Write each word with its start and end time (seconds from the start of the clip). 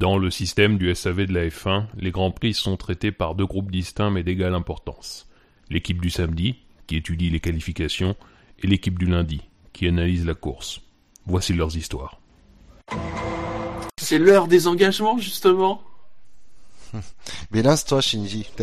Dans 0.00 0.16
le 0.16 0.30
système 0.30 0.78
du 0.78 0.94
SAV 0.94 1.26
de 1.26 1.34
la 1.34 1.48
F1, 1.48 1.84
les 1.98 2.10
Grands 2.10 2.30
Prix 2.30 2.54
sont 2.54 2.78
traités 2.78 3.12
par 3.12 3.34
deux 3.34 3.44
groupes 3.44 3.70
distincts 3.70 4.10
mais 4.10 4.22
d'égale 4.22 4.54
importance. 4.54 5.28
L'équipe 5.68 6.00
du 6.00 6.08
samedi, 6.08 6.56
qui 6.86 6.96
étudie 6.96 7.28
les 7.28 7.38
qualifications, 7.38 8.16
et 8.60 8.66
l'équipe 8.66 8.98
du 8.98 9.04
lundi, 9.04 9.42
qui 9.74 9.86
analyse 9.86 10.24
la 10.24 10.32
course. 10.32 10.80
Voici 11.26 11.52
leurs 11.52 11.76
histoires. 11.76 12.18
C'est 13.98 14.18
l'heure 14.18 14.48
des 14.48 14.68
engagements, 14.68 15.18
justement. 15.18 15.82
Mais 17.50 17.62
lance-toi, 17.62 18.00
Shinji. 18.00 18.48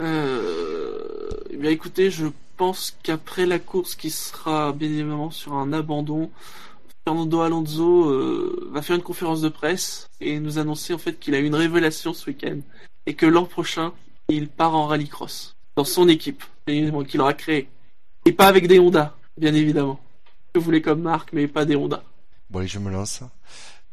Euh... 0.00 1.30
Eh 1.50 1.56
bien, 1.56 1.70
écoutez, 1.70 2.10
je 2.10 2.26
pense 2.56 2.98
qu'après 3.04 3.46
la 3.46 3.60
course 3.60 3.94
qui 3.94 4.10
sera 4.10 4.72
bien 4.72 4.88
évidemment 4.88 5.30
sur 5.30 5.52
un 5.52 5.72
abandon, 5.72 6.32
Fernando 7.04 7.40
Alonso 7.40 8.10
euh, 8.10 8.70
va 8.72 8.82
faire 8.82 8.96
une 8.96 9.02
conférence 9.02 9.40
de 9.40 9.48
presse 9.48 10.08
et 10.20 10.38
nous 10.38 10.58
annoncer 10.58 10.94
en 10.94 10.98
fait 10.98 11.18
qu'il 11.18 11.34
a 11.34 11.40
eu 11.40 11.46
une 11.46 11.54
révélation 11.54 12.14
ce 12.14 12.30
week-end 12.30 12.58
et 13.06 13.14
que 13.14 13.26
l'an 13.26 13.44
prochain, 13.44 13.92
il 14.28 14.48
part 14.48 14.74
en 14.74 14.86
rallycross 14.86 15.56
dans 15.76 15.84
son 15.84 16.08
équipe 16.08 16.44
qu'il 16.66 17.20
aura 17.20 17.34
créée. 17.34 17.68
Et 18.24 18.32
pas 18.32 18.46
avec 18.46 18.68
des 18.68 18.78
Honda, 18.78 19.16
bien 19.36 19.54
évidemment. 19.54 20.00
Je 20.54 20.60
voulais 20.60 20.82
comme 20.82 21.02
marque, 21.02 21.32
mais 21.32 21.48
pas 21.48 21.64
des 21.64 21.74
Honda. 21.74 22.04
Bon, 22.50 22.60
allez, 22.60 22.68
je 22.68 22.78
me 22.78 22.90
lance. 22.90 23.22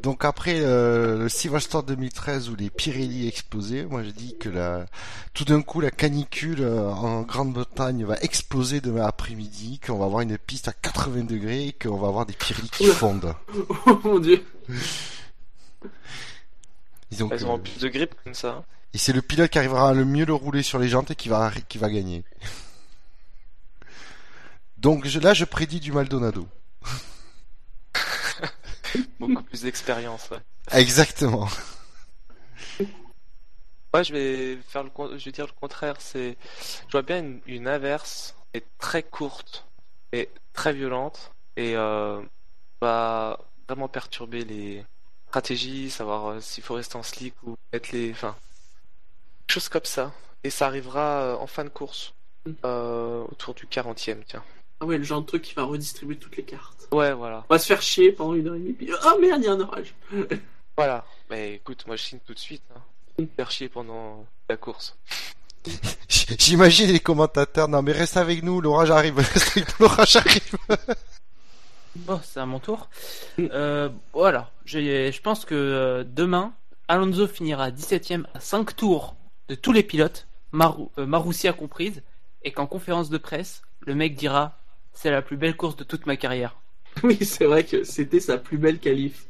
Donc 0.02 0.24
après 0.24 0.62
euh, 0.62 1.18
le 1.24 1.30
Silverstone 1.30 1.86
2013 1.86 2.50
où 2.50 2.56
les 2.56 2.70
Pirelli 2.70 3.28
explosaient, 3.28 3.84
moi 3.86 4.02
je 4.04 4.12
dis 4.12 4.38
que 4.40 4.48
la, 4.48 4.86
tout 5.34 5.44
d'un 5.44 5.62
coup 5.62 5.82
la 5.82 5.92
canicule 5.92 6.62
euh, 6.62 6.88
en 6.90 7.24
Grande-Bretagne 7.24 8.06
va 8.06 8.16
exploser 8.22 8.80
demain 8.80 9.06
après-midi, 9.06 9.80
qu'on 9.86 9.98
va 9.98 10.06
avoir 10.06 10.22
une 10.22 10.38
piste 10.38 10.70
à 10.70 10.74
80 10.74 11.26
degrés 11.26 11.68
et 11.68 11.74
qu'on 11.74 11.98
va 11.98 12.08
avoir 12.08 12.26
des 12.26 12.32
Pirelli 12.34 12.70
qui 12.70 12.86
Oula. 12.86 12.94
fondent. 12.94 13.36
Oh 13.88 14.00
mon 14.06 14.20
dieu. 14.20 14.42
Elles 17.12 17.18
que- 17.28 17.44
ont 17.46 17.60
plus 17.60 17.80
de 17.80 17.90
grippe 17.90 18.16
comme 18.24 18.36
ça. 18.36 18.64
Et 18.94 18.98
c'est 18.98 19.14
le 19.14 19.22
pilote 19.22 19.52
qui 19.52 19.58
arrivera 19.58 19.90
à 19.90 19.94
le 19.94 20.06
mieux 20.06 20.26
le 20.26 20.34
rouler 20.34 20.64
sur 20.64 20.80
les 20.80 20.88
jantes 20.88 21.12
et 21.12 21.16
qui 21.16 21.28
va, 21.28 21.52
qui 21.68 21.78
va 21.78 21.90
gagner. 21.90 22.24
Donc 24.78 25.06
je- 25.08 25.20
là 25.20 25.34
je 25.34 25.44
prédis 25.44 25.82
du 25.82 25.92
Maldonado. 25.92 26.48
Beaucoup 29.20 29.44
plus 29.44 29.62
d'expérience. 29.62 30.30
Ouais. 30.30 30.40
Exactement. 30.72 31.48
Moi, 33.94 34.04
je 34.04 34.14
vais 34.14 34.58
faire 34.68 34.84
le, 34.84 35.18
je 35.18 35.26
vais 35.26 35.32
dire 35.32 35.48
le 35.48 35.60
contraire. 35.60 35.96
C'est, 36.00 36.38
je 36.88 36.92
vois 36.92 37.02
bien 37.02 37.20
une, 37.20 37.42
une 37.48 37.68
inverse, 37.68 38.36
et 38.54 38.64
très 38.78 39.04
courte 39.04 39.66
et 40.12 40.30
très 40.54 40.74
violente, 40.74 41.32
et 41.56 41.76
euh, 41.76 42.22
va 42.82 43.40
vraiment 43.68 43.88
perturber 43.88 44.44
les 44.44 44.84
stratégies, 45.28 45.90
savoir 45.90 46.28
euh, 46.28 46.40
s'il 46.42 46.64
faut 46.64 46.74
rester 46.76 46.96
en 46.96 47.04
slick 47.04 47.36
ou 47.44 47.56
mettre 47.72 47.90
les, 47.94 48.12
enfin, 48.12 48.36
choses 49.48 49.70
comme 49.70 49.86
ça. 49.86 50.12
Et 50.44 50.50
ça 50.50 50.68
arrivera 50.68 51.22
euh, 51.22 51.36
en 51.36 51.48
fin 51.48 51.64
de 51.64 51.70
course, 51.70 52.14
euh, 52.66 53.24
autour 53.30 53.54
du 53.54 53.66
40e, 53.66 54.24
tiens. 54.26 54.44
Ah 54.82 54.86
ouais, 54.86 54.98
le 54.98 55.04
genre 55.04 55.22
de 55.22 55.26
truc 55.26 55.42
qui 55.42 55.54
va 55.54 55.64
redistribuer 55.64 56.16
toutes 56.16 56.38
les 56.38 56.44
cartes. 56.44 56.88
Ouais, 56.92 57.14
voilà, 57.14 57.46
On 57.50 57.54
va 57.54 57.60
se 57.60 57.68
faire 57.68 57.82
chier 57.82 58.12
pendant 58.12 58.34
une 58.34 58.48
heure 58.48 58.56
et 58.56 58.60
demie, 58.60 58.74
puis 58.74 58.90
oh 58.92 59.20
merde, 59.20 59.42
il 59.42 59.46
y 59.46 59.48
a 59.48 59.54
un 59.54 59.60
orage. 59.60 59.94
voilà. 60.78 61.06
Mais 61.30 61.56
écoute, 61.56 61.86
moi 61.86 61.96
je 61.96 62.04
signe 62.04 62.20
tout 62.26 62.34
de 62.34 62.40
suite. 62.40 62.64
Hein. 62.76 63.26
Faire 63.36 63.52
chier 63.52 63.70
pendant 63.70 64.26
la 64.50 64.58
course. 64.58 64.98
J'imagine 66.08 66.92
les 66.92 67.00
commentateurs, 67.00 67.68
non 67.68 67.82
mais 67.82 67.92
reste 67.92 68.18
avec 68.18 68.44
nous, 68.44 68.62
l'orage 68.62 68.92
arrive, 68.92 69.18
reste 69.18 69.58
avec 69.58 69.80
nous, 69.80 69.88
l'orage 69.88 70.16
arrive. 70.16 70.56
Bon, 71.96 72.20
c'est 72.24 72.40
à 72.40 72.46
mon 72.46 72.60
tour. 72.60 72.88
Euh, 73.40 73.90
voilà, 74.14 74.52
je 74.66 75.20
pense 75.22 75.44
que 75.44 75.56
euh, 75.56 76.04
demain, 76.06 76.54
Alonso 76.88 77.28
finira 77.28 77.72
17ème 77.72 78.26
à 78.34 78.40
5 78.40 78.76
tours 78.76 79.16
de 79.48 79.56
tous 79.56 79.72
les 79.72 79.84
pilotes, 79.84 80.28
Marou, 80.52 80.92
euh, 80.98 81.06
Marussia 81.06 81.54
comprise, 81.54 82.02
et 82.44 82.52
qu'en 82.52 82.68
conférence 82.68 83.10
de 83.10 83.18
presse, 83.18 83.64
le 83.82 83.96
mec 83.96 84.16
dira 84.16 84.59
c'est 85.02 85.12
la 85.12 85.22
plus 85.22 85.38
belle 85.38 85.56
course 85.56 85.78
de 85.78 85.86
toute 85.86 86.06
ma 86.08 86.18
carrière. 86.18 86.60
Oui, 87.04 87.18
c'est 87.22 87.46
vrai 87.46 87.64
que 87.64 87.86
c'était 87.86 88.20
sa 88.20 88.38
plus 88.38 88.58
belle 88.58 88.80
qualif. 88.80 89.28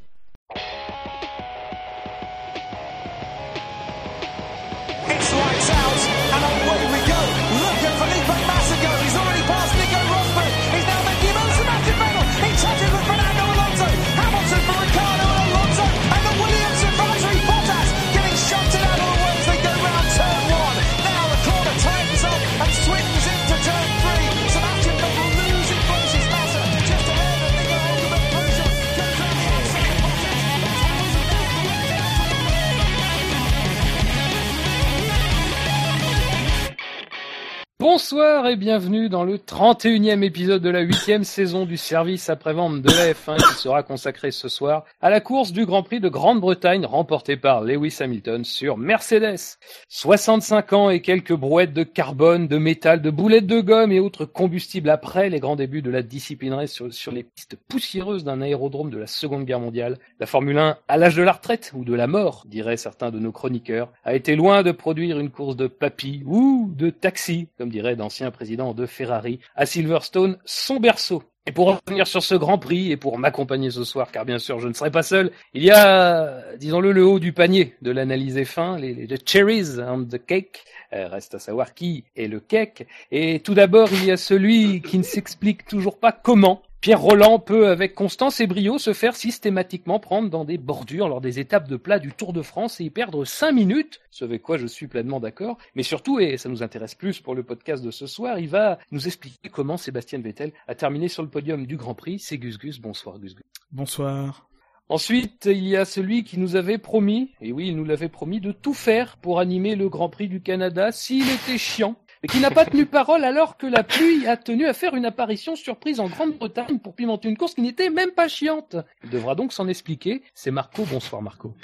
Bonsoir 37.81 38.45
et 38.47 38.57
bienvenue 38.57 39.07
dans 39.07 39.23
le 39.23 39.37
31e 39.37 40.21
épisode 40.21 40.61
de 40.61 40.69
la 40.69 40.83
8e 40.83 41.23
saison 41.23 41.65
du 41.65 41.77
service 41.77 42.29
après-vente 42.29 42.81
de 42.81 42.89
la 42.89 43.13
F1 43.13 43.37
qui 43.37 43.53
sera 43.53 43.83
consacré 43.83 44.31
ce 44.31 44.49
soir 44.49 44.83
à 44.99 45.09
la 45.09 45.21
course 45.21 45.53
du 45.53 45.65
Grand 45.65 45.81
Prix 45.81 46.01
de 46.01 46.09
Grande-Bretagne 46.09 46.85
remportée 46.85 47.37
par 47.37 47.61
Lewis 47.61 47.95
Hamilton 48.01 48.43
sur 48.43 48.75
Mercedes. 48.75 49.57
65 49.87 50.73
ans 50.73 50.89
et 50.89 51.01
quelques 51.01 51.31
brouettes 51.31 51.71
de 51.71 51.83
carbone, 51.83 52.49
de 52.49 52.57
métal, 52.57 53.01
de 53.01 53.09
boulettes 53.09 53.47
de 53.47 53.61
gomme 53.61 53.93
et 53.93 54.01
autres 54.01 54.25
combustibles 54.25 54.89
après 54.89 55.29
les 55.29 55.39
grands 55.39 55.55
débuts 55.55 55.81
de 55.81 55.89
la 55.89 56.01
disciplinerie 56.01 56.67
sur, 56.67 57.13
les 57.13 57.23
pistes 57.23 57.55
poussiéreuses 57.69 58.25
d'un 58.25 58.41
aérodrome 58.41 58.89
de 58.89 58.97
la 58.97 59.07
Seconde 59.07 59.45
Guerre 59.45 59.61
mondiale. 59.61 59.99
La 60.19 60.25
Formule 60.25 60.57
1, 60.57 60.77
à 60.89 60.97
l'âge 60.97 61.15
de 61.15 61.23
la 61.23 61.31
retraite 61.31 61.71
ou 61.73 61.85
de 61.85 61.93
la 61.93 62.07
mort, 62.07 62.43
diraient 62.45 62.75
certains 62.75 63.09
de 63.09 63.19
nos 63.19 63.31
chroniqueurs, 63.31 63.89
a 64.03 64.15
été 64.15 64.35
loin 64.35 64.63
de 64.63 64.73
produire 64.73 65.17
une 65.17 65.29
course 65.29 65.55
de 65.55 65.67
papy 65.67 66.23
ou 66.25 66.73
de 66.75 66.89
taxi, 66.89 67.47
dirait 67.69 67.95
d'anciens 67.95 68.31
présidents 68.31 68.73
de 68.73 68.85
Ferrari, 68.85 69.39
à 69.55 69.65
Silverstone, 69.65 70.37
son 70.45 70.79
berceau. 70.79 71.23
Et 71.45 71.51
pour 71.51 71.79
revenir 71.87 72.05
sur 72.05 72.21
ce 72.21 72.35
Grand 72.35 72.59
Prix 72.59 72.91
et 72.91 72.97
pour 72.97 73.17
m'accompagner 73.17 73.71
ce 73.71 73.83
soir, 73.83 74.11
car 74.11 74.23
bien 74.23 74.37
sûr 74.37 74.59
je 74.59 74.67
ne 74.67 74.73
serai 74.73 74.91
pas 74.91 75.01
seul, 75.01 75.31
il 75.53 75.63
y 75.63 75.71
a, 75.71 76.43
disons-le, 76.57 76.91
le 76.91 77.03
haut 77.05 77.17
du 77.17 77.33
panier 77.33 77.75
de 77.81 77.89
l'analyse 77.89 78.43
fin, 78.43 78.77
les, 78.77 78.93
les 78.93 79.17
cherries 79.25 79.79
on 79.79 80.03
the 80.03 80.23
cake. 80.23 80.63
Euh, 80.93 81.07
reste 81.07 81.35
à 81.35 81.39
savoir 81.39 81.73
qui 81.73 82.03
est 82.15 82.27
le 82.27 82.39
cake. 82.39 82.87
Et 83.11 83.39
tout 83.41 83.53
d'abord, 83.53 83.89
il 83.91 84.05
y 84.05 84.11
a 84.11 84.17
celui 84.17 84.81
qui 84.81 84.97
ne 84.97 85.03
s'explique 85.03 85.65
toujours 85.65 85.99
pas 85.99 86.11
comment 86.11 86.61
Pierre 86.81 87.01
Roland 87.01 87.39
peut, 87.39 87.67
avec 87.67 87.93
constance 87.93 88.39
et 88.39 88.47
brio, 88.47 88.77
se 88.77 88.93
faire 88.93 89.13
systématiquement 89.13 89.99
prendre 89.99 90.29
dans 90.29 90.45
des 90.45 90.57
bordures 90.57 91.09
lors 91.09 91.19
des 91.19 91.37
étapes 91.37 91.67
de 91.67 91.75
plat 91.75 91.99
du 91.99 92.13
Tour 92.13 92.31
de 92.31 92.41
France 92.41 92.79
et 92.79 92.85
y 92.85 92.89
perdre 92.89 93.25
5 93.25 93.51
minutes, 93.51 93.99
ce 94.11 94.23
avec 94.23 94.41
quoi 94.41 94.57
je 94.57 94.65
suis 94.65 94.87
pleinement 94.87 95.19
d'accord. 95.19 95.57
Mais 95.75 95.83
surtout, 95.83 96.21
et 96.21 96.37
ça 96.37 96.47
nous 96.47 96.63
intéresse 96.63 96.95
plus 96.95 97.19
pour 97.19 97.35
le 97.35 97.43
podcast 97.43 97.83
de 97.83 97.91
ce 97.91 98.07
soir, 98.07 98.39
il 98.39 98.47
va 98.47 98.79
nous 98.91 99.07
expliquer 99.07 99.49
comment 99.49 99.75
Sébastien 99.75 100.19
Vettel 100.19 100.53
a 100.69 100.75
terminé 100.75 101.09
sur 101.09 101.21
le 101.21 101.27
podium 101.27 101.65
du 101.65 101.75
Grand 101.75 101.95
Prix. 101.95 102.17
C'est 102.19 102.37
Gus 102.37 102.57
Gus. 102.57 102.79
Bonsoir 102.79 103.19
Gus 103.19 103.35
Gus. 103.35 103.43
Bonsoir. 103.73 104.47
Ensuite, 104.87 105.47
il 105.51 105.67
y 105.67 105.75
a 105.75 105.83
celui 105.83 106.23
qui 106.23 106.39
nous 106.39 106.55
avait 106.55 106.77
promis, 106.77 107.31
et 107.41 107.51
oui, 107.51 107.67
il 107.67 107.75
nous 107.75 107.83
l'avait 107.83 108.07
promis, 108.07 108.39
de 108.39 108.53
tout 108.53 108.73
faire 108.73 109.17
pour 109.17 109.41
animer 109.41 109.75
le 109.75 109.89
Grand 109.89 110.09
Prix 110.09 110.29
du 110.29 110.41
Canada 110.41 110.93
s'il 110.93 111.29
était 111.29 111.57
chiant, 111.57 111.97
mais 112.21 112.29
qui 112.29 112.39
n'a 112.39 112.51
pas 112.51 112.65
tenu 112.65 112.85
parole 112.85 113.23
alors 113.23 113.57
que 113.57 113.65
la 113.67 113.83
pluie 113.83 114.27
a 114.27 114.35
tenu 114.35 114.65
à 114.65 114.73
faire 114.73 114.95
une 114.95 115.05
apparition 115.05 115.55
surprise 115.55 115.99
en 115.99 116.07
Grande-Bretagne 116.07 116.79
pour 116.79 116.95
pimenter 116.95 117.29
une 117.29 117.37
course 117.37 117.55
qui 117.55 117.61
n'était 117.61 117.89
même 117.89 118.11
pas 118.11 118.27
chiante. 118.27 118.75
Il 119.03 119.09
devra 119.09 119.35
donc 119.35 119.53
s'en 119.53 119.67
expliquer. 119.67 120.23
C'est 120.33 120.51
Marco. 120.51 120.83
Bonsoir 120.83 121.21
Marco. 121.21 121.55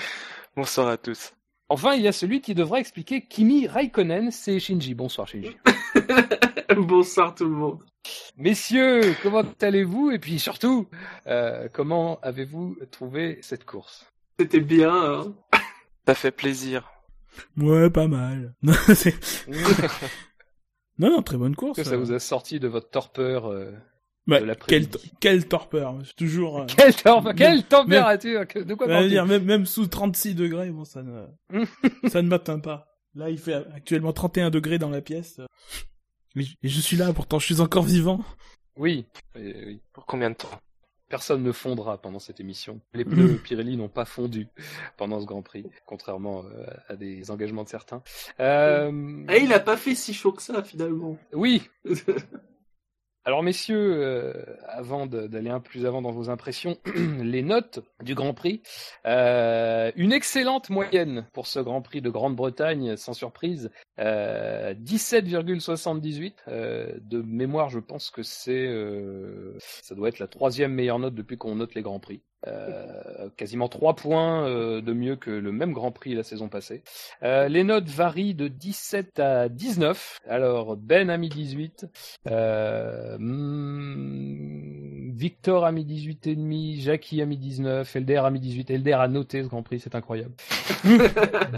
Bonsoir 0.55 0.87
à 0.87 0.97
tous. 0.97 1.33
Enfin, 1.67 1.95
il 1.95 2.01
y 2.01 2.07
a 2.07 2.11
celui 2.11 2.41
qui 2.41 2.53
devra 2.53 2.79
expliquer 2.79 3.21
Kimi 3.21 3.67
Raikkonen, 3.67 4.31
c'est 4.31 4.59
Shinji. 4.59 4.93
Bonsoir 4.93 5.27
Shinji. 5.27 5.57
Bonsoir 6.77 7.35
tout 7.35 7.45
le 7.45 7.51
monde. 7.51 7.79
Messieurs, 8.37 9.15
comment 9.23 9.43
allez-vous? 9.61 10.11
Et 10.11 10.19
puis 10.19 10.39
surtout, 10.39 10.87
euh, 11.27 11.67
comment 11.73 12.19
avez-vous 12.21 12.77
trouvé 12.91 13.39
cette 13.41 13.65
course? 13.65 14.05
C'était 14.39 14.59
bien. 14.59 14.93
Hein 14.93 15.33
Ça 16.05 16.13
fait 16.13 16.31
plaisir. 16.31 16.91
Ouais, 17.57 17.89
pas 17.89 18.07
mal. 18.07 18.53
Non, 20.97 21.09
non, 21.09 21.21
très 21.21 21.37
bonne 21.37 21.55
course. 21.55 21.77
Que 21.77 21.83
ça 21.83 21.97
vous 21.97 22.11
a 22.13 22.19
sorti 22.19 22.59
de 22.59 22.67
votre 22.67 22.89
torpeur 22.89 23.47
euh, 23.47 23.71
Bah, 24.27 24.35
de 24.35 24.39
quelle, 24.39 24.47
l'après-midi 24.47 25.11
quelle 25.19 25.47
torpeur. 25.47 25.95
C'est 26.05 26.15
toujours. 26.15 26.61
euh, 26.61 26.65
Quelle, 26.67 26.93
tempé- 26.93 27.35
quelle 27.35 27.53
Même- 27.55 27.63
température 27.63 28.47
que- 28.47 28.59
De 28.59 28.73
quoi 28.75 28.87
bah, 28.87 29.07
dire, 29.07 29.25
même, 29.25 29.43
même 29.43 29.65
sous 29.65 29.87
36 29.87 30.35
degrés, 30.35 30.71
bon, 30.71 30.85
ça 30.85 31.03
ne, 31.03 31.25
ça 32.09 32.21
ne 32.21 32.27
m'atteint 32.29 32.59
pas. 32.59 32.87
Là, 33.13 33.29
il 33.29 33.37
fait 33.37 33.53
actuellement 33.73 34.13
31 34.13 34.49
degrés 34.49 34.77
dans 34.79 34.89
la 34.89 35.01
pièce. 35.01 35.39
Et 36.35 36.41
je- 36.43 36.55
et 36.63 36.67
je 36.67 36.79
suis 36.81 36.97
là, 36.97 37.11
pourtant, 37.13 37.39
je 37.39 37.45
suis 37.45 37.61
encore 37.61 37.83
vivant. 37.83 38.23
Oui, 38.77 39.05
oui, 39.35 39.53
oui. 39.65 39.81
Pour 39.93 40.05
combien 40.05 40.29
de 40.31 40.35
temps? 40.35 40.49
Personne 41.09 41.43
ne 41.43 41.51
fondra 41.51 41.97
pendant 41.97 42.19
cette 42.19 42.39
émission. 42.39 42.79
Les 42.93 43.05
pneus 43.05 43.37
Pirelli 43.37 43.77
n'ont 43.77 43.89
pas 43.89 44.05
fondu 44.05 44.47
pendant 44.97 45.19
ce 45.19 45.25
Grand 45.25 45.41
Prix, 45.41 45.65
contrairement 45.85 46.43
euh, 46.45 46.65
à 46.87 46.95
des 46.95 47.31
engagements 47.31 47.63
de 47.63 47.69
certains. 47.69 48.01
Euh, 48.39 49.23
Et 49.29 49.43
il 49.43 49.53
a 49.53 49.59
pas 49.59 49.77
fait 49.77 49.95
si 49.95 50.13
chaud 50.13 50.31
que 50.31 50.41
ça 50.41 50.63
finalement. 50.63 51.17
oui. 51.33 51.63
Alors 53.27 53.41
messieurs, 53.41 54.03
euh, 54.03 54.33
avant 54.67 55.07
d'aller 55.07 55.49
un 55.49 55.59
peu 55.59 55.69
plus 55.69 55.87
avant 55.87 56.03
dans 56.03 56.11
vos 56.11 56.29
impressions, 56.29 56.77
les 57.23 57.41
notes 57.41 57.79
du 58.03 58.13
Grand 58.13 58.35
Prix. 58.35 58.61
Euh, 59.07 59.91
une 59.95 60.13
excellente 60.13 60.69
moyenne 60.69 61.27
pour 61.33 61.47
ce 61.47 61.59
Grand 61.59 61.81
Prix 61.81 62.03
de 62.03 62.11
Grande-Bretagne, 62.11 62.95
sans 62.97 63.13
surprise. 63.13 63.71
Euh, 63.97 64.75
17,78 64.75 66.33
euh, 66.47 66.93
de 67.01 67.23
mémoire. 67.23 67.69
Je 67.69 67.79
pense 67.79 68.11
que 68.11 68.21
c'est, 68.21 68.69
ça 69.57 69.95
doit 69.95 70.09
être 70.09 70.19
la 70.19 70.27
troisième 70.27 70.73
meilleure 70.73 70.99
note 70.99 71.15
depuis 71.15 71.39
qu'on 71.39 71.55
note 71.55 71.73
les 71.73 71.81
Grands 71.81 71.99
Prix. 71.99 72.21
Euh, 72.47 73.29
quasiment 73.37 73.67
trois 73.67 73.95
points 73.95 74.47
euh, 74.47 74.81
de 74.81 74.93
mieux 74.93 75.15
que 75.15 75.31
le 75.31 75.51
même 75.51 75.73
Grand 75.73 75.91
Prix 75.91 76.13
la 76.13 76.23
saison 76.23 76.47
passée. 76.47 76.83
Euh, 77.23 77.47
les 77.47 77.63
notes 77.63 77.87
varient 77.87 78.35
de 78.35 78.47
17 78.47 79.19
à 79.19 79.49
19. 79.49 80.19
Alors 80.27 80.77
Ben 80.77 81.09
a 81.09 81.17
mis 81.17 81.29
18, 81.29 81.87
euh, 82.27 83.17
hmm, 83.17 84.74
Victor 85.15 85.63
a 85.63 85.71
mis 85.71 85.85
18 85.85 86.27
et 86.27 86.35
demi, 86.35 86.81
Jackie 86.81 87.21
a 87.21 87.25
mis 87.25 87.37
19, 87.37 87.95
Elder 87.95 88.17
a 88.17 88.29
mis 88.29 88.41
18. 88.41 88.69
Elder 88.69 88.93
a 88.93 89.07
noté 89.07 89.43
ce 89.43 89.47
Grand 89.47 89.63
Prix, 89.63 89.79
c'est 89.79 89.95
incroyable. 89.95 90.33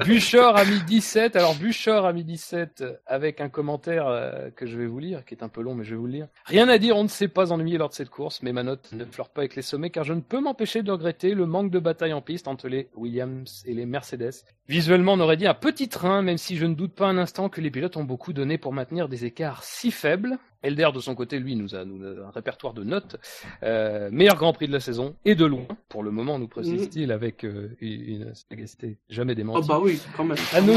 Buchor 0.06 0.56
a 0.56 0.64
mis 0.64 0.80
17. 0.84 1.36
Alors 1.36 1.56
Buchor 1.56 2.06
a 2.06 2.14
mis 2.14 2.24
17 2.24 2.84
avec 3.08 3.42
un 3.42 3.50
commentaire 3.50 4.08
euh, 4.08 4.52
que 4.56 4.68
je 4.68 4.78
vais 4.78 4.86
vous 4.86 5.00
lire, 5.00 5.26
qui 5.26 5.34
est 5.34 5.44
un 5.44 5.50
peu 5.50 5.62
long, 5.62 5.74
mais 5.74 5.86
je 5.86 5.92
vais 5.92 5.96
vous 5.96 6.06
le 6.06 6.12
lire. 6.12 6.28
Rien 6.46 6.70
à 6.70 6.78
dire, 6.78 6.96
on 6.96 7.02
ne 7.04 7.08
s'est 7.08 7.28
pas 7.28 7.52
ennuyé 7.52 7.80
lors 7.80 7.90
de 7.90 7.96
cette 7.96 8.12
course, 8.12 8.44
mais 8.44 8.54
ma 8.54 8.62
note 8.62 8.92
ne 8.92 9.06
fleure 9.06 9.30
pas 9.30 9.42
avec 9.42 9.56
les 9.56 9.64
sommets, 9.64 9.90
car 9.90 10.04
je 10.04 10.14
ne 10.14 10.22
peux 10.22 10.40
m'empêcher 10.40 10.84
de 10.84 10.92
regretter 10.92 11.34
le 11.34 11.48
manque 11.48 11.72
de 11.72 11.80
bataille 11.80 12.14
en 12.14 12.22
piste 12.22 12.48
entre 12.48 12.68
les 12.68 12.90
Williams 12.96 13.64
et 13.66 13.74
les 13.74 13.88
Mercedes. 13.88 14.44
Visuellement, 14.68 15.14
on 15.14 15.20
aurait 15.20 15.38
dit 15.38 15.48
un 15.48 15.56
petit 15.56 15.90
train, 15.90 16.22
même 16.22 16.38
si 16.38 16.58
je 16.58 16.66
ne 16.68 16.76
doute 16.76 16.94
pas 16.94 17.08
un 17.08 17.18
instant 17.18 17.50
que 17.50 17.60
les 17.60 17.72
pilotes 17.72 17.98
ont 17.98 18.04
beaucoup 18.04 18.34
donné 18.34 18.60
pour 18.60 18.72
maintenir 18.72 19.10
des 19.10 19.26
écarts 19.26 19.64
si 19.64 19.90
faibles. 19.90 20.38
Elder, 20.64 20.90
de 20.94 21.00
son 21.00 21.16
côté, 21.16 21.40
lui, 21.40 21.56
nous 21.56 21.76
a, 21.76 21.86
nous 21.86 22.04
a 22.06 22.28
un 22.28 22.32
répertoire 22.32 22.74
de 22.74 22.84
notes. 22.84 23.18
Euh, 23.64 24.10
meilleur 24.12 24.36
Grand 24.36 24.54
Prix 24.54 24.68
de 24.68 24.74
la 24.74 24.80
saison, 24.80 25.16
et 25.26 25.36
de 25.36 25.46
loin, 25.46 25.66
pour 25.90 26.04
le 26.04 26.12
moment, 26.12 26.40
nous 26.40 26.48
précise-t-il, 26.48 27.12
avec 27.12 27.44
euh, 27.44 27.76
une 27.82 28.34
sagacité 28.34 28.98
jamais 29.10 29.34
Oh 29.34 29.36
démentie. 29.36 29.68
bah 29.68 29.80
oui, 29.82 30.00
quand 30.16 30.24
même. 30.24 30.38
À, 30.54 30.62
no- 30.62 30.74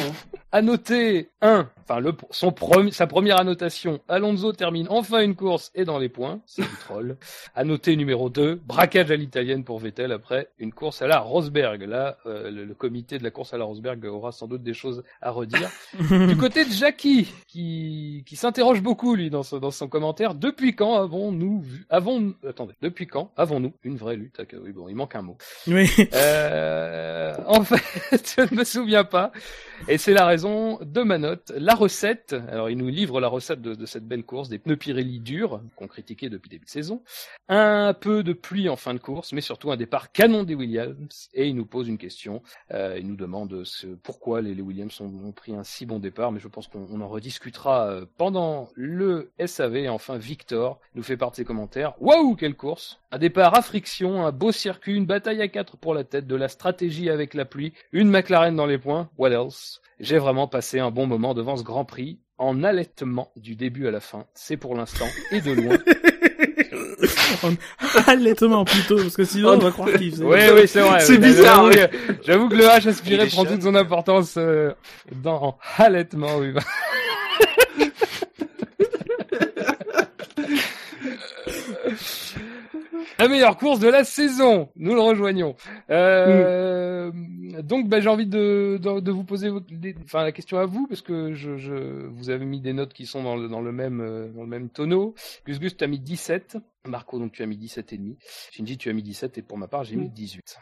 à 0.52 0.62
noter, 0.62 1.28
un, 1.42 1.68
enfin 1.82 2.00
le, 2.00 2.12
son 2.30 2.52
premier, 2.52 2.90
sa 2.90 3.06
première 3.06 3.38
annotation, 3.40 4.00
Alonso 4.08 4.52
termine 4.52 4.86
enfin 4.90 5.22
une 5.22 5.34
course 5.36 5.70
et 5.74 5.84
dans 5.84 5.98
les 5.98 6.08
points, 6.08 6.40
c'est 6.46 6.62
du 6.62 6.76
troll. 6.80 7.16
À 7.54 7.64
noter 7.64 7.96
numéro 7.96 8.28
2, 8.30 8.56
braquage 8.66 9.10
à 9.10 9.16
l'italienne 9.16 9.64
pour 9.64 9.78
Vettel 9.78 10.12
après 10.12 10.48
une 10.58 10.72
course 10.72 11.02
à 11.02 11.06
la 11.06 11.18
Rosberg. 11.20 11.82
Là, 11.82 12.18
euh, 12.26 12.50
le, 12.50 12.64
le 12.64 12.74
comité 12.74 13.18
de 13.18 13.24
la 13.24 13.30
course 13.30 13.54
à 13.54 13.58
la 13.58 13.64
Rosberg 13.64 14.04
aura 14.06 14.32
sans 14.32 14.46
doute 14.46 14.62
des 14.62 14.74
choses 14.74 15.02
à 15.22 15.30
redire. 15.30 15.70
du 15.98 16.36
côté 16.36 16.64
de 16.64 16.70
Jackie, 16.70 17.32
qui, 17.46 18.24
qui 18.26 18.36
s'interroge 18.36 18.82
beaucoup 18.82 19.14
lui 19.14 19.30
dans, 19.30 19.42
son- 19.42 19.58
dans 19.58 19.69
son 19.72 19.88
commentaire, 19.88 20.34
depuis 20.34 20.74
quand 20.74 20.96
avons-nous 20.96 21.60
vu, 21.60 21.86
avons, 21.90 22.34
attendez, 22.48 22.74
depuis 22.80 23.06
quand 23.06 23.32
avons-nous 23.36 23.72
une 23.82 23.96
vraie 23.96 24.16
lutte 24.16 24.40
Oui 24.62 24.72
bon, 24.72 24.88
il 24.88 24.94
manque 24.94 25.14
un 25.14 25.22
mot. 25.22 25.36
Oui. 25.66 25.88
Euh, 26.14 27.34
en 27.46 27.62
fait, 27.64 28.34
je 28.36 28.52
ne 28.52 28.58
me 28.58 28.64
souviens 28.64 29.04
pas. 29.04 29.32
Et 29.88 29.98
c'est 29.98 30.12
la 30.12 30.26
raison 30.26 30.78
de 30.82 31.02
ma 31.02 31.18
note. 31.18 31.52
La 31.56 31.74
recette, 31.74 32.34
alors 32.48 32.70
il 32.70 32.76
nous 32.76 32.88
livre 32.88 33.20
la 33.20 33.28
recette 33.28 33.62
de, 33.62 33.86
cette 33.86 34.06
belle 34.06 34.24
course, 34.24 34.48
des 34.48 34.58
pneus 34.58 34.76
Pirelli 34.76 35.20
durs, 35.20 35.60
qu'on 35.74 35.88
critiquait 35.88 36.28
depuis 36.28 36.50
début 36.50 36.66
de 36.66 36.70
saison, 36.70 37.02
un 37.48 37.94
peu 37.94 38.22
de 38.22 38.32
pluie 38.32 38.68
en 38.68 38.76
fin 38.76 38.94
de 38.94 38.98
course, 38.98 39.32
mais 39.32 39.40
surtout 39.40 39.72
un 39.72 39.76
départ 39.76 40.12
canon 40.12 40.44
des 40.44 40.54
Williams, 40.54 41.28
et 41.34 41.48
il 41.48 41.56
nous 41.56 41.64
pose 41.64 41.88
une 41.88 41.98
question, 41.98 42.42
euh, 42.72 42.96
il 42.98 43.06
nous 43.06 43.16
demande 43.16 43.64
ce, 43.64 43.86
pourquoi 43.86 44.42
les, 44.42 44.60
Williams 44.60 45.00
ont, 45.00 45.32
pris 45.32 45.54
un 45.54 45.64
si 45.64 45.86
bon 45.86 45.98
départ, 45.98 46.30
mais 46.30 46.40
je 46.40 46.48
pense 46.48 46.68
qu'on 46.68 46.86
on 46.90 47.00
en 47.00 47.08
rediscutera 47.08 47.88
euh, 47.88 48.06
pendant 48.18 48.68
le 48.74 49.32
SAV, 49.44 49.88
enfin 49.88 50.18
Victor 50.18 50.78
nous 50.94 51.02
fait 51.02 51.16
part 51.16 51.30
de 51.30 51.36
ses 51.36 51.44
commentaires. 51.44 51.94
Waouh, 52.00 52.36
quelle 52.36 52.54
course! 52.54 53.00
Un 53.12 53.18
départ 53.18 53.56
à 53.56 53.62
friction, 53.62 54.24
un 54.24 54.32
beau 54.32 54.52
circuit, 54.52 54.94
une 54.94 55.06
bataille 55.06 55.42
à 55.42 55.48
quatre 55.48 55.76
pour 55.76 55.94
la 55.94 56.04
tête, 56.04 56.26
de 56.26 56.36
la 56.36 56.48
stratégie 56.48 57.10
avec 57.10 57.34
la 57.34 57.44
pluie, 57.44 57.72
une 57.92 58.10
McLaren 58.10 58.54
dans 58.54 58.66
les 58.66 58.78
points, 58.78 59.08
what 59.18 59.30
else? 59.30 59.69
J'ai 59.98 60.18
vraiment 60.18 60.48
passé 60.48 60.78
un 60.80 60.90
bon 60.90 61.06
moment 61.06 61.34
devant 61.34 61.56
ce 61.56 61.62
Grand 61.62 61.84
Prix, 61.84 62.18
en 62.38 62.62
allaitement 62.64 63.30
du 63.36 63.54
début 63.56 63.86
à 63.86 63.90
la 63.90 64.00
fin, 64.00 64.24
c'est 64.34 64.56
pour 64.56 64.74
l'instant, 64.74 65.06
et 65.30 65.40
de 65.40 65.52
loin. 65.52 65.76
Allaitement 68.06 68.64
plutôt, 68.64 68.96
parce 68.96 69.16
que 69.16 69.24
sinon 69.24 69.52
on 69.54 69.58
va 69.58 69.70
croire 69.70 69.90
qu'il 69.92 70.10
faisait. 70.10 70.24
Oui, 70.24 70.38
oui, 70.54 70.68
c'est 70.68 70.80
vrai. 70.80 71.00
C'est 71.00 71.14
J'avoue 71.20 71.26
bizarre, 71.34 71.70
que- 71.70 72.14
J'avoue 72.24 72.48
que 72.48 72.56
le 72.56 72.64
H 72.64 72.88
aspiré 72.88 73.26
prend 73.28 73.44
toute 73.44 73.62
son 73.62 73.74
importance 73.74 74.34
euh, 74.36 74.72
dans 75.22 75.58
allaitement, 75.78 76.36
oui. 76.38 76.52
La 83.18 83.28
meilleure 83.28 83.56
course 83.56 83.80
de 83.80 83.88
la 83.88 84.04
saison, 84.04 84.70
nous 84.76 84.94
le 84.94 85.00
rejoignons. 85.00 85.56
Euh, 85.90 87.10
Donc, 87.62 87.88
bah, 87.88 88.00
j'ai 88.00 88.08
envie 88.08 88.26
de, 88.26 88.78
de, 88.80 89.00
de 89.00 89.10
vous 89.10 89.24
poser 89.24 89.48
votre- 89.50 89.66
des- 89.70 89.94
enfin, 90.04 90.22
la 90.22 90.32
question 90.32 90.58
à 90.58 90.64
vous, 90.66 90.86
parce 90.86 91.02
que 91.02 91.34
je, 91.34 91.56
je, 91.56 92.06
vous 92.06 92.30
avez 92.30 92.44
mis 92.44 92.60
des 92.60 92.72
notes 92.72 92.92
qui 92.94 93.06
sont 93.06 93.22
dans 93.22 93.36
le, 93.36 93.48
dans 93.48 93.60
le 93.60 93.72
même, 93.72 94.00
euh, 94.00 94.28
dans 94.28 94.42
le 94.42 94.48
même 94.48 94.70
tonneau. 94.70 95.14
Gus 95.46 95.58
Gus, 95.58 95.76
tu 95.76 95.84
as 95.84 95.86
mis 95.86 95.98
17. 95.98 96.56
Marco, 96.86 97.18
donc 97.18 97.32
tu 97.32 97.42
as 97.42 97.46
mis 97.46 97.56
17 97.56 97.92
et 97.92 97.98
demi. 97.98 98.16
Shinji, 98.52 98.78
tu 98.78 98.88
as 98.88 98.92
mis 98.92 99.02
17 99.02 99.36
et 99.38 99.42
pour 99.42 99.58
ma 99.58 99.68
part, 99.68 99.84
j'ai 99.84 99.96
mis 99.96 100.08
18. 100.08 100.56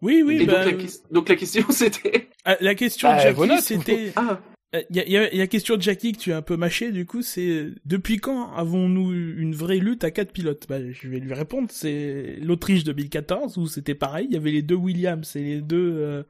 Oui, 0.00 0.22
oui, 0.24 0.42
Et 0.42 0.46
bah, 0.46 0.64
donc, 0.64 0.72
la, 0.72 0.78
ques- 0.86 1.10
donc 1.12 1.28
la 1.28 1.36
question 1.36 1.64
c'était. 1.70 2.28
ah, 2.44 2.56
la 2.60 2.74
question 2.76 3.08
Bah, 3.08 3.60
c'était... 3.60 4.12
Ah, 4.16 4.38
Il 4.74 4.96
y 4.96 5.00
a, 5.16 5.32
y 5.32 5.36
y 5.36 5.40
a 5.40 5.46
question 5.46 5.76
de 5.78 5.82
Jackie 5.82 6.12
que 6.12 6.18
tu 6.18 6.30
as 6.30 6.36
un 6.36 6.42
peu 6.42 6.58
mâché, 6.58 6.92
du 6.92 7.06
coup, 7.06 7.22
c'est 7.22 7.48
euh, 7.48 7.74
depuis 7.86 8.18
quand 8.18 8.52
avons-nous 8.52 9.14
une 9.14 9.54
vraie 9.54 9.78
lutte 9.78 10.04
à 10.04 10.10
quatre 10.10 10.30
pilotes? 10.30 10.66
Bah, 10.68 10.76
Je 10.92 11.08
vais 11.08 11.20
lui 11.20 11.32
répondre, 11.32 11.68
c'est 11.72 12.36
l'Autriche 12.42 12.84
2014 12.84 13.56
où 13.56 13.66
c'était 13.66 13.94
pareil, 13.94 14.26
il 14.28 14.34
y 14.34 14.36
avait 14.36 14.50
les 14.50 14.60
deux 14.60 14.74
Williams 14.74 15.34
et 15.36 15.42
les 15.42 15.60
deux 15.62 15.94
euh, 15.96 16.22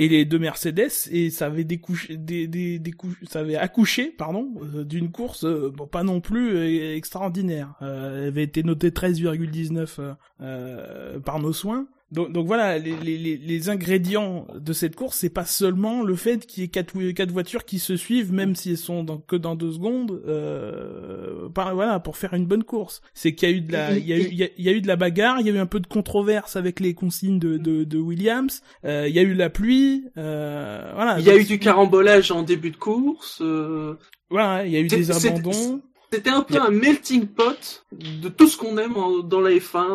et 0.00 0.08
les 0.08 0.24
deux 0.24 0.40
Mercedes 0.40 0.90
et 1.12 1.30
ça 1.30 1.46
avait 1.46 1.62
découché, 1.62 2.18
ça 3.28 3.40
avait 3.40 3.54
accouché, 3.56 4.10
pardon, 4.10 4.52
euh, 4.74 4.82
d'une 4.82 5.12
course 5.12 5.44
euh, 5.44 5.70
bon 5.70 5.86
pas 5.86 6.02
non 6.02 6.20
plus 6.20 6.56
euh, 6.56 6.96
extraordinaire. 6.96 7.74
Euh, 7.82 8.22
elle 8.22 8.28
avait 8.28 8.42
été 8.42 8.64
notée 8.64 8.90
13,19 8.90 10.00
euh, 10.00 10.14
euh, 10.40 11.20
par 11.20 11.38
nos 11.38 11.52
soins. 11.52 11.86
Donc, 12.10 12.32
donc 12.32 12.46
voilà, 12.46 12.78
les, 12.78 12.94
les, 12.96 13.36
les- 13.36 13.68
ingrédients 13.70 14.46
de 14.54 14.72
cette 14.72 14.94
course, 14.94 15.16
c'est 15.18 15.30
pas 15.30 15.44
seulement 15.46 16.02
le 16.02 16.14
fait 16.14 16.46
qu'il 16.46 16.62
y 16.62 16.66
ait 16.66 16.68
quatre, 16.68 16.92
quatre 17.12 17.32
voitures 17.32 17.64
qui 17.64 17.78
se 17.78 17.96
suivent, 17.96 18.32
même 18.32 18.54
si 18.54 18.70
elles 18.70 18.76
sont 18.76 19.02
dans, 19.02 19.18
que 19.18 19.34
dans 19.36 19.56
deux 19.56 19.72
secondes, 19.72 20.22
euh, 20.26 21.48
par- 21.48 21.74
voilà, 21.74 21.98
pour 22.00 22.16
faire 22.16 22.34
une 22.34 22.46
bonne 22.46 22.62
course. 22.62 23.00
C'est 23.14 23.34
qu'il 23.34 23.48
y 23.50 23.52
a 23.52 23.56
eu 23.56 23.60
de 23.62 23.72
la, 23.72 23.96
il 23.96 24.06
y 24.06 24.12
a 24.12 24.18
eu, 24.18 24.28
il 24.30 24.34
y 24.34 24.44
a, 24.44 24.48
il 24.56 24.64
y 24.64 24.68
a 24.68 24.72
eu 24.72 24.80
de 24.80 24.86
la 24.86 24.96
bagarre, 24.96 25.40
il 25.40 25.46
y 25.46 25.50
a 25.50 25.54
eu 25.54 25.58
un 25.58 25.66
peu 25.66 25.80
de 25.80 25.86
controverse 25.86 26.56
avec 26.56 26.78
les 26.78 26.94
consignes 26.94 27.38
de, 27.38 27.56
de, 27.56 27.84
de 27.84 27.98
Williams, 27.98 28.62
euh, 28.84 29.08
il 29.08 29.14
y 29.14 29.18
a 29.18 29.22
eu 29.22 29.34
la 29.34 29.50
pluie, 29.50 30.04
euh, 30.16 30.92
voilà. 30.94 31.18
il 31.18 31.24
y 31.26 31.30
a 31.30 31.32
Donc, 31.32 31.42
eu 31.42 31.44
du 31.46 31.58
carambolage 31.58 32.30
en 32.30 32.42
début 32.42 32.70
de 32.70 32.76
course. 32.76 33.40
euh, 33.40 33.94
voilà, 34.30 34.66
il 34.66 34.72
y 34.72 34.76
a 34.76 34.80
eu 34.80 34.86
des 34.88 35.10
abandons. 35.10 35.80
C'était 36.12 36.30
un 36.30 36.42
peu 36.42 36.60
un 36.60 36.70
melting 36.70 37.26
pot 37.26 37.84
de 37.92 38.28
tout 38.28 38.46
ce 38.46 38.56
qu'on 38.56 38.78
aime 38.78 38.96
en- 38.96 39.18
dans 39.20 39.40
la 39.40 39.50
F1. 39.50 39.88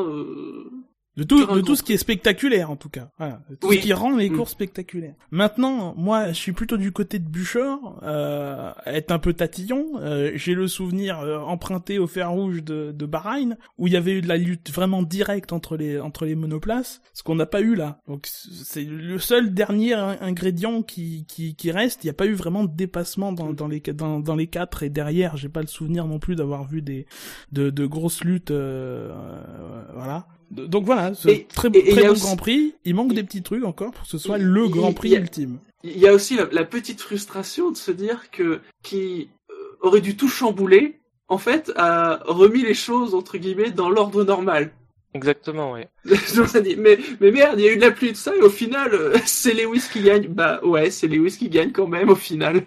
De 1.19 1.23
tout, 1.25 1.45
de 1.45 1.61
tout 1.61 1.75
ce 1.75 1.83
qui 1.83 1.93
est 1.93 1.97
spectaculaire, 1.97 2.71
en 2.71 2.75
tout 2.75 2.89
cas. 2.89 3.09
Voilà. 3.17 3.41
Tout 3.59 3.67
Oui. 3.67 3.77
ce 3.77 3.81
qui 3.81 3.93
rend 3.93 4.15
les 4.15 4.29
Mm. 4.29 4.35
courses 4.37 4.51
spectaculaires. 4.51 5.15
Maintenant, 5.31 5.93
moi, 5.97 6.29
je 6.29 6.33
suis 6.33 6.53
plutôt 6.53 6.77
du 6.77 6.91
côté 6.91 7.19
de 7.19 7.27
Buchor, 7.27 7.99
euh, 8.03 8.71
être 8.85 9.11
un 9.11 9.19
peu 9.19 9.33
tatillon. 9.33 9.85
Euh, 9.99 10.31
J'ai 10.35 10.53
le 10.53 10.67
souvenir 10.67 11.19
euh, 11.19 11.39
emprunté 11.39 11.99
au 11.99 12.07
fer 12.07 12.31
rouge 12.31 12.63
de, 12.63 12.91
de 12.91 13.05
Bahreïn, 13.05 13.57
où 13.77 13.87
il 13.87 13.93
y 13.93 13.97
avait 13.97 14.13
eu 14.13 14.21
de 14.21 14.27
la 14.27 14.37
lutte 14.37 14.71
vraiment 14.71 15.03
directe 15.03 15.51
entre 15.51 15.75
les, 15.75 15.99
entre 15.99 16.25
les 16.25 16.35
monoplaces, 16.35 17.01
ce 17.13 17.23
qu'on 17.23 17.35
n'a 17.35 17.45
pas 17.45 17.61
eu 17.61 17.75
là. 17.75 17.99
Donc, 18.07 18.25
c'est 18.27 18.83
le 18.85 19.19
seul 19.19 19.53
dernier 19.53 19.93
in- 19.93 20.17
ingrédient 20.21 20.81
qui, 20.83 21.25
qui, 21.27 21.55
qui 21.55 21.71
reste. 21.71 22.03
Il 22.03 22.07
n'y 22.07 22.11
a 22.11 22.13
pas 22.13 22.27
eu 22.27 22.33
vraiment 22.33 22.63
de 22.63 22.71
dépassement 22.73 23.33
dans, 23.33 23.51
dans, 23.53 23.67
les, 23.67 23.79
dans, 23.81 24.19
dans 24.19 24.35
les 24.35 24.47
quatre 24.47 24.83
et 24.83 24.89
derrière, 24.89 25.35
j'ai 25.37 25.49
pas 25.49 25.61
le 25.61 25.67
souvenir 25.67 26.05
non 26.07 26.19
plus 26.19 26.35
d'avoir 26.35 26.63
vu 26.65 26.81
des, 26.81 27.05
de, 27.51 27.69
de 27.69 27.85
grosses 27.85 28.23
luttes, 28.23 28.51
euh, 28.51 29.11
euh, 29.11 29.83
voilà. 29.95 30.27
Donc 30.51 30.83
voilà, 30.85 31.13
ce 31.13 31.29
Et- 31.29 31.45
très, 31.45 31.67
et- 31.69 31.77
et 31.77 31.87
il 31.89 31.91
très 31.93 32.01
y 32.01 32.05
a 32.05 32.07
bon 32.07 32.13
aussi- 32.13 32.23
Grand 32.23 32.35
Prix. 32.37 32.73
Il 32.85 32.95
manque 32.95 33.13
des 33.13 33.23
petits 33.23 33.43
trucs 33.43 33.63
encore 33.63 33.91
pour 33.91 34.03
que 34.03 34.09
ce 34.09 34.17
soit 34.17 34.37
il- 34.37 34.45
le 34.45 34.65
il- 34.65 34.71
Grand 34.71 34.93
Prix 34.93 35.09
y 35.09 35.15
a- 35.15 35.19
ultime. 35.19 35.59
Il 35.83 35.97
y 35.97 36.07
a 36.07 36.13
aussi 36.13 36.35
la, 36.35 36.47
la 36.51 36.65
petite 36.65 37.01
frustration 37.01 37.71
de 37.71 37.77
se 37.77 37.91
dire 37.91 38.31
que 38.31 38.59
qui 38.83 39.29
euh, 39.49 39.53
aurait 39.81 40.01
dû 40.01 40.17
tout 40.17 40.27
chambouler, 40.27 40.99
en 41.27 41.37
fait, 41.37 41.71
a 41.75 42.19
remis 42.25 42.63
les 42.63 42.73
choses 42.73 43.13
entre 43.15 43.37
guillemets 43.37 43.71
dans 43.71 43.89
l'ordre 43.89 44.23
normal. 44.23 44.71
Exactement, 45.13 45.71
oui. 45.73 45.81
Mais, 46.77 46.99
mais 47.19 47.31
merde, 47.31 47.59
il 47.59 47.65
y 47.65 47.67
a 47.67 47.71
eu 47.71 47.77
de 47.77 47.81
la 47.81 47.89
pluie 47.91 48.09
et 48.09 48.11
de 48.11 48.17
ça, 48.17 48.35
et 48.35 48.41
au 48.41 48.49
final, 48.49 48.93
euh, 48.93 49.13
c'est 49.25 49.53
Lewis 49.53 49.83
qui 49.91 50.01
gagne. 50.01 50.27
Bah 50.27 50.59
ouais, 50.63 50.91
c'est 50.91 51.07
Lewis 51.07 51.37
qui 51.37 51.49
gagne 51.49 51.71
quand 51.71 51.87
même 51.87 52.09
au 52.09 52.15
final. 52.15 52.65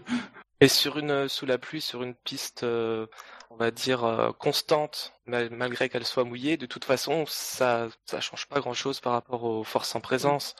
Et 0.60 0.68
sur 0.68 0.98
une 0.98 1.28
sous 1.28 1.46
la 1.46 1.58
pluie, 1.58 1.80
sur 1.80 2.02
une 2.02 2.14
piste 2.24 2.62
euh, 2.64 3.06
on 3.52 3.56
va 3.56 3.70
dire, 3.70 4.04
euh, 4.04 4.32
constante, 4.32 5.12
mal- 5.26 5.50
malgré 5.50 5.88
qu'elle 5.88 6.06
soit 6.06 6.24
mouillée, 6.24 6.56
de 6.56 6.66
toute 6.66 6.84
façon, 6.84 7.24
ça 7.26 7.88
ça 8.06 8.20
change 8.20 8.46
pas 8.46 8.60
grand-chose 8.60 9.00
par 9.00 9.12
rapport 9.12 9.44
aux 9.44 9.64
forces 9.64 9.94
en 9.94 10.00
présence. 10.00 10.54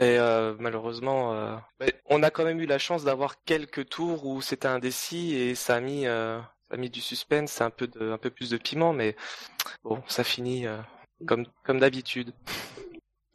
Et 0.00 0.18
euh, 0.18 0.54
malheureusement, 0.58 1.32
euh, 1.34 1.56
mais 1.78 1.94
on 2.06 2.22
a 2.22 2.30
quand 2.30 2.44
même 2.44 2.60
eu 2.60 2.66
la 2.66 2.78
chance 2.78 3.04
d'avoir 3.04 3.42
quelques 3.44 3.88
tours 3.88 4.26
où 4.26 4.42
c'était 4.42 4.68
indécis 4.68 5.34
et 5.34 5.54
ça 5.54 5.76
a 5.76 5.80
mis, 5.80 6.90
du 6.90 7.00
suspense, 7.00 7.60
un 7.60 7.70
peu 7.70 7.88
un 8.00 8.18
peu 8.18 8.30
plus 8.30 8.50
de 8.50 8.56
piment, 8.56 8.92
mais 8.92 9.14
bon, 9.84 10.02
ça 10.08 10.24
finit 10.24 10.66
comme, 11.26 11.46
d'habitude. 11.78 12.32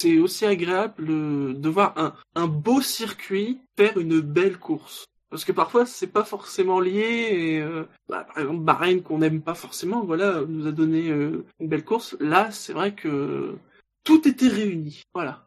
C'est 0.01 0.17
aussi 0.17 0.45
agréable 0.45 1.05
de 1.07 1.69
voir 1.69 1.93
un 2.35 2.47
beau 2.47 2.81
circuit 2.81 3.61
faire 3.77 3.97
une 3.97 4.19
belle 4.19 4.57
course. 4.57 5.05
Parce 5.29 5.45
que 5.45 5.51
parfois 5.51 5.85
c'est 5.85 6.07
pas 6.07 6.23
forcément 6.23 6.79
lié. 6.79 7.27
Et, 7.31 7.59
euh, 7.61 7.85
bah, 8.07 8.23
par 8.25 8.39
exemple 8.39 8.61
Bahreïn 8.63 9.01
qu'on 9.01 9.19
n'aime 9.19 9.41
pas 9.41 9.55
forcément, 9.55 10.03
voilà, 10.03 10.41
nous 10.47 10.67
a 10.67 10.71
donné 10.71 11.09
euh, 11.09 11.45
une 11.59 11.67
belle 11.69 11.85
course. 11.85 12.15
Là, 12.19 12.51
c'est 12.51 12.73
vrai 12.73 12.93
que 12.95 13.55
tout 14.03 14.27
était 14.27 14.47
réuni. 14.47 15.03
Voilà. 15.13 15.45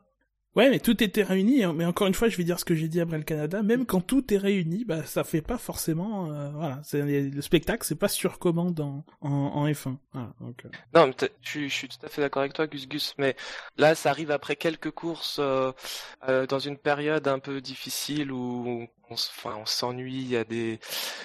Ouais, 0.55 0.69
mais 0.69 0.81
tout 0.81 1.03
était 1.03 1.23
réuni. 1.23 1.65
hein. 1.65 1.73
Mais 1.73 1.87
encore 1.87 2.07
une 2.07 2.13
fois, 2.13 2.29
je 2.29 2.37
vais 2.37 2.45
dire 2.45 2.61
ce 2.61 2.67
que 2.67 2.75
j'ai 2.75 2.87
dit 2.87 3.01
après 3.01 3.17
le 3.17 3.25
Canada. 3.25 3.63
Même 3.63 3.87
quand 3.87 4.03
tout 4.03 4.35
est 4.35 4.37
réuni, 4.37 4.85
bah 4.85 5.03
ça 5.05 5.25
fait 5.25 5.41
pas 5.41 5.57
forcément. 5.57 6.31
euh, 6.31 6.51
voilà, 6.51 6.79
c'est 6.85 7.01
le 7.03 7.41
spectacle, 7.41 7.87
c'est 7.87 7.95
pas 7.99 8.09
sur 8.09 8.39
commande 8.39 8.79
en, 8.81 9.03
en, 9.23 9.31
en 9.31 9.67
F1. 9.67 9.97
Voilà, 10.13 10.35
donc, 10.41 10.67
euh, 10.67 10.69
Non, 10.95 11.07
mais 11.07 11.15
je, 11.41 11.49
suis- 11.49 11.69
je 11.71 11.75
suis 11.75 11.89
tout 11.89 12.05
à 12.05 12.09
fait 12.11 12.21
d'accord 12.21 12.41
avec 12.43 12.53
toi, 12.53 12.67
Gus 12.67 12.87
Gus. 12.87 13.15
Mais 13.17 13.35
là, 13.79 13.95
ça 13.95 14.11
arrive 14.11 14.31
après 14.31 14.57
quelques 14.57 14.91
courses 14.91 15.39
euh, 15.39 15.73
euh, 16.29 16.47
dans 16.47 16.59
une 16.59 16.77
période 16.77 17.27
un 17.29 17.39
peu 17.39 17.63
difficile 17.63 18.31
où 18.31 18.87
enfin, 19.13 19.57
on 19.61 19.67
s'ennuie, 19.67 20.21
il 20.23 20.29
y 20.29 20.37
a 20.37 20.45
des, 20.45 20.79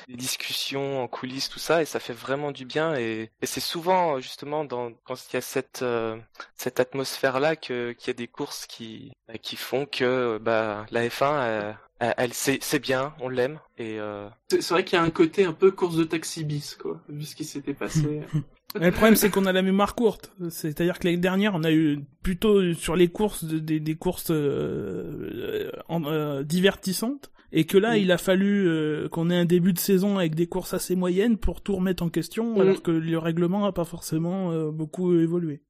des 0.07 0.15
discussions 0.15 1.01
en 1.03 1.07
coulisses, 1.07 1.49
tout 1.49 1.59
ça, 1.59 1.81
et 1.81 1.85
ça 1.85 1.99
fait 1.99 2.13
vraiment 2.13 2.51
du 2.51 2.65
bien. 2.65 2.95
Et, 2.95 3.31
et 3.41 3.45
c'est 3.45 3.59
souvent 3.59 4.19
justement 4.19 4.65
dans, 4.65 4.91
quand 5.05 5.15
il 5.31 5.35
y 5.35 5.37
a 5.37 5.41
cette 5.41 5.81
euh, 5.81 6.17
cette 6.55 6.79
atmosphère-là 6.79 7.55
qu'il 7.55 7.95
y 8.05 8.09
a 8.09 8.13
des 8.13 8.27
courses 8.27 8.65
qui 8.67 9.11
bah, 9.27 9.37
qui 9.37 9.55
font 9.55 9.85
que 9.85 10.37
bah 10.39 10.85
la 10.91 11.07
F1 11.07 11.75
elle, 11.99 12.13
elle, 12.17 12.33
c'est 12.33 12.79
bien, 12.79 13.15
on 13.19 13.27
l'aime 13.27 13.59
et 13.79 13.99
euh, 13.99 14.29
C'est 14.49 14.69
vrai 14.69 14.85
qu'il 14.85 14.97
y 14.97 15.01
a 15.01 15.03
un 15.03 15.09
côté 15.09 15.45
un 15.45 15.53
peu 15.53 15.71
course 15.71 15.95
de 15.95 16.03
taxi 16.03 16.43
bis, 16.43 16.75
quoi, 16.75 17.01
vu 17.09 17.25
ce 17.25 17.35
qui 17.35 17.43
s'était 17.43 17.73
passé. 17.73 18.21
Mais 18.79 18.87
le 18.87 18.91
problème, 18.91 19.15
c'est 19.15 19.31
qu'on 19.31 19.45
a 19.47 19.53
la 19.53 19.63
mémoire 19.63 19.95
courte. 19.95 20.31
C'est-à-dire 20.51 20.99
que 20.99 21.05
l'année 21.07 21.17
dernière, 21.17 21.55
on 21.55 21.63
a 21.63 21.71
eu 21.71 22.01
plutôt 22.21 22.73
sur 22.75 22.95
les 22.95 23.07
courses 23.07 23.45
de- 23.45 23.57
des, 23.59 23.79
des 23.79 23.95
courses 23.95 24.29
euh, 24.29 25.71
euh, 25.89 26.43
divertissantes, 26.43 27.31
et 27.51 27.65
que 27.65 27.77
là, 27.77 27.93
Mm. 27.95 27.97
il 28.01 28.11
a 28.11 28.17
fallu 28.17 28.67
euh, 28.67 29.07
qu'on 29.09 29.29
ait 29.29 29.35
un 29.37 29.45
début 29.45 29.73
de 29.73 29.79
saison 29.79 30.17
avec 30.17 30.35
des 30.35 30.47
courses 30.47 30.73
assez 30.73 30.95
moyennes 30.95 31.37
pour 31.37 31.61
tout 31.61 31.75
remettre 31.75 32.03
en 32.03 32.09
question, 32.09 32.55
Mm. 32.55 32.61
alors 32.61 32.81
que 32.81 32.91
le 32.91 33.17
règlement 33.17 33.61
n'a 33.61 33.71
pas 33.71 33.85
forcément 33.85 34.51
euh, 34.51 34.71
beaucoup 34.71 35.13
évolué. 35.17 35.61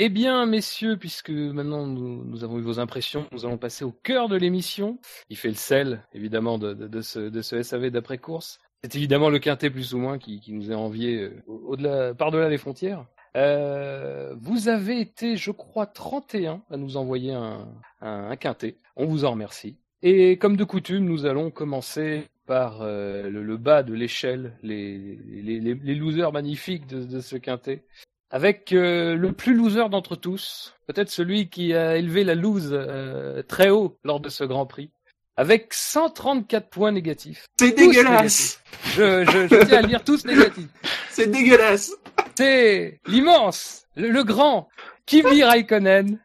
Eh 0.00 0.08
bien, 0.08 0.44
messieurs, 0.46 0.96
puisque 0.96 1.30
maintenant 1.30 1.86
nous, 1.86 2.24
nous 2.24 2.42
avons 2.42 2.58
eu 2.58 2.62
vos 2.62 2.80
impressions, 2.80 3.26
nous 3.30 3.46
allons 3.46 3.58
passer 3.58 3.84
au 3.84 3.92
cœur 3.92 4.28
de 4.28 4.34
l'émission. 4.36 4.98
Il 5.30 5.36
fait 5.36 5.48
le 5.48 5.54
sel, 5.54 6.02
évidemment, 6.12 6.58
de, 6.58 6.74
de, 6.74 6.88
de 6.88 7.00
ce, 7.00 7.20
de 7.20 7.42
ce 7.42 7.62
SAV 7.62 7.90
d'après-course. 7.90 8.58
C'est 8.82 8.96
évidemment 8.96 9.30
le 9.30 9.38
quintet 9.38 9.70
plus 9.70 9.94
ou 9.94 9.98
moins 9.98 10.18
qui, 10.18 10.40
qui 10.40 10.52
nous 10.52 10.72
est 10.72 10.74
envié 10.74 11.22
euh, 11.22 11.42
au- 11.46 11.62
au-delà, 11.68 12.12
par-delà 12.12 12.48
les 12.48 12.58
frontières. 12.58 13.06
Euh, 13.36 14.34
vous 14.40 14.68
avez 14.68 15.00
été, 15.00 15.36
je 15.36 15.50
crois, 15.52 15.86
31 15.86 16.62
à 16.70 16.76
nous 16.76 16.96
envoyer 16.96 17.32
un, 17.32 17.68
un, 18.00 18.30
un 18.30 18.36
quintet. 18.36 18.78
On 18.96 19.06
vous 19.06 19.24
en 19.24 19.30
remercie. 19.32 19.78
Et 20.06 20.36
comme 20.36 20.56
de 20.56 20.64
coutume, 20.64 21.06
nous 21.06 21.24
allons 21.24 21.50
commencer 21.50 22.24
par 22.46 22.82
euh, 22.82 23.30
le, 23.30 23.42
le 23.42 23.56
bas 23.56 23.82
de 23.82 23.94
l'échelle, 23.94 24.52
les, 24.62 24.98
les, 25.26 25.58
les, 25.58 25.74
les 25.74 25.94
losers 25.94 26.30
magnifiques 26.30 26.86
de, 26.86 27.02
de 27.04 27.20
ce 27.20 27.36
quintet 27.36 27.82
avec 28.30 28.72
euh, 28.72 29.14
le 29.16 29.32
plus 29.32 29.54
loser 29.54 29.88
d'entre 29.88 30.16
tous, 30.16 30.74
peut-être 30.88 31.08
celui 31.08 31.48
qui 31.48 31.72
a 31.72 31.96
élevé 31.96 32.24
la 32.24 32.34
lose 32.34 32.70
euh, 32.72 33.42
très 33.44 33.70
haut 33.70 33.96
lors 34.02 34.18
de 34.18 34.28
ce 34.28 34.42
Grand 34.42 34.66
Prix, 34.66 34.90
avec 35.36 35.72
134 35.72 36.68
points 36.68 36.90
négatifs. 36.90 37.46
C'est 37.60 37.76
dégueulasse 37.76 38.60
Je, 38.96 39.24
je, 39.24 39.46
je 39.48 39.64
tiens 39.64 39.78
à 39.78 39.82
lire 39.82 40.02
tous 40.02 40.24
négatifs. 40.26 40.66
C'est 41.10 41.30
dégueulasse 41.30 41.92
C'est 42.36 42.98
l'immense, 43.06 43.86
le, 43.94 44.10
le 44.10 44.24
grand 44.24 44.68
Kimi 45.06 45.44
Raikkonen. 45.44 46.18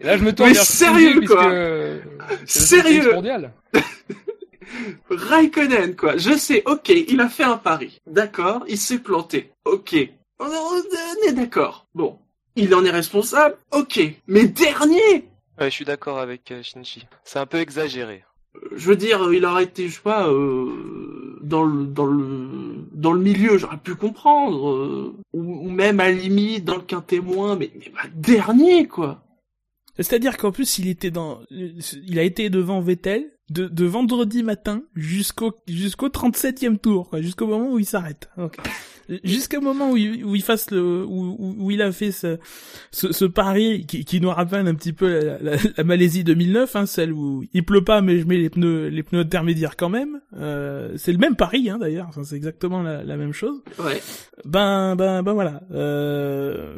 Et 0.00 0.04
là, 0.04 0.16
je 0.18 0.24
me 0.24 0.34
tourne 0.34 0.48
Mais 0.50 0.54
vers 0.54 0.64
sérieux, 0.64 1.12
Shinji, 1.12 1.26
quoi. 1.26 1.52
puisque 2.38 2.66
Sérieux 2.66 3.14
mondial. 3.14 3.52
Raikkonen, 5.10 5.96
quoi. 5.96 6.16
Je 6.16 6.36
sais, 6.36 6.62
ok, 6.66 6.88
il 6.88 7.20
a 7.20 7.28
fait 7.28 7.44
un 7.44 7.56
pari. 7.56 8.00
D'accord, 8.06 8.64
il 8.68 8.78
s'est 8.78 8.98
planté. 8.98 9.52
Ok. 9.64 9.96
On 10.38 10.48
est 11.28 11.32
d'accord. 11.32 11.86
Bon. 11.94 12.18
Il 12.56 12.74
en 12.74 12.84
est 12.84 12.90
responsable. 12.90 13.56
Ok. 13.72 14.00
Mais 14.26 14.46
dernier 14.46 15.28
ouais, 15.58 15.66
je 15.66 15.70
suis 15.70 15.84
d'accord 15.84 16.18
avec 16.18 16.50
euh, 16.50 16.62
Shinji. 16.62 17.06
C'est 17.24 17.38
un 17.38 17.46
peu 17.46 17.58
exagéré. 17.58 18.24
Je 18.74 18.88
veux 18.88 18.96
dire, 18.96 19.32
il 19.32 19.44
aurait 19.44 19.64
été, 19.64 19.88
je 19.88 19.94
sais 19.94 20.00
pas, 20.00 20.28
euh, 20.28 21.38
dans 21.42 21.62
le 21.62 21.84
dans 21.86 22.06
le 22.06 22.48
dans 22.92 23.12
le 23.12 23.20
milieu, 23.20 23.58
j'aurais 23.58 23.76
pu 23.76 23.94
comprendre, 23.94 24.70
euh, 24.70 25.14
ou, 25.34 25.66
ou 25.66 25.70
même 25.70 26.00
à 26.00 26.04
la 26.04 26.12
limite 26.12 26.64
dans 26.64 26.76
le 26.76 26.82
qu'un 26.82 27.02
témoin, 27.02 27.56
mais, 27.56 27.70
mais 27.78 27.92
bah, 27.94 28.08
dernier 28.14 28.88
quoi. 28.88 29.20
C'est-à-dire 29.98 30.36
qu'en 30.36 30.52
plus, 30.52 30.78
il 30.78 30.88
était 30.88 31.10
dans, 31.10 31.40
il 31.50 32.18
a 32.18 32.22
été 32.22 32.50
devant 32.50 32.80
Vettel 32.80 33.24
de, 33.48 33.66
de 33.68 33.84
vendredi 33.84 34.42
matin 34.42 34.82
jusqu'au 34.96 35.52
jusqu'au 35.68 36.08
37e 36.08 36.78
tour, 36.78 37.08
quoi, 37.08 37.20
jusqu'au 37.22 37.46
moment 37.46 37.72
où 37.72 37.78
il 37.78 37.86
s'arrête. 37.86 38.28
Donc, 38.36 38.56
jusqu'au 39.22 39.60
moment 39.60 39.92
où 39.92 39.96
il, 39.96 40.24
où 40.24 40.34
il 40.34 40.42
fasse 40.42 40.70
le, 40.72 41.04
où, 41.04 41.36
où- 41.38 41.54
où 41.58 41.70
il 41.70 41.80
a 41.80 41.92
fait 41.92 42.10
ce, 42.10 42.38
ce, 42.90 43.12
ce 43.12 43.24
pari 43.24 43.86
qui, 43.86 44.04
qui 44.04 44.20
nous 44.20 44.30
rappelle 44.30 44.66
un 44.66 44.74
petit 44.74 44.92
peu 44.92 45.08
la, 45.24 45.38
la- 45.38 45.56
la 45.76 45.84
Malaisie 45.84 46.24
2009, 46.24 46.74
hein, 46.74 46.86
celle 46.86 47.12
où 47.12 47.44
il 47.54 47.64
pleut 47.64 47.84
pas 47.84 48.00
mais 48.02 48.18
je 48.18 48.26
mets 48.26 48.36
les 48.36 48.50
pneus 48.50 48.88
les 48.88 49.02
pneus 49.04 49.20
intermédiaires 49.20 49.76
quand 49.76 49.90
même. 49.90 50.20
Euh, 50.36 50.92
c'est 50.96 51.12
le 51.12 51.18
même 51.18 51.36
pari, 51.36 51.70
hein, 51.70 51.78
d'ailleurs. 51.78 52.06
Enfin, 52.08 52.24
c'est 52.24 52.36
exactement 52.36 52.82
la, 52.82 53.04
la 53.04 53.16
même 53.16 53.32
chose. 53.32 53.62
Ouais. 53.78 54.02
Ben, 54.44 54.96
ben, 54.96 55.22
ben 55.22 55.32
voilà. 55.34 55.62
Euh... 55.72 56.76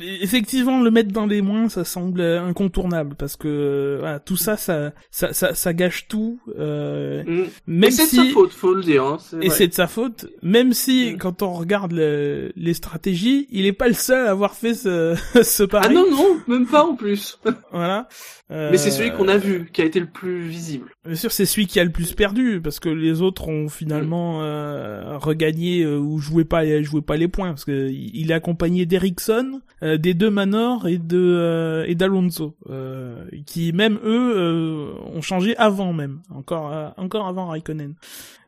Effectivement, 0.00 0.80
le 0.80 0.90
mettre 0.90 1.12
dans 1.12 1.26
les 1.26 1.42
moins, 1.42 1.68
ça 1.68 1.84
semble 1.84 2.20
incontournable 2.22 3.14
parce 3.16 3.36
que 3.36 3.96
voilà, 4.00 4.20
tout 4.20 4.36
ça, 4.36 4.56
ça, 4.56 4.92
ça, 5.10 5.32
ça, 5.32 5.54
ça 5.54 5.72
gâche 5.72 6.08
tout. 6.08 6.40
Euh... 6.58 7.22
Mm. 7.24 7.26
Même 7.36 7.46
Mais 7.66 7.90
c'est 7.90 8.06
si 8.06 8.16
de 8.18 8.24
sa 8.26 8.32
faute, 8.32 8.52
faut 8.52 8.74
le 8.74 8.82
dire. 8.82 9.04
Hein. 9.04 9.18
et 9.42 9.50
c'est 9.50 9.68
de 9.68 9.74
sa 9.74 9.86
faute, 9.86 10.26
même 10.42 10.72
si 10.72 11.12
Mm. 11.14 11.18
quand 11.18 11.42
on 11.42 11.52
regarde 11.52 11.92
le- 11.92 12.52
les 12.56 12.74
stratégies, 12.74 13.46
il 13.50 13.66
est 13.66 13.72
pas 13.72 13.88
le 13.88 13.94
seul 13.94 14.26
à 14.26 14.30
avoir 14.30 14.54
fait 14.54 14.74
ce, 14.74 15.14
ce 15.42 15.62
Ah 15.64 15.66
pari. 15.68 15.94
non 15.94 16.10
non, 16.10 16.36
même 16.46 16.66
pas 16.66 16.84
en 16.84 16.94
plus. 16.94 17.38
Voilà. 17.72 18.08
Mais 18.50 18.78
c'est 18.78 18.90
celui 18.90 19.10
Euh, 19.10 19.12
qu'on 19.16 19.28
a 19.28 19.36
vu, 19.36 19.68
qui 19.72 19.82
a 19.82 19.84
été 19.84 20.00
le 20.00 20.06
plus 20.06 20.40
visible. 20.40 20.90
Bien 21.08 21.16
sûr, 21.16 21.32
c'est 21.32 21.46
celui 21.46 21.66
qui 21.66 21.80
a 21.80 21.84
le 21.84 21.90
plus 21.90 22.12
perdu 22.12 22.60
parce 22.62 22.80
que 22.80 22.90
les 22.90 23.22
autres 23.22 23.48
ont 23.48 23.70
finalement 23.70 24.42
euh, 24.42 25.16
regagné 25.16 25.82
euh, 25.82 25.96
ou 25.96 26.18
jouaient 26.18 26.44
pas 26.44 26.82
jouaient 26.82 27.00
pas 27.00 27.16
les 27.16 27.28
points 27.28 27.48
parce 27.48 27.64
que 27.64 27.88
il 27.90 28.30
est 28.30 28.34
accompagné 28.34 28.84
d'Ericsson, 28.84 29.62
euh, 29.82 29.96
des 29.96 30.12
deux 30.12 30.28
Manor 30.28 30.86
et 30.86 30.98
de 30.98 31.16
euh, 31.16 31.86
et 31.86 31.94
d'Alonso 31.94 32.56
euh, 32.68 33.24
qui 33.46 33.72
même 33.72 33.98
eux 34.04 34.34
euh, 34.36 34.92
ont 35.14 35.22
changé 35.22 35.56
avant 35.56 35.94
même 35.94 36.20
encore 36.28 36.74
euh, 36.74 36.90
encore 36.98 37.26
avant 37.26 37.46
Raikkonen. 37.46 37.94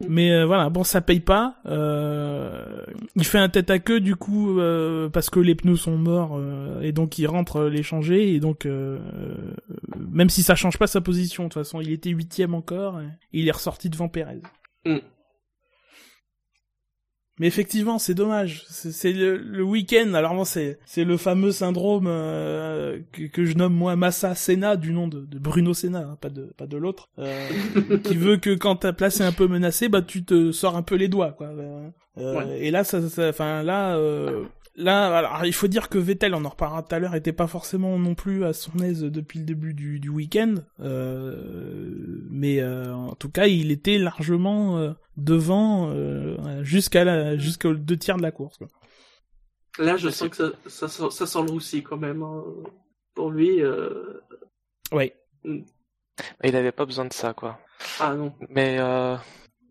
Mais 0.06 0.30
euh, 0.30 0.44
voilà, 0.44 0.68
bon 0.68 0.84
ça 0.84 1.00
paye 1.00 1.20
pas. 1.20 1.54
Euh, 1.64 2.84
il 3.16 3.24
fait 3.24 3.38
un 3.38 3.48
tête 3.48 3.70
à 3.70 3.78
queue 3.78 4.00
du 4.00 4.16
coup 4.16 4.58
euh, 4.58 5.08
parce 5.08 5.30
que 5.30 5.40
les 5.40 5.54
pneus 5.54 5.76
sont 5.76 5.96
morts 5.96 6.36
euh, 6.38 6.82
et 6.82 6.92
donc 6.92 7.18
il 7.18 7.26
rentre 7.26 7.64
les 7.64 7.82
changer 7.82 8.34
et 8.34 8.40
donc 8.40 8.66
euh, 8.66 8.98
même 10.10 10.28
si 10.28 10.42
ça 10.42 10.54
change 10.54 10.78
pas 10.78 10.86
sa 10.86 11.00
position, 11.00 11.44
de 11.44 11.48
toute 11.48 11.62
façon, 11.62 11.80
il 11.80 11.90
était 11.92 12.10
huitième 12.10 12.49
encore, 12.54 13.00
et 13.00 13.08
il 13.32 13.48
est 13.48 13.52
ressorti 13.52 13.90
devant 13.90 14.08
Perez. 14.08 14.40
Mm. 14.84 14.98
Mais 17.38 17.46
effectivement, 17.46 17.98
c'est 17.98 18.12
dommage. 18.12 18.64
C'est 18.68 19.14
le, 19.14 19.38
le 19.38 19.62
week-end. 19.62 20.12
Alors 20.12 20.34
bon, 20.34 20.44
c'est 20.44 20.78
c'est 20.84 21.04
le 21.04 21.16
fameux 21.16 21.52
syndrome 21.52 22.04
euh, 22.06 23.00
que, 23.12 23.22
que 23.28 23.46
je 23.46 23.54
nomme 23.54 23.72
moi 23.72 23.96
Massa 23.96 24.34
Senna 24.34 24.76
du 24.76 24.92
nom 24.92 25.08
de, 25.08 25.24
de 25.24 25.38
Bruno 25.38 25.72
Senna, 25.72 26.00
hein, 26.00 26.18
pas 26.20 26.28
de 26.28 26.52
pas 26.58 26.66
de 26.66 26.76
l'autre, 26.76 27.08
euh, 27.18 27.48
qui 28.04 28.14
veut 28.14 28.36
que 28.36 28.54
quand 28.54 28.76
ta 28.76 28.92
place 28.92 29.20
est 29.20 29.24
un 29.24 29.32
peu 29.32 29.48
menacée, 29.48 29.88
bah 29.88 30.02
tu 30.02 30.22
te 30.22 30.52
sors 30.52 30.76
un 30.76 30.82
peu 30.82 30.96
les 30.96 31.08
doigts, 31.08 31.32
quoi. 31.32 31.50
Euh, 32.18 32.56
Et 32.58 32.70
là, 32.70 32.84
ça, 32.84 32.98
enfin 33.30 33.62
là, 33.62 33.98
là, 34.80 35.16
alors 35.18 35.44
il 35.44 35.52
faut 35.52 35.68
dire 35.68 35.88
que 35.88 35.98
Vettel, 35.98 36.34
on 36.34 36.44
en 36.44 36.48
reparlera 36.48 36.82
tout 36.82 36.94
à 36.94 36.98
l'heure, 36.98 37.14
était 37.14 37.32
pas 37.32 37.46
forcément 37.46 37.98
non 37.98 38.14
plus 38.14 38.44
à 38.44 38.52
son 38.52 38.78
aise 38.78 39.02
depuis 39.02 39.38
le 39.38 39.44
début 39.44 39.74
du, 39.74 40.00
du 40.00 40.08
week-end, 40.08 40.54
euh, 40.80 42.24
mais 42.30 42.60
euh, 42.60 42.92
en 42.94 43.14
tout 43.14 43.30
cas, 43.30 43.46
il 43.46 43.70
était 43.70 43.98
largement 43.98 44.78
euh, 44.78 44.92
devant 45.16 45.90
euh, 45.90 46.62
jusqu'à 46.64 47.04
la 47.04 47.36
jusqu'aux 47.36 47.74
deux 47.74 47.96
tiers 47.96 48.16
de 48.16 48.22
la 48.22 48.32
course. 48.32 48.58
Quoi. 48.58 48.68
Là, 49.78 49.96
je 49.96 50.08
sens 50.08 50.28
que 50.28 50.36
ça, 50.36 50.50
ça, 50.66 50.88
sent- 50.88 51.10
ça 51.10 51.26
sent 51.26 51.42
le 51.46 51.50
roussi 51.52 51.82
quand 51.82 51.96
même. 51.96 52.22
hein. 52.22 52.42
Pour 53.14 53.30
lui, 53.30 53.62
euh... 53.62 54.20
Ouais. 54.92 55.14
Il 55.44 56.56
avait 56.56 56.72
pas 56.72 56.84
besoin 56.86 57.04
de 57.06 57.12
ça, 57.12 57.32
quoi. 57.34 57.58
ah 57.98 58.14
non. 58.14 58.34
Mais 58.50 58.76
euh, 58.78 59.16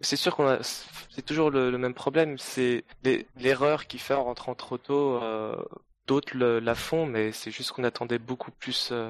c'est 0.02 0.16
sûr 0.16 0.36
qu'on 0.36 0.48
a, 0.48 0.60
c'est 0.64 1.26
toujours 1.26 1.52
le, 1.52 1.78
même 1.78 1.94
problème, 1.94 2.38
c'est 2.38 2.84
l'erreur 3.38 3.88
qu'il 3.88 4.00
fait 4.00 4.14
en 4.14 4.24
rentrant 4.26 4.56
trop 4.56 4.78
tôt. 4.78 5.22
euh, 5.22 5.56
D'autres 6.08 6.36
la 6.38 6.74
font, 6.76 7.06
mais 7.06 7.32
c'est 7.32 7.52
juste 7.52 7.72
qu'on 7.72 7.84
attendait 7.84 8.18
beaucoup 8.18 8.50
plus 8.52 8.90
euh, 8.92 9.10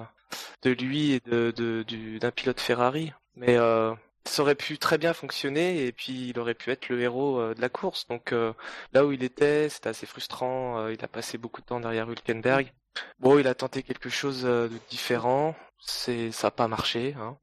de 0.63 0.71
lui 0.71 1.13
et 1.13 1.19
de 1.21 1.51
de- 1.55 1.83
du- 1.83 2.19
d'un 2.19 2.31
pilote 2.31 2.59
Ferrari. 2.59 3.13
Mais 3.35 3.57
euh, 3.57 3.93
ça 4.25 4.41
aurait 4.43 4.55
pu 4.55 4.77
très 4.77 4.97
bien 4.97 5.13
fonctionner 5.13 5.85
et 5.85 5.91
puis 5.93 6.29
il 6.29 6.39
aurait 6.39 6.55
pu 6.55 6.71
être 6.71 6.89
le 6.89 7.01
héros 7.01 7.39
euh, 7.39 7.53
de 7.55 7.61
la 7.61 7.69
course. 7.69 8.07
Donc 8.07 8.33
euh, 8.33 8.53
là 8.93 9.05
où 9.05 9.11
il 9.13 9.23
était, 9.23 9.69
c'était 9.69 9.89
assez 9.89 10.05
frustrant. 10.05 10.87
il 10.89 11.03
a 11.03 11.07
passé 11.07 11.37
beaucoup 11.37 11.61
de 11.61 11.65
temps 11.67 11.79
derrière 11.79 12.09
Hülkenberg. 12.09 12.73
Bon, 13.19 13.39
il 13.39 13.47
a 13.47 13.55
tenté 13.55 13.83
quelque 13.83 14.09
chose 14.09 14.43
de 14.43 14.69
différent. 14.89 15.55
C'est, 15.79 16.31
ça 16.31 16.47
n'a 16.47 16.51
pas 16.51 16.67
marché, 16.67 17.13
hein. 17.17 17.37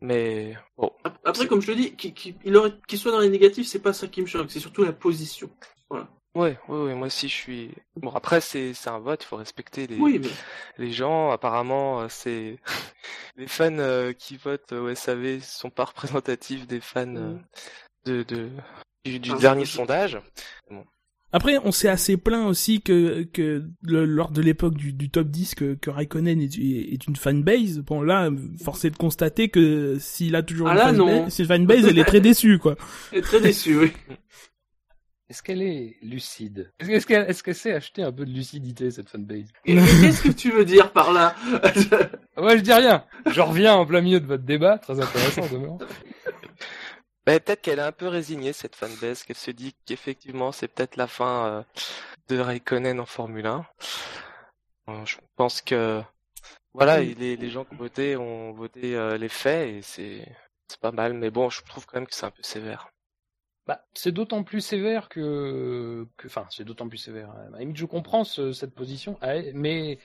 Mais 0.00 0.56
bon, 0.76 0.92
Ap- 1.04 1.18
Après, 1.24 1.46
comme 1.46 1.60
je 1.62 1.70
le 1.70 1.76
dis, 1.76 1.96
qu'il 1.96 2.14
qu'il- 2.14 2.36
il 2.44 2.56
aurait- 2.56 2.74
qu'il 2.86 2.98
soit 2.98 3.12
dans 3.12 3.20
les 3.20 3.30
négatifs, 3.30 3.66
c'est 3.66 3.80
pas 3.82 3.92
ça 3.92 4.06
qui 4.06 4.20
me 4.20 4.26
choque, 4.26 4.50
c'est 4.50 4.60
surtout 4.60 4.84
la 4.84 4.92
position. 4.92 5.50
ouais, 5.90 6.02
ouais, 6.34 6.58
ouais, 6.68 6.94
moi 6.94 7.06
aussi 7.06 7.28
je 7.28 7.34
suis. 7.34 7.70
Bon, 7.96 8.10
après 8.10 8.40
c'est, 8.40 8.74
c'est 8.74 8.90
un 8.90 8.98
vote, 8.98 9.22
il 9.24 9.26
faut 9.26 9.36
respecter 9.36 9.86
les, 9.86 9.98
Oui, 9.98 10.18
mais 10.18 10.28
les 10.78 10.92
gens. 10.92 11.30
Apparemment, 11.30 12.02
euh, 12.02 12.08
c'est 12.08 12.58
les 13.36 13.46
fans 13.48 13.78
euh, 13.78 14.12
qui 14.12 14.36
votent 14.36 14.72
au 14.72 14.88
SAV 14.94 15.40
sont 15.42 15.70
pas 15.70 15.84
représentatifs 15.84 16.66
des 16.66 16.80
fans 16.80 17.16
euh, 17.16 17.38
de, 18.04 18.22
de 18.22 18.50
du, 19.04 19.18
du 19.18 19.30
Ah, 19.32 19.38
dernier 19.38 19.64
sondage. 19.64 20.18
Après, 21.32 21.58
on 21.64 21.70
s'est 21.70 21.88
assez 21.88 22.16
plaint 22.16 22.46
aussi 22.48 22.80
que, 22.80 23.22
que 23.22 23.64
le- 23.82 24.04
lors 24.04 24.30
de 24.32 24.42
l'époque 24.42 24.74
du, 24.74 24.92
du 24.92 25.10
top 25.10 25.28
10 25.28 25.54
que, 25.54 25.74
que 25.74 25.88
Raikkonen 25.90 26.40
est, 26.40 26.56
est 26.58 27.06
une 27.06 27.14
fanbase. 27.16 27.78
Bon 27.80 28.02
là, 28.02 28.30
force 28.62 28.84
est 28.84 28.90
de 28.90 28.96
constater 28.96 29.48
que 29.48 29.96
s'il 30.00 30.34
a 30.34 30.42
toujours 30.42 30.68
Ah 30.68 30.72
une 30.72 30.78
là, 30.78 30.86
fanbase, 30.86 30.98
non. 30.98 31.30
cette 31.30 31.46
fanbase, 31.46 31.84
elle 31.86 31.98
est 31.98 32.04
très 32.04 32.20
déçue 32.20 32.58
quoi. 32.58 32.74
elle 33.12 33.18
est 33.18 33.22
très 33.22 33.40
déçu, 33.40 33.78
oui. 33.78 33.92
Est-ce 35.28 35.44
qu'elle 35.44 35.62
est 35.62 35.94
lucide? 36.02 36.72
Est-ce 36.80 37.06
qu'elle 37.06 37.30
est-ce 37.30 37.44
qu'elle 37.44 37.54
sait 37.54 37.72
acheter 37.72 38.02
un 38.02 38.10
peu 38.10 38.24
de 38.24 38.32
lucidité, 38.32 38.90
cette 38.90 39.08
fanbase? 39.08 39.52
Qu'est-ce 39.64 40.22
que 40.24 40.32
tu 40.32 40.50
veux 40.50 40.64
dire 40.64 40.90
par 40.90 41.12
là? 41.12 41.36
Moi, 42.36 42.56
je 42.56 42.62
dis 42.62 42.72
rien. 42.72 43.04
Je 43.30 43.40
reviens 43.40 43.74
en 43.74 43.86
plein 43.86 44.00
milieu 44.00 44.18
de 44.18 44.26
votre 44.26 44.42
débat, 44.42 44.78
très 44.78 44.98
intéressant, 45.00 45.42
demeurant. 45.52 45.78
Mais 47.30 47.38
peut-être 47.38 47.62
qu'elle 47.62 47.78
est 47.78 47.82
un 47.82 47.92
peu 47.92 48.08
résignée 48.08 48.52
cette 48.52 48.74
fanbase, 48.74 49.22
qu'elle 49.22 49.36
se 49.36 49.52
dit 49.52 49.72
qu'effectivement 49.86 50.50
c'est 50.50 50.66
peut-être 50.66 50.96
la 50.96 51.06
fin 51.06 51.46
euh, 51.46 51.62
de 52.28 52.40
Raikkonen 52.40 52.98
en 52.98 53.06
Formule 53.06 53.46
1. 53.46 53.64
Euh, 54.88 55.04
je 55.04 55.16
pense 55.36 55.62
que 55.62 56.02
voilà, 56.74 57.00
et 57.02 57.14
les, 57.14 57.36
les 57.36 57.50
gens 57.50 57.64
qui 57.64 57.74
ont 57.74 57.78
voté 57.78 58.16
ont 58.16 58.50
voté 58.52 58.96
euh, 58.96 59.16
les 59.16 59.28
faits 59.28 59.68
et 59.68 59.82
c'est 59.82 60.26
c'est 60.66 60.80
pas 60.80 60.90
mal, 60.90 61.14
mais 61.14 61.30
bon, 61.30 61.50
je 61.50 61.62
trouve 61.62 61.86
quand 61.86 61.98
même 61.98 62.06
que 62.08 62.14
c'est 62.14 62.26
un 62.26 62.32
peu 62.32 62.42
sévère. 62.42 62.90
Bah, 63.66 63.84
c'est 63.94 64.10
d'autant 64.10 64.42
plus 64.42 64.60
sévère 64.62 65.08
que, 65.08 66.06
enfin, 66.26 66.44
c'est 66.50 66.64
d'autant 66.64 66.88
plus 66.88 66.98
sévère. 66.98 67.30
À 67.30 67.50
la 67.52 67.58
limite, 67.60 67.76
je 67.76 67.84
comprends 67.84 68.24
ce- 68.24 68.52
cette 68.52 68.74
position, 68.74 69.16
ah, 69.22 69.34
mais 69.54 69.98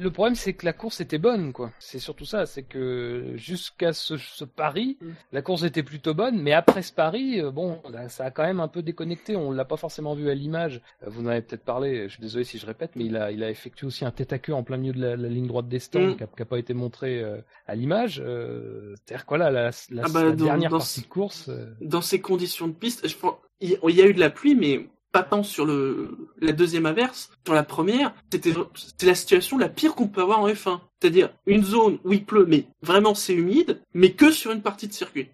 le 0.00 0.10
problème 0.10 0.34
c'est 0.34 0.54
que 0.54 0.64
la 0.64 0.72
course 0.72 1.00
était 1.00 1.18
bonne, 1.18 1.52
quoi. 1.52 1.70
C'est 1.78 1.98
surtout 1.98 2.24
ça, 2.24 2.46
c'est 2.46 2.62
que 2.64 3.32
jusqu'à 3.36 3.92
ce, 3.92 4.16
ce 4.16 4.44
pari, 4.44 4.96
Mm. 5.00 5.06
la 5.32 5.42
course 5.42 5.62
était 5.62 5.82
plutôt 5.82 6.14
bonne, 6.14 6.40
mais 6.40 6.52
après 6.52 6.82
ce 6.82 6.92
pari, 6.92 7.40
euh, 7.40 7.50
bon, 7.50 7.80
là, 7.90 8.08
ça 8.08 8.24
a 8.24 8.30
quand 8.30 8.42
même 8.42 8.58
un 8.60 8.68
peu 8.68 8.82
déconnecté. 8.82 9.36
On 9.36 9.52
l'a 9.52 9.64
pas 9.64 9.76
forcément 9.76 10.14
vu 10.14 10.28
à 10.30 10.34
l'image. 10.34 10.80
Euh, 11.04 11.10
Vous 11.10 11.22
en 11.22 11.26
avez 11.26 11.42
peut-être 11.42 11.64
parlé. 11.64 12.04
Je 12.08 12.14
suis 12.14 12.22
désolé 12.22 12.44
si 12.44 12.58
je 12.58 12.66
répète, 12.66 12.92
mais 12.96 13.04
il 13.04 13.16
a, 13.16 13.30
il 13.30 13.42
a 13.44 13.50
effectué 13.50 13.86
aussi 13.86 14.04
un 14.04 14.10
tête 14.10 14.32
à 14.32 14.38
queue 14.38 14.54
en 14.54 14.62
plein 14.62 14.76
milieu 14.76 14.92
de 14.94 15.00
la, 15.00 15.16
la 15.16 15.28
ligne 15.28 15.46
droite 15.46 15.68
des 15.68 15.78
stands, 15.78 16.00
Mm. 16.00 16.16
qui, 16.16 16.22
a, 16.24 16.26
qui 16.26 16.42
a 16.42 16.46
pas 16.46 16.58
été 16.58 16.74
montré 16.74 17.22
euh, 17.22 17.38
à 17.66 17.74
l'image. 17.74 18.20
Euh, 18.24 18.94
C'est-à-dire 19.04 19.26
quoi 19.26 19.38
là, 19.38 19.50
la, 19.50 19.70
la, 19.90 20.02
Ah 20.04 20.08
bah, 20.12 20.24
la 20.24 20.30
dans- 20.32 20.44
dernière 20.46 20.70
dans 20.70 20.78
partie 20.78 21.02
de 21.02 21.06
course. 21.06 21.48
euh, 21.48 21.66
Dans 21.80 22.00
ces 22.00 22.20
conditions 22.20 22.66
de 22.66 22.72
piste, 22.78 23.06
je 23.06 23.16
pense, 23.16 23.34
il 23.60 23.78
y 23.82 24.02
a 24.02 24.06
eu 24.06 24.14
de 24.14 24.20
la 24.20 24.30
pluie, 24.30 24.54
mais 24.54 24.88
pas 25.12 25.22
tant 25.22 25.42
sur 25.42 25.64
le 25.64 26.30
la 26.40 26.52
deuxième 26.52 26.86
averse. 26.86 27.30
Sur 27.44 27.54
la 27.54 27.62
première, 27.62 28.14
c'était 28.30 28.52
c'est 28.74 29.06
la 29.06 29.14
situation 29.14 29.58
la 29.58 29.68
pire 29.68 29.94
qu'on 29.94 30.08
peut 30.08 30.22
avoir 30.22 30.40
en 30.40 30.48
F1. 30.48 30.80
C'est-à-dire 31.00 31.30
une 31.46 31.64
zone 31.64 31.98
où 32.04 32.12
il 32.12 32.24
pleut, 32.24 32.46
mais 32.46 32.66
vraiment 32.82 33.14
c'est 33.14 33.34
humide, 33.34 33.80
mais 33.94 34.12
que 34.12 34.30
sur 34.30 34.52
une 34.52 34.62
partie 34.62 34.88
de 34.88 34.92
circuit. 34.92 35.28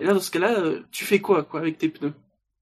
Et 0.00 0.04
là, 0.04 0.12
dans 0.12 0.20
ce 0.20 0.30
cas-là, 0.30 0.58
euh, 0.60 0.82
tu 0.90 1.04
fais 1.04 1.20
quoi, 1.20 1.42
quoi, 1.42 1.60
avec 1.60 1.78
tes 1.78 1.88
pneus? 1.88 2.12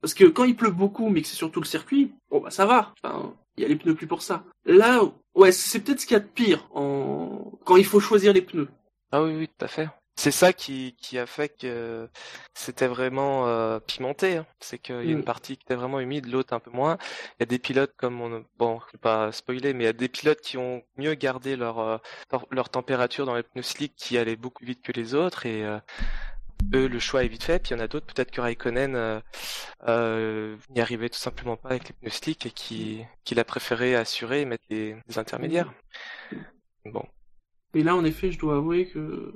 Parce 0.00 0.14
que 0.14 0.24
quand 0.24 0.44
il 0.44 0.54
pleut 0.54 0.70
beaucoup, 0.70 1.08
mais 1.08 1.22
que 1.22 1.28
c'est 1.28 1.36
surtout 1.36 1.60
le 1.60 1.66
circuit, 1.66 2.12
bon 2.30 2.40
bah 2.40 2.50
ça 2.50 2.66
va. 2.66 2.94
Enfin, 3.02 3.34
il 3.56 3.62
y 3.62 3.64
a 3.66 3.68
les 3.68 3.76
pneus 3.76 3.94
plus 3.94 4.06
pour 4.06 4.22
ça. 4.22 4.44
Là, 4.64 5.02
ouais, 5.34 5.52
c'est 5.52 5.80
peut-être 5.80 6.00
ce 6.00 6.06
qu'il 6.06 6.14
y 6.14 6.20
a 6.20 6.20
de 6.20 6.28
pire 6.28 6.68
en 6.74 7.52
quand 7.64 7.76
il 7.76 7.84
faut 7.84 8.00
choisir 8.00 8.32
les 8.32 8.42
pneus. 8.42 8.68
Ah 9.12 9.22
oui, 9.22 9.34
oui, 9.36 9.48
tout 9.48 9.64
à 9.64 9.68
fait. 9.68 9.88
C'est 10.16 10.30
ça 10.30 10.52
qui, 10.52 10.94
qui 11.00 11.18
a 11.18 11.26
fait 11.26 11.48
que 11.48 12.08
c'était 12.54 12.86
vraiment 12.86 13.46
euh, 13.48 13.80
pimenté. 13.80 14.36
hein. 14.38 14.46
C'est 14.60 14.78
qu'il 14.78 14.94
y 14.94 14.98
a 15.10 15.12
une 15.12 15.18
Mm. 15.18 15.24
partie 15.24 15.56
qui 15.56 15.64
était 15.64 15.74
vraiment 15.74 15.98
humide, 16.00 16.26
l'autre 16.26 16.54
un 16.54 16.60
peu 16.60 16.70
moins. 16.70 16.98
Il 17.38 17.40
y 17.40 17.42
a 17.42 17.46
des 17.46 17.58
pilotes 17.58 17.92
comme 17.96 18.20
on, 18.20 18.44
bon, 18.58 18.80
je 18.86 18.92
vais 18.92 19.00
pas 19.00 19.32
spoiler, 19.32 19.74
mais 19.74 19.84
il 19.84 19.86
y 19.86 19.90
a 19.90 19.92
des 19.92 20.08
pilotes 20.08 20.40
qui 20.40 20.56
ont 20.56 20.82
mieux 20.96 21.14
gardé 21.14 21.56
leur 21.56 21.78
euh, 21.80 21.98
leur, 22.50 22.68
température 22.70 23.26
dans 23.26 23.34
les 23.34 23.42
pneus 23.42 23.62
slick 23.64 23.94
qui 23.96 24.16
allaient 24.18 24.36
beaucoup 24.36 24.64
vite 24.64 24.82
que 24.82 24.92
les 24.92 25.14
autres 25.14 25.46
et 25.46 25.64
euh, 25.64 25.78
eux 26.74 26.88
le 26.88 26.98
choix 27.00 27.24
est 27.24 27.28
vite 27.28 27.44
fait. 27.44 27.58
Puis 27.60 27.72
il 27.72 27.78
y 27.78 27.80
en 27.80 27.84
a 27.84 27.88
d'autres 27.88 28.06
peut-être 28.06 28.30
que 28.30 28.40
Raikkonen 28.40 28.94
euh, 28.96 29.20
euh, 29.88 30.56
n'y 30.70 30.80
arrivait 30.80 31.08
tout 31.10 31.18
simplement 31.18 31.56
pas 31.56 31.70
avec 31.70 31.88
les 31.88 31.94
pneus 31.94 32.10
slick 32.10 32.46
et 32.46 32.50
qui 32.50 33.04
qu'il 33.24 33.40
a 33.40 33.44
préféré 33.44 33.94
assurer 33.96 34.42
et 34.42 34.44
mettre 34.46 34.64
des, 34.70 34.96
des 35.08 35.18
intermédiaires. 35.18 35.72
Bon. 36.84 37.04
Et 37.74 37.82
là, 37.82 37.96
en 37.96 38.04
effet, 38.04 38.30
je 38.30 38.38
dois 38.38 38.56
avouer 38.56 38.86
que 38.88 39.32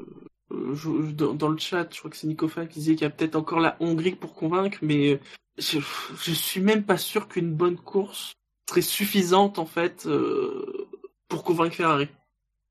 euh, 0.52 0.74
je- 0.74 1.02
je- 1.02 1.12
dans, 1.12 1.34
dans 1.34 1.48
le 1.48 1.58
chat, 1.58 1.88
je 1.92 1.98
crois 1.98 2.10
que 2.10 2.16
c'est 2.16 2.26
Nicofa 2.26 2.66
qui 2.66 2.78
disait 2.80 2.94
qu'il 2.94 3.02
y 3.02 3.06
a 3.06 3.10
peut-être 3.10 3.36
encore 3.36 3.60
la 3.60 3.76
Hongrie 3.80 4.14
pour 4.16 4.34
convaincre, 4.34 4.78
mais 4.82 5.14
euh, 5.14 5.20
je, 5.58 5.78
je 6.22 6.32
suis 6.32 6.60
même 6.60 6.84
pas 6.84 6.98
sûr 6.98 7.28
qu'une 7.28 7.52
bonne 7.54 7.76
course 7.76 8.32
serait 8.68 8.82
suffisante 8.82 9.58
en 9.58 9.66
fait 9.66 10.06
euh, 10.06 10.88
pour 11.28 11.42
convaincre 11.44 11.74
Ferrari. 11.76 12.08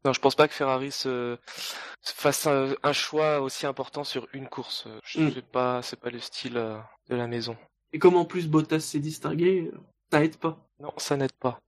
Non, 0.05 0.13
je 0.13 0.19
pense 0.21 0.35
pas 0.35 0.47
que 0.47 0.53
Ferrari 0.53 0.91
se, 0.91 1.37
se 2.01 2.13
fasse 2.13 2.45
un, 2.47 2.75
un 2.83 2.93
choix 2.93 3.41
aussi 3.41 3.65
important 3.65 4.03
sur 4.03 4.27
une 4.33 4.47
course. 4.47 4.87
Je 5.03 5.19
Mm. 5.21 5.31
sais 5.31 5.41
pas, 5.41 5.81
c'est 5.81 5.99
pas 5.99 6.09
le 6.11 6.19
style 6.19 6.57
euh, 6.57 6.77
de 7.09 7.15
la 7.15 7.27
maison. 7.27 7.57
Et 7.93 7.99
comme 7.99 8.15
en 8.15 8.25
plus 8.25 8.47
Bottas 8.47 8.79
s'est 8.81 8.99
distingué, 8.99 9.71
ça 10.11 10.23
aide 10.23 10.37
pas. 10.37 10.57
Non, 10.79 10.93
ça 10.97 11.17
n'aide 11.17 11.33
pas. 11.33 11.59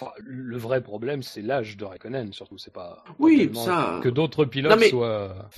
Enfin, 0.00 0.10
le 0.24 0.56
vrai 0.56 0.82
problème, 0.82 1.22
c'est 1.22 1.40
l'âge 1.42 1.76
de 1.76 1.84
Raikkonen, 1.84 2.32
surtout. 2.32 2.58
C'est 2.58 2.72
pas, 2.72 3.04
Oui, 3.20 3.48
ça- 3.54 4.00
que 4.02 4.08
d'autres 4.08 4.44
pilotes 4.44 4.72
Non, 4.72 4.76
mais- 4.78 4.90
soient. 4.90 5.48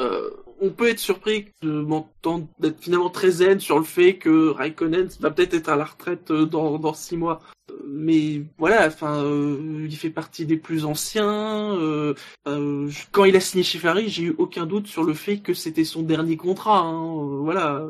Euh, 0.00 0.30
on 0.62 0.70
peut 0.70 0.88
être 0.88 0.98
surpris 0.98 1.48
de 1.60 1.70
m'entendre 1.82 2.46
d'être 2.58 2.80
finalement 2.80 3.10
très 3.10 3.30
zen 3.30 3.60
sur 3.60 3.78
le 3.78 3.84
fait 3.84 4.14
que 4.14 4.48
Raikkonen 4.48 5.08
va 5.20 5.30
peut-être 5.30 5.52
être 5.54 5.68
à 5.68 5.76
la 5.76 5.84
retraite 5.84 6.30
euh, 6.30 6.46
dans, 6.46 6.78
dans 6.78 6.94
six 6.94 7.16
mois. 7.18 7.40
Euh, 7.70 7.74
Mais 7.86 8.42
voilà, 8.58 8.86
enfin, 8.86 9.22
euh, 9.24 9.86
il 9.88 9.94
fait 9.96 10.08
partie 10.10 10.46
des 10.46 10.56
plus 10.56 10.86
anciens. 10.86 11.74
euh, 11.78 12.14
euh, 12.48 12.88
quand 13.10 13.24
il 13.24 13.36
a 13.36 13.40
signé 13.40 13.62
chez 13.62 13.78
Ferrari, 13.78 14.08
j'ai 14.08 14.22
eu 14.24 14.34
aucun 14.38 14.64
doute 14.64 14.86
sur 14.86 15.04
le 15.04 15.12
fait 15.12 15.38
que 15.38 15.52
c'était 15.52 15.84
son 15.84 16.02
dernier 16.02 16.36
contrat. 16.38 16.78
hein, 16.80 17.18
euh, 17.18 17.40
voilà. 17.42 17.84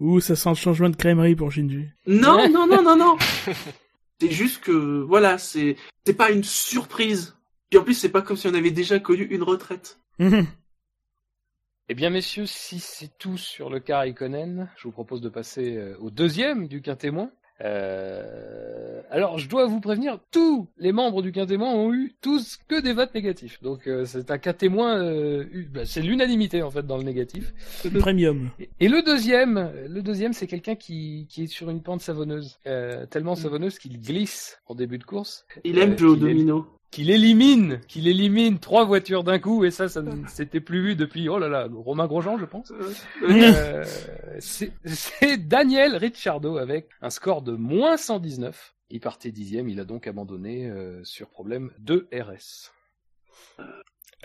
Ouh, 0.00 0.20
ça 0.20 0.36
sent 0.36 0.50
le 0.50 0.54
changement 0.56 0.90
de 0.90 0.96
crèmerie 0.96 1.34
pour 1.34 1.50
Shinji. 1.52 1.86
Non, 2.06 2.46
non, 2.50 2.66
non, 2.66 2.82
non, 2.82 2.96
non. 2.96 3.16
c'est 4.20 4.30
juste 4.30 4.62
que 4.62 5.00
voilà, 5.02 5.38
c'est 5.38 5.76
c'est 6.04 6.14
pas 6.14 6.30
une 6.30 6.44
surprise. 6.44 7.36
Et 7.72 7.78
en 7.78 7.84
plus, 7.84 7.94
c'est 7.94 8.10
pas 8.10 8.22
comme 8.22 8.36
si 8.36 8.48
on 8.48 8.54
avait 8.54 8.70
déjà 8.70 8.98
connu 8.98 9.24
une 9.24 9.42
retraite. 9.42 9.98
Mhm. 10.18 10.46
Eh 11.88 11.94
bien, 11.94 12.10
messieurs, 12.10 12.46
si 12.46 12.78
c'est 12.78 13.10
tout 13.18 13.36
sur 13.36 13.70
le 13.70 13.80
cas 13.80 13.98
Raikkonen, 13.98 14.70
je 14.76 14.84
vous 14.84 14.92
propose 14.92 15.20
de 15.20 15.28
passer 15.28 15.76
euh, 15.76 15.96
au 15.98 16.10
deuxième 16.10 16.68
du 16.68 16.82
quintémoin. 16.82 17.30
Euh, 17.62 19.00
alors, 19.10 19.38
je 19.38 19.48
dois 19.48 19.66
vous 19.66 19.80
prévenir, 19.80 20.18
tous 20.30 20.68
les 20.78 20.92
membres 20.92 21.20
du 21.22 21.32
quintémoin 21.32 21.72
ont 21.74 21.92
eu 21.92 22.14
tous 22.20 22.58
que 22.68 22.80
des 22.80 22.92
votes 22.92 23.14
négatifs. 23.14 23.60
Donc, 23.62 23.86
euh, 23.86 24.04
c'est 24.04 24.30
un 24.30 24.38
quintémoin, 24.38 25.02
euh, 25.02 25.44
eu- 25.52 25.64
bah, 25.64 25.84
c'est 25.84 26.00
l'unanimité 26.00 26.62
en 26.62 26.70
fait 26.70 26.86
dans 26.86 26.96
le 26.96 27.02
négatif. 27.02 27.52
Premium. 27.98 28.50
Et- 28.60 28.70
Et 28.80 28.88
le 28.88 29.02
deuxième, 29.02 29.70
le 29.88 30.02
deuxième, 30.02 30.32
c'est 30.32 30.46
quelqu'un 30.46 30.74
qui, 30.76 31.26
qui 31.28 31.44
est 31.44 31.46
sur 31.48 31.70
une 31.70 31.82
pente 31.82 32.00
savonneuse, 32.02 32.58
euh, 32.66 33.04
tellement 33.06 33.34
savonneuse 33.34 33.78
qu'il 33.78 34.00
glisse 34.00 34.60
en 34.66 34.74
début 34.74 34.98
de 34.98 35.04
course, 35.04 35.44
Il 35.64 35.78
aime 35.78 35.92
Euh, 35.92 35.98
jouer 35.98 36.08
au 36.10 36.16
domino. 36.16 36.66
Qu'il 36.90 37.10
élimine, 37.10 37.80
qu'il 37.86 38.08
élimine 38.08 38.58
trois 38.58 38.84
voitures 38.84 39.22
d'un 39.24 39.38
coup, 39.38 39.64
et 39.64 39.70
ça, 39.70 39.88
ça 39.88 40.02
ne 40.02 40.26
s'était 40.28 40.60
plus 40.60 40.82
vu 40.82 40.96
depuis, 40.96 41.28
oh 41.28 41.38
là 41.38 41.48
là, 41.48 41.68
Romain 41.72 42.06
Grosjean, 42.06 42.36
je 42.38 42.44
pense. 42.44 42.72
Euh, 43.22 43.84
c'est 44.40 44.72
c'est 44.84 45.36
Daniel 45.36 45.96
Ricciardo 45.96 46.56
avec 46.56 46.88
un 47.00 47.10
score 47.10 47.42
de 47.42 47.52
moins 47.52 47.96
119. 47.96 48.74
Il 48.90 48.98
partait 49.00 49.30
dixième, 49.30 49.68
il 49.68 49.78
a 49.78 49.84
donc 49.84 50.06
abandonné 50.08 50.66
euh, 50.66 51.02
sur 51.04 51.28
problème 51.28 51.70
de 51.78 52.08
RS. 52.12 52.72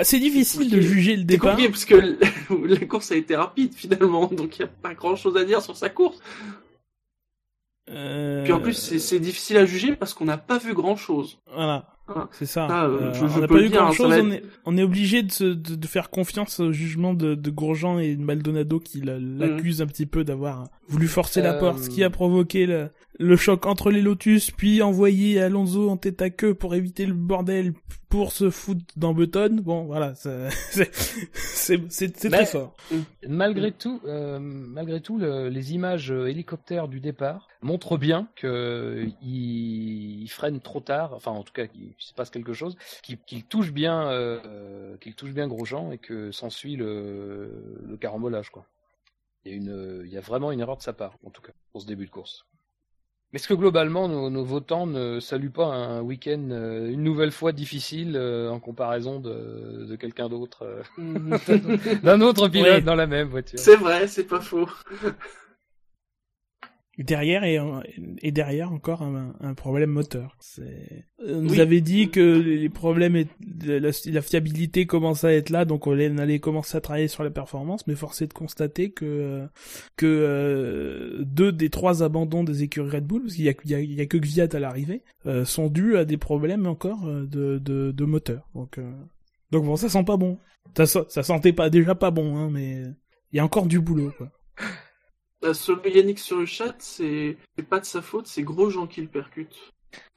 C'est 0.01 0.19
difficile 0.19 0.69
de 0.71 0.81
juger 0.81 1.15
le 1.15 1.23
départ. 1.23 1.51
compliqué 1.51 1.69
parce 1.69 1.85
que 1.85 1.95
la 2.67 2.85
course 2.87 3.11
a 3.11 3.15
été 3.15 3.35
rapide 3.35 3.73
finalement, 3.75 4.25
donc 4.27 4.57
il 4.57 4.63
n'y 4.63 4.65
a 4.69 4.71
pas 4.81 4.93
grand 4.95 5.15
chose 5.15 5.37
à 5.37 5.45
dire 5.45 5.61
sur 5.61 5.77
sa 5.77 5.89
course. 5.89 6.19
Euh, 7.91 8.43
Puis 8.43 8.51
en 8.53 8.59
plus, 8.59 8.73
c'est- 8.73 8.99
c'est 8.99 9.19
difficile 9.19 9.57
à 9.57 9.65
juger 9.65 9.95
parce 9.95 10.13
qu'on 10.15 10.25
n'a 10.25 10.37
pas 10.39 10.57
vu 10.57 10.73
grand 10.73 10.95
chose. 10.95 11.39
Voilà. 11.53 11.94
C'est 12.31 12.45
ça. 12.45 12.67
Ah, 12.69 12.85
euh, 12.85 12.99
Euh, 13.01 13.13
je- 13.13 13.19
je 13.27 13.37
on 13.37 13.39
n'a 13.41 13.47
pas 13.47 13.61
eu 13.61 13.69
grand 13.69 13.87
hein, 13.87 13.91
ça 13.91 13.97
chose. 13.97 14.13
On 14.21 14.31
est, 14.31 14.43
on 14.65 14.77
est 14.77 14.83
obligé 14.83 15.23
de, 15.23 15.31
se- 15.31 15.43
de, 15.43 15.75
de 15.75 15.87
faire 15.87 16.09
confiance 16.11 16.59
au 16.59 16.71
jugement 16.71 17.13
de, 17.13 17.33
de 17.35 17.49
Grosjean 17.49 17.97
et 17.99 18.15
de 18.15 18.21
Maldonado 18.23 18.79
qui 18.79 19.01
la- 19.01 19.17
l'accusent 19.19 19.81
un 19.81 19.87
petit 19.87 20.05
peu 20.05 20.23
d'avoir 20.23 20.67
voulu 20.87 21.07
forcer 21.07 21.41
la 21.41 21.53
Euh, 21.55 21.59
porte, 21.59 21.79
ce 21.79 21.89
qui 21.89 22.03
a 22.03 22.09
provoqué 22.11 22.67
le, 22.67 22.89
le 23.17 23.35
choc 23.37 23.65
entre 23.65 23.91
les 23.91 24.01
Lotus, 24.01 24.51
puis 24.51 24.81
envoyer 24.81 25.41
Alonso 25.41 25.89
en 25.89 25.97
tête 25.97 26.21
à 26.21 26.29
queue 26.29 26.53
pour 26.53 26.75
éviter 26.75 27.05
le 27.05 27.13
bordel 27.13 27.73
pour 28.09 28.31
se 28.31 28.49
foutre 28.49 28.83
dans 28.97 29.13
Button. 29.13 29.61
Bon, 29.63 29.85
voilà, 29.85 30.13
c'est 30.15 32.11
très 32.29 32.45
fort. 32.45 32.75
Malgré 33.27 33.71
tout, 33.71 34.01
euh, 34.05 34.39
malgré 34.39 35.01
tout, 35.01 35.17
le- 35.17 35.49
les 35.49 35.73
images 35.73 36.11
euh, 36.11 36.27
hélicoptères 36.27 36.87
du 36.87 36.99
départ 36.99 37.47
montrent 37.61 37.97
bien 37.97 38.27
que 38.35 38.47
euh, 38.47 39.07
il, 39.21 40.21
il 40.23 40.27
freine 40.29 40.59
trop 40.59 40.79
tard. 40.79 41.13
Enfin, 41.13 41.31
en 41.31 41.43
tout 41.43 41.53
cas, 41.53 41.67
qu'il 41.67 41.93
se 41.97 42.13
passe 42.13 42.29
quelque 42.29 42.53
chose, 42.53 42.77
qu'il 43.03 43.17
qu'il 43.19 43.43
touche 43.43 43.71
bien, 43.71 44.09
euh, 44.09 44.39
euh, 44.45 44.97
qu'il 44.97 45.15
touche 45.15 45.31
bien 45.33 45.47
Grosjean 45.47 45.91
et 45.91 45.97
que 45.97 46.31
s'ensuit 46.31 46.75
le, 46.75 47.79
le 47.85 47.97
carambolage, 47.97 48.49
quoi. 48.49 48.65
Il 49.45 49.51
y 49.51 49.53
a 49.53 49.57
une, 49.57 50.01
il 50.05 50.11
y 50.11 50.17
a 50.17 50.21
vraiment 50.21 50.51
une 50.51 50.59
erreur 50.59 50.77
de 50.77 50.81
sa 50.81 50.93
part, 50.93 51.17
en 51.23 51.29
tout 51.29 51.41
cas, 51.41 51.51
pour 51.71 51.81
ce 51.81 51.85
début 51.87 52.05
de 52.05 52.11
course. 52.11 52.45
Mais 53.35 53.39
est-ce 53.39 53.49
que 53.49 53.53
globalement, 53.53 54.07
nos, 54.07 54.29
nos 54.29 54.45
votants 54.45 54.87
ne 54.87 55.19
saluent 55.19 55.49
pas 55.49 55.65
un 55.65 55.99
week-end 55.99 56.51
euh, 56.51 56.89
une 56.89 57.03
nouvelle 57.03 57.31
fois 57.31 57.51
difficile 57.51 58.13
euh, 58.15 58.49
en 58.49 58.61
comparaison 58.61 59.19
de, 59.19 59.85
de 59.89 59.95
quelqu'un 59.97 60.29
d'autre, 60.29 60.63
euh, 60.97 61.97
d'un 62.03 62.21
autre 62.21 62.47
pilote 62.47 62.85
dans 62.85 62.95
la 62.95 63.07
même 63.07 63.27
voiture? 63.27 63.59
C'est 63.59 63.75
vrai, 63.75 64.07
c'est 64.07 64.23
pas 64.23 64.39
faux. 64.39 64.69
Derrière 66.97 67.43
et, 67.43 67.59
et 68.21 68.31
derrière 68.31 68.71
encore 68.71 69.01
un, 69.01 69.35
un 69.41 69.53
problème 69.53 69.89
moteur. 69.89 70.37
On 71.27 71.41
nous 71.41 71.49
Oui. 71.51 71.59
avait 71.59 71.81
dit 71.81 72.09
que 72.09 72.39
les 72.39 72.69
problèmes, 72.69 73.17
et 73.17 73.27
la, 73.65 73.89
la 74.05 74.21
fiabilité 74.21 74.85
commençait 74.85 75.27
à 75.27 75.33
être 75.33 75.49
là, 75.49 75.65
donc 75.65 75.87
on 75.87 75.91
allait, 75.91 76.09
on 76.09 76.17
allait 76.19 76.39
commencer 76.39 76.77
à 76.77 76.81
travailler 76.81 77.09
sur 77.09 77.23
la 77.23 77.31
performance, 77.31 77.85
mais 77.87 77.95
force 77.95 78.21
est 78.21 78.27
de 78.27 78.33
constater 78.33 78.91
que 78.91 79.45
que 79.97 80.05
euh, 80.05 81.23
deux 81.25 81.51
des 81.51 81.69
trois 81.69 82.01
abandons 82.03 82.43
des 82.45 82.63
écuries 82.63 82.89
Red 82.89 83.05
Bull, 83.05 83.23
parce 83.23 83.35
qu'il 83.35 83.45
y 83.45 83.49
a, 83.49 83.53
il 83.65 83.71
y 83.71 83.75
a, 83.75 83.79
il 83.81 83.93
y 83.93 84.01
a 84.01 84.05
que 84.05 84.17
Gviat 84.17 84.47
à 84.53 84.59
l'arrivée, 84.59 85.03
euh, 85.25 85.43
sont 85.43 85.67
dus 85.67 85.97
à 85.97 86.05
des 86.05 86.17
problèmes 86.17 86.65
encore 86.65 87.05
euh, 87.07 87.25
de, 87.25 87.57
de, 87.59 87.91
de 87.91 88.05
moteur. 88.05 88.47
Donc 88.55 88.77
euh, 88.77 88.89
donc 89.51 89.65
bon, 89.65 89.75
ça 89.75 89.89
sent 89.89 90.03
pas 90.05 90.17
bon. 90.17 90.37
Ça, 90.77 90.85
ça 90.85 91.23
sentait 91.23 91.53
pas 91.53 91.69
déjà 91.69 91.93
pas 91.93 92.11
bon, 92.11 92.37
hein, 92.37 92.49
mais 92.51 92.81
il 93.31 93.37
y 93.37 93.39
a 93.39 93.43
encore 93.45 93.67
du 93.67 93.79
boulot. 93.81 94.11
Quoi. 94.17 94.31
Euh, 95.43 95.53
Selon 95.53 95.83
Yannick 95.83 96.19
sur 96.19 96.37
le 96.37 96.45
chat, 96.45 96.73
c'est 96.79 97.37
pas 97.69 97.79
de 97.79 97.85
sa 97.85 98.01
faute, 98.01 98.27
c'est 98.27 98.41
Grosjean 98.43 98.87
qui 98.87 99.01
le 99.01 99.07
percute. 99.07 99.55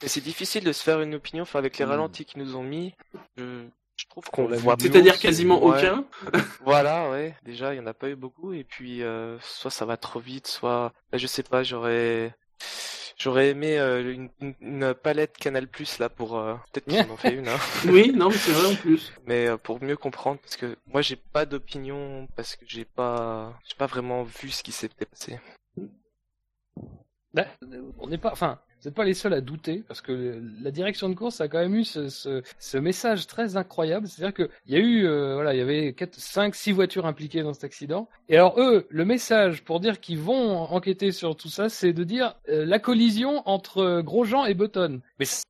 Mais 0.01 0.07
c'est 0.07 0.21
difficile 0.21 0.63
de 0.63 0.71
se 0.71 0.83
faire 0.83 1.01
une 1.01 1.15
opinion, 1.15 1.43
enfin 1.43 1.59
avec 1.59 1.77
les 1.77 1.85
Mm. 1.85 1.89
ralentis 1.89 2.25
qu'ils 2.25 2.41
nous 2.41 2.55
ont 2.55 2.63
mis, 2.63 2.93
je, 3.37 3.63
je 3.97 4.05
trouve 4.09 4.25
qu'on 4.31 4.47
l'a 4.47 4.57
voit. 4.57 4.75
C'est-à-dire 4.79 5.19
quasiment 5.19 5.63
ouais. 5.63 5.77
aucun. 5.77 6.05
Voilà, 6.65 7.09
ouais. 7.09 7.35
Déjà, 7.43 7.73
il 7.73 7.77
y 7.77 7.79
en 7.79 7.85
a 7.87 7.93
pas 7.93 8.09
eu 8.09 8.15
beaucoup, 8.15 8.53
et 8.53 8.63
puis 8.63 9.03
euh, 9.03 9.37
soit 9.41 9.71
ça 9.71 9.85
va 9.85 9.97
trop 9.97 10.19
vite, 10.19 10.47
soit, 10.47 10.93
bah, 11.11 11.17
je 11.17 11.27
sais 11.27 11.43
pas, 11.43 11.63
j'aurais, 11.63 12.33
j'aurais 13.19 13.49
aimé 13.49 13.77
euh, 13.77 14.11
une, 14.13 14.29
une- 14.41 14.55
une 14.61 14.93
palette 14.95 15.37
Canal 15.37 15.67
Plus 15.67 15.99
là 15.99 16.09
pour, 16.09 16.37
euh, 16.39 16.55
peut-être 16.71 16.85
qu'ils 16.87 16.99
en 17.01 17.13
ont 17.13 17.17
fait 17.17 17.33
une, 17.35 17.47
hein, 17.47 17.57
Oui, 17.85 18.11
non, 18.11 18.29
mais 18.29 18.35
c'est 18.37 18.51
vrai 18.51 18.67
en 18.71 18.75
plus. 18.75 19.13
mais 19.27 19.47
euh, 19.47 19.57
pour 19.57 19.83
mieux 19.83 19.97
comprendre, 19.97 20.39
parce 20.41 20.57
que 20.57 20.75
moi 20.87 21.01
j'ai 21.01 21.15
pas 21.17 21.45
d'opinion, 21.45 22.27
parce 22.35 22.55
que 22.55 22.65
j'ai 22.67 22.85
pas, 22.85 23.53
j'ai 23.67 23.75
pas 23.75 23.85
vraiment 23.87 24.23
vu 24.23 24.49
ce 24.49 24.63
qui 24.63 24.71
s'était 24.71 25.05
passé. 25.05 25.39
Ben, 27.33 27.45
on 27.99 28.07
n'est 28.07 28.17
pas, 28.17 28.31
enfin, 28.31 28.59
vous 28.81 28.87
n'êtes 28.87 28.95
pas 28.95 29.03
les 29.03 29.13
seuls 29.13 29.33
à 29.33 29.41
douter 29.41 29.83
parce 29.87 30.01
que 30.01 30.41
la 30.61 30.71
direction 30.71 31.09
de 31.09 31.13
course 31.13 31.41
a 31.41 31.49
quand 31.49 31.59
même 31.59 31.75
eu 31.75 31.83
ce, 31.83 32.07
ce, 32.07 32.41
ce 32.59 32.77
message 32.77 33.27
très 33.27 33.57
incroyable, 33.57 34.07
c'est-à-dire 34.07 34.33
que 34.33 34.49
il 34.67 34.73
y 34.73 34.77
a 34.77 34.79
eu, 34.79 35.05
euh, 35.05 35.33
voilà, 35.35 35.53
il 35.53 35.57
y 35.57 35.61
avait 35.61 35.93
quatre, 35.93 36.15
cinq, 36.15 36.55
six 36.55 36.71
voitures 36.71 37.05
impliquées 37.05 37.43
dans 37.43 37.53
cet 37.53 37.65
accident. 37.65 38.07
Et 38.29 38.37
alors 38.37 38.59
eux, 38.59 38.87
le 38.89 39.05
message 39.05 39.63
pour 39.63 39.81
dire 39.81 39.99
qu'ils 39.99 40.19
vont 40.19 40.59
enquêter 40.61 41.11
sur 41.11 41.35
tout 41.35 41.49
ça, 41.49 41.67
c'est 41.67 41.91
de 41.91 42.03
dire 42.05 42.35
euh, 42.47 42.65
la 42.65 42.79
collision 42.79 43.43
entre 43.45 44.01
Grosjean 44.01 44.45
et 44.45 44.53
Button. 44.53 45.01
Mais 45.19 45.25
c'est 45.25 45.43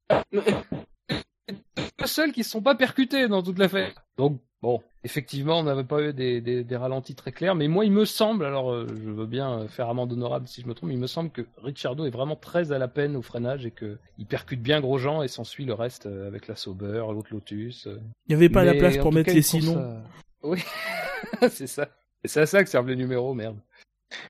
les 1.99 2.07
seuls 2.07 2.31
qui 2.31 2.39
ne 2.39 2.45
sont 2.45 2.61
pas 2.61 2.75
percutés 2.75 3.27
dans 3.27 3.43
toute 3.43 3.59
l'affaire. 3.59 3.93
Donc 4.17 4.41
bon, 4.61 4.81
effectivement, 5.03 5.59
on 5.59 5.63
n'avait 5.63 5.83
pas 5.83 6.01
eu 6.01 6.13
des, 6.13 6.41
des, 6.41 6.63
des 6.63 6.75
ralentis 6.75 7.15
très 7.15 7.31
clairs, 7.31 7.55
mais 7.55 7.67
moi 7.67 7.85
il 7.85 7.91
me 7.91 8.05
semble, 8.05 8.45
alors 8.45 8.71
euh, 8.71 8.87
je 8.89 9.09
veux 9.09 9.25
bien 9.25 9.59
euh, 9.61 9.67
faire 9.67 9.89
amende 9.89 10.11
honorable 10.13 10.47
si 10.47 10.61
je 10.61 10.67
me 10.67 10.73
trompe, 10.73 10.89
mais 10.89 10.95
il 10.95 10.99
me 10.99 11.07
semble 11.07 11.29
que 11.29 11.41
Ricciardo 11.63 12.05
est 12.05 12.09
vraiment 12.09 12.35
très 12.35 12.71
à 12.71 12.77
la 12.77 12.87
peine 12.87 13.15
au 13.15 13.21
freinage 13.21 13.65
et 13.65 13.71
que 13.71 13.97
il 14.17 14.25
percute 14.25 14.61
bien 14.61 14.81
Grosjean 14.81 15.23
et 15.23 15.27
s'ensuit 15.27 15.65
le 15.65 15.73
reste 15.73 16.05
euh, 16.05 16.27
avec 16.27 16.47
la 16.47 16.55
Sauber, 16.55 17.03
l'autre 17.11 17.29
Lotus. 17.31 17.87
euh. 17.87 17.99
Il 18.27 18.33
y 18.33 18.35
avait 18.35 18.49
pas 18.49 18.63
la 18.65 18.73
place 18.73 18.97
pour 18.97 19.11
mettre 19.13 19.27
cas, 19.27 19.33
les 19.33 19.41
sinon. 19.41 19.77
à- 19.77 20.03
Oui, 20.43 20.61
c'est 21.49 21.67
ça. 21.67 21.87
Et 22.23 22.27
c'est 22.27 22.41
à 22.41 22.45
ça 22.45 22.63
que 22.63 22.69
servent 22.69 22.87
les 22.89 22.95
numéros, 22.97 23.33
merde. 23.33 23.57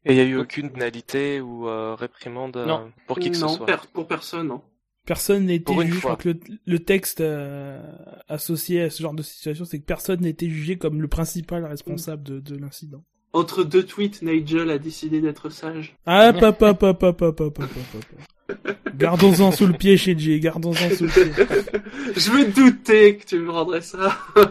Et 0.05 0.11
il 0.11 0.17
y 0.17 0.19
a 0.19 0.25
eu 0.25 0.35
aucune 0.37 0.69
pénalité 0.69 1.39
ou 1.41 1.67
euh, 1.69 1.95
réprimande 1.95 2.57
Non. 2.67 2.91
pour 3.07 3.17
qui 3.17 3.31
que 3.31 3.37
non, 3.37 3.47
ce 3.47 3.55
soit. 3.57 3.65
per- 3.65 3.87
pour 3.93 4.07
personne, 4.07 4.47
non. 4.49 4.61
Personne 5.09 5.49
une 5.49 5.63
jugé. 5.65 5.91
Je 5.91 5.99
crois 6.01 6.17
que 6.17 6.29
le, 6.29 6.39
le 6.67 6.79
texte 6.79 7.19
euh, 7.19 7.81
associé 8.27 8.83
à 8.83 8.89
ce 8.91 9.01
genre 9.01 9.15
de 9.15 9.23
situation, 9.23 9.65
c'est 9.65 9.79
que 9.79 9.85
personne 9.85 10.21
n'a 10.21 10.29
été 10.29 10.47
jugé 10.47 10.77
comme 10.77 11.01
le 11.01 11.07
principal 11.07 11.65
responsable 11.65 12.21
de, 12.21 12.39
de 12.39 12.55
l'incident. 12.55 13.03
Entre 13.33 13.63
deux 13.63 13.81
tweets, 13.81 14.21
Nigel 14.21 14.69
a 14.69 14.77
décidé 14.77 15.19
d'être 15.19 15.49
sage. 15.49 15.95
Ah, 16.05 16.31
papa, 16.31 16.75
papa, 16.75 16.93
papa, 16.93 17.31
papa, 17.31 17.51
papa. 17.51 18.63
Gardons-en 18.93 19.51
sous 19.51 19.65
le 19.65 19.73
pied, 19.73 19.97
Shinji, 19.97 20.39
gardons-en 20.41 20.89
sous 20.91 21.05
le 21.05 21.09
pied. 21.09 21.33
Je 22.15 22.29
me 22.29 22.53
doutais 22.53 23.15
que 23.15 23.25
tu 23.25 23.39
me 23.39 23.49
rendrais 23.49 23.81
ça. 23.81 24.15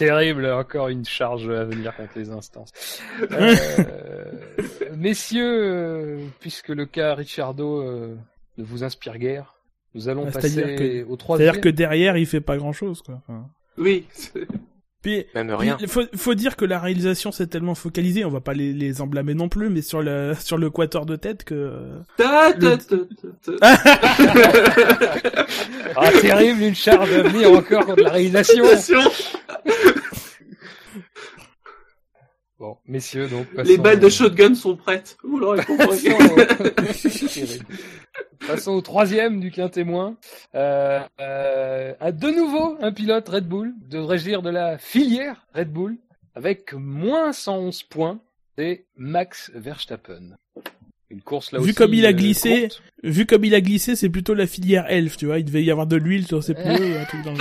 Terrible, 0.00 0.46
encore 0.46 0.88
une 0.88 1.04
charge 1.04 1.50
à 1.50 1.64
venir 1.64 1.94
contre 1.94 2.12
les 2.16 2.30
instances. 2.30 2.72
Euh, 3.32 3.54
messieurs, 4.96 5.62
euh, 5.62 6.24
puisque 6.38 6.68
le 6.68 6.86
cas 6.86 7.14
Ricciardo 7.14 7.82
euh, 7.82 8.16
ne 8.60 8.64
vous 8.64 8.84
inspire 8.84 9.18
guère, 9.18 9.54
nous 9.94 10.08
allons 10.08 10.24
Ah, 10.28 10.30
passer 10.30 10.48
c'est-à-dire 10.50 10.76
que- 10.78 11.04
au 11.10 11.16
troisième. 11.16 11.46
C'est-à-dire 11.46 11.60
que 11.62 11.68
derrière, 11.68 12.16
il 12.16 12.26
fait 12.26 12.40
pas 12.40 12.56
grand-chose, 12.56 13.02
quoi. 13.02 13.20
Enfin, 13.26 13.46
Oui. 13.78 14.06
Puis, 15.02 15.24
Même 15.34 15.50
rien. 15.52 15.78
il 15.80 15.88
faut, 15.88 16.02
faut 16.14 16.34
dire 16.34 16.56
que 16.56 16.66
la 16.66 16.78
réalisation 16.78 17.32
s'est 17.32 17.46
tellement 17.46 17.74
focalisée, 17.74 18.26
on 18.26 18.30
va 18.30 18.42
pas 18.42 18.52
les, 18.52 18.74
les 18.74 19.00
emblâmer 19.00 19.32
non 19.32 19.48
plus, 19.48 19.70
mais 19.70 19.80
sur 19.80 20.02
le 20.02 20.34
sur 20.38 20.58
le 20.58 20.68
quator 20.68 21.06
de 21.06 21.16
tête 21.16 21.42
que 21.44 21.72
ta, 22.18 22.52
ta, 22.52 22.76
ta. 22.76 22.96
Ah, 25.96 26.10
terrible, 26.20 26.60
une 26.62 26.74
charge 26.74 27.10
à 27.14 27.22
venir 27.22 27.50
encore 27.50 27.86
contre 27.86 28.02
la 28.02 28.10
réalisation. 28.10 28.62
Bon, 32.60 32.76
messieurs, 32.86 33.26
donc 33.26 33.46
Les 33.64 33.78
balles 33.78 34.00
de 34.00 34.10
shotgun 34.10 34.54
sont 34.54 34.76
prêtes. 34.76 35.16
Vous 35.24 35.38
l'aurez 35.38 35.64
compris. 35.64 35.86
Passons, 36.10 37.28
Terrible. 37.28 37.64
Passons 38.46 38.72
au 38.72 38.80
troisième 38.82 39.40
du 39.40 39.50
quintémoin. 39.50 40.16
Euh, 40.54 41.00
euh, 41.20 41.94
à 42.00 42.12
de 42.12 42.28
nouveau 42.28 42.76
un 42.82 42.92
pilote 42.92 43.26
Red 43.30 43.46
Bull, 43.48 43.72
devrais-je 43.88 44.24
dire 44.24 44.42
de 44.42 44.50
la 44.50 44.76
filière 44.76 45.46
Red 45.54 45.72
Bull, 45.72 45.96
avec 46.34 46.74
moins 46.74 47.32
111 47.32 47.82
points, 47.84 48.20
c'est 48.58 48.84
Max 48.98 49.50
Verstappen. 49.54 50.36
Une 51.08 51.22
course 51.22 51.52
là 51.52 51.60
Vu 51.60 51.64
aussi. 51.70 51.74
comme 51.74 51.94
il 51.94 52.04
a 52.04 52.10
euh, 52.10 52.12
glissé, 52.12 52.60
courte. 52.68 52.82
vu 53.02 53.24
comme 53.24 53.44
il 53.46 53.54
a 53.54 53.62
glissé, 53.62 53.96
c'est 53.96 54.10
plutôt 54.10 54.34
la 54.34 54.46
filière 54.46 54.84
elf, 54.90 55.16
tu 55.16 55.24
vois. 55.24 55.38
Il 55.38 55.46
devait 55.46 55.64
y 55.64 55.70
avoir 55.70 55.86
de 55.86 55.96
l'huile 55.96 56.26
sur 56.26 56.44
ses 56.44 56.52
pneus, 56.54 56.98
un 57.00 57.04
truc 57.06 57.22
dans 57.24 57.32
le. 57.32 57.38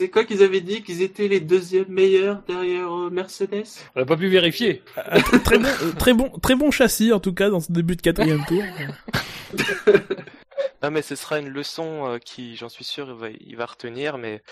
C'est 0.00 0.08
quoi 0.10 0.24
qu'ils 0.24 0.42
avaient 0.42 0.60
dit 0.60 0.82
qu'ils 0.82 1.02
étaient 1.02 1.28
les 1.28 1.40
deuxièmes 1.40 1.88
meilleurs 1.88 2.42
derrière 2.48 2.92
euh, 2.92 3.10
Mercedes? 3.10 3.66
On 3.94 4.00
n'a 4.00 4.06
pas 4.06 4.16
pu 4.16 4.28
vérifier. 4.28 4.82
Ah, 4.96 5.20
très 5.20 5.58
bon, 5.58 5.68
euh, 5.68 5.92
très 5.92 6.12
bon, 6.12 6.28
très 6.40 6.54
bon 6.56 6.70
châssis 6.70 7.12
en 7.12 7.20
tout 7.20 7.34
cas 7.34 7.50
dans 7.50 7.60
ce 7.60 7.70
début 7.70 7.94
de 7.94 8.02
quatrième 8.02 8.44
tour. 8.46 8.62
Non, 10.82 10.90
mais 10.90 11.02
ce 11.02 11.14
sera 11.14 11.38
une 11.38 11.48
leçon 11.48 12.06
euh, 12.08 12.18
qui, 12.18 12.56
j'en 12.56 12.68
suis 12.68 12.84
sûr, 12.84 13.08
il 13.08 13.14
va, 13.14 13.28
il 13.30 13.56
va 13.56 13.66
retenir. 13.66 14.18
Mais 14.18 14.42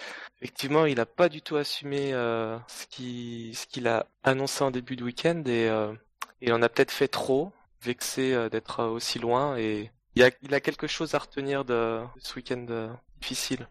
effectivement, 0.40 0.86
il 0.86 1.00
a 1.00 1.06
pas 1.06 1.28
du 1.28 1.42
tout 1.42 1.56
assumé 1.56 2.12
euh, 2.12 2.56
ce 2.68 2.86
qui, 2.86 3.52
ce 3.54 3.66
qu'il 3.66 3.88
a 3.88 4.06
annoncé 4.22 4.62
en 4.62 4.70
début 4.70 4.94
de 4.94 5.02
week-end 5.02 5.42
et 5.46 5.68
euh, 5.68 5.92
il 6.40 6.52
en 6.52 6.62
a 6.62 6.68
peut-être 6.68 6.92
fait 6.92 7.08
trop, 7.08 7.50
vexé 7.82 8.32
euh, 8.32 8.48
d'être 8.48 8.80
euh, 8.80 8.88
aussi 8.88 9.18
loin. 9.18 9.56
Et 9.56 9.90
il 10.14 10.22
a, 10.22 10.30
il 10.42 10.54
a 10.54 10.60
quelque 10.60 10.86
chose 10.86 11.16
à 11.16 11.18
retenir 11.18 11.64
de, 11.64 11.98
de 11.98 12.20
ce 12.20 12.36
week-end 12.36 12.64
euh, 12.70 12.88
difficile. 13.20 13.66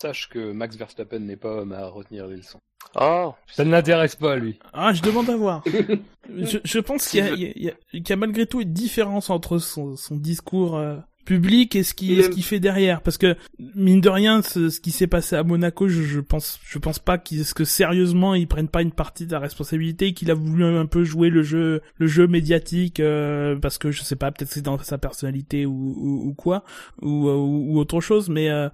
Sache 0.00 0.28
que 0.28 0.52
Max 0.52 0.76
Verstappen 0.76 1.20
n'est 1.20 1.36
pas 1.36 1.52
homme 1.62 1.72
à 1.72 1.86
retenir 1.86 2.26
les 2.26 2.36
leçons. 2.36 2.58
Oh, 3.00 3.34
Ça 3.50 3.64
ne 3.64 3.70
l'intéresse 3.70 4.14
pas, 4.16 4.36
lui. 4.36 4.58
Ah, 4.72 4.92
je 4.92 5.02
demande 5.02 5.28
à 5.30 5.36
voir. 5.36 5.64
je, 6.34 6.58
je 6.62 6.78
pense 6.78 7.08
qu'il 7.08 7.24
y, 7.24 7.28
a- 7.28 7.34
y 7.34 7.72
y 7.92 7.98
y 8.12 8.16
malgré 8.16 8.46
tout 8.46 8.60
une 8.60 8.72
différence 8.72 9.30
entre 9.30 9.58
son, 9.58 9.96
son 9.96 10.16
discours 10.16 10.76
euh, 10.76 10.96
public 11.26 11.76
et 11.76 11.82
ce 11.82 11.92
qui 11.92 12.14
Il 12.14 12.24
ce 12.24 12.30
qu'il 12.30 12.42
fait 12.42 12.60
derrière. 12.60 13.02
Parce 13.02 13.18
que 13.18 13.36
mine 13.74 14.00
de 14.00 14.08
rien 14.08 14.40
ce, 14.40 14.70
ce 14.70 14.80
qui 14.80 14.92
s'est 14.92 15.06
passé 15.06 15.36
à 15.36 15.42
Monaco 15.42 15.88
je, 15.88 16.02
je 16.02 16.20
pense 16.20 16.58
je 16.64 16.78
pense 16.78 16.98
pas 16.98 17.18
qu'ils 17.18 17.44
que 17.54 17.64
sérieusement 17.64 18.34
ils 18.34 18.48
prennent 18.48 18.68
pas 18.68 18.80
une 18.80 18.92
partie 18.92 19.26
de 19.26 19.32
la 19.32 19.38
responsabilité 19.38 20.14
qu'il 20.14 20.30
a 20.30 20.34
voulu 20.34 20.64
un 20.64 20.86
peu 20.86 21.04
jouer 21.04 21.28
le 21.28 21.42
jeu 21.42 21.82
le 21.98 22.06
jeu 22.06 22.26
médiatique 22.26 23.00
euh, 23.00 23.56
parce 23.56 23.76
que 23.76 23.90
je 23.90 24.02
sais 24.02 24.16
pas 24.16 24.30
peut-être 24.30 24.50
c'est 24.50 24.62
dans 24.62 24.78
sa 24.78 24.96
personnalité 24.98 25.66
ou, 25.66 25.94
ou, 25.96 26.28
ou 26.28 26.34
quoi 26.34 26.64
ou, 27.02 27.28
ou 27.28 27.72
ou 27.72 27.78
autre 27.78 28.00
chose 28.00 28.28
mais 28.28 28.48
euh, 28.48 28.68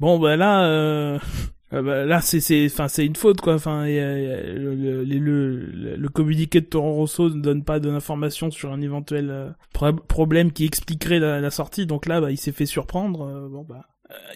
bon 0.00 0.18
bah 0.18 0.36
là 0.36 0.64
euh, 0.66 1.18
euh, 1.74 1.82
bah, 1.82 2.04
là 2.04 2.20
c'est 2.20 2.40
c'est 2.40 2.66
enfin 2.66 2.88
c'est 2.88 3.04
une 3.04 3.16
faute 3.16 3.40
quoi 3.40 3.54
enfin 3.54 3.86
euh, 3.86 4.54
le, 4.54 4.74
le, 5.04 5.04
le, 5.04 5.96
le, 5.96 6.08
communiqué 6.08 6.60
de 6.60 6.66
Toro 6.66 6.92
Rosso 6.94 7.28
ne 7.30 7.40
donne 7.40 7.64
pas 7.64 7.80
d'informations 7.80 8.50
sur 8.50 8.72
un 8.72 8.80
éventuel 8.80 9.30
euh, 9.30 9.50
pro- 9.72 9.92
problème 9.92 10.52
qui 10.52 10.64
expliquerait 10.64 11.18
la, 11.18 11.50
sortie 11.50 11.86
donc 11.86 12.06
là 12.06 12.20
bah, 12.20 12.30
il 12.30 12.38
s'est 12.38 12.52
fait 12.52 12.66
surprendre 12.66 13.48
bon 13.50 13.64
bah 13.68 13.86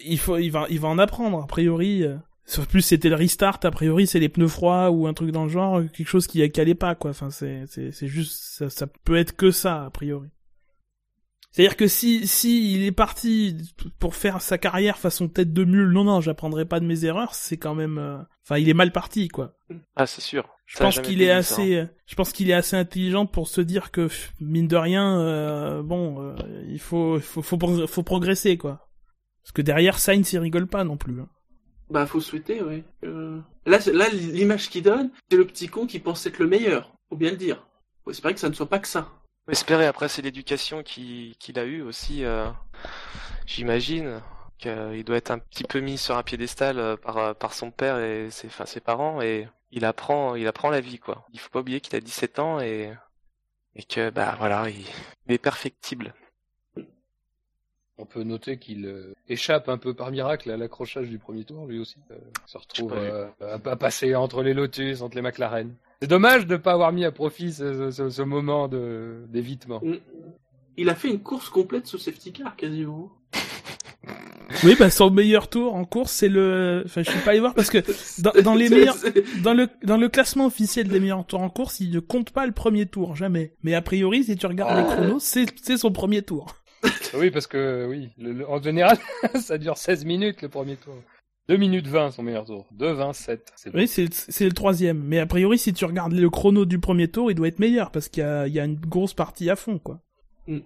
il 0.05 0.18
faut 0.18 0.37
il 0.38 0.51
va 0.51 0.66
il 0.70 0.81
va 0.81 0.88
en 0.88 0.98
apprendre 0.98 1.42
a 1.42 1.46
priori. 1.46 2.05
Sauf 2.51 2.66
plus 2.66 2.81
c'était 2.81 3.11
le 3.11 3.14
restart, 3.14 3.61
a 3.64 3.70
priori 3.70 4.07
c'est 4.07 4.18
les 4.18 4.31
pneus 4.31 4.48
froids 4.48 4.90
ou 4.90 5.07
un 5.07 5.12
truc 5.12 5.33
dans 5.33 5.42
le 5.44 5.51
genre, 5.51 5.83
quelque 5.92 6.09
chose 6.09 6.27
qui 6.27 6.51
qui 6.51 6.61
allait 6.62 6.74
pas 6.74 6.94
quoi. 6.94 7.11
Enfin 7.11 7.29
c'est 7.29 7.64
c'est 7.66 7.92
c'est 7.92 8.07
juste 8.07 8.33
ça, 8.33 8.70
ça 8.70 8.87
peut 9.05 9.16
être 9.16 9.37
que 9.37 9.51
ça 9.51 9.85
a 9.85 9.90
priori. 9.90 10.31
C'est-à-dire 11.51 11.77
que 11.77 11.87
si 11.89 12.27
si 12.27 12.75
il 12.75 12.85
est 12.85 12.93
parti 12.93 13.57
pour 13.99 14.15
faire 14.15 14.43
sa 14.43 14.59
carrière 14.59 14.99
façon 14.99 15.29
tête 15.29 15.53
de 15.53 15.65
mule, 15.65 15.91
non 15.91 16.05
non, 16.05 16.21
j'apprendrai 16.21 16.67
pas 16.67 16.79
de 16.81 16.85
mes 16.87 17.05
erreurs, 17.05 17.35
c'est 17.35 17.57
quand 17.57 17.75
même 17.75 17.99
euh, 17.99 18.19
enfin 18.45 18.59
il 18.59 18.69
est 18.69 18.75
mal 18.75 18.93
parti 18.93 19.29
quoi. 19.29 19.55
Ah, 19.97 20.07
c'est 20.07 20.21
sûr. 20.21 20.49
Je 20.67 20.77
Ça 20.77 20.85
pense 20.85 21.01
qu'il 21.01 21.23
est 21.23 21.27
ça, 21.29 21.35
hein. 21.35 21.39
assez 21.39 21.87
je 22.07 22.15
pense 22.15 22.33
qu'il 22.33 22.51
est 22.51 22.55
assez 22.55 22.77
intelligent 22.77 23.25
pour 23.27 23.49
se 23.49 23.63
dire 23.63 23.91
que 23.91 24.09
mine 24.41 24.69
de 24.69 24.77
rien 24.77 25.19
euh, 25.21 25.83
bon, 25.83 26.21
euh, 26.23 26.35
il 26.69 26.79
faut 26.81 27.19
faut 27.21 27.43
faut 27.43 27.87
faut 27.87 28.03
progresser 28.03 28.59
quoi. 28.59 28.91
Parce 29.43 29.53
que 29.53 29.63
derrière 29.63 29.99
Sainz 29.99 30.31
il 30.33 30.39
rigole 30.39 30.67
pas 30.67 30.85
non 30.85 30.99
plus. 30.99 31.19
hein. 31.21 31.29
Bah, 31.91 32.05
faut 32.05 32.21
souhaiter, 32.21 32.63
oui. 32.63 32.85
Euh, 33.05 33.41
Là, 33.65 33.79
là, 33.93 34.09
l'image 34.11 34.69
qu'il 34.69 34.83
donne, 34.83 35.11
c'est 35.31 35.39
le 35.39 35.47
petit 35.47 35.69
con 35.69 35.87
qui 35.87 35.99
pense 35.99 36.27
être 36.27 36.39
le 36.39 36.47
meilleur. 36.47 36.95
Faut 37.09 37.17
bien 37.17 37.31
le 37.31 37.39
dire. 37.39 37.67
Faut 38.05 38.11
espérer 38.11 38.35
que 38.35 38.41
ça 38.41 38.51
ne 38.51 38.55
soit 38.55 38.69
pas 38.69 38.79
que 38.79 38.89
ça. 38.89 39.09
Espérer, 39.49 39.87
après, 39.87 40.09
c'est 40.09 40.23
l'éducation 40.23 40.83
qui- 40.83 41.37
qu'il 41.41 41.59
a 41.59 41.65
eue 41.65 41.83
aussi. 41.83 42.25
euh, 42.25 42.51
J'imagine 43.47 44.23
qu'il 44.59 45.05
doit 45.05 45.17
être 45.17 45.31
un 45.31 45.39
petit 45.39 45.65
peu 45.65 45.81
mis 45.81 45.99
sur 45.99 46.17
un 46.19 46.23
piédestal 46.23 46.79
euh, 46.79 46.97
par, 46.97 47.19
euh, 47.19 47.35
par 47.35 47.55
son 47.55 47.71
père 47.71 47.99
et 48.01 48.31
ses, 48.31 48.49
parents 48.81 49.23
et 49.23 49.49
il 49.73 49.85
apprend, 49.85 50.35
il 50.37 50.47
apprend 50.49 50.71
la 50.71 50.81
vie, 50.81 50.99
quoi. 50.99 51.27
Il 51.33 51.41
faut 51.41 51.51
pas 51.51 51.61
oublier 51.61 51.81
qu'il 51.81 51.97
a 51.97 52.01
17 52.01 52.39
ans 52.39 52.61
et, 52.61 52.93
et 53.77 53.85
que, 53.85 54.11
bah, 54.11 54.37
voilà, 54.39 54.69
il, 54.71 54.85
il 55.27 55.33
est 55.35 55.39
perfectible. 55.39 56.15
On 58.01 58.05
peut 58.07 58.23
noter 58.23 58.59
qu'il 58.59 58.87
euh, 58.87 59.13
échappe 59.29 59.69
un 59.69 59.77
peu 59.77 59.93
par 59.93 60.11
miracle 60.13 60.51
à 60.51 60.57
l'accrochage 60.57 61.09
du 61.09 61.19
premier 61.19 61.43
tour, 61.45 61.67
lui 61.67 61.81
aussi. 61.81 61.97
Euh, 62.13 62.15
se 62.47 62.57
retrouve 62.59 62.93
euh, 62.95 63.27
à, 63.41 63.55
à 63.71 63.77
passer 63.77 64.15
entre 64.15 64.43
les 64.43 64.55
Lotus, 64.55 65.03
entre 65.03 65.17
les 65.17 65.23
McLaren. 65.23 65.75
C'est 66.01 66.07
dommage 66.09 66.47
de 66.47 66.53
ne 66.53 66.59
pas 66.59 66.73
avoir 66.73 66.93
mis 66.93 67.05
à 67.05 67.11
profit 67.11 67.53
ce, 67.53 67.91
ce- 67.91 68.09
ce 68.09 68.23
moment 68.23 68.69
de 68.69 69.25
d'évitement. 69.29 69.83
Il 70.77 70.89
a 70.89 70.95
fait 70.95 71.09
une 71.09 71.19
course 71.21 71.49
complète 71.49 71.89
sous 71.89 71.99
safety 71.99 72.33
car, 72.33 72.55
quasiment. 72.57 73.11
Oui, 74.65 74.75
bah 74.79 74.89
son 74.91 75.11
meilleur 75.11 75.49
tour 75.49 75.75
en 75.75 75.85
course, 75.85 76.11
c'est 76.13 76.29
le. 76.29 76.83
Enfin, 76.87 77.03
je 77.03 77.11
suis 77.11 77.21
pas 77.21 77.33
allé 77.33 77.41
voir 77.41 77.55
parce 77.55 77.69
que 77.69 77.79
dans, 78.23 78.33
dans 78.43 78.55
les 78.55 78.69
meilleurs, 78.71 78.97
dans 79.43 79.53
le 79.53 79.69
dans 79.85 79.99
le 79.99 80.09
classement 80.09 80.47
officiel 80.47 80.89
des 80.89 80.99
meilleurs 81.01 81.25
tours 81.27 81.41
en 81.43 81.51
course, 81.51 81.81
il 81.81 81.91
ne 81.91 82.01
compte 82.01 82.31
pas 82.31 82.47
le 82.47 82.53
premier 82.53 82.87
tour, 82.87 83.15
jamais. 83.15 83.53
Mais 83.63 83.75
a 83.75 83.83
priori, 83.83 84.25
si 84.25 84.37
tu 84.37 84.47
regardes 84.47 84.79
les 84.79 84.85
chronos, 84.85 85.19
c'est 85.21 85.47
c'est 85.63 85.77
son 85.77 85.93
premier 85.93 86.23
tour. 86.23 86.57
Oui, 87.14 87.31
parce 87.31 87.47
que 87.47 87.87
oui, 87.88 88.11
le- 88.18 88.33
le- 88.33 88.49
en 88.49 88.61
général, 88.62 88.97
ça 89.40 89.59
dure 89.59 89.77
16 89.77 90.05
minutes 90.05 90.42
le 90.42 90.49
premier 90.49 90.77
tour. 90.77 90.94
2 91.49 91.57
minutes 91.57 91.87
20 91.87 92.11
son 92.11 92.23
meilleur 92.23 92.44
tour. 92.44 92.66
2 92.73 92.92
27. 92.92 93.53
C'est 93.57 93.71
bon. 93.71 93.79
Oui, 93.79 93.88
c'est 93.88 94.12
c'est 94.12 94.44
le 94.44 94.53
troisième. 94.53 95.03
Mais 95.03 95.18
a 95.18 95.27
priori, 95.27 95.59
si 95.59 95.73
tu 95.73 95.85
regardes 95.87 96.12
le 96.12 96.29
chrono 96.29 96.64
du 96.66 96.79
premier 96.79 97.09
tour, 97.09 97.31
il 97.31 97.35
doit 97.35 97.49
être 97.49 97.59
meilleur 97.59 97.90
parce 97.90 98.09
qu'il 98.09 98.23
y 98.23 98.27
a 98.27 98.47
il 98.47 98.53
y 98.53 98.61
a 98.61 98.64
une 98.64 98.77
grosse 98.77 99.14
partie 99.14 99.49
à 99.49 99.57
fond, 99.57 99.79
quoi. 99.79 100.03
Mm. 100.47 100.59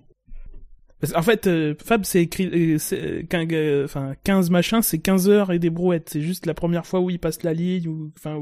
Parce- 1.00 1.14
En 1.14 1.22
fait, 1.22 1.46
euh, 1.46 1.74
Fab, 1.84 2.04
c'est 2.04 2.22
écrit, 2.22 2.46
euh, 2.74 2.78
c'est, 2.78 3.26
euh, 3.32 3.84
enfin, 3.84 4.14
15 4.24 4.50
machins, 4.50 4.82
c'est 4.82 4.98
15 5.00 5.28
heures 5.28 5.52
et 5.52 5.58
des 5.60 5.70
brouettes. 5.70 6.08
C'est 6.10 6.20
juste 6.20 6.46
la 6.46 6.54
première 6.54 6.86
fois 6.86 7.00
où 7.00 7.10
il 7.10 7.18
passe 7.20 7.42
la 7.44 7.52
ligne 7.54 7.88
ou, 7.88 8.12
enfin, 8.18 8.40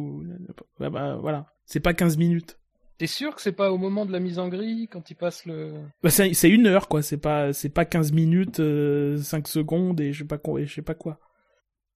bah, 0.78 0.88
bah, 0.90 1.18
voilà. 1.20 1.46
C'est 1.66 1.80
pas 1.80 1.94
15 1.94 2.16
minutes. 2.16 2.58
T'es 3.00 3.06
sûr 3.06 3.34
que 3.34 3.40
c'est 3.40 3.52
pas 3.52 3.72
au 3.72 3.78
moment 3.78 4.04
de 4.04 4.12
la 4.12 4.20
mise 4.20 4.38
en 4.38 4.48
grille 4.48 4.86
quand 4.86 5.10
il 5.10 5.14
passe 5.14 5.46
le. 5.46 5.72
Bah, 6.02 6.10
c'est, 6.10 6.50
une 6.50 6.66
heure, 6.66 6.86
quoi. 6.86 7.00
C'est 7.00 7.16
pas, 7.16 7.54
c'est 7.54 7.70
pas 7.70 7.86
15 7.86 8.12
minutes, 8.12 8.60
euh, 8.60 9.16
5 9.16 9.48
secondes 9.48 9.98
et 10.02 10.12
je 10.12 10.18
sais 10.18 10.26
pas 10.28 10.36
quoi, 10.36 10.60
et 10.60 10.66
je 10.66 10.74
sais 10.74 10.82
pas 10.82 10.92
quoi. 10.92 11.18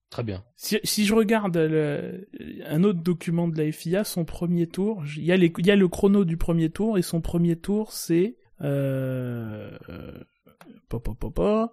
Très 0.09 0.23
bien. 0.23 0.45
Si, 0.57 0.79
si 0.83 1.05
je 1.05 1.13
regarde 1.13 1.59
le- 1.59 2.27
un 2.67 2.85
autre 2.85 3.01
document 3.03 3.49
de 3.49 3.59
la 3.63 3.71
FIA, 3.71 4.03
son 4.05 4.25
premier 4.25 4.67
tour, 4.67 5.03
il 5.19 5.25
y, 5.27 5.31
a 5.33 5.37
les- 5.37 5.53
y 5.59 5.71
a 5.71 5.77
le 5.77 5.89
chrono 5.89 6.25
du 6.25 6.39
premier 6.39 6.71
tour 6.71 6.97
et 6.97 7.03
son 7.03 7.21
premier 7.21 7.57
tour 7.57 7.93
c'est 7.93 8.37
euh, 8.63 9.77
euh, 9.91 10.25
pa, 10.89 11.01
pa, 11.01 11.13
pa, 11.21 11.29
pa, 11.31 11.73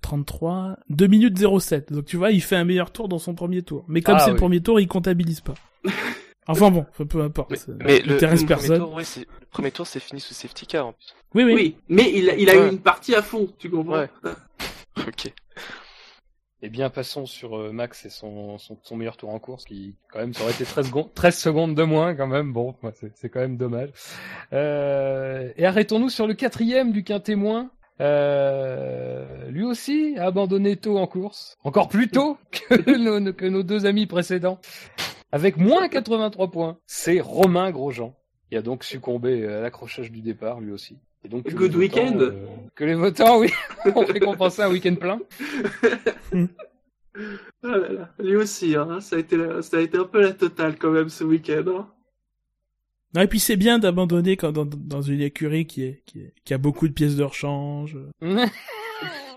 33 0.00 0.78
2 0.88 1.06
minutes 1.06 1.36
07. 1.36 1.92
Donc 1.92 2.06
tu 2.06 2.16
vois, 2.16 2.30
il 2.30 2.40
fait 2.40 2.56
un 2.56 2.64
meilleur 2.64 2.92
tour 2.92 3.08
dans 3.10 3.18
son 3.18 3.34
premier 3.34 3.60
tour. 3.60 3.84
Mais 3.88 4.00
comme 4.00 4.14
Ah, 4.16 4.20
c'est 4.20 4.28
le 4.30 4.34
oui. 4.36 4.40
premier 4.40 4.62
tour, 4.62 4.80
il 4.80 4.88
comptabilise 4.88 5.42
pas. 5.42 5.54
Enfin 6.50 6.70
bon, 6.70 6.86
peu- 7.06 7.22
importe. 7.22 7.50
Mais, 7.50 7.56
ça 7.56 7.72
mais 7.84 8.00
le, 8.00 8.14
intéresse 8.14 8.42
le 8.42 8.46
personne. 8.46 8.68
premier 8.78 8.78
tour, 8.80 8.94
ouais, 8.94 9.04
le 9.40 9.46
premier 9.50 9.70
tour, 9.70 9.86
c'est 9.86 10.00
fini 10.00 10.20
sous 10.20 10.34
safety 10.34 10.66
car, 10.66 10.86
en 10.88 10.92
plus. 10.92 11.14
Oui, 11.34 11.44
oui. 11.44 11.54
Oui, 11.54 11.76
mais 11.88 12.10
il 12.12 12.28
a, 12.30 12.34
il 12.36 12.50
a 12.50 12.54
Ouais. 12.54 12.66
eu 12.68 12.70
une 12.72 12.80
partie 12.80 13.14
à 13.14 13.22
fond, 13.22 13.48
tu 13.58 13.70
comprends 13.70 13.98
Ouais. 14.00 14.08
Ok. 15.06 15.32
Eh 16.62 16.68
bien, 16.68 16.90
passons 16.90 17.24
sur 17.24 17.56
euh, 17.58 17.72
Max 17.72 18.04
et 18.04 18.10
son, 18.10 18.58
son, 18.58 18.76
son 18.82 18.96
meilleur 18.96 19.16
tour 19.16 19.30
en 19.30 19.38
course, 19.38 19.64
qui, 19.64 19.94
quand 20.12 20.18
même, 20.18 20.34
ça 20.34 20.42
aurait 20.42 20.52
été 20.52 20.64
13 20.64 20.86
secondes, 20.88 21.14
13 21.14 21.38
secondes 21.38 21.74
de 21.74 21.82
moins, 21.84 22.14
quand 22.14 22.26
même. 22.26 22.52
Bon, 22.52 22.74
c'est, 23.14 23.30
quand 23.30 23.40
même 23.40 23.56
dommage. 23.56 23.88
Euh, 24.52 25.50
et 25.56 25.64
arrêtons-nous 25.64 26.10
sur 26.10 26.26
le 26.26 26.34
quatrième 26.34 26.92
du 26.92 27.02
quintémoin. 27.02 27.70
Euh, 28.02 29.26
lui 29.50 29.64
aussi 29.64 30.14
a 30.18 30.24
abandonné 30.26 30.76
tôt 30.76 30.98
en 30.98 31.06
course. 31.06 31.56
Encore 31.64 31.88
plus 31.88 32.08
tôt 32.08 32.36
que 32.50 32.96
nos, 33.20 33.32
que 33.32 33.46
nos 33.46 33.62
deux 33.62 33.86
amis 33.86 34.06
précédents. 34.06 34.58
Avec 35.32 35.56
moins 35.56 35.88
83 35.88 36.50
points. 36.50 36.78
C'est 36.86 37.20
Romain 37.20 37.70
Grosjean. 37.70 38.14
qui 38.48 38.56
a 38.56 38.62
donc 38.62 38.82
succombé 38.84 39.46
à 39.46 39.60
l'accrochage 39.60 40.10
du 40.10 40.20
départ, 40.22 40.60
lui 40.60 40.72
aussi. 40.72 40.96
Et 41.24 41.28
donc, 41.28 41.44
que 41.44 41.50
Good 41.54 41.76
les 41.76 41.88
votants, 41.88 42.02
weekend. 42.02 42.22
euh, 42.22 42.46
que 42.74 42.84
les 42.84 42.94
votants, 42.94 43.38
oui, 43.38 43.50
ont 43.94 44.04
récompensé 44.04 44.62
un 44.62 44.70
week-end 44.70 44.94
plein. 44.96 45.20
Ah 47.62 47.76
là 47.76 47.88
là, 47.92 48.08
lui 48.20 48.36
aussi, 48.36 48.76
hein, 48.76 49.00
ça, 49.00 49.16
a 49.16 49.18
été 49.18 49.36
la- 49.36 49.62
ça 49.62 49.76
a 49.78 49.80
été 49.80 49.98
un 49.98 50.04
peu 50.04 50.20
la 50.20 50.32
totale 50.32 50.78
quand 50.78 50.92
même 50.92 51.08
ce 51.08 51.24
week-end. 51.24 51.64
Hein. 51.66 51.88
Non, 53.14 53.22
et 53.22 53.26
puis 53.26 53.40
c'est 53.40 53.56
bien 53.56 53.78
d'abandonner 53.80 54.36
quand 54.36 54.52
dans, 54.52 54.64
dans 54.64 55.02
une 55.02 55.20
écurie 55.20 55.66
qui, 55.66 55.82
est, 55.82 56.02
qui, 56.06 56.20
est- 56.20 56.34
qui 56.44 56.54
a 56.54 56.58
beaucoup 56.58 56.86
de 56.88 56.92
pièces 56.92 57.16
de 57.16 57.24
rechange, 57.24 57.98
euh, 58.22 58.46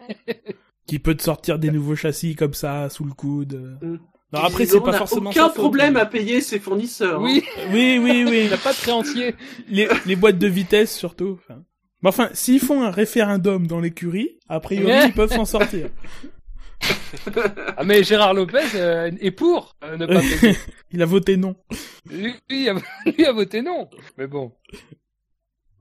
qui 0.86 1.00
peut 1.00 1.16
te 1.16 1.24
sortir 1.24 1.58
des 1.60 1.72
nouveaux 1.72 1.96
châssis 1.96 2.36
comme 2.36 2.54
ça 2.54 2.90
sous 2.90 3.04
le 3.06 3.14
coude. 3.14 3.56
euh. 3.82 3.86
Mm. 3.96 4.00
Non, 4.34 4.40
après 4.40 4.66
c'est 4.66 4.78
on 4.78 4.82
pas 4.82 4.94
forcément 4.94 5.30
aucun 5.30 5.50
problème 5.50 5.94
mais- 5.94 6.00
à 6.02 6.06
payer 6.06 6.42
ses 6.42 6.60
fournisseurs. 6.60 7.20
hein. 7.20 7.24
Oui, 7.24 7.44
Oui, 7.72 8.00
oui, 8.02 8.26
oui. 8.28 8.42
il 8.46 8.50
n'a 8.50 8.58
pas 8.58 8.74
de 8.74 8.78
créancier. 8.78 9.36
les, 9.70 9.88
les 10.06 10.16
boîtes 10.16 10.40
de 10.40 10.48
vitesse 10.48 10.96
surtout. 10.98 11.38
Enfin, 11.44 11.62
Mais 12.02 12.10
enfin, 12.10 12.30
s'ils 12.34 12.60
font 12.60 12.82
un 12.82 12.90
référendum 12.92 13.68
dans 13.68 13.80
l'écurie, 13.80 14.40
a 14.50 14.60
priori 14.60 14.92
ils 15.08 15.14
peuvent 15.14 15.34
s'en 15.34 15.46
sortir. 15.46 15.90
Ah, 17.78 17.84
mais 17.86 18.04
Gérard 18.04 18.34
Lopez 18.34 18.60
euh, 18.76 19.10
est 19.22 19.32
pour 19.32 19.78
euh, 19.86 19.96
ne 19.96 20.06
pas 20.06 20.20
payer. 20.42 20.58
Il 20.92 21.02
a 21.02 21.06
voté 21.06 21.38
non. 21.38 21.56
Lui, 22.12 22.34
lui 22.50 22.68
a, 22.68 22.76
lui 23.06 23.26
a 23.26 23.32
voté 23.32 23.62
non. 23.62 23.88
Mais 24.18 24.28
bon. 24.28 24.52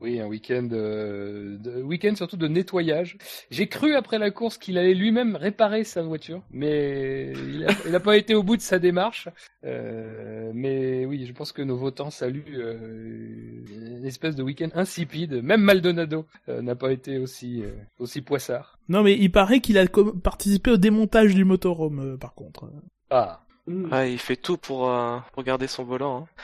Oui, 0.03 0.19
un 0.19 0.27
week-end, 0.27 0.69
euh, 0.73 1.57
week-end 1.83 2.17
surtout 2.17 2.37
de 2.37 2.49
nettoyage. 2.49 3.19
J'ai 3.53 3.69
cru 3.69 3.95
après 3.95 4.19
la 4.19 4.33
course 4.33 4.59
qu'il 4.59 4.77
allait 4.77 4.95
lui-même 4.95 5.37
réparer 5.37 5.85
sa 5.85 6.03
voiture, 6.03 6.43
mais 6.51 7.33
il 7.33 7.65
a, 7.65 7.71
il 7.87 7.95
a 7.95 8.01
pas 8.01 8.17
été 8.17 8.35
au 8.35 8.43
bout 8.43 8.57
de 8.57 8.63
sa 8.63 8.81
démarche. 8.81 9.29
Euh, 9.65 10.51
mais 10.55 11.07
oui, 11.07 11.25
je 11.25 11.33
pense 11.33 11.53
que 11.53 11.63
nos 11.63 11.77
votants 11.77 12.11
saluent 12.11 12.43
euh, 12.59 13.63
une 14.01 14.05
espèce 14.05 14.35
de 14.35 14.43
week-end 14.43 14.71
insipide. 14.75 15.41
Même 15.41 15.63
Maldonado 15.63 16.27
euh, 16.49 16.63
n'a 16.63 16.75
pas 16.75 16.91
été 16.91 17.19
aussi 17.19 17.63
euh, 17.63 17.71
aussi 18.01 18.23
poissard. 18.23 18.81
Non, 18.89 19.05
mais 19.05 19.17
il 19.17 19.31
paraît 19.31 19.61
qu'il 19.61 19.79
a 19.79 19.87
participé 20.25 20.73
au 20.73 20.79
démontage 20.79 21.33
du 21.33 21.45
motorhome, 21.45 22.15
euh, 22.15 22.17
par 22.17 22.35
contre. 22.35 22.69
Ah, 23.11 23.45
il 23.69 24.19
fait 24.19 24.35
tout 24.35 24.57
pour, 24.57 24.91
euh, 24.91 25.19
pour 25.33 25.45
garder 25.45 25.69
son 25.69 25.85
volant. 25.85 26.23
Hein. 26.23 26.43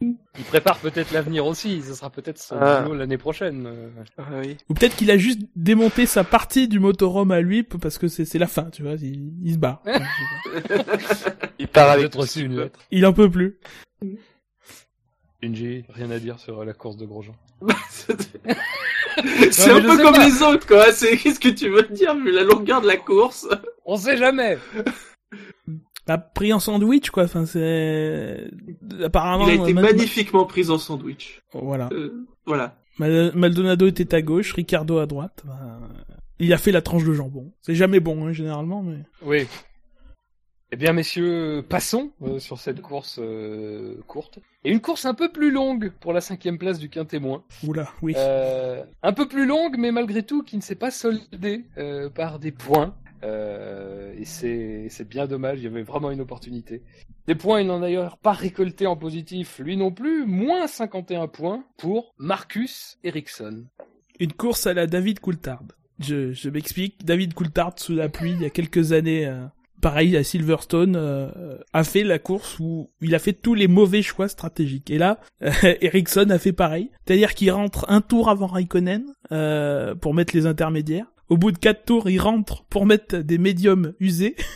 Il 0.00 0.44
prépare 0.48 0.78
peut-être 0.78 1.12
l'avenir 1.12 1.46
aussi. 1.46 1.82
Ce 1.82 1.94
sera 1.94 2.10
peut-être 2.10 2.38
son 2.38 2.56
Ah. 2.60 2.80
boulot 2.82 2.94
l'année 2.96 3.18
prochaine. 3.18 3.66
euh. 3.66 3.88
Ah 4.18 4.24
oui. 4.42 4.56
Ou 4.68 4.74
peut-être 4.74 4.96
qu'il 4.96 5.10
a 5.10 5.16
juste 5.18 5.40
démonté 5.56 6.06
sa 6.06 6.24
partie 6.24 6.66
du 6.68 6.80
motorhome 6.80 7.30
à 7.30 7.40
lui 7.40 7.62
parce 7.62 7.98
que 7.98 8.08
c'est 8.08 8.24
c'est 8.24 8.38
la 8.38 8.46
fin, 8.48 8.64
tu 8.70 8.82
vois. 8.82 8.94
Il, 8.94 9.32
il 9.44 9.54
se 9.54 9.58
pas. 9.58 9.82
Il 11.58 11.68
part 11.68 11.90
avec 11.90 12.12
une 12.36 12.56
lettre. 12.58 12.78
il 12.90 13.06
en 13.06 13.12
peut 13.12 13.30
plus. 13.30 13.58
Benji, 15.40 15.84
rien 15.90 16.10
à 16.10 16.18
dire 16.18 16.38
sur 16.38 16.64
la 16.64 16.72
course 16.72 16.96
de 16.96 17.06
Grosjean. 17.06 17.34
C'est 19.50 19.70
un 19.70 19.80
peu 19.80 19.96
comme 19.98 20.14
pas. 20.14 20.26
les 20.26 20.42
autres, 20.42 20.66
quoi. 20.66 20.90
C'est 20.92 21.16
qu'est-ce 21.16 21.38
que 21.40 21.48
tu 21.50 21.68
veux 21.68 21.82
dire 21.82 22.14
vu 22.16 22.30
la 22.32 22.42
longueur 22.44 22.80
de 22.80 22.86
la 22.86 22.96
course? 22.96 23.46
On 23.84 23.96
sait 23.96 24.16
jamais. 24.16 24.58
Bah, 26.06 26.18
pris 26.18 26.52
en 26.52 26.58
sandwich, 26.58 27.10
quoi. 27.10 27.24
Enfin, 27.24 27.46
c'est 27.46 28.50
apparemment. 29.04 29.46
Il 29.46 29.60
a 29.60 29.62
été 29.62 29.72
magnifiquement 29.72 30.44
pris 30.46 30.68
en 30.70 30.78
sandwich. 30.78 31.40
Voilà. 31.52 31.88
Euh, 31.92 32.26
voilà. 32.44 32.76
Mal- 32.98 33.32
Maldonado 33.34 33.86
était 33.86 34.14
à 34.14 34.20
gauche, 34.22 34.52
Ricardo 34.52 34.98
à 34.98 35.06
droite. 35.06 35.42
Bah, 35.46 35.78
il 36.38 36.52
a 36.52 36.58
fait 36.58 36.72
la 36.72 36.82
tranche 36.82 37.04
de 37.04 37.12
jambon. 37.12 37.52
C'est 37.60 37.74
jamais 37.76 38.00
bon, 38.00 38.26
hein, 38.26 38.32
généralement, 38.32 38.82
mais. 38.82 38.98
Oui. 39.24 39.46
Eh 40.74 40.76
bien, 40.76 40.94
messieurs, 40.94 41.62
passons 41.68 42.12
euh, 42.22 42.38
sur 42.38 42.58
cette 42.58 42.80
course 42.80 43.18
euh, 43.22 43.96
courte. 44.06 44.38
Et 44.64 44.72
une 44.72 44.80
course 44.80 45.04
un 45.04 45.12
peu 45.12 45.30
plus 45.30 45.50
longue 45.50 45.92
pour 46.00 46.14
la 46.14 46.22
cinquième 46.22 46.56
place 46.56 46.78
du 46.78 46.88
quintémoin. 46.88 47.44
Oula, 47.62 47.88
oui. 48.00 48.14
Euh, 48.16 48.82
un 49.02 49.12
peu 49.12 49.28
plus 49.28 49.44
longue, 49.46 49.76
mais 49.78 49.92
malgré 49.92 50.22
tout, 50.22 50.42
qui 50.42 50.56
ne 50.56 50.62
s'est 50.62 50.74
pas 50.74 50.90
soldée 50.90 51.66
euh, 51.76 52.08
par 52.08 52.38
des 52.38 52.52
points. 52.52 52.94
Euh, 53.24 54.12
et 54.18 54.24
c'est 54.24 55.08
bien 55.08 55.26
dommage, 55.26 55.58
il 55.58 55.64
y 55.64 55.66
avait 55.66 55.82
vraiment 55.82 56.10
une 56.10 56.20
opportunité. 56.20 56.82
Des 57.26 57.34
points, 57.34 57.60
il 57.60 57.66
n'en 57.66 57.78
a 57.78 57.80
d'ailleurs 57.82 58.18
pas 58.18 58.32
récolté 58.32 58.86
en 58.86 58.96
positif, 58.96 59.60
lui 59.60 59.76
non 59.76 59.92
plus. 59.92 60.26
Moins 60.26 60.66
51 60.66 61.28
points 61.28 61.64
pour 61.76 62.14
Marcus 62.18 62.98
Ericsson. 63.04 63.64
Une 64.18 64.32
course 64.32 64.66
à 64.66 64.74
la 64.74 64.86
David 64.86 65.20
Coulthard. 65.20 65.62
Je, 66.00 66.32
je 66.32 66.50
m'explique. 66.50 67.04
David 67.04 67.34
Coulthard, 67.34 67.74
sous 67.76 67.94
la 67.94 68.08
pluie, 68.08 68.32
il 68.32 68.42
y 68.42 68.44
a 68.44 68.50
quelques 68.50 68.92
années, 68.92 69.26
euh, 69.26 69.44
pareil 69.80 70.16
à 70.16 70.24
Silverstone, 70.24 70.96
euh, 70.96 71.58
a 71.72 71.84
fait 71.84 72.02
la 72.02 72.18
course 72.18 72.58
où 72.58 72.90
il 73.00 73.14
a 73.14 73.20
fait 73.20 73.32
tous 73.32 73.54
les 73.54 73.68
mauvais 73.68 74.02
choix 74.02 74.26
stratégiques. 74.26 74.90
Et 74.90 74.98
là, 74.98 75.20
Ericsson 75.40 76.28
a 76.30 76.38
fait 76.38 76.52
pareil. 76.52 76.90
C'est-à-dire 77.06 77.34
qu'il 77.34 77.52
rentre 77.52 77.86
un 77.88 78.00
tour 78.00 78.28
avant 78.28 78.46
Raikkonen 78.46 79.04
pour 80.00 80.14
mettre 80.14 80.34
les 80.34 80.46
intermédiaires. 80.46 81.06
Au 81.32 81.38
bout 81.38 81.50
de 81.50 81.56
quatre 81.56 81.86
tours, 81.86 82.10
il 82.10 82.20
rentre 82.20 82.62
pour 82.64 82.84
mettre 82.84 83.16
des 83.16 83.38
médiums 83.38 83.94
usés. 84.00 84.36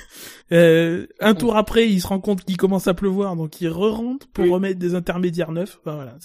Euh, 0.52 1.08
un 1.18 1.34
tour 1.34 1.56
après, 1.56 1.88
il 1.88 2.00
se 2.00 2.06
rend 2.06 2.20
compte 2.20 2.44
qu'il 2.44 2.56
commence 2.56 2.86
à 2.86 2.94
pleuvoir, 2.94 3.34
donc 3.34 3.60
il 3.60 3.68
re-rentre 3.68 4.28
pour 4.28 4.44
Oui. 4.44 4.50
remettre 4.52 4.78
des 4.78 4.94
intermédiaires 4.94 5.50
neufs. 5.50 5.80
Enfin, 5.84 5.96
voilà. 5.96 6.16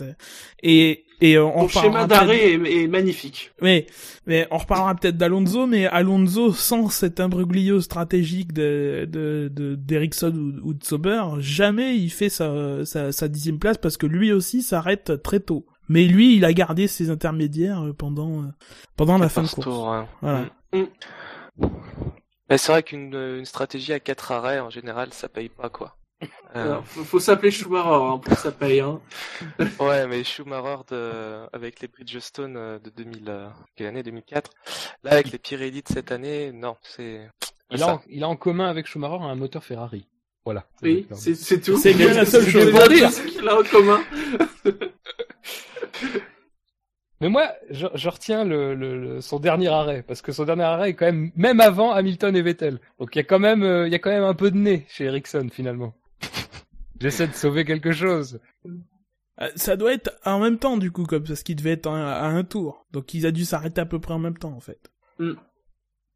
Et 0.62 1.06
et 1.22 1.40
on 1.40 1.68
Ton 1.68 1.68
schéma 1.68 2.06
d'arrêt 2.06 2.52
est, 2.54 2.84
est 2.84 2.88
magnifique. 2.88 3.52
mais, 3.64 3.88
mais 4.28 4.48
on 4.52 4.58
reparlera 4.58 4.94
peut-être 4.96 5.18
d'Alonso, 5.18 5.66
mais 5.66 5.88
Alonso, 5.88 6.54
sans 6.54 6.90
cet 6.90 7.20
imbroglio 7.20 7.82
stratégique 7.82 8.54
de, 8.54 9.08
de, 9.10 9.52
ou, 10.28 10.70
ou 10.70 10.74
de 10.76 10.84
Sauber, 10.84 11.24
jamais 11.40 11.96
il 11.96 12.12
fait 12.12 12.30
sa, 12.30 12.86
sa, 12.86 13.12
sa 13.12 13.28
dixième 13.28 13.58
place 13.58 13.78
parce 13.80 13.98
que 13.98 14.06
lui 14.06 14.32
aussi 14.32 14.62
s'arrête 14.62 15.22
très 15.24 15.40
tôt. 15.40 15.66
Mais 15.92 16.06
lui, 16.06 16.38
il 16.38 16.46
a 16.46 16.54
gardé 16.54 16.88
ses 16.88 17.10
intermédiaires 17.10 17.84
euh, 17.84 17.92
pendant, 17.92 18.44
euh, 18.44 18.48
pendant 18.96 19.18
la 19.18 19.28
fin 19.28 19.44
de 19.44 19.50
course. 19.50 19.66
tour, 19.66 19.92
hein. 19.92 20.08
Voilà. 20.22 20.46
Mm. 20.72 20.86
Mais 22.50 22.58
c'est 22.58 22.72
vrai 22.72 22.82
qu'une 22.82 23.14
une 23.14 23.44
stratégie 23.44 23.92
à 23.92 24.00
quatre 24.00 24.32
arrêts, 24.32 24.62
en 24.62 24.70
général, 24.70 25.12
ça 25.12 25.28
paye 25.28 25.50
pas, 25.50 25.70
quoi. 25.70 25.98
Euh, 26.56 26.66
Alors, 26.66 26.86
faut, 26.86 27.06
faut 27.06 27.20
s'appeler 27.22 27.50
Schumacher 27.50 27.88
hein, 27.88 28.20
pour 28.20 28.36
que 28.36 28.42
ça 28.42 28.52
paye. 28.52 28.82
Hein. 28.82 29.00
ouais, 29.80 30.06
mais 30.06 30.24
Schumacher 30.26 30.84
de, 30.90 31.48
avec 31.54 31.80
les 31.80 31.88
Bridgestone 31.88 32.58
euh, 32.58 32.78
de 32.78 32.90
2000, 32.90 33.24
euh, 33.30 33.48
quelle 33.76 33.88
année? 33.88 34.04
2004. 34.04 34.52
Là, 35.04 35.12
avec 35.14 35.32
les 35.32 35.38
Pirelli 35.40 35.82
de 35.82 35.88
cette 35.88 36.12
année, 36.12 36.52
non, 36.52 36.76
c'est. 36.84 37.30
Il 37.70 37.82
a, 37.84 37.96
en, 37.96 38.02
il 38.10 38.24
a 38.24 38.28
en 38.28 38.36
commun 38.36 38.70
avec 38.70 38.86
Schumacher 38.86 39.24
un 39.24 39.36
moteur 39.36 39.64
Ferrari. 39.64 40.06
Voilà. 40.44 40.66
Oui, 40.82 41.08
c'est 41.14 41.36
c'est 41.36 41.62
tout. 41.62 41.78
C'est 41.78 41.94
bien 41.94 42.14
la 42.14 42.26
seule 42.26 42.46
chose. 42.46 42.74
qu'il 43.32 43.48
a 43.48 43.58
en 43.58 43.64
commun. 43.64 44.02
Mais 47.20 47.30
moi, 47.30 47.52
je, 47.70 47.86
je 47.94 48.10
retiens 48.10 48.44
le, 48.44 48.74
le- 48.74 49.00
le- 49.00 49.22
son 49.22 49.40
dernier 49.40 49.68
arrêt 49.68 50.02
parce 50.02 50.24
que 50.24 50.32
son 50.32 50.44
dernier 50.46 50.64
arrêt 50.64 50.90
est 50.90 50.94
quand 50.96 51.06
même 51.06 51.32
même 51.36 51.60
avant 51.60 51.92
Hamilton 51.92 52.36
et 52.36 52.42
Vettel. 52.42 52.80
Donc 53.00 53.16
il 53.16 53.20
y 53.20 53.22
a 53.22 53.24
quand 53.24 53.38
même 53.40 53.62
euh, 53.62 53.86
il 53.88 53.92
y 53.92 53.96
a 53.96 54.00
quand 54.00 54.10
même 54.10 54.24
un 54.24 54.34
peu 54.34 54.50
de 54.50 54.58
nez 54.58 54.86
chez 54.90 55.06
Ericsson 55.06 55.48
finalement. 55.52 55.94
J'essaie 57.00 57.28
de 57.28 57.34
sauver 57.34 57.64
quelque 57.64 57.92
chose. 57.92 58.40
Euh, 59.40 59.50
Ça 59.56 59.76
doit 59.78 59.94
être 59.94 60.12
en 60.26 60.40
même 60.40 60.58
temps, 60.58 60.78
du 60.78 60.92
coup, 60.92 61.06
comme 61.06 61.24
parce 61.24 61.44
qu'il 61.44 61.56
devait 61.56 61.72
être 61.74 61.88
à, 61.88 62.22
à 62.22 62.26
un 62.26 62.44
tour. 62.44 62.88
Donc 62.92 63.14
ils 63.14 63.28
a 63.28 63.32
dû 63.32 63.46
s'arrêter 63.46 63.82
à 63.82 63.86
peu 63.86 64.00
près 64.00 64.14
en 64.16 64.20
même 64.20 64.38
temps, 64.38 64.54
en 64.54 64.60
fait. 64.60 64.90
On 65.20 65.36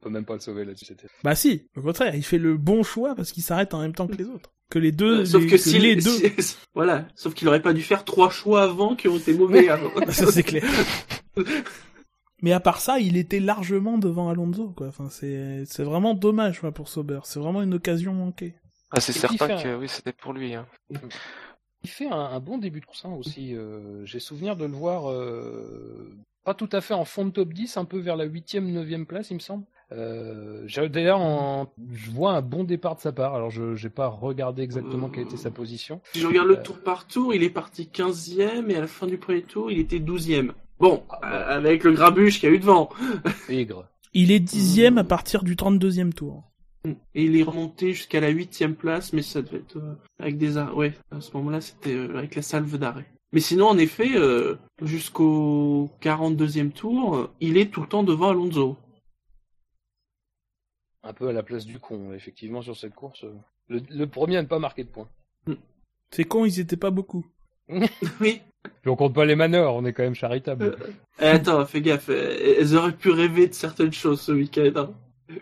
peut 0.01 0.09
même 0.09 0.25
pas 0.25 0.33
le 0.33 0.39
sauver 0.39 0.65
là-dessus. 0.65 0.95
Bah 1.23 1.35
si, 1.35 1.69
au 1.75 1.81
contraire, 1.81 2.15
il 2.15 2.23
fait 2.23 2.37
le 2.39 2.57
bon 2.57 2.81
choix 2.81 3.13
parce 3.15 3.31
qu'il 3.31 3.43
s'arrête 3.43 3.75
en 3.75 3.79
même 3.81 3.93
temps 3.93 4.07
que 4.07 4.15
les 4.15 4.25
autres. 4.27 4.51
Que 4.69 4.79
les 4.79 4.91
deux, 4.91 5.21
Euh, 5.21 5.25
Sauf 5.25 5.43
les, 5.43 5.47
que 5.49 5.57
si 5.57 5.77
les 5.79 5.95
deux. 5.95 6.17
si- 6.39 6.57
voilà. 6.73 7.07
Sauf 7.15 7.33
qu'il 7.35 7.47
aurait 7.47 7.61
pas 7.61 7.73
dû 7.73 7.81
faire 7.83 8.03
trois 8.03 8.29
choix 8.29 8.63
avant 8.63 8.95
qui 8.95 9.07
ont 9.07 9.17
été 9.17 9.33
mauvais. 9.33 9.69
avant. 9.69 9.91
Ça 10.11 10.31
c'est 10.31 10.43
clair. 10.43 10.63
Mais 12.41 12.51
à 12.51 12.59
part 12.59 12.81
ça, 12.81 12.99
il 12.99 13.17
était 13.17 13.39
largement 13.39 13.97
devant 13.97 14.29
Alonso, 14.29 14.69
quoi. 14.69 14.87
Enfin, 14.87 15.09
c'est 15.09 15.63
c'est 15.65 15.83
vraiment 15.83 16.13
dommage 16.13 16.59
quoi, 16.59 16.71
pour 16.71 16.89
Sauber. 16.89 17.19
C'est 17.23 17.39
vraiment 17.39 17.61
une 17.61 17.73
occasion 17.75 18.13
manquée. 18.13 18.55
Ah, 18.91 18.99
c'est 18.99 19.13
certain 19.13 19.47
que 19.47 19.67
un- 19.67 19.77
oui, 19.77 19.87
c'était 19.87 20.13
pour 20.13 20.33
lui. 20.33 20.53
Hein. 20.53 20.65
Il 21.83 21.89
fait 21.89 22.07
un, 22.07 22.15
un 22.17 22.39
bon 22.39 22.57
début 22.57 22.79
de 22.81 22.85
course 22.85 23.05
hein, 23.05 23.13
aussi. 23.17 23.55
euh, 23.55 24.03
J'ai 24.05 24.19
souvenir 24.19 24.55
de 24.55 24.65
le 24.65 24.73
voir 24.73 25.09
euh, 25.11 26.11
pas 26.45 26.53
tout 26.53 26.69
à 26.71 26.79
fait 26.81 26.93
en 26.93 27.03
fond 27.05 27.25
de 27.25 27.31
top 27.31 27.51
10, 27.53 27.75
un 27.77 27.85
peu 27.85 27.99
vers 27.99 28.15
la 28.15 28.25
8e, 28.25 28.71
9e 28.71 29.05
place, 29.05 29.31
il 29.31 29.35
me 29.35 29.39
semble. 29.39 29.65
Euh, 29.91 30.65
D'ailleurs, 30.89 31.19
en- 31.19 31.67
je 31.91 32.09
vois 32.11 32.31
un 32.33 32.41
bon 32.41 32.63
départ 32.63 32.95
de 32.95 33.01
sa 33.01 33.11
part. 33.11 33.35
Alors, 33.35 33.49
je 33.51 33.81
n'ai 33.81 33.89
pas 33.89 34.07
regardé 34.07 34.61
exactement 34.63 35.09
quelle 35.09 35.25
était 35.25 35.37
sa 35.37 35.51
position. 35.51 36.01
Si 36.13 36.19
je 36.21 36.27
regarde 36.27 36.47
le 36.47 36.57
Euh. 36.57 36.63
tour 36.63 36.79
par 36.79 37.05
tour, 37.07 37.33
il 37.35 37.43
est 37.43 37.49
parti 37.49 37.87
15e 37.87 38.69
et 38.71 38.75
à 38.77 38.81
la 38.81 38.87
fin 38.87 39.05
du 39.07 39.17
premier 39.17 39.41
tour, 39.43 39.71
il 39.71 39.79
était 39.79 39.99
12e. 39.99 40.53
Bon, 40.79 41.03
Ah, 41.09 41.53
euh, 41.53 41.57
avec 41.57 41.83
le 41.83 41.91
grabuge 41.93 42.39
qu'il 42.39 42.49
y 42.49 42.51
a 42.51 42.55
eu 42.55 42.59
devant. 42.59 42.89
Aigre. 43.49 43.87
Il 44.13 44.31
est 44.31 44.39
dixième 44.39 44.97
à 44.97 45.03
partir 45.03 45.43
du 45.43 45.55
32e 45.55 46.13
tour. 46.13 46.51
Et 47.15 47.23
il 47.25 47.35
est 47.35 47.43
remonté 47.43 47.93
jusqu'à 47.93 48.19
la 48.19 48.29
8e 48.29 48.75
place, 48.75 49.11
mais 49.13 49.21
ça 49.23 49.41
devait 49.41 49.57
être 49.57 49.77
euh, 49.77 49.95
avec 50.19 50.37
des 50.37 50.57
arrêts. 50.57 50.73
Ouais, 50.73 50.93
à 51.11 51.19
ce 51.21 51.35
moment-là, 51.37 51.59
c'était 51.61 51.93
euh, 51.95 52.15
avec 52.17 52.35
la 52.35 52.41
salve 52.43 52.77
d'arrêt. 52.77 53.05
Mais 53.31 53.39
sinon, 53.41 53.67
en 53.67 53.77
effet, 53.77 54.15
euh, 54.15 54.55
jusqu'au 54.81 55.89
42e 56.01 56.71
tour, 56.71 57.15
euh, 57.17 57.29
il 57.41 57.57
est 57.57 57.71
tout 57.71 57.81
le 57.81 57.87
temps 57.87 58.03
devant 58.03 58.29
Alonso. 58.29 58.77
Un 61.03 61.13
peu 61.13 61.27
à 61.27 61.33
la 61.33 61.43
place 61.43 61.65
du 61.65 61.79
con, 61.79 62.13
effectivement, 62.13 62.61
sur 62.61 62.75
cette 62.77 62.95
course. 62.95 63.23
euh, 63.25 63.33
Le, 63.67 63.81
le 63.89 64.07
premier 64.07 64.37
à 64.37 64.41
ne 64.41 64.47
pas 64.47 64.59
marquer 64.59 64.83
de 64.83 64.89
points. 64.89 65.09
C'est 66.11 66.23
con, 66.23 66.45
ils 66.45 66.59
étaient 66.59 66.77
pas 66.77 66.91
beaucoup. 66.91 67.25
Oui. 68.21 68.41
Puis 68.81 68.89
on 68.89 68.95
compte 68.95 69.13
pas 69.13 69.25
les 69.25 69.35
manœuvres, 69.35 69.75
on 69.75 69.85
est 69.85 69.93
quand 69.93 70.01
même 70.03 70.15
charitable. 70.15 70.75
Eh, 71.19 71.23
attends, 71.25 71.63
fais 71.67 71.81
gaffe. 71.81 72.09
euh, 72.09 72.55
Elles 72.59 72.75
auraient 72.75 72.95
pu 72.95 73.11
rêver 73.11 73.47
de 73.47 73.53
certaines 73.53 73.93
choses 73.93 74.21
ce 74.21 74.31
week-end. 74.31 74.71
hein. 74.75 74.93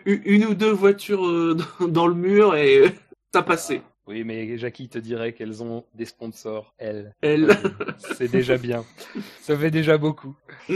Une 0.04 0.44
ou 0.46 0.54
deux 0.54 0.72
voitures 0.72 1.24
euh, 1.26 1.56
dans- 1.88 2.06
le 2.06 2.14
mur 2.14 2.54
et 2.54 2.78
euh, 2.78 2.88
ça 3.32 3.42
passait. 3.42 3.80
Oui, 4.06 4.22
mais 4.24 4.58
Jackie 4.58 4.88
te 4.88 4.98
dirait 4.98 5.32
qu'elles 5.32 5.62
ont 5.62 5.84
des 5.94 6.04
sponsors, 6.04 6.74
elles. 6.78 7.14
Elle. 7.22 7.48
C'est 8.16 8.30
déjà 8.30 8.58
bien. 8.58 8.84
Ça 9.40 9.56
fait 9.56 9.70
déjà 9.70 9.96
beaucoup. 9.96 10.36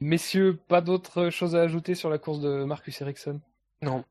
Messieurs, 0.00 0.58
pas 0.68 0.80
d'autres 0.80 1.30
choses 1.30 1.56
à 1.56 1.62
ajouter 1.62 1.96
sur 1.96 2.10
la 2.10 2.18
course 2.18 2.40
de 2.40 2.64
Marcus 2.64 3.00
Ericsson? 3.00 3.40
Non. 3.82 4.04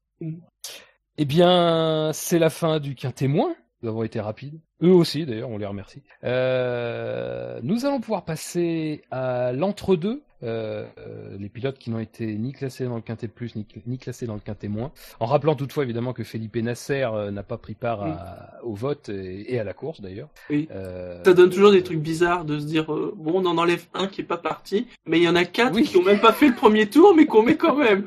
Eh 1.18 1.26
bien, 1.26 2.12
c'est 2.14 2.40
la 2.40 2.50
fin 2.50 2.80
du 2.80 2.96
quintémoin. 2.96 3.56
Nous 3.82 3.90
avons 3.90 4.04
été 4.04 4.20
rapides. 4.20 4.60
Eux 4.82 4.92
aussi, 4.92 5.26
d'ailleurs, 5.26 5.50
on 5.50 5.58
les 5.58 5.66
remercie. 5.66 6.04
Euh, 6.24 7.60
nous 7.64 7.86
allons 7.86 8.02
pouvoir 8.02 8.26
passer 8.26 9.04
à 9.12 9.54
l'entre-deux. 9.54 10.24
Euh, 10.44 10.86
euh, 11.00 11.36
les 11.40 11.50
pilotes 11.50 11.80
qui 11.80 11.90
n'ont 11.90 11.98
été 11.98 12.28
ni 12.36 12.52
classés 12.54 12.86
dans 12.86 12.96
le 12.96 13.02
quintet 13.02 13.28
plus 13.28 13.56
ni, 13.56 13.66
ni 13.88 13.98
classés 13.98 14.28
dans 14.28 14.36
le 14.36 14.40
quintet 14.40 14.68
moins. 14.68 14.92
En 15.20 15.26
rappelant 15.26 15.56
toutefois 15.56 15.84
évidemment 15.84 16.14
que 16.14 16.24
Felipe 16.24 16.58
Nasser 16.58 17.08
euh, 17.12 17.32
n'a 17.32 17.42
pas 17.42 17.58
pris 17.58 17.74
part 17.74 18.04
à- 18.04 18.64
au 18.64 18.76
vote 18.76 19.10
et, 19.10 19.56
et 19.56 19.60
à 19.60 19.64
la 19.64 19.74
course 19.74 20.00
d'ailleurs. 20.00 20.30
Oui. 20.52 20.68
Euh, 20.70 21.24
Ça 21.26 21.34
donne 21.34 21.50
toujours 21.50 21.72
des 21.72 21.82
trucs 21.82 22.00
bizarres 22.00 22.46
de 22.46 22.60
se 22.60 22.66
dire 22.66 22.86
bon 22.86 23.42
on 23.42 23.46
en 23.48 23.58
enlève 23.58 23.86
un 23.96 24.06
qui 24.06 24.22
est 24.22 24.26
pas 24.26 24.38
parti, 24.38 24.86
mais 25.08 25.18
il 25.18 25.24
y 25.24 25.28
en 25.30 25.36
a 25.36 25.44
quatre 25.44 25.74
Oui. 25.74 25.84
qui 25.86 25.98
ont 25.98 26.04
même 26.04 26.20
pas 26.22 26.34
fait 26.34 26.50
le 26.50 26.56
premier 26.56 26.88
tour 26.88 27.16
mais 27.16 27.26
qu'on 27.26 27.42
met 27.42 27.58
quand 27.58 27.76
même. 27.76 28.06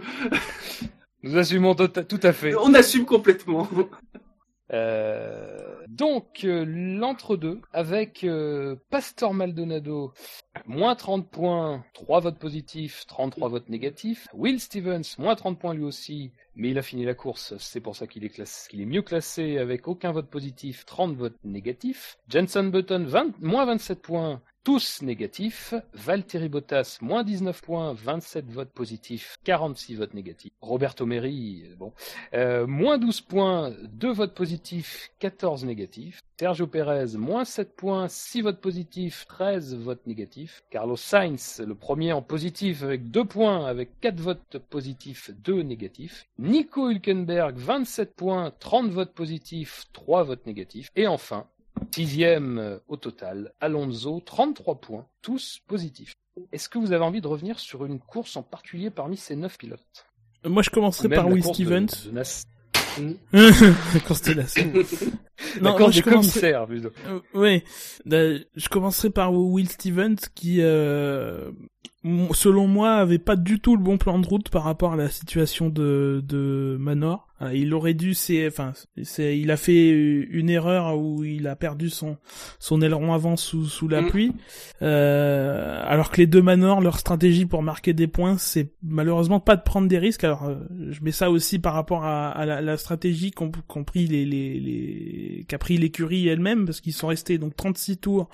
Nous 1.24 1.36
assumons 1.36 1.74
tout 1.74 1.90
à, 1.96 2.04
tout 2.04 2.20
à 2.22 2.32
fait. 2.32 2.54
On 2.54 2.72
assume 2.74 3.06
complètement. 3.06 3.66
Euh, 4.72 5.84
donc, 5.88 6.44
euh, 6.44 6.64
l'entre-deux, 6.66 7.60
avec 7.72 8.24
euh, 8.24 8.76
Pastor 8.90 9.34
Maldonado, 9.34 10.12
moins 10.66 10.94
30 10.94 11.28
points, 11.28 11.84
3 11.94 12.20
votes 12.20 12.38
positifs, 12.38 13.04
33 13.06 13.48
votes 13.48 13.68
négatifs. 13.68 14.28
Will 14.32 14.60
Stevens, 14.60 15.16
moins 15.18 15.34
30 15.34 15.58
points 15.58 15.74
lui 15.74 15.84
aussi, 15.84 16.32
mais 16.54 16.70
il 16.70 16.78
a 16.78 16.82
fini 16.82 17.04
la 17.04 17.14
course, 17.14 17.54
c'est 17.58 17.80
pour 17.80 17.96
ça 17.96 18.06
qu'il 18.06 18.24
est, 18.24 18.86
mieux 18.86 19.02
classé 19.02 19.58
avec 19.58 19.88
aucun 19.88 20.12
vote 20.12 20.28
positif, 20.28 20.84
30 20.84 21.16
votes 21.16 21.38
négatifs. 21.44 22.18
Jenson 22.28 22.64
Button, 22.64 23.04
20, 23.06 23.40
moins 23.40 23.64
27 23.66 24.00
points, 24.00 24.40
tous 24.64 25.02
négatifs. 25.02 25.74
Valtteri 25.94 26.48
Bottas, 26.48 26.98
moins 27.00 27.24
19 27.24 27.62
points, 27.62 27.92
27 27.94 28.50
votes 28.50 28.72
positifs, 28.72 29.36
46 29.44 29.94
votes 29.96 30.14
négatifs. 30.14 30.52
Roberto 30.60 31.06
Meri, 31.06 31.64
bon, 31.78 31.92
euh, 32.34 32.66
moins 32.66 32.98
12 32.98 33.20
points, 33.22 33.72
2 33.92 34.12
votes 34.12 34.34
positifs, 34.34 35.10
14 35.18 35.64
négatifs. 35.64 36.20
Sergio 36.38 36.66
Perez, 36.66 37.18
moins 37.18 37.44
7 37.44 37.76
points, 37.76 38.08
6 38.08 38.42
votes 38.42 38.60
positifs, 38.60 39.26
13 39.28 39.76
votes 39.76 40.06
négatifs. 40.06 40.62
Carlos 40.70 40.96
Sainz, 40.96 41.60
le 41.66 41.74
premier 41.74 42.12
en 42.12 42.22
positif 42.22 42.82
avec 42.82 43.10
2 43.10 43.24
points, 43.24 43.66
avec 43.66 44.00
4 44.00 44.18
votes 44.20 44.58
positifs, 44.70 45.30
2 45.44 45.62
négatifs. 45.62 46.26
Nico 46.38 46.90
Hülkenberg, 46.90 47.56
27 47.56 48.14
points, 48.14 48.52
30 48.58 48.90
votes 48.90 49.12
positifs, 49.12 49.84
3 49.92 50.22
votes 50.22 50.46
négatifs. 50.46 50.90
Et 50.96 51.06
enfin, 51.06 51.46
sixième 51.94 52.58
euh, 52.58 52.78
au 52.88 52.96
total, 52.96 53.52
Alonso, 53.60 54.20
33 54.24 54.76
points, 54.76 55.06
tous 55.22 55.60
positifs. 55.66 56.14
Est-ce 56.52 56.68
que 56.68 56.78
vous 56.78 56.92
avez 56.92 57.04
envie 57.04 57.20
de 57.20 57.26
revenir 57.26 57.58
sur 57.58 57.84
une 57.84 57.98
course 57.98 58.36
en 58.36 58.42
particulier 58.42 58.90
parmi 58.90 59.16
ces 59.16 59.36
9 59.36 59.58
pilotes? 59.58 60.06
Moi, 60.44 60.62
je 60.62 60.70
commencerai 60.70 61.08
par 61.08 61.28
Will 61.28 61.42
de- 61.42 61.48
Stevens. 61.48 61.86
de 62.06 62.10
Nas-. 62.12 62.44
La 63.32 64.00
Non, 65.60 65.78
moi, 65.78 65.90
je 65.90 66.02
commencerai-. 66.02 66.54
Euh, 66.54 67.20
ouais, 67.34 67.64
Euh, 68.10 68.38
je 68.56 68.68
commencerai 68.68 69.10
par 69.10 69.32
Will 69.34 69.68
Stevens 69.68 70.16
qui, 70.34 70.58
euh, 70.60 71.50
selon 72.32 72.66
moi, 72.66 72.94
avait 72.94 73.18
pas 73.18 73.36
du 73.36 73.60
tout 73.60 73.76
le 73.76 73.82
bon 73.82 73.98
plan 73.98 74.18
de 74.18 74.26
route 74.26 74.48
par 74.50 74.64
rapport 74.64 74.92
à 74.92 74.96
la 74.96 75.10
situation 75.10 75.68
de, 75.68 76.22
de 76.24 76.76
Manor. 76.80 77.28
Il 77.54 77.72
aurait 77.74 77.94
dû, 77.94 78.12
c'est, 78.14 78.46
enfin, 78.46 78.72
c'est, 79.02 79.38
il 79.38 79.50
a 79.50 79.56
fait 79.56 79.88
une 79.90 80.50
erreur 80.50 80.98
où 80.98 81.24
il 81.24 81.46
a 81.46 81.56
perdu 81.56 81.88
son 81.90 82.16
son 82.58 82.82
aileron 82.82 83.12
avant 83.14 83.36
sous 83.36 83.64
sous 83.66 83.88
la 83.88 84.02
Mm. 84.02 84.08
pluie. 84.10 84.32
Euh, 84.82 85.80
alors 85.86 86.10
que 86.10 86.18
les 86.18 86.26
deux 86.26 86.42
Manor, 86.42 86.80
leur 86.80 86.98
stratégie 86.98 87.46
pour 87.46 87.62
marquer 87.62 87.92
des 87.92 88.06
points, 88.06 88.36
c'est 88.38 88.72
malheureusement 88.82 89.40
pas 89.40 89.56
de 89.56 89.62
prendre 89.62 89.88
des 89.88 89.98
risques. 89.98 90.24
Alors, 90.24 90.44
euh, 90.44 90.56
je 90.90 91.02
mets 91.02 91.12
ça 91.12 91.30
aussi 91.30 91.58
par 91.58 91.74
rapport 91.74 92.04
à, 92.04 92.30
à 92.30 92.44
la, 92.46 92.60
la 92.60 92.76
stratégie 92.76 93.30
qu'ont 93.30 93.50
pris 93.84 94.06
les 94.06 94.24
les, 94.24 94.60
les 94.60 95.44
qu'a 95.48 95.58
pris 95.58 95.76
l'écurie 95.78 96.28
elle-même 96.28 96.64
parce 96.66 96.80
qu'ils 96.80 96.92
sont 96.92 97.06
restés 97.08 97.38
donc 97.38 97.56
36 97.56 97.98
tours 97.98 98.28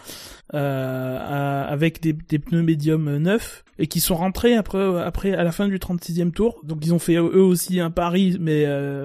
euh, 0.54 1.18
à- 1.20 1.64
avec 1.64 2.00
des, 2.00 2.12
des 2.12 2.38
pneus 2.38 2.62
médium 2.62 3.16
neufs 3.18 3.64
et 3.78 3.86
qui 3.88 4.00
sont 4.00 4.14
rentrés 4.16 4.54
après 4.54 5.02
après 5.02 5.34
à 5.34 5.42
la 5.44 5.52
fin 5.52 5.68
du 5.68 5.78
36e 5.78 6.30
tour. 6.30 6.60
Donc 6.64 6.78
ils 6.84 6.94
ont 6.94 6.98
fait 6.98 7.16
eux 7.16 7.42
aussi 7.42 7.80
un 7.80 7.90
pari 7.90 8.36
mais 8.40 8.64
euh, 8.66 8.95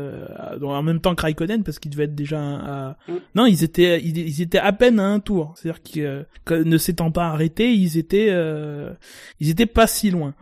en 0.62 0.84
même 0.84 1.00
temps 1.00 1.16
que 1.16 1.22
Raikkonen 1.22 1.64
parce 1.64 1.80
qu'ils 1.80 1.92
devaient 1.92 2.06
être 2.06 2.16
déjà 2.16 2.40
à... 2.40 2.98
Mm. 3.08 3.14
Non, 3.36 3.46
ils 3.46 3.64
étaient 3.64 4.02
ils, 4.02 4.18
ils 4.18 4.42
étaient 4.42 4.60
à 4.60 4.74
peine 4.74 5.00
à 5.00 5.06
un 5.06 5.20
tour. 5.20 5.54
C'est-à-dire 5.56 5.82
que 5.84 6.00
euh, 6.00 6.24
que 6.46 6.54
ne 6.54 6.78
s'étant 6.78 7.12
pas 7.12 7.28
arrêtés, 7.28 7.74
ils 7.74 7.98
étaient 7.98 8.30
euh, 8.30 8.92
ils 9.40 9.50
étaient 9.50 9.66
pas 9.66 9.88
si 9.88 10.12
loin. 10.12 10.34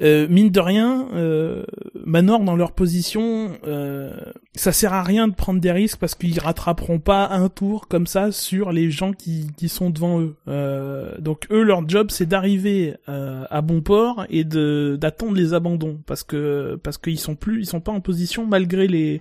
Euh, 0.00 0.28
mine 0.28 0.50
de 0.50 0.60
rien, 0.60 1.08
euh, 1.14 1.64
Manor 2.04 2.44
dans 2.44 2.54
leur 2.54 2.72
position, 2.72 3.50
euh, 3.66 4.12
ça 4.54 4.72
sert 4.72 4.92
à 4.92 5.02
rien 5.02 5.26
de 5.28 5.34
prendre 5.34 5.60
des 5.60 5.72
risques 5.72 5.98
parce 5.98 6.14
qu'ils 6.14 6.38
rattraperont 6.38 7.00
pas 7.00 7.28
un 7.30 7.48
tour 7.48 7.88
comme 7.88 8.06
ça 8.06 8.30
sur 8.30 8.70
les 8.70 8.90
gens 8.90 9.12
qui, 9.12 9.48
qui 9.56 9.68
sont 9.68 9.90
devant 9.90 10.20
eux. 10.20 10.36
Euh, 10.46 11.18
donc 11.18 11.46
eux, 11.50 11.62
leur 11.62 11.88
job, 11.88 12.08
c'est 12.10 12.26
d'arriver 12.26 12.94
euh, 13.08 13.44
à 13.50 13.60
bon 13.60 13.80
port 13.80 14.24
et 14.30 14.44
de 14.44 14.96
d'attendre 15.00 15.34
les 15.34 15.52
abandons 15.52 15.98
parce 16.06 16.22
que 16.22 16.78
parce 16.82 16.98
qu'ils 16.98 17.18
sont 17.18 17.34
plus, 17.34 17.62
ils 17.62 17.66
sont 17.66 17.80
pas 17.80 17.92
en 17.92 18.00
position 18.00 18.46
malgré 18.46 18.86
les 18.86 19.20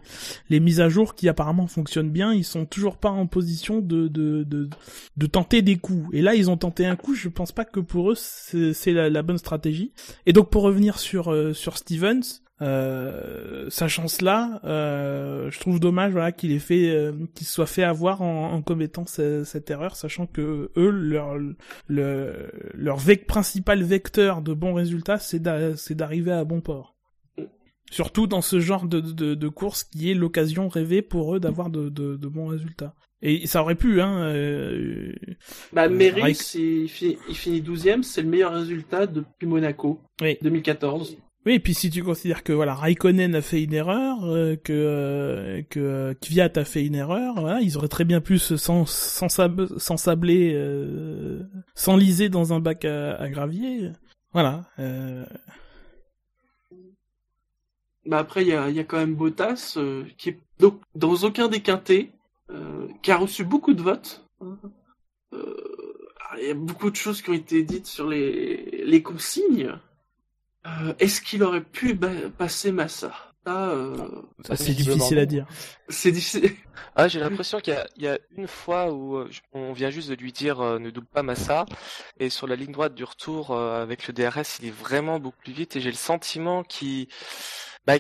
les 0.50 0.60
mises 0.60 0.80
à 0.80 0.90
jour 0.90 1.16
qui 1.16 1.28
apparemment 1.28 1.68
fonctionnent 1.68 2.12
bien, 2.12 2.34
ils 2.34 2.44
sont 2.44 2.66
toujours 2.66 2.98
pas 2.98 3.10
en 3.10 3.26
position 3.26 3.80
de 3.80 4.08
de 4.08 4.44
de, 4.44 4.70
de 5.18 5.26
tenter 5.26 5.62
des 5.64 5.78
coups. 5.78 6.08
Et 6.14 6.22
là, 6.22 6.36
ils 6.36 6.50
ont 6.50 6.58
tenté 6.58 6.86
un 6.86 6.96
coup. 6.96 7.16
Je 7.16 7.30
pense 7.30 7.52
pas 7.52 7.66
que 7.66 7.80
pour 7.80 8.12
eux 8.12 8.16
c'est 8.16 8.94
la, 8.94 9.10
la 9.10 9.24
bonne 9.24 9.38
stratégie. 9.40 9.92
Et 10.26 10.34
donc 10.34 10.50
pour 10.50 10.67
revenir 10.68 11.00
sur 11.00 11.32
euh, 11.32 11.54
sur 11.54 11.78
Stevens, 11.78 12.42
euh, 12.62 13.70
sa 13.70 13.88
chance 13.88 14.22
là, 14.22 14.60
euh, 14.66 15.50
je 15.52 15.60
trouve 15.60 15.80
dommage 15.80 16.12
voilà 16.12 16.32
qu'il 16.32 16.52
ait 16.52 16.60
fait 16.60 16.90
euh, 16.90 17.14
qu'il 17.36 17.46
soit 17.48 17.68
fait 17.68 17.84
avoir 17.84 18.22
en, 18.22 18.52
commettant 18.62 19.06
ce- 19.06 19.44
cette 19.44 19.70
erreur, 19.70 19.96
sachant 19.96 20.26
que 20.28 20.72
eux 20.76 20.90
leur 20.90 21.36
le, 21.88 22.50
leur 22.74 22.98
principal 23.28 23.84
vecteur 23.84 24.42
de 24.42 24.54
bons 24.54 24.74
résultats, 24.74 25.20
c'est 25.20 25.40
d'arriver 25.96 26.32
à 26.32 26.44
bon 26.44 26.62
port. 26.62 26.97
Surtout 27.92 28.28
dans 28.28 28.42
ce 28.42 28.60
genre 28.60 28.86
de, 28.86 29.00
de, 29.00 29.34
de 29.34 29.48
course 29.48 29.84
qui 29.86 30.12
est 30.12 30.14
l'occasion 30.14 30.68
rêvée 30.68 31.02
pour 31.02 31.36
eux 31.36 31.40
d'avoir 31.40 31.70
de, 31.70 31.88
de, 31.90 32.18
de 32.18 32.28
bons 32.28 32.48
résultats. 32.48 32.94
Et 33.22 33.48
ça 33.48 33.62
aurait 33.62 33.76
pu, 33.76 34.02
hein. 34.02 34.20
euh, 34.28 35.14
Bah, 35.74 35.88
Euh, 35.88 35.98
Raik- 36.12 36.36
c'est- 36.36 36.60
il 36.60 36.90
finit, 36.90 37.18
il 37.30 37.36
finit 37.36 37.62
12ème, 37.62 38.04
c'est 38.04 38.22
le 38.22 38.28
meilleur 38.28 38.54
résultat 38.54 39.08
depuis 39.08 39.48
Monaco, 39.48 40.02
Oui. 40.22 40.38
2014. 40.42 41.18
Oui, 41.46 41.54
et 41.54 41.60
puis 41.60 41.74
si 41.74 41.90
tu 41.90 42.04
considères 42.04 42.44
que 42.44 42.52
voilà, 42.52 42.76
Raikkonen 42.76 43.34
a 43.34 43.42
fait 43.42 43.64
une 43.64 43.74
erreur, 43.74 44.26
euh, 44.26 44.58
que 44.58 44.74
euh, 44.74 45.62
que 45.70 45.80
euh, 45.80 46.14
Kvyat 46.14 46.52
a 46.58 46.66
fait 46.66 46.86
une 46.86 46.96
erreur, 46.96 47.36
voilà, 47.40 47.62
ils 47.62 47.78
auraient 47.78 47.88
très 47.88 48.04
bien 48.04 48.20
pu 48.20 48.38
se 48.38 48.58
sans 48.58 48.86
sans 48.86 49.30
s'ensabler, 49.78 50.52
euh, 50.54 51.42
s'enliser 51.74 52.28
dans 52.28 52.52
un 52.54 52.60
bac 52.60 52.84
à, 52.84 53.16
à 53.16 53.30
gravier. 53.30 53.92
Voilà. 54.34 54.66
Bah 58.08 58.20
après, 58.20 58.44
il 58.44 58.48
y 58.48 58.54
a, 58.54 58.84
quand 58.86 58.98
même 58.98 59.16
Bottas, 59.16 59.74
euh, 59.78 60.06
qui 60.18 60.30
est 60.30 60.40
donc 60.60 60.82
dans 60.96 61.14
aucun 61.24 61.50
des 61.50 61.62
quintés, 61.62 62.12
euh, 62.50 62.88
qui 63.02 63.12
a 63.12 63.18
reçu 63.18 63.44
beaucoup 63.44 63.74
de 63.74 63.82
votes. 63.82 64.26
Euh, 65.34 65.54
il 66.40 66.48
y 66.48 66.52
a 66.52 66.54
beaucoup 66.54 66.90
de 66.90 66.96
choses 66.96 67.22
qui 67.22 67.30
ont 67.30 67.34
été 67.34 67.64
dites 67.64 67.86
sur 67.86 68.08
les, 68.08 68.84
les 68.86 69.04
consignes. 69.04 69.74
Est-ce 71.00 71.22
qu'il 71.22 71.44
aurait 71.44 71.64
pu 71.64 71.94
ba- 71.94 72.30
passer 72.38 72.72
Massa? 72.74 73.27
Ça, 73.48 73.70
euh, 73.70 73.96
Ça, 74.46 74.58
c'est 74.58 74.74
difficile 74.74 75.20
à 75.20 75.26
dire. 75.26 75.46
c'est 75.88 76.12
difficile. 76.12 76.52
Ah, 76.98 77.08
j'ai 77.08 77.22
l'impression 77.22 77.62
qu'il 77.62 77.74
y 77.74 77.78
a, 77.78 77.88
il 77.96 78.04
y 78.04 78.08
a 78.10 78.20
une 78.36 78.48
fois 78.48 78.92
où 78.92 79.16
euh, 79.16 79.30
on 79.54 79.72
vient 79.72 79.90
juste 79.90 80.10
de 80.10 80.16
lui 80.16 80.34
dire 80.34 80.60
euh, 80.60 80.80
ne 80.80 80.90
double 80.90 81.08
pas 81.08 81.24
Massa, 81.24 81.66
et 82.20 82.30
sur 82.30 82.46
la 82.46 82.58
ligne 82.58 82.74
droite 82.74 82.94
du 82.94 83.06
retour 83.06 83.52
euh, 83.52 83.82
avec 83.82 84.06
le 84.06 84.14
DRS, 84.14 84.60
il 84.60 84.68
est 84.68 84.72
vraiment 84.72 85.20
beaucoup 85.22 85.38
plus 85.42 85.54
vite, 85.54 85.78
et 85.78 85.80
j'ai 85.80 85.92
le 85.92 85.96
sentiment 85.96 86.64
qu'il, 86.64 87.08
bah, 87.86 87.94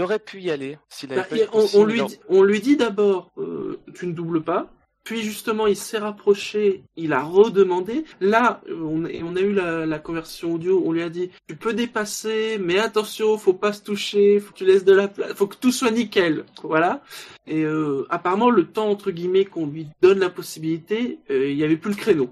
aurait 0.00 0.18
pu 0.18 0.40
y 0.40 0.50
aller 0.50 0.78
Bah, 1.06 1.26
on, 1.52 1.84
lui 1.84 2.02
dit, 2.04 2.18
on 2.30 2.42
lui 2.42 2.60
dit 2.60 2.78
d'abord, 2.78 3.30
euh, 3.36 3.78
tu 3.94 4.06
ne 4.06 4.12
doubles 4.12 4.42
pas. 4.42 4.72
Puis 5.04 5.22
justement, 5.22 5.66
il 5.66 5.74
s'est 5.76 5.98
rapproché, 5.98 6.84
il 6.96 7.12
a 7.12 7.22
redemandé. 7.24 8.04
Là, 8.20 8.60
on, 8.70 9.04
a- 9.04 9.08
on 9.24 9.34
a 9.34 9.40
eu 9.40 9.52
la, 9.52 9.84
la 9.84 9.98
conversion 9.98 10.54
audio, 10.54 10.80
on 10.86 10.92
lui 10.92 11.02
a 11.02 11.08
dit, 11.08 11.30
tu 11.48 11.56
peux 11.56 11.72
dépasser, 11.72 12.56
mais 12.60 12.78
attention, 12.78 13.36
faut 13.36 13.52
pas 13.52 13.72
se 13.72 13.82
toucher, 13.82 14.38
faut 14.38 14.52
que 14.52 14.58
tu 14.58 14.64
laisses 14.64 14.84
de 14.84 14.92
la 14.92 15.08
place, 15.08 15.32
faut 15.34 15.48
que 15.48 15.56
tout 15.56 15.72
soit 15.72 15.90
nickel. 15.90 16.44
Voilà. 16.62 17.02
Et 17.48 17.64
euh, 17.64 18.06
apparemment, 18.10 18.50
le 18.50 18.64
temps, 18.64 18.88
entre 18.90 19.10
guillemets, 19.10 19.44
qu'on 19.44 19.66
lui 19.66 19.88
donne 20.02 20.20
la 20.20 20.30
possibilité, 20.30 21.18
euh, 21.30 21.50
il 21.50 21.56
y 21.56 21.64
avait 21.64 21.76
plus 21.76 21.90
le 21.90 21.96
créneau. 21.96 22.30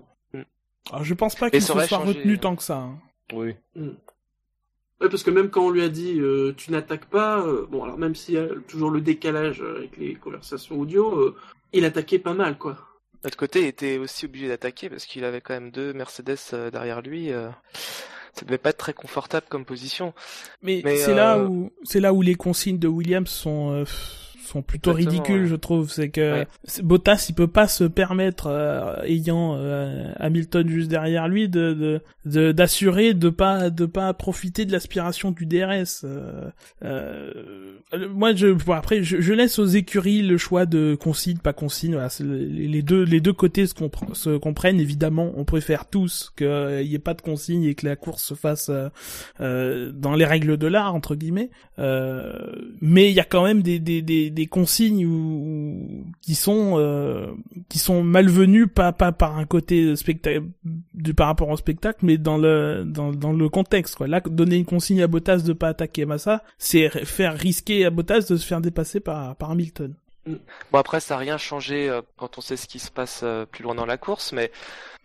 Alors 0.92 1.04
je 1.04 1.14
pense 1.14 1.34
pas 1.34 1.50
qu'il 1.50 1.60
se 1.60 1.72
soit 1.72 1.86
changé, 1.88 2.12
retenu 2.18 2.34
euh. 2.34 2.38
tant 2.38 2.54
que 2.56 2.62
ça. 2.62 2.78
hein. 2.78 2.98
Oui. 3.32 3.54
Ouais, 3.76 5.08
parce 5.08 5.22
que 5.22 5.30
même 5.30 5.48
quand 5.50 5.64
on 5.66 5.70
lui 5.70 5.82
a 5.82 5.88
dit 5.88 6.18
euh, 6.20 6.52
tu 6.56 6.70
n'attaques 6.72 7.06
pas, 7.06 7.40
euh, 7.46 7.66
bon 7.70 7.84
alors 7.84 7.96
même 7.96 8.14
s'il 8.14 8.34
y 8.34 8.38
a 8.38 8.46
toujours 8.68 8.90
le 8.90 9.00
décalage 9.00 9.62
avec 9.62 9.96
les 9.96 10.14
conversations 10.14 10.78
audio, 10.78 11.14
euh, 11.18 11.36
il 11.72 11.84
attaquait 11.84 12.18
pas 12.18 12.34
mal 12.34 12.58
quoi. 12.58 12.72
De 12.72 13.26
l'autre 13.28 13.36
côté, 13.36 13.60
il 13.60 13.66
était 13.66 13.98
aussi 13.98 14.24
obligé 14.24 14.48
d'attaquer 14.48 14.88
parce 14.88 15.04
qu'il 15.04 15.24
avait 15.24 15.40
quand 15.42 15.52
même 15.54 15.70
deux 15.70 15.92
Mercedes 15.92 16.38
euh, 16.54 16.70
derrière 16.70 17.02
lui. 17.02 17.30
euh, 17.32 17.50
Ça 18.32 18.46
devait 18.46 18.56
pas 18.58 18.70
être 18.70 18.78
très 18.78 18.94
confortable 18.94 19.46
comme 19.50 19.64
position. 19.66 20.14
Mais, 20.62 20.80
Mais, 20.84 20.96
c'est 20.96 21.14
là 21.14 21.36
euh, 21.36 21.46
où 21.46 21.70
c'est 21.82 22.00
là 22.00 22.12
où 22.14 22.22
les 22.22 22.34
consignes 22.34 22.78
de 22.78 22.88
Williams 22.88 23.28
sont 23.28 23.72
euh, 23.72 23.84
sont 24.50 24.62
plutôt 24.62 24.90
Exactement, 24.92 25.22
ridicules, 25.22 25.42
ouais. 25.44 25.48
je 25.48 25.54
trouve. 25.56 25.90
C'est 25.90 26.08
que 26.10 26.32
Ouais. 26.40 26.46
Bottas, 26.82 27.26
il 27.28 27.34
peut 27.34 27.46
pas 27.48 27.68
se 27.68 27.84
permettre, 27.84 28.46
euh, 28.48 29.02
ayant 29.04 29.54
euh, 29.56 30.12
Hamilton 30.16 30.68
juste 30.68 30.90
derrière 30.90 31.28
lui, 31.28 31.48
de 31.48 31.72
de- 31.72 32.00
de 32.26 32.52
d'assurer 32.52 33.14
de 33.14 33.30
pas 33.30 33.70
de 33.70 33.86
pas 33.86 34.12
profiter 34.14 34.64
de 34.66 34.72
l'aspiration 34.72 35.30
du 35.30 35.46
DRS. 35.46 36.04
Euh, 36.04 36.50
euh, 36.84 37.32
moi, 38.14 38.34
je 38.34 38.48
bon, 38.48 38.72
après, 38.72 39.02
je, 39.02 39.20
je 39.20 39.32
laisse 39.32 39.58
aux 39.58 39.66
écuries 39.66 40.22
le 40.22 40.36
choix 40.38 40.66
de 40.66 40.94
consigne, 40.94 41.38
pas 41.38 41.52
consigne. 41.52 41.92
Voilà, 41.94 42.08
les 42.20 42.82
deux 42.82 43.02
les 43.04 43.20
deux 43.20 43.32
côtés 43.32 43.66
se, 43.66 43.74
compre- 43.74 44.14
se 44.14 44.36
comprennent. 44.36 44.80
Évidemment, 44.80 45.32
on 45.36 45.44
préfère 45.44 45.86
tous 45.88 46.32
qu'il 46.36 46.82
y 46.86 46.94
ait 46.94 46.98
pas 46.98 47.14
de 47.14 47.22
consigne 47.22 47.64
et 47.64 47.74
que 47.74 47.86
la 47.86 47.96
course 47.96 48.22
se 48.24 48.34
fasse 48.34 48.68
euh, 48.70 48.88
euh, 49.40 49.92
dans 49.92 50.14
les 50.14 50.24
règles 50.24 50.56
de 50.56 50.66
l'art 50.66 50.94
entre 50.94 51.14
guillemets. 51.14 51.50
Euh, 51.78 52.32
mais 52.80 53.10
il 53.10 53.14
y 53.14 53.20
a 53.20 53.24
quand 53.24 53.44
même 53.44 53.62
des 53.62 53.78
des 53.78 54.02
des, 54.02 54.30
des 54.30 54.39
consignes 54.46 55.06
où, 55.06 55.10
où- 55.10 56.04
qui 56.22 56.34
sont 56.34 56.74
euh, 56.78 57.32
qui 57.68 57.78
sont 57.78 58.02
malvenues 58.02 58.66
pas 58.66 58.92
pas 58.92 59.12
par 59.12 59.38
un 59.38 59.44
côté 59.44 59.94
spectacle 59.96 60.44
du 60.94 61.14
par 61.14 61.26
rapport 61.28 61.48
au 61.48 61.56
spectacle, 61.56 62.00
mais 62.02 62.18
dans 62.18 62.38
le 62.38 62.84
dans 62.86 63.12
dans 63.12 63.32
le 63.32 63.48
contexte 63.48 63.96
quoi. 63.96 64.06
Là, 64.06 64.20
donner 64.20 64.56
une 64.56 64.64
consigne 64.64 65.02
à 65.02 65.06
Bottas 65.06 65.38
de 65.38 65.52
pas 65.52 65.68
attaquer 65.68 66.04
Massa, 66.06 66.42
c'est 66.58 66.88
faire 67.04 67.36
risquer 67.36 67.84
à 67.84 67.90
Bottas 67.90 68.26
de 68.28 68.36
se 68.36 68.46
faire 68.46 68.60
dépasser 68.60 69.00
par 69.00 69.36
par 69.36 69.50
Hamilton. 69.50 69.94
Bon 70.26 70.78
après 70.78 71.00
ça 71.00 71.14
n'a 71.14 71.18
rien 71.20 71.38
changé 71.38 71.88
euh, 71.88 72.02
quand 72.16 72.36
on 72.38 72.40
sait 72.40 72.56
ce 72.56 72.66
qui 72.66 72.78
se 72.78 72.90
passe 72.90 73.20
euh, 73.22 73.46
plus 73.46 73.62
loin 73.64 73.74
dans 73.74 73.86
la 73.86 73.96
course, 73.96 74.32
mais 74.32 74.50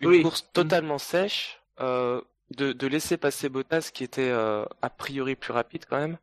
une 0.02 0.10
Oui. 0.10 0.22
course 0.22 0.48
totalement 0.54 0.98
sèche, 0.98 1.62
euh, 1.80 2.20
de, 2.56 2.74
de 2.74 2.88
laisser 2.88 3.18
passer 3.18 3.50
Bottas 3.50 3.90
qui 3.94 4.04
était 4.04 4.30
euh, 4.30 4.66
a 4.82 4.90
priori 4.90 5.36
plus 5.36 5.52
rapide 5.54 5.86
quand 5.90 5.98
même, 5.98 6.18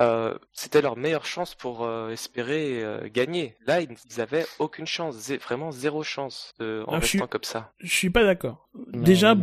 euh, 0.00 0.34
c'était 0.52 0.80
leur 0.80 0.96
meilleure 0.96 1.26
chance 1.26 1.54
pour 1.54 1.84
euh, 1.84 2.10
espérer 2.10 2.82
euh, 2.82 3.08
gagner. 3.12 3.56
Là 3.66 3.80
ils, 3.80 3.88
ils 4.10 4.20
avaient 4.20 4.46
aucune 4.58 4.86
chance, 4.86 5.16
zé- 5.16 5.38
vraiment 5.38 5.70
zéro 5.70 6.02
chance 6.02 6.54
de, 6.58 6.82
en 6.86 6.92
Alors, 6.92 7.04
suis- 7.04 7.18
restant 7.18 7.28
comme 7.30 7.44
ça. 7.44 7.72
Je 7.80 7.92
suis 7.92 8.10
pas 8.10 8.24
d'accord. 8.24 8.68
Déjà, 8.92 9.34
non 9.34 9.42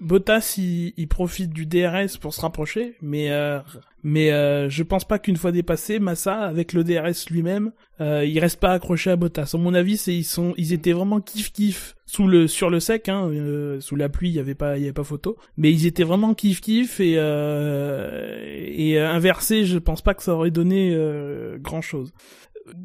Bottas, 0.00 0.54
il, 0.58 0.94
il 0.96 1.08
profite 1.08 1.50
du 1.50 1.66
DRS 1.66 2.16
pour 2.20 2.32
se 2.34 2.40
rapprocher, 2.40 2.96
mais 3.02 3.30
euh, 3.30 3.60
mais 4.02 4.32
euh, 4.32 4.68
je 4.70 4.82
pense 4.82 5.04
pas 5.04 5.18
qu'une 5.18 5.36
fois 5.36 5.52
dépassé, 5.52 5.98
Massa, 5.98 6.40
avec 6.40 6.72
le 6.72 6.84
DRS 6.84 7.28
lui-même, 7.30 7.72
euh, 8.00 8.24
il 8.24 8.38
reste 8.38 8.58
pas 8.60 8.72
accroché 8.72 9.10
à 9.10 9.16
Bottas. 9.16 9.50
À 9.54 9.58
mon 9.58 9.74
avis, 9.74 9.96
c'est 9.98 10.14
ils 10.14 10.24
sont, 10.24 10.54
ils 10.56 10.72
étaient 10.72 10.92
vraiment 10.92 11.20
kiff 11.20 11.52
kiff 11.52 11.96
sous 12.10 12.26
le 12.26 12.48
sur 12.48 12.70
le 12.70 12.80
sec, 12.80 13.08
hein, 13.08 13.28
euh, 13.30 13.80
sous 13.80 13.94
la 13.94 14.08
pluie, 14.08 14.30
il 14.30 14.34
y 14.34 14.40
avait 14.40 14.56
pas, 14.56 14.76
il 14.76 14.80
y 14.80 14.84
avait 14.86 14.92
pas 14.92 15.04
photo, 15.04 15.36
mais 15.56 15.70
ils 15.70 15.86
étaient 15.86 16.02
vraiment 16.02 16.34
kiff 16.34 16.60
kiff 16.60 16.98
et 16.98 17.14
euh, 17.18 18.44
et 18.48 18.98
euh, 18.98 19.08
inversé, 19.08 19.64
je 19.64 19.78
pense 19.78 20.02
pas 20.02 20.14
que 20.14 20.22
ça 20.24 20.34
aurait 20.34 20.50
donné 20.50 20.92
euh, 20.92 21.56
grand 21.58 21.82
chose. 21.82 22.12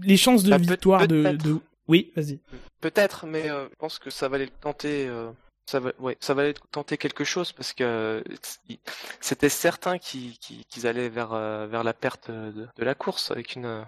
Les 0.03 0.15
chances 0.17 0.43
de 0.43 0.51
Bah, 0.51 0.57
victoire 0.57 1.07
de, 1.07 1.23
de, 1.37 1.57
oui, 1.87 2.11
vas-y. 2.15 2.39
Peut-être, 2.81 3.25
mais 3.25 3.49
euh, 3.49 3.65
je 3.71 3.75
pense 3.79 3.97
que 3.97 4.11
ça 4.11 4.27
valait 4.27 4.45
le 4.45 4.51
tenter. 4.61 5.07
Ça, 5.65 5.79
va, 5.79 5.91
ouais, 5.99 6.17
ça 6.19 6.33
valait 6.33 6.53
tenter 6.71 6.97
quelque 6.97 7.23
chose 7.23 7.51
parce 7.51 7.73
que 7.73 7.83
euh, 7.83 8.21
c'était 9.19 9.49
certain 9.49 9.97
qu'ils 9.97 10.87
allaient 10.87 11.09
vers 11.09 11.33
euh, 11.33 11.67
vers 11.67 11.83
la 11.83 11.93
perte 11.93 12.29
de, 12.29 12.51
de 12.51 12.83
la 12.85 12.95
course 12.95 13.31
avec 13.31 13.55
une, 13.55 13.65
euh, 13.65 13.81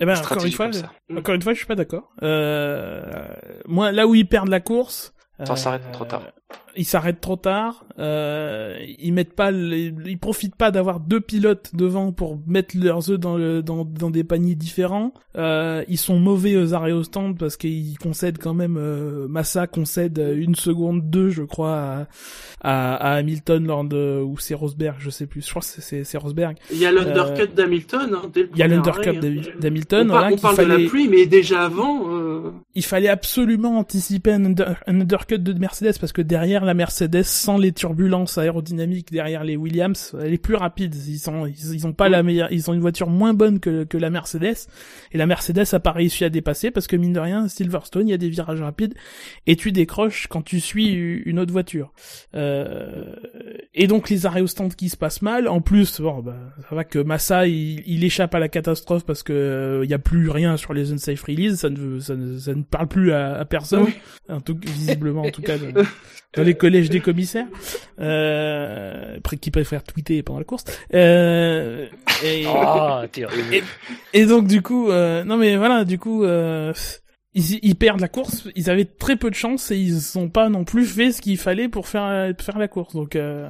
Eh 0.00 0.04
ben, 0.04 0.14
une 0.14 0.20
encore 0.20 0.44
une 0.44 0.52
fois, 0.52 0.66
comme 0.66 0.72
ça. 0.74 0.92
Encore 1.16 1.34
une 1.34 1.42
fois, 1.42 1.52
je 1.54 1.58
suis 1.58 1.66
pas 1.66 1.74
d'accord. 1.74 2.12
Euh, 2.22 3.02
moi, 3.66 3.92
là 3.92 4.06
où 4.06 4.14
ils 4.14 4.28
perdent 4.28 4.48
la 4.48 4.60
course, 4.60 5.12
Ça 5.44 5.52
euh, 5.52 5.56
s'arrête 5.56 5.82
trop 5.92 6.04
tard. 6.04 6.22
Ils 6.74 6.84
s'arrêtent 6.86 7.20
trop 7.20 7.36
tard. 7.36 7.84
Euh, 7.98 8.78
ils 8.98 9.12
mettent 9.12 9.34
pas, 9.34 9.50
les- 9.50 9.92
ils 10.06 10.18
profitent 10.18 10.56
pas 10.56 10.70
d'avoir 10.70 11.00
deux 11.00 11.20
pilotes 11.20 11.70
devant 11.74 12.12
pour 12.12 12.38
mettre 12.46 12.76
leurs 12.78 13.10
œufs 13.10 13.18
dans, 13.20 13.36
le, 13.36 13.62
dans, 13.62 13.84
dans 13.84 14.10
des 14.10 14.24
paniers 14.24 14.54
différents. 14.54 15.12
Euh, 15.36 15.84
ils 15.88 15.98
sont 15.98 16.18
mauvais 16.18 16.56
aux 16.56 16.72
arrêts 16.72 16.92
au 16.92 17.02
stand 17.02 17.36
parce 17.38 17.56
qu'ils 17.58 17.98
concèdent 17.98 18.38
quand 18.38 18.54
même. 18.54 18.76
Euh, 18.78 19.28
Massa 19.28 19.66
concède 19.66 20.18
une 20.34 20.54
seconde 20.54 21.10
deux, 21.10 21.28
je 21.28 21.42
crois, 21.42 21.76
à, 21.76 22.06
à, 22.62 22.94
à 22.94 23.14
Hamilton 23.16 23.66
lors 23.66 23.84
de 23.84 24.20
ou 24.22 24.38
c'est 24.38 24.54
Rosberg, 24.54 24.96
je 24.98 25.10
sais 25.10 25.26
plus. 25.26 25.42
Je 25.44 25.50
crois 25.50 25.60
que 25.60 25.66
c'est- 25.66 26.04
c'est 26.04 26.18
Rosberg. 26.18 26.56
Il 26.70 26.78
y 26.78 26.86
a 26.86 26.92
l'undercut 26.92 27.48
d'Hamilton 27.54 28.14
hein, 28.14 28.30
dès 28.32 28.42
le 28.44 28.48
Il 28.54 28.58
y 28.58 28.62
a 28.62 28.66
l'undercut 28.68 29.10
hein. 29.10 29.20
d'Hamil- 29.20 29.58
d'Hamilton. 29.58 30.06
On, 30.10 30.12
par- 30.12 30.20
voilà, 30.20 30.26
on 30.26 30.30
qu'il 30.30 30.40
parle 30.40 30.56
de 30.78 30.82
la 30.84 30.88
pluie, 30.88 31.08
mais 31.08 31.26
déjà 31.26 31.64
avant. 31.64 32.10
euh, 32.10 32.50
il 32.74 32.84
fallait 32.84 33.08
absolument 33.08 33.78
anticiper 33.78 34.32
un, 34.32 34.44
under- 34.46 34.82
un 34.86 35.00
undercut 35.00 35.31
de 35.34 35.52
Mercedes 35.58 35.94
parce 36.00 36.12
que 36.12 36.22
derrière 36.22 36.64
la 36.64 36.74
Mercedes, 36.74 37.22
sans 37.22 37.58
les 37.58 37.72
turbulences 37.72 38.38
aérodynamiques 38.38 39.12
derrière 39.12 39.44
les 39.44 39.56
Williams, 39.56 40.14
elle 40.20 40.32
est 40.32 40.38
plus 40.38 40.54
rapide. 40.54 40.94
Ils 40.94 41.18
sont, 41.18 41.46
ils, 41.46 41.74
ils 41.74 41.86
ont 41.86 41.92
pas 41.92 42.08
la 42.08 42.22
meilleure, 42.22 42.52
ils 42.52 42.70
ont 42.70 42.74
une 42.74 42.80
voiture 42.80 43.08
moins 43.08 43.34
bonne 43.34 43.60
que, 43.60 43.84
que 43.84 43.98
la 43.98 44.10
Mercedes. 44.10 44.68
Et 45.12 45.18
la 45.18 45.26
Mercedes 45.26 45.64
a 45.72 45.80
pas 45.80 45.92
réussi 45.92 46.24
à 46.24 46.30
dépasser 46.30 46.70
parce 46.70 46.86
que 46.86 46.96
mine 46.96 47.12
de 47.12 47.20
rien, 47.20 47.48
Silverstone, 47.48 48.08
il 48.08 48.10
y 48.10 48.14
a 48.14 48.18
des 48.18 48.28
virages 48.28 48.60
rapides 48.60 48.94
et 49.46 49.56
tu 49.56 49.72
décroches 49.72 50.26
quand 50.28 50.42
tu 50.42 50.60
suis 50.60 50.88
une 50.88 51.38
autre 51.38 51.52
voiture. 51.52 51.92
Euh, 52.34 53.14
et 53.74 53.86
donc 53.86 54.10
les 54.10 54.26
arrêts 54.26 54.40
au 54.40 54.46
stand 54.46 54.74
qui 54.74 54.88
se 54.88 54.96
passent 54.96 55.22
mal. 55.22 55.48
En 55.48 55.60
plus, 55.60 56.00
bon, 56.00 56.20
bah, 56.22 56.36
ça 56.68 56.74
va 56.74 56.84
que 56.84 56.98
Massa, 56.98 57.46
il, 57.46 57.82
il 57.86 58.04
échappe 58.04 58.34
à 58.34 58.38
la 58.38 58.48
catastrophe 58.48 59.04
parce 59.04 59.22
que 59.22 59.32
euh, 59.32 59.84
il 59.84 59.90
y 59.90 59.94
a 59.94 59.98
plus 59.98 60.30
rien 60.30 60.56
sur 60.56 60.74
les 60.74 60.92
unsafe 60.92 61.22
release. 61.22 61.56
Ça 61.56 61.70
ne, 61.70 61.98
ça 61.98 62.16
ne, 62.16 62.38
ça 62.38 62.54
ne 62.54 62.62
parle 62.62 62.88
plus 62.88 63.12
à, 63.12 63.38
à 63.38 63.44
personne. 63.44 63.84
Oui. 63.84 63.94
En 64.28 64.40
tout, 64.40 64.58
visiblement, 64.60 65.21
en 65.28 65.30
tout 65.30 65.42
cas, 65.42 65.58
dans, 65.58 65.72
dans 66.36 66.42
les 66.42 66.54
collèges 66.54 66.90
des 66.90 67.00
commissaires, 67.00 67.46
euh, 68.00 69.18
qui 69.40 69.50
préfèrent 69.50 69.84
tweeter 69.84 70.22
pendant 70.22 70.38
la 70.38 70.44
course. 70.44 70.64
Euh, 70.94 71.86
et, 72.24 72.44
Ah, 72.46 73.04
et, 73.52 73.62
et 74.12 74.26
donc 74.26 74.46
du 74.46 74.62
coup, 74.62 74.90
euh, 74.90 75.24
non 75.24 75.36
mais 75.36 75.56
voilà, 75.56 75.84
du 75.84 75.98
coup, 75.98 76.24
euh, 76.24 76.72
ils, 77.34 77.58
ils 77.64 77.76
perdent 77.76 78.00
la 78.00 78.08
course. 78.08 78.48
Ils 78.56 78.70
avaient 78.70 78.84
très 78.84 79.16
peu 79.16 79.30
de 79.30 79.34
chance 79.34 79.70
et 79.70 79.76
ils 79.78 80.18
ont 80.18 80.28
pas 80.28 80.48
non 80.48 80.64
plus 80.64 80.84
fait 80.86 81.12
ce 81.12 81.20
qu'il 81.22 81.38
fallait 81.38 81.68
pour 81.68 81.86
faire 81.88 82.32
faire 82.40 82.58
la 82.58 82.68
course. 82.68 82.94
Donc 82.94 83.16
euh, 83.16 83.48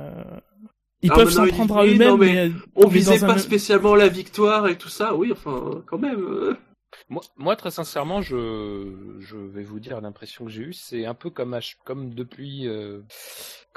ils 1.03 1.11
Ah, 1.11 1.17
peuvent 1.17 1.31
s'en 1.31 1.47
prendre 1.49 1.79
à 1.79 1.85
eux-mêmes. 1.87 2.17
mais 2.19 2.49
mais, 2.49 2.51
On 2.77 2.87
visait 2.87 3.19
pas 3.19 3.33
un- 3.35 3.39
spécialement 3.39 3.95
la 3.97 4.07
victoire 4.09 4.69
et 4.69 4.77
tout 4.77 4.89
ça. 4.89 5.15
Oui, 5.17 5.31
enfin, 5.33 5.83
quand 5.87 5.99
même. 5.99 6.57
Moi, 7.09 7.57
très 7.57 7.71
sincèrement, 7.71 8.23
je, 8.23 9.37
vais 9.37 9.63
vous 9.63 9.81
dire 9.81 10.01
l'impression 10.01 10.45
que 10.45 10.51
j'ai 10.51 10.63
eue, 10.63 10.73
c'est 10.73 11.05
un 11.05 11.15
peu 11.15 11.31
comme, 11.31 11.55
euh, 11.55 13.03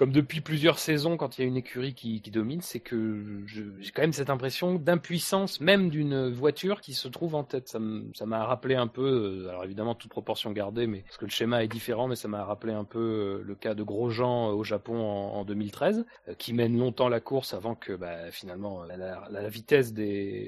depuis 0.01 0.41
plusieurs 0.41 0.79
saisons, 0.79 1.17
quand 1.17 1.37
il 1.37 1.41
y 1.41 1.45
a 1.45 1.47
une 1.47 1.57
écurie 1.57 1.93
qui, 1.93 2.19
domine, 2.31 2.61
c'est 2.61 2.79
que 2.79 3.43
j'ai 3.47 3.91
quand 3.91 4.01
même 4.01 4.13
cette 4.13 4.29
impression 4.29 4.75
d'impuissance, 4.75 5.61
même 5.61 5.89
d'une 5.89 6.29
voiture 6.29 6.81
qui 6.81 6.93
se 6.93 7.07
trouve 7.07 7.35
en 7.35 7.43
tête. 7.43 7.69
Ça 7.69 8.25
m'a 8.25 8.45
rappelé 8.45 8.75
un 8.75 8.87
peu, 8.87 9.45
euh, 9.45 9.49
alors 9.49 9.63
évidemment 9.63 9.95
toute 9.95 10.11
proportion 10.11 10.51
gardée, 10.51 10.87
mais 10.87 11.01
parce 11.01 11.17
que 11.17 11.25
le 11.25 11.31
schéma 11.31 11.63
est 11.63 11.67
différent, 11.67 12.07
mais 12.07 12.15
ça 12.15 12.27
m'a 12.27 12.43
rappelé 12.43 12.73
un 12.73 12.83
peu 12.83 12.99
euh, 12.99 13.43
le 13.45 13.55
cas 13.55 13.73
de 13.73 13.83
Grosjean 13.83 14.49
au 14.49 14.63
Japon 14.63 14.99
en, 14.99 15.39
en 15.39 15.45
2013, 15.45 16.05
euh, 16.27 16.33
qui 16.33 16.53
mène 16.53 16.77
longtemps 16.77 17.09
la 17.09 17.19
course 17.19 17.53
avant 17.53 17.75
que 17.75 17.93
bah, 17.93 18.31
finalement 18.31 18.83
la, 18.83 19.49
vitesse 19.49 19.93
des 19.93 20.47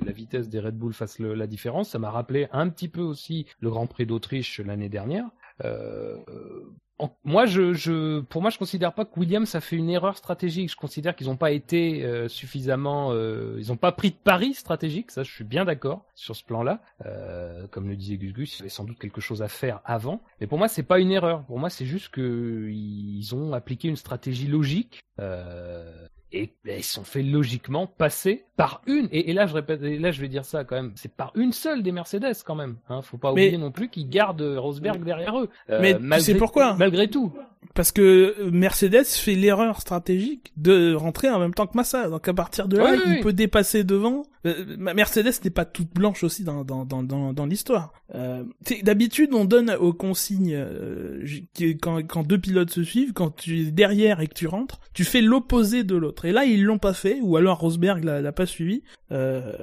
Red 0.59 0.75
Bull 0.75 0.93
fasse 0.93 1.19
la 1.19 1.47
différence. 1.47 1.89
Ça 1.89 1.99
m'a 1.99 2.11
rappelé 2.11 2.47
un 2.51 2.69
petit 2.78 2.88
peu 2.88 3.01
aussi 3.01 3.47
le 3.59 3.71
Grand 3.71 3.88
Prix 3.88 4.05
d'Autriche 4.05 4.59
l'année 4.59 4.89
dernière. 4.89 5.25
Euh, 5.65 6.17
moi, 7.24 7.45
je, 7.45 7.74
je, 7.74 8.22
pour 8.22 8.41
moi, 8.41 8.50
je 8.50 8.58
considère 8.58 8.93
pas 8.93 9.06
que 9.06 9.20
Williams 9.20 9.54
a 9.56 9.62
fait 9.62 9.76
une 9.76 9.89
erreur 9.89 10.18
stratégique. 10.18 10.72
Je 10.72 10.76
considère 10.76 11.16
qu'ils 11.16 11.28
n'ont 11.28 11.36
pas 11.38 11.52
été 11.52 12.04
euh, 12.04 12.28
suffisamment, 12.28 13.12
euh, 13.12 13.58
ils 13.60 13.68
n'ont 13.68 13.78
pas 13.78 13.91
pris 13.91 14.10
de 14.12 14.16
pari 14.16 14.54
stratégique. 14.54 15.12
Ça, 15.12 15.24
je 15.24 15.32
suis 15.32 15.43
bien 15.43 15.64
d'accord 15.66 16.06
sur 16.16 16.36
ce 16.36 16.43
plan-là. 16.43 16.82
Euh, 17.06 17.68
comme 17.68 17.88
le 17.88 17.95
disait 17.95 18.18
Gus 18.18 18.34
Gus, 18.34 18.56
il 18.56 18.60
y 18.60 18.62
avait 18.64 18.70
sans 18.70 18.84
doute 18.84 18.98
quelque 19.00 19.22
chose 19.22 19.41
à 19.41 19.48
faire 19.48 19.82
avant. 19.86 20.22
Mais 20.41 20.48
pour 20.48 20.58
moi, 20.58 20.68
c'est 20.68 20.84
pas 20.84 21.00
une 21.00 21.12
erreur. 21.12 21.43
Pour 21.45 21.60
moi, 21.60 21.70
c'est 21.70 21.86
juste 21.86 22.10
que 22.10 22.68
ils 22.72 23.36
ont 23.36 23.54
appliqué 23.54 23.88
une 23.88 23.95
stratégie 23.95 24.48
logique. 24.48 25.02
Euh, 25.20 26.08
et 26.34 26.52
ben, 26.66 26.76
ils 26.78 26.84
se 26.84 26.95
sont 26.95 27.06
fait 27.06 27.24
logiquement 27.24 27.88
passer 27.88 28.43
par 28.58 28.82
une. 28.86 29.08
Et, 29.14 29.30
et 29.30 29.34
là, 29.34 29.48
je 29.48 29.54
répète, 29.54 29.82
et 29.82 29.98
là, 29.98 30.12
je 30.12 30.20
vais 30.20 30.28
dire 30.28 30.43
ça 30.43 30.66
quand 30.66 30.76
même. 30.76 30.91
C'est 30.95 31.12
par 31.14 31.32
une 31.36 31.54
seule 31.54 31.84
des 31.84 31.93
Mercedes 31.93 32.36
quand 32.45 32.54
même. 32.54 32.76
Hein, 32.89 33.02
faut 33.02 33.18
pas 33.18 33.32
Mais- 33.32 33.43
oublier 33.45 33.58
non 33.58 33.72
plus 33.72 33.88
qu'ils 33.89 34.10
gardent 34.10 34.41
Rosberg 34.41 35.02
derrière 35.06 35.39
eux. 35.39 35.50
Euh, 35.70 35.80
Mais 35.82 36.18
tu 36.18 36.24
sais 36.24 36.36
pourquoi 36.36 36.76
Malgré 36.90 37.08
tout. 37.10 37.32
Parce 37.74 37.92
que 37.92 38.50
Mercedes 38.50 39.06
fait 39.06 39.36
l'erreur 39.36 39.82
stratégique 39.82 40.52
de 40.58 40.94
rentrer 40.96 41.30
en 41.30 41.38
même 41.40 41.54
temps 41.54 41.68
que 41.68 41.76
Massa. 41.78 42.10
Donc 42.10 42.28
à 42.28 42.34
partir 42.34 42.68
de 42.68 42.78
là, 42.78 42.92
Oui, 42.92 43.00
il 43.06 43.12
oui. 43.14 43.22
peut 43.22 43.34
dépasser 43.34 43.84
devant. 43.84 44.24
Euh, 44.46 44.78
Mercedes 44.78 45.34
n'est 45.44 45.50
pas 45.52 45.66
toute 45.66 45.94
blanche 45.94 46.24
aussi 46.24 46.44
dans 46.44 46.64
dans 46.64 46.86
dans 46.86 47.04
dans, 47.04 47.34
dans 47.34 47.46
l'histoire. 47.46 47.94
Euh, 48.16 48.44
D'habitude, 48.82 49.32
on 49.34 49.46
donne 49.46 49.72
aux 49.80 49.94
consignes 49.94 50.56
euh, 50.56 51.24
quand 51.82 51.98
quand 52.08 52.24
deux 52.26 52.40
pilotes 52.40 52.72
se 52.72 52.84
suivent, 52.84 53.14
quand 53.14 53.36
tu 53.36 53.60
es 53.68 53.72
derrière 53.72 54.22
et 54.22 54.28
que 54.28 54.34
tu 54.34 54.48
rentres, 54.48 54.80
tu 54.94 55.04
fais 55.04 55.22
l'opposé 55.22 55.84
de 55.84 55.96
l'autre. 55.96 56.26
Et 56.26 56.32
là, 56.32 56.46
ils 56.46 56.64
l'ont 56.64 56.80
pas 56.80 56.94
fait, 56.94 57.20
ou 57.22 57.38
alors 57.38 57.60
Rosberg 57.60 58.04
l'a 58.04 58.32
pas 58.32 58.46
suivi. 58.48 58.82
Euh, 59.12 59.54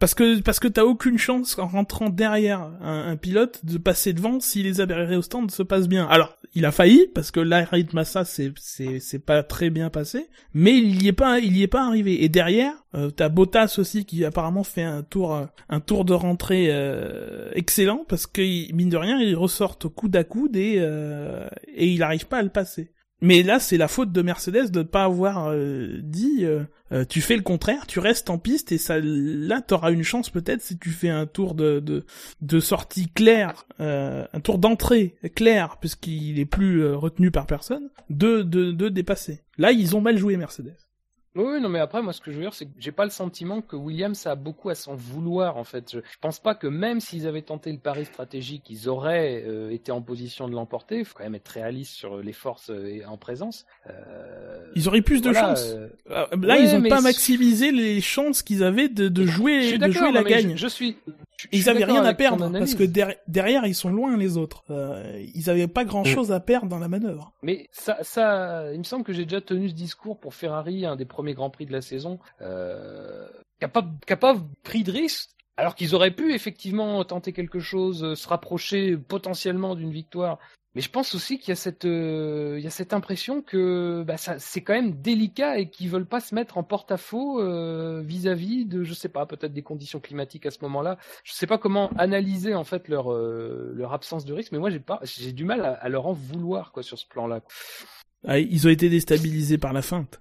parce 0.00 0.14
que 0.14 0.40
parce 0.40 0.58
que 0.58 0.66
t'as 0.66 0.84
aucune 0.84 1.18
chance 1.18 1.58
en 1.58 1.66
rentrant 1.66 2.08
derrière 2.08 2.62
un, 2.80 3.16
pilote 3.16 3.64
de 3.64 3.76
passer 3.76 4.14
devant 4.14 4.40
si 4.40 4.62
les 4.62 4.80
arrêts 4.80 5.14
au 5.14 5.22
stand 5.22 5.50
se 5.50 5.62
passent 5.62 5.88
bien. 5.88 6.06
Alors 6.06 6.38
il 6.54 6.64
a 6.64 6.72
failli 6.72 7.06
parce 7.14 7.30
que 7.30 7.38
l'arrêt 7.38 7.82
de 7.82 7.94
Massa 7.94 8.24
c'est 8.24 8.52
c'est 8.58 8.98
c'est 8.98 9.18
pas 9.18 9.42
très 9.42 9.68
bien 9.68 9.90
passé, 9.90 10.28
mais 10.54 10.76
il 10.78 11.02
y 11.02 11.08
est 11.08 11.12
pas 11.12 11.38
il 11.38 11.54
y 11.54 11.62
est 11.62 11.68
pas 11.68 11.86
arrivé. 11.86 12.24
Et 12.24 12.30
derrière 12.30 12.72
euh, 12.94 13.10
t'as 13.10 13.28
Bottas 13.28 13.76
aussi 13.76 14.06
qui 14.06 14.24
apparemment 14.24 14.64
fait 14.64 14.82
un 14.82 15.02
tour 15.02 15.34
euh, 15.34 15.44
un 15.68 15.80
tour 15.80 16.06
de 16.06 16.14
rentrée 16.14 16.68
euh, 16.70 17.50
excellent 17.52 18.06
parce 18.08 18.26
que 18.26 18.40
mine 18.72 18.88
de 18.88 18.96
rien 18.96 19.20
il 19.20 19.36
ressortent 19.36 19.84
au 19.84 19.90
coude 19.90 20.16
à 20.16 20.24
coude 20.24 20.56
et 20.56 20.76
euh, 20.78 21.46
et 21.74 21.88
il 21.88 22.02
arrive 22.02 22.26
pas 22.26 22.38
à 22.38 22.42
le 22.42 22.48
passer. 22.48 22.90
Mais 23.20 23.42
là, 23.42 23.60
c'est 23.60 23.76
la 23.76 23.88
faute 23.88 24.12
de 24.12 24.22
Mercedes 24.22 24.70
de 24.70 24.78
ne 24.78 24.84
pas 24.84 25.04
avoir 25.04 25.48
euh, 25.48 25.98
dit 26.02 26.44
euh, 26.44 26.64
euh, 26.92 27.04
tu 27.04 27.20
fais 27.20 27.36
le 27.36 27.42
contraire, 27.42 27.86
tu 27.86 27.98
restes 27.98 28.30
en 28.30 28.38
piste 28.38 28.72
et 28.72 28.78
ça 28.78 28.98
là 28.98 29.60
t'auras 29.60 29.92
une 29.92 30.02
chance 30.02 30.30
peut-être 30.30 30.62
si 30.62 30.78
tu 30.78 30.90
fais 30.90 31.10
un 31.10 31.26
tour 31.26 31.54
de 31.54 32.04
de, 32.40 32.60
sortie 32.60 33.08
claire, 33.08 33.66
euh, 33.80 34.26
un 34.32 34.40
tour 34.40 34.58
d'entrée 34.58 35.16
clair 35.34 35.76
puisqu'il 35.78 36.38
est 36.38 36.46
plus 36.46 36.86
retenu 36.94 37.30
par 37.30 37.46
personne, 37.46 37.90
de, 38.08 38.42
de 38.42 38.72
de 38.72 38.88
dépasser. 38.88 39.42
Là, 39.58 39.72
ils 39.72 39.96
ont 39.96 40.00
mal 40.00 40.16
joué 40.16 40.36
Mercedes. 40.36 40.76
Oui, 41.36 41.60
non, 41.60 41.68
mais 41.68 41.78
après, 41.78 42.02
moi, 42.02 42.12
ce 42.12 42.20
que 42.20 42.32
je 42.32 42.36
veux 42.36 42.42
dire, 42.42 42.54
c'est 42.54 42.66
que 42.66 42.72
j'ai 42.78 42.90
pas 42.90 43.04
le 43.04 43.10
sentiment 43.10 43.60
que 43.62 43.76
Williams 43.76 44.26
a 44.26 44.34
beaucoup 44.34 44.68
à 44.68 44.74
s'en 44.74 44.96
vouloir, 44.96 45.56
en 45.58 45.62
fait. 45.64 45.88
Je, 45.92 45.98
je 46.00 46.18
pense 46.20 46.40
pas 46.40 46.56
que 46.56 46.66
même 46.66 46.98
s'ils 47.00 47.26
avaient 47.28 47.42
tenté 47.42 47.70
le 47.70 47.78
pari 47.78 48.04
stratégique, 48.04 48.64
ils 48.68 48.88
auraient 48.88 49.44
euh, 49.46 49.70
été 49.70 49.92
en 49.92 50.02
position 50.02 50.48
de 50.48 50.54
l'emporter. 50.54 50.98
Il 50.98 51.04
faut 51.04 51.16
quand 51.16 51.22
même 51.24 51.36
être 51.36 51.46
réaliste 51.48 51.92
sur 51.92 52.16
les 52.18 52.32
forces 52.32 52.70
euh, 52.70 53.02
en 53.06 53.16
présence. 53.16 53.64
Euh, 53.88 54.72
Ils 54.74 54.88
auraient 54.88 55.02
plus 55.02 55.22
de 55.22 55.30
voilà, 55.30 55.50
chance. 55.50 55.64
euh, 55.68 55.88
Euh, 56.10 56.26
Là, 56.42 56.56
ouais, 56.56 56.64
ils 56.64 56.74
ont 56.74 56.82
pas 56.82 57.00
maximisé 57.00 57.70
les 57.70 58.00
chances 58.00 58.42
qu'ils 58.42 58.64
avaient 58.64 58.88
de, 58.88 59.08
de 59.08 59.24
je 59.24 59.30
jouer 59.30 59.62
suis 59.68 59.78
de 59.78 59.90
jouer 59.90 60.10
la 60.10 60.22
non, 60.22 60.28
gagne. 60.28 60.50
Je, 60.56 60.62
je 60.62 60.66
suis, 60.68 60.96
Je 61.06 61.12
ils 61.52 61.68
avaient 61.68 61.84
rien 61.84 62.04
à 62.04 62.14
perdre 62.14 62.50
parce 62.58 62.74
que 62.74 62.84
der- 62.84 63.14
derrière 63.28 63.66
ils 63.66 63.74
sont 63.74 63.90
loin 63.90 64.16
les 64.16 64.36
autres. 64.36 64.62
Euh, 64.70 65.22
ils 65.34 65.48
avaient 65.50 65.68
pas 65.68 65.84
grand 65.84 66.04
chose 66.14 66.32
à 66.32 66.40
perdre 66.40 66.68
dans 66.68 66.78
la 66.78 66.88
manœuvre. 66.88 67.32
Mais 67.42 67.68
ça, 67.72 67.98
ça, 68.02 68.72
il 68.72 68.78
me 68.78 68.84
semble 68.84 69.04
que 69.04 69.12
j'ai 69.12 69.24
déjà 69.24 69.40
tenu 69.40 69.68
ce 69.68 69.74
discours 69.74 70.18
pour 70.18 70.34
Ferrari, 70.34 70.86
un 70.86 70.96
des 70.96 71.04
premiers 71.04 71.34
grands 71.34 71.50
prix 71.50 71.66
de 71.66 71.72
la 71.72 71.80
saison, 71.82 72.18
euh, 72.42 73.26
qui 73.58 73.64
a 73.64 73.68
pas, 73.68 73.84
qui 74.06 74.12
a 74.12 74.16
pas 74.16 74.36
pris 74.62 74.82
de 74.82 74.92
risque. 74.92 75.30
Alors 75.56 75.74
qu'ils 75.74 75.94
auraient 75.94 76.10
pu 76.14 76.32
effectivement 76.32 77.04
tenter 77.04 77.32
quelque 77.34 77.58
chose, 77.58 78.02
euh, 78.02 78.14
se 78.14 78.26
rapprocher 78.28 78.96
potentiellement 78.96 79.74
d'une 79.74 79.90
victoire. 79.90 80.38
Mais 80.76 80.82
je 80.82 80.90
pense 80.90 81.16
aussi 81.16 81.40
qu'il 81.40 81.48
y 81.48 81.52
a 81.52 81.56
cette, 81.56 81.84
euh, 81.84 82.54
il 82.56 82.62
y 82.62 82.66
a 82.66 82.70
cette 82.70 82.92
impression 82.92 83.42
que 83.42 84.04
bah, 84.06 84.16
ça, 84.16 84.38
c'est 84.38 84.62
quand 84.62 84.72
même 84.72 85.00
délicat 85.00 85.58
et 85.58 85.68
qu'ils 85.68 85.88
veulent 85.88 86.06
pas 86.06 86.20
se 86.20 86.32
mettre 86.32 86.58
en 86.58 86.62
porte-à-faux 86.62 87.40
euh, 87.40 88.02
vis-à-vis 88.04 88.66
de, 88.66 88.84
je 88.84 88.94
sais 88.94 89.08
pas, 89.08 89.26
peut-être 89.26 89.52
des 89.52 89.62
conditions 89.62 89.98
climatiques 89.98 90.46
à 90.46 90.52
ce 90.52 90.58
moment-là. 90.62 90.96
Je 91.24 91.32
sais 91.32 91.48
pas 91.48 91.58
comment 91.58 91.90
analyser 91.98 92.54
en 92.54 92.62
fait 92.62 92.86
leur 92.86 93.12
euh, 93.12 93.72
leur 93.74 93.92
absence 93.92 94.24
de 94.24 94.32
risque, 94.32 94.52
mais 94.52 94.58
moi 94.58 94.70
j'ai 94.70 94.78
pas, 94.78 95.00
j'ai 95.02 95.32
du 95.32 95.44
mal 95.44 95.64
à, 95.64 95.72
à 95.72 95.88
leur 95.88 96.06
en 96.06 96.12
vouloir 96.12 96.70
quoi 96.70 96.84
sur 96.84 96.98
ce 96.98 97.06
plan-là. 97.06 97.40
Ah, 98.24 98.38
ils 98.38 98.66
ont 98.66 98.70
été 98.70 98.88
déstabilisés 98.88 99.58
par 99.58 99.72
la 99.72 99.82
feinte. 99.82 100.20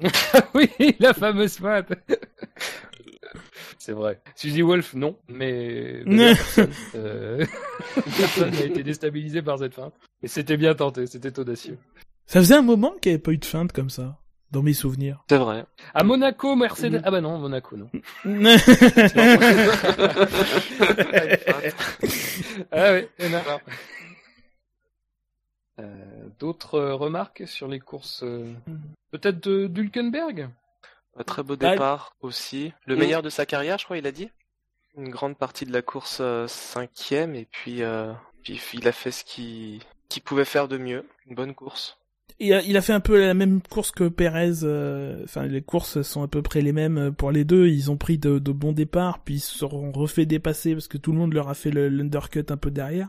oui, 0.54 0.70
la 0.98 1.12
fameuse 1.12 1.56
feinte. 1.56 1.92
C'est 3.78 3.92
vrai. 3.92 4.20
Suzy 4.34 4.62
Wolf, 4.62 4.94
non, 4.94 5.16
mais, 5.28 6.02
mais 6.06 6.34
personne 6.34 6.70
euh, 6.94 7.44
personne 8.16 8.50
n'a 8.50 8.62
été 8.62 8.82
déstabilisé 8.82 9.42
par 9.42 9.58
cette 9.58 9.74
feinte. 9.74 9.94
Et 10.22 10.28
c'était 10.28 10.56
bien 10.56 10.74
tenté, 10.74 11.06
c'était 11.06 11.38
audacieux. 11.38 11.78
Ça 12.26 12.40
faisait 12.40 12.56
un 12.56 12.62
moment 12.62 12.92
qu'il 13.00 13.10
n'y 13.10 13.14
avait 13.14 13.22
pas 13.22 13.32
eu 13.32 13.38
de 13.38 13.44
feinte 13.44 13.72
comme 13.72 13.90
ça, 13.90 14.18
dans 14.50 14.62
mes 14.62 14.72
souvenirs. 14.72 15.24
C'est 15.28 15.38
vrai. 15.38 15.64
À 15.94 16.04
Monaco, 16.04 16.54
Mercedes. 16.56 17.02
Ah 17.04 17.10
bah 17.10 17.20
non, 17.20 17.38
Monaco, 17.38 17.76
non. 17.76 17.90
ah 22.70 22.92
oui, 22.92 23.08
il 23.18 23.26
y 23.26 23.34
en 23.34 23.38
a. 23.38 23.60
Euh, 25.80 26.28
D'autres 26.38 26.76
euh, 26.76 26.94
remarques 26.94 27.42
sur 27.46 27.68
les 27.68 27.80
courses 27.80 28.22
euh, 28.22 28.52
Peut-être 29.10 29.42
de 29.42 29.66
d'Hülkenberg 29.66 30.48
Un 31.16 31.24
très 31.24 31.42
beau 31.42 31.56
Bah, 31.56 31.72
départ 31.72 32.14
aussi. 32.20 32.72
Le 32.86 32.96
meilleur 32.96 33.22
de 33.22 33.30
sa 33.30 33.46
carrière, 33.46 33.78
je 33.78 33.84
crois, 33.84 33.98
il 33.98 34.06
a 34.06 34.12
dit? 34.12 34.30
Une 34.96 35.08
grande 35.08 35.36
partie 35.36 35.66
de 35.66 35.72
la 35.72 35.82
course 35.82 36.18
euh, 36.20 36.46
cinquième, 36.48 37.34
et 37.34 37.46
puis, 37.46 37.82
euh, 37.82 38.12
puis 38.42 38.60
il 38.72 38.88
a 38.88 38.92
fait 38.92 39.12
ce 39.12 39.24
qu'il 39.24 39.80
qu'il 40.08 40.22
pouvait 40.22 40.44
faire 40.44 40.68
de 40.68 40.76
mieux. 40.76 41.08
Une 41.26 41.36
bonne 41.36 41.54
course. 41.54 41.99
Il, 42.40 42.76
a, 42.76 42.82
fait 42.82 42.92
un 42.92 43.00
peu 43.00 43.20
la 43.20 43.34
même 43.34 43.60
course 43.60 43.90
que 43.90 44.08
Perez. 44.08 44.64
euh, 44.64 45.20
Enfin, 45.24 45.46
les 45.46 45.60
courses 45.60 46.02
sont 46.02 46.22
à 46.22 46.28
peu 46.28 46.40
près 46.42 46.62
les 46.62 46.72
mêmes 46.72 46.98
euh, 46.98 47.10
pour 47.10 47.30
les 47.30 47.44
deux. 47.44 47.68
Ils 47.68 47.90
ont 47.90 47.96
pris 47.96 48.18
de, 48.18 48.38
de 48.38 48.52
bons 48.52 48.72
départs, 48.72 49.20
puis 49.24 49.34
ils 49.34 49.40
se 49.40 49.58
seront 49.58 49.92
refait 49.92 50.26
dépasser 50.26 50.72
parce 50.72 50.88
que 50.88 50.98
tout 50.98 51.12
le 51.12 51.18
monde 51.18 51.34
leur 51.34 51.48
a 51.48 51.54
fait 51.54 51.70
l'undercut 51.70 52.46
un 52.48 52.56
peu 52.56 52.70
derrière. 52.70 53.08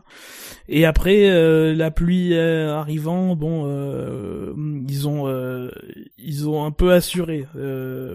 Et 0.68 0.84
après, 0.84 1.30
euh, 1.30 1.74
la 1.74 1.90
pluie 1.90 2.36
arrivant, 2.36 3.34
bon, 3.34 3.62
ils 4.88 5.08
ont 5.08 5.70
ils 6.18 6.48
ont 6.48 6.64
un 6.64 6.70
peu 6.70 6.92
assuré 6.92 7.46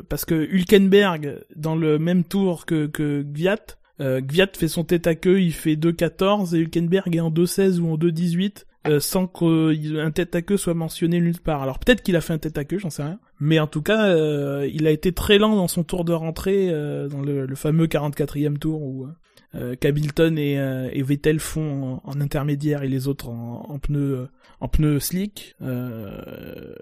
parce 0.10 0.26
que 0.26 0.36
Hülkenberg 0.36 1.40
dans 1.56 1.76
le 1.76 1.98
même 2.00 2.24
tour 2.24 2.66
que 2.66 2.86
que 2.88 3.24
Gviat. 3.24 3.78
Euh, 4.00 4.22
Gviat 4.22 4.50
fait 4.54 4.68
son 4.68 4.84
tête 4.84 5.08
à 5.08 5.16
queue, 5.16 5.42
il 5.42 5.54
fait 5.54 5.76
2.14 5.76 6.56
et 6.56 6.60
Hülkenberg 6.60 7.16
est 7.16 7.20
en 7.20 7.32
2.16 7.32 7.80
ou 7.80 7.92
en 7.92 7.98
2.18 7.98 8.66
euh, 8.90 9.00
sans 9.00 9.28
qu'un 9.28 10.12
tête 10.12 10.36
à 10.36 10.42
queue 10.42 10.58
soit 10.58 10.74
mentionné 10.74 11.20
nulle 11.20 11.40
part. 11.40 11.62
Alors 11.62 11.80
peut-être 11.80 12.02
qu'il 12.02 12.16
a 12.16 12.22
fait 12.22 12.34
un 12.34 12.38
tête 12.38 12.58
à 12.58 12.66
queue, 12.66 12.80
j'en 12.80 12.90
sais 12.90 13.04
rien. 13.04 13.20
Mais 13.40 13.60
en 13.60 13.68
tout 13.68 13.82
cas, 13.82 14.08
euh, 14.08 14.70
il 14.74 14.88
a 14.88 14.92
été 14.92 15.12
très 15.12 15.38
lent 15.38 15.56
dans 15.56 15.68
son 15.68 15.84
tour 15.84 16.06
de 16.06 16.14
rentrée, 16.14 16.70
euh, 16.70 17.08
dans 17.08 17.22
le, 17.22 17.46
le 17.46 17.56
fameux 17.56 17.88
44e 17.88 18.58
tour 18.58 18.82
où 18.82 19.08
euh, 19.56 19.76
qu'Hamilton 19.76 20.38
et, 20.38 20.60
euh, 20.60 20.90
et 20.92 21.02
Vettel 21.02 21.40
font 21.40 22.02
en, 22.04 22.12
en 22.12 22.22
intermédiaire 22.22 22.84
et 22.84 22.90
les 22.90 23.08
autres 23.08 23.30
en, 23.30 23.66
en 23.70 23.80
pneus 23.80 24.28
en 24.60 24.68
pneus 24.68 25.00
slick. 25.00 25.56
Euh, 25.62 26.76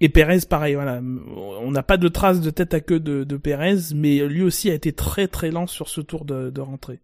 et 0.00 0.08
Perez, 0.08 0.40
pareil, 0.48 0.74
voilà. 0.74 1.00
On 1.00 1.70
n'a 1.70 1.82
pas 1.82 1.96
de 1.96 2.08
traces 2.08 2.40
de 2.40 2.50
tête 2.50 2.74
à 2.74 2.80
queue 2.80 3.00
de, 3.00 3.22
de 3.24 3.36
Perez, 3.36 3.94
mais 3.94 4.26
lui 4.26 4.42
aussi 4.42 4.70
a 4.70 4.74
été 4.74 4.92
très 4.92 5.28
très 5.28 5.50
lent 5.50 5.66
sur 5.66 5.88
ce 5.88 6.00
tour 6.00 6.24
de, 6.24 6.50
de 6.50 6.60
rentrée. 6.60 7.00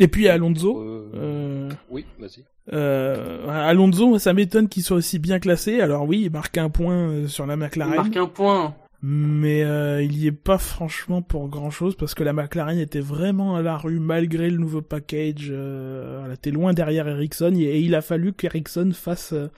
Et 0.00 0.08
puis 0.08 0.28
Alonso. 0.28 0.80
Euh, 0.80 1.10
Euh, 1.14 1.68
Oui, 1.90 2.04
vas-y. 2.18 2.44
euh, 2.72 3.46
Alonso, 3.48 4.18
ça 4.18 4.32
m'étonne 4.32 4.68
qu'il 4.68 4.82
soit 4.82 4.96
aussi 4.96 5.18
bien 5.18 5.38
classé. 5.38 5.80
Alors 5.80 6.06
oui, 6.08 6.22
il 6.24 6.30
marque 6.30 6.58
un 6.58 6.70
point 6.70 7.26
sur 7.28 7.46
la 7.46 7.54
Il 7.54 7.58
McLaren, 7.60 7.94
marque 7.96 8.16
un 8.16 8.26
point. 8.26 8.74
Mais 9.06 9.62
euh, 9.62 10.02
il 10.02 10.16
y 10.16 10.28
est 10.28 10.32
pas 10.32 10.56
franchement 10.56 11.20
pour 11.20 11.50
grand 11.50 11.70
chose 11.70 11.94
parce 11.94 12.14
que 12.14 12.24
la 12.24 12.32
McLaren 12.32 12.78
était 12.78 13.00
vraiment 13.00 13.54
à 13.54 13.60
la 13.60 13.76
rue 13.76 14.00
malgré 14.00 14.48
le 14.48 14.56
nouveau 14.56 14.80
package. 14.80 15.48
Euh, 15.50 16.24
elle 16.24 16.32
était 16.32 16.50
loin 16.50 16.72
derrière 16.72 17.06
Ericsson 17.06 17.52
et, 17.54 17.80
il 17.80 17.94
a 17.94 18.00
fallu 18.00 18.32
qu'Ericsson 18.32 18.92
fasse 18.94 19.34
euh, 19.34 19.48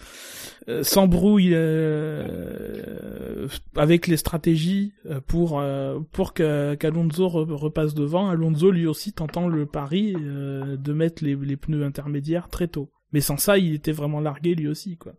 euh, 0.69 0.83
s'embrouille 0.83 1.53
euh, 1.55 3.47
avec 3.77 4.09
les 4.09 4.17
stratégies 4.17 4.95
euh, 5.09 5.21
pour 5.25 5.63
pour 6.11 6.35
qu'Alonso 6.35 7.29
re- 7.29 7.53
repasse 7.53 7.95
devant. 7.95 8.29
Alonso 8.29 8.73
lui 8.73 8.89
aussi 8.89 9.13
tentant 9.13 9.47
le 9.47 9.65
pari 9.65 10.15
de 10.15 10.93
mettre 10.93 11.23
les, 11.23 11.37
les 11.37 11.57
pneus 11.57 11.85
intermédiaires 11.85 12.49
très 12.49 12.67
tôt. 12.67 12.91
Mais 13.13 13.21
sans 13.21 13.37
ça, 13.37 13.59
il 13.59 13.75
était 13.75 13.93
vraiment 13.93 14.19
largué 14.19 14.57
lui 14.57 14.67
aussi 14.67 14.97
quoi. 14.97 15.13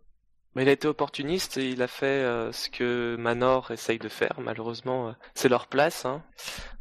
Mais 0.58 0.64
il 0.64 0.68
a 0.68 0.72
été 0.72 0.88
opportuniste 0.88 1.56
et 1.56 1.70
il 1.70 1.82
a 1.82 1.86
fait 1.86 2.06
euh, 2.06 2.50
ce 2.50 2.68
que 2.68 3.14
Manor 3.16 3.70
essaye 3.70 4.00
de 4.00 4.08
faire. 4.08 4.34
Malheureusement, 4.40 5.06
euh, 5.08 5.12
c'est 5.34 5.48
leur 5.48 5.68
place. 5.68 6.04
Hein. 6.04 6.20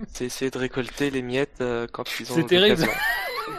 C'est 0.08 0.26
essayer 0.26 0.50
de 0.50 0.58
récolter 0.58 1.12
les 1.12 1.22
miettes 1.22 1.62
euh, 1.62 1.86
quand 1.92 2.20
ils 2.20 2.32
ont 2.32 2.36
C'est 2.36 2.46
terrible. 2.48 2.84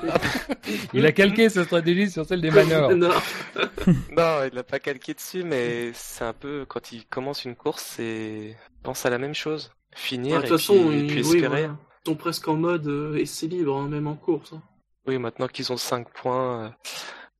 Il 0.92 1.06
a 1.06 1.12
calqué 1.12 1.48
sa 1.48 1.62
stratégie 1.64 2.10
sur 2.10 2.26
celle 2.26 2.40
des 2.40 2.50
Manors. 2.50 2.90
Non. 2.96 3.10
Non, 4.10 4.40
il 4.44 4.54
l'a 4.54 4.64
pas 4.64 4.80
calqué 4.80 5.14
dessus, 5.14 5.44
mais 5.44 5.92
c'est 5.94 6.24
un 6.24 6.32
peu 6.32 6.66
quand 6.68 6.90
il 6.90 7.06
commence 7.06 7.44
une 7.44 7.54
course, 7.54 7.84
c'est 7.96 8.56
il 8.56 8.82
pense 8.82 9.06
à 9.06 9.10
la 9.10 9.18
même 9.18 9.34
chose, 9.34 9.70
finir 9.94 10.40
De 10.40 10.46
et, 10.46 10.48
toute 10.48 10.58
façon, 10.58 10.88
puis, 10.88 10.96
et 10.98 11.00
ils 11.02 11.06
puis 11.06 11.22
oui, 11.22 11.36
espérer. 11.36 11.46
voilà. 11.48 11.76
Ils 12.04 12.08
sont 12.10 12.16
presque 12.16 12.48
en 12.48 12.56
mode 12.56 12.88
euh, 12.88 13.16
essai 13.16 13.46
libre, 13.46 13.76
hein, 13.78 13.88
même 13.88 14.08
en 14.08 14.14
course. 14.16 14.52
hein. 14.52 14.62
Oui, 15.06 15.16
maintenant 15.18 15.46
qu'ils 15.48 15.72
ont 15.72 15.76
5 15.78 16.08
points, 16.12 16.64
euh, 16.66 16.68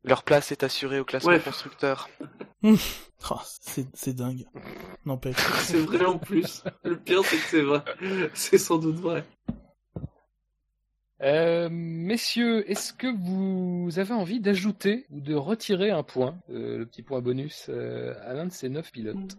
leur 0.09 0.22
place 0.24 0.50
est 0.52 0.62
assurée 0.64 0.98
au 1.00 1.04
classement 1.04 1.30
Ouais. 1.32 1.40
constructeur. 1.40 2.09
Oh, 3.30 3.40
c'est 3.61 3.86
c'est 3.94 4.14
dingue. 4.14 4.44
N'empêche. 5.04 5.36
C'est 5.62 5.78
vrai 5.80 6.04
en 6.04 6.18
plus. 6.18 6.62
Le 6.84 6.96
pire, 6.96 7.24
c'est 7.24 7.36
que 7.36 7.42
c'est 7.42 7.62
vrai. 7.62 7.82
C'est 8.32 8.59
sans 8.59 8.78
doute 8.78 8.94
vrai. 8.96 9.24
Euh, 11.20 11.68
messieurs, 11.70 12.68
est-ce 12.70 12.92
que 12.92 13.09
vous 13.09 13.98
avez 13.98 14.14
envie 14.14 14.38
d'ajouter 14.40 15.04
ou 15.11 15.20
de 15.20 15.34
retirer 15.34 15.90
un 15.90 16.04
point, 16.04 16.38
euh, 16.50 16.78
le 16.78 16.86
petit 16.86 17.02
point 17.02 17.20
bonus, 17.20 17.66
euh, 17.70 18.14
à 18.24 18.34
l'un 18.34 18.46
de 18.46 18.52
ces 18.52 18.68
neuf 18.68 18.92
pilotes? 18.92 19.36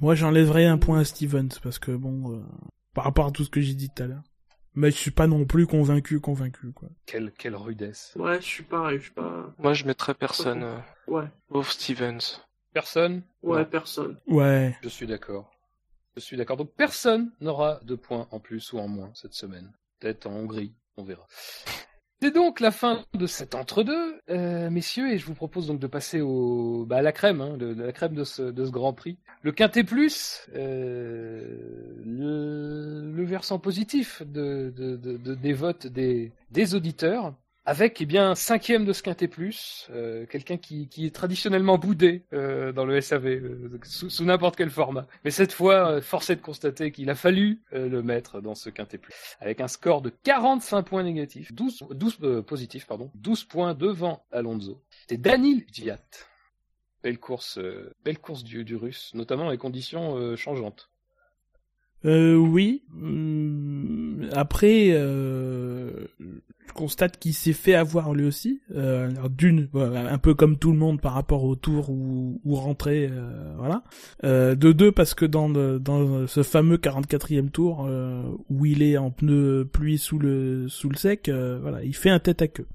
Moi, 0.00 0.14
j'enlèverais 0.14 0.66
un 0.66 0.78
point 0.78 1.00
à 1.00 1.04
Stevens 1.04 1.48
parce 1.62 1.80
que 1.80 1.90
bon, 1.90 2.34
euh, 2.36 2.42
par 2.94 3.02
rapport 3.04 3.26
à 3.26 3.30
tout 3.32 3.42
ce 3.44 3.50
que 3.50 3.60
j'ai 3.60 3.74
dit 3.74 3.90
tout 3.90 4.02
à 4.04 4.06
l'heure. 4.06 4.22
Mais 4.78 4.92
je 4.92 4.96
suis 4.96 5.10
pas 5.10 5.26
non 5.26 5.44
plus 5.44 5.66
convaincu, 5.66 6.20
convaincu 6.20 6.70
quoi. 6.72 6.88
quelle, 7.04 7.32
quelle 7.32 7.56
rudesse. 7.56 8.12
Ouais, 8.14 8.36
je 8.40 8.46
suis 8.46 8.62
pareil, 8.62 8.98
je 8.98 9.04
suis 9.04 9.12
pas. 9.12 9.52
Moi, 9.58 9.74
je 9.74 9.84
mettrais 9.84 10.14
personne, 10.14 10.62
euh, 10.62 10.78
Ouais, 11.08 11.24
sauf 11.50 11.70
Stevens. 11.70 12.40
Personne? 12.72 13.22
Ouais, 13.42 13.58
Non. 13.58 13.64
personne. 13.64 14.16
Ouais. 14.28 14.76
Je 14.84 14.88
suis 14.88 15.06
d'accord. 15.08 15.50
Je 16.14 16.20
suis 16.20 16.36
d'accord. 16.36 16.56
Donc 16.56 16.70
personne 16.76 17.32
n'aura 17.40 17.80
de 17.82 17.96
points 17.96 18.28
en 18.30 18.38
plus 18.38 18.72
ou 18.72 18.78
en 18.78 18.86
moins 18.86 19.10
cette 19.14 19.34
semaine. 19.34 19.72
Peut-être 19.98 20.26
en 20.26 20.32
Hongrie, 20.34 20.72
on 20.96 21.02
verra. 21.02 21.26
C'est 22.20 22.34
donc 22.34 22.58
la 22.58 22.72
fin 22.72 23.04
de 23.14 23.26
cet 23.26 23.54
entre-deux, 23.54 24.20
euh, 24.28 24.70
messieurs, 24.70 25.12
et 25.12 25.18
je 25.18 25.26
vous 25.26 25.34
propose 25.34 25.68
donc 25.68 25.78
de 25.78 25.86
passer 25.86 26.20
au, 26.20 26.84
bah, 26.84 26.96
à 26.96 27.02
la 27.02 27.12
crème, 27.12 27.40
hein, 27.40 27.56
de, 27.56 27.72
la 27.74 27.92
crème 27.92 28.14
de 28.14 28.24
ce, 28.24 28.50
Grand 28.70 28.92
Prix. 28.92 29.18
Le 29.42 29.52
Quintet 29.52 29.84
Plus, 29.84 30.48
euh, 30.56 31.46
le, 32.04 33.12
le 33.12 33.24
versant 33.24 33.60
positif 33.60 34.22
de, 34.26 34.72
de, 34.76 34.96
de- 34.96 35.16
de- 35.16 35.34
des 35.36 35.52
votes 35.52 35.86
des 36.50 36.74
auditeurs, 36.74 37.34
avec 37.68 38.00
eh 38.00 38.06
bien 38.06 38.30
un 38.30 38.34
cinquième 38.34 38.86
de 38.86 38.94
ce 38.94 39.02
Quintet 39.02 39.28
euh, 39.90 40.24
quelqu'un 40.24 40.56
qui, 40.56 40.88
est 40.96 41.14
traditionnellement 41.14 41.76
boudé 41.76 42.24
euh, 42.32 42.72
dans 42.72 42.86
le 42.86 42.98
SAV, 42.98 43.26
euh, 43.26 43.78
sous, 43.82 44.24
n'importe 44.24 44.56
quel 44.56 44.70
format. 44.70 45.06
Mais 45.22 45.30
cette 45.30 45.52
fois, 45.52 46.00
force 46.00 46.30
est 46.30 46.36
de 46.36 46.40
constater 46.40 46.92
qu'il 46.92 47.10
a 47.10 47.14
fallu 47.14 47.60
le 47.72 48.02
mettre 48.02 48.40
dans 48.40 48.54
ce 48.54 48.70
Quintet 48.70 48.96
Plus, 48.96 49.12
avec 49.38 49.60
un 49.60 49.68
score 49.68 50.00
de 50.00 50.08
45 50.08 50.82
points 50.82 51.02
négatifs, 51.02 51.52
12, 51.52 51.88
12 51.90 52.18
euh, 52.22 52.42
positifs, 52.42 52.86
pardon, 52.86 53.10
12 53.16 53.44
points 53.44 53.74
devant 53.74 54.24
Alonso. 54.32 54.82
C'est 55.06 55.20
Danil 55.20 55.66
Gviat. 55.66 55.98
Belle 57.02 57.18
course, 57.18 57.60
belle 58.02 58.18
course 58.18 58.44
du, 58.44 58.64
du 58.64 58.76
russe, 58.76 59.12
notamment 59.14 59.50
les 59.50 59.58
conditions 59.58 60.36
changeantes. 60.36 60.90
Euh, 62.04 62.36
oui. 62.36 62.82
Hum, 62.94 64.28
Après, 64.32 64.90
euh, 64.92 65.90
je 66.20 66.72
constate 66.72 67.18
qu'il 67.18 67.34
s'est 67.34 67.52
fait 67.52 67.74
avoir 67.74 68.14
lui 68.14 68.24
aussi. 68.26 68.60
Euh, 68.74 69.10
D'une, 69.30 69.68
un 69.74 70.18
peu 70.18 70.34
comme 70.34 70.58
tout 70.58 70.72
le 70.72 70.78
monde 70.78 71.00
par 71.00 71.12
rapport 71.14 71.44
au 71.44 71.56
tour 71.56 71.90
ou, 71.90 72.40
ou 72.44 72.54
rentrée, 72.54 73.08
euh, 73.10 73.54
voilà. 73.56 73.82
Euh, 74.24 74.54
de 74.54 74.72
deux, 74.72 74.92
parce 74.92 75.14
que 75.14 75.24
dans, 75.24 75.48
dans 75.48 76.26
ce 76.26 76.42
fameux 76.42 76.76
44e 76.76 77.50
tour, 77.50 77.86
euh, 77.88 78.22
où 78.48 78.66
il 78.66 78.82
est 78.82 78.96
en 78.96 79.10
pneu 79.10 79.68
pluie 79.70 79.98
sous 79.98 80.18
le, 80.18 80.68
sec, 80.94 81.28
euh, 81.28 81.58
voilà, 81.60 81.82
il 81.82 81.96
fait 81.96 82.10
un 82.10 82.20
tête 82.20 82.42
à 82.42 82.48
queue. 82.48 82.66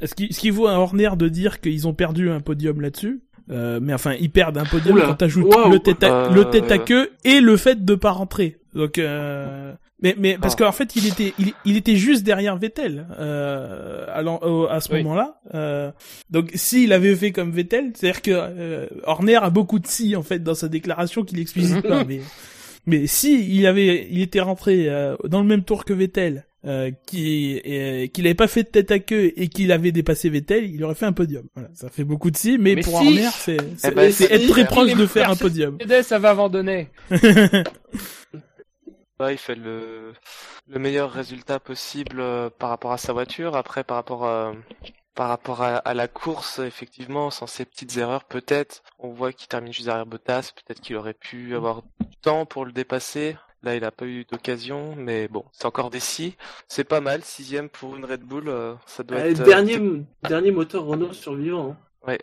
Est-ce 0.00 0.14
qu'il, 0.14 0.32
ce 0.32 0.40
qu'il 0.40 0.52
vaut 0.52 0.66
à 0.66 0.74
Horner 0.78 1.10
de 1.16 1.28
dire 1.28 1.60
qu'ils 1.60 1.86
ont 1.88 1.94
perdu 1.94 2.30
un 2.30 2.40
podium 2.40 2.80
là-dessus? 2.80 3.22
Euh, 3.50 3.78
mais 3.82 3.92
enfin, 3.94 4.14
ils 4.18 4.30
perdent 4.30 4.58
un 4.58 4.64
podium 4.64 4.96
Oula. 4.96 5.06
quand 5.06 5.14
t'ajoutes 5.14 5.54
le 5.70 5.78
tête 5.78 6.02
à, 6.02 6.26
Euh, 6.26 6.30
le 6.30 6.44
tête 6.46 6.70
à 6.70 6.78
queue 6.78 7.10
et 7.24 7.40
le 7.40 7.56
fait 7.56 7.84
de 7.84 7.94
pas 7.94 8.10
rentrer. 8.10 8.58
Donc, 8.74 8.98
euh... 8.98 9.72
mais 10.02 10.16
mais 10.18 10.36
parce 10.40 10.54
Ah. 10.54 10.64
qu'en 10.64 10.72
fait, 10.72 10.96
il 10.96 11.06
était 11.06 11.32
il, 11.38 11.52
il 11.64 11.76
était 11.76 11.94
juste 11.96 12.24
derrière 12.24 12.56
Vettel 12.56 13.06
euh, 13.20 14.06
à, 14.70 14.80
ce 14.80 14.92
Oui. 14.92 15.02
moment-là. 15.02 15.40
Euh... 15.54 15.90
Donc, 16.30 16.50
s'il 16.54 16.92
avait 16.92 17.14
fait 17.14 17.30
comme 17.32 17.50
Vettel, 17.52 17.92
c'est-à-dire 17.94 18.22
que 18.22 18.30
euh, 18.32 18.86
Horner 19.04 19.36
a 19.36 19.50
beaucoup 19.50 19.78
de 19.78 19.86
si 19.86 20.16
en 20.16 20.22
fait 20.22 20.40
dans 20.42 20.54
sa 20.54 20.68
déclaration 20.68 21.22
qu'il 21.22 21.38
explicite 21.38 21.82
pas. 21.88 22.04
Mais 22.04 22.20
mais 22.86 23.06
si 23.06 23.54
il 23.56 23.66
avait 23.66 24.08
il 24.10 24.20
était 24.22 24.40
rentré 24.40 24.88
euh, 24.88 25.16
dans 25.28 25.40
le 25.40 25.46
même 25.46 25.62
tour 25.64 25.84
que 25.84 25.92
Vettel. 25.92 26.46
Euh, 26.66 26.90
qui 27.06 27.60
euh, 27.66 28.06
qu'il 28.06 28.24
avait 28.26 28.34
pas 28.34 28.48
fait 28.48 28.62
de 28.62 28.68
tête 28.68 28.90
à 28.90 28.98
queue 28.98 29.34
et 29.36 29.48
qu'il 29.48 29.70
avait 29.70 29.92
dépassé 29.92 30.30
Vettel, 30.30 30.64
il 30.64 30.82
aurait 30.82 30.94
fait 30.94 31.04
un 31.04 31.12
podium. 31.12 31.46
Voilà, 31.54 31.68
ça 31.74 31.90
fait 31.90 32.04
beaucoup 32.04 32.30
de 32.30 32.38
si, 32.38 32.56
mais, 32.56 32.74
Mais 32.74 32.80
pour 32.80 32.98
si. 33.00 33.06
Horner, 33.06 33.28
c'est 33.34 33.58
c'est 33.76 33.94
ben, 33.94 34.10
c'est 34.10 34.28
si. 34.28 34.32
être 34.32 34.48
très 34.48 34.64
proche 34.64 34.90
est 34.92 34.94
de 34.94 35.06
faire 35.06 35.28
un 35.28 35.36
podium. 35.36 35.76
Mercedes, 35.76 36.02
ça 36.04 36.18
va 36.18 36.30
abandonner. 36.30 36.88
Ouais, 39.20 39.34
il 39.34 39.38
fait 39.38 39.54
le, 39.54 40.12
le 40.66 40.78
meilleur 40.80 41.12
résultat 41.12 41.60
possible 41.60 42.18
euh, 42.18 42.50
par 42.50 42.68
rapport 42.70 42.90
à 42.90 42.98
sa 42.98 43.12
voiture. 43.12 43.54
Après, 43.54 43.84
par 43.84 43.96
rapport 43.96 44.26
à, 44.26 44.52
par 45.14 45.28
rapport 45.28 45.62
à, 45.62 45.76
à 45.76 45.94
la 45.94 46.08
course, 46.08 46.58
effectivement, 46.58 47.30
sans 47.30 47.46
ces 47.46 47.64
petites 47.64 47.96
erreurs, 47.96 48.24
peut-être, 48.24 48.82
on 48.98 49.10
voit 49.10 49.32
qu'il 49.32 49.46
termine 49.46 49.72
juste 49.72 49.86
derrière 49.86 50.04
Bottas. 50.06 50.50
Peut-être 50.56 50.80
qu'il 50.80 50.96
aurait 50.96 51.14
pu 51.14 51.54
avoir 51.54 51.82
du 52.00 52.16
temps 52.22 52.44
pour 52.44 52.64
le 52.64 52.72
dépasser. 52.72 53.36
Là, 53.64 53.74
il 53.76 53.80
n'a 53.80 53.90
pas 53.90 54.04
eu 54.06 54.24
d'occasion, 54.30 54.94
mais 54.96 55.26
bon, 55.28 55.44
c'est 55.52 55.64
encore 55.66 55.88
des 55.90 56.00
si. 56.00 56.36
C'est 56.68 56.84
pas 56.84 57.00
mal, 57.00 57.22
sixième 57.22 57.68
pour 57.70 57.96
une 57.96 58.04
Red 58.04 58.20
Bull, 58.22 58.48
euh, 58.48 58.74
ça 58.86 59.02
doit 59.02 59.16
Euh, 59.18 59.30
être. 59.30 59.40
euh, 59.40 59.44
dernier, 59.44 59.80
dernier 60.28 60.50
moteur 60.50 60.84
Renault 60.84 61.12
survivant. 61.14 61.76
hein. 62.06 62.16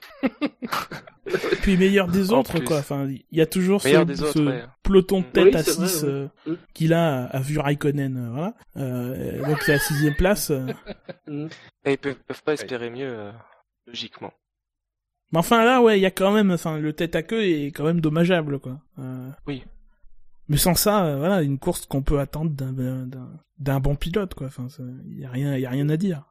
Puis 1.62 1.78
meilleur 1.78 2.08
des 2.08 2.32
En 2.34 2.40
autres, 2.40 2.58
plus. 2.60 2.64
quoi. 2.66 2.78
Enfin, 2.78 3.08
il 3.10 3.24
y 3.32 3.42
a 3.42 3.46
toujours 3.48 3.82
ce, 3.82 3.88
Meilleur 3.88 4.06
des 4.06 4.16
ce 4.18 4.24
autres, 4.24 4.44
ouais. 4.46 4.64
peloton 4.84 5.22
de 5.22 5.26
tête 5.26 5.46
Oui, 5.46 5.56
à 5.56 5.64
c'est 5.64 5.72
vrai, 5.74 5.88
6 5.88 6.04
ouais. 6.04 6.28
Mm. 6.46 6.56
qu'il 6.74 6.94
a 6.94 7.26
à 7.26 7.40
vue 7.40 7.58
Raikkonen, 7.60 8.18
euh, 8.18 8.30
voilà. 8.32 8.54
Euh, 8.78 9.46
donc 9.48 9.62
c'est 9.64 9.72
la 9.74 9.80
sixième 9.80 10.16
place. 10.16 10.52
euh. 10.52 10.68
Mm. 11.28 11.48
Et 11.86 11.92
ils 11.94 11.98
peuvent, 11.98 12.16
peuvent 12.28 12.44
pas 12.44 12.54
espérer 12.54 12.90
mieux, 12.92 13.08
euh, 13.10 13.32
logiquement. 13.88 14.34
Mais 15.32 15.40
enfin 15.40 15.64
là, 15.66 15.82
ouais, 15.82 15.98
il 15.98 16.02
y 16.02 16.06
a 16.06 16.12
quand 16.12 16.32
même, 16.32 16.52
enfin, 16.52 16.78
le 16.78 16.94
tête 16.94 17.16
à 17.16 17.24
queue 17.24 17.44
est 17.44 17.68
quand 17.72 17.86
même 17.86 18.02
dommageable, 18.02 18.60
quoi. 18.60 18.80
Euh, 19.00 19.30
Oui. 19.48 19.64
Mais 20.52 20.58
sans 20.58 20.76
ça, 20.76 21.06
euh, 21.06 21.18
voilà, 21.18 21.42
une 21.42 21.58
course 21.58 21.88
qu'on 21.88 22.04
peut 22.04 22.20
attendre 22.20 22.52
d'un 22.52 22.74
d'un 22.74 23.30
d'un 23.58 23.80
bon 23.80 23.96
pilote, 23.96 24.36
quoi. 24.36 24.48
Enfin, 24.48 24.68
il 25.08 25.20
y 25.20 25.26
a 25.26 25.32
rien, 25.32 25.56
il 25.56 25.62
y 25.62 25.66
a 25.66 25.70
rien 25.72 25.90
à 25.90 25.98
dire. 25.98 26.24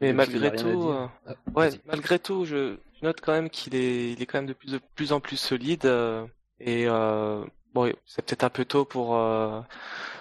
Mais 0.00 0.12
Et 0.12 0.16
puis, 0.16 0.34
il 0.34 0.42
y 0.42 0.46
a 0.46 0.50
malgré 0.50 0.52
tout, 0.52 0.88
euh, 0.90 1.06
Ah, 1.26 1.34
Ouais, 1.54 1.70
malgré 1.86 2.18
tout, 2.18 2.44
je 2.44 2.78
je 3.00 3.04
note 3.04 3.20
quand 3.20 3.32
même 3.32 3.50
qu'il 3.50 3.74
est, 3.74 4.12
il 4.12 4.22
est 4.22 4.26
quand 4.26 4.38
même 4.38 4.46
de 4.46 4.54
plus, 4.54 4.72
de 4.72 4.78
plus 4.94 5.12
en 5.12 5.20
plus 5.20 5.36
solide 5.36 5.84
euh, 5.86 6.26
et 6.60 6.86
euh, 6.88 7.44
bon, 7.74 7.92
c'est 8.06 8.22
peut-être 8.24 8.44
un 8.44 8.50
peu 8.50 8.64
tôt 8.64 8.84
pour 8.86 9.16
euh, 9.16 9.60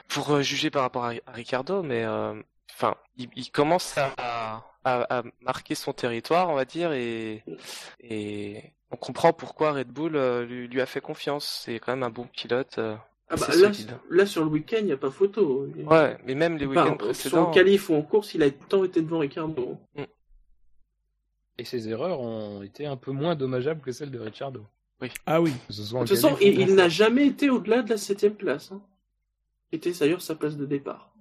pour 0.09 0.31
euh, 0.31 0.43
juger 0.43 0.71
par 0.71 0.83
rapport 0.83 1.05
à, 1.05 1.13
à 1.27 1.33
Ricardo, 1.33 1.83
mais 1.83 2.05
euh, 2.05 2.41
enfin, 2.73 2.95
il, 3.17 3.29
il 3.37 3.51
commence 3.51 3.97
à, 3.97 4.13
à, 4.85 5.19
à 5.19 5.23
marquer 5.41 5.75
son 5.75 5.93
territoire, 5.93 6.49
on 6.49 6.55
va 6.55 6.65
dire, 6.65 6.93
et 6.93 7.45
et 8.01 8.74
on 8.91 8.97
comprend 8.97 9.33
pourquoi 9.33 9.73
Red 9.73 9.87
Bull 9.87 10.15
euh, 10.15 10.45
lui, 10.45 10.67
lui 10.67 10.81
a 10.81 10.85
fait 10.85 11.01
confiance. 11.01 11.63
C'est 11.65 11.79
quand 11.79 11.93
même 11.93 12.03
un 12.03 12.09
bon 12.09 12.27
pilote. 12.27 12.77
euh. 12.77 12.95
Ah 13.27 13.37
bah, 13.37 13.47
là, 13.47 13.73
solide. 13.73 13.97
là, 14.11 14.25
sur 14.27 14.43
le 14.43 14.51
week-end, 14.51 14.77
il 14.79 14.85
n'y 14.85 14.91
a 14.91 14.97
pas 14.97 15.09
photo. 15.09 15.67
Ouais, 15.87 16.15
mais 16.25 16.35
même 16.35 16.57
les 16.57 16.67
week-ends 16.67 16.85
Soit 16.85 16.97
précédents. 16.97 17.49
en 17.49 17.51
qualif 17.51 17.89
ou 17.89 17.95
en 17.95 18.03
course, 18.03 18.35
il 18.35 18.43
a 18.43 18.51
temps 18.51 18.83
été 18.83 19.01
devant 19.01 19.19
Ricardo. 19.19 19.79
Et 21.57 21.63
ses 21.63 21.89
erreurs 21.89 22.19
ont 22.19 22.61
été 22.61 22.85
un 22.85 22.97
peu 22.97 23.11
moins 23.11 23.35
dommageables 23.35 23.81
que 23.81 23.91
celles 23.91 24.11
de 24.11 24.19
Ricciardo. 24.19 24.65
Ah 25.25 25.41
oui. 25.41 25.53
Ce 25.69 25.83
soit 25.83 25.99
en 25.99 26.03
De 26.03 26.07
toute 26.07 26.17
façon, 26.17 26.37
il, 26.41 26.75
n'a 26.75 26.89
jamais 26.89 27.27
été 27.27 27.49
au-delà 27.49 27.81
de 27.81 27.89
la 27.89 27.97
septième 27.97 28.35
place. 28.35 28.71
Hein. 28.71 28.81
C'était 29.71 29.91
d'ailleurs 29.91 30.21
sa 30.21 30.35
place 30.35 30.57
de 30.57 30.65
départ. 30.65 31.14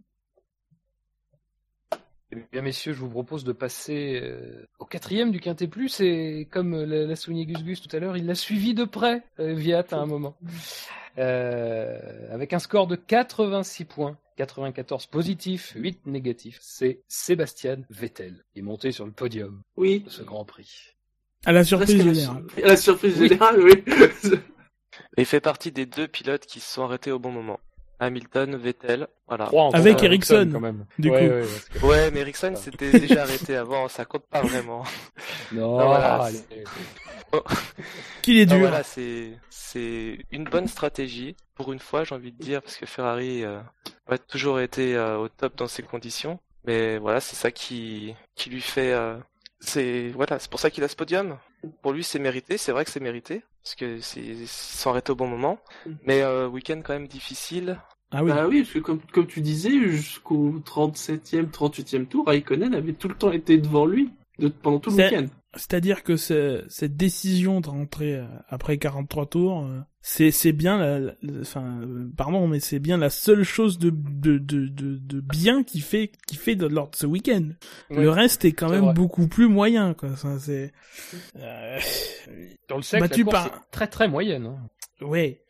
Eh 2.36 2.42
bien, 2.52 2.62
messieurs, 2.62 2.92
je 2.92 3.00
vous 3.00 3.08
propose 3.10 3.44
de 3.44 3.52
passer 3.52 4.18
euh, 4.22 4.66
au 4.78 4.84
quatrième 4.84 5.30
du 5.30 5.40
Quintet 5.40 5.68
Plus 5.68 6.00
et 6.00 6.48
comme 6.50 6.74
euh, 6.74 7.06
l'a 7.06 7.16
souligné 7.16 7.46
Gus 7.46 7.62
Gus 7.62 7.80
tout 7.82 7.94
à 7.94 8.00
l'heure, 8.00 8.16
il 8.16 8.26
l'a 8.26 8.34
suivi 8.34 8.74
de 8.74 8.84
près, 8.84 9.22
euh, 9.38 9.54
Viat, 9.54 9.84
à 9.90 9.96
un 9.96 10.06
moment. 10.06 10.36
Euh, 11.16 11.96
avec 12.34 12.52
un 12.52 12.58
score 12.58 12.88
de 12.88 12.96
86 12.96 13.84
points, 13.84 14.18
94 14.36 15.06
positifs, 15.06 15.72
8 15.76 16.06
négatifs. 16.06 16.58
C'est 16.60 17.02
Sébastien 17.06 17.76
Vettel 17.88 18.42
qui 18.52 18.58
est 18.58 18.62
monté 18.62 18.90
sur 18.90 19.06
le 19.06 19.12
podium 19.12 19.62
Oui. 19.76 20.00
de 20.00 20.10
ce 20.10 20.22
Grand 20.24 20.44
Prix. 20.44 20.96
À 21.44 21.52
la 21.52 21.62
surprise 21.62 22.02
générale. 22.02 22.44
sur- 22.56 22.66
La 22.66 22.76
surprise 22.76 23.14
Oui. 23.20 23.28
générale, 23.28 23.60
oui. 23.62 23.84
Et 25.16 25.20
il 25.20 25.24
fait 25.24 25.38
partie 25.40 25.70
des 25.70 25.86
deux 25.86 26.08
pilotes 26.08 26.46
qui 26.46 26.58
se 26.58 26.68
sont 26.72 26.82
arrêtés 26.82 27.12
au 27.12 27.20
bon 27.20 27.30
moment. 27.30 27.60
Hamilton, 28.04 28.56
Vettel, 28.56 29.08
voilà. 29.28 29.50
Avec 29.72 30.02
Ericsson, 30.02 30.48
quand 30.52 30.60
même. 30.60 30.86
du 30.98 31.10
Ouais, 31.10 31.20
coup. 31.28 31.34
ouais, 31.34 31.40
parce 31.40 31.64
que- 31.68 31.86
Ouais, 31.86 32.10
mais 32.10 32.20
Ericsson 32.20 32.54
s'était 32.56 32.98
déjà 32.98 33.22
arrêté 33.22 33.56
avant, 33.56 33.88
ça 33.88 34.04
compte 34.04 34.26
pas 34.26 34.42
vraiment. 34.42 34.84
Non, 35.52 35.78
Ah, 35.80 35.84
voilà, 35.86 36.14
allez. 36.24 36.64
Qu'il 38.22 38.38
est 38.38 38.42
Ah, 38.42 38.54
dur. 38.56 38.58
voilà, 38.58 38.82
c'est 38.82 39.32
c'est 39.50 40.18
une 40.30 40.44
bonne 40.44 40.68
stratégie 40.68 41.36
pour 41.54 41.72
une 41.72 41.78
fois, 41.78 42.04
j'ai 42.04 42.14
envie 42.14 42.32
de 42.32 42.42
dire, 42.42 42.62
parce 42.62 42.76
que 42.76 42.86
Ferrari 42.86 43.44
euh, 43.44 43.58
a 44.08 44.18
toujours 44.18 44.60
été 44.60 44.94
euh, 44.96 45.18
au 45.18 45.28
top 45.28 45.56
dans 45.56 45.66
ces 45.68 45.82
conditions. 45.82 46.38
Mais 46.66 46.98
voilà, 46.98 47.20
c'est 47.20 47.36
ça 47.36 47.50
qui 47.50 48.14
qui 48.36 48.50
lui 48.50 48.60
fait. 48.60 48.92
euh, 48.92 49.16
c'est 49.60 50.10
voilà, 50.14 50.38
c'est 50.38 50.50
pour 50.50 50.60
ça 50.60 50.70
qu'il 50.70 50.84
a 50.84 50.88
ce 50.88 50.96
podium. 50.96 51.38
Pour 51.82 51.92
lui, 51.92 52.04
c'est 52.04 52.18
mérité. 52.18 52.56
C'est 52.58 52.72
vrai 52.72 52.84
que 52.84 52.90
c'est 52.90 53.00
mérité 53.00 53.42
parce 53.62 53.74
que 53.74 53.98
c'est 54.00 54.88
arrêtés 54.88 55.12
au 55.12 55.16
bon 55.16 55.26
moment. 55.26 55.58
Mais 56.04 56.22
euh, 56.22 56.46
week-end 56.46 56.80
quand 56.84 56.92
même 56.92 57.08
difficile. 57.08 57.78
Ah 58.14 58.22
oui. 58.24 58.30
Bah 58.30 58.46
oui, 58.48 58.60
parce 58.62 58.72
que 58.74 58.78
comme, 58.78 59.00
comme 59.12 59.26
tu 59.26 59.40
disais, 59.40 59.70
jusqu'au 59.90 60.60
37e, 60.64 61.50
38e 61.50 62.06
tour, 62.06 62.26
Raikkonen 62.26 62.72
avait 62.74 62.92
tout 62.92 63.08
le 63.08 63.14
temps 63.16 63.32
été 63.32 63.58
devant 63.58 63.86
lui 63.86 64.10
de- 64.38 64.48
pendant 64.48 64.78
tout 64.78 64.90
le 64.90 64.96
week-end. 64.96 65.26
C'est-à-dire 65.56 66.02
que 66.02 66.16
ce- 66.16 66.64
cette 66.68 66.96
décision 66.96 67.60
de 67.60 67.68
rentrer 67.68 68.16
euh, 68.16 68.24
après 68.48 68.76
43 68.78 69.26
tours, 69.26 69.64
euh, 69.64 69.78
c'est 70.00 70.32
c'est 70.32 70.50
bien 70.50 70.78
la, 70.78 70.98
la- 70.98 71.14
enfin 71.42 71.80
euh, 71.82 72.10
pardon 72.16 72.48
mais 72.48 72.58
c'est 72.58 72.80
bien 72.80 72.96
la 72.96 73.08
seule 73.08 73.44
chose 73.44 73.78
de 73.78 73.90
de 73.90 74.38
de 74.38 74.66
de, 74.66 74.96
de 74.98 75.20
bien 75.20 75.62
qui 75.62 75.78
fait 75.80 76.10
qui 76.26 76.34
fait 76.34 76.56
de, 76.56 76.66
lors 76.66 76.90
de 76.90 76.96
ce 76.96 77.06
week-end. 77.06 77.50
Oui, 77.90 77.98
Le 78.02 78.10
reste 78.10 78.44
est 78.44 78.50
quand 78.52 78.68
même 78.68 78.86
vrai. 78.86 78.94
beaucoup 78.94 79.28
plus 79.28 79.46
moyen 79.46 79.94
quoi. 79.94 80.16
Ça 80.16 80.40
c'est 80.40 80.72
euh, 81.38 81.78
Sur 82.68 82.76
le 82.78 82.82
sec, 82.82 82.98
Battu 83.00 83.20
la 83.22 83.24
course 83.30 83.34
par- 83.36 83.46
est 83.46 83.70
très 83.70 83.86
très 83.86 84.08
moyenne, 84.08 84.46
hein, 84.46 84.58
ouais. 85.06 85.40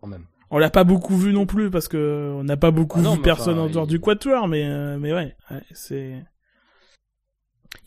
quand 0.00 0.06
même. 0.06 0.26
On 0.50 0.58
l'a 0.58 0.70
pas 0.70 0.84
beaucoup 0.84 1.16
vu 1.16 1.32
non 1.32 1.46
plus 1.46 1.70
parce 1.70 1.86
que 1.88 2.32
on 2.36 2.42
n'a 2.44 2.56
pas 2.56 2.70
beaucoup 2.72 2.98
Ah 2.98 3.02
non, 3.02 3.14
vu 3.14 3.22
personne 3.22 3.58
enfin, 3.58 3.68
en 3.68 3.70
dehors 3.70 3.84
il- 3.84 3.90
du 3.90 4.00
quatuor 4.00 4.48
mais 4.48 4.64
euh, 4.64 4.98
mais 4.98 5.12
ouais, 5.12 5.36
ouais, 5.50 5.62
c'est 5.72 6.24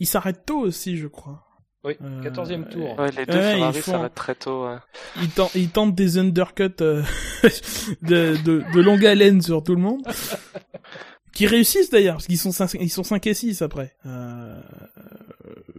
il 0.00 0.06
s'arrête 0.06 0.44
tôt 0.46 0.60
aussi 0.60 0.96
je 0.96 1.06
crois. 1.06 1.46
Oui, 1.84 1.96
Euh, 2.02 2.22
14e 2.22 2.66
tour. 2.70 2.98
Ouais, 2.98 3.10
les 3.10 3.26
deux 3.26 3.34
Ouais, 3.34 3.54
Ferrari 3.56 3.76
ils 3.76 3.82
font- 3.82 3.92
s'arrêtent 3.92 4.14
très 4.14 4.34
tôt. 4.34 4.64
ouais. 4.66 4.76
il 5.20 5.28
tente, 5.28 5.54
il 5.54 5.68
tente 5.68 5.94
des 5.94 6.16
undercuts 6.16 6.70
euh, 6.80 7.02
de, 8.02 8.42
de, 8.42 8.64
de 8.72 8.80
longue 8.80 9.04
haleine 9.04 9.42
sur 9.42 9.62
tout 9.62 9.74
le 9.74 9.82
monde. 9.82 10.00
Qui 11.34 11.46
réussissent 11.46 11.90
d'ailleurs, 11.90 12.14
parce 12.14 12.26
qu'ils 12.28 12.38
sont 12.38 12.52
5, 12.52 12.74
ils 12.80 12.88
sont 12.90 13.02
5 13.02 13.26
et 13.26 13.34
6 13.34 13.60
après. 13.60 13.94
Euh, 14.06 14.58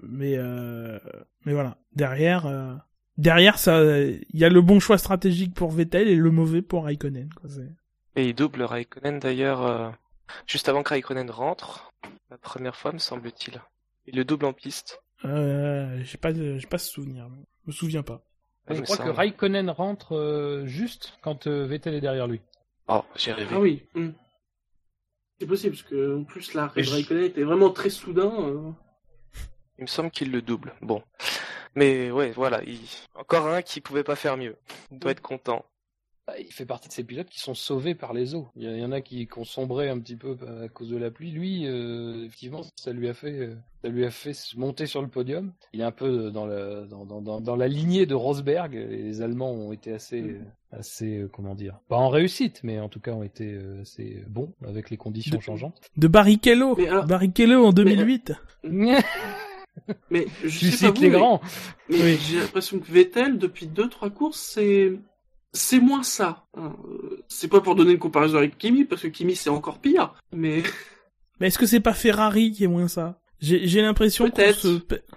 mais, 0.04 0.36
euh, 0.38 1.00
mais 1.46 1.54
voilà. 1.54 1.78
Derrière, 1.96 2.46
euh, 2.46 2.74
derrière 3.18 3.58
ça, 3.58 3.82
il 3.84 4.26
y 4.34 4.44
a 4.46 4.50
le 4.50 4.62
bon 4.62 4.80
choix 4.80 4.98
stratégique 4.98 5.54
pour 5.54 5.72
Vettel 5.72 6.08
et 6.08 6.16
le 6.16 6.32
mauvais 6.32 6.62
pour 6.62 6.86
Raikkonen. 6.86 7.30
Quoi, 7.40 7.50
c'est- 7.50 7.72
Et 8.16 8.30
il 8.30 8.36
double 8.36 8.64
Raikkonen 8.64 9.20
d'ailleurs 9.20 9.66
euh, 9.66 9.90
juste 10.48 10.70
avant 10.70 10.84
que 10.84 10.90
Raikkonen 10.90 11.30
rentre. 11.30 11.92
La 12.30 12.38
première 12.38 12.76
fois, 12.76 12.92
me 12.92 12.98
semble-t-il. 12.98 13.62
Il 14.08 14.16
le 14.16 14.26
double 14.26 14.46
en 14.46 14.54
piste. 14.54 15.02
euh, 15.24 16.02
j'ai 16.04 16.18
pas, 16.18 16.34
de- 16.34 16.58
j'ai 16.58 16.68
pas 16.68 16.78
ce 16.78 16.90
souvenir. 16.92 17.28
Je 17.64 17.68
me 17.68 17.72
souviens 17.72 18.04
pas. 18.04 18.22
je 18.70 18.82
crois 18.82 18.98
que. 18.98 19.10
Raikkonen 19.10 19.70
rentre 19.70 20.16
euh, 20.16 20.66
juste 20.66 21.18
quand 21.22 21.48
euh, 21.48 21.66
Vettel 21.66 21.94
est 21.96 22.02
derrière 22.02 22.28
lui. 22.28 22.42
Oh, 22.88 23.04
j'ai 23.16 23.32
rêvé. 23.32 23.50
Ah 23.54 23.60
oui. 23.60 23.84
hmm. 23.96 24.10
C'est 25.40 25.48
possible, 25.48 25.76
parce 25.76 25.84
que 25.90 26.18
en 26.20 26.24
plus, 26.24 26.52
je- 26.52 26.58
Raikkonen 26.92 27.24
était 27.24 27.44
vraiment 27.44 27.70
très 27.72 27.90
soudain. 27.90 28.76
Euh. 29.78 29.80
Il 29.80 29.84
me 29.84 29.88
semble 29.88 30.12
qu'il 30.12 30.32
le 30.32 30.42
double. 30.42 30.74
Bon. 30.82 31.02
Mais 31.76 32.12
ouais, 32.12 32.32
voilà. 32.32 32.62
Il... 32.66 32.80
Encore 33.16 33.48
un 33.48 33.62
qui 33.62 33.82
pouvait 33.82 34.04
pas 34.04 34.16
faire 34.16 34.38
mieux. 34.38 34.56
Il 34.92 35.00
doit 35.00 35.12
être 35.12 35.22
content. 35.22 35.66
bah, 36.28 36.34
il 36.40 36.52
fait 36.54 36.66
partie 36.66 36.88
de 36.88 36.94
ces 36.94 37.04
pilotes 37.04 37.30
qui 37.30 37.40
sont 37.42 37.54
sauvés 37.54 37.94
par 37.96 38.14
les 38.14 38.34
eaux. 38.34 38.48
Il 38.56 38.64
y, 38.64 38.84
en 38.86 38.92
a 38.94 39.02
qui, 39.02 39.28
qui 39.28 39.38
ont 39.40 39.44
sombré 39.44 39.90
un 39.90 40.00
petit 40.00 40.16
peu 40.16 40.38
à 40.64 40.70
cause 40.70 40.90
de 40.90 40.98
la 40.98 41.12
pluie. 41.12 41.32
Lui, 41.32 41.68
euh, 41.68 42.24
effectivement, 42.26 42.62
ça 42.78 42.94
lui 42.94 43.10
a 43.10 43.14
fait, 43.14 43.34
euh, 43.40 43.56
ça 43.84 43.90
lui 43.90 44.06
a 44.06 44.10
fait 44.10 44.32
monter 44.56 44.86
sur 44.88 45.02
le 45.02 45.10
podium. 45.10 45.52
Il 45.74 45.82
est 45.82 45.84
un 45.84 45.92
peu 45.92 46.32
dans, 46.32 46.46
le, 46.46 46.88
dans, 46.90 47.06
dans, 47.06 47.22
dans, 47.22 47.42
dans 47.42 47.56
la 47.58 47.68
lignée 47.68 48.06
de 48.06 48.16
Rosberg. 48.16 48.74
Les 48.74 49.22
Allemands 49.22 49.52
ont 49.52 49.74
été 49.74 49.92
assez, 49.94 50.22
euh, 50.22 50.42
assez, 50.72 51.18
euh, 51.18 51.28
comment 51.28 51.54
dire, 51.56 51.78
pas 51.90 51.98
en 51.98 52.08
réussite, 52.10 52.62
mais 52.64 52.80
en 52.80 52.88
tout 52.90 53.02
cas 53.02 53.12
ont 53.12 53.24
été 53.24 53.52
euh, 53.54 53.82
assez 53.82 54.24
bons 54.30 54.54
avec 54.66 54.90
les 54.90 54.98
conditions 54.98 55.36
De- 55.38 55.42
changeantes. 55.44 55.82
De 55.98 56.08
Barrichello. 56.08 56.80
Alors- 56.80 57.06
Barrichello 57.06 57.66
en 57.66 57.72
2008. 57.74 58.32
Mais 58.64 58.98
je 60.12 60.20
tu 60.48 60.50
sais 60.50 60.70
pas 60.72 60.78
cites 60.78 60.96
vous, 60.98 61.02
les 61.04 61.10
mais- 61.10 61.18
grands. 61.18 61.42
Mais 61.90 62.02
Oui. 62.02 62.18
j'ai 62.22 62.40
l'impression 62.40 62.80
que 62.80 62.92
Vettel, 62.92 63.38
depuis 63.38 63.68
deux 63.68 63.90
trois 63.90 64.10
courses, 64.10 64.40
c'est 64.54 64.94
c'est 65.54 65.80
moins 65.80 66.04
ça. 66.04 66.46
hein. 66.58 66.76
Euh, 66.86 67.24
C'est 67.28 67.48
pas 67.48 67.62
pour 67.62 67.76
donner 67.76 67.94
une 67.94 68.00
comparaison 68.00 68.38
avec 68.38 68.58
Kimi, 68.58 68.84
parce 68.86 69.02
que 69.04 69.08
Kimi 69.08 69.36
c'est 69.36 69.50
encore 69.50 69.80
pire. 69.80 70.14
Mais 70.34 70.64
Mais 71.40 71.48
est-ce 71.48 71.58
que 71.58 71.66
c'est 71.66 71.80
pas 71.80 71.94
Ferrari 71.94 72.52
qui 72.52 72.64
est 72.64 72.68
moins 72.68 72.88
ça? 72.88 73.20
J'ai 73.46 73.68
j'ai 73.68 73.82
l'impression 73.82 74.26
qu'on 74.32 74.42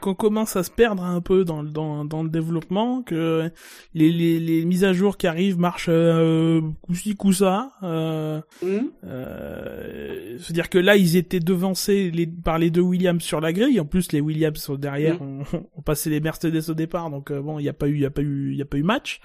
qu'on 0.00 0.14
commence 0.14 0.54
à 0.56 0.62
se 0.62 0.70
perdre 0.70 1.02
un 1.02 1.20
peu 1.20 1.44
dans, 1.44 1.62
le- 1.62 1.70
dans, 1.70 2.04
dans 2.04 2.22
le 2.22 2.28
développement, 2.28 3.02
que 3.02 3.50
les, 3.94 4.10
les, 4.12 4.38
les 4.38 4.64
mises 4.64 4.84
à 4.84 4.92
jour 4.92 5.16
qui 5.16 5.26
arrivent 5.26 5.58
marchent 5.58 5.86
euh, 5.88 6.60
coup-ci, 6.82 7.14
coup-ça. 7.16 7.72
Euh, 7.82 8.40
hum, 8.62 8.90
euh, 9.04 10.36
C'est-à-dire 10.38 10.68
que 10.68 10.78
là, 10.78 10.96
ils 10.96 11.16
étaient 11.16 11.40
devancés 11.40 12.10
les, 12.10 12.26
par 12.26 12.58
les 12.58 12.70
deux 12.70 12.80
Williams 12.82 13.22
sur 13.22 13.40
la 13.40 13.52
grille. 13.52 13.80
En 13.80 13.84
plus, 13.86 14.12
les 14.12 14.20
Williams 14.20 14.58
sont 14.58 14.74
derrière 14.76 15.20
ont, 15.22 15.42
ont 15.76 15.82
passé 15.82 16.10
les 16.10 16.20
Mercedes 16.20 16.68
au 16.70 16.74
départ, 16.74 17.10
donc 17.10 17.30
euh, 17.30 17.40
bon, 17.40 17.58
il 17.58 17.62
n'y 17.62 17.68
a 17.68 17.72
pas 17.72 17.88
eu, 17.88 17.94
il 17.94 18.00
y 18.02 18.06
a 18.06 18.10
pas 18.10 18.22
eu, 18.22 18.52
il 18.52 18.58
y 18.58 18.62
a 18.62 18.66
pas 18.66 18.76
eu 18.78 18.82
match. 18.82 19.20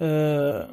Euh, 0.00 0.66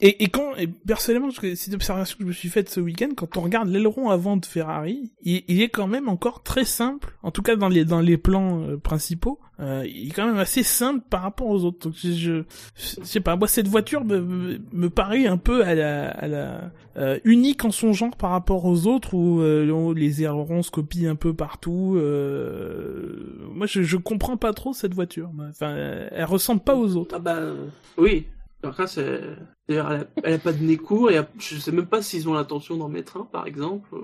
et, 0.00 0.24
et 0.24 0.28
quand, 0.28 0.54
et 0.56 0.66
personnellement, 0.66 1.28
une 1.42 1.74
observation 1.74 2.16
que 2.18 2.24
je 2.24 2.28
me 2.28 2.32
suis 2.32 2.48
faite 2.48 2.68
ce 2.68 2.80
week-end, 2.80 3.10
quand 3.16 3.36
on 3.36 3.40
regarde 3.40 3.68
l'aileron 3.68 4.10
avant 4.10 4.36
de 4.36 4.44
Ferrari, 4.44 5.12
il, 5.22 5.42
il 5.48 5.62
est 5.62 5.68
quand 5.68 5.86
même 5.86 6.08
encore 6.08 6.42
très 6.42 6.64
simple, 6.64 7.16
en 7.22 7.30
tout 7.30 7.42
cas 7.42 7.56
dans 7.56 7.68
les 7.68 7.84
dans 7.84 8.00
les 8.00 8.18
plans 8.18 8.62
euh, 8.62 8.76
principaux, 8.76 9.40
euh, 9.60 9.84
il 9.86 10.08
est 10.08 10.12
quand 10.12 10.26
même 10.26 10.38
assez 10.38 10.62
simple 10.62 11.04
par 11.08 11.22
rapport 11.22 11.48
aux 11.48 11.64
autres. 11.64 11.88
Donc 11.88 11.94
je, 11.96 12.10
je, 12.12 12.42
je 12.74 13.04
sais 13.04 13.20
pas, 13.20 13.36
moi 13.36 13.48
cette 13.48 13.68
voiture 13.68 14.04
me, 14.04 14.20
me, 14.20 14.58
me 14.72 14.90
paraît 14.90 15.26
un 15.26 15.38
peu 15.38 15.64
à 15.64 15.74
la, 15.74 16.10
à 16.10 16.28
la 16.28 16.70
euh, 16.96 17.18
unique 17.24 17.64
en 17.64 17.70
son 17.70 17.92
genre 17.92 18.16
par 18.16 18.30
rapport 18.30 18.64
aux 18.66 18.86
autres 18.86 19.14
où 19.14 19.40
euh, 19.40 19.94
les 19.94 20.22
ailerons 20.22 20.62
se 20.62 20.70
copient 20.70 21.10
un 21.10 21.14
peu 21.16 21.34
partout. 21.34 21.96
Euh... 21.96 23.38
Moi, 23.52 23.66
je, 23.66 23.82
je 23.82 23.96
comprends 23.96 24.36
pas 24.36 24.52
trop 24.52 24.72
cette 24.72 24.94
voiture. 24.94 25.30
Enfin, 25.48 25.74
elle 26.10 26.24
ressemble 26.24 26.60
pas 26.60 26.76
aux 26.76 26.96
autres. 26.96 27.14
ah 27.16 27.18
bah 27.18 27.36
euh, 27.36 27.66
oui. 27.98 28.26
Là, 28.62 28.86
c'est 28.86 29.20
d'ailleurs 29.68 29.92
elle, 29.92 30.00
a- 30.00 30.06
elle 30.24 30.34
a 30.34 30.38
pas 30.38 30.52
de 30.52 30.62
nez 30.62 30.76
court 30.76 31.10
et 31.10 31.20
je 31.38 31.56
sais 31.56 31.70
même 31.70 31.86
pas 31.86 32.02
s'ils 32.02 32.28
ont 32.28 32.34
l'intention 32.34 32.76
d'en 32.76 32.88
mettre 32.88 33.16
un, 33.18 33.24
par 33.24 33.46
exemple. 33.46 33.94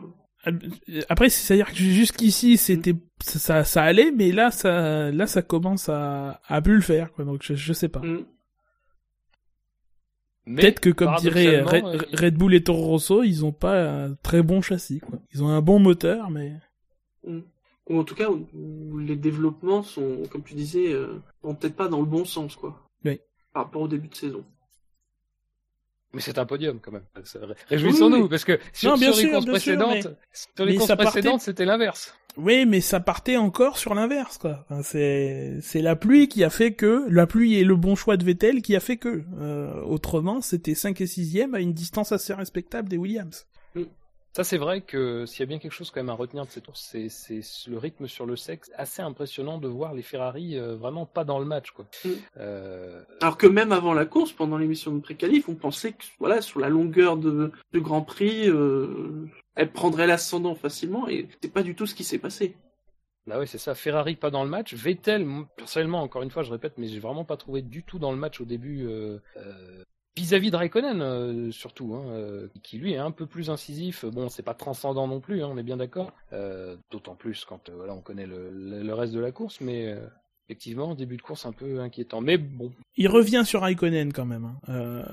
Après, 1.08 1.28
c'est-à-dire 1.28 1.70
que 1.70 1.76
jusqu'ici, 1.76 2.56
c'était 2.56 2.94
ça, 3.20 3.62
ça, 3.64 3.82
allait, 3.82 4.10
mais 4.10 4.32
là, 4.32 4.50
ça, 4.50 5.10
là, 5.12 5.26
ça 5.26 5.42
commence 5.42 5.88
à, 5.88 6.40
à 6.46 6.60
plus 6.60 6.74
le 6.74 6.80
faire. 6.80 7.12
Quoi. 7.12 7.24
Donc, 7.24 7.42
je, 7.42 7.54
je 7.54 7.72
sais 7.72 7.88
pas. 7.88 8.02
Mais 10.44 10.62
Peut-être 10.62 10.80
que, 10.80 10.90
comme 10.90 11.14
dirait 11.16 11.60
Red, 11.60 11.84
euh, 11.84 11.98
Red 12.14 12.34
Bull 12.34 12.54
et 12.54 12.64
Toro 12.64 12.82
Rosso, 12.82 13.22
ils 13.22 13.44
ont 13.44 13.52
pas 13.52 14.06
un 14.06 14.14
très 14.14 14.42
bon 14.42 14.60
châssis. 14.60 14.98
Quoi. 14.98 15.20
Ils 15.32 15.44
ont 15.44 15.48
un 15.48 15.62
bon 15.62 15.78
moteur, 15.78 16.30
mais 16.30 16.54
Ou 17.24 17.98
en 17.98 18.02
tout 18.02 18.16
cas, 18.16 18.28
où, 18.28 18.98
les 18.98 19.16
développements 19.16 19.82
sont, 19.82 20.22
comme 20.30 20.42
tu 20.42 20.54
disais, 20.54 20.92
euh, 20.92 21.20
peut-être 21.42 21.76
pas 21.76 21.88
dans 21.88 22.00
le 22.00 22.06
bon 22.06 22.24
sens, 22.24 22.56
quoi. 22.56 22.88
Oui. 23.04 23.20
Par 23.52 23.64
rapport 23.64 23.82
au 23.82 23.88
début 23.88 24.08
de 24.08 24.14
saison. 24.16 24.44
Mais 26.14 26.20
c'est 26.20 26.38
un 26.38 26.44
podium 26.46 26.78
quand 26.80 26.92
même. 26.92 27.04
Réjouissons-nous 27.68 28.16
Oui, 28.16 28.22
oui. 28.24 28.28
parce 28.28 28.44
que 28.44 28.58
sur, 28.72 28.90
Non, 28.90 28.96
bien 28.98 29.12
sur 29.12 29.16
les 29.16 29.22
sûr, 29.22 29.30
courses 29.32 29.44
sûr, 29.44 29.52
précédentes, 29.52 30.16
sur 30.54 30.64
les 30.66 30.72
mais 30.72 30.76
courses 30.78 30.88
partait- 30.88 31.04
précédentes, 31.04 31.40
c'était 31.40 31.64
l'inverse. 31.64 32.14
Oui, 32.36 32.64
mais 32.66 32.80
ça 32.80 33.00
partait 33.00 33.36
encore 33.36 33.76
sur 33.78 33.94
l'inverse, 33.94 34.38
quoi. 34.38 34.64
Enfin, 34.70 34.82
c'est 34.82 35.58
c'est 35.60 35.82
la 35.82 35.96
pluie 35.96 36.28
qui 36.28 36.44
a 36.44 36.50
fait 36.50 36.72
que 36.72 37.06
la 37.10 37.26
pluie 37.26 37.54
et 37.56 37.64
le 37.64 37.76
bon 37.76 37.94
choix 37.94 38.16
de 38.16 38.24
Vettel 38.24 38.62
qui 38.62 38.74
a 38.76 38.80
fait 38.80 38.96
que. 38.96 39.22
Euh, 39.38 39.82
autrement, 39.84 40.40
c'était 40.40 40.74
5 40.74 41.00
et 41.02 41.06
6 41.06 41.42
à 41.54 41.60
une 41.60 41.72
distance 41.74 42.10
assez 42.12 42.32
respectable 42.32 42.88
des 42.88 42.96
Williams. 42.96 43.46
Ça, 44.34 44.44
c'est 44.44 44.56
vrai 44.56 44.80
que 44.80 45.26
s'il 45.26 45.40
y 45.40 45.42
a 45.42 45.46
bien 45.46 45.58
quelque 45.58 45.72
chose 45.72 45.90
quand 45.90 46.00
même 46.00 46.08
à 46.08 46.14
retenir 46.14 46.46
de 46.46 46.50
cette 46.50 46.64
course, 46.64 46.80
c'est, 46.90 47.10
c'est 47.10 47.42
le 47.68 47.76
rythme 47.76 48.06
sur 48.06 48.24
le 48.24 48.34
sexe. 48.34 48.70
Assez 48.76 49.02
impressionnant 49.02 49.58
de 49.58 49.68
voir 49.68 49.92
les 49.92 50.00
Ferrari 50.00 50.58
euh, 50.58 50.74
vraiment 50.74 51.04
pas 51.04 51.24
dans 51.24 51.38
le 51.38 51.44
match, 51.44 51.70
quoi. 51.72 51.84
Mm. 52.04 52.08
Euh, 52.38 53.02
Alors 53.20 53.36
que 53.36 53.46
même 53.46 53.72
avant 53.72 53.92
la 53.92 54.06
course, 54.06 54.32
pendant 54.32 54.56
l'émission 54.56 54.94
de 54.94 55.00
pré-qualif, 55.00 55.50
on 55.50 55.54
pensait 55.54 55.92
que 55.92 56.04
voilà, 56.18 56.40
sur 56.40 56.60
la 56.60 56.70
longueur 56.70 57.18
de, 57.18 57.52
de 57.72 57.78
Grand 57.78 58.00
Prix, 58.00 58.48
euh, 58.48 59.26
elle 59.54 59.70
prendrait 59.70 60.06
l'ascendant 60.06 60.54
facilement, 60.54 61.08
et 61.08 61.28
c'est 61.42 61.52
pas 61.52 61.62
du 61.62 61.74
tout 61.74 61.86
ce 61.86 61.94
qui 61.94 62.04
s'est 62.04 62.18
passé. 62.18 62.56
Bah 63.26 63.36
oui, 63.38 63.46
c'est 63.46 63.58
ça. 63.58 63.74
Ferrari 63.74 64.16
pas 64.16 64.30
dans 64.30 64.44
le 64.44 64.50
match. 64.50 64.72
Vettel, 64.74 65.26
personnellement, 65.56 66.00
encore 66.00 66.22
une 66.22 66.30
fois, 66.30 66.42
je 66.42 66.50
répète, 66.50 66.72
mais 66.78 66.88
j'ai 66.88 66.98
vraiment 67.00 67.24
pas 67.24 67.36
trouvé 67.36 67.60
du 67.60 67.84
tout 67.84 67.98
dans 67.98 68.10
le 68.12 68.18
match 68.18 68.40
au 68.40 68.44
début. 68.46 68.86
euh, 68.86 69.18
euh, 69.36 69.84
Vis-à-vis 70.14 70.50
de 70.50 70.56
Raikkonen, 70.56 71.00
euh, 71.00 71.50
surtout, 71.50 71.94
hein, 71.94 72.04
euh, 72.10 72.48
qui 72.62 72.76
lui 72.78 72.92
est 72.92 72.98
un 72.98 73.10
peu 73.12 73.26
plus 73.26 73.48
incisif. 73.48 74.04
Bon, 74.04 74.28
c'est 74.28 74.42
pas 74.42 74.52
transcendant 74.54 75.06
non 75.08 75.20
plus, 75.20 75.42
hein, 75.42 75.48
on 75.50 75.56
est 75.56 75.62
bien 75.62 75.78
d'accord. 75.78 76.12
Euh, 76.34 76.76
D'autant 76.90 77.14
plus 77.14 77.44
quand 77.46 77.68
euh, 77.70 77.72
voilà, 77.74 77.94
on 77.94 78.02
connaît 78.02 78.26
le, 78.26 78.50
le- 78.50 78.82
le 78.82 78.94
reste 78.94 79.14
de 79.14 79.20
la 79.20 79.32
course, 79.32 79.60
mais 79.62 79.86
euh, 79.86 80.06
effectivement, 80.48 80.94
début 80.94 81.16
de 81.16 81.22
course 81.22 81.46
un 81.46 81.52
peu 81.52 81.80
inquiétant. 81.80 82.20
Mais 82.20 82.36
bon, 82.36 82.72
Il 82.96 83.08
revient 83.08 83.42
sur 83.46 83.62
Raikkonen 83.62 84.12
quand 84.12 84.26
même. 84.26 84.52
hein. 84.68 85.04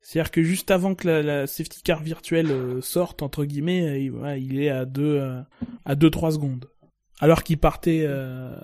C'est-à-dire 0.00 0.30
que 0.30 0.42
juste 0.42 0.70
avant 0.70 0.94
que 0.94 1.08
la, 1.08 1.22
la 1.22 1.46
safety 1.48 1.82
car 1.82 2.00
virtuelle 2.00 2.80
sorte 2.80 3.22
entre 3.22 3.44
guillemets, 3.44 4.04
il, 4.04 4.60
est 4.62 4.68
à 4.70 4.84
deux 4.84 5.16
euh, 5.18 5.42
à 5.84 5.94
deux 5.96 6.10
trois 6.10 6.30
secondes. 6.30 6.70
Alors 7.18 7.42
qu'il 7.42 7.58
partait, 7.58 8.04
euh, 8.06 8.56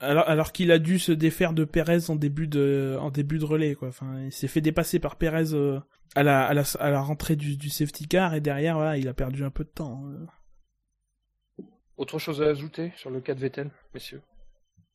alors 0.00 0.28
alors 0.28 0.52
qu'il 0.52 0.72
a 0.72 0.78
dû 0.78 0.98
se 0.98 1.12
défaire 1.12 1.52
de 1.52 1.64
Perez 1.64 2.08
en 2.10 2.16
début 2.16 2.46
de 2.48 2.96
en 3.00 3.10
début 3.10 3.38
de 3.38 3.44
relais 3.44 3.74
quoi. 3.74 3.88
Enfin, 3.88 4.20
il 4.24 4.32
s'est 4.32 4.48
fait 4.48 4.60
dépasser 4.60 4.98
par 4.98 5.16
Perez 5.16 5.52
euh, 5.54 5.78
à 6.16 6.22
la 6.22 6.44
à 6.46 6.54
la 6.54 6.62
à 6.78 6.90
la 6.90 7.00
rentrée 7.00 7.36
du, 7.36 7.56
du 7.56 7.68
safety 7.70 8.08
car 8.08 8.34
et 8.34 8.40
derrière 8.40 8.76
voilà, 8.76 8.96
il 8.96 9.06
a 9.08 9.14
perdu 9.14 9.44
un 9.44 9.50
peu 9.50 9.64
de 9.64 9.68
temps. 9.70 10.02
euh. 10.06 11.64
autre 11.96 12.18
chose 12.18 12.40
à 12.42 12.46
ajouter 12.46 12.92
sur 12.96 13.10
le 13.10 13.20
cas 13.20 13.34
de 13.34 13.40
Vettel, 13.40 13.70
messieurs? 13.94 14.22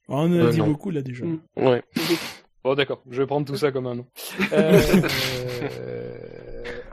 On 0.08 0.18
en 0.18 0.32
a 0.34 0.36
Euh, 0.36 0.52
dit 0.52 0.60
non. 0.60 0.68
beaucoup 0.68 0.92
là 0.92 1.02
déjà. 1.02 1.26
Mm. 1.26 1.40
Ouais. 1.58 1.84
Bon, 2.64 2.74
d'accord, 2.74 3.04
je 3.12 3.22
vais 3.22 3.28
prendre 3.28 3.46
tout 3.46 3.56
ça 3.58 3.72
comme 3.72 3.86
un 3.86 3.94
nom. 3.94 4.08
Euh, 4.52 4.82
euh, 5.80 6.18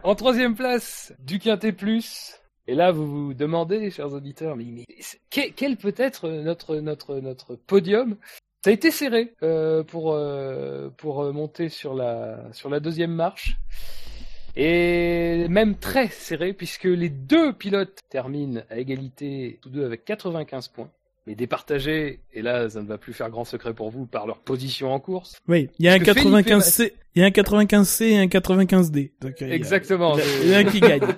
en 0.03 0.15
troisième 0.15 0.55
place, 0.55 1.15
du 1.19 1.39
Quintet 1.39 1.73
Plus. 1.73 2.35
Et 2.73 2.75
là, 2.75 2.91
vous 2.91 3.27
vous 3.27 3.35
demandez, 3.35 3.91
chers 3.91 4.15
auditeurs, 4.15 4.57
mais, 4.57 4.87
quel 5.29 5.77
peut 5.77 5.93
être 5.95 6.31
notre, 6.31 6.77
notre, 6.77 7.17
notre 7.17 7.55
podium? 7.55 8.17
Ça 8.65 8.71
a 8.71 8.73
été 8.73 8.91
serré 8.91 9.35
euh, 9.43 9.85
pour, 9.85 10.15
euh, 10.15 10.89
pour 10.97 11.21
euh, 11.21 11.33
monter 11.33 11.69
sur 11.69 11.93
la, 11.93 12.51
sur 12.55 12.71
la 12.71 12.81
deuxième 12.81 13.13
marche. 13.13 13.59
Et 14.57 15.49
même 15.51 15.77
très 15.77 16.09
serré, 16.09 16.55
puisque 16.55 16.85
les 16.85 17.11
deux 17.11 17.53
pilotes 17.53 18.01
terminent 18.09 18.63
à 18.71 18.79
égalité, 18.79 19.59
tous 19.61 19.69
deux 19.69 19.85
avec 19.85 20.07
95 20.07 20.69
points. 20.69 20.91
Mais 21.27 21.35
départagés, 21.37 22.21
et 22.33 22.43
là, 22.43 22.69
ça 22.69 22.83
ne 22.83 22.87
va 22.89 22.99
plus 22.99 23.13
faire 23.13 23.31
grand 23.31 23.45
secret 23.45 23.75
pour 23.75 23.91
vous, 23.91 24.07
par 24.07 24.27
leur 24.27 24.41
position 24.41 24.93
en 24.93 24.99
course. 24.99 25.37
Oui, 25.47 25.71
il 25.79 25.85
y 25.87 25.89
a 25.89 25.93
un 25.93 25.99
Parce 26.01 26.17
que 26.17 26.21
Felipe 26.23 26.47
95C, 26.49 26.93
il 27.15 27.21
y 27.21 27.23
a 27.23 27.27
un 27.27 27.31
95C 27.31 28.03
et 28.05 28.19
un 28.19 28.27
95D. 28.27 29.13
Donc, 29.21 29.35
il 29.41 29.49
y 29.49 29.53
a- 29.53 29.55
Exactement. 29.55 30.19
Il 30.43 30.49
y 30.51 30.55
a- 30.55 30.59
un 30.59 30.65
qui 30.65 30.81
gagne. 30.81 31.03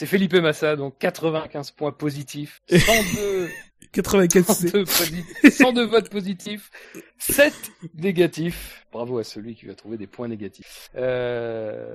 C'est 0.00 0.06
Felipe 0.06 0.32
Massa, 0.34 0.76
donc 0.76 0.94
95 0.98 1.72
points 1.72 1.92
positifs, 1.92 2.62
102, 2.70 3.48
95C. 3.92 4.68
102, 4.68 4.84
posi- 4.84 5.50
102 5.50 5.84
votes 5.86 6.08
positifs, 6.10 6.70
7 7.18 7.52
négatifs. 7.96 8.86
Bravo 8.92 9.18
à 9.18 9.24
celui 9.24 9.54
qui 9.54 9.66
va 9.66 9.74
trouver 9.74 9.96
des 9.96 10.06
points 10.06 10.28
négatifs. 10.28 10.88
Euh, 10.96 11.92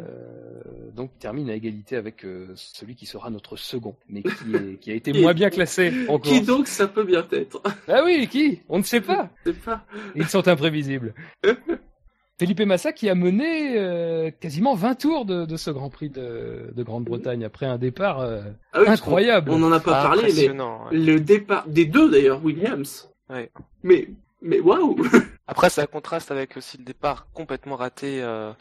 donc 0.96 1.12
il 1.16 1.20
termine 1.20 1.50
à 1.50 1.56
égalité 1.56 1.96
avec 1.96 2.26
euh, 2.26 2.52
celui 2.56 2.96
qui 2.96 3.06
sera 3.06 3.30
notre 3.30 3.56
second, 3.58 3.96
mais 4.10 4.22
qui, 4.24 4.30
est- 4.56 4.80
qui 4.80 4.92
a 4.92 4.94
été 4.96 5.12
Qui- 5.12 5.22
moins 5.22 5.34
bien 5.34 5.50
classé 5.50 5.92
en 6.08 6.20
Qui 6.20 6.32
course. 6.32 6.46
donc 6.46 6.68
ça 6.68 6.88
peut 6.88 7.04
bien 7.04 7.26
être 7.32 7.62
Ah 7.88 8.02
oui, 8.04 8.28
qui? 8.30 8.62
On 8.70 8.78
ne 8.80 8.84
sait 8.84 9.02
pas. 9.02 9.30
Ils 10.16 10.28
sont 10.28 10.48
imprévisibles. 10.48 11.14
Felipe 12.40 12.60
Massa 12.62 12.92
qui 12.92 13.08
a 13.10 13.16
mené 13.16 13.78
euh, 13.78 14.30
quasiment 14.30 14.76
20 14.76 14.96
tours 14.96 15.26
de, 15.26 15.46
de 15.46 15.56
ce 15.58 15.72
Grand 15.72 15.90
Prix 15.90 16.10
de, 16.10 16.70
de 16.76 16.84
Grande-Bretagne 16.84 17.46
après 17.46 17.66
un 17.66 17.78
départ 17.78 18.20
euh, 18.20 18.42
Ah 18.74 18.82
oui, 18.82 18.88
incroyable. 18.90 19.52
On 19.52 19.58
n'en 19.60 19.72
a 19.72 19.80
pas 19.80 20.00
Ah, 20.00 20.04
parlé, 20.04 20.34
mais 20.36 20.50
ouais. 20.50 20.88
le 20.92 21.20
départ 21.20 21.66
des 21.68 21.86
deux 21.86 22.10
d'ailleurs, 22.12 22.44
Williams. 22.44 23.10
Ouais. 23.30 23.50
Mais 23.84 24.10
mais 24.42 24.60
waouh 24.60 24.98
Après, 25.48 25.70
ça 25.70 25.88
contraste 25.88 26.30
avec 26.32 26.58
aussi 26.58 26.78
le 26.78 26.84
départ 26.84 27.28
complètement 27.34 27.76
raté 27.76 28.22
euh, 28.22 28.52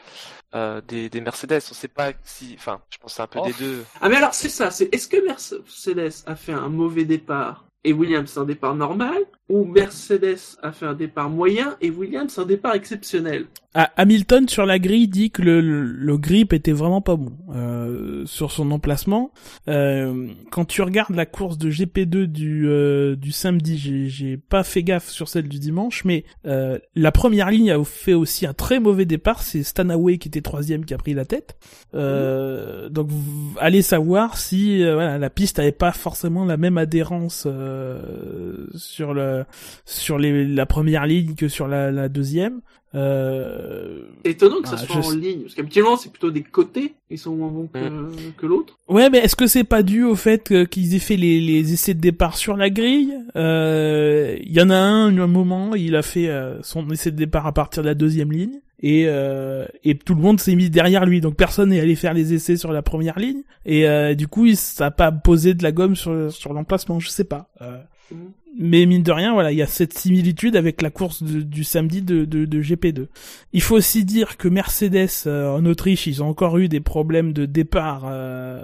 euh, 0.53 0.81
des, 0.87 1.09
des 1.09 1.19
Mercedes. 1.19 1.59
On 1.69 1.73
sait 1.73 1.87
pas 1.87 2.11
si, 2.23 2.55
enfin, 2.57 2.79
je 2.91 2.97
pense 2.97 3.11
que 3.11 3.15
c'est 3.17 3.23
un 3.23 3.27
peu 3.27 3.39
Oh. 3.41 3.45
des 3.47 3.53
deux. 3.53 3.83
Ah 4.01 4.07
mais 4.07 4.15
alors 4.15 4.33
c'est 4.33 4.49
ça, 4.49 4.71
c'est 4.71 4.93
est-ce 4.95 5.07
que 5.07 5.23
Mercedes 5.25 6.23
a 6.27 6.35
fait 6.35 6.53
un 6.53 6.69
mauvais 6.69 7.03
départ 7.05 7.65
et 7.83 7.91
Williams 7.93 8.37
un 8.37 8.45
départ 8.45 8.73
normal 8.75 9.17
où 9.49 9.65
Mercedes 9.65 10.57
a 10.61 10.71
fait 10.71 10.85
un 10.85 10.93
départ 10.93 11.29
moyen 11.29 11.75
et 11.81 11.89
Williams 11.89 12.37
un 12.39 12.45
départ 12.45 12.73
exceptionnel. 12.73 13.45
Ah, 13.77 13.91
Hamilton 13.97 14.47
sur 14.47 14.65
la 14.65 14.79
grille 14.79 15.09
dit 15.09 15.31
que 15.31 15.41
le, 15.41 16.17
grip 16.17 16.53
était 16.53 16.71
vraiment 16.71 17.01
pas 17.01 17.17
bon 17.17 17.33
euh, 17.53 18.25
sur 18.25 18.53
son 18.53 18.71
emplacement. 18.71 19.31
Euh, 19.67 20.29
quand 20.49 20.63
tu 20.63 20.81
regardes 20.81 21.13
la 21.13 21.25
course 21.25 21.57
de 21.57 21.69
GP2 21.69 22.23
du 22.23 22.69
euh, 22.69 23.17
du 23.17 23.33
samedi, 23.33 23.77
j'ai 24.07 24.37
pas 24.37 24.63
fait 24.63 24.81
gaffe 24.81 25.09
sur 25.09 25.27
celle 25.27 25.49
du 25.49 25.59
dimanche, 25.59 26.05
mais 26.05 26.23
euh, 26.45 26.79
la 26.95 27.11
première 27.11 27.51
ligne 27.51 27.69
a 27.69 27.83
fait 27.83 28.13
aussi 28.13 28.45
un 28.45 28.53
très 28.53 28.79
mauvais 28.79 29.03
départ. 29.03 29.43
C'est 29.43 29.61
Stanaway 29.61 30.19
qui 30.19 30.29
était 30.29 30.39
troisième 30.39 30.85
qui 30.85 30.93
a 30.93 30.97
pris 30.97 31.13
la 31.13 31.25
tête. 31.25 31.57
Euh, 31.95 32.87
donc 32.87 33.07
vous 33.09 33.55
allez 33.59 33.81
savoir 33.81 34.37
si 34.37 34.85
euh, 34.85 34.93
voilà, 34.93 35.17
la 35.17 35.29
piste 35.29 35.59
avait 35.59 35.73
pas 35.73 35.91
forcément 35.91 36.45
la 36.45 36.55
même 36.55 36.77
adhérence 36.77 37.45
sur 38.75 39.13
le 39.13 39.34
sur 39.85 40.17
les, 40.17 40.45
la 40.45 40.65
première 40.65 41.05
ligne 41.05 41.35
que 41.35 41.47
sur 41.47 41.67
la, 41.67 41.91
la 41.91 42.07
deuxième. 42.09 42.61
Euh, 42.93 44.03
C'est 44.23 44.31
étonnant 44.31 44.61
que 44.61 44.69
ça 44.69 44.77
Ah, 44.79 44.85
soit 44.85 45.01
je 45.01 45.07
en 45.07 45.11
ligne, 45.11 45.41
parce 45.41 45.53
qu'habituellement 45.55 45.97
c'est 45.97 46.09
plutôt 46.09 46.31
des 46.31 46.43
côtés 46.43 46.93
qui 47.09 47.17
sont 47.17 47.35
moins 47.35 47.49
bons 47.49 47.67
que, 47.67 48.31
que 48.37 48.45
l'autre. 48.45 48.77
Ouais, 48.87 49.09
mais 49.09 49.17
est-ce 49.19 49.35
que 49.35 49.47
c'est 49.47 49.63
pas 49.65 49.83
dû 49.83 50.03
au 50.03 50.15
fait 50.15 50.53
qu'ils 50.69 50.95
aient 50.95 50.99
fait 50.99 51.17
les, 51.17 51.41
les 51.41 51.73
essais 51.73 51.93
de 51.93 51.99
départ 51.99 52.37
sur 52.37 52.55
la 52.55 52.69
grille? 52.69 53.13
Euh, 53.35 54.37
Il 54.41 54.51
y 54.53 54.61
en 54.61 54.69
a 54.69 54.75
un, 54.77 55.17
un 55.17 55.27
moment, 55.27 55.75
il 55.75 55.95
a 55.95 56.01
fait 56.01 56.29
euh, 56.29 56.61
son 56.63 56.89
essai 56.89 57.11
de 57.11 57.17
départ 57.17 57.45
à 57.47 57.51
partir 57.53 57.83
de 57.83 57.87
la 57.89 57.95
deuxième 57.95 58.31
ligne. 58.31 58.59
Et, 58.81 59.05
euh, 59.07 59.65
et 59.83 59.97
tout 59.97 60.15
le 60.15 60.21
monde 60.21 60.39
s'est 60.39 60.53
mis 60.55 60.69
derrière 60.69 61.05
lui, 61.05 61.21
donc 61.21 61.35
personne 61.37 61.69
n'est 61.69 61.79
allé 61.79 61.95
faire 61.95 62.13
les 62.13 62.33
essais 62.33 62.57
sur 62.57 62.71
la 62.71 62.81
première 62.81 63.17
ligne. 63.17 63.41
Et 63.65 63.87
euh, 63.87 64.13
du 64.15 64.27
coup, 64.27 64.45
il- 64.45 64.57
ça 64.57 64.87
a 64.87 64.91
pas 64.91 65.11
posé 65.11 65.53
de 65.53 65.63
la 65.63 65.71
gomme 65.71 65.95
sur, 65.95 66.31
sur 66.31 66.53
l'emplacement, 66.53 66.99
je 66.99 67.09
sais 67.09 67.23
pas. 67.23 67.49
Euh, 67.61 67.77
Mhm. 68.11 68.31
Mais 68.57 68.85
mine 68.85 69.03
de 69.03 69.11
rien, 69.11 69.33
voilà, 69.33 69.51
il 69.51 69.57
y 69.57 69.61
a 69.61 69.67
cette 69.67 69.97
similitude 69.97 70.55
avec 70.55 70.81
la 70.81 70.89
course 70.89 71.23
de- 71.23 71.41
du 71.41 71.63
samedi 71.63 72.01
de, 72.01 72.25
de, 72.25 72.45
de 72.45 72.61
GP2. 72.61 73.07
Il 73.53 73.61
faut 73.61 73.75
aussi 73.75 74.05
dire 74.05 74.37
que 74.37 74.47
Mercedes 74.47 75.07
euh, 75.27 75.49
en 75.49 75.65
Autriche, 75.65 76.07
ils 76.07 76.21
ont 76.23 76.27
encore 76.29 76.57
eu 76.57 76.67
des 76.67 76.79
problèmes 76.79 77.33
de 77.33 77.45
départ. 77.45 78.03
euh, 78.09 78.59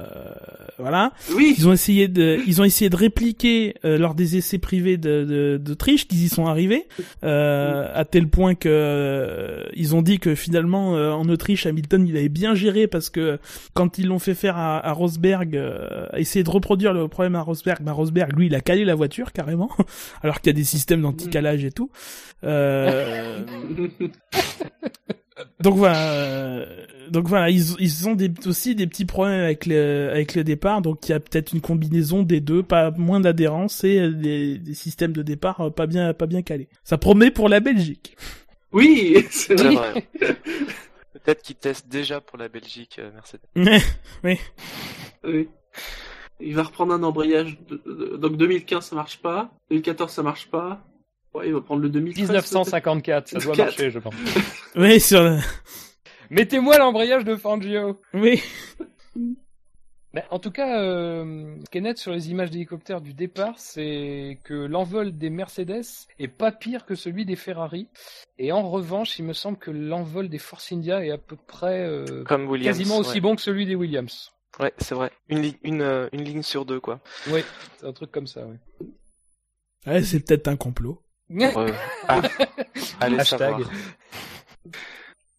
voilà, 0.78 1.12
Oui, 1.36 1.54
ils 1.58 1.68
ont 1.68 1.74
essayé 1.74 2.08
de, 2.08 2.40
ils 2.48 2.62
ont 2.62 2.64
essayé 2.64 2.90
de 2.90 2.96
répliquer 2.96 3.76
euh, 3.86 3.98
lors 3.98 4.16
des 4.16 4.38
essais 4.38 4.58
privés 4.58 4.98
de 4.98 5.24
de- 5.26 5.58
d'Autriche 5.64 6.08
qu'ils 6.08 6.24
y 6.24 6.30
sont 6.30 6.48
arrivés, 6.48 6.88
euh, 7.24 7.88
à 7.94 8.06
tel 8.06 8.28
point 8.28 8.56
que 8.56 8.68
euh, 8.70 9.64
ils 9.76 9.96
ont 9.96 10.02
dit 10.02 10.20
que 10.20 10.36
finalement 10.36 10.96
euh, 10.96 11.12
en 11.12 11.28
Autriche, 11.30 11.66
Hamilton 11.66 12.06
il 12.08 12.18
avait 12.18 12.30
bien 12.30 12.56
géré 12.56 12.88
parce 12.88 13.10
que 13.10 13.40
quand 13.74 13.98
ils 13.98 14.08
l'ont 14.08 14.20
fait 14.20 14.34
faire 14.36 14.58
à, 14.58 14.80
à 14.86 14.92
Rosberg, 14.92 15.56
euh, 15.56 16.08
à 16.12 16.20
essayer 16.20 16.44
de 16.44 16.50
reproduire 16.50 16.94
le 16.94 17.08
problème 17.08 17.36
à 17.36 17.42
Rosberg, 17.42 17.82
bah 17.84 17.92
Rosberg 17.94 18.36
lui 18.38 18.48
il 18.48 18.56
a 18.56 18.62
calé 18.62 18.86
la 18.86 18.96
voiture 18.96 19.32
carrément, 19.34 19.70
alors 20.22 20.42
qu'il 20.42 20.52
y 20.52 20.56
a 20.56 20.58
des 20.58 20.64
systèmes 20.64 21.02
d'anti-calage 21.02 21.66
et 21.66 21.72
tout. 21.72 21.90
Euh, 22.44 23.40
donc 25.60 25.76
voilà, 25.76 26.14
euh, 26.14 26.66
donc 27.10 27.28
voilà, 27.28 27.50
ils, 27.50 27.76
ils 27.80 28.08
ont 28.08 28.16
des, 28.16 28.32
aussi 28.46 28.76
des 28.76 28.88
petits 28.88 29.06
problèmes 29.06 29.42
avec 29.42 29.66
le, 29.66 30.10
avec 30.12 30.36
le 30.36 30.44
départ, 30.44 30.82
donc 30.82 31.08
il 31.08 31.12
y 31.12 31.16
a 31.16 31.20
peut-être 31.20 31.54
une 31.54 31.62
combinaison 31.62 32.24
des 32.24 32.40
deux, 32.40 32.64
pas 32.64 32.92
moins 32.92 33.20
d'adhérence 33.20 33.84
et 33.84 34.10
des, 34.12 34.58
des 34.58 34.74
systèmes 34.74 35.14
de 35.14 35.22
départ 35.22 35.62
euh, 35.62 35.70
pas 35.70 35.88
bien, 35.88 36.14
pas 36.14 36.26
bien 36.26 36.42
calés. 36.42 36.70
Ça 36.84 36.98
promet 36.98 37.32
pour 37.32 37.50
la 37.50 37.60
Belgique. 37.60 38.16
oui, 38.72 39.26
c'est 39.30 39.56
vrai. 39.56 39.76
vrai. 39.76 40.08
Peut-être 41.24 41.44
qu'ils 41.44 41.56
testent 41.56 41.88
déjà 41.88 42.20
pour 42.22 42.38
la 42.38 42.48
Belgique, 42.48 43.00
euh, 43.00 43.12
Mercedes. 43.12 43.42
oui. 44.24 44.40
Oui. 45.24 45.50
Il 46.42 46.56
va 46.56 46.64
reprendre 46.64 46.94
un 46.94 47.04
embrayage. 47.04 47.58
de- 47.70 47.82
de- 47.86 48.18
donc 48.18 48.38
2015 48.38 48.86
ça 48.86 48.96
marche 48.96 49.22
pas, 49.22 49.52
2014 49.70 50.12
ça 50.12 50.24
marche 50.24 50.50
pas. 50.50 50.84
Ouais, 51.34 51.48
il 51.48 51.54
va 51.54 51.62
prendre 51.62 51.82
le 51.82 51.90
2013. 51.90 52.24
1954, 52.30 53.28
ça 53.30 53.40
doit 53.40 53.56
4. 53.56 53.66
marcher, 53.68 53.90
je 53.92 54.00
pense. 54.00 54.14
Oui, 54.76 55.00
sur 55.00 55.24
le- 55.24 55.38
Mettez-moi 56.30 56.78
l'embrayage 56.78 57.24
de 57.26 57.36
Fangio. 57.36 58.00
oui. 58.14 58.42
Mais 60.14 60.26
en 60.30 60.40
tout 60.40 60.52
cas, 60.52 60.82
euh, 60.82 61.56
ce 61.64 61.70
qui 61.70 61.78
est 61.78 61.82
net 61.82 61.98
sur 61.98 62.12
les 62.12 62.32
images 62.32 62.52
d'hélicoptères 62.52 63.00
du 63.00 63.14
départ, 63.14 63.54
c'est 63.58 64.40
que 64.44 64.54
l'envol 64.54 65.18
des 65.18 65.30
Mercedes 65.30 65.86
est 66.20 66.28
pas 66.28 66.52
pire 66.52 66.86
que 66.86 66.96
celui 66.96 67.24
des 67.26 67.38
Ferrari. 67.38 67.88
Et 68.38 68.52
en 68.52 68.70
revanche, 68.70 69.18
il 69.20 69.26
me 69.26 69.32
semble 69.32 69.58
que 69.58 69.72
l'envol 69.72 70.28
des 70.28 70.38
Force 70.38 70.74
India 70.74 71.06
est 71.06 71.12
à 71.12 71.18
peu 71.18 71.38
près 71.48 71.86
euh, 71.88 72.26
Comme 72.26 72.46
Williams. 72.50 72.78
quasiment 72.78 72.98
aussi 72.98 73.14
ouais. 73.16 73.20
bon 73.22 73.36
que 73.38 73.42
celui 73.42 73.66
des 73.66 73.76
Williams. 73.76 74.32
Ouais, 74.60 74.74
c'est 74.78 74.96
vrai. 74.96 75.12
Une, 75.30 75.42
li- 75.42 75.58
une, 75.64 75.82
euh, 75.82 76.10
une 76.12 76.24
ligne 76.24 76.44
sur 76.44 76.66
deux, 76.66 76.80
quoi. 76.80 77.00
Oui, 77.28 77.42
c'est 77.80 77.86
un 77.88 77.94
truc 77.94 78.12
comme 78.12 78.28
ça. 78.28 78.46
Oui. 78.46 78.88
Ouais, 79.88 80.04
c'est 80.04 80.20
peut-être 80.20 80.48
un 80.48 80.58
complot. 80.58 81.02
Euh, 81.32 81.72
ah, 82.08 82.22
allez 83.00 83.20
Hashtag. 83.20 83.40
savoir. 83.40 83.72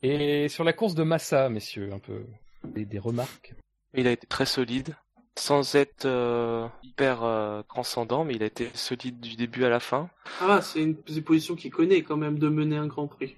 Et 0.02 0.48
sur 0.48 0.64
la 0.64 0.72
course 0.72 0.94
de 0.94 1.02
Massa, 1.02 1.48
messieurs, 1.48 1.92
un 1.92 1.98
peu 1.98 2.24
des, 2.64 2.84
des 2.84 2.98
remarques. 2.98 3.54
Il 3.94 4.06
a 4.06 4.10
été 4.10 4.26
très 4.26 4.46
solide, 4.46 4.96
sans 5.38 5.74
être 5.74 6.06
euh, 6.06 6.66
hyper 6.82 7.22
euh, 7.22 7.62
transcendant, 7.68 8.24
mais 8.24 8.34
il 8.34 8.42
a 8.42 8.46
été 8.46 8.70
solide 8.74 9.20
du 9.20 9.36
début 9.36 9.64
à 9.64 9.68
la 9.68 9.80
fin. 9.80 10.08
Ah, 10.40 10.60
c'est 10.62 10.82
une, 10.82 10.96
c'est 11.06 11.16
une 11.16 11.22
position 11.24 11.54
qu'il 11.54 11.70
connaît 11.70 12.02
quand 12.02 12.16
même 12.16 12.38
de 12.38 12.48
mener 12.48 12.76
un 12.76 12.86
Grand 12.86 13.06
Prix. 13.06 13.36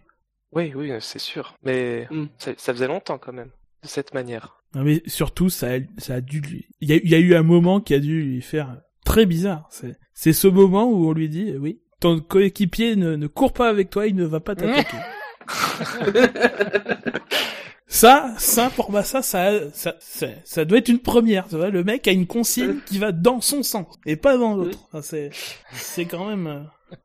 Oui, 0.53 0.73
oui, 0.75 0.93
c'est 1.01 1.19
sûr. 1.19 1.55
Mais 1.63 2.07
Mm. 2.11 2.27
ça, 2.39 2.53
ça 2.57 2.73
faisait 2.73 2.87
longtemps 2.87 3.19
quand 3.19 3.33
même, 3.33 3.51
de 3.83 3.89
cette 3.89 4.15
manière. 4.15 4.63
Non, 4.75 4.83
mais 4.83 5.03
surtout, 5.07 5.49
ça, 5.51 5.75
a- 5.75 5.79
ça 5.99 6.15
a 6.15 6.21
dû 6.21 6.41
lui... 6.41 6.67
Il 6.81 6.89
y 6.89 6.93
a, 6.93 6.97
il 6.97 7.09
y 7.11 7.15
a 7.15 7.19
eu 7.19 7.35
un 7.35 7.43
moment 7.43 7.81
qui 7.81 7.95
a 7.95 7.99
dû 8.01 8.23
lui 8.23 8.43
faire 8.43 8.77
très 9.05 9.27
bizarre. 9.27 9.69
C'est, 10.13 10.33
ce 10.33 10.49
moment 10.49 10.85
où 10.91 11.09
on 11.09 11.13
lui 11.13 11.29
dit, 11.29 11.53
oui, 11.59 11.81
ton 12.01 12.21
coéquipier 12.21 12.97
ne, 12.97 13.17
ne 13.17 13.27
court 13.27 13.53
pas 13.53 13.69
avec 13.69 13.91
toi, 13.91 14.07
il 14.07 14.15
ne 14.17 14.25
va 14.25 14.41
pas 14.41 14.55
t'attaquer. 14.55 14.97
ça, 17.87 18.35
ça, 18.39 18.71
pour 18.75 18.91
Massa, 18.91 19.23
ça, 19.23 19.71
ça, 19.73 19.95
ça, 20.01 20.27
ça 20.45 20.65
doit 20.65 20.79
être 20.79 20.89
une 20.89 20.99
première, 21.01 21.47
tu 21.49 21.57
vois. 21.57 21.71
Le 21.71 21.85
mec 21.85 22.09
a 22.09 22.13
une 22.13 22.27
consigne 22.27 22.77
qui 22.87 22.99
va 22.99 23.13
dans 23.13 23.41
son 23.41 23.63
sens 23.63 23.87
et 24.07 24.17
pas 24.17 24.37
dans 24.37 24.55
l'autre. 24.57 24.79
Ça, 24.93 25.03
C'est, 25.03 25.31
c'est 25.73 26.07
quand 26.07 26.27
même... 26.29 26.47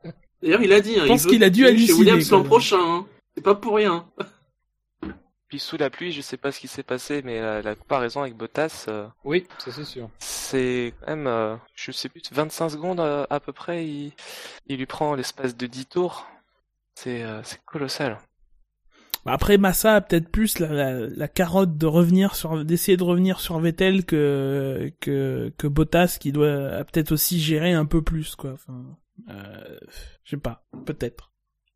euh, 0.06 0.10
D'ailleurs, 0.42 0.62
il 0.62 0.72
a 0.74 0.80
dit. 0.82 0.96
Hein, 0.98 1.02
Je 1.04 1.08
pense 1.08 1.26
qu'il 1.26 1.44
a 1.44 1.50
dû 1.50 1.64
continuer 1.64 1.86
chez 1.86 1.92
halluciner, 1.92 2.12
Williams 2.12 2.32
l'an 2.32 2.44
prochain. 2.44 2.78
Hein. 2.80 3.06
C'est 3.36 3.44
pas 3.44 3.56
pour 3.56 3.76
rien. 3.76 4.06
Puis 5.50 5.60
sous 5.60 5.78
la 5.78 5.90
pluie, 5.90 6.12
je 6.12 6.22
sais 6.22 6.38
pas 6.38 6.52
ce 6.52 6.60
qui 6.60 6.68
s'est 6.68 6.84
passé, 6.84 7.22
mais 7.26 7.42
la 7.64 7.76
comparaison 7.76 8.22
avec 8.22 8.36
Bottas, 8.36 8.86
euh, 8.88 9.08
Oui, 9.24 9.48
ça 9.58 9.72
c'est 9.72 9.84
sûr. 9.84 10.10
c'est 10.20 10.94
quand 11.00 11.08
même, 11.08 11.26
euh, 11.28 11.56
je 11.76 11.92
sais 11.92 12.08
plus, 12.08 12.22
25 12.32 12.70
secondes 12.70 13.00
euh, 13.00 13.26
à 13.32 13.40
peu 13.40 13.52
près, 13.52 13.86
il, 13.88 14.14
il 14.68 14.78
lui 14.78 14.86
prend 14.86 15.16
l'espace 15.16 15.58
de 15.58 15.66
10 15.66 15.88
tours. 15.88 16.28
C'est 16.96 17.24
euh, 17.24 17.42
c'est 17.44 17.60
colossal. 17.66 18.20
Bah, 19.26 19.34
Après 19.34 19.58
Massa 19.58 19.96
a 19.96 20.02
peut-être 20.02 20.30
plus 20.30 20.60
la, 20.60 20.68
la, 20.68 20.92
la 21.08 21.28
carotte 21.28 21.78
de 21.78 21.86
revenir 21.88 22.36
sur 22.36 22.64
d'essayer 22.64 22.96
de 22.98 23.04
revenir 23.04 23.40
sur 23.40 23.60
Vettel 23.60 24.06
que 24.06 24.92
que 25.02 25.52
que 25.58 25.68
Bottas 25.68 26.18
qui 26.20 26.32
doit 26.32 26.70
a 26.76 26.84
peut-être 26.84 27.12
aussi 27.12 27.40
gérer 27.40 27.74
un 27.74 27.86
peu 27.86 28.02
plus 28.02 28.36
quoi. 28.36 28.52
Enfin, 28.54 28.86
euh, 29.30 29.80
je 30.24 30.30
sais 30.32 30.38
pas, 30.38 30.64
peut-être. 30.86 31.32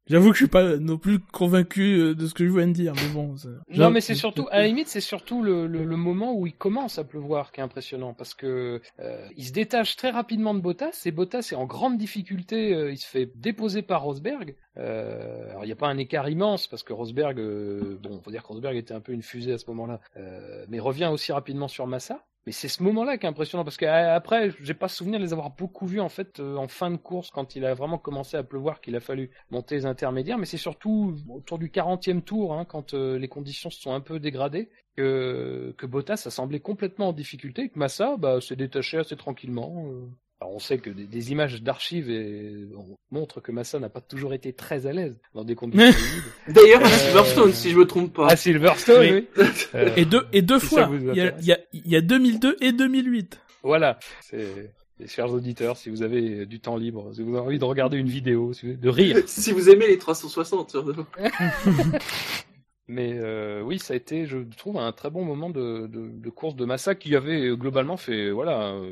J'avoue 0.07 0.29
que 0.31 0.33
je 0.35 0.43
suis 0.43 0.49
pas 0.51 0.77
non 0.77 0.97
plus 0.97 1.19
convaincu 1.19 1.95
euh, 1.97 2.13
de 2.15 2.27
ce 2.27 2.33
que 2.33 2.45
je 2.45 2.51
viens 2.51 2.67
de 2.67 2.73
dire, 2.73 2.93
mais 2.95 3.07
bon. 3.13 3.35
Non, 3.69 3.89
mais 3.89 4.01
c'est 4.01 4.15
surtout, 4.15 4.47
à 4.51 4.59
la 4.59 4.67
limite, 4.67 4.87
c'est 4.89 4.99
surtout 5.01 5.41
le, 5.43 5.65
le, 5.65 5.85
le 5.85 5.95
moment 5.95 6.33
où 6.35 6.45
il 6.45 6.53
commence 6.53 6.99
à 6.99 7.03
pleuvoir 7.05 7.51
qui 7.51 7.61
est 7.61 7.63
impressionnant 7.63 8.13
parce 8.13 8.33
que 8.33 8.81
euh, 8.99 9.27
il 9.37 9.45
se 9.45 9.53
détache 9.53 9.95
très 9.95 10.09
rapidement 10.09 10.53
de 10.53 10.59
Bottas 10.59 11.03
et 11.05 11.11
Bottas 11.11 11.49
est 11.51 11.55
en 11.55 11.65
grande 11.65 11.97
difficulté. 11.97 12.73
euh, 12.73 12.91
il 12.91 12.97
se 12.97 13.07
fait 13.07 13.31
déposer 13.35 13.81
par 13.81 14.03
Rosberg. 14.03 14.55
Euh, 14.77 15.49
alors 15.51 15.63
il 15.63 15.67
n'y 15.67 15.71
a 15.73 15.75
pas 15.77 15.87
un 15.87 15.97
écart 15.97 16.27
immense 16.29 16.67
parce 16.67 16.83
que 16.83 16.93
Rosberg, 16.93 17.39
euh, 17.39 17.97
bon, 18.01 18.19
faut 18.21 18.31
dire 18.31 18.41
que 18.43 18.47
Rosberg 18.47 18.75
était 18.75 18.93
un 18.93 19.01
peu 19.01 19.11
une 19.13 19.21
fusée 19.21 19.53
à 19.53 19.57
ce 19.57 19.65
moment-là, 19.69 19.99
euh, 20.17 20.65
mais 20.67 20.79
revient 20.79 21.09
aussi 21.13 21.31
rapidement 21.31 21.67
sur 21.67 21.87
Massa. 21.87 22.25
Mais 22.45 22.51
c'est 22.51 22.67
ce 22.67 22.83
moment-là 22.83 23.17
qui 23.17 23.25
est 23.25 23.29
impressionnant 23.29 23.63
parce 23.63 23.77
qu'après, 23.77 24.51
j'ai 24.59 24.73
pas 24.73 24.89
souvenir 24.89 25.17
de 25.19 25.23
les 25.23 25.31
avoir 25.31 25.51
beaucoup 25.51 25.85
vus 25.87 26.01
en 26.01 26.09
fait 26.09 26.39
euh, 26.41 26.57
en 26.57 26.67
fin 26.67 26.91
de 26.91 26.97
course 26.97 27.29
quand 27.31 27.55
il 27.55 27.63
a 27.65 27.73
vraiment 27.73 27.97
commencé 27.97 28.35
à 28.35 28.43
pleuvoir 28.43 28.81
qu'il 28.81 28.95
a 28.97 28.99
fallu 28.99 29.31
monter 29.49 29.75
les 29.75 29.85
intermédiaires. 29.85 30.37
Mais 30.37 30.45
c'est 30.45 30.57
surtout 30.57 31.15
autour 31.29 31.57
du 31.57 31.69
40e 31.69 32.21
tour 32.21 32.53
hein, 32.53 32.65
quand 32.65 32.93
euh, 32.93 33.17
les 33.17 33.29
conditions 33.29 33.69
se 33.69 33.79
sont 33.79 33.93
un 33.93 34.01
peu 34.01 34.19
dégradées 34.19 34.69
que, 34.97 35.73
que 35.77 35.85
Bottas 35.85 36.23
a 36.25 36.29
semblé 36.31 36.59
complètement 36.59 37.09
en 37.09 37.13
difficulté 37.13 37.69
que 37.69 37.79
Massa 37.79 38.17
bah, 38.17 38.41
s'est 38.41 38.57
détaché 38.57 38.97
assez 38.97 39.15
tranquillement. 39.15 39.85
euh. 39.87 40.09
Alors 40.43 40.55
on 40.55 40.59
sait 40.59 40.77
que 40.77 40.89
des, 40.89 41.05
des 41.05 41.31
images 41.31 41.61
d'archives 41.63 42.09
et- 42.09 42.67
on 42.75 42.97
montrent 43.11 43.39
que 43.39 43.53
Massa 43.53 43.79
n'a 43.79 43.87
pas 43.87 44.01
toujours 44.01 44.33
été 44.33 44.51
très 44.51 44.85
à 44.87 44.91
l'aise 44.91 45.15
dans 45.33 45.45
des 45.45 45.55
conditions. 45.55 45.89
D'ailleurs, 46.49 46.83
à 46.83 46.87
Euh, 46.87 46.97
Silverstone, 46.97 47.53
si 47.53 47.69
je 47.71 47.77
me 47.77 47.85
trompe 47.85 48.11
pas. 48.13 48.27
À 48.27 48.35
Silverstone, 48.35 48.99
Oui. 48.99 49.27
oui. 49.37 49.45
Euh, 49.75 49.89
Et 49.95 50.03
deux 50.03 50.27
et 50.33 50.41
deux 50.41 50.59
Si 50.59 50.65
fois. 50.65 50.89
Il 50.91 51.05
y 51.15 51.21
a, 51.21 51.27
intéresse. 51.27 51.35
il 51.41 51.47
y 51.47 51.51
a 51.53 51.57
il 51.71 51.87
y 51.91 51.95
a 51.95 52.01
2002 52.01 52.57
et 52.59 52.73
2008. 52.73 53.39
Voilà. 53.63 53.97
Les 54.33 55.07
chers 55.07 55.31
auditeurs, 55.31 55.77
si 55.77 55.89
vous 55.89 56.01
avez 56.03 56.45
du 56.45 56.59
temps 56.59 56.75
libre, 56.75 57.13
si 57.15 57.23
vous 57.23 57.29
avez 57.37 57.45
envie 57.47 57.59
de 57.59 57.63
regarder 57.63 57.95
une 57.97 58.09
vidéo, 58.09 58.51
si 58.51 58.67
vous- 58.73 58.77
de 58.77 58.89
rire. 58.89 59.17
si 59.27 59.53
vous 59.53 59.69
aimez 59.69 59.87
les 59.87 59.97
360, 59.97 60.71
surtout. 60.71 61.05
Mais 62.87 63.13
euh, 63.13 63.61
oui, 63.61 63.79
ça 63.79 63.93
a 63.93 63.97
été, 63.97 64.25
je 64.25 64.39
trouve, 64.57 64.77
un 64.77 64.91
très 64.91 65.09
bon 65.09 65.23
moment 65.23 65.49
de, 65.49 65.87
de, 65.87 66.09
de 66.09 66.29
course 66.29 66.55
de 66.55 66.65
Massa 66.65 66.95
qui 66.95 67.15
avait 67.15 67.47
euh, 67.47 67.55
globalement 67.55 67.95
fait 67.97 68.29
voilà 68.31 68.59
un, 68.59 68.83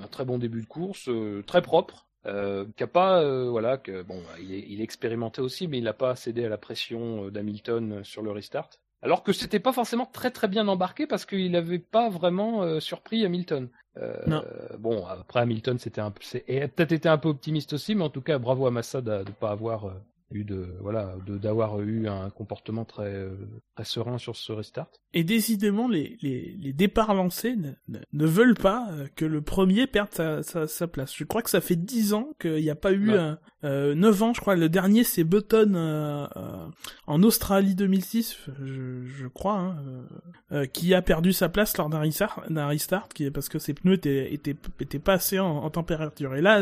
un 0.00 0.08
très 0.10 0.24
bon 0.24 0.38
début 0.38 0.62
de 0.62 0.66
course, 0.66 1.08
euh, 1.08 1.42
très 1.46 1.60
propre, 1.60 2.06
euh, 2.26 2.64
qui 2.76 2.82
a 2.82 2.86
pas, 2.86 3.22
euh, 3.22 3.48
voilà, 3.50 3.76
que 3.76 4.02
bon, 4.02 4.22
il 4.40 4.54
est, 4.54 4.64
il 4.68 4.80
est 4.80 4.84
expérimenté 4.84 5.42
aussi, 5.42 5.68
mais 5.68 5.78
il 5.78 5.84
n'a 5.84 5.92
pas 5.92 6.16
cédé 6.16 6.44
à 6.44 6.48
la 6.48 6.58
pression 6.58 7.26
euh, 7.26 7.30
d'Hamilton 7.30 8.02
sur 8.04 8.22
le 8.22 8.30
restart. 8.30 8.70
Alors 9.02 9.22
que 9.22 9.32
c'était 9.32 9.60
pas 9.60 9.72
forcément 9.74 10.06
très 10.06 10.30
très 10.30 10.48
bien 10.48 10.66
embarqué 10.66 11.06
parce 11.06 11.26
qu'il 11.26 11.50
n'avait 11.52 11.78
pas 11.78 12.08
vraiment 12.08 12.62
euh, 12.62 12.80
surpris 12.80 13.24
Hamilton. 13.26 13.68
Euh, 13.98 14.16
Non. 14.26 14.42
Bon, 14.78 15.04
après 15.06 15.40
Hamilton, 15.40 15.78
c'était 15.78 16.00
un, 16.00 16.10
peu- 16.10 16.22
c'est 16.22 16.40
peut-être 16.74 16.92
été 16.92 17.08
un 17.08 17.18
peu 17.18 17.28
optimiste 17.28 17.74
aussi, 17.74 17.94
mais 17.94 18.02
en 18.04 18.10
tout 18.10 18.22
cas, 18.22 18.38
bravo 18.38 18.66
à 18.66 18.70
Massa 18.70 19.02
de 19.02 19.18
ne 19.18 19.22
pas 19.24 19.50
avoir 19.50 19.84
euh, 19.84 19.92
eu 20.32 20.44
de, 20.44 20.66
voilà, 20.80 21.14
de 21.26 21.38
d'avoir 21.38 21.80
eu 21.80 22.08
un 22.08 22.30
comportement 22.30 22.84
très 22.84 23.26
très 23.74 23.84
serein 23.84 24.18
sur 24.18 24.34
ce 24.36 24.52
restart. 24.52 24.88
Et 25.14 25.24
décidément, 25.24 25.88
les, 25.88 26.18
les, 26.20 26.56
les 26.58 26.72
départs 26.72 27.14
lancés 27.14 27.56
ne, 27.56 27.70
ne, 27.88 27.98
ne 28.12 28.26
veulent 28.26 28.54
pas 28.56 28.88
euh, 28.90 29.06
que 29.16 29.24
le 29.24 29.40
premier 29.40 29.86
perde 29.86 30.08
sa, 30.12 30.42
sa, 30.42 30.66
sa 30.66 30.88
place. 30.88 31.14
Je 31.16 31.24
crois 31.24 31.42
que 31.42 31.48
ça 31.50 31.60
fait 31.60 31.76
10 31.76 32.12
ans 32.12 32.30
qu'il 32.40 32.56
n'y 32.56 32.70
a 32.70 32.74
pas 32.74 32.92
eu 32.92 33.10
Ouais. 33.12 33.18
un... 33.18 33.38
Euh, 33.64 33.94
9 33.94 34.22
ans, 34.22 34.34
je 34.34 34.40
crois. 34.40 34.54
Le 34.56 34.68
dernier, 34.68 35.02
c'est 35.04 35.24
Button 35.24 35.72
euh, 35.74 36.26
euh, 36.36 36.66
en 37.06 37.22
Australie 37.22 37.74
2006, 37.74 38.36
je, 38.62 39.04
je 39.04 39.26
crois, 39.26 39.74
hein, 40.50 40.66
qui 40.72 40.92
a 40.94 41.02
perdu 41.02 41.32
sa 41.32 41.48
place 41.48 41.76
lors 41.76 41.88
d'un 41.88 41.98
restart, 42.00 42.42
d'un 42.50 42.66
restart 42.68 43.08
qui, 43.08 43.30
parce 43.30 43.48
que 43.48 43.58
ses 43.58 43.74
pneus 43.74 43.94
étaient, 43.94 44.32
étaient, 44.32 44.56
étaient 44.80 44.98
pas 44.98 45.14
assez 45.14 45.38
en, 45.38 45.48
en 45.48 45.70
température. 45.70 46.34
Et 46.36 46.42
là, 46.42 46.60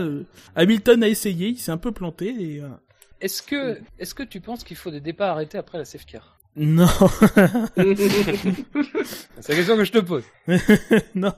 Hamilton 0.55 1.03
a 1.03 1.09
essayé, 1.09 1.49
il 1.49 1.59
s'est 1.59 1.73
un 1.73 1.79
peu 1.79 1.93
planté. 1.93 2.29
Et, 2.29 2.63
Est-ce 3.21 3.43
que, 3.43 3.81
est-ce 3.99 4.15
que 4.15 4.23
tu 4.23 4.41
penses 4.41 4.65
qu'il 4.65 4.77
faut 4.77 4.91
des 4.91 5.01
départs 5.01 5.31
arrêtés 5.31 5.59
après 5.59 5.79
la 5.79 5.85
safety 5.85 6.13
car 6.13 6.39
Non, 6.57 6.87
C'est 9.37 9.49
la 9.49 9.55
question 9.55 9.77
que 9.77 9.85
je 9.85 9.93
te 9.93 9.99
pose. 9.99 10.25
non. 11.15 11.33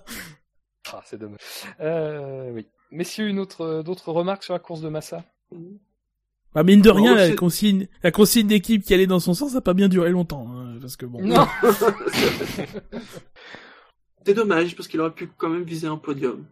Ah, 0.93 1.03
c'est 1.05 1.18
dommage. 1.18 1.41
Euh, 1.81 2.51
oui. 2.53 2.66
Messieurs, 2.91 3.29
une 3.29 3.39
autre, 3.39 3.83
d'autres 3.85 4.12
remarques 4.12 4.45
sur 4.45 4.53
la 4.53 4.61
course 4.61 4.81
de 4.81 4.89
Massa? 4.89 5.24
Bah 6.55 6.62
mine 6.62 6.81
de 6.81 6.91
rien, 6.91 7.14
la 7.14 7.35
consigne, 7.35 7.87
la 8.03 8.11
consigne 8.11 8.47
d'équipe 8.47 8.83
qui 8.83 8.95
allait 8.95 9.07
dans 9.07 9.20
son 9.20 9.35
sens, 9.35 9.53
ça 9.53 9.59
a 9.59 9.61
pas 9.61 9.74
bien 9.74 9.89
duré 9.89 10.11
longtemps, 10.11 10.47
hein, 10.51 10.79
parce 10.81 10.97
que 10.97 11.05
bon. 11.05 11.20
Non. 11.22 11.47
C'est 14.24 14.33
dommage 14.35 14.74
parce 14.74 14.89
qu'il 14.89 15.01
aurait 15.01 15.12
pu 15.12 15.29
quand 15.37 15.51
même 15.51 15.64
viser 15.64 15.87
un 15.87 15.99
podium. 15.99 16.47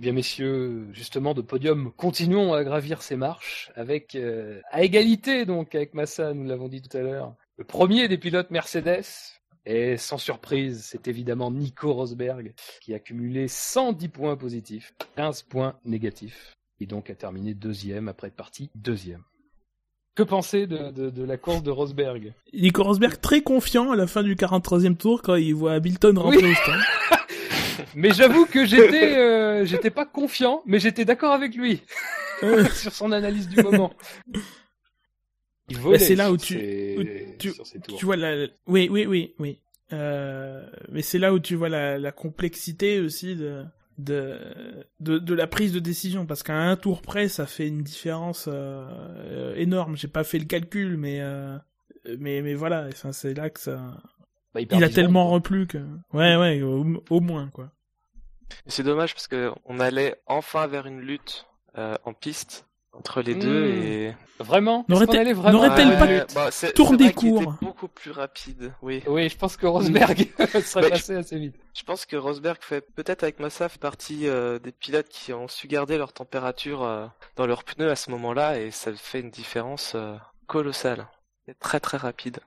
Eh 0.00 0.04
bien, 0.04 0.12
messieurs, 0.14 0.86
justement, 0.94 1.34
de 1.34 1.42
podium, 1.42 1.92
continuons 1.94 2.54
à 2.54 2.64
gravir 2.64 3.02
ces 3.02 3.16
marches 3.16 3.70
avec, 3.76 4.14
euh, 4.14 4.58
à 4.70 4.82
égalité, 4.82 5.44
donc, 5.44 5.74
avec 5.74 5.92
Massa, 5.92 6.32
nous 6.32 6.46
l'avons 6.48 6.68
dit 6.68 6.80
tout 6.80 6.96
à 6.96 7.02
l'heure, 7.02 7.34
le 7.58 7.64
premier 7.64 8.08
des 8.08 8.16
pilotes 8.16 8.50
Mercedes. 8.50 9.04
Et 9.66 9.98
sans 9.98 10.16
surprise, 10.16 10.86
c'est 10.88 11.06
évidemment 11.06 11.50
Nico 11.50 11.92
Rosberg 11.92 12.54
qui 12.80 12.94
a 12.94 12.98
cumulé 12.98 13.46
110 13.46 14.08
points 14.08 14.36
positifs, 14.38 14.94
15 15.16 15.42
points 15.42 15.76
négatifs, 15.84 16.56
et 16.80 16.86
donc 16.86 17.10
a 17.10 17.14
terminé 17.14 17.52
deuxième 17.52 18.08
après 18.08 18.28
être 18.28 18.36
parti 18.36 18.70
deuxième. 18.74 19.22
Que 20.14 20.22
penser 20.22 20.66
de, 20.66 20.90
de, 20.92 21.10
de 21.10 21.24
la 21.24 21.36
course 21.36 21.62
de 21.62 21.70
Rosberg? 21.70 22.32
Nico 22.54 22.82
Rosberg 22.84 23.20
très 23.20 23.42
confiant 23.42 23.90
à 23.92 23.96
la 23.96 24.06
fin 24.06 24.22
du 24.22 24.34
43e 24.34 24.96
tour 24.96 25.20
quand 25.20 25.34
il 25.34 25.54
voit 25.54 25.74
Hamilton 25.74 26.16
rentrer 26.16 26.38
Oui. 26.42 26.52
au 26.52 26.54
stand. 26.54 26.80
Mais 27.94 28.12
j'avoue 28.12 28.46
que 28.46 28.64
j'étais, 28.64 29.16
euh, 29.16 29.64
j'étais 29.64 29.90
pas 29.90 30.06
confiant, 30.06 30.62
mais 30.66 30.78
j'étais 30.78 31.04
d'accord 31.04 31.32
avec 31.32 31.54
lui 31.54 31.82
sur 32.74 32.92
son 32.92 33.12
analyse 33.12 33.48
du 33.48 33.62
moment. 33.62 33.92
Bah, 35.92 35.98
c'est 35.98 36.14
là 36.16 36.32
où 36.32 36.36
tu- 36.36 36.54
ses- 36.54 36.94
où 36.98 37.02
tu- 37.38 38.04
vois 38.04 38.16
la, 38.16 38.46
oui, 38.66 38.88
oui, 38.90 39.06
oui, 39.06 39.34
oui. 39.38 39.58
Euh, 39.92 40.64
mais 40.90 41.02
c'est 41.02 41.18
là 41.18 41.32
où 41.32 41.38
tu 41.40 41.54
vois 41.54 41.68
la, 41.68 41.98
la 41.98 42.12
complexité 42.12 43.00
aussi 43.00 43.36
de, 43.36 43.64
de, 43.98 44.38
de, 45.00 45.18
de 45.18 45.34
la 45.34 45.46
prise 45.46 45.72
de 45.72 45.78
décision, 45.80 46.26
parce 46.26 46.42
qu'à 46.42 46.56
un 46.56 46.76
tour 46.76 47.02
près, 47.02 47.28
ça 47.28 47.46
fait 47.46 47.68
une 47.68 47.82
différence 47.82 48.48
euh, 48.48 48.84
euh, 49.28 49.54
énorme. 49.56 49.96
J'ai 49.96 50.08
pas 50.08 50.24
fait 50.24 50.38
le 50.38 50.44
calcul, 50.44 50.96
mais 50.96 51.20
euh, 51.20 51.56
mais 52.18 52.40
mais 52.42 52.54
voilà, 52.54 52.86
enfin, 52.88 53.12
c'est 53.12 53.34
là 53.34 53.50
que 53.50 53.60
ça. 53.60 53.80
Bah, 54.54 54.60
Il 54.62 54.84
a 54.84 54.88
10 54.88 54.94
tellement 54.94 55.28
replu 55.28 55.66
que. 55.66 55.78
Ouais, 56.12 56.36
ouais, 56.36 56.62
au, 56.62 56.84
au 57.10 57.20
moins 57.20 57.48
quoi. 57.48 57.70
Et 58.66 58.70
C'est 58.70 58.82
dommage 58.82 59.14
parce 59.14 59.28
que 59.28 59.52
on 59.64 59.78
allait 59.80 60.16
enfin 60.26 60.66
vers 60.66 60.86
une 60.86 61.00
lutte 61.00 61.46
euh, 61.78 61.96
en 62.04 62.12
piste 62.12 62.66
entre 62.92 63.22
les 63.22 63.36
deux 63.36 63.66
Hmm. 63.68 63.82
et. 63.82 64.16
Vraiment? 64.40 64.84
N'aurait-elle- 64.88 65.36
pas 65.36 65.52
Ouais, 65.52 66.24
bah, 66.34 66.48
était 66.94 67.12
cours 67.12 67.54
beaucoup 67.62 67.88
plus 67.88 68.10
rapide, 68.10 68.72
oui. 68.82 69.02
Oui, 69.06 69.28
je 69.28 69.36
pense 69.36 69.56
que 69.58 69.66
Rosberg 69.66 70.26
serait 70.64 70.82
Bah, 70.82 70.90
passé 70.90 71.14
assez 71.14 71.38
vite. 71.38 71.54
Je 71.76 71.82
pense 71.84 72.06
que 72.06 72.16
Rosberg 72.16 72.56
fait 72.60 72.80
peut-être 72.80 73.22
avec 73.22 73.38
Massa 73.38 73.68
fait 73.68 73.78
partie 73.78 74.26
euh, 74.26 74.58
des 74.58 74.72
pilotes 74.72 75.08
qui 75.10 75.32
ont 75.34 75.46
su 75.46 75.68
garder 75.68 75.98
leur 75.98 76.12
température 76.14 76.82
euh, 76.82 77.06
dans 77.36 77.46
leurs 77.46 77.62
pneus 77.64 77.90
à 77.90 77.96
ce 77.96 78.10
moment-là 78.10 78.58
et 78.58 78.70
ça 78.70 78.92
fait 78.94 79.20
une 79.20 79.30
différence 79.30 79.92
euh, 79.94 80.16
colossale. 80.46 81.06
C'est 81.46 81.58
très 81.58 81.78
très 81.80 81.98
rapide. 81.98 82.40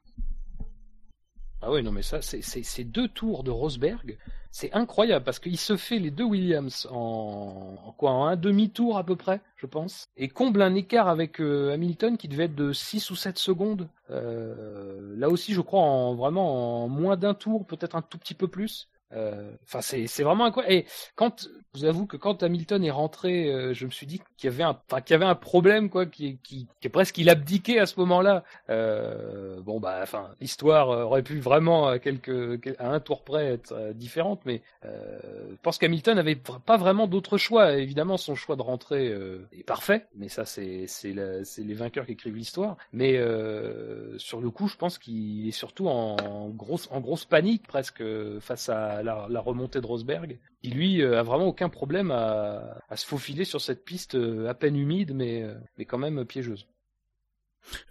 Ah 1.66 1.72
oui, 1.72 1.82
non, 1.82 1.94
mais 1.94 2.02
ça, 2.02 2.22
ces 2.22 2.84
deux 2.84 3.08
tours 3.08 3.44
de 3.44 3.50
Rosberg, 3.50 4.18
c'est 4.52 4.74
incroyable 4.74 5.24
parce 5.24 5.40
qu'il 5.40 5.58
se 5.58 5.78
fait 5.78 5.98
les 5.98 6.12
deux 6.12 6.26
Williams 6.26 6.90
en, 6.92 7.96
quoi, 7.98 8.12
un 8.12 8.36
demi-tour 8.36 8.98
à 8.98 9.06
peu 9.06 9.16
près, 9.16 9.40
je 9.56 9.66
pense, 9.66 10.10
et 10.18 10.28
comble 10.28 10.62
un 10.62 10.76
écart 10.76 11.08
avec 11.08 11.40
euh, 11.40 11.74
Hamilton 11.74 12.18
qui 12.18 12.28
devait 12.28 12.46
être 12.46 12.56
de 12.56 12.74
6 12.74 13.12
ou 13.12 13.16
7 13.16 13.38
secondes. 13.40 13.88
Euh, 14.10 15.16
là 15.18 15.30
aussi, 15.30 15.54
je 15.54 15.62
crois, 15.62 15.80
en 15.80 16.16
vraiment 16.16 16.84
en 16.84 16.90
moins 16.90 17.16
d'un 17.16 17.34
tour, 17.34 17.66
peut-être 17.66 17.96
un 17.96 18.02
tout 18.02 18.18
petit 18.18 18.36
peu 18.36 18.50
plus. 18.50 18.90
Euh, 19.14 19.52
Enfin, 19.66 19.82
c'est 19.82 20.08
c'est 20.08 20.24
vraiment 20.24 20.46
incroyable. 20.46 20.74
Et 20.76 20.86
quand, 21.16 21.48
je 21.74 21.80
vous 21.80 21.86
avoue 21.86 22.06
que 22.08 22.18
quand 22.18 22.44
Hamilton 22.44 22.84
est 22.84 22.92
rentré, 22.92 23.48
euh, 23.52 23.74
je 23.74 23.86
me 23.86 23.92
suis 23.92 24.06
dit 24.08 24.22
qu'il 24.38 24.50
y 24.50 24.54
avait 24.54 24.64
un, 24.64 24.78
qu'il 25.02 25.12
y 25.12 25.14
avait 25.14 25.26
un 25.26 25.36
problème, 25.36 25.90
quoi, 25.90 26.06
qui, 26.06 26.38
qui, 26.44 26.68
qui 26.80 26.88
est 26.88 26.90
presque 26.90 27.18
il 27.18 27.30
abdiquait 27.30 27.80
à 27.80 27.86
ce 27.86 28.00
moment-là. 28.00 28.44
Euh, 28.70 29.60
bon, 29.62 29.80
bah, 29.80 30.00
enfin, 30.02 30.30
l'histoire 30.42 30.90
aurait 30.90 31.24
pu 31.24 31.40
vraiment 31.40 31.88
à 31.88 32.00
quelques, 32.00 32.68
à 32.80 32.90
un 32.92 33.00
tour 33.00 33.24
près 33.24 33.46
être 33.54 33.72
euh, 33.74 33.94
différente, 33.94 34.42
mais 34.46 34.62
euh, 34.86 35.20
je 35.52 35.56
pense 35.62 35.78
qu'Hamilton 35.78 36.18
avait 36.18 36.36
vra- 36.36 36.60
pas 36.60 36.78
vraiment 36.78 37.08
d'autre 37.08 37.38
choix. 37.38 37.74
Évidemment, 37.74 38.18
son 38.18 38.36
choix 38.36 38.56
de 38.56 38.62
rentrer 38.62 39.10
euh, 39.10 39.48
est 39.52 39.64
parfait, 39.64 40.08
mais 40.16 40.30
ça, 40.30 40.46
c'est 40.46 40.88
c'est 40.88 41.14
les 41.14 41.74
vainqueurs 41.74 42.06
qui 42.06 42.14
écrivent 42.14 42.36
l'histoire. 42.36 42.78
Mais 42.92 43.18
euh, 43.18 44.18
sur 44.18 44.42
le 44.42 44.50
coup, 44.50 44.68
je 44.68 44.76
pense 44.78 44.98
qu'il 44.98 45.48
est 45.48 45.52
surtout 45.52 45.88
en 45.88 46.50
grosse, 46.50 46.88
en 46.92 47.00
grosse 47.00 47.26
panique 47.26 47.68
presque 47.68 48.02
euh, 48.02 48.40
face 48.40 48.70
à 48.70 49.03
la, 49.04 49.40
remontée 49.40 49.82
de 49.82 49.86
Rosberg. 49.86 50.40
qui 50.62 50.70
lui 50.70 51.02
euh, 51.02 51.20
a 51.20 51.24
vraiment 51.24 51.48
aucun 51.48 51.70
problème 51.70 52.12
à, 52.12 52.80
se 52.96 53.06
faufiler 53.06 53.46
sur 53.46 53.62
cette 53.62 53.84
piste 53.86 54.16
euh, 54.16 54.48
à 54.48 54.54
peine 54.54 54.76
humide, 54.76 55.14
mais, 55.14 55.44
euh, 55.44 55.56
mais 55.78 55.86
quand 55.86 55.98
même 55.98 56.26
piégeuse. 56.26 56.68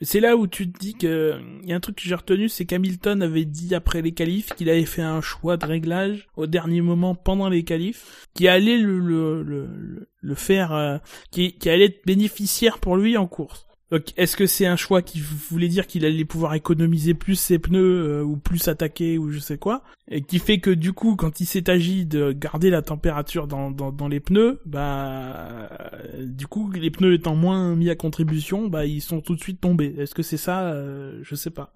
C'est 0.02 0.20
là 0.20 0.36
où 0.36 0.46
tu 0.46 0.70
te 0.70 0.78
dis 0.78 0.92
que 0.92 1.40
il 1.62 1.68
y 1.70 1.72
a 1.72 1.76
un 1.76 1.80
truc 1.80 1.96
que 1.96 2.02
j'ai 2.02 2.14
retenu, 2.14 2.50
c'est 2.50 2.66
qu'Hamilton 2.66 3.22
avait 3.22 3.46
dit 3.46 3.74
après 3.74 4.02
les 4.02 4.12
qualifs 4.12 4.54
qu'il 4.54 4.68
avait 4.68 4.84
fait 4.84 5.00
un 5.00 5.22
choix 5.22 5.56
de 5.56 5.64
réglage 5.64 6.28
au 6.36 6.46
dernier 6.46 6.82
moment 6.82 7.14
pendant 7.14 7.48
les 7.48 7.64
qualifs, 7.64 8.28
qui 8.34 8.48
allait 8.48 8.76
le 8.76 8.98
le 8.98 10.06
le, 10.20 10.34
faire, 10.34 11.00
qui 11.30 11.56
qui 11.56 11.70
allait 11.70 11.86
être 11.86 12.04
bénéficiaire 12.04 12.80
pour 12.80 12.98
lui 12.98 13.16
en 13.16 13.26
course. 13.26 13.66
Donc, 13.93 14.14
est-ce 14.16 14.38
que 14.38 14.47
c'est 14.47 14.64
un 14.64 14.76
choix 14.76 15.03
qui 15.03 15.20
voulait 15.20 15.68
dire 15.68 15.86
qu'il 15.86 16.07
allait 16.07 16.24
pouvoir 16.24 16.55
économiser 16.55 17.12
plus 17.12 17.34
ses 17.34 17.59
pneus 17.59 18.07
euh, 18.07 18.22
ou 18.22 18.38
plus 18.38 18.68
attaquer 18.68 19.18
ou 19.18 19.30
je 19.30 19.38
sais 19.38 19.59
quoi, 19.59 19.82
et 20.09 20.22
qui 20.22 20.38
fait 20.38 20.61
que 20.61 20.70
du 20.70 20.95
coup, 20.95 21.14
quand 21.14 21.40
il 21.40 21.45
s'est 21.45 21.68
agi 21.68 22.07
de 22.07 22.32
garder 22.32 22.70
la 22.70 22.80
température 22.80 23.47
dans 23.47 23.70
dans, 23.70 24.09
les 24.09 24.18
pneus, 24.18 24.62
bah 24.64 25.68
euh, 25.78 26.24
du 26.24 26.47
coup, 26.47 26.70
les 26.70 26.90
pneus 26.90 27.12
étant 27.12 27.34
moins 27.36 27.76
mis 27.76 27.90
à 27.90 27.95
contribution, 27.95 28.68
bah 28.68 28.86
ils 28.86 29.03
sont 29.03 29.20
tout 29.20 29.34
de 29.34 29.40
suite 29.43 29.61
tombés. 29.61 29.95
Est-ce 29.99 30.14
que 30.14 30.22
c'est 30.22 30.38
ça 30.38 30.72
Euh, 30.72 31.20
Je 31.22 31.34
sais 31.34 31.51
pas. 31.51 31.74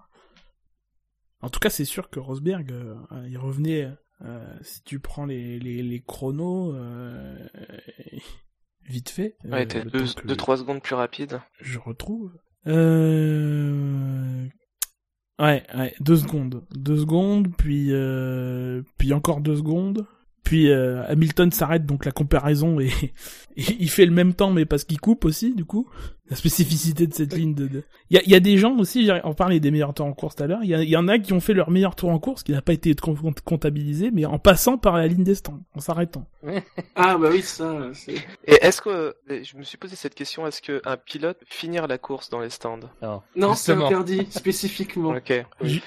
En 1.41 1.49
tout 1.49 1.59
cas, 1.59 1.69
c'est 1.69 1.85
sûr 1.85 2.09
que 2.09 2.19
Rosberg, 2.19 2.71
euh, 2.71 2.95
il 3.29 3.37
revenait. 3.37 3.91
si 4.63 4.81
tu 4.83 4.97
prends 4.99 5.27
les 5.27 5.59
les, 5.59 6.01
chronos, 6.01 6.73
vite 8.87 9.09
fait. 9.09 9.35
euh, 9.45 9.49
Ouais, 9.51 9.65
t'es 9.65 9.83
le 9.83 9.91
2 9.91 10.05
temps 10.05 10.21
que 10.21 10.33
3 10.33 10.57
secondes 10.57 10.81
plus 10.81 10.95
rapide. 10.95 11.39
je 11.61 11.77
retrouve. 11.79 12.31
Euh... 12.67 14.47
Ouais, 15.39 15.63
ouais, 15.75 15.93
deux 15.99 16.15
secondes. 16.17 16.63
Deux 16.71 16.97
secondes, 16.97 17.49
puis, 17.57 17.89
euh... 17.91 18.81
puis 18.97 19.13
encore 19.13 19.41
deux 19.41 19.57
secondes. 19.57 20.05
Puis 20.43 20.71
euh, 20.71 21.03
Hamilton 21.07 21.51
s'arrête, 21.51 21.85
donc 21.85 22.05
la 22.05 22.11
comparaison 22.11 22.79
est... 22.79 23.13
il 23.57 23.89
fait 23.89 24.05
le 24.05 24.13
même 24.13 24.33
temps, 24.33 24.51
mais 24.51 24.65
parce 24.65 24.83
qu'il 24.85 24.99
coupe 24.99 25.25
aussi, 25.25 25.53
du 25.53 25.65
coup. 25.65 25.89
La 26.29 26.35
spécificité 26.35 27.07
de 27.07 27.13
cette 27.13 27.33
ligne 27.33 27.53
de... 27.55 27.67
de- 27.67 27.83
Il 28.09 28.15
y 28.15 28.19
a, 28.19 28.23
il 28.23 28.29
y 28.29 28.35
a 28.35 28.39
des 28.41 28.57
gens 28.57 28.75
aussi, 28.77 29.05
j'ai- 29.05 29.21
on 29.23 29.33
parlait 29.33 29.59
des 29.61 29.71
meilleurs 29.71 29.93
temps 29.93 30.07
en 30.07 30.13
course 30.13 30.35
tout 30.35 30.43
à 30.43 30.47
l'heure, 30.47 30.59
il 30.61 30.69
y, 30.69 30.75
a- 30.75 30.83
il 30.83 30.89
y 30.89 30.97
en 30.97 31.07
a 31.07 31.19
qui 31.19 31.31
ont 31.33 31.39
fait 31.39 31.53
leur 31.53 31.69
meilleur 31.69 31.95
tour 31.95 32.09
en 32.09 32.19
course, 32.19 32.43
qui 32.43 32.51
n'a 32.51 32.61
pas 32.61 32.73
été 32.73 32.93
com- 32.95 33.17
comptabilisé, 33.45 34.11
mais 34.11 34.25
en 34.25 34.37
passant 34.37 34.77
par 34.77 34.97
la 34.97 35.07
ligne 35.07 35.23
des 35.23 35.35
stands, 35.35 35.63
en 35.73 35.79
s'arrêtant. 35.79 36.25
Ah 36.95 37.17
bah 37.17 37.29
oui, 37.31 37.41
ça. 37.41 37.91
Et 38.45 38.53
est-ce 38.61 38.81
que 38.81 39.15
je 39.29 39.55
me 39.57 39.63
suis 39.63 39.77
posé 39.77 39.95
cette 39.95 40.15
question 40.15 40.45
est-ce 40.47 40.61
qu'un 40.61 40.97
pilote 40.97 41.37
peut 41.39 41.45
finir 41.49 41.87
la 41.87 41.97
course 41.97 42.29
dans 42.29 42.39
les 42.39 42.49
stands? 42.49 42.79
Non, 43.01 43.21
Non, 43.35 43.53
c'est 43.53 43.71
interdit, 43.73 44.27
spécifiquement. 44.29 45.09
Ok. 45.15 45.45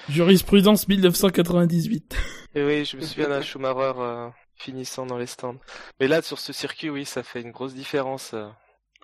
Jurisprudence 0.08 0.88
1998. 0.88 2.16
Et 2.54 2.64
oui, 2.64 2.84
je 2.84 2.96
me 2.96 3.02
souviens 3.02 3.28
d'un 3.28 3.42
Schumacher 3.42 3.92
euh, 3.98 4.28
finissant 4.56 5.06
dans 5.06 5.18
les 5.18 5.26
stands. 5.26 5.56
Mais 6.00 6.08
là, 6.08 6.22
sur 6.22 6.38
ce 6.38 6.52
circuit, 6.52 6.90
oui, 6.90 7.04
ça 7.04 7.22
fait 7.22 7.42
une 7.42 7.50
grosse 7.52 7.74
différence. 7.74 8.32
euh. 8.34 8.48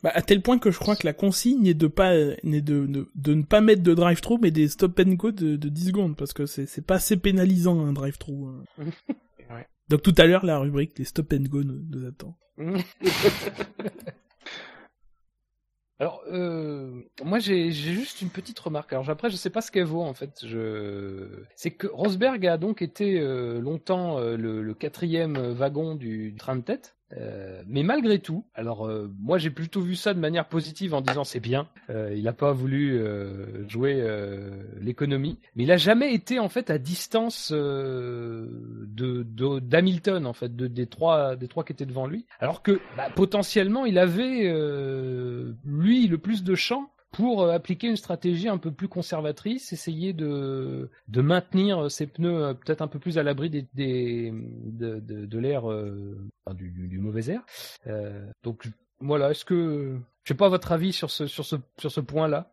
Bah, 0.02 0.12
à 0.14 0.22
tel 0.22 0.42
point 0.42 0.58
que 0.58 0.70
je 0.70 0.78
crois 0.78 0.94
que 0.94 1.06
la 1.06 1.14
consigne 1.14 1.66
est 1.66 1.74
de 1.74 1.86
pas, 1.86 2.14
de, 2.14 2.36
de, 2.62 3.08
de 3.14 3.34
ne 3.34 3.42
pas 3.42 3.60
mettre 3.60 3.82
de 3.82 3.94
drive-through, 3.94 4.38
mais 4.40 4.50
des 4.50 4.68
stop 4.68 5.00
and 5.00 5.14
go 5.14 5.30
de, 5.30 5.56
de 5.56 5.68
10 5.68 5.86
secondes, 5.86 6.16
parce 6.16 6.32
que 6.32 6.46
c'est, 6.46 6.66
c'est 6.66 6.84
pas 6.84 6.96
assez 6.96 7.16
pénalisant, 7.16 7.84
un 7.84 7.92
drive-through. 7.92 8.64
euh. 8.78 8.84
Ouais. 9.50 9.66
Donc 9.88 10.02
tout 10.02 10.14
à 10.18 10.26
l'heure, 10.26 10.44
la 10.44 10.58
rubrique, 10.58 10.98
les 10.98 11.04
stop 11.04 11.32
and 11.32 11.44
go 11.48 11.62
nous, 11.62 11.82
nous 11.90 12.06
attend. 12.06 12.36
Alors, 15.98 16.22
euh, 16.30 17.00
moi 17.24 17.38
j'ai 17.38 17.70
j'ai 17.72 17.94
juste 17.94 18.20
une 18.20 18.28
petite 18.28 18.58
remarque. 18.58 18.92
Alors 18.92 19.08
après, 19.08 19.30
je 19.30 19.36
sais 19.36 19.48
pas 19.48 19.62
ce 19.62 19.70
qu'elle 19.70 19.86
vaut 19.86 20.02
en 20.02 20.12
fait. 20.12 20.44
Je... 20.44 21.44
C'est 21.54 21.70
que 21.70 21.86
Rosberg 21.86 22.46
a 22.46 22.58
donc 22.58 22.82
été 22.82 23.18
euh, 23.18 23.60
longtemps 23.60 24.18
euh, 24.18 24.36
le, 24.36 24.62
le 24.62 24.74
quatrième 24.74 25.38
wagon 25.52 25.94
du 25.94 26.34
train 26.36 26.56
de 26.56 26.60
tête. 26.60 26.95
Euh, 27.12 27.62
mais 27.68 27.84
malgré 27.84 28.18
tout, 28.18 28.44
alors 28.54 28.86
euh, 28.86 29.08
moi 29.20 29.38
j'ai 29.38 29.50
plutôt 29.50 29.80
vu 29.80 29.94
ça 29.94 30.12
de 30.12 30.18
manière 30.18 30.48
positive 30.48 30.92
en 30.92 31.00
disant 31.00 31.22
c'est 31.22 31.40
bien. 31.40 31.68
Euh, 31.88 32.12
il 32.16 32.24
n'a 32.24 32.32
pas 32.32 32.52
voulu 32.52 32.98
euh, 32.98 33.66
jouer 33.68 34.00
euh, 34.00 34.50
l'économie, 34.80 35.38
mais 35.54 35.62
il 35.62 35.70
a 35.70 35.76
jamais 35.76 36.14
été 36.14 36.40
en 36.40 36.48
fait 36.48 36.68
à 36.68 36.78
distance 36.78 37.52
de 37.52 39.22
d'Hamilton 39.60 40.26
en 40.26 40.32
fait, 40.32 40.56
de, 40.56 40.66
des 40.66 40.86
trois 40.86 41.36
des 41.36 41.46
trois 41.46 41.62
qui 41.62 41.72
étaient 41.72 41.86
devant 41.86 42.08
lui. 42.08 42.26
Alors 42.40 42.62
que 42.62 42.80
bah, 42.96 43.08
potentiellement 43.14 43.86
il 43.86 43.98
avait 43.98 44.52
lui 45.64 46.08
le 46.08 46.18
plus 46.18 46.42
de 46.42 46.54
champ 46.56 46.90
pour 47.16 47.44
euh, 47.44 47.50
appliquer 47.50 47.86
une 47.88 47.96
stratégie 47.96 48.46
un 48.46 48.58
peu 48.58 48.70
plus 48.70 48.88
conservatrice, 48.88 49.72
essayer 49.72 50.12
de, 50.12 50.90
de 51.08 51.22
maintenir 51.22 51.90
ses 51.90 52.06
pneus 52.06 52.44
euh, 52.44 52.52
peut-être 52.52 52.82
un 52.82 52.88
peu 52.88 52.98
plus 52.98 53.16
à 53.16 53.22
l'abri 53.22 53.48
des, 53.48 53.66
de, 54.34 55.00
de, 55.00 55.38
l'air, 55.38 55.70
euh, 55.72 56.14
du, 56.52 56.98
mauvais 56.98 57.30
air. 57.30 57.40
Euh, 57.86 58.22
donc 58.42 58.68
voilà, 59.00 59.30
est-ce 59.30 59.46
que, 59.46 59.98
je 60.24 60.28
sais 60.28 60.36
pas 60.36 60.50
votre 60.50 60.72
avis 60.72 60.92
sur 60.92 61.10
ce, 61.10 61.26
sur 61.26 61.46
ce, 61.46 61.56
sur 61.78 61.90
ce 61.90 62.00
point-là 62.00 62.52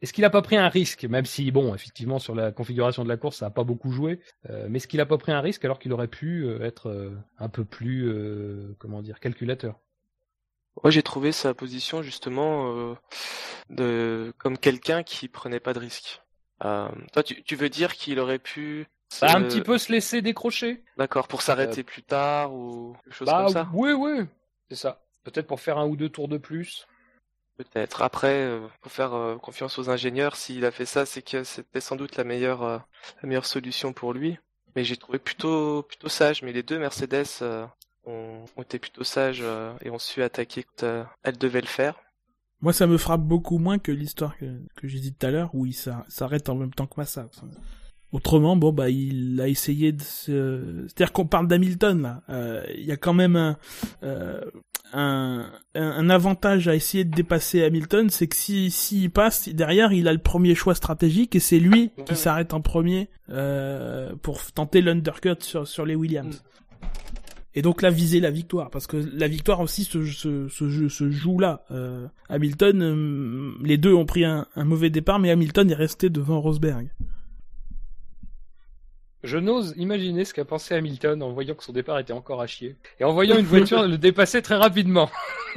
est-ce 0.00 0.12
qu'il 0.12 0.24
a 0.24 0.30
pas 0.30 0.42
pris 0.42 0.56
un 0.56 0.68
risque, 0.68 1.06
même 1.06 1.24
si 1.24 1.50
bon, 1.50 1.74
effectivement, 1.74 2.20
sur 2.20 2.32
la 2.32 2.52
configuration 2.52 3.02
de 3.02 3.08
la 3.08 3.16
course, 3.16 3.38
ça 3.38 3.46
a 3.46 3.50
pas 3.50 3.64
beaucoup 3.64 3.90
joué, 3.90 4.20
euh, 4.48 4.68
mais 4.70 4.76
est-ce 4.76 4.86
qu'il 4.86 5.00
a 5.00 5.06
pas 5.06 5.18
pris 5.18 5.32
un 5.32 5.40
risque 5.40 5.64
alors 5.64 5.80
qu'il 5.80 5.92
aurait 5.92 6.06
pu 6.06 6.44
euh, 6.44 6.60
être 6.60 6.88
euh, 6.88 7.16
un 7.38 7.48
peu 7.48 7.64
plus, 7.64 8.08
euh, 8.08 8.76
comment 8.78 9.02
dire, 9.02 9.18
calculateur? 9.18 9.80
Moi, 10.82 10.90
j'ai 10.90 11.02
trouvé 11.02 11.32
sa 11.32 11.54
position 11.54 12.02
justement 12.02 12.72
euh, 12.72 12.94
de 13.70 14.32
comme 14.38 14.58
quelqu'un 14.58 15.02
qui 15.02 15.28
prenait 15.28 15.60
pas 15.60 15.72
de 15.72 15.78
risque. 15.78 16.22
Euh, 16.64 16.88
toi, 17.12 17.22
tu, 17.22 17.42
tu 17.42 17.56
veux 17.56 17.68
dire 17.68 17.94
qu'il 17.94 18.18
aurait 18.18 18.38
pu 18.38 18.86
Bah, 19.20 19.28
Un 19.34 19.42
petit 19.42 19.60
peu 19.60 19.78
se 19.78 19.92
laisser 19.92 20.22
décrocher. 20.22 20.82
D'accord, 20.96 21.28
pour 21.28 21.42
s'arrêter 21.42 21.82
plus 21.82 22.02
tard 22.02 22.52
ou 22.52 22.96
quelque 23.04 23.14
chose 23.14 23.26
Bah 23.26 23.44
comme 23.44 23.52
ça 23.52 23.68
oui, 23.72 23.92
oui, 23.92 24.26
c'est 24.68 24.76
ça. 24.76 25.02
Peut-être 25.24 25.46
pour 25.46 25.60
faire 25.60 25.78
un 25.78 25.86
ou 25.86 25.96
deux 25.96 26.08
tours 26.08 26.28
de 26.28 26.38
plus. 26.38 26.86
Peut-être. 27.58 28.02
Après, 28.02 28.44
euh, 28.44 28.68
faut 28.82 28.88
faire 28.88 29.14
euh, 29.14 29.36
confiance 29.36 29.78
aux 29.80 29.90
ingénieurs. 29.90 30.36
S'il 30.36 30.64
a 30.64 30.70
fait 30.70 30.86
ça, 30.86 31.04
c'est 31.04 31.22
que 31.22 31.42
c'était 31.42 31.80
sans 31.80 31.96
doute 31.96 32.16
la 32.16 32.22
meilleure, 32.22 32.62
euh, 32.62 32.78
la 33.20 33.28
meilleure 33.28 33.46
solution 33.46 33.92
pour 33.92 34.12
lui. 34.12 34.38
Mais 34.76 34.84
j'ai 34.84 34.96
trouvé 34.96 35.18
plutôt, 35.18 35.82
plutôt 35.82 36.08
sage. 36.08 36.42
Mais 36.42 36.52
les 36.52 36.62
deux 36.62 36.78
Mercedes 36.78 37.26
ont 38.08 38.62
été 38.62 38.78
plutôt 38.78 39.04
sages 39.04 39.40
euh, 39.42 39.72
et 39.84 39.90
ont 39.90 39.98
su 39.98 40.22
attaquer 40.22 40.62
quand 40.64 40.84
euh, 40.86 41.04
elles 41.22 41.38
devaient 41.38 41.60
le 41.60 41.66
faire. 41.66 41.94
Moi, 42.60 42.72
ça 42.72 42.86
me 42.86 42.98
frappe 42.98 43.20
beaucoup 43.22 43.58
moins 43.58 43.78
que 43.78 43.92
l'histoire 43.92 44.36
que, 44.36 44.46
que 44.76 44.88
j'ai 44.88 44.98
dit 44.98 45.14
tout 45.14 45.26
à 45.26 45.30
l'heure, 45.30 45.50
où 45.54 45.64
il 45.66 45.74
s'a- 45.74 46.04
s'arrête 46.08 46.48
en 46.48 46.56
même 46.56 46.72
temps 46.74 46.86
que 46.86 46.94
Massa. 46.96 47.26
Autrement, 48.10 48.56
bon, 48.56 48.72
bah, 48.72 48.88
il 48.88 49.38
a 49.40 49.48
essayé 49.48 49.92
de 49.92 50.02
se... 50.02 50.86
C'est-à-dire 50.88 51.12
qu'on 51.12 51.26
parle 51.26 51.46
d'Hamilton, 51.46 52.00
là. 52.02 52.22
Euh, 52.30 52.64
Il 52.74 52.84
y 52.84 52.90
a 52.90 52.96
quand 52.96 53.12
même 53.12 53.36
un, 53.36 53.58
euh, 54.02 54.40
un, 54.94 55.52
un- 55.74 56.08
avantage 56.10 56.66
à 56.68 56.74
essayer 56.74 57.04
de 57.04 57.14
dépasser 57.14 57.62
Hamilton, 57.62 58.08
c'est 58.08 58.26
que 58.26 58.34
si, 58.34 58.70
s'il 58.70 59.10
passe, 59.10 59.50
derrière, 59.50 59.92
il 59.92 60.08
a 60.08 60.12
le 60.14 60.18
premier 60.18 60.54
choix 60.54 60.74
stratégique 60.74 61.36
et 61.36 61.40
c'est 61.40 61.58
lui 61.60 61.90
qui 62.06 62.16
s'arrête 62.16 62.54
en 62.54 62.62
premier 62.62 63.10
euh, 63.28 64.16
pour 64.22 64.40
tenter 64.52 64.80
l'undercut 64.80 65.36
sur, 65.40 65.68
sur 65.68 65.84
les 65.84 65.94
Williams. 65.94 66.42
Et 67.54 67.62
donc 67.62 67.82
là, 67.82 67.90
viser 67.90 68.20
la 68.20 68.30
victoire, 68.30 68.70
parce 68.70 68.86
que 68.86 68.96
la 68.96 69.26
victoire 69.26 69.60
aussi 69.60 69.84
se, 69.84 70.04
se, 70.04 70.48
se, 70.48 70.68
jeu- 70.68 70.88
se 70.88 71.10
joue 71.10 71.38
là. 71.38 71.64
Euh, 71.70 72.06
Hamilton, 72.28 72.82
euh, 72.82 73.52
les 73.64 73.78
deux 73.78 73.94
ont 73.94 74.04
pris 74.06 74.24
un, 74.24 74.46
un 74.54 74.64
mauvais 74.64 74.90
départ, 74.90 75.18
mais 75.18 75.30
Hamilton 75.30 75.70
est 75.70 75.74
resté 75.74 76.10
devant 76.10 76.40
Rosberg. 76.40 76.88
Je 79.24 79.36
n'ose 79.36 79.74
imaginer 79.76 80.24
ce 80.24 80.32
qu'a 80.32 80.44
pensé 80.44 80.74
Hamilton 80.76 81.22
en 81.24 81.32
voyant 81.32 81.54
que 81.56 81.64
son 81.64 81.72
départ 81.72 81.98
était 81.98 82.12
encore 82.12 82.40
à 82.40 82.46
chier. 82.46 82.76
Et 83.00 83.04
en 83.04 83.12
voyant 83.12 83.36
une 83.36 83.46
voiture 83.46 83.82
le 83.88 83.98
dépasser 83.98 84.42
très 84.42 84.54
rapidement. 84.54 85.10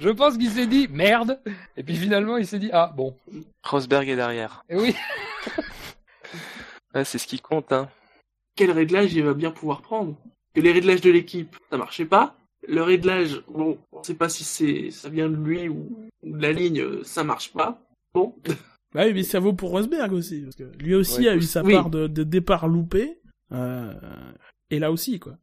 Je 0.00 0.08
pense 0.08 0.38
qu'il 0.38 0.48
s'est 0.48 0.66
dit 0.66 0.88
merde. 0.88 1.38
Et 1.76 1.82
puis 1.82 1.94
finalement 1.96 2.38
il 2.38 2.46
s'est 2.46 2.58
dit 2.58 2.70
ah 2.72 2.90
bon. 2.96 3.14
Rosberg 3.64 4.08
est 4.08 4.16
derrière. 4.16 4.64
Et 4.70 4.76
oui. 4.76 4.94
C'est 7.04 7.18
ce 7.18 7.26
qui 7.26 7.38
compte. 7.40 7.70
Hein. 7.72 7.90
Quel 8.56 8.70
réglage 8.70 9.12
il 9.12 9.24
va 9.24 9.34
bien 9.34 9.50
pouvoir 9.50 9.82
prendre? 9.82 10.16
Que 10.54 10.60
les 10.60 10.72
réglages 10.72 11.00
de 11.00 11.10
l'équipe, 11.10 11.56
ça 11.70 11.76
marchait 11.76 12.04
pas. 12.04 12.36
Le 12.66 12.82
réglage, 12.82 13.42
bon, 13.48 13.78
on 13.92 14.02
sait 14.02 14.14
pas 14.14 14.28
si 14.28 14.44
c'est 14.44 14.90
ça 14.90 15.08
vient 15.08 15.28
de 15.28 15.36
lui 15.36 15.68
ou, 15.68 16.08
ou 16.22 16.36
de 16.36 16.40
la 16.42 16.52
ligne, 16.52 16.80
euh, 16.80 17.02
ça 17.04 17.24
marche 17.24 17.52
pas. 17.52 17.82
Bon, 18.14 18.34
Bah 18.94 19.06
oui, 19.06 19.12
mais 19.12 19.24
ça 19.24 19.40
vaut 19.40 19.52
pour 19.52 19.70
Rosberg 19.70 20.12
aussi, 20.12 20.42
parce 20.42 20.54
que 20.54 20.62
lui 20.80 20.94
aussi 20.94 21.22
Ouais, 21.22 21.28
a 21.30 21.34
eu 21.36 21.42
sa 21.42 21.62
oui. 21.64 21.72
part 21.74 21.90
de, 21.90 22.06
de 22.06 22.22
départ 22.22 22.68
loupé. 22.68 23.18
Euh, 23.52 23.92
et 24.70 24.78
là 24.78 24.92
aussi, 24.92 25.18
quoi. 25.18 25.36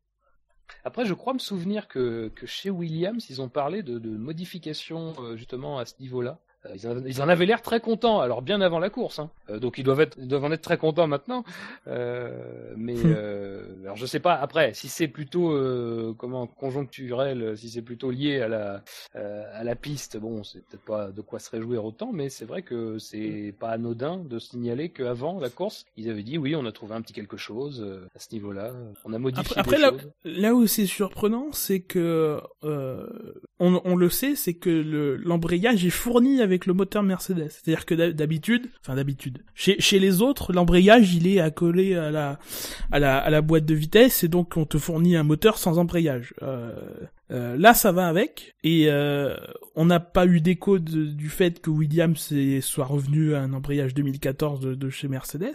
Après 0.86 1.06
je 1.06 1.14
crois 1.14 1.34
me 1.34 1.40
souvenir 1.40 1.88
que, 1.90 2.30
que 2.34 2.48
chez 2.48 2.70
Williams 2.70 3.30
ils 3.30 3.42
ont 3.42 3.50
parlé 3.50 3.84
de, 3.84 4.00
de 4.00 4.10
modifications 4.10 5.14
euh, 5.20 5.36
justement 5.36 5.78
à 5.80 5.86
ce 5.86 5.96
niveau-là. 6.00 6.40
Euh, 6.68 7.02
Ils 7.08 7.22
en, 7.22 7.28
avaient 7.28 7.46
l'air 7.48 7.62
très 7.62 7.80
contents, 7.80 8.20
alors 8.20 8.42
bien 8.42 8.62
avant 8.62 8.78
la 8.80 8.90
course. 8.90 9.18
Hein. 9.20 9.30
Euh, 9.50 9.60
donc 9.60 9.78
ils 9.78 9.84
doivent, 9.84 10.02
être, 10.02 10.18
ils 10.20 10.28
doivent 10.28 10.44
en 10.46 10.52
être 10.52 10.62
très 10.62 10.78
contents 10.78 11.08
maintenant. 11.08 11.44
Euh, 11.88 12.74
mais 12.78 12.94
Hmm. 12.96 13.14
euh, 13.16 13.64
alors 13.84 13.96
je 13.98 14.06
sais 14.06 14.20
pas. 14.20 14.36
Après, 14.36 14.74
si 14.74 14.88
c'est 14.88 15.08
plutôt 15.08 15.52
euh, 15.54 16.14
comment 16.18 16.46
conjoncturel, 16.48 17.58
si 17.58 17.70
c'est 17.70 17.82
plutôt 17.82 18.12
lié 18.12 18.42
à 18.42 18.48
la 18.48 18.84
euh, 19.16 19.44
à 19.54 19.64
la 19.64 19.76
piste, 19.76 20.18
bon, 20.18 20.44
c'est 20.44 20.60
peut-être 20.66 20.84
pas 20.86 21.12
de 21.12 21.22
quoi 21.22 21.40
se 21.40 21.50
réjouir 21.50 21.84
autant. 21.86 22.12
Mais 22.14 22.30
c'est 22.30 22.46
vrai 22.46 22.62
que 22.62 22.98
c'est 23.00 23.54
pas 23.60 23.70
anodin 23.70 24.18
de 24.18 24.40
signaler 24.40 24.90
qu'avant 24.90 25.40
la 25.40 25.50
course, 25.50 25.86
ils 25.98 26.10
avaient 26.10 26.24
dit 26.24 26.38
oui, 26.38 26.56
on 26.56 26.66
a 26.66 26.72
trouvé 26.72 26.94
un 26.96 27.02
petit 27.02 27.14
quelque 27.14 27.38
chose 27.38 27.84
à 28.16 28.20
ce 28.20 28.28
niveau-là. 28.34 28.72
On 29.06 29.14
a 29.14 29.18
modifié 29.20 29.58
Après, 29.58 29.78
des 29.78 29.84
après, 29.84 29.98
là, 29.98 30.02
choses. 30.02 30.12
là 30.42 30.54
où 30.54 30.68
c'est 30.68 30.86
surprenant, 30.86 31.48
c'est 31.54 31.80
que 31.80 32.40
euh, 32.64 33.08
on, 33.60 33.82
on 33.84 33.96
le 33.96 34.10
sait, 34.10 34.36
c'est 34.36 34.54
que 34.54 34.70
le- 34.70 35.16
l'embrayage 35.16 35.86
est 35.86 35.90
fourni 35.90 36.42
avec 36.42 36.51
le 36.66 36.74
moteur 36.74 37.04
Mercedes. 37.04 37.50
C'est-à-dire 37.50 37.86
que 37.86 37.96
d'hab- 37.96 38.14
d'habitude, 38.14 38.68
enfin 38.82 38.96
d'habitude, 38.96 39.40
chez, 39.56 39.80
chez 39.80 40.00
les 40.00 40.22
autres, 40.22 40.54
l'embrayage 40.54 41.14
il 41.14 41.28
est 41.28 41.40
accolé 41.40 41.96
à 41.96 42.12
la, 42.12 42.40
à 42.92 43.00
la 43.00 43.18
à 43.18 43.30
la 43.30 43.42
boîte 43.42 43.66
de 43.66 43.74
vitesse 43.74 44.24
et 44.24 44.28
donc 44.28 44.58
on 44.58 44.66
te 44.66 44.78
fournit 44.78 45.16
un 45.16 45.24
moteur 45.24 45.58
sans 45.58 45.78
embrayage. 45.80 46.34
Euh, 46.42 46.72
euh, 47.32 47.56
là, 47.58 47.74
ça 47.74 47.92
va 47.92 48.08
avec 48.08 48.56
et 48.64 48.86
euh, 48.90 49.36
on 49.76 49.86
n'a 49.86 50.00
pas 50.02 50.26
eu 50.26 50.42
d'écho 50.42 50.80
du 50.80 51.30
fait 51.30 51.62
que 51.62 51.70
Williams 51.70 52.32
est- 52.34 52.60
soit 52.62 52.84
revenu 52.86 53.34
à 53.36 53.42
un 53.42 53.54
embrayage 53.54 53.94
2014 53.94 54.60
de, 54.60 54.76
de 54.76 54.90
chez 54.90 55.08
Mercedes. 55.08 55.54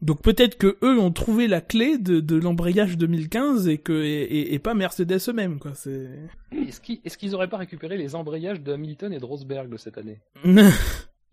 Donc 0.00 0.22
peut-être 0.22 0.56
que 0.56 0.78
eux 0.82 0.98
ont 0.98 1.10
trouvé 1.12 1.46
la 1.48 1.60
clé 1.60 1.98
de, 1.98 2.20
de 2.20 2.36
l'embrayage 2.36 2.96
2015 2.96 3.68
et 3.68 3.78
que 3.78 3.92
et, 3.92 4.22
et- 4.22 4.54
et 4.54 4.58
pas 4.58 4.74
Mercedes 4.74 5.18
eux-mêmes 5.28 5.58
quoi. 5.58 5.72
C'est 5.74 6.08
Est-ce 6.52 6.80
qu'ils 6.80 7.00
est-ce 7.04 7.18
qu'ils 7.18 7.34
auraient 7.34 7.48
pas 7.48 7.58
récupéré 7.58 7.96
les 7.98 8.14
embrayages 8.14 8.60
de 8.62 8.72
Hamilton 8.72 9.12
et 9.12 9.18
de 9.18 9.24
Rosberg 9.24 9.68
de 9.68 9.76
cette 9.76 9.98
année? 9.98 10.20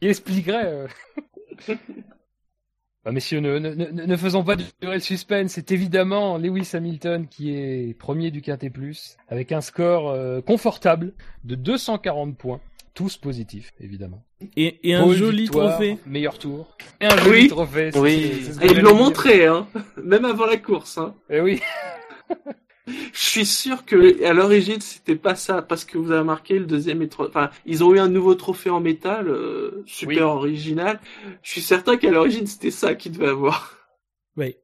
Il 0.02 0.10
expliquerait. 0.10 0.66
euh. 0.66 0.88
Bah, 3.06 3.12
messieurs, 3.12 3.40
ne, 3.40 3.60
ne, 3.60 3.70
ne, 3.76 3.86
ne 4.06 4.18
faisons 4.18 4.44
pas 4.44 4.56
durer 4.56 4.96
le 4.96 5.00
suspense. 5.00 5.52
C'est 5.52 5.72
évidemment 5.72 6.40
Lewis 6.40 6.72
Hamilton 6.74 7.28
qui 7.28 7.56
est 7.56 7.96
premier 7.98 8.32
du 8.32 8.42
Quintet 8.42 8.72
Plus, 8.72 9.16
avec 9.30 9.52
un 9.52 9.62
score 9.62 10.10
euh, 10.10 10.42
confortable 10.42 11.14
de 11.44 11.54
240 11.54 12.36
points, 12.36 12.60
tous 12.96 13.18
positifs, 13.18 13.74
évidemment. 13.80 14.24
et, 14.58 14.80
et 14.90 14.96
un 14.96 15.12
joli 15.14 15.44
victoire, 15.44 15.70
trophée. 15.76 15.98
Meilleur 16.08 16.40
tour. 16.40 16.76
Et 17.00 17.06
un 17.06 17.18
joli 17.18 17.42
Oui. 17.44 17.48
trophée. 17.48 17.92
c'est- 17.92 18.00
Oui. 18.00 18.42
Ah, 18.60 18.66
ils 18.66 18.80
l'ont 18.80 18.96
montré, 18.96 19.46
hein, 19.46 19.68
même 20.04 20.26
avant 20.26 20.48
la 20.48 20.58
course. 20.58 20.98
Hein. 20.98 21.14
Eh 21.30 21.42
oui. 21.42 21.62
Je 22.88 23.20
suis 23.20 23.46
sûr 23.46 23.84
que 23.86 24.24
à 24.24 24.34
l'origine 24.34 24.80
c'était 24.82 25.16
pas 25.16 25.36
ça 25.36 25.62
parce 25.62 25.86
que 25.86 25.98
vous 25.98 26.12
avez 26.12 26.24
marqué 26.24 26.60
le 26.60 26.66
deuxième 26.66 27.02
et. 27.02 27.10
Enfin, 27.18 27.50
ils 27.66 27.84
ont 27.84 27.94
eu 27.94 28.00
un 28.00 28.10
nouveau 28.10 28.36
trophée 28.36 28.70
en 28.70 28.80
métal 28.80 29.28
euh, 29.28 29.84
super 29.86 30.28
Oui. 30.28 30.34
original. 30.34 31.00
Je 31.42 31.52
suis 31.52 31.62
certain 31.62 31.98
qu'à 31.98 32.12
l'origine 32.12 32.46
c'était 32.46 32.72
ça 32.72 32.94
qu'ils 32.96 33.14
devaient 33.14 33.30
avoir. 33.30 33.78
Ouais. 34.38 34.60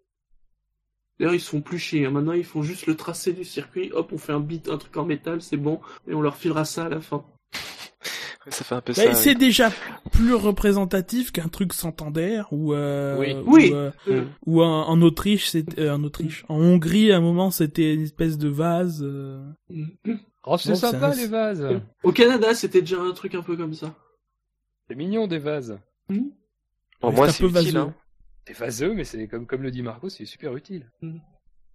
D'ailleurs, 1.20 1.36
ils 1.36 1.40
se 1.42 1.50
font 1.50 1.62
plus 1.62 1.78
chier. 1.80 2.06
hein. 2.06 2.12
Maintenant, 2.12 2.34
ils 2.34 2.44
font 2.44 2.64
juste 2.64 2.88
le 2.88 2.96
tracé 2.96 3.32
du 3.32 3.44
circuit. 3.44 3.92
Hop, 3.94 4.12
on 4.12 4.18
fait 4.18 4.34
un 4.34 4.40
beat, 4.40 4.70
un 4.70 4.78
truc 4.78 4.98
en 4.98 5.06
métal, 5.06 5.42
c'est 5.42 5.56
bon, 5.58 5.80
et 6.08 6.14
on 6.16 6.22
leur 6.22 6.36
filera 6.36 6.66
ça 6.66 6.86
à 6.86 6.90
la 6.90 7.00
fin. 7.00 7.24
Ça 8.48 8.64
fait 8.64 8.74
un 8.76 8.82
peu 8.82 8.94
Bah, 8.94 9.04
ça. 9.04 9.14
c'est 9.14 9.36
déjà 9.36 9.70
plus 10.12 10.34
représentatif 10.34 11.32
qu'un 11.32 11.48
truc 11.48 11.74
Santander 11.74 12.42
ou 12.52 12.74
euh, 12.74 13.18
Oui. 13.20 13.34
ou, 13.34 13.54
Oui. 13.56 13.72
euh, 13.74 13.92
Euh, 14.08 14.26
ou 14.48 14.64
en, 14.64 14.88
en 14.88 15.02
Autriche, 15.04 15.50
c'est 15.50 15.78
euh, 15.78 15.94
en 15.94 16.04
Autriche, 16.04 16.44
en 16.50 16.56
Hongrie 16.60 17.12
à 17.12 17.18
un 17.18 17.22
moment 17.22 17.52
c'était 17.52 17.94
une 17.94 18.02
espèce 18.02 18.38
de 18.40 18.50
vase. 18.50 19.02
euh, 19.04 19.46
Oh, 20.44 20.58
c'est 20.58 20.70
Bon, 20.70 20.76
sympa 20.76 21.10
un- 21.12 21.16
les 21.16 21.28
vases. 21.28 21.64
Au 22.04 22.12
Canada, 22.12 22.56
c'était 22.56 22.82
déjà 22.82 23.00
un 23.00 23.12
truc 23.14 23.36
un 23.36 23.44
peu 23.44 23.56
comme 23.56 23.76
ça. 23.76 23.94
C'est 24.88 24.96
mignon 24.96 25.28
des 25.28 25.38
vases. 25.38 25.78
Pour 27.00 27.14
moi, 27.14 27.28
un 27.28 27.30
c'est 27.32 27.44
peu 27.44 27.50
utile. 27.50 27.64
vaseux. 27.76 27.78
Hein. 27.80 27.94
C'est 28.48 28.58
vaseux, 28.58 28.94
mais 28.96 29.04
c'est 29.04 29.28
comme, 29.28 29.46
comme 29.46 29.62
le 29.62 29.70
dit 29.70 29.84
Marco, 29.84 30.10
c'est 30.10 30.26
super 30.26 30.56
utile. 30.56 30.90
Mm. 31.04 31.14
Tu 31.14 31.20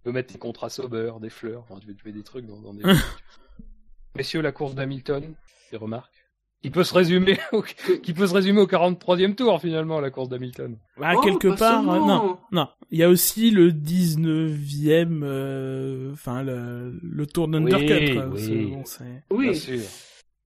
peux 0.03 0.11
mettre 0.11 0.33
des 0.33 0.39
contrastes 0.39 0.79
au 0.79 0.89
beurre, 0.89 1.21
des 1.21 1.29
fleurs, 1.29 1.63
enfin, 1.63 1.79
tu, 1.79 1.87
peux, 1.87 1.93
tu 1.95 2.11
des 2.11 2.23
trucs 2.23 2.45
dans, 2.45 2.59
dans 2.59 2.73
des. 2.73 2.83
Messieurs, 4.15 4.41
la 4.41 4.51
course 4.51 4.75
d'Hamilton, 4.75 5.33
des 5.71 5.77
remarques 5.77 6.26
qui 6.63 6.69
peut 6.71 6.83
se 6.83 6.93
résumer 6.93 7.37
au, 7.51 7.61
qui 8.03 8.13
peut 8.13 8.27
se 8.27 8.33
résumer 8.33 8.61
au 8.61 8.65
43e 8.67 9.35
tour 9.35 9.59
finalement 9.61 9.99
la 9.99 10.09
course 10.09 10.27
d'Hamilton. 10.29 10.77
bah, 10.97 11.13
Oh, 11.15 11.21
quelque 11.21 11.49
pas 11.49 11.55
part, 11.55 11.89
euh, 11.89 11.99
non, 11.99 12.37
non. 12.51 12.67
Il 12.89 12.97
y 12.99 13.03
a 13.03 13.09
aussi 13.09 13.51
le 13.51 13.71
19e, 13.71 15.21
euh, 15.23 16.11
enfin 16.13 16.43
le, 16.43 16.97
le 17.01 17.27
tour 17.27 17.47
d'Undercut. 17.47 17.93
Oui, 17.93 18.13
quoi. 18.13 18.27
oui. 18.29 18.71
Bon, 18.71 18.83
Oui. 19.37 19.49
Bien 19.51 19.53
sûr. 19.59 19.79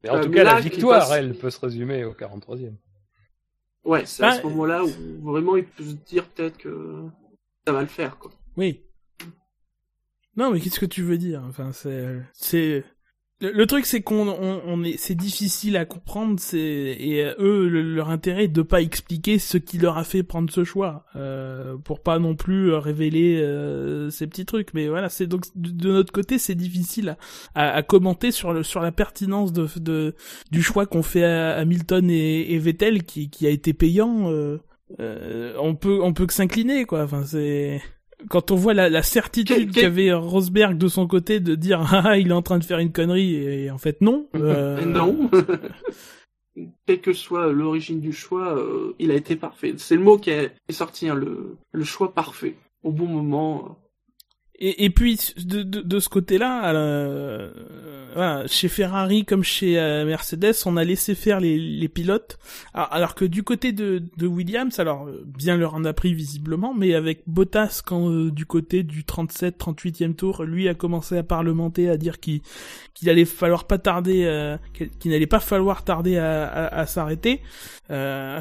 Mais 0.04 0.10
en 0.10 0.16
Euh, 0.18 0.24
tout 0.24 0.32
cas, 0.32 0.44
là, 0.44 0.54
la 0.56 0.60
il 0.60 0.64
victoire, 0.70 1.00
passe- 1.08 1.18
elle, 1.18 1.34
peut 1.36 1.50
se 1.50 1.60
résumer 1.60 2.04
au 2.06 2.14
43e. 2.14 2.76
Ouais, 3.84 4.06
c'est 4.06 4.24
à 4.24 4.28
Ah, 4.30 4.32
ce 4.34 4.44
moment-là 4.44 4.84
où 4.84 4.90
vraiment 5.32 5.56
il 5.58 5.64
peut 5.66 5.84
se 5.84 5.94
dire 5.94 6.26
peut-être 6.26 6.58
que 6.58 7.04
ça 7.66 7.74
va 7.74 7.82
le 7.82 7.88
faire, 7.88 8.18
quoi. 8.18 8.32
Oui. 8.58 8.82
Non, 10.36 10.52
mais 10.52 10.60
qu'est-ce 10.60 10.80
que 10.80 10.86
tu 10.86 11.02
veux 11.04 11.18
dire? 11.18 11.44
Enfin, 11.48 11.72
c'est, 11.72 12.20
c'est. 12.34 12.84
Le, 13.42 13.66
truc, 13.66 13.88
c'est 13.88 14.02
qu'on, 14.02 14.28
on, 14.28 14.62
on 14.68 14.84
est, 14.84 14.98
c'est 14.98 15.16
difficile 15.16 15.76
à 15.76 15.86
comprendre. 15.86 16.40
C'est 16.40 16.60
et 16.60 17.24
euh, 17.24 17.34
eux, 17.40 17.68
le- 17.68 17.82
leur 17.82 18.10
intérêt 18.12 18.44
est 18.44 18.48
de 18.48 18.62
pas 18.62 18.82
expliquer 18.82 19.40
ce 19.40 19.58
qui 19.58 19.80
leur 19.80 19.98
a 19.98 20.04
fait 20.04 20.22
prendre 20.22 20.52
ce 20.52 20.64
choix, 20.64 21.06
euh, 21.16 21.76
pour 21.78 22.02
pas 22.02 22.20
non 22.20 22.36
plus 22.36 22.72
euh, 22.72 22.78
révéler 22.78 23.38
euh, 23.42 24.10
ces 24.12 24.28
petits 24.28 24.46
trucs. 24.46 24.74
Mais 24.76 24.88
voilà, 24.90 25.10
c'est 25.10 25.26
donc 25.26 25.46
de, 25.56 25.92
notre 25.92 26.14
côté, 26.14 26.38
c'est 26.38 26.54
difficile 26.56 27.18
à, 27.56 27.70
à, 27.72 27.76
à 27.78 27.82
commenter 27.82 28.32
sur 28.32 28.54
le 28.54 28.62
sur 28.64 28.80
la 28.82 28.92
pertinence 28.92 29.52
de, 29.54 29.68
de 29.80 30.14
du 30.52 30.62
choix 30.62 30.86
qu'ont 30.86 31.02
fait 31.04 31.24
euh, 31.24 31.60
Hamilton 31.60 32.10
et, 32.12 32.54
et 32.54 32.60
Vettel, 32.60 33.04
qui 33.04 33.30
qui 33.32 33.48
a 33.48 33.50
été 33.50 33.74
payant. 33.74 34.32
euh, 34.32 34.58
on 35.60 35.74
peut 35.76 36.00
on 36.04 36.14
peut 36.14 36.28
que 36.28 36.34
s'incliner 36.34 36.86
quoi. 36.86 37.04
Enfin, 37.04 37.24
c'est 37.26 37.82
quand 38.32 38.50
on 38.50 38.56
voit 38.56 38.74
la, 38.74 38.90
la 38.90 39.04
certitude 39.04 39.74
qu'avait 39.74 40.14
Rosberg 40.14 40.78
de 40.78 40.88
son 40.88 41.06
côté 41.06 41.42
de 41.42 41.54
dire 41.54 41.82
ah 41.92 42.02
ah, 42.06 42.18
il 42.18 42.30
est 42.30 42.34
en 42.34 42.42
train 42.42 42.60
de 42.60 42.64
faire 42.64 42.80
une 42.80 42.94
connerie 42.94 43.36
et, 43.36 43.70
en 43.70 43.78
fait 43.78 44.00
non. 44.00 44.28
euh, 44.36 44.84
non. 44.86 45.30
Quelle 46.86 47.02
que 47.02 47.14
soit 47.14 47.52
l'origine 47.52 48.00
du 48.00 48.14
choix, 48.14 48.58
euh, 48.58 48.96
il 49.00 49.12
a 49.12 49.16
été 49.16 49.36
parfait. 49.36 49.74
C'est 49.78 49.96
le 49.96 50.02
mot 50.02 50.18
qui 50.18 50.30
est 50.30 50.54
est 50.70 50.74
sorti, 50.74 51.10
hein, 51.10 51.16
le, 51.16 51.58
le 51.72 51.84
choix 51.84 52.14
parfait. 52.14 52.56
Au 52.84 52.92
bon 52.92 53.08
moment. 53.08 53.78
Et, 54.64 54.92
puis 54.92 55.18
de, 55.38 55.64
de, 55.64 55.82
de 55.82 56.00
ce 56.00 56.08
côté-là, 56.08 56.72
euh, 56.76 57.50
voilà, 58.14 58.46
chez 58.46 58.68
Ferrari 58.68 59.26
comme 59.26 59.44
chez 59.44 59.80
euh, 59.80 60.06
Mercedes, 60.06 60.54
on 60.68 60.78
a 60.78 60.84
laissé 60.84 61.16
faire 61.16 61.40
les, 61.40 61.58
les 61.58 61.88
pilotes, 61.88 62.38
alors, 62.76 62.94
alors 62.94 63.16
que 63.16 63.26
du 63.26 63.42
côté 63.42 63.72
de, 63.72 64.04
de 64.18 64.28
Williams, 64.28 64.80
alors 64.80 65.08
euh, 65.08 65.24
bien 65.26 65.58
leur 65.58 65.74
en 65.74 65.84
a 65.84 65.94
pris 65.94 66.14
visiblement, 66.14 66.76
mais 66.76 66.94
avec 66.94 67.24
Bottas 67.26 67.82
quand 67.84 68.12
euh, 68.12 68.30
du 68.30 68.46
côté 68.46 68.84
du 68.84 69.04
37, 69.04 69.58
38e 69.58 70.14
tour, 70.14 70.44
lui 70.44 70.70
a 70.70 70.76
commencé 70.76 71.18
à 71.18 71.24
parlementer, 71.24 71.90
à 71.90 71.98
dire 71.98 72.20
qu'il 72.20 72.42
qu'il 72.94 73.10
allait 73.10 73.26
falloir 73.26 73.66
pas 73.66 73.80
tarder, 73.80 74.26
euh, 74.26 74.58
qu'il 74.74 75.10
n'allait 75.10 75.26
pas 75.26 75.40
falloir 75.40 75.84
tarder 75.84 76.18
à, 76.18 76.46
à, 76.46 76.82
à 76.82 76.86
s'arrêter. 76.86 77.42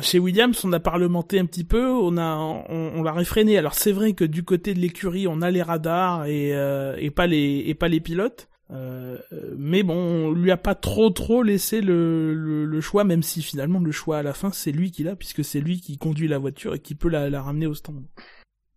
Chez 0.03 0.21
Williams, 0.21 0.65
on 0.65 0.73
a 0.73 0.79
parlementé 0.79 1.41
un 1.41 1.47
petit 1.47 1.65
peu, 1.65 1.91
on 1.91 2.17
a, 2.19 2.37
on, 2.37 2.93
on 2.95 3.03
l'a 3.03 3.13
réfréné. 3.13 3.59
Alors 3.59 3.75
c'est 3.75 3.91
vrai 3.91 4.13
que 4.13 4.25
du 4.25 4.45
côté 4.45 4.75
de 4.75 4.79
l'écurie, 4.79 5.27
on 5.27 5.43
a 5.43 5.51
les 5.51 5.63
radars 5.63 6.10
et, 6.25 6.55
euh, 6.55 6.97
et 6.99 7.11
pas 7.11 7.27
les 7.27 7.63
et 7.67 7.75
pas 7.75 7.89
les 7.89 8.01
pilotes. 8.01 8.49
Euh, 8.73 9.19
euh, 9.33 9.55
mais 9.59 9.83
bon, 9.83 9.95
on 9.97 10.31
lui 10.33 10.51
a 10.53 10.57
pas 10.57 10.77
trop 10.77 11.11
trop 11.11 11.43
laissé 11.43 11.81
le, 11.81 12.35
le, 12.35 12.65
le 12.65 12.81
choix, 12.81 13.03
même 13.03 13.23
si 13.25 13.43
finalement 13.43 13.81
le 13.81 13.91
choix 13.91 14.19
à 14.19 14.23
la 14.23 14.33
fin 14.33 14.53
c'est 14.53 14.71
lui 14.71 14.93
qui 14.93 15.03
l'a, 15.03 15.17
puisque 15.17 15.43
c'est 15.45 15.61
lui 15.61 15.81
qui 15.81 15.99
conduit 15.99 16.29
la 16.29 16.39
voiture 16.39 16.75
et 16.75 16.79
qui 16.79 16.95
peut 16.95 17.09
la, 17.09 17.29
la 17.31 17.43
ramener 17.43 17.67
au 17.67 17.75
stand. 17.75 18.05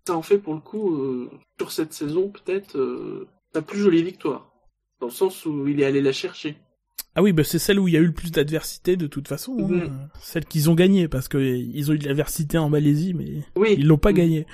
Ça 0.07 0.15
en 0.15 0.23
fait 0.23 0.39
pour 0.39 0.55
le 0.55 0.61
coup, 0.61 0.95
euh, 0.95 1.29
sur 1.59 1.71
cette 1.71 1.93
saison, 1.93 2.29
peut-être, 2.29 2.75
la 3.53 3.61
plus 3.61 3.79
jolie 3.79 4.01
victoire. 4.03 4.51
Dans 4.99 5.07
le 5.07 5.13
sens 5.13 5.45
où 5.45 5.67
il 5.67 5.79
est 5.81 5.85
allé 5.85 6.01
la 6.01 6.11
chercher. 6.13 6.55
Ah 7.15 7.21
oui, 7.21 7.31
bah 7.31 7.43
c'est 7.43 7.59
celle 7.59 7.79
où 7.79 7.87
il 7.87 7.93
y 7.93 7.97
a 7.97 7.99
eu 7.99 8.07
le 8.07 8.13
plus 8.13 8.31
d'adversité 8.31 8.95
de 8.97 9.05
toute 9.05 9.27
façon, 9.27 9.55
hein. 9.59 9.67
Mhm. 9.67 10.09
celle 10.19 10.45
qu'ils 10.45 10.71
ont 10.71 10.73
gagnée, 10.73 11.07
parce 11.07 11.27
que 11.27 11.37
ils 11.37 11.91
ont 11.91 11.93
eu 11.93 11.99
de 11.99 12.07
l'adversité 12.07 12.57
en 12.57 12.69
Malaisie, 12.69 13.13
mais 13.13 13.43
Oui. 13.55 13.75
ils 13.77 13.85
l'ont 13.85 13.99
pas 13.99 14.09
Mhm. 14.09 14.17
gagnée. 14.17 14.47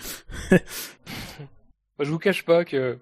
Je 1.99 2.09
vous 2.09 2.19
cache 2.19 2.43
pas 2.43 2.63
que 2.63 2.97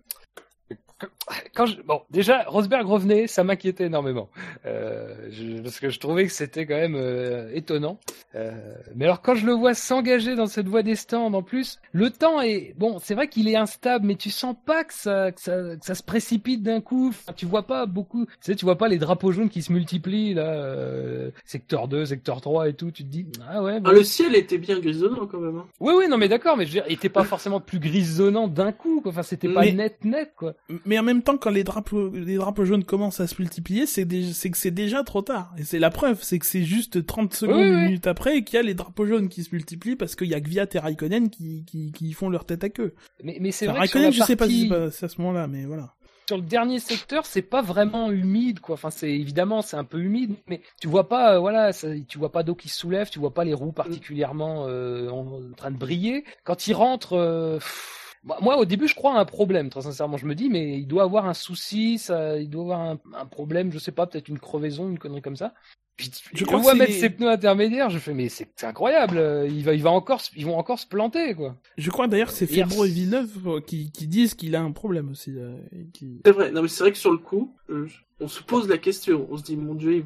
quand 1.56 1.66
je... 1.68 1.82
bon 1.82 2.02
déjà 2.10 2.44
Rosberg 2.48 2.86
revenait, 2.88 3.28
ça 3.28 3.44
m'inquiétait 3.44 3.86
énormément 3.86 4.30
euh, 4.66 5.14
je- 5.30 5.62
parce 5.62 5.80
que 5.80 5.90
je 5.90 6.00
trouvais 6.00 6.26
que 6.26 6.32
c'était 6.32 6.66
quand 6.66 6.76
même 6.76 6.96
euh, 6.96 7.50
étonnant. 7.54 8.00
Euh, 8.36 8.52
mais 8.96 9.06
alors 9.06 9.22
quand 9.22 9.36
je 9.36 9.46
le 9.46 9.54
vois 9.54 9.74
s'engager 9.74 10.36
dans 10.36 10.48
cette 10.48 10.68
voie 10.68 10.84
des 10.84 10.96
stands 10.96 11.34
en 11.34 11.42
plus, 11.44 11.80
le 11.92 12.10
temps 12.10 12.42
est 12.42 12.74
bon, 12.78 13.00
c'est 13.00 13.16
vrai 13.16 13.28
qu'il 13.28 13.48
est 13.48 13.56
instable, 13.56 14.06
mais 14.06 14.16
tu 14.16 14.30
sens 14.30 14.56
pas 14.66 14.84
que 14.84 14.94
ça 14.94 15.32
que 15.32 15.42
ça, 15.42 15.76
que 15.76 15.86
ça 15.86 15.96
se 15.96 16.04
précipite 16.04 16.62
d'un 16.64 16.82
coup. 16.82 17.10
Enfin, 17.10 17.34
tu 17.36 17.46
vois 17.46 17.64
pas 17.64 17.86
beaucoup, 17.86 18.26
tu 18.26 18.32
sais, 18.42 18.56
tu 18.56 18.66
vois 18.66 18.78
pas 18.78 18.88
les 18.88 18.98
drapeaux 18.98 19.32
jaunes 19.32 19.50
qui 19.50 19.62
se 19.62 19.72
multiplient 19.72 20.34
là, 20.34 20.44
euh, 20.54 21.32
secteur 21.46 21.88
2, 21.88 22.06
secteur 22.06 22.42
3 22.42 22.70
et 22.70 22.74
tout. 22.74 22.92
Tu 22.92 23.04
te 23.04 23.10
dis 23.10 23.28
ah 23.50 23.62
ouais. 23.64 23.80
bon. 23.80 23.90
Ah, 23.90 23.94
le 23.94 24.04
ciel 24.04 24.36
était 24.36 24.58
bien 24.58 24.80
grisonnant 24.80 25.26
quand 25.28 25.40
même. 25.40 25.58
hein. 25.58 25.66
Oui 25.80 25.94
oui 25.98 26.08
non 26.08 26.18
mais 26.18 26.28
d'accord, 26.30 26.58
mais 26.58 26.66
je 26.66 26.70
veux 26.70 26.74
dire, 26.82 26.86
il 26.88 26.94
était 26.94 27.10
pas 27.10 27.24
forcément 27.24 27.60
plus 27.60 27.80
grisonnant 27.80 28.48
d'un 28.48 28.72
coup. 28.72 29.02
Quoi. 29.02 29.12
Enfin 29.12 29.24
c'était 29.24 29.50
pas 29.50 29.62
Mais- 29.62 29.72
net 29.74 30.04
net 30.04 30.34
quoi. 30.36 30.54
Mais 30.88 30.98
en 30.98 31.04
même 31.04 31.22
temps, 31.22 31.38
quand 31.38 31.50
les 31.52 31.64
drapeaux, 31.64 32.10
les 32.10 32.38
drapeaux 32.38 32.66
jaunes 32.66 32.84
commencent 32.86 33.20
à 33.20 33.28
se 33.28 33.36
multiplier, 33.40 33.86
c'est 33.86 34.08
que 34.08 34.58
c'est 34.58 34.72
déjà 34.72 35.04
trop 35.04 35.22
tard. 35.22 35.54
Et 35.58 35.64
c'est 35.64 35.80
la 35.80 35.90
preuve, 35.90 36.24
c'est 36.24 36.40
que 36.40 36.46
c'est 36.46 36.64
juste 36.64 37.06
30 37.06 37.34
secondes, 37.34 37.58
Oui, 37.58 37.68
une 37.68 37.76
oui. 37.76 37.84
minute 37.84 38.08
après, 38.08 38.44
qu'il 38.44 38.56
y 38.56 38.60
a 38.60 38.64
les 38.64 38.74
drapeaux 38.74 39.06
jaunes 39.06 39.28
qui 39.30 39.44
se 39.44 39.50
multiplient 39.54 39.96
parce 39.98 40.16
qu'il 40.16 40.28
y 40.28 40.34
a 40.34 40.40
Gviat 40.40 40.66
et 40.74 40.80
Raikkonen 40.80 41.30
qui, 41.30 41.66
qui, 41.66 41.92
qui 41.92 42.14
font 42.14 42.30
leur 42.30 42.46
tête 42.46 42.64
à 42.64 42.70
queue. 42.70 42.96
Mais, 43.24 43.38
mais 43.42 43.52
c'est 43.52 43.68
Enfin, 43.68 43.78
vrai 43.80 43.88
que 43.88 43.92
sur 43.92 44.00
Raikkonen, 44.00 44.18
la 44.20 44.24
je 44.26 44.28
sais 44.28 44.36
pas 44.38 44.48
si 44.48 44.68
partie- 44.70 44.92
c'est 44.98 45.06
à 45.06 45.10
ce 45.10 45.22
moment-là, 45.22 45.48
mais 45.48 45.66
voilà. 45.66 45.94
sur 46.30 46.38
le 46.38 46.44
dernier 46.44 46.80
secteur, 46.80 47.26
c'est 47.26 47.42
pas 47.42 47.62
vraiment 47.62 48.12
humide, 48.12 48.60
quoi. 48.60 48.76
Enfin, 48.76 48.90
c'est 48.90 49.12
évidemment 49.12 49.62
c'est 49.62 49.78
un 49.78 49.84
peu 49.84 50.00
humide, 50.00 50.36
mais 50.48 50.62
tu 50.82 50.88
vois 50.88 51.08
pas, 51.10 51.36
euh, 51.36 51.40
voilà, 51.40 51.74
ça- 51.74 51.88
tu 52.08 52.18
vois 52.18 52.32
pas 52.32 52.44
d'eau 52.44 52.56
qui 52.56 52.70
se 52.70 52.78
soulève, 52.78 53.10
tu 53.10 53.20
vois 53.20 53.34
pas 53.34 53.44
les 53.46 53.54
roues 53.54 53.72
particulièrement 53.74 54.66
euh, 54.68 55.10
en, 55.10 55.26
en 55.52 55.54
train 55.56 55.72
de 55.72 55.78
briller. 55.78 56.24
Quand 56.44 56.68
il 56.68 56.74
rentre, 56.74 57.14
euh, 57.14 57.56
pff, 57.58 58.07
moi, 58.28 58.38
moi, 58.42 58.58
au 58.58 58.66
début 58.66 58.88
je 58.88 58.94
crois 58.96 59.16
à 59.16 59.20
un 59.20 59.26
problème, 59.26 59.70
très 59.70 59.82
sincèrement, 59.82 60.18
je 60.18 60.26
me 60.28 60.36
dis 60.36 60.50
mais 60.50 60.78
il 60.78 60.86
doit 60.86 61.04
avoir 61.04 61.26
un 61.28 61.34
souci, 61.34 61.98
ça, 61.98 62.38
il 62.38 62.50
doit 62.50 62.64
avoir 62.64 62.82
un, 62.82 63.00
un 63.16 63.26
problème, 63.26 63.72
je 63.72 63.80
sais 63.80 63.92
pas, 63.92 64.06
peut-être 64.06 64.28
une 64.28 64.38
crevaison, 64.40 64.90
une 64.90 65.00
connerie 65.00 65.22
comme 65.22 65.36
ça. 65.38 65.54
Puis, 65.96 66.12
Je 66.32 66.46
crois 66.46 66.60
vois 66.60 66.76
mettre 66.76 66.94
ses 66.94 67.10
pneus 67.10 67.28
intermédiaires, 67.30 67.90
je 67.90 67.98
fais 67.98 68.14
mais 68.14 68.30
c'est 68.30 68.48
incroyable, 68.64 69.18
euh, 69.18 69.48
il 69.50 69.64
va, 69.64 69.74
il 69.74 69.82
va 69.82 69.90
encore, 69.90 70.22
se- 70.22 70.30
ils 70.36 70.46
vont 70.46 70.56
encore 70.56 70.78
se 70.78 70.86
planter, 70.86 71.34
quoi. 71.34 71.56
Je 71.76 71.90
crois 71.90 72.08
d'ailleurs 72.08 72.28
que 72.28 72.34
c'est 72.36 72.46
Febro 72.46 72.86
et 72.86 72.90
Villeneuve 72.90 73.32
euh, 73.48 73.62
qui, 73.62 73.90
qui 73.92 74.06
disent 74.06 74.36
qu'il 74.36 74.56
a 74.56 74.62
un 74.62 74.72
problème 74.72 75.10
aussi. 75.10 75.34
euh, 75.36 75.56
qui... 75.94 76.22
C'est 76.24 76.32
vrai. 76.34 76.52
Non, 76.52 76.62
mais 76.62 76.68
c'est 76.68 76.84
vrai 76.84 76.92
que 76.92 77.00
sur 77.00 77.12
le 77.12 77.18
coup, 77.18 77.56
euh, 77.72 77.88
on 78.20 78.28
se 78.28 78.44
pose 78.44 78.70
la 78.70 78.78
question. 78.78 79.28
On 79.32 79.38
se 79.38 79.44
dit, 79.44 79.58
mon 79.58 79.74
dieu, 79.74 79.94
ils- 79.96 80.06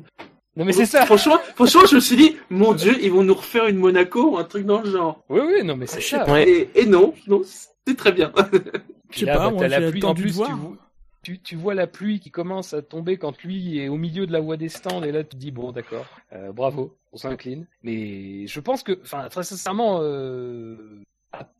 Non 0.55 0.63
mais 0.63 0.71
c'est 0.71 0.85
ça. 0.85 1.05
Franchement, 1.05 1.39
franchement, 1.55 1.81
je 1.89 1.95
me 1.95 1.99
suis 1.99 2.15
dit, 2.15 2.37
mon 2.49 2.71
dieu, 2.73 2.95
ils 3.03 3.11
vont 3.11 3.23
nous 3.23 3.33
refaire 3.33 3.67
une 3.67 3.75
Monaco 3.77 4.31
ou 4.31 4.37
un 4.37 4.45
truc 4.45 4.65
dans 4.65 4.79
le 4.81 4.89
genre. 4.89 5.21
Oui 5.27 5.41
oui, 5.45 5.63
non 5.65 5.75
mais 5.75 5.87
c'est 5.87 5.99
ça. 5.99 6.23
Ouais. 6.31 6.47
Et, 6.49 6.69
et 6.75 6.85
non, 6.85 7.13
non, 7.27 7.41
c'est 7.87 7.95
très 7.97 8.11
bien. 8.11 8.31
Je 9.11 9.19
sais 9.19 9.25
Là, 9.25 9.33
pas, 9.33 9.49
bah, 9.49 9.51
moi 9.51 9.61
t'as 9.61 9.67
la 9.67 9.81
j'ai 9.81 9.87
pluie. 9.91 10.03
En 10.05 10.11
attendu 10.11 10.21
plus, 10.23 10.29
de 10.29 10.35
voir. 10.35 10.49
Tu, 10.49 10.55
vois, 10.55 10.77
tu, 11.23 11.39
tu 11.41 11.55
vois 11.55 11.73
la 11.75 11.87
pluie 11.87 12.19
qui 12.19 12.31
commence 12.31 12.73
à 12.73 12.81
tomber 12.81 13.17
quand 13.17 13.41
lui 13.43 13.79
est 13.79 13.89
au 13.89 13.97
milieu 13.97 14.25
de 14.27 14.31
la 14.31 14.39
voie 14.39 14.57
des 14.57 14.69
stands 14.69 15.03
et 15.03 15.11
là 15.11 15.23
tu 15.23 15.31
te 15.31 15.35
dis 15.37 15.51
bon 15.51 15.71
d'accord, 15.71 16.07
euh, 16.33 16.51
bravo, 16.51 16.97
on 17.11 17.17
s'incline. 17.17 17.67
Mais 17.83 18.47
je 18.47 18.59
pense 18.59 18.83
que, 18.83 18.99
enfin 19.03 19.27
très 19.29 19.43
sincèrement, 19.43 19.99
euh, 20.01 21.01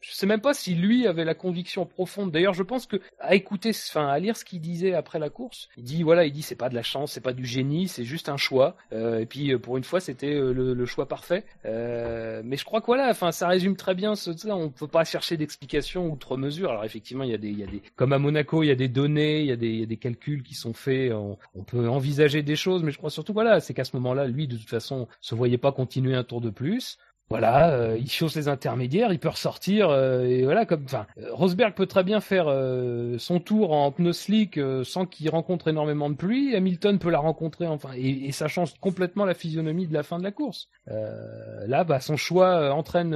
je 0.02 0.12
sais 0.12 0.26
même 0.26 0.42
pas 0.42 0.54
si 0.54 0.76
lui 0.76 1.08
avait 1.08 1.24
la 1.24 1.34
conviction 1.34 1.86
profonde. 1.86 2.32
D'ailleurs, 2.32 2.54
je 2.54 2.64
pense 2.64 2.86
que 2.86 2.98
à 3.20 3.36
écouter, 3.36 3.70
enfin 3.70 4.08
à 4.08 4.20
lire 4.20 4.36
ce 4.36 4.44
qu'il 4.44 4.60
disait 4.60 4.94
après 4.94 5.20
la 5.20 5.30
course, 5.30 5.70
il 5.78 5.84
dit 5.84 6.04
voilà, 6.04 6.26
il 6.26 6.32
dit 6.34 6.42
c'est 6.42 6.56
pas 6.56 6.70
de 6.70 6.76
la 6.76 6.84
chance, 6.84 7.14
c'est 7.14 7.22
pas 7.22 7.34
du 7.34 7.46
génie, 7.46 7.88
c'est 7.88 8.04
juste 8.04 8.30
un 8.30 8.38
choix. 8.38 8.76
Euh, 8.92 9.20
et 9.20 9.26
puis 9.26 9.54
euh, 9.54 9.60
pour 9.60 9.78
une 9.78 9.84
fois, 9.84 10.00
c'était 10.00 10.34
euh, 10.34 10.54
le, 10.54 10.74
le 10.74 10.86
choix 10.86 11.08
parfait. 11.08 11.46
Euh, 11.66 12.42
mais 12.44 12.58
je 12.58 12.66
crois 12.66 12.82
que 12.82 12.88
voilà, 12.88 13.10
enfin 13.10 13.32
ça 13.32 13.48
résume 13.48 13.76
très 13.76 13.96
bien 13.96 14.16
ce 14.16 14.34
ça. 14.36 14.56
On 14.56 14.70
peut 14.70 14.88
pas 14.88 15.04
chercher 15.06 15.38
d'explications 15.38 16.12
outre 16.12 16.38
mesure. 16.38 16.72
Alors 16.72 16.86
effectivement, 16.86 17.24
il 17.24 17.32
y 17.32 17.36
a 17.36 17.38
des, 17.38 17.50
il 17.50 17.60
y 17.60 17.64
a 17.64 17.68
des, 17.68 17.82
comme 17.96 18.14
à 18.14 18.20
Monaco, 18.20 18.64
il 18.64 18.68
y 18.68 18.72
a 18.72 18.76
des 18.76 18.90
données, 18.90 19.42
il 19.42 19.48
y 19.48 19.52
a 19.52 19.56
des, 19.56 19.70
il 19.70 19.80
y 19.80 19.84
a 19.84 19.88
des 19.88 19.98
calculs 19.98 20.44
qui 20.44 20.56
sont 20.56 20.74
faits. 20.74 21.14
On, 21.14 21.38
on 21.56 21.64
peut 21.64 21.88
envisager 21.88 22.44
des 22.44 22.56
choses, 22.56 22.84
mais 22.84 22.92
je 22.92 22.98
crois 22.98 23.10
surtout 23.10 23.34
voilà, 23.34 23.60
c'est 23.60 23.74
qu'à 23.74 23.84
ce 23.86 23.96
moment-là, 23.96 24.28
lui 24.28 24.48
de 24.48 24.58
toute 24.58 24.70
façon, 24.70 25.08
se 25.22 25.36
voyait 25.36 25.58
pas 25.58 25.72
continuer 25.72 26.16
un 26.16 26.24
tour 26.24 26.42
de 26.42 26.50
plus. 26.50 26.98
Voilà, 27.32 27.72
euh, 27.72 27.98
il 27.98 28.12
chausse 28.12 28.36
les 28.36 28.50
intermédiaires, 28.50 29.14
il 29.14 29.18
peut 29.20 29.30
ressortir 29.30 29.90
euh, 29.90 30.26
et 30.26 30.44
voilà 30.44 30.66
comme 30.66 30.84
enfin 30.84 31.08
euh, 31.18 31.34
Rosberg 31.34 31.74
peut 31.74 31.86
très 31.86 32.04
bien 32.04 32.20
faire 32.20 32.48
euh, 32.50 33.18
son 33.20 33.40
tour 33.40 33.72
en 33.72 33.90
pneu 33.90 34.12
slick 34.12 34.60
sans 34.84 35.06
qu'il 35.06 35.30
rencontre 35.30 35.70
énormément 35.70 36.10
de 36.10 36.16
pluie, 36.16 36.54
Hamilton 36.58 37.00
peut 37.00 37.10
la 37.10 37.20
rencontrer 37.20 37.68
enfin 37.68 37.92
et, 37.96 38.26
et 38.26 38.34
ça 38.34 38.50
change 38.50 38.74
complètement 38.82 39.24
la 39.24 39.34
physionomie 39.34 39.88
de 39.88 39.94
la 39.94 40.04
fin 40.04 40.20
de 40.20 40.24
la 40.24 40.32
course. 40.32 40.68
Euh, 40.90 41.66
là 41.68 41.86
bah 41.86 42.02
son 42.02 42.18
choix 42.18 42.50
euh, 42.50 42.70
entraîne 42.72 43.16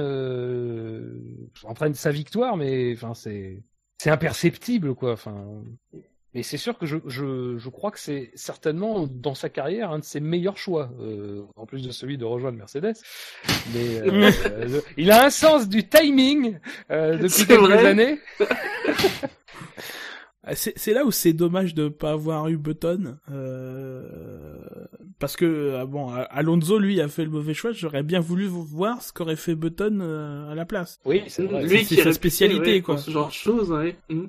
entraîne 1.64 1.92
sa 1.92 2.10
victoire 2.10 2.56
mais 2.56 2.94
enfin 2.94 3.12
c'est 3.12 3.62
c'est 3.98 4.08
imperceptible 4.10 4.94
quoi 4.94 5.12
enfin 5.12 5.44
mais 6.34 6.42
c'est 6.42 6.58
sûr 6.58 6.76
que 6.76 6.84
je, 6.86 6.96
je, 7.06 7.56
je 7.56 7.68
crois 7.70 7.90
que 7.90 7.98
c'est 7.98 8.30
certainement 8.34 9.06
dans 9.10 9.34
sa 9.34 9.48
carrière 9.48 9.90
un 9.90 9.98
de 10.00 10.04
ses 10.04 10.20
meilleurs 10.20 10.58
choix, 10.58 10.90
euh, 11.00 11.42
en 11.56 11.64
plus 11.66 11.82
de 11.86 11.90
celui 11.92 12.18
de 12.18 12.24
rejoindre 12.24 12.58
Mercedes. 12.58 12.94
Mais 13.74 14.00
euh, 14.00 14.30
euh, 14.46 14.80
il 14.98 15.10
a 15.10 15.24
un 15.24 15.30
sens 15.30 15.68
du 15.68 15.88
timing 15.88 16.58
euh, 16.90 17.16
depuis 17.16 17.46
quelques 17.46 17.60
vrai. 17.62 17.86
années. 17.86 18.18
Ah, 20.48 20.54
C'est 20.54 20.92
là 20.92 21.04
où 21.04 21.10
c'est 21.10 21.32
dommage 21.32 21.74
de 21.74 21.88
pas 21.88 22.12
avoir 22.12 22.46
eu 22.46 22.56
Button, 22.56 23.18
euh, 23.32 24.04
parce 25.18 25.34
que 25.34 25.74
ah 25.76 25.86
bon, 25.86 26.08
Alonso 26.30 26.78
lui 26.78 27.00
a 27.00 27.08
fait 27.08 27.24
le 27.24 27.30
mauvais 27.30 27.52
choix. 27.52 27.72
J'aurais 27.72 28.04
bien 28.04 28.20
voulu 28.20 28.46
voir 28.46 29.02
ce 29.02 29.12
qu'aurait 29.12 29.34
fait 29.34 29.56
Button 29.56 29.98
euh, 30.00 30.48
à 30.48 30.54
la 30.54 30.64
place. 30.64 31.00
Oui, 31.04 31.24
c'est 31.26 31.42
vrai. 31.46 31.64
Lui 31.64 31.78
qui 31.84 31.96
sa 31.96 32.02
est 32.02 32.04
réputé, 32.04 32.12
spécialité, 32.12 32.74
ouais, 32.74 32.80
quoi. 32.80 32.96
ce 32.96 33.10
genre 33.10 33.26
de 33.26 33.32
choses, 33.32 33.72
ouais. 33.72 33.96
Mm. 34.08 34.26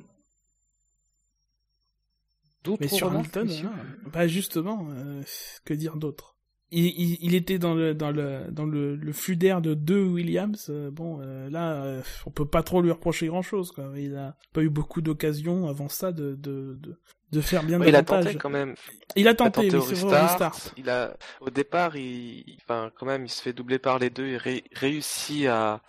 D'autres 2.68 2.82
Mais 2.82 2.88
sur 2.88 3.12
Hamilton, 3.12 3.50
hein, 3.66 3.72
bah 4.14 4.28
justement, 4.28 4.88
euh, 4.92 5.22
que 5.66 5.74
dire 5.74 5.96
d'autre? 5.98 6.36
Il, 6.70 6.86
il, 6.86 7.18
il 7.22 7.34
était 7.34 7.60
dans 7.60 7.74
le 7.74 7.94
dans 7.96 8.12
le 8.12 8.52
dans 8.52 8.66
le, 8.66 8.96
le 8.98 9.14
flux 9.14 9.38
d'air 9.38 9.62
de 9.62 9.74
deux 9.74 10.04
Williams. 10.04 10.68
euh, 10.70 10.92
bon, 10.92 11.22
euh, 11.22 11.50
là, 11.50 11.82
euh, 11.84 12.02
on 12.26 12.30
peut 12.32 12.46
pas 12.46 12.62
trop 12.62 12.82
lui 12.82 12.92
reprocher 12.92 13.28
grand 13.28 13.42
chose. 13.42 13.72
Quoi. 13.72 13.90
Il 13.96 14.16
a 14.18 14.36
pas 14.54 14.62
eu 14.62 14.70
beaucoup 14.70 15.00
d'occasions 15.02 15.68
avant 15.70 15.88
ça 15.88 16.12
de 16.12 16.36
de 16.36 16.78
de, 16.82 17.00
de 17.32 17.42
faire 17.42 17.64
bien 17.64 17.80
Ouais, 17.80 17.88
il 17.88 17.96
a 17.96 18.04
tenté 18.04 18.36
quand 18.36 18.50
même. 18.50 18.76
Il 19.16 19.30
a 19.30 19.32
Il 19.32 19.48
a 19.48 19.50
tenté, 19.50 19.70
tenté 19.72 19.78
oui, 19.78 19.82
au 19.82 19.86
restart. 19.86 20.30
restart. 20.30 20.74
Il 20.76 20.90
a, 20.90 21.16
au 21.40 21.50
départ, 21.50 21.96
il, 21.96 22.40
il- 22.50 22.58
enfin, 22.62 22.92
quand 23.00 23.06
même, 23.06 23.24
il 23.26 23.30
se 23.30 23.42
fait 23.42 23.54
doubler 23.54 23.80
par 23.80 23.98
les 23.98 24.10
deux. 24.10 24.28
Il 24.28 24.36
ré- 24.38 24.64
réussit 24.74 25.46
à, 25.48 25.82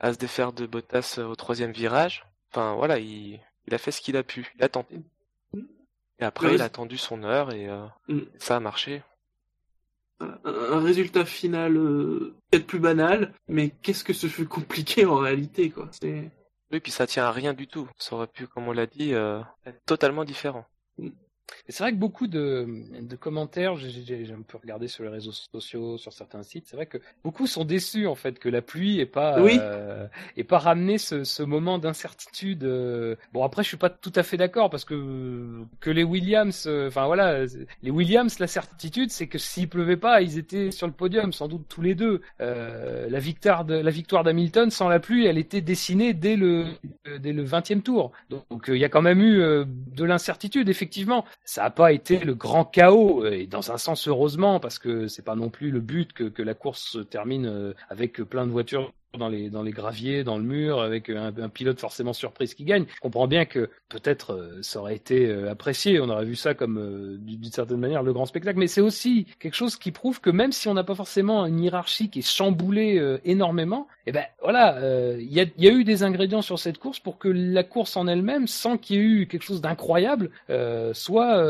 à 0.00 0.12
se 0.14 0.18
défaire 0.18 0.54
de 0.54 0.64
Bottas 0.66 1.18
au 1.18 1.34
troisième 1.36 1.72
virage. 1.72 2.24
Enfin, 2.50 2.74
voilà, 2.74 2.98
il, 2.98 3.38
il 3.66 3.74
a 3.74 3.78
fait 3.78 3.90
ce 3.90 4.00
qu'il 4.00 4.16
a 4.16 4.22
pu. 4.22 4.50
Il 4.56 4.64
a 4.64 4.70
tenté. 4.70 4.96
Et 6.22 6.24
après, 6.24 6.54
il 6.54 6.62
a 6.62 6.66
attendu 6.66 6.96
son 6.98 7.24
heure 7.24 7.52
et 7.52 7.68
euh, 7.68 7.84
Mm. 8.08 8.20
ça 8.38 8.56
a 8.56 8.60
marché. 8.60 9.02
un, 10.20 10.38
un 10.44 10.80
résultat 10.80 11.24
final 11.24 11.76
euh, 11.76 12.34
peut-être 12.50 12.66
plus 12.66 12.78
banal, 12.78 13.34
mais 13.48 13.70
qu'est-ce 13.82 14.04
que 14.04 14.12
ce 14.12 14.28
fut 14.28 14.46
compliqué 14.46 15.04
en 15.04 15.16
réalité, 15.16 15.70
quoi. 15.70 15.90
Oui, 16.70 16.78
puis 16.80 16.92
ça 16.92 17.06
tient 17.08 17.24
à 17.24 17.32
rien 17.32 17.54
du 17.54 17.66
tout. 17.66 17.88
Ça 17.98 18.14
aurait 18.14 18.28
pu, 18.28 18.46
comme 18.46 18.68
on 18.68 18.72
l'a 18.72 18.86
dit, 18.86 19.14
euh, 19.14 19.40
être 19.66 19.84
totalement 19.84 20.24
différent. 20.24 20.64
Et 21.02 21.12
c'est 21.68 21.82
vrai 21.84 21.92
que 21.92 21.96
beaucoup 21.98 22.26
de, 22.26 22.66
de 23.00 23.16
commentaires, 23.16 23.76
j'ai- 23.76 23.90
j'ai 23.90 24.24
j'ai 24.24 24.32
un 24.32 24.42
peu 24.42 24.58
regardé 24.58 24.88
sur 24.88 25.04
les 25.04 25.10
réseaux 25.10 25.32
sociaux, 25.32 25.98
sur 25.98 26.12
certains 26.12 26.42
sites, 26.42 26.66
c'est 26.68 26.76
vrai 26.76 26.86
que 26.86 26.98
beaucoup 27.24 27.46
sont 27.46 27.64
déçus 27.64 28.06
en 28.06 28.14
fait 28.14 28.38
que 28.38 28.48
la 28.48 28.62
pluie 28.62 29.00
ait 29.00 29.06
pas 29.06 29.40
Oui. 29.40 29.58
euh, 29.60 30.06
ait 30.36 30.44
pas 30.44 30.58
ramené 30.58 30.98
ce, 30.98 31.24
ce 31.24 31.42
moment 31.42 31.78
d'incertitude. 31.78 32.64
euh. 32.64 33.16
Bon 33.32 33.44
après 33.44 33.62
je 33.62 33.68
suis 33.68 33.76
pas 33.76 33.90
tout 33.90 34.12
à 34.14 34.22
fait 34.22 34.36
d'accord 34.36 34.70
parce 34.70 34.84
que 34.84 35.62
que 35.80 35.90
les 35.90 36.04
Williams, 36.04 36.64
euh, 36.66 36.88
enfin 36.88 37.06
voilà, 37.06 37.44
les 37.82 37.90
Williams 37.90 38.38
la 38.38 38.46
certitude 38.46 39.10
c'est 39.10 39.26
que 39.26 39.38
s'il 39.38 39.68
pleuvait 39.68 39.96
pas 39.96 40.22
ils 40.22 40.38
étaient 40.38 40.70
sur 40.70 40.86
le 40.86 40.92
podium 40.92 41.32
sans 41.32 41.48
doute 41.48 41.66
tous 41.68 41.82
les 41.82 41.94
deux. 41.94 42.20
Euh, 42.40 43.08
la 43.08 43.18
victoire 43.18 43.64
de 43.64 43.74
la 43.74 43.90
victoire 43.90 44.24
d'Hamilton 44.24 44.70
sans 44.70 44.88
la 44.88 45.00
pluie 45.00 45.26
elle 45.26 45.38
était 45.38 45.60
dessinée 45.60 46.12
dès 46.14 46.36
le 46.36 46.66
dès 47.18 47.32
le 47.32 47.44
20e 47.44 47.82
tour. 47.82 48.12
Donc 48.30 48.68
euh, 48.68 48.76
il 48.76 48.80
y 48.80 48.84
a 48.84 48.88
quand 48.88 49.02
même 49.02 49.20
eu 49.20 49.40
euh, 49.40 49.64
de 49.66 50.04
l'incertitude 50.04 50.68
effectivement 50.68 51.24
ça 51.44 51.62
n'a 51.62 51.70
pas 51.70 51.92
été 51.92 52.18
le 52.18 52.34
grand 52.34 52.64
chaos 52.64 53.24
euh, 53.24 53.32
et 53.32 53.46
dans 53.46 53.72
un 53.72 53.78
sens 53.78 54.08
heureusement 54.08 54.60
parce 54.60 54.78
que 54.78 55.08
c'est 55.08 55.24
pas 55.24 55.34
non 55.34 55.50
plus 55.50 55.70
le 55.70 55.80
but 55.80 56.12
que, 56.12 56.24
que 56.24 56.42
la 56.42 56.54
course 56.54 56.82
se 56.82 56.98
termine 56.98 57.46
euh, 57.46 57.74
avec 57.88 58.22
plein 58.22 58.46
de 58.46 58.52
voitures 58.52 58.92
dans 59.18 59.28
les 59.28 59.50
dans 59.50 59.62
les 59.62 59.72
graviers, 59.72 60.24
dans 60.24 60.38
le 60.38 60.44
mur, 60.44 60.80
avec 60.80 61.10
un, 61.10 61.32
un 61.36 61.48
pilote 61.48 61.78
forcément 61.78 62.12
surprise 62.12 62.54
qui 62.54 62.64
gagne. 62.64 62.86
Je 62.94 63.00
comprends 63.00 63.26
bien 63.26 63.44
que 63.44 63.68
peut-être 63.88 64.32
euh, 64.32 64.58
ça 64.62 64.80
aurait 64.80 64.96
été 64.96 65.26
euh, 65.26 65.50
apprécié, 65.50 66.00
on 66.00 66.08
aurait 66.08 66.24
vu 66.24 66.34
ça 66.34 66.54
comme 66.54 66.78
euh, 66.78 67.18
d'une 67.18 67.50
certaine 67.50 67.78
manière 67.78 68.02
le 68.02 68.12
grand 68.12 68.26
spectacle, 68.26 68.58
mais 68.58 68.68
c'est 68.68 68.80
aussi 68.80 69.26
quelque 69.38 69.54
chose 69.54 69.76
qui 69.76 69.90
prouve 69.92 70.20
que 70.20 70.30
même 70.30 70.52
si 70.52 70.68
on 70.68 70.74
n'a 70.74 70.84
pas 70.84 70.94
forcément 70.94 71.44
une 71.46 71.60
hiérarchie 71.60 72.08
qui 72.08 72.20
est 72.20 72.22
chamboulée 72.28 72.98
euh, 72.98 73.18
énormément, 73.24 73.86
eh 74.06 74.12
ben 74.12 74.24
voilà, 74.42 74.78
euh, 74.78 75.16
il 75.20 75.32
y, 75.32 75.40
a, 75.40 75.44
y 75.58 75.68
a 75.68 75.72
eu 75.72 75.84
des 75.84 76.02
ingrédients 76.02 76.42
sur 76.42 76.58
cette 76.58 76.78
course 76.78 76.98
pour 76.98 77.18
que 77.18 77.28
la 77.28 77.62
course 77.62 77.96
en 77.96 78.08
elle-même, 78.08 78.46
sans 78.46 78.78
qu'il 78.78 78.96
y 78.96 78.98
ait 78.98 79.02
eu 79.02 79.26
quelque 79.26 79.42
chose 79.44 79.60
d'incroyable, 79.60 80.30
euh, 80.50 80.92
soit 80.94 81.44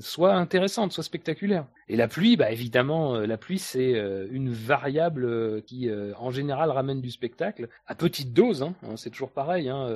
soit 0.00 0.34
intéressante, 0.34 0.92
soit 0.92 1.02
spectaculaire. 1.04 1.66
Et 1.88 1.96
la 1.96 2.08
pluie, 2.08 2.36
bah 2.36 2.50
évidemment, 2.50 3.14
euh, 3.16 3.26
la 3.26 3.36
pluie 3.36 3.58
c'est 3.58 3.94
euh, 3.94 4.26
une 4.30 4.50
variable 4.50 5.24
euh, 5.24 5.60
qui 5.60 5.90
en 6.18 6.30
général 6.30 6.70
ramène 6.70 7.00
du 7.00 7.10
spectacle 7.10 7.68
à 7.86 7.94
petite 7.94 8.32
dose. 8.32 8.62
Hein, 8.62 8.74
hein, 8.82 8.96
c'est 8.96 9.10
toujours 9.10 9.30
pareil. 9.30 9.68
Hein, 9.68 9.88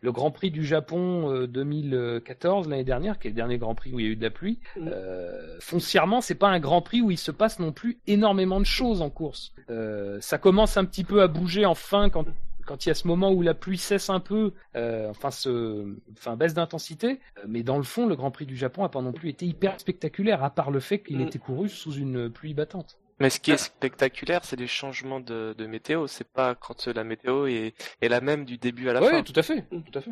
le 0.00 0.12
Grand 0.12 0.30
Prix 0.30 0.50
du 0.50 0.64
Japon 0.64 1.30
euh, 1.32 1.46
2014 1.46 2.68
l'année 2.68 2.84
dernière, 2.84 3.18
qui 3.18 3.28
est 3.28 3.30
le 3.30 3.36
dernier 3.36 3.58
Grand 3.58 3.74
Prix 3.74 3.92
où 3.92 4.00
il 4.00 4.06
y 4.06 4.08
a 4.08 4.12
eu 4.12 4.16
de 4.16 4.22
la 4.22 4.30
pluie, 4.30 4.58
Mm. 4.76 4.88
euh, 4.92 5.56
foncièrement 5.60 6.20
c'est 6.20 6.34
pas 6.34 6.48
un 6.48 6.60
Grand 6.60 6.82
Prix 6.82 7.00
où 7.00 7.10
il 7.10 7.18
se 7.18 7.30
passe 7.30 7.58
non 7.58 7.72
plus 7.72 7.98
énormément 8.06 8.60
de 8.60 8.66
choses 8.66 9.02
en 9.02 9.10
course. 9.10 9.52
Euh, 9.70 10.18
ça 10.20 10.38
commence 10.38 10.76
un 10.76 10.84
petit 10.84 11.04
peu 11.04 11.22
à 11.22 11.28
bouger 11.28 11.64
en 11.66 11.74
fin 11.74 12.08
quand 12.10 12.24
quand 12.68 12.84
il 12.84 12.90
y 12.90 12.92
a 12.92 12.94
ce 12.94 13.08
moment 13.08 13.32
où 13.32 13.40
la 13.42 13.54
pluie 13.54 13.78
cesse 13.78 14.10
un 14.10 14.20
peu, 14.20 14.52
euh, 14.76 15.08
enfin, 15.08 15.30
se, 15.30 15.96
enfin 16.12 16.36
baisse 16.36 16.52
d'intensité, 16.54 17.18
euh, 17.38 17.42
mais 17.48 17.62
dans 17.62 17.78
le 17.78 17.82
fond, 17.82 18.06
le 18.06 18.14
Grand 18.14 18.30
Prix 18.30 18.44
du 18.46 18.56
Japon 18.56 18.84
a 18.84 18.90
pas 18.90 19.00
non 19.00 19.12
plus 19.12 19.30
été 19.30 19.46
hyper 19.46 19.80
spectaculaire, 19.80 20.44
à 20.44 20.50
part 20.50 20.70
le 20.70 20.80
fait 20.80 21.00
qu'il 21.02 21.16
Mm. 21.18 21.22
était 21.22 21.38
couru 21.38 21.68
sous 21.70 21.92
une 21.94 22.30
pluie 22.30 22.52
battante. 22.54 22.98
Mais 23.20 23.30
ce 23.30 23.40
qui 23.40 23.50
est 23.50 23.56
spectaculaire, 23.56 24.44
c'est 24.44 24.54
les 24.56 24.66
changements 24.68 25.18
de, 25.18 25.54
de 25.56 25.66
météo. 25.66 26.06
C'est 26.06 26.28
pas 26.28 26.54
quand 26.54 26.86
la 26.86 27.02
météo 27.02 27.46
est, 27.46 27.74
est 28.00 28.08
la 28.08 28.20
même 28.20 28.44
du 28.44 28.58
début 28.58 28.88
à 28.90 28.92
la 28.92 29.00
Oui, 29.00 29.08
fin. 29.08 29.22
tout 29.24 29.32
à 29.34 29.42
fait, 29.42 29.62
tout 29.70 29.98
à 29.98 30.00
fait. 30.02 30.10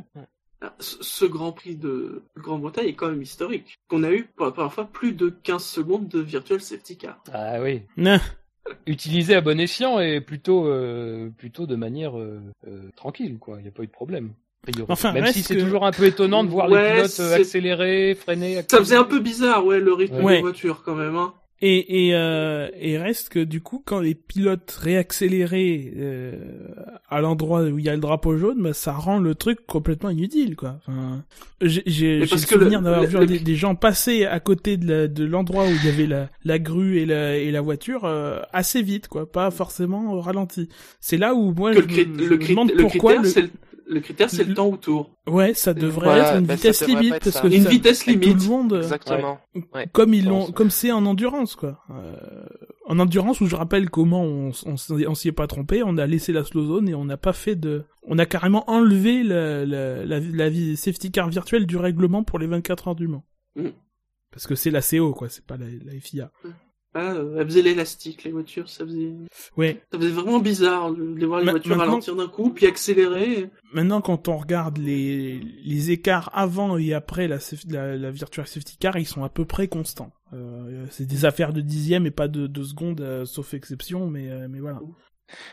Ah, 0.63 0.75
Ce 0.81 1.25
Grand 1.27 1.53
Prix 1.53 1.77
de 1.77 2.25
Grande-Bretagne 2.37 2.87
est 2.89 2.95
quand 2.95 3.11
même 3.11 3.23
historique. 3.23 3.77
On 3.93 4.03
a 4.03 4.11
eu 4.11 4.25
pour 4.35 4.47
la 4.47 4.53
première 4.53 4.73
fois 4.73 4.87
plus 4.87 5.13
de 5.13 5.29
15 5.29 5.63
secondes 5.65 6.09
de 6.09 6.19
virtual 6.21 6.61
safety 6.61 6.97
car. 6.97 7.23
Ah 7.33 7.61
oui. 7.61 7.83
Non. 7.99 8.19
Utilisé 8.87 9.35
à 9.35 9.41
bon 9.41 9.59
escient 9.61 9.99
et 10.01 10.21
plutôt, 10.21 10.67
euh, 10.67 11.31
plutôt 11.37 11.67
de 11.67 11.77
manière 11.77 12.19
euh, 12.19 12.41
euh, 12.69 12.91
tranquille, 12.97 13.39
quoi. 13.39 13.57
Il 13.59 13.63
n'y 13.63 13.69
a 13.69 13.73
pas 13.73 13.83
eu 13.83 13.87
de 13.87 13.93
problème. 13.93 14.33
Enfin, 14.89 15.13
Même 15.13 15.27
si 15.27 15.43
c'est 15.45 15.55
que- 15.55 15.61
toujours 15.61 15.87
un 15.87 15.93
peu 15.93 16.07
étonnant 16.07 16.43
de 16.43 16.49
voir 16.49 16.69
Ouais, 16.69 16.83
les 16.83 16.95
pilotes 16.97 17.21
euh, 17.21 17.29
c'est- 17.29 17.35
accélérer, 17.35 18.15
freiner. 18.17 18.63
Ça 18.69 18.79
faisait 18.79 18.97
un 18.97 19.05
peu 19.05 19.21
bizarre, 19.21 19.65
ouais, 19.65 19.79
le 19.79 19.93
rythme 19.93 20.23
Ouais. 20.25 20.37
des 20.37 20.41
voitures 20.41 20.83
quand 20.85 20.97
même. 20.97 21.15
Hein. 21.17 21.35
Et, 21.63 22.09
et, 22.09 22.15
euh, 22.15 22.69
et 22.79 22.99
reste 22.99 23.31
que 23.31 23.39
du 23.39 23.63
coup, 23.63 23.83
quand 23.85 24.01
les 24.01 24.15
pilotes 24.15 24.79
réaccéléraient 24.79 25.91
euh, 25.97 26.35
à 27.09 27.23
l'endroit 27.23 27.63
où 27.63 27.79
il 27.79 27.85
y 27.85 27.89
a 27.89 27.95
le 27.95 28.01
drapeau 28.01 28.37
jaune, 28.37 28.63
bah, 28.63 28.75
ça 28.75 28.93
rend 28.93 29.19
le 29.19 29.35
truc 29.35 29.67
complètement 29.67 30.11
inutile, 30.11 30.55
quoi. 30.55 30.79
Enfin, 30.87 31.25
j'ai 31.63 31.83
le 32.19 32.27
souvenir 32.59 32.83
d'avoir 32.83 33.05
vu 33.05 33.17
le- 33.21 33.27
des, 33.27 33.39
des 33.39 33.55
gens 33.57 33.75
passer 33.75 34.27
à 34.27 34.39
côté 34.39 34.77
de 34.77 34.87
la- 34.87 35.09
de 35.09 35.25
l'endroit 35.25 35.65
où 35.65 35.71
il 35.71 35.87
y 35.87 35.89
avait 35.89 36.07
la, 36.07 36.29
la 36.45 36.59
grue 36.59 36.99
et 36.99 37.07
la, 37.07 37.37
et 37.39 37.51
la 37.51 37.63
voiture 37.63 38.05
euh, 38.05 38.41
assez 38.53 38.83
vite, 38.83 39.09
quoi, 39.09 39.31
pas 39.31 39.51
forcément 39.51 40.13
au 40.13 40.21
ralenti. 40.21 40.69
C'est 41.01 41.17
là 41.17 41.35
où 41.35 41.53
moi 41.55 41.73
Que 41.75 41.81
je, 41.81 41.87
le, 42.03 42.05
me, 42.07 42.19
je 42.23 42.35
demande 42.51 42.73
pourquoi 42.83 43.13
le... 43.23 43.51
le, 43.89 44.01
critère, 44.01 44.29
c'est 44.31 44.43
le- 44.43 44.51
le 44.51 44.55
temps 44.55 44.69
autour. 44.69 45.11
Ouais, 45.29 45.55
ça 45.55 45.73
devrait 45.75 46.07
Voilà, 46.07 46.31
être 46.33 46.39
une 46.41 46.47
ben, 46.47 46.57
ça 46.57 46.71
vitesse 46.71 46.87
limite 46.87 47.15
être 47.15 47.25
parce 47.25 47.41
que 47.41 47.47
Une 47.55 47.63
ça- 47.63 47.69
vitesse 47.71 48.05
tout 48.05 48.11
limite. 48.11 48.43
le 48.43 48.49
monde. 48.49 48.75
Exactement. 48.77 49.39
Ouais. 49.75 49.87
comme 49.93 50.13
ils 50.15 50.27
l'ont, 50.27 50.51
comme 50.53 50.71
c'est 50.71 50.91
en 50.93 51.07
endurance 51.07 51.55
quoi. 51.57 51.81
Euh, 51.91 52.17
en 52.87 52.99
endurance 52.99 53.41
où 53.41 53.47
je 53.47 53.57
rappelle 53.57 53.89
comment 53.91 54.23
on, 54.23 54.53
s'y- 54.53 55.07
on 55.07 55.15
s'y 55.15 55.29
est 55.29 55.33
pas 55.33 55.47
trompé, 55.47 55.83
on 55.85 55.97
a 55.99 56.07
laissé 56.07 56.33
la 56.33 56.45
slow 56.45 56.67
zone 56.67 56.89
et 56.89 56.95
on 56.95 57.05
n'a 57.05 57.17
pas 57.17 57.33
fait 57.33 57.57
de, 57.57 57.85
on 58.03 58.19
a 58.19 58.27
carrément 58.27 58.69
enlevé 58.71 59.23
la, 59.23 59.65
la, 59.65 60.05
la, 60.05 60.21
la 60.21 60.49
vie- 60.49 60.77
safety 60.77 61.11
car 61.11 61.29
virtuelle 61.29 61.67
du 61.67 61.77
règlement 61.77 62.23
pour 62.25 62.39
les 62.39 62.47
24 62.47 62.89
heures 62.89 62.95
du 62.95 63.09
Mans. 63.09 63.25
Mm. 63.57 63.69
Parce 64.33 64.47
que 64.47 64.55
c'est 64.55 64.71
la 64.71 64.83
CO 64.83 65.13
quoi, 65.15 65.29
c'est 65.29 65.45
pas 65.47 65.57
la, 65.57 65.67
la 65.85 65.99
FIA. 66.01 66.31
Là, 66.97 67.15
euh, 67.15 67.37
elles 67.39 67.47
faisaient 67.47 67.61
l'élastique, 67.63 68.25
les 68.25 68.31
voitures, 68.33 68.69
ça 68.71 68.87
faisait, 68.87 69.13
Ouais. 69.57 69.83
ça 69.93 69.99
faisait 69.99 70.11
vraiment 70.11 70.39
bizarre 70.39 70.93
de 70.93 71.03
les 71.15 71.27
voir 71.27 71.41
les 71.41 71.45
Ma- 71.47 71.51
voitures 71.53 71.71
maintenant- 71.77 71.91
ralentir 71.91 72.17
d'un 72.17 72.27
coup, 72.29 72.51
puis 72.51 72.65
accélérer. 72.67 73.51
Maintenant, 73.75 74.01
quand 74.01 74.29
on 74.29 74.37
regarde 74.39 74.79
les, 74.79 75.39
les 75.63 75.91
écarts 75.91 76.31
avant 76.33 76.79
et 76.79 76.95
après 76.95 77.29
la, 77.29 77.37
saf- 77.37 77.71
la, 77.71 77.97
la 77.97 78.11
Virtual 78.11 78.47
Safety 78.47 78.79
Car, 78.79 78.97
ils 78.97 79.05
sont 79.07 79.25
à 79.25 79.29
peu 79.29 79.45
près 79.45 79.69
constants. 79.69 80.11
Euh, 80.33 80.87
c'est 80.91 81.07
des 81.07 81.25
affaires 81.27 81.53
de 81.53 81.61
dixième 81.61 82.07
et 82.07 82.11
pas 82.11 82.29
de, 82.29 82.47
de 82.47 82.63
secondes, 82.63 83.01
euh, 83.03 83.25
sauf 83.27 83.53
exception, 83.53 84.09
mais, 84.09 84.31
euh, 84.31 84.47
mais 84.49 84.61
voilà. 84.61 84.81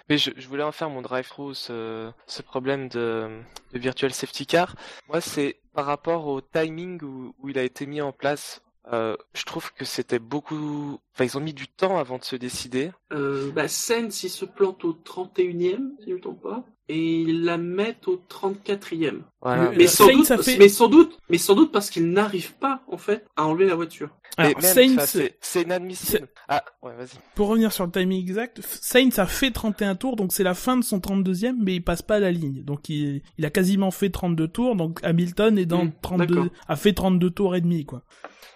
Mais 0.09 0.17
je, 0.17 0.29
je 0.37 0.47
voulais 0.47 0.63
en 0.63 0.71
faire 0.71 0.89
mon 0.89 1.01
drive-through, 1.01 1.55
ce, 1.55 2.09
ce 2.27 2.41
problème 2.41 2.87
de, 2.89 3.27
de 3.73 3.79
Virtual 3.79 4.13
Safety 4.13 4.45
Car. 4.45 4.75
Moi, 5.09 5.19
c'est 5.19 5.57
par 5.73 5.85
rapport 5.87 6.27
au 6.27 6.39
timing 6.41 7.01
où, 7.03 7.33
où 7.41 7.49
il 7.49 7.57
a 7.59 7.63
été 7.63 7.85
mis 7.85 7.99
en 8.01 8.11
place. 8.13 8.61
Euh, 8.91 9.15
je 9.33 9.43
trouve 9.45 9.71
que 9.73 9.85
c'était 9.85 10.19
beaucoup... 10.19 10.99
Enfin, 11.15 11.25
ils 11.25 11.37
ont 11.37 11.41
mis 11.41 11.53
du 11.53 11.67
temps 11.67 11.97
avant 11.99 12.17
de 12.17 12.23
se 12.23 12.35
décider. 12.35 12.91
Euh, 13.11 13.51
bah, 13.51 13.67
Sainz, 13.67 14.23
il 14.23 14.29
se 14.29 14.45
plante 14.45 14.83
au 14.83 14.93
31e, 14.93 15.91
si 15.99 16.05
je 16.05 16.09
ne 16.09 16.15
me 16.15 16.19
trompe 16.21 16.41
pas, 16.41 16.65
et 16.89 17.21
ils 17.21 17.43
la 17.43 17.57
mettent 17.57 18.07
au 18.07 18.17
34e. 18.27 19.21
Voilà. 19.41 19.71
Mais 19.77 19.85
sans, 19.87 20.07
doute, 20.11 20.41
fait- 20.41 20.57
mais 20.57 20.69
sans 20.69 20.87
doute, 20.87 21.17
mais 21.29 21.37
sans 21.37 21.53
doute 21.55 21.71
parce 21.71 21.89
qu'ils 21.91 22.09
n'arrivent 22.09 22.55
pas, 22.55 22.81
en 22.87 22.97
fait, 22.97 23.25
à 23.35 23.45
enlever 23.45 23.65
la 23.67 23.75
voiture. 23.75 24.09
Alors, 24.37 24.53
enfin, 24.57 25.05
c'est 25.39 25.61
inadmissible. 25.61 26.27
Ah, 26.47 26.63
ouais, 26.81 26.95
vas-y. 26.95 27.19
pour 27.35 27.49
revenir 27.49 27.71
sur 27.71 27.85
le 27.85 27.91
timing 27.91 28.19
exact, 28.19 28.59
Sainz 28.63 29.19
a 29.19 29.27
fait 29.27 29.51
31 29.51 29.95
tours, 29.95 30.15
donc 30.15 30.33
c'est 30.33 30.43
la 30.43 30.55
fin 30.55 30.75
de 30.77 30.83
son 30.83 30.97
32e, 30.99 31.55
mais 31.61 31.75
il 31.75 31.83
passe 31.83 32.01
pas 32.01 32.19
la 32.19 32.31
ligne. 32.31 32.63
Donc 32.63 32.89
il, 32.89 33.21
il 33.37 33.45
a 33.45 33.51
quasiment 33.51 33.91
fait 33.91 34.09
32 34.09 34.47
tours, 34.47 34.75
donc 34.75 34.99
Hamilton 35.03 35.59
est 35.59 35.67
dans 35.67 35.85
Hmm, 35.85 35.91
32, 36.01 36.25
d'accord. 36.35 36.47
a 36.67 36.75
fait 36.75 36.93
32 36.93 37.29
tours 37.29 37.55
et 37.55 37.61
demi, 37.61 37.85
quoi. 37.85 38.01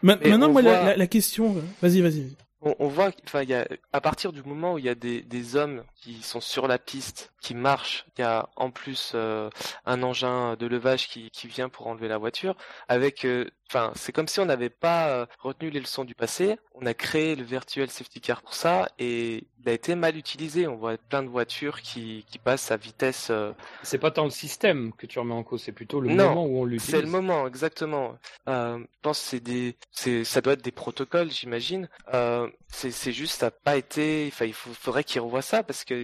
Ma- 0.01 0.15
Mais 0.17 0.29
maintenant, 0.31 0.49
moi, 0.51 0.63
la, 0.63 0.73
voit- 0.79 0.85
la, 0.89 0.97
la 0.97 1.07
question, 1.07 1.55
euh, 1.57 1.61
vas-y, 1.83 2.01
vas-y. 2.01 2.35
On, 2.61 2.87
voit, 2.87 3.11
enfin, 3.23 3.43
il 3.43 3.49
y 3.49 3.53
a, 3.53 3.67
à 3.93 4.01
partir 4.01 4.33
du 4.33 4.41
moment 4.41 4.73
où 4.73 4.77
il 4.79 4.85
y 4.85 4.89
a 4.89 4.95
des, 4.95 5.21
des 5.21 5.55
hommes 5.55 5.83
qui 5.95 6.23
sont 6.23 6.41
sur 6.41 6.67
la 6.67 6.79
piste, 6.79 7.31
qui 7.39 7.53
marchent, 7.53 8.07
il 8.17 8.21
y 8.21 8.23
a 8.23 8.49
en 8.55 8.71
plus 8.71 9.11
euh, 9.13 9.49
un 9.85 10.01
engin 10.01 10.55
de 10.55 10.65
levage 10.65 11.07
qui, 11.07 11.29
qui 11.29 11.47
vient 11.47 11.69
pour 11.69 11.85
enlever 11.85 12.07
la 12.07 12.17
voiture. 12.17 12.55
Avec, 12.87 13.25
euh, 13.25 13.45
enfin, 13.69 13.91
c'est 13.95 14.11
comme 14.11 14.27
si 14.27 14.39
on 14.39 14.45
n'avait 14.45 14.69
pas 14.69 15.09
euh, 15.09 15.25
retenu 15.39 15.69
les 15.69 15.79
leçons 15.79 16.05
du 16.05 16.15
passé. 16.15 16.57
On 16.75 16.85
a 16.85 16.93
créé 16.93 17.35
le 17.35 17.43
virtual 17.43 17.89
safety 17.89 18.21
car 18.21 18.41
pour 18.41 18.53
ça 18.53 18.87
et 18.99 19.45
il 19.59 19.69
a 19.69 19.73
été 19.73 19.95
mal 19.95 20.15
utilisé. 20.15 20.67
On 20.67 20.75
voit 20.75 20.97
plein 20.97 21.23
de 21.23 21.27
voitures 21.29 21.81
qui, 21.81 22.25
qui 22.29 22.37
passent 22.39 22.71
à 22.71 22.77
vitesse. 22.77 23.27
euh, 23.31 23.53
C'est 23.83 23.97
pas 23.97 24.11
tant 24.11 24.23
le 24.25 24.29
système 24.29 24.93
que 24.93 25.05
tu 25.05 25.19
remets 25.19 25.33
en 25.33 25.43
cause, 25.43 25.63
c'est 25.63 25.71
plutôt 25.71 25.99
le 25.99 26.09
Non, 26.09 26.29
moment 26.29 26.45
où 26.45 26.59
on 26.61 26.65
l'utilise. 26.65 26.91
C'est 26.91 27.01
le 27.01 27.07
moment, 27.07 27.47
exactement. 27.47 28.17
Euh, 28.47 28.77
je 28.79 28.85
pense 29.01 29.19
que 29.19 29.25
c'est 29.27 29.39
des, 29.39 29.75
c'est, 29.91 30.23
ça 30.23 30.41
doit 30.41 30.53
être 30.53 30.63
des 30.63 30.71
protocoles, 30.71 31.31
j'imagine. 31.31 31.89
Euh, 32.13 32.47
c'est, 32.69 32.91
c'est 32.91 33.11
juste, 33.13 33.39
ça 33.39 33.47
n'a 33.47 33.51
pas 33.51 33.77
été, 33.77 34.29
enfin, 34.31 34.45
il 34.45 34.53
faut, 34.53 34.71
faudrait 34.73 35.03
qu'ils 35.03 35.21
revoient 35.21 35.41
ça 35.41 35.63
parce 35.63 35.83
que 35.83 36.03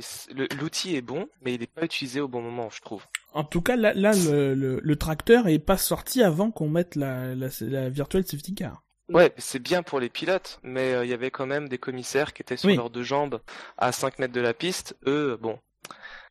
l'outil 0.59 0.95
est 0.95 1.01
bon, 1.01 1.27
mais 1.41 1.53
il 1.53 1.59
n'est 1.59 1.67
pas 1.67 1.83
utilisé 1.83 2.19
au 2.21 2.27
bon 2.27 2.41
moment, 2.41 2.69
je 2.69 2.81
trouve. 2.81 3.05
En 3.33 3.43
tout 3.43 3.61
cas, 3.61 3.75
là, 3.75 3.93
là 3.93 4.11
le, 4.13 4.53
le, 4.53 4.79
le 4.81 4.95
tracteur 4.95 5.47
est 5.47 5.59
pas 5.59 5.77
sorti 5.77 6.21
avant 6.23 6.51
qu'on 6.51 6.69
mette 6.69 6.95
la, 6.95 7.35
la, 7.35 7.47
la 7.61 7.89
Virtual 7.89 8.23
Safety 8.25 8.53
Car. 8.55 8.83
Ouais, 9.09 9.33
c'est 9.37 9.59
bien 9.59 9.83
pour 9.83 9.99
les 9.99 10.09
pilotes, 10.09 10.59
mais 10.63 10.93
euh, 10.93 11.03
il 11.05 11.09
y 11.09 11.13
avait 11.13 11.31
quand 11.31 11.45
même 11.45 11.67
des 11.67 11.77
commissaires 11.77 12.33
qui 12.33 12.41
étaient 12.41 12.57
sur 12.57 12.69
Oui. 12.69 12.75
leurs 12.75 12.89
deux 12.89 13.03
jambes 13.03 13.41
à 13.77 13.91
5 13.91 14.19
mètres 14.19 14.33
de 14.33 14.39
la 14.41 14.53
piste. 14.53 14.95
Eux, 15.05 15.37
bon. 15.41 15.59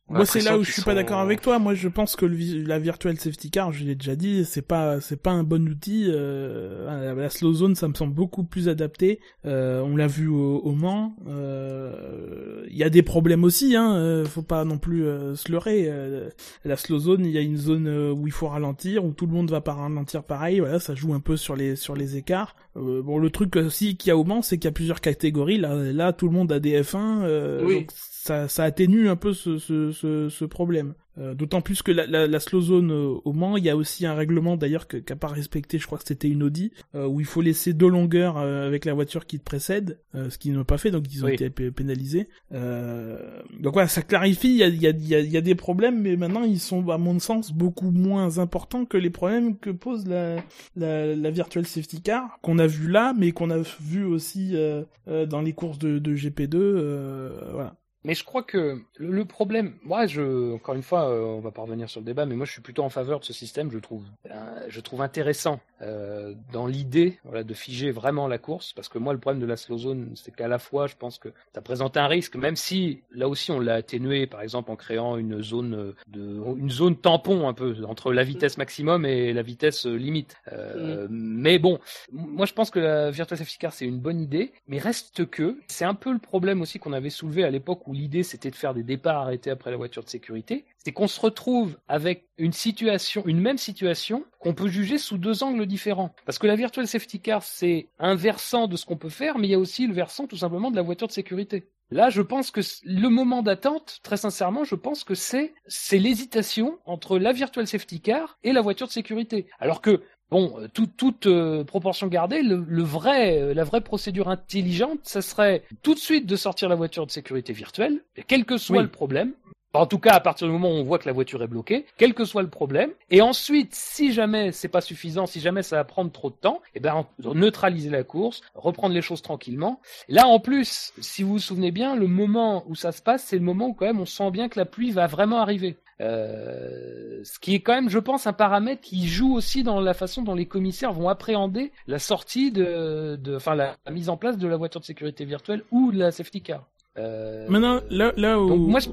Moi, 0.09 0.25
c'est 0.25 0.41
là 0.41 0.57
où 0.59 0.63
je 0.63 0.71
suis 0.71 0.81
pas 0.83 0.93
d'accord 0.93 1.19
avec 1.19 1.41
toi. 1.41 1.57
Moi, 1.59 1.73
je 1.73 1.87
pense 1.87 2.15
que 2.15 2.25
le, 2.25 2.37
la 2.63 2.77
virtual 2.77 3.17
safety 3.17 3.49
car, 3.49 3.71
je 3.71 3.83
l'ai 3.83 3.95
déjà 3.95 4.15
dit, 4.15 4.45
c'est 4.45 4.61
pas, 4.61 4.99
c'est 5.01 5.19
pas 5.21 5.31
un 5.31 5.43
bon 5.43 5.67
outil. 5.67 6.05
Euh, 6.09 7.15
la, 7.15 7.29
slow 7.29 7.53
zone, 7.53 7.75
ça 7.75 7.87
me 7.87 7.93
semble 7.93 8.13
beaucoup 8.13 8.43
plus 8.43 8.69
adapté. 8.69 9.19
Euh, 9.45 9.81
on 9.81 9.95
l'a 9.95 10.07
vu 10.07 10.27
au, 10.27 10.57
au 10.59 10.73
Mans. 10.73 11.15
Euh, 11.27 12.65
Il 12.69 12.77
y 12.77 12.83
a 12.83 12.89
des 12.89 13.01
problèmes 13.01 13.43
aussi. 13.43 13.75
Hein. 13.75 13.95
euh, 13.95 14.25
Faut 14.25 14.41
pas 14.43 14.65
non 14.65 14.77
plus 14.77 15.05
euh, 15.05 15.35
se 15.35 15.51
leurrer. 15.51 15.85
Euh, 15.87 16.29
la 16.65 16.75
slow 16.77 16.99
zone, 16.99 17.25
il 17.25 17.31
y 17.31 17.37
a 17.37 17.41
une 17.41 17.57
zone 17.57 17.87
où 17.87 18.27
il 18.27 18.33
faut 18.33 18.47
ralentir, 18.47 19.05
où 19.05 19.13
tout 19.13 19.25
le 19.25 19.33
monde 19.33 19.49
va 19.51 19.61
pas 19.61 19.73
ralentir 19.73 20.23
pareil. 20.23 20.59
Voilà, 20.59 20.79
ça 20.79 20.95
joue 20.95 21.13
un 21.13 21.19
peu 21.21 21.37
sur 21.37 21.55
les 21.55 21.75
sur 21.75 21.95
les 21.95 22.17
écarts. 22.17 22.55
Euh, 22.75 23.01
bon, 23.01 23.17
le 23.17 23.29
truc 23.29 23.55
aussi 23.55 23.95
qu'il 23.97 24.09
y 24.09 24.11
a 24.11 24.17
au 24.17 24.23
Mans, 24.23 24.41
c'est 24.41 24.57
qu'il 24.57 24.65
y 24.67 24.69
a 24.69 24.73
plusieurs 24.73 25.01
catégories. 25.01 25.57
Là, 25.57 25.75
là, 25.75 26.13
tout 26.13 26.27
le 26.27 26.33
monde 26.33 26.51
a 26.51 26.59
des 26.59 26.81
F1. 26.81 27.23
euh, 27.23 27.63
Oui. 27.65 27.75
donc 27.81 27.91
ça, 28.23 28.47
ça 28.47 28.63
atténue 28.63 29.09
un 29.09 29.17
peu 29.17 29.33
ce, 29.33 29.57
ce, 29.57 29.91
ce, 29.91 30.29
ce 30.29 30.45
problème. 30.45 30.93
Euh, 31.19 31.35
D'autant 31.35 31.59
plus 31.61 31.83
que 31.83 31.91
la, 31.91 32.07
la, 32.07 32.25
la 32.25 32.39
slow 32.39 32.61
zone 32.61 32.91
euh, 32.91 33.15
au 33.25 33.33
Mans, 33.33 33.57
il 33.57 33.65
y 33.65 33.69
a 33.69 33.75
aussi 33.75 34.05
un 34.05 34.15
règlement 34.15 34.55
d'ailleurs 34.55 34.87
qu'a 34.87 35.15
pas 35.17 35.27
respecté, 35.27 35.77
je 35.77 35.85
crois 35.85 35.97
que 35.99 36.05
c'était 36.07 36.29
une 36.29 36.41
Audi, 36.41 36.71
euh, 36.95 37.05
où 37.05 37.19
il 37.19 37.25
faut 37.25 37.41
laisser 37.41 37.73
deux 37.73 37.89
longueurs 37.89 38.37
avec 38.37 38.85
la 38.85 38.93
voiture 38.93 39.25
qui 39.25 39.39
te 39.39 39.43
précède, 39.43 39.99
euh, 40.15 40.29
ce 40.29 40.37
qu'ils 40.37 40.53
n'ont 40.53 40.63
pas 40.63 40.77
fait, 40.77 40.89
donc 40.89 41.03
ils 41.13 41.23
ont 41.23 41.27
Oui. 41.27 41.33
été 41.33 41.49
pénalisés. 41.49 42.29
Euh, 42.53 43.41
donc 43.59 43.73
voilà, 43.73 43.89
ça 43.89 44.01
clarifie, 44.01 44.51
il 44.51 44.57
y 44.57 44.63
a, 44.63 44.67
y, 44.69 44.87
a, 44.87 44.91
y, 44.91 45.15
a, 45.15 45.19
y 45.19 45.37
a 45.37 45.41
des 45.41 45.55
problèmes, 45.55 46.01
mais 46.01 46.15
maintenant 46.15 46.43
ils 46.43 46.59
sont 46.61 46.89
à 46.89 46.97
mon 46.97 47.19
sens 47.19 47.51
beaucoup 47.51 47.91
moins 47.91 48.37
importants 48.39 48.85
que 48.85 48.97
les 48.97 49.09
problèmes 49.09 49.57
que 49.59 49.69
pose 49.69 50.07
la, 50.07 50.37
la, 50.77 51.13
la 51.13 51.29
virtual 51.29 51.65
safety 51.65 52.01
car, 52.01 52.39
qu'on 52.41 52.57
a 52.57 52.67
vu 52.67 52.89
là, 52.89 53.13
mais 53.17 53.33
qu'on 53.33 53.49
a 53.51 53.59
vu 53.81 54.05
aussi 54.05 54.51
euh, 54.53 54.83
euh, 55.09 55.25
dans 55.25 55.41
les 55.41 55.51
courses 55.53 55.77
de, 55.77 55.99
de 55.99 56.15
GP2, 56.15 56.55
euh, 56.55 57.29
voilà. 57.51 57.75
Mais 58.03 58.13
je 58.15 58.23
crois 58.23 58.43
que 58.43 58.81
le, 58.97 59.25
problème, 59.25 59.73
moi, 59.83 60.05
je, 60.07 60.53
encore 60.53 60.75
une 60.75 60.83
fois, 60.83 61.09
euh, 61.09 61.21
on 61.21 61.39
va 61.39 61.51
pas 61.51 61.61
revenir 61.61 61.89
sur 61.89 62.01
le 62.01 62.05
débat, 62.05 62.25
mais 62.25 62.35
moi, 62.35 62.45
je 62.45 62.51
suis 62.51 62.61
plutôt 62.61 62.83
en 62.83 62.89
faveur 62.89 63.19
de 63.19 63.25
ce 63.25 63.33
système. 63.33 63.71
Je 63.71 63.79
trouve, 63.79 64.03
euh, 64.29 64.65
je 64.67 64.79
trouve 64.81 65.01
intéressant 65.01 65.61
euh, 65.81 66.33
dans 66.51 66.67
l'idée, 66.67 67.19
voilà, 67.23 67.43
de 67.43 67.53
figer 67.53 67.91
vraiment 67.91 68.27
la 68.27 68.37
course, 68.37 68.73
parce 68.73 68.89
que 68.89 68.97
moi, 68.97 69.13
le 69.13 69.19
problème 69.19 69.41
de 69.41 69.45
la 69.45 69.55
slow 69.55 69.77
zone, 69.77 70.11
c'est 70.15 70.35
qu'à 70.35 70.47
la 70.47 70.59
fois, 70.59 70.87
je 70.87 70.95
pense 70.95 71.17
que 71.17 71.29
ça 71.53 71.61
présente 71.61 71.95
un 71.95 72.07
risque, 72.07 72.35
même 72.35 72.55
si 72.55 73.01
là 73.11 73.29
aussi, 73.29 73.51
on 73.51 73.59
l'a 73.59 73.75
atténué, 73.75 74.27
par 74.27 74.41
exemple, 74.41 74.71
en 74.71 74.75
créant 74.75 75.17
une 75.17 75.41
zone 75.41 75.93
de, 76.07 76.41
une 76.57 76.69
zone 76.69 76.97
tampon 76.97 77.47
un 77.47 77.53
peu 77.53 77.75
entre 77.87 78.11
la 78.11 78.23
vitesse 78.23 78.57
maximum 78.57 79.05
et 79.05 79.31
la 79.33 79.41
vitesse 79.41 79.85
limite. 79.85 80.35
Euh, 80.51 81.07
Mais 81.09 81.59
bon, 81.59 81.79
moi, 82.11 82.45
je 82.45 82.53
pense 82.53 82.69
que 82.69 82.79
la 82.79 83.11
virtual 83.11 83.37
safety 83.37 83.57
car, 83.57 83.73
c'est 83.73 83.85
une 83.85 83.99
bonne 83.99 84.19
idée, 84.19 84.51
mais 84.67 84.77
reste 84.77 85.25
que 85.29 85.57
c'est 85.67 85.85
un 85.85 85.95
peu 85.95 86.11
le 86.11 86.19
problème 86.19 86.61
aussi 86.61 86.79
qu'on 86.79 86.93
avait 86.93 87.09
soulevé 87.09 87.43
à 87.43 87.49
l'époque 87.49 87.87
où 87.87 87.92
l'idée 87.93 88.23
c'était 88.23 88.51
de 88.51 88.55
faire 88.55 88.73
des 88.73 88.83
départs 88.83 89.21
arrêtés 89.21 89.49
après 89.49 89.71
la 89.71 89.77
voiture 89.77 90.03
de 90.03 90.09
sécurité, 90.09 90.65
c'est 90.77 90.91
qu'on 90.91 91.07
se 91.07 91.19
retrouve 91.19 91.77
avec 91.87 92.27
une 92.37 92.53
situation, 92.53 93.23
une 93.25 93.39
même 93.39 93.57
situation 93.57 94.25
qu'on 94.39 94.53
peut 94.53 94.67
juger 94.67 94.97
sous 94.97 95.17
deux 95.17 95.43
angles 95.43 95.65
différents. 95.65 96.13
Parce 96.25 96.39
que 96.39 96.47
la 96.47 96.55
virtual 96.55 96.87
safety 96.87 97.19
car 97.19 97.43
c'est 97.43 97.87
un 97.99 98.15
versant 98.15 98.67
de 98.67 98.75
ce 98.75 98.85
qu'on 98.85 98.97
peut 98.97 99.09
faire, 99.09 99.37
mais 99.37 99.47
il 99.47 99.51
y 99.51 99.55
a 99.55 99.59
aussi 99.59 99.87
le 99.87 99.93
versant 99.93 100.27
tout 100.27 100.37
simplement 100.37 100.71
de 100.71 100.75
la 100.75 100.81
voiture 100.81 101.07
de 101.07 101.13
sécurité. 101.13 101.69
Là, 101.93 102.09
je 102.09 102.23
pense 102.23 102.49
que 102.49 102.61
le 102.85 103.07
moment 103.09 103.43
d'attente, 103.43 103.99
très 104.01 104.17
sincèrement, 104.17 104.63
je 104.63 104.73
pense 104.73 105.03
que 105.03 105.13
c'est 105.13 105.53
c'est 105.67 105.99
l'hésitation 105.99 106.79
entre 106.85 107.19
la 107.19 107.33
virtual 107.33 107.67
safety 107.67 108.01
car 108.01 108.39
et 108.43 108.51
la 108.51 108.61
voiture 108.61 108.87
de 108.87 108.91
sécurité. 108.91 109.45
Alors 109.59 109.79
que 109.79 110.01
Bon, 110.31 110.55
euh, 110.59 110.67
tout- 110.73 110.87
toute 110.87 111.27
euh, 111.27 111.63
proportion 111.63 112.07
gardée, 112.07 112.41
le, 112.41 112.65
le 112.67 112.83
vrai, 112.83 113.39
euh, 113.39 113.53
la 113.53 113.63
vraie 113.63 113.81
procédure 113.81 114.29
intelligente, 114.29 114.99
ça 115.03 115.21
serait 115.21 115.63
tout 115.83 115.93
de 115.93 115.99
suite 115.99 116.25
de 116.25 116.35
sortir 116.35 116.69
la 116.69 116.75
voiture 116.75 117.05
de 117.05 117.11
sécurité 117.11 117.53
virtuelle, 117.53 118.01
et 118.15 118.23
quel 118.23 118.45
que 118.45 118.57
soit 118.57 118.77
Oui. 118.77 118.83
le 118.83 118.89
problème. 118.89 119.33
En 119.75 119.87
tout 119.87 119.97
cas, 119.97 120.11
à 120.11 120.19
partir 120.19 120.45
du 120.45 120.53
moment 120.53 120.69
où 120.69 120.73
on 120.75 120.83
voit 120.83 120.99
que 120.99 121.07
la 121.07 121.13
voiture 121.13 121.41
est 121.41 121.47
bloquée, 121.47 121.87
quel 121.97 122.13
que 122.13 122.25
soit 122.25 122.43
le 122.43 122.49
problème. 122.49 122.91
Et 123.09 123.23
ensuite, 123.23 123.73
si 123.73 124.13
jamais 124.13 124.51
c'est 124.51 124.67
pas 124.67 124.81
suffisant, 124.81 125.25
si 125.25 125.39
jamais 125.39 125.63
ça 125.63 125.77
va 125.77 125.83
prendre 125.83 126.11
trop 126.11 126.29
de 126.29 126.35
temps, 126.35 126.61
eh 126.75 126.79
ben, 126.79 127.07
neutraliser 127.33 127.89
la 127.89 128.03
course, 128.03 128.41
reprendre 128.53 128.93
les 128.93 129.01
choses 129.01 129.23
tranquillement. 129.23 129.81
Là, 130.09 130.27
en 130.27 130.39
plus, 130.39 130.93
si 131.01 131.23
vous 131.23 131.33
vous 131.33 131.39
souvenez 131.39 131.71
bien, 131.71 131.95
le 131.95 132.05
moment 132.05 132.63
où 132.67 132.75
ça 132.75 132.91
se 132.91 133.01
passe, 133.01 133.23
c'est 133.23 133.35
le 133.37 133.43
moment 133.43 133.69
où 133.69 133.73
quand 133.73 133.87
même 133.87 133.99
on 133.99 134.05
sent 134.05 134.29
bien 134.29 134.47
que 134.47 134.59
la 134.59 134.65
pluie 134.65 134.91
va 134.91 135.07
vraiment 135.07 135.39
arriver. 135.39 135.77
Euh, 136.01 137.21
ce 137.23 137.39
qui 137.39 137.55
est 137.55 137.59
quand 137.61 137.73
même, 137.73 137.89
je 137.89 137.99
pense, 137.99 138.27
un 138.27 138.33
paramètre 138.33 138.81
qui 138.81 139.07
joue 139.07 139.33
aussi 139.35 139.63
dans 139.63 139.79
la 139.79 139.93
façon 139.93 140.21
dont 140.21 140.35
les 140.35 140.45
commissaires 140.45 140.93
vont 140.93 141.09
appréhender 141.09 141.71
la 141.87 141.99
sortie 141.99 142.51
de, 142.51 143.15
de 143.15 143.35
enfin 143.35 143.55
la, 143.55 143.77
la 143.85 143.91
mise 143.91 144.09
en 144.09 144.17
place 144.17 144.37
de 144.37 144.47
la 144.47 144.57
voiture 144.57 144.81
de 144.81 144.85
sécurité 144.85 145.25
virtuelle 145.25 145.63
ou 145.71 145.91
de 145.91 145.99
la 145.99 146.11
safety 146.11 146.41
car. 146.41 146.67
Euh, 146.97 147.47
Maintenant, 147.49 147.79
là, 147.89 148.11
là 148.17 148.39
où... 148.39 148.47
donc 148.49 148.67
moi, 148.67 148.79
je, 148.79 148.89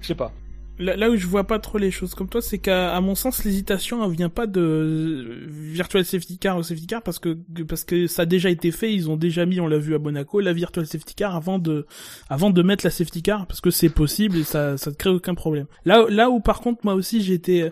je 0.00 0.06
sais 0.06 0.14
pas. 0.14 0.32
Là, 0.78 0.96
là 0.96 1.08
où 1.08 1.16
je 1.16 1.26
vois 1.28 1.44
pas 1.44 1.60
trop 1.60 1.78
les 1.78 1.92
choses 1.92 2.14
comme 2.16 2.28
toi, 2.28 2.42
c'est 2.42 2.58
qu'à 2.58 3.00
mon 3.00 3.14
sens, 3.14 3.44
l'hésitation 3.44 4.04
elle 4.04 4.10
vient 4.10 4.28
pas 4.28 4.48
de 4.48 4.60
euh, 4.60 5.46
virtual 5.48 6.04
safety 6.04 6.36
car 6.38 6.58
ou 6.58 6.64
safety 6.64 6.88
car 6.88 7.00
parce 7.00 7.20
que 7.20 7.36
parce 7.68 7.84
que 7.84 8.08
ça 8.08 8.22
a 8.22 8.26
déjà 8.26 8.50
été 8.50 8.72
fait, 8.72 8.92
ils 8.92 9.08
ont 9.08 9.16
déjà 9.16 9.46
mis, 9.46 9.60
on 9.60 9.68
l'a 9.68 9.78
vu 9.78 9.94
à 9.94 10.00
Monaco, 10.00 10.40
la 10.40 10.52
virtual 10.52 10.84
safety 10.84 11.14
car 11.14 11.36
avant 11.36 11.60
de 11.60 11.86
avant 12.28 12.50
de 12.50 12.60
mettre 12.62 12.84
la 12.84 12.90
safety 12.90 13.22
car 13.22 13.46
parce 13.46 13.60
que 13.60 13.70
c'est 13.70 13.88
possible 13.88 14.38
et 14.38 14.42
ça 14.44 14.76
ça 14.76 14.90
ne 14.90 14.96
crée 14.96 15.10
aucun 15.10 15.34
problème. 15.36 15.66
Là 15.84 16.06
là 16.08 16.28
où 16.28 16.40
par 16.40 16.60
contre 16.60 16.80
moi 16.84 16.94
aussi 16.94 17.22
j'étais 17.22 17.70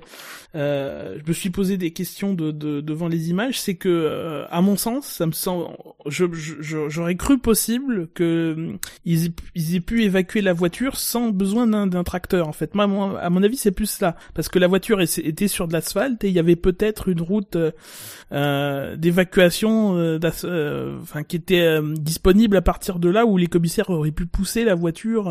euh, 0.55 1.19
je 1.24 1.29
me 1.29 1.33
suis 1.33 1.51
posé 1.51 1.77
des 1.79 1.91
questions 1.93 2.35
de, 2.35 2.53
de 2.53 2.81
devant 2.81 3.09
les 3.09 3.31
images, 3.31 3.59
c'est 3.61 3.74
que 3.74 3.89
euh, 3.89 4.45
à 4.51 4.61
mon 4.62 4.77
sens, 4.77 5.07
ça 5.07 5.27
me 5.27 5.33
semble 5.33 5.66
j'aurais 6.07 7.16
cru 7.16 7.39
possible 7.39 8.09
que 8.15 8.55
euh, 8.59 8.77
ils, 9.05 9.27
aient- 9.27 9.33
ils 9.55 9.74
aient 9.77 9.81
pu 9.81 10.03
évacuer 10.05 10.41
la 10.43 10.53
voiture 10.53 10.97
sans 10.97 11.31
besoin 11.31 11.66
d'un 11.87 12.05
tracteur 12.05 12.49
en 12.49 12.53
fait. 12.53 12.74
À 13.01 13.31
mon 13.31 13.43
avis, 13.43 13.56
c'est 13.56 13.73
plus 13.73 13.86
ça. 13.86 14.16
Parce 14.35 14.48
que 14.48 14.59
la 14.59 14.66
voiture 14.66 15.01
était 15.01 15.48
sur 15.48 15.69
de 15.69 15.73
l'asphalte 15.73 16.24
et 16.24 16.28
il 16.28 16.35
y 16.35 16.39
avait 16.39 16.56
peut-être 16.56 17.09
une 17.09 17.20
route 17.20 17.56
euh, 17.56 17.70
euh, 18.32 18.97
d'évacuation 18.97 19.97
euh, 19.97 20.19
euh, 20.44 20.98
enfin, 21.01 21.23
qui 21.23 21.36
était 21.36 21.81
disponible 21.82 22.56
à 22.56 22.62
partir 22.62 22.98
de 22.98 23.09
là 23.09 23.27
où 23.27 23.36
les 23.36 23.47
commissaires 23.47 23.90
auraient 23.90 24.10
pu 24.12 24.27
pousser 24.27 24.64
la 24.64 24.74
voiture 24.74 25.28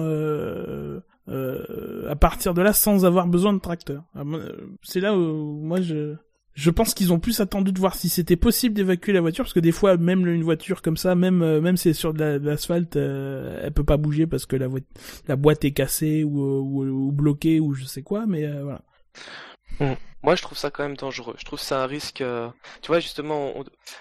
à 1.27 2.15
partir 2.15 2.53
de 2.53 2.61
là 2.61 2.73
sans 2.73 3.05
avoir 3.05 3.27
besoin 3.27 3.53
de 3.53 3.59
tracteur. 3.59 4.03
Euh, 4.15 4.51
C'est 4.83 4.99
là 4.99 5.15
où 5.15 5.61
moi 5.61 5.81
je... 5.81 6.15
Je 6.53 6.69
pense 6.69 6.93
qu'ils 6.93 7.13
ont 7.13 7.19
plus 7.19 7.39
attendu 7.39 7.71
de 7.71 7.79
voir 7.79 7.95
si 7.95 8.09
c'était 8.09 8.35
possible 8.35 8.75
d'évacuer 8.75 9.13
la 9.13 9.21
voiture 9.21 9.45
parce 9.45 9.53
que 9.53 9.59
des 9.61 9.71
fois 9.71 9.95
même 9.97 10.27
une 10.27 10.43
voiture 10.43 10.81
comme 10.81 10.97
ça, 10.97 11.15
même 11.15 11.41
euh, 11.41 11.61
même 11.61 11.77
si 11.77 11.83
c'est 11.83 11.93
sur 11.93 12.13
de 12.13 12.19
la- 12.19 12.39
de 12.39 12.45
l'asphalte, 12.45 12.97
euh, 12.97 13.61
elle 13.63 13.71
peut 13.71 13.85
pas 13.85 13.97
bouger 13.97 14.27
parce 14.27 14.45
que 14.45 14.57
la, 14.57 14.67
la 15.27 15.35
boîte 15.37 15.63
est 15.63 15.71
cassée 15.71 16.23
ou, 16.25 16.41
euh, 16.43 16.89
ou, 16.89 17.11
bloquée 17.11 17.59
ou 17.61 17.73
je 17.73 17.85
sais 17.85 18.01
quoi. 18.03 18.25
Mais 18.27 18.45
euh, 18.45 18.63
voilà. 18.63 18.81
Moi, 20.23 20.35
je 20.35 20.43
trouve 20.43 20.57
ça 20.57 20.69
quand 20.69 20.83
même 20.83 20.97
dangereux. 20.97 21.33
Je 21.39 21.45
trouve 21.45 21.59
c'est 21.59 21.73
un 21.73 21.87
risque. 21.87 22.21
euh, 22.21 22.49
Tu 22.81 22.87
vois, 22.87 22.99
justement, 22.99 23.53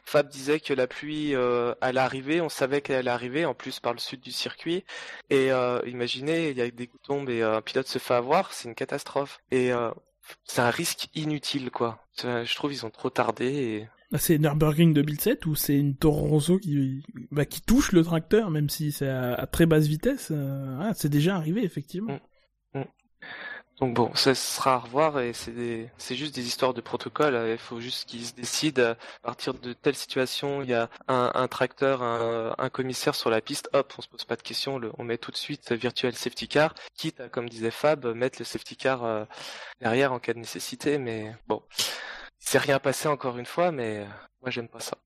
Fab 0.05 0.29
disait 0.29 0.61
que 0.61 0.75
la 0.75 0.87
pluie 0.87 1.35
euh, 1.35 1.75
allait 1.81 2.01
arriver. 2.01 2.41
On 2.43 2.51
savait 2.51 2.83
qu'elle 2.83 2.97
allait 2.97 3.11
arriver, 3.11 3.47
en 3.47 3.55
plus 3.55 3.81
par 3.81 3.95
le 3.95 3.99
sud 3.99 4.21
du 4.21 4.31
circuit. 4.33 4.85
Et 5.31 5.51
euh, 5.53 5.81
imaginez, 5.87 6.51
il 6.51 6.59
y 6.59 6.61
a 6.63 6.71
des 6.71 6.91
tombent 7.05 7.31
et 7.31 7.43
euh, 7.43 7.57
un 7.57 7.63
pilote 7.63 7.87
se 7.89 7.99
fait 7.99 8.15
avoir, 8.15 8.53
c'est 8.53 8.69
une 8.69 8.75
catastrophe. 8.75 9.39
Et 9.51 9.73
euh, 9.73 9.91
c'est 10.45 10.61
un 10.61 10.71
risque 10.71 11.09
inutile, 11.15 11.71
quoi. 11.71 12.07
Je 12.23 12.55
trouve 12.55 12.73
ils 12.73 12.85
ont 12.85 12.91
trop 12.91 13.11
tardé. 13.11 13.47
Et... 13.47 13.89
Là, 14.11 14.19
c'est 14.19 14.39
Nürburgring 14.39 14.93
2007 14.93 15.47
ou 15.47 15.55
c'est 15.55 15.79
une 15.79 15.95
Toro 15.95 16.27
Rosso 16.27 16.59
qui 16.59 17.03
bah, 17.31 17.45
qui 17.45 17.61
touche 17.61 17.93
le 17.93 18.03
tracteur 18.03 18.51
même 18.51 18.69
si 18.69 18.91
c'est 18.91 19.09
à, 19.09 19.35
à 19.35 19.47
très 19.47 19.67
basse 19.67 19.87
vitesse. 19.87 20.29
euh, 20.33 20.79
ah, 20.81 20.93
c'est 20.95 21.09
déjà 21.09 21.37
arrivé 21.37 21.65
effectivement. 21.65 22.19
Donc 23.81 23.95
bon, 23.95 24.15
ça 24.15 24.35
sera 24.35 24.75
à 24.75 24.79
revoir 24.79 25.21
et 25.21 25.33
c'est 25.33 25.53
des... 25.53 25.89
c'est 25.97 26.15
juste 26.15 26.35
des 26.35 26.47
histoires 26.47 26.75
de 26.75 26.83
protocole. 26.83 27.35
Il 27.51 27.57
faut 27.57 27.81
juste 27.81 28.07
qu'ils 28.07 28.27
se 28.27 28.35
décident 28.35 28.91
à 28.93 28.97
partir 29.23 29.55
de 29.55 29.73
telle 29.73 29.95
situation. 29.95 30.61
Il 30.63 30.69
y 30.69 30.75
a 30.75 30.91
un, 31.09 31.31
un 31.35 31.49
tracteur, 31.49 32.03
un, 32.03 32.55
un 32.59 32.69
commissaire 32.69 33.15
sur 33.15 33.31
la 33.31 33.41
piste. 33.41 33.71
Hop, 33.73 33.95
on 33.97 34.03
se 34.03 34.09
pose 34.09 34.25
pas 34.25 34.37
de 34.37 34.43
questions. 34.43 34.79
le- 34.79 34.93
on 34.99 35.05
met 35.05 35.17
tout 35.17 35.31
de 35.31 35.37
suite 35.39 35.73
virtuel 35.73 36.15
safety 36.15 36.47
car, 36.47 36.75
quitte 36.95 37.21
à, 37.21 37.29
comme 37.31 37.49
disait 37.49 37.71
Fab, 37.71 38.05
mettre 38.15 38.39
le 38.39 38.45
safety 38.45 38.77
car 38.77 39.03
euh, 39.05 39.25
derrière 39.81 40.13
en 40.13 40.19
cas 40.21 40.35
de 40.35 40.39
nécessité. 40.41 40.99
Mais 40.99 41.35
bon, 41.49 41.63
c'est 42.39 42.59
rien 42.59 42.81
passé 42.81 43.09
encore 43.09 43.39
une 43.39 43.47
fois. 43.47 43.73
Mais 43.73 44.01
euh, 44.01 44.07
moi 44.43 44.51
j'aime 44.51 44.69
pas 44.69 44.81
ça. 44.81 44.99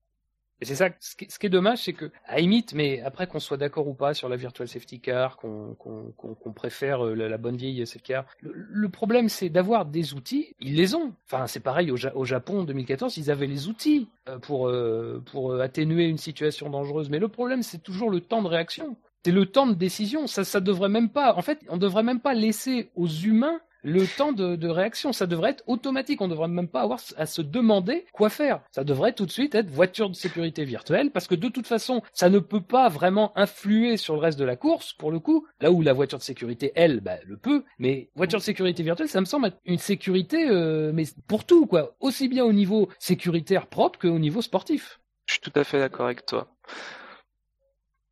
Et 0.61 0.65
c'est 0.65 0.75
ça, 0.75 0.89
ce 0.99 1.15
qui, 1.15 1.25
est 1.45 1.49
dommage, 1.49 1.79
c'est 1.83 1.93
que, 1.93 2.11
à 2.25 2.39
limite, 2.39 2.73
mais 2.73 3.01
après 3.01 3.27
qu'on 3.27 3.39
soit 3.39 3.57
d'accord 3.57 3.87
ou 3.87 3.93
pas 3.93 4.13
sur 4.13 4.29
la 4.29 4.37
virtual 4.37 4.67
safety 4.67 5.01
car, 5.01 5.37
qu'on 5.37 6.53
préfère 6.55 7.05
euh, 7.05 7.13
la, 7.13 7.27
la 7.27 7.37
bonne 7.37 7.57
vieille 7.57 7.85
safety 7.85 8.07
car, 8.13 8.25
le, 8.41 8.87
problème 8.89 9.27
c'est 9.27 9.49
d'avoir 9.49 9.85
des 9.85 10.13
outils, 10.13 10.55
ils 10.61 10.75
les 10.75 10.95
ont. 10.95 11.13
Enfin, 11.25 11.47
c'est 11.47 11.59
pareil 11.59 11.91
au, 11.91 11.97
Ja- 11.97 12.15
au 12.15 12.23
Japon 12.23 12.61
en 12.61 12.63
2014, 12.63 13.17
ils 13.17 13.29
avaient 13.29 13.47
les 13.47 13.67
outils 13.67 14.07
euh, 14.29 14.39
pour, 14.39 14.67
euh, 14.69 15.21
pour 15.31 15.59
atténuer 15.59 16.05
une 16.05 16.17
situation 16.17 16.69
dangereuse. 16.69 17.09
Mais 17.09 17.19
le 17.19 17.27
problème, 17.27 17.61
c'est 17.61 17.83
toujours 17.83 18.09
le 18.09 18.21
temps 18.21 18.41
de 18.41 18.47
réaction. 18.47 18.95
C'est 19.25 19.31
le 19.31 19.47
temps 19.47 19.67
de 19.67 19.73
décision. 19.73 20.27
Ça, 20.27 20.43
ça 20.43 20.61
devrait 20.61 20.87
même 20.89 21.09
pas. 21.09 21.33
En 21.35 21.41
fait, 21.41 21.59
on 21.67 21.77
devrait 21.77 22.03
même 22.03 22.19
pas 22.21 22.33
laisser 22.33 22.91
aux 22.95 23.07
humains 23.07 23.59
le 23.85 24.05
temps 24.07 24.33
de, 24.33 24.55
de 24.55 24.67
réaction. 24.67 25.13
Ça 25.13 25.27
devrait 25.27 25.51
être 25.51 25.63
automatique. 25.67 26.19
On 26.21 26.27
devrait 26.27 26.47
même 26.47 26.67
pas 26.67 26.81
avoir 26.81 26.99
à 27.17 27.25
se 27.25 27.41
demander 27.41 28.05
quoi 28.11 28.29
faire. 28.29 28.61
Ça 28.71 28.83
devrait 28.83 29.13
tout 29.13 29.25
de 29.25 29.31
suite 29.31 29.55
être 29.55 29.69
voiture 29.69 30.09
de 30.09 30.15
sécurité 30.15 30.65
virtuelle 30.65 31.11
parce 31.11 31.27
que 31.27 31.35
de 31.35 31.47
toute 31.47 31.67
façon, 31.67 32.01
ça 32.11 32.29
ne 32.29 32.39
peut 32.39 32.61
pas 32.61 32.89
vraiment 32.89 33.31
influer 33.37 33.97
sur 33.97 34.15
le 34.15 34.19
reste 34.19 34.39
de 34.39 34.43
la 34.43 34.55
course 34.55 34.93
pour 34.93 35.11
le 35.11 35.19
coup. 35.19 35.45
Là 35.61 35.71
où 35.71 35.81
la 35.81 35.93
voiture 35.93 36.17
de 36.17 36.23
sécurité, 36.23 36.71
elle, 36.75 36.99
bah, 36.99 37.17
le 37.25 37.37
peut. 37.37 37.63
Mais 37.77 38.09
voiture 38.15 38.39
de 38.39 38.43
sécurité 38.43 38.81
virtuelle, 38.81 39.07
ça 39.07 39.21
me 39.21 39.25
semble 39.25 39.47
être 39.47 39.59
une 39.65 39.77
sécurité, 39.77 40.49
euh, 40.49 40.91
mais 40.93 41.05
pour 41.27 41.45
tout 41.45 41.67
quoi. 41.67 41.95
Aussi 41.99 42.27
bien 42.27 42.43
au 42.43 42.53
niveau 42.53 42.89
sécuritaire 42.99 43.67
propre 43.67 43.99
qu'au 43.99 44.19
niveau 44.19 44.41
sportif. 44.41 44.99
Je 45.27 45.33
suis 45.33 45.41
tout 45.41 45.53
à 45.55 45.63
fait 45.63 45.79
d'accord 45.79 46.05
avec 46.05 46.25
toi. 46.25 46.47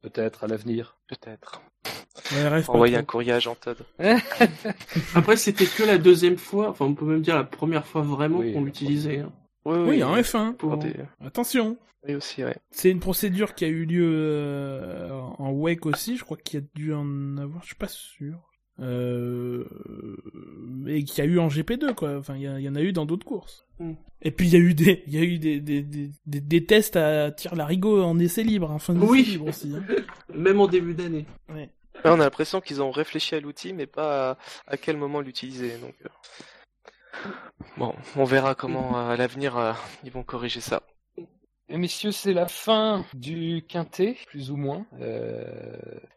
Peut-être 0.02 0.44
à 0.44 0.48
l'avenir. 0.48 0.98
Peut-être. 1.08 1.62
Ouais, 2.32 2.64
Envoyer 2.70 2.98
un 2.98 3.04
courrier 3.04 3.32
à 3.34 3.40
Jean 3.40 3.56
Todd. 3.56 3.78
Après, 5.16 5.36
c'était 5.38 5.66
que 5.66 5.84
la 5.84 5.98
deuxième 5.98 6.38
fois, 6.38 6.70
enfin, 6.70 6.86
on 6.86 6.94
peut 6.94 7.06
même 7.06 7.22
dire 7.22 7.36
la 7.36 7.44
première 7.44 7.86
fois 7.86 8.02
vraiment 8.02 8.40
Oui, 8.40 8.54
qu'on 8.54 8.64
l'utilisait. 8.64 9.20
hein. 9.20 9.32
Oui, 9.66 9.78
Oui, 9.80 10.04
en 10.04 10.16
F1. 10.16 10.54
Pour- 10.54 10.72
Pour 10.72 10.78
des... 10.78 10.94
Attention. 11.26 11.78
Oui 12.08 12.16
aussi, 12.16 12.44
ouais. 12.44 12.56
C'est 12.72 12.90
une 12.90 13.00
procédure 13.00 13.56
qui 13.56 13.64
a 13.66 13.70
eu 13.70 13.86
lieu 13.86 14.10
euh, 14.14 15.10
en 15.38 15.52
WEC 15.52 15.86
aussi, 15.86 16.18
je 16.18 16.24
crois 16.24 16.38
qu'il 16.38 16.60
y 16.60 16.64
a 16.64 16.66
dû 16.76 16.94
en 16.94 17.38
avoir, 17.38 17.62
je 17.62 17.68
suis 17.68 17.76
pas 17.76 17.88
sûr. 17.88 18.38
Euh, 18.80 19.66
et 20.88 21.04
qu'il 21.04 21.24
y 21.24 21.28
a 21.28 21.30
eu 21.30 21.38
en 21.40 21.48
GP2 21.48 21.94
quoi. 21.94 22.18
Enfin, 22.18 22.36
il 22.36 22.42
y, 22.42 22.70
en 22.70 22.76
a 22.76 22.82
eu 22.82 22.92
dans 22.92 23.06
d'autres 23.06 23.26
courses. 23.26 23.66
Mm. 23.80 23.94
Et 24.24 24.32
puis 24.32 24.48
il 24.48 24.54
y 24.54 24.56
a 24.56 24.60
eu 24.60 24.74
des, 24.74 25.04
il 25.06 25.14
y 25.14 25.18
a 25.18 25.22
eu 25.22 25.38
des, 25.38 25.60
des, 25.60 25.84
des, 25.84 26.10
des, 26.26 26.42
des 26.42 26.66
tests 26.66 26.96
à 26.96 27.32
tir 27.32 27.56
larigot 27.56 28.02
en 28.04 28.18
essai 28.20 28.44
libre, 28.44 28.72
en 28.72 28.80
fin 28.80 28.94
de 28.96 29.00
Oui. 29.00 29.24
libre 29.24 29.48
aussi. 29.50 29.74
hein. 29.76 29.84
Même 30.34 30.60
en 30.60 30.68
début 30.68 30.94
d'année. 30.96 31.26
Ouais. 31.50 31.70
Ouais, 32.04 32.12
on 32.12 32.14
a 32.20 32.24
l'impression 32.24 32.60
qu'ils 32.62 32.82
ont 32.82 32.92
réfléchi 32.92 33.36
à 33.36 33.40
l'outil, 33.40 33.72
mais 33.74 33.86
pas 33.86 34.32
à, 34.32 34.38
à 34.68 34.78
quel 34.78 34.98
moment 34.98 35.22
l'utiliser. 35.22 35.78
Donc, 35.78 35.94
euh, 36.04 37.30
bon, 37.78 37.94
on 38.16 38.24
verra 38.26 38.56
comment 38.56 38.98
euh, 38.98 39.12
à 39.14 39.16
l'avenir 39.16 39.76
ils 40.04 40.12
vont 40.12 40.24
corriger 40.24 40.60
ça. 40.62 40.82
Et 41.70 41.78
messieurs, 41.78 42.12
c'est 42.12 42.34
la 42.34 42.48
fin 42.48 43.06
du 43.14 43.64
quintet, 43.68 44.18
plus 44.28 44.52
ou 44.52 44.58
moins. 44.58 44.86
Euh, 45.02 45.44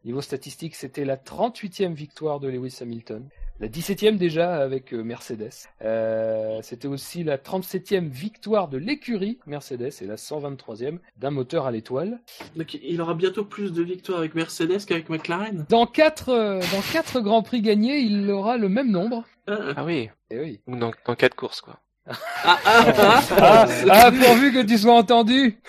niveau 0.04 0.20
statistique, 0.20 0.74
c'était 0.74 1.04
la 1.04 1.16
38e 1.16 1.94
victoire 1.94 2.40
de 2.40 2.48
Lewis 2.48 2.78
Hamilton. 2.80 3.28
La 3.58 3.68
17e 3.68 4.18
déjà 4.18 4.56
avec 4.56 4.92
euh, 4.92 5.02
Mercedes. 5.02 5.48
Euh, 5.82 6.58
c'était 6.62 6.88
aussi 6.88 7.24
la 7.24 7.38
37e 7.38 8.06
victoire 8.08 8.68
de 8.68 8.76
l'écurie 8.76 9.38
Mercedes 9.46 9.92
et 10.02 10.06
la 10.06 10.16
123e 10.16 10.98
d'un 11.16 11.30
moteur 11.30 11.64
à 11.64 11.70
l'étoile. 11.70 12.20
Donc, 12.56 12.74
il 12.74 13.00
aura 13.00 13.14
bientôt 13.14 13.44
plus 13.46 13.72
de 13.72 13.82
victoires 13.82 14.18
avec 14.18 14.34
Mercedes 14.34 14.84
qu'avec 14.86 15.08
McLaren. 15.08 15.64
Dans 15.70 15.86
quatre, 15.86 16.28
euh, 16.30 16.58
dans 16.58 16.82
quatre 16.92 17.20
grands 17.20 17.42
prix 17.42 17.62
gagnés, 17.62 17.98
il 18.00 18.28
aura 18.30 18.58
le 18.58 18.68
même 18.68 18.90
nombre. 18.90 19.24
Ah, 19.46 19.72
Ah 19.76 19.84
oui, 19.86 20.10
Et 20.30 20.38
oui. 20.38 20.60
ou 20.66 20.76
dans, 20.76 20.90
dans 21.06 21.14
quatre 21.14 21.36
courses, 21.36 21.62
quoi. 21.62 21.78
Ah, 22.08 22.16
ah, 22.44 22.84
ah, 22.98 23.22
Ah, 23.30 23.66
ah, 23.90 24.10
pourvu 24.12 24.52
que 24.52 24.62
tu 24.62 24.78
sois 24.78 24.94
entendu. 24.94 25.58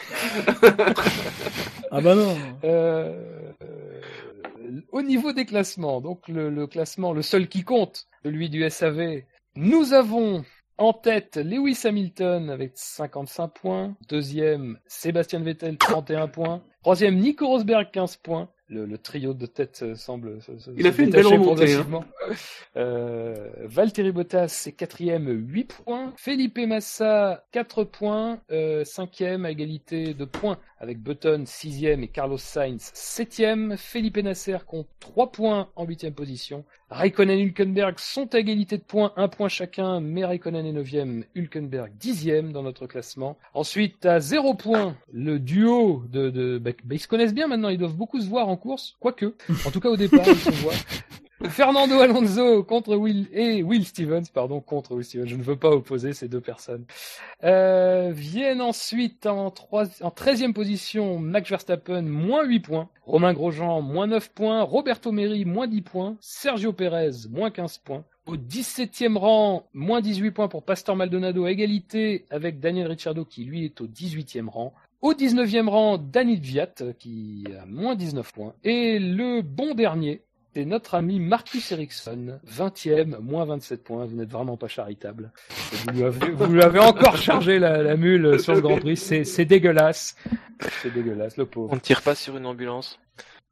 Ah 1.90 2.02
bah 2.02 2.16
non. 2.16 2.36
Euh, 2.66 3.54
euh, 3.64 4.82
au 4.92 5.02
niveau 5.02 5.32
des 5.32 5.46
classements, 5.46 6.02
donc 6.02 6.28
le, 6.28 6.50
le 6.50 6.68
classement, 6.68 7.14
le 7.14 7.22
seul 7.22 7.48
qui 7.48 7.64
compte, 7.64 8.08
celui 8.24 8.50
du 8.50 8.70
SAV, 8.70 9.22
nous 9.56 9.94
avons 9.94 10.44
en 10.78 10.92
tête 10.92 11.38
Lewis 11.38 11.80
Hamilton 11.86 12.50
avec 12.50 12.74
55 12.76 13.48
points, 13.48 13.96
deuxième 14.10 14.78
Sébastien 14.86 15.40
Vettel 15.40 15.78
31 15.78 16.28
points, 16.28 16.62
troisième 16.84 17.16
Nico 17.16 17.48
Rosberg 17.48 17.90
15 17.92 18.18
points. 18.18 18.50
Le, 18.70 18.86
le 18.86 18.98
trio 18.98 19.34
de 19.34 19.46
tête 19.46 19.80
euh, 19.82 19.96
semble 19.96 20.42
se, 20.42 20.58
se- 20.58 20.72
Il 20.76 20.86
a 20.86 20.92
se 20.92 20.96
fait 20.98 21.04
une 21.06 21.10
belle 21.12 21.26
remontée, 21.28 21.74
hein. 21.76 22.06
Euh, 22.76 23.50
Valtteri 23.64 24.12
Bottas 24.12 24.50
c'est 24.50 24.74
quatrième, 24.74 25.30
8 25.30 25.74
points. 25.86 26.14
Felipe 26.18 26.60
Massa 26.60 27.46
4 27.54 27.86
points, 27.86 28.42
euh, 28.52 28.84
cinquième 28.84 29.46
à 29.46 29.52
égalité 29.52 30.14
de 30.14 30.26
points 30.26 30.58
avec 30.80 31.00
Button 31.00 31.44
sixième 31.46 32.04
et 32.04 32.08
Carlos 32.08 32.38
Sainz 32.38 32.92
septième. 32.94 33.78
Felipe 33.78 34.18
Nasser 34.18 34.58
compte 34.66 34.88
3 35.00 35.32
points 35.32 35.70
en 35.76 35.86
huitième 35.86 36.14
position. 36.14 36.66
Raikkonen 36.90 37.40
et 37.40 37.42
Hülkenberg 37.42 38.00
sont 38.00 38.34
à 38.34 38.40
égalité 38.40 38.78
de 38.78 38.84
points, 38.84 39.12
un 39.18 39.28
point 39.28 39.50
chacun, 39.50 40.00
mais 40.00 40.24
Raikkonen 40.24 40.66
est 40.66 40.72
neuvième, 40.72 41.26
Hülkenberg 41.36 41.92
dixième 41.98 42.54
dans 42.54 42.64
notre 42.64 42.88
classement. 42.88 43.38
Ensuite, 43.54 44.06
à 44.06 44.20
zéro 44.20 44.54
point, 44.54 44.96
le 45.12 45.40
duo 45.40 46.04
de... 46.10 46.30
de 46.30 46.58
bah, 46.58 46.72
bah, 46.84 46.96
ils 46.96 47.00
se 47.00 47.08
connaissent 47.08 47.34
bien 47.34 47.48
maintenant, 47.48 47.70
ils 47.70 47.78
doivent 47.78 47.96
beaucoup 47.96 48.22
se 48.22 48.28
voir 48.28 48.48
en 48.48 48.58
course, 48.58 48.96
quoique. 49.00 49.36
En 49.66 49.72
tout 49.72 49.80
cas 49.80 49.90
au 49.90 49.98
départ, 49.98 50.28
ils 50.28 50.36
se 50.36 50.52
voient. 50.52 50.74
Fernando 51.46 52.00
Alonso 52.00 52.64
contre 52.64 52.96
Will 52.96 53.28
et 53.32 53.62
Will 53.62 53.86
Stevens, 53.86 54.24
pardon, 54.34 54.60
contre 54.60 54.96
Will 54.96 55.06
Stevens. 55.06 55.28
Je 55.28 55.36
ne 55.36 55.44
veux 55.44 55.56
pas 55.56 55.70
opposer 55.70 56.14
ces 56.14 56.28
deux 56.28 56.42
personnes. 56.42 56.86
Euh, 57.44 58.12
viennent 58.12 58.62
ensuite 58.62 59.28
en, 59.28 59.52
trois, 59.52 59.86
en 60.02 60.10
13e 60.10 60.54
position 60.54 61.20
Max 61.20 61.50
Verstappen, 61.50 62.02
moins 62.02 62.44
8 62.44 62.60
points. 62.62 62.90
Romain 63.06 63.34
Grosjean, 63.34 63.82
moins 63.82 64.08
9 64.08 64.30
points. 64.32 64.64
Roberto 64.64 65.12
Meri, 65.12 65.46
moins 65.46 65.68
10 65.68 65.82
points. 65.84 66.18
Sergio 66.22 66.74
Perez, 66.74 67.28
moins 67.30 67.52
15 67.52 67.78
points. 67.80 68.04
Au 68.26 68.36
17e 68.36 69.16
rang, 69.16 69.68
moins 69.74 70.02
18 70.02 70.32
points 70.32 70.48
pour 70.48 70.64
Pastor 70.64 70.96
Maldonado, 70.96 71.46
à 71.46 71.52
égalité 71.52 72.26
avec 72.32 72.60
Daniel 72.60 72.88
Ricciardo 72.88 73.24
qui 73.24 73.46
lui 73.46 73.64
est 73.64 73.80
au 73.80 73.88
18e 73.88 74.50
rang. 74.50 74.74
Au 75.02 75.14
19e 75.14 75.70
rang, 75.70 76.00
Daniel 76.00 76.40
Viat 76.40 76.74
qui 76.98 77.46
a 77.62 77.66
moins 77.68 77.96
19 77.96 78.34
points. 78.34 78.54
Et 78.64 78.98
le 78.98 79.42
bon 79.44 79.76
dernier, 79.76 80.24
c'est 80.58 80.66
notre 80.66 80.96
ami 80.96 81.20
Marcus 81.20 81.72
Ericsson, 81.72 82.40
20e, 82.48 83.20
moins 83.20 83.46
27 83.46 83.84
points. 83.84 84.06
Vous 84.06 84.16
n'êtes 84.16 84.32
vraiment 84.32 84.58
pas 84.58 84.68
charitable. 84.68 85.32
Vous 85.72 85.92
lui 85.92 86.04
avez, 86.04 86.32
vous 86.32 86.52
lui 86.52 86.64
avez 86.64 86.80
encore 86.80 87.16
chargé 87.16 87.60
la, 87.60 87.84
la 87.84 87.96
mule 87.96 88.40
sur 88.40 88.56
le 88.56 88.62
Grand 88.62 88.80
Prix. 88.80 88.98
C'est, 88.98 89.24
c'est 89.24 89.46
dégueulasse. 89.46 90.16
C'est 90.82 90.92
dégueulasse, 90.92 91.38
le 91.38 91.46
pauvre. 91.46 91.70
On 91.72 91.76
ne 91.76 91.80
tire 91.80 92.02
pas 92.02 92.16
sur 92.16 92.38
une 92.38 92.48
ambulance. 92.48 93.00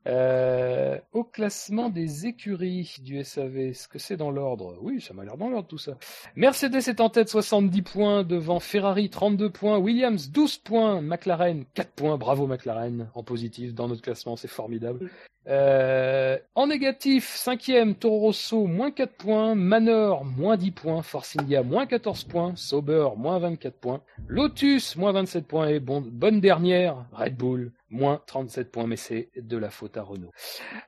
Euh, 0.07 0.97
au 1.13 1.23
classement 1.23 1.89
des 1.89 2.25
écuries 2.25 2.95
du 3.03 3.23
SAV, 3.23 3.57
est-ce 3.57 3.87
que 3.87 3.99
c'est 3.99 4.17
dans 4.17 4.31
l'ordre? 4.31 4.75
Oui, 4.81 4.99
ça 4.99 5.13
m'a 5.13 5.25
l'air 5.25 5.37
dans 5.37 5.49
l'ordre 5.49 5.67
tout 5.67 5.77
ça. 5.77 5.99
Mercedes 6.35 6.89
est 6.89 7.01
en 7.01 7.11
tête 7.11 7.29
70 7.29 7.83
points 7.83 8.23
devant 8.23 8.59
Ferrari 8.59 9.11
32 9.11 9.51
points, 9.51 9.77
Williams 9.77 10.31
12 10.31 10.57
points, 10.57 11.01
McLaren 11.01 11.65
4 11.75 11.91
points. 11.91 12.17
Bravo 12.17 12.47
McLaren 12.47 13.09
en 13.13 13.21
positif 13.21 13.75
dans 13.75 13.87
notre 13.87 14.01
classement, 14.01 14.35
c'est 14.35 14.47
formidable. 14.47 15.11
Euh, 15.47 16.37
en 16.55 16.67
négatif, 16.67 17.35
cinquième, 17.35 17.95
Toro 17.95 18.19
Rosso, 18.19 18.65
moins 18.65 18.91
4 18.91 19.13
points, 19.13 19.55
Manor, 19.55 20.25
moins 20.25 20.57
10 20.57 20.71
points, 20.71 21.01
Force 21.03 21.35
India, 21.39 21.61
moins 21.61 21.85
14 21.85 22.23
points, 22.23 22.53
Sauber, 22.55 23.09
moins 23.15 23.37
24 23.37 23.75
points, 23.75 24.01
Lotus, 24.27 24.95
moins 24.95 25.11
27 25.11 25.45
points, 25.45 25.67
et 25.67 25.79
bon, 25.79 26.01
bonne 26.01 26.41
dernière, 26.41 27.05
Red 27.13 27.35
Bull, 27.35 27.71
moins 27.91 28.21
37 28.25 28.71
points, 28.71 28.87
mais 28.87 28.95
c'est 28.95 29.29
de 29.35 29.57
la 29.57 29.69
faute 29.69 29.97
à 29.97 30.01
Renault. 30.01 30.31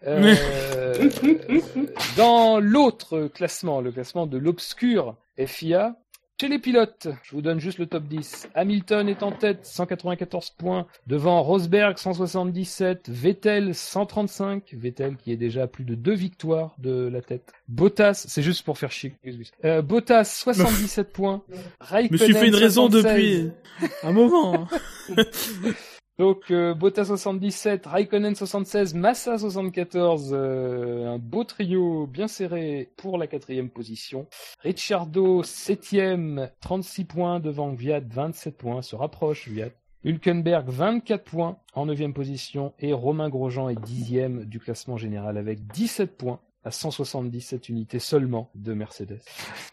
Euh, 0.08 0.34
dans 2.18 2.60
l'autre 2.60 3.28
classement, 3.28 3.82
le 3.82 3.92
classement 3.92 4.26
de 4.26 4.38
l'obscur 4.38 5.16
FIA, 5.38 5.96
chez 6.40 6.50
les 6.50 6.60
pilotes, 6.60 7.08
je 7.24 7.32
vous 7.32 7.42
donne 7.42 7.60
juste 7.60 7.80
le 7.80 7.88
top 7.88 8.04
10. 8.04 8.50
Hamilton 8.54 9.10
est 9.10 9.24
en 9.24 9.32
tête, 9.32 9.66
194 9.66 10.52
points, 10.52 10.86
devant 11.08 11.42
Rosberg 11.42 11.98
177, 11.98 13.10
Vettel 13.10 13.74
135, 13.74 14.64
Vettel 14.74 15.16
qui 15.18 15.32
est 15.32 15.38
déjà 15.38 15.64
à 15.64 15.68
plus 15.68 15.84
de 15.84 15.96
deux 15.96 16.14
victoires 16.14 16.76
de 16.78 17.08
la 17.08 17.22
tête. 17.22 17.54
Bottas, 17.68 18.26
c'est 18.28 18.44
juste 18.44 18.64
pour 18.64 18.78
faire 18.78 18.92
chier. 18.92 19.16
Euh, 19.66 19.82
Bottas 19.82 20.26
77 20.26 21.12
points. 21.12 21.42
Je 21.50 21.58
Raikkonen, 21.80 22.12
me 22.12 22.18
suis 22.18 22.34
fait 22.36 22.48
une 22.50 22.56
raison 22.56 22.88
76. 22.88 23.04
depuis 23.04 23.52
un 24.04 24.12
moment. 24.12 24.68
Donc 26.18 26.50
euh, 26.50 26.74
Bottas 26.74 27.06
77, 27.06 27.86
Raikkonen 27.86 28.34
76, 28.34 28.96
Massa 28.96 29.38
74, 29.38 30.32
euh, 30.34 31.14
un 31.14 31.20
beau 31.20 31.44
trio 31.44 32.08
bien 32.08 32.28
serré 32.28 32.92
pour 32.98 33.20
la 33.20 33.28
quatrième 33.28 33.70
position. 33.70 34.26
Ricciardo 34.64 35.44
septième, 35.44 36.50
36 36.62 37.06
points 37.06 37.40
devant 37.40 37.72
Viat 37.72 38.00
27 38.00 38.58
points, 38.58 38.82
se 38.82 38.96
rapproche 38.96 39.48
Viat. 39.48 39.70
Hülkenberg 40.04 40.68
24 40.70 41.24
points 41.24 41.60
en 41.74 41.86
neuvième 41.86 42.14
position 42.14 42.74
et 42.80 42.94
Romain 42.94 43.30
Grosjean 43.30 43.70
est 43.70 43.80
dixième 43.80 44.46
du 44.46 44.60
classement 44.60 44.98
général 44.98 45.38
avec 45.38 45.68
17 45.68 46.18
points 46.18 46.40
à 46.68 46.72
177 46.72 47.70
unités 47.70 48.00
seulement 48.00 48.50
de 48.56 48.74
Mercedes. 48.74 49.20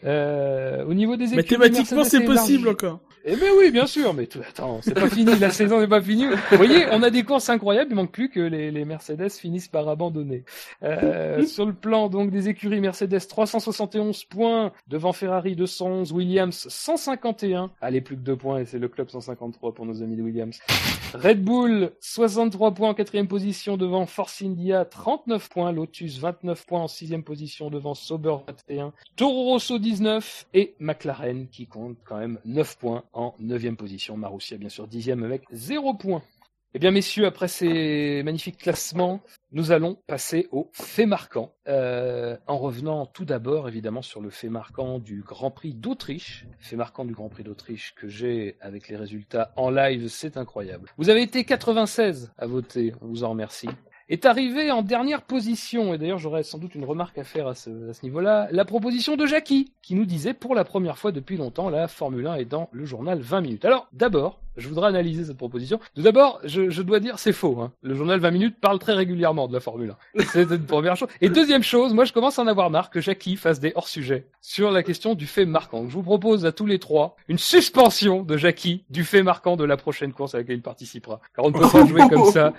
Euh, 0.04 0.84
au 0.84 0.94
niveau 0.94 1.16
des 1.16 1.34
équipes, 1.34 1.58
Mathématiquement, 1.58 2.04
c'est 2.04 2.24
possible 2.24 2.68
encore. 2.68 3.00
eh 3.24 3.34
ben 3.36 3.48
oui, 3.58 3.70
bien 3.72 3.86
sûr, 3.86 4.14
mais 4.14 4.26
tout, 4.26 4.38
attends, 4.48 4.80
c'est 4.82 4.94
pas 4.94 5.08
fini, 5.08 5.36
la 5.40 5.50
saison 5.50 5.80
n'est 5.80 5.88
pas 5.88 6.00
finie. 6.00 6.26
Vous 6.50 6.56
voyez, 6.56 6.86
on 6.92 7.02
a 7.02 7.10
des 7.10 7.24
courses 7.24 7.48
incroyables, 7.48 7.90
il 7.90 7.96
manque 7.96 8.12
plus 8.12 8.28
que 8.30 8.40
les, 8.40 8.70
les 8.70 8.84
Mercedes 8.84 9.30
finissent 9.30 9.68
par 9.68 9.88
abandonner. 9.88 10.44
Euh, 10.82 11.44
sur 11.44 11.66
le 11.66 11.72
plan 11.72 12.08
donc 12.08 12.30
des 12.30 12.48
écuries 12.48 12.80
Mercedes, 12.80 13.26
371 13.28 14.24
points 14.24 14.72
devant 14.86 15.12
Ferrari 15.12 15.56
211, 15.56 16.12
Williams 16.12 16.66
151. 16.68 17.70
Allez, 17.80 18.00
plus 18.00 18.16
que 18.16 18.20
deux 18.22 18.36
points 18.36 18.60
et 18.60 18.66
c'est 18.66 18.78
le 18.78 18.88
club 18.88 19.10
153 19.10 19.74
pour 19.74 19.84
nos 19.84 20.00
amis 20.02 20.16
de 20.16 20.22
Williams. 20.22 20.58
Red 21.14 21.42
Bull 21.42 21.90
63 22.00 22.72
points 22.74 22.90
en 22.90 22.94
quatrième 22.94 23.26
position 23.28 23.76
devant 23.76 24.06
Force 24.06 24.42
India 24.42 24.84
39 24.84 25.48
points, 25.48 25.72
Lotus 25.72 26.18
29 26.18 26.66
points 26.66 26.84
en 26.85 26.89
sixième 26.89 27.24
position 27.24 27.70
devant 27.70 27.94
Sauber 27.94 28.36
21, 28.47 28.93
Toro 29.16 29.44
Rosso 29.44 29.78
19 29.78 30.47
et 30.52 30.74
McLaren 30.78 31.48
qui 31.48 31.66
compte 31.66 31.97
quand 32.05 32.19
même 32.19 32.39
9 32.44 32.78
points 32.78 33.05
en 33.15 33.35
neuvième 33.39 33.77
position. 33.77 34.16
Marussia 34.16 34.59
bien 34.59 34.69
sûr 34.69 34.86
dixième 34.86 35.24
avec 35.24 35.44
0 35.51 35.94
points. 35.94 36.23
Eh 36.77 36.81
bien 36.81 36.90
messieurs, 36.90 37.24
après 37.24 37.47
ces 37.47 38.23
magnifiques 38.24 38.59
classements, 38.59 39.20
nous 39.52 39.70
allons 39.70 39.97
passer 40.09 40.48
au 40.51 40.69
fait 40.73 41.06
marquant. 41.06 41.55
Euh, 41.69 42.36
en 42.48 42.59
revenant 42.59 43.06
tout 43.06 43.24
d'abord 43.24 43.69
évidemment 43.69 44.02
sur 44.02 44.20
le 44.20 44.28
fait 44.28 44.48
marquant 44.48 44.98
du 44.98 45.23
Grand 45.23 45.52
Prix 45.52 45.73
d'Autriche. 45.73 46.47
Fait 46.59 46.77
marquant 46.77 47.05
du 47.05 47.15
Grand 47.15 47.28
Prix 47.28 47.44
d'Autriche 47.44 47.94
que 47.94 48.09
j'ai 48.09 48.56
avec 48.61 48.89
les 48.89 48.97
résultats 48.97 49.52
en 49.56 49.70
live, 49.70 50.09
c'est 50.09 50.36
incroyable. 50.36 50.90
Vous 50.98 51.09
avez 51.11 51.23
été 51.23 51.44
96 51.44 52.32
à 52.36 52.47
voter, 52.47 52.93
on 53.01 53.06
vous 53.06 53.24
en 53.24 53.31
remercie 53.31 53.69
est 54.09 54.26
arrivé 54.26 54.70
en 54.70 54.82
dernière 54.82 55.22
position, 55.22 55.94
et 55.94 55.98
d'ailleurs 55.98 56.18
j'aurais 56.18 56.43
sans 56.43 56.59
doute 56.59 56.74
une 56.74 56.85
remarque 56.85 57.18
à 57.18 57.24
faire 57.24 57.48
à 57.48 57.55
ce, 57.55 57.90
à 57.90 57.94
ce 57.94 58.02
niveau-là, 58.02 58.48
la 58.51 58.64
proposition 58.64 59.16
de 59.16 59.26
Jackie, 59.26 59.72
qui 59.82 59.94
nous 59.94 60.06
disait 60.06 60.35
pour 60.35 60.55
la 60.55 60.64
première 60.64 60.98
fois 60.98 61.12
depuis 61.12 61.36
longtemps, 61.36 61.70
la 61.70 61.89
Formule 61.89 62.26
1 62.26 62.36
est 62.36 62.44
dans 62.44 62.68
le 62.72 62.85
journal 62.85 63.20
20 63.20 63.40
minutes. 63.40 63.64
Alors 63.64 63.89
d'abord, 63.93 64.40
je 64.56 64.68
voudrais 64.68 64.89
analyser 64.89 65.24
cette 65.24 65.36
proposition. 65.36 65.81
Tout 65.94 66.02
d'abord, 66.02 66.40
je, 66.44 66.70
je 66.70 66.82
dois 66.82 67.01
dire 67.01 67.18
c'est 67.18 67.32
faux. 67.32 67.60
Hein. 67.60 67.72
Le 67.82 67.94
journal 67.94 68.20
20 68.20 68.31
minutes 68.31 68.56
parle 68.60 68.78
très 68.78 68.93
régulièrement 68.93 69.48
de 69.48 69.52
la 69.52 69.60
Formule 69.60 69.94
1. 70.14 70.24
C'est 70.32 70.51
une 70.51 70.64
première 70.64 70.97
chose. 70.97 71.09
Et 71.20 71.28
deuxième 71.28 71.62
chose, 71.62 71.93
moi 71.93 72.05
je 72.05 72.12
commence 72.12 72.39
à 72.39 72.43
en 72.43 72.47
avoir 72.47 72.70
marre 72.70 72.90
que 72.90 73.01
Jackie 73.01 73.36
fasse 73.36 73.60
des 73.60 73.72
hors-sujets 73.74 74.26
sur 74.40 74.70
la 74.70 74.82
question 74.82 75.14
du 75.14 75.26
fait 75.26 75.44
marquant. 75.44 75.81
Donc, 75.81 75.90
je 75.90 75.94
vous 75.94 76.02
propose 76.02 76.47
à 76.47 76.52
tous 76.52 76.66
les 76.66 76.78
trois 76.78 77.16
une 77.28 77.39
suspension 77.39 78.22
de 78.22 78.36
Jackie 78.36 78.85
du 78.90 79.05
fait 79.05 79.22
marquant 79.22 79.56
de 79.56 79.64
la 79.64 79.76
prochaine 79.76 80.12
course 80.12 80.35
à 80.35 80.39
laquelle 80.39 80.56
il 80.56 80.62
participera. 80.62 81.20
Car 81.35 81.44
on 81.44 81.51
ne 81.51 81.55
peut 81.55 81.68
pas 81.68 81.86
jouer 81.86 82.09
comme 82.09 82.26
ça. 82.26 82.52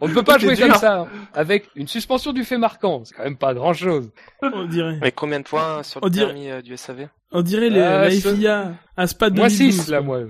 On 0.00 0.08
ne 0.08 0.14
peut 0.14 0.22
pas 0.22 0.38
jouer 0.38 0.54
dur. 0.54 0.68
comme 0.68 0.76
ça 0.76 0.91
avec 1.34 1.68
une 1.76 1.88
suspension 1.88 2.32
du 2.32 2.44
fait 2.44 2.58
marquant. 2.58 3.02
C'est 3.04 3.14
quand 3.14 3.24
même 3.24 3.36
pas 3.36 3.54
grand 3.54 3.72
chose. 3.72 4.10
On 4.42 4.64
dirait. 4.66 4.98
Mais 5.00 5.12
combien 5.12 5.40
de 5.40 5.44
points 5.44 5.82
sur 5.82 6.00
On 6.02 6.06
le 6.06 6.10
dirait- 6.10 6.26
permis 6.26 6.50
euh, 6.50 6.62
du 6.62 6.76
SAV 6.76 7.08
On 7.30 7.42
dirait 7.42 7.70
les, 7.70 7.80
Ah, 7.80 8.02
la 8.04 8.10
ce- 8.10 8.34
FIA 8.34 8.72
à 8.96 9.06
Spa 9.06 9.30
Moins 9.30 9.48
2012. 9.48 9.74
6 9.84 9.88
là, 9.88 10.00
moi. 10.00 10.20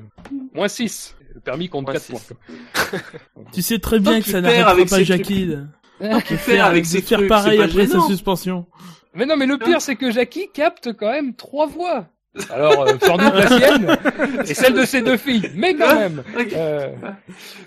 Moins 0.55 0.69
6. 0.69 1.17
Le 1.35 1.41
permis 1.41 1.69
compte 1.69 1.85
Moins 1.87 1.95
4 1.95 2.03
six. 2.03 2.13
points. 2.13 3.01
Tu 3.53 3.63
sais 3.63 3.79
très 3.79 3.99
bien 3.99 4.13
Tant 4.15 4.21
que 4.21 4.31
ça 4.31 4.41
n'arrêtera 4.41 4.71
avec 4.71 4.89
pas 4.91 5.03
Jackie 5.03 5.47
de, 5.47 5.65
Qu'il 6.27 6.37
fait 6.37 6.59
avec 6.59 6.85
ses 6.85 7.01
faire 7.01 7.19
trucs, 7.19 7.29
pareil 7.29 7.61
après 7.63 7.87
sa 7.87 8.01
suspension. 8.03 8.67
Mais 9.15 9.27
non, 9.27 9.37
mais 9.37 9.47
le 9.47 9.59
pire, 9.59 9.81
c'est 9.81 9.97
que 9.97 10.11
Jackie 10.11 10.49
capte 10.53 10.93
quand 10.93 11.11
même 11.11 11.35
trois 11.35 11.67
voix. 11.67 12.07
Alors, 12.51 12.83
euh, 12.89 12.95
sans 13.03 13.17
doute 13.19 13.35
la 13.35 13.47
sienne 13.49 13.99
et 14.49 14.55
celle 14.55 14.73
de 14.75 14.85
ses 14.87 15.03
deux 15.03 15.17
filles. 15.19 15.51
Mais 15.55 15.75
quand 15.75 15.95
même. 15.95 16.23
Euh, 16.55 16.89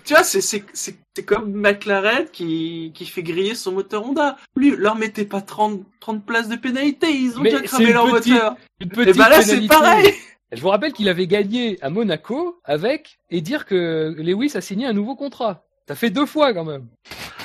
Tu 0.04 0.12
vois, 0.14 0.22
c'est 0.24 0.40
c'est 0.40 0.64
c'est 0.72 0.96
c'est 1.14 1.24
comme 1.24 1.52
McLaren 1.52 2.26
qui 2.32 2.92
qui 2.94 3.06
fait 3.06 3.22
griller 3.22 3.54
son 3.54 3.72
moteur 3.72 4.04
Honda. 4.06 4.36
Lui, 4.56 4.70
leur 4.76 4.96
mettez 4.96 5.24
pas 5.24 5.40
30 5.40 5.82
30 6.00 6.24
places 6.26 6.48
de 6.48 6.56
pénalité, 6.56 7.06
ils 7.10 7.38
ont 7.38 7.42
Mais 7.42 7.50
déjà 7.50 7.62
cramé 7.62 7.92
leur 7.92 8.10
petite- 8.10 8.32
moteur. 8.32 8.56
une 8.80 8.86
Et 8.86 8.90
petite 8.90 9.16
bah 9.16 9.28
là, 9.28 9.40
c'est 9.42 9.66
pareil. 9.68 10.14
Je 10.52 10.60
vous 10.60 10.68
rappelle 10.68 10.92
qu'il 10.92 11.08
avait 11.08 11.26
gagné 11.26 11.78
à 11.82 11.90
Monaco 11.90 12.60
avec 12.64 13.18
et 13.30 13.40
dire 13.40 13.66
que 13.66 14.14
Lewis 14.18 14.52
a 14.54 14.60
signé 14.60 14.86
un 14.86 14.92
nouveau 14.92 15.16
contrat. 15.16 15.64
Ça 15.88 15.94
fait 15.94 16.10
deux 16.10 16.26
fois 16.26 16.52
quand 16.54 16.64
même. 16.64 16.86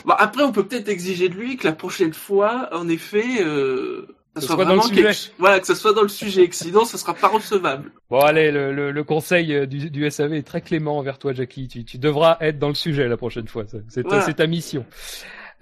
Bon, 0.06 0.14
après, 0.18 0.44
on 0.44 0.52
peut 0.52 0.66
peut-être 0.66 0.90
exiger 0.90 1.30
de 1.30 1.36
lui 1.36 1.58
que 1.58 1.68
la 1.68 1.74
prochaine 1.74 2.14
fois, 2.14 2.70
en 2.72 2.90
effet, 2.90 3.42
euh, 3.44 4.08
ça 4.36 4.42
Ce 4.42 4.48
soit, 4.48 4.56
soit 4.56 4.66
dans 4.66 4.76
le 4.76 4.82
quelque... 4.96 5.12
sujet. 5.14 5.32
voilà, 5.40 5.60
que 5.60 5.68
ça 5.68 5.76
soit 5.76 5.94
dans 5.94 6.04
le 6.04 6.08
sujet, 6.08 6.48
que 6.48 6.56
sinon, 6.56 6.86
ça 6.86 6.98
sera 6.98 7.14
pas 7.14 7.28
recevable. 7.28 7.92
Bon 8.10 8.20
allez, 8.20 8.52
le, 8.52 8.72
le, 8.74 8.92
le 8.92 9.04
conseil 9.04 9.54
euh, 9.54 9.66
du, 9.66 9.90
du 9.90 10.10
SAV 10.10 10.34
est 10.36 10.44
très 10.44 10.62
clément 10.62 10.98
envers 10.98 11.18
toi, 11.20 11.34
Jackie. 11.34 11.68
Tu, 11.68 11.84
tu 11.84 11.98
devras 11.98 12.38
être 12.40 12.58
dans 12.60 12.70
le 12.70 12.74
sujet 12.76 13.08
la 13.08 13.18
prochaine 13.18 13.48
fois. 13.48 13.66
C'est 13.90 14.04
ta- 14.04 14.08
Voilà. 14.10 14.24
c'est 14.26 14.36
ta 14.36 14.48
mission. 14.48 14.86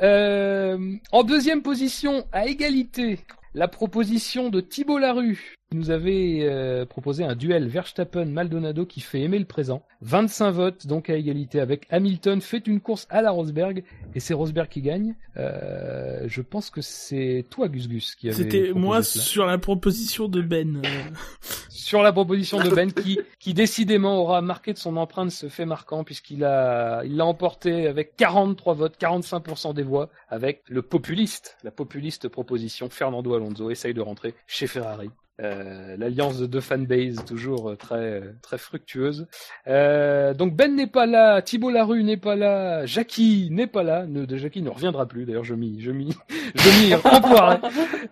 Euh, 0.01 0.77
en 1.11 1.23
deuxième 1.23 1.61
position, 1.61 2.25
à 2.31 2.45
égalité, 2.45 3.19
la 3.53 3.67
proposition 3.67 4.49
de 4.49 4.61
Thibault 4.61 4.97
Larue 4.99 5.55
nous 5.71 5.91
avait 5.91 6.39
euh, 6.41 6.85
proposé 6.85 7.23
un 7.23 7.35
duel 7.35 7.67
Verstappen-Maldonado 7.67 8.85
qui 8.85 9.01
fait 9.01 9.21
aimer 9.21 9.39
le 9.39 9.45
présent. 9.45 9.83
25 10.01 10.51
votes, 10.51 10.87
donc 10.87 11.09
à 11.09 11.15
égalité 11.15 11.59
avec 11.59 11.85
Hamilton, 11.89 12.41
fait 12.41 12.65
une 12.65 12.79
course 12.79 13.05
à 13.09 13.21
la 13.21 13.31
Rosberg, 13.31 13.83
et 14.15 14.19
c'est 14.19 14.33
Rosberg 14.33 14.69
qui 14.69 14.81
gagne. 14.81 15.15
Euh, 15.37 16.23
je 16.27 16.41
pense 16.41 16.69
que 16.69 16.81
c'est 16.81 17.45
toi, 17.49 17.67
Gus 17.67 17.87
Gus, 17.87 18.15
qui 18.15 18.29
avait 18.29 18.37
C'était 18.37 18.71
moi 18.73 19.03
cela 19.03 19.23
sur 19.23 19.45
la 19.45 19.57
proposition 19.57 20.27
de 20.27 20.41
Ben. 20.41 20.81
sur 21.69 22.01
la 22.01 22.11
proposition 22.11 22.59
de 22.59 22.69
Ben 22.69 22.91
qui, 22.91 23.19
qui 23.39 23.53
décidément 23.53 24.19
aura 24.19 24.41
marqué 24.41 24.73
de 24.73 24.77
son 24.77 24.97
empreinte 24.97 25.31
ce 25.31 25.49
fait 25.49 25.65
marquant 25.65 26.03
puisqu'il 26.03 26.43
a, 26.43 27.03
il 27.03 27.15
l'a 27.15 27.25
emporté 27.25 27.87
avec 27.87 28.15
43 28.15 28.73
votes, 28.73 28.99
45% 28.99 29.73
des 29.73 29.83
voix 29.83 30.09
avec 30.29 30.63
le 30.67 30.81
populiste, 30.81 31.57
la 31.63 31.71
populiste 31.71 32.27
proposition 32.27 32.89
Fernando 32.89 33.33
Alonso 33.33 33.69
essaye 33.69 33.93
de 33.93 34.01
rentrer 34.01 34.33
chez 34.47 34.67
Ferrari. 34.67 35.09
Euh, 35.39 35.95
L'alliance 35.97 36.37
de 36.39 36.45
deux 36.45 36.61
fanbases 36.61 37.23
toujours 37.25 37.69
euh, 37.69 37.75
très 37.75 38.23
très 38.41 38.57
fructueuse. 38.57 39.27
Euh, 39.67 40.33
donc 40.33 40.55
Ben 40.55 40.75
n'est 40.75 40.87
pas 40.87 41.05
là, 41.05 41.41
Thibault 41.41 41.69
Larue 41.69 42.03
n'est 42.03 42.17
pas 42.17 42.35
là, 42.35 42.85
Jackie 42.85 43.47
n'est 43.51 43.67
pas 43.67 43.83
là. 43.83 44.05
Ne, 44.05 44.25
de 44.25 44.37
Jackie 44.37 44.61
ne 44.61 44.69
reviendra 44.69 45.05
plus. 45.05 45.25
D'ailleurs, 45.25 45.45
je 45.45 45.55
m'y 45.55 45.79
je 45.81 45.91
m'y 45.91 46.11
je 46.55 46.69
m'y. 46.81 46.93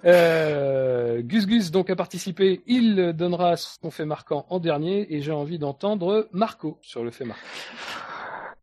Euh, 0.05 1.21
Gus 1.21 1.47
Gus 1.47 1.71
donc 1.71 1.89
a 1.89 1.95
participé. 1.95 2.61
Il 2.65 3.13
donnera 3.13 3.55
son 3.57 3.91
fait 3.91 4.05
marquant 4.05 4.45
en 4.49 4.59
dernier 4.59 5.13
et 5.13 5.21
j'ai 5.21 5.31
envie 5.31 5.59
d'entendre 5.59 6.27
Marco 6.31 6.77
sur 6.81 7.03
le 7.03 7.11
fait 7.11 7.25
marquant. 7.25 7.43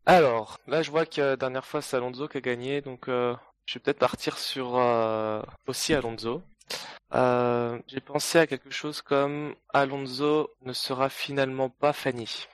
Alors, 0.07 0.59
là, 0.67 0.83
je 0.83 0.91
vois 0.91 1.05
que 1.05 1.19
la 1.19 1.35
dernière 1.35 1.65
fois, 1.65 1.81
c'est 1.81 1.97
Alonso 1.97 2.27
qui 2.27 2.37
a 2.37 2.41
gagné, 2.41 2.81
donc 2.81 3.07
euh, 3.07 3.33
je 3.65 3.73
vais 3.75 3.79
peut-être 3.79 3.97
partir 3.97 4.37
sur 4.37 4.77
euh, 4.77 5.41
aussi 5.67 5.95
Alonso. 5.95 6.43
Euh, 7.13 7.79
J'ai 7.87 8.01
pensé 8.01 8.39
à 8.39 8.47
quelque 8.47 8.71
chose 8.71 9.01
comme 9.01 9.55
Alonso 9.73 10.49
ne 10.63 10.73
sera 10.73 11.09
finalement 11.09 11.69
pas 11.69 11.93
Fanny. 11.93 12.47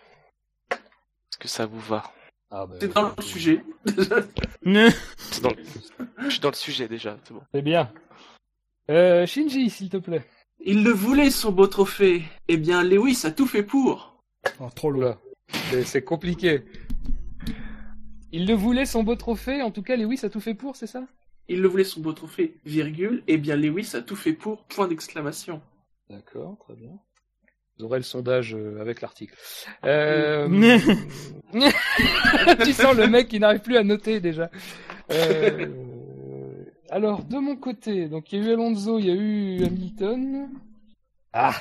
Est-ce 0.72 1.38
que 1.40 1.48
ça 1.48 1.66
vous 1.66 1.80
va? 1.80 2.04
Ah, 2.52 2.66
bah, 2.66 2.76
C'est 2.80 2.94
dans 2.94 3.14
le 3.18 3.24
sujet. 3.24 3.64
C'est 5.18 5.42
dans 5.42 5.50
le- 5.52 5.64
Je 6.26 6.30
suis 6.30 6.40
dans 6.42 6.50
le 6.50 6.56
sujet 6.56 6.88
déjà, 6.88 7.18
c'est 7.24 7.34
bon. 7.34 7.42
C'est 7.54 7.62
bien. 7.62 7.92
Euh, 8.90 9.26
Shinji, 9.26 9.70
s'il 9.70 9.90
te 9.90 9.98
plaît. 9.98 10.26
Il 10.60 10.84
le 10.84 10.92
voulait, 10.92 11.32
son 11.32 11.52
beau 11.52 11.68
trophée. 11.68 12.24
Eh 12.48 12.58
bien, 12.58 12.84
Lewis 12.84 13.22
a 13.24 13.32
tout 13.32 13.48
fait 13.48 13.64
pour. 13.64 14.22
Oh, 14.60 14.70
trop 14.76 14.94
c'est- 15.70 15.84
c'est 15.86 16.04
compliqué. 16.04 16.64
Il 18.32 18.46
le 18.46 18.54
voulait, 18.54 18.86
son 18.86 19.04
beau 19.04 19.16
trophée. 19.16 19.62
En 19.62 19.72
tout 19.72 19.82
cas, 19.82 19.96
Lewis 19.96 20.20
a 20.24 20.30
tout 20.30 20.40
fait 20.40 20.54
pour, 20.54 20.76
c'est 20.76 20.88
ça? 20.88 21.04
Il 21.48 21.62
le 21.62 21.68
voulait, 21.68 21.84
son 21.84 22.02
beau 22.02 22.14
trophée, 22.14 22.58
virgule. 22.66 23.24
Eh 23.28 23.38
bien, 23.38 23.56
Lewis 23.56 23.92
a 23.94 24.02
tout 24.02 24.16
fait 24.16 24.34
pour, 24.34 24.64
point 24.66 24.88
d'exclamation. 24.88 25.62
D'accord, 26.10 26.58
très 26.60 26.76
bien. 26.76 26.92
Vous 27.78 27.86
aurez 27.86 28.00
le 28.00 28.04
sondage 28.04 28.54
euh, 28.54 28.80
avec 28.80 29.02
l'article. 29.02 29.36
Euh... 29.86 30.48
tu 32.64 32.74
sens 32.74 32.96
le 32.96 33.08
mec 33.08 33.28
qui 33.28 33.40
n'arrive 33.40 33.62
plus 33.62 33.78
à 33.78 33.84
noter 33.84 34.20
déjà. 34.20 34.50
Euh, 35.12 35.68
Alors, 36.90 37.24
de 37.24 37.38
mon 37.38 37.56
côté, 37.56 38.08
donc 38.08 38.32
il 38.32 38.40
y 38.40 38.46
a 38.46 38.50
eu 38.50 38.54
Alonso, 38.54 39.00
il 39.00 39.06
y 39.06 39.12
a 39.12 39.16
eu 39.16 39.64
Hamilton. 39.66 40.50
Ah 41.34 41.56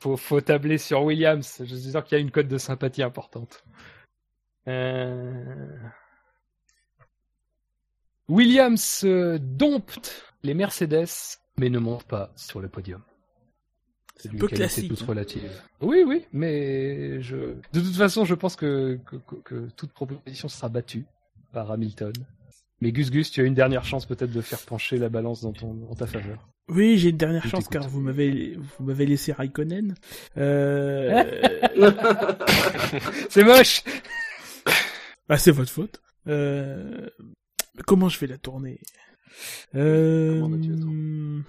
faut, 0.00 0.16
faut 0.16 0.40
tabler 0.40 0.78
sur 0.78 1.04
Williams. 1.04 1.62
Je 1.64 1.76
suis 1.76 1.90
sûr 1.90 2.02
qu'il 2.04 2.16
y 2.16 2.20
a 2.20 2.22
une 2.22 2.30
cote 2.30 2.48
de 2.48 2.58
sympathie 2.58 3.02
importante. 3.02 3.64
Euh... 4.66 5.76
Williams 8.30 9.02
euh, 9.04 9.38
dompte 9.40 10.24
les 10.44 10.54
Mercedes, 10.54 11.08
mais 11.58 11.68
ne 11.68 11.80
monte 11.80 12.04
pas 12.04 12.32
sur 12.36 12.60
le 12.60 12.68
podium. 12.68 13.02
C'est 14.16 14.30
un 14.30 14.36
peu 14.36 14.46
classique, 14.46 14.88
toute 14.88 15.02
hein. 15.02 15.06
relative. 15.08 15.50
Oui, 15.80 16.04
oui, 16.06 16.24
mais 16.32 17.20
je... 17.22 17.36
de 17.72 17.80
toute 17.80 17.96
façon, 17.96 18.24
je 18.24 18.34
pense 18.34 18.54
que, 18.54 19.00
que, 19.44 19.68
toute 19.76 19.92
proposition 19.92 20.48
sera 20.48 20.68
battue 20.68 21.06
par 21.52 21.70
Hamilton. 21.70 22.12
Mais 22.80 22.92
Gus 22.92 23.10
Gus, 23.10 23.30
tu 23.30 23.40
as 23.40 23.44
une 23.44 23.54
dernière 23.54 23.84
chance 23.84 24.06
peut-être 24.06 24.32
de 24.32 24.40
faire 24.40 24.60
pencher 24.60 24.98
la 24.98 25.08
balance 25.08 25.42
dans, 25.42 25.52
ton, 25.52 25.76
en 25.90 25.94
ta 25.94 26.06
faveur. 26.06 26.48
Oui, 26.68 26.98
j'ai 26.98 27.10
une 27.10 27.16
dernière 27.16 27.42
Je 27.42 27.48
chance 27.48 27.66
car 27.66 27.88
vous 27.88 28.00
m'avez 28.00 28.56
vous 28.56 28.84
m'avez 28.84 29.06
laissé 29.06 29.32
Raikkonen. 29.32 29.96
Euh... 30.38 31.24
C'est 33.28 33.44
moche 33.44 33.82
ah, 35.32 35.38
c'est 35.38 35.52
votre 35.52 35.70
faute. 35.70 36.02
Euh... 36.26 37.08
Comment 37.86 38.08
je 38.08 38.18
vais 38.18 38.26
la 38.26 38.38
tourner 38.38 38.80
euh... 39.74 41.40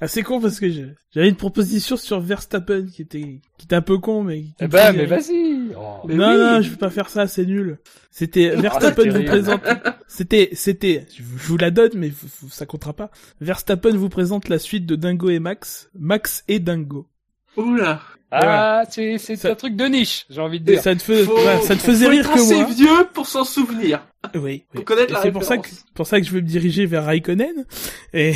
Ah, 0.00 0.08
c'est 0.08 0.22
con 0.22 0.40
parce 0.40 0.60
que 0.60 0.68
je- 0.68 0.82
j'avais 1.14 1.28
une 1.28 1.36
proposition 1.36 1.96
sur 1.96 2.20
Verstappen 2.20 2.86
qui 2.86 3.00
était 3.02 3.40
qui 3.56 3.64
était 3.64 3.76
un 3.76 3.80
peu 3.82 3.96
con 3.98 4.24
mais. 4.24 4.44
Eh 4.60 4.66
ben, 4.68 4.92
mais 4.94 5.06
vas-y 5.06 5.56
Oh. 5.74 6.02
Mais 6.06 6.14
non, 6.16 6.28
oui. 6.30 6.36
non, 6.38 6.60
je 6.60 6.70
vais 6.70 6.76
pas 6.76 6.90
faire 6.90 7.08
ça, 7.08 7.26
c'est 7.26 7.46
nul. 7.46 7.78
C'était 8.10 8.54
Verstappen 8.56 9.02
c'est 9.04 9.10
vous 9.10 9.24
présente. 9.24 9.62
C'était, 10.06 10.50
c'était. 10.52 11.06
Je 11.16 11.22
vous 11.22 11.56
la 11.56 11.70
donne, 11.70 11.92
mais 11.94 12.12
ça 12.50 12.66
comptera 12.66 12.92
pas. 12.94 13.10
Verstappen 13.40 13.96
vous 13.96 14.08
présente 14.08 14.48
la 14.48 14.58
suite 14.58 14.86
de 14.86 14.96
Dingo 14.96 15.30
et 15.30 15.38
Max. 15.38 15.88
Max 15.94 16.44
et 16.46 16.58
Dingo. 16.60 17.08
Oula. 17.56 18.00
Ah, 18.30 18.82
c'est 18.90 19.18
c'est 19.18 19.36
Ça- 19.36 19.50
un 19.52 19.54
truc 19.54 19.76
de 19.76 19.84
niche, 19.84 20.26
j'ai 20.28 20.40
envie 20.40 20.58
de 20.60 20.64
dire. 20.64 20.82
Ça 20.82 20.94
te 20.96 21.02
fait, 21.02 21.22
Faut- 21.22 21.36
voilà, 21.36 21.60
ça 21.62 21.76
te 21.76 21.80
faisait 21.80 22.06
faut 22.06 22.10
rire 22.10 22.20
être 22.26 22.34
que 22.34 22.40
assez 22.40 22.54
moi. 22.56 22.66
vieux 22.74 23.06
pour 23.14 23.26
s'en 23.26 23.44
souvenir. 23.44 24.04
Oui. 24.34 24.64
Oui. 24.74 24.84
connaître 24.84 25.10
Et 25.10 25.14
la 25.14 25.22
C'est 25.22 25.30
pour 25.32 25.44
ça 25.44 25.58
que, 25.58 25.68
pour 25.94 26.06
ça 26.06 26.20
que 26.20 26.26
je 26.26 26.32
veux 26.32 26.40
me 26.40 26.46
diriger 26.46 26.86
vers 26.86 27.04
Raikkonen. 27.04 27.64
Et 28.12 28.32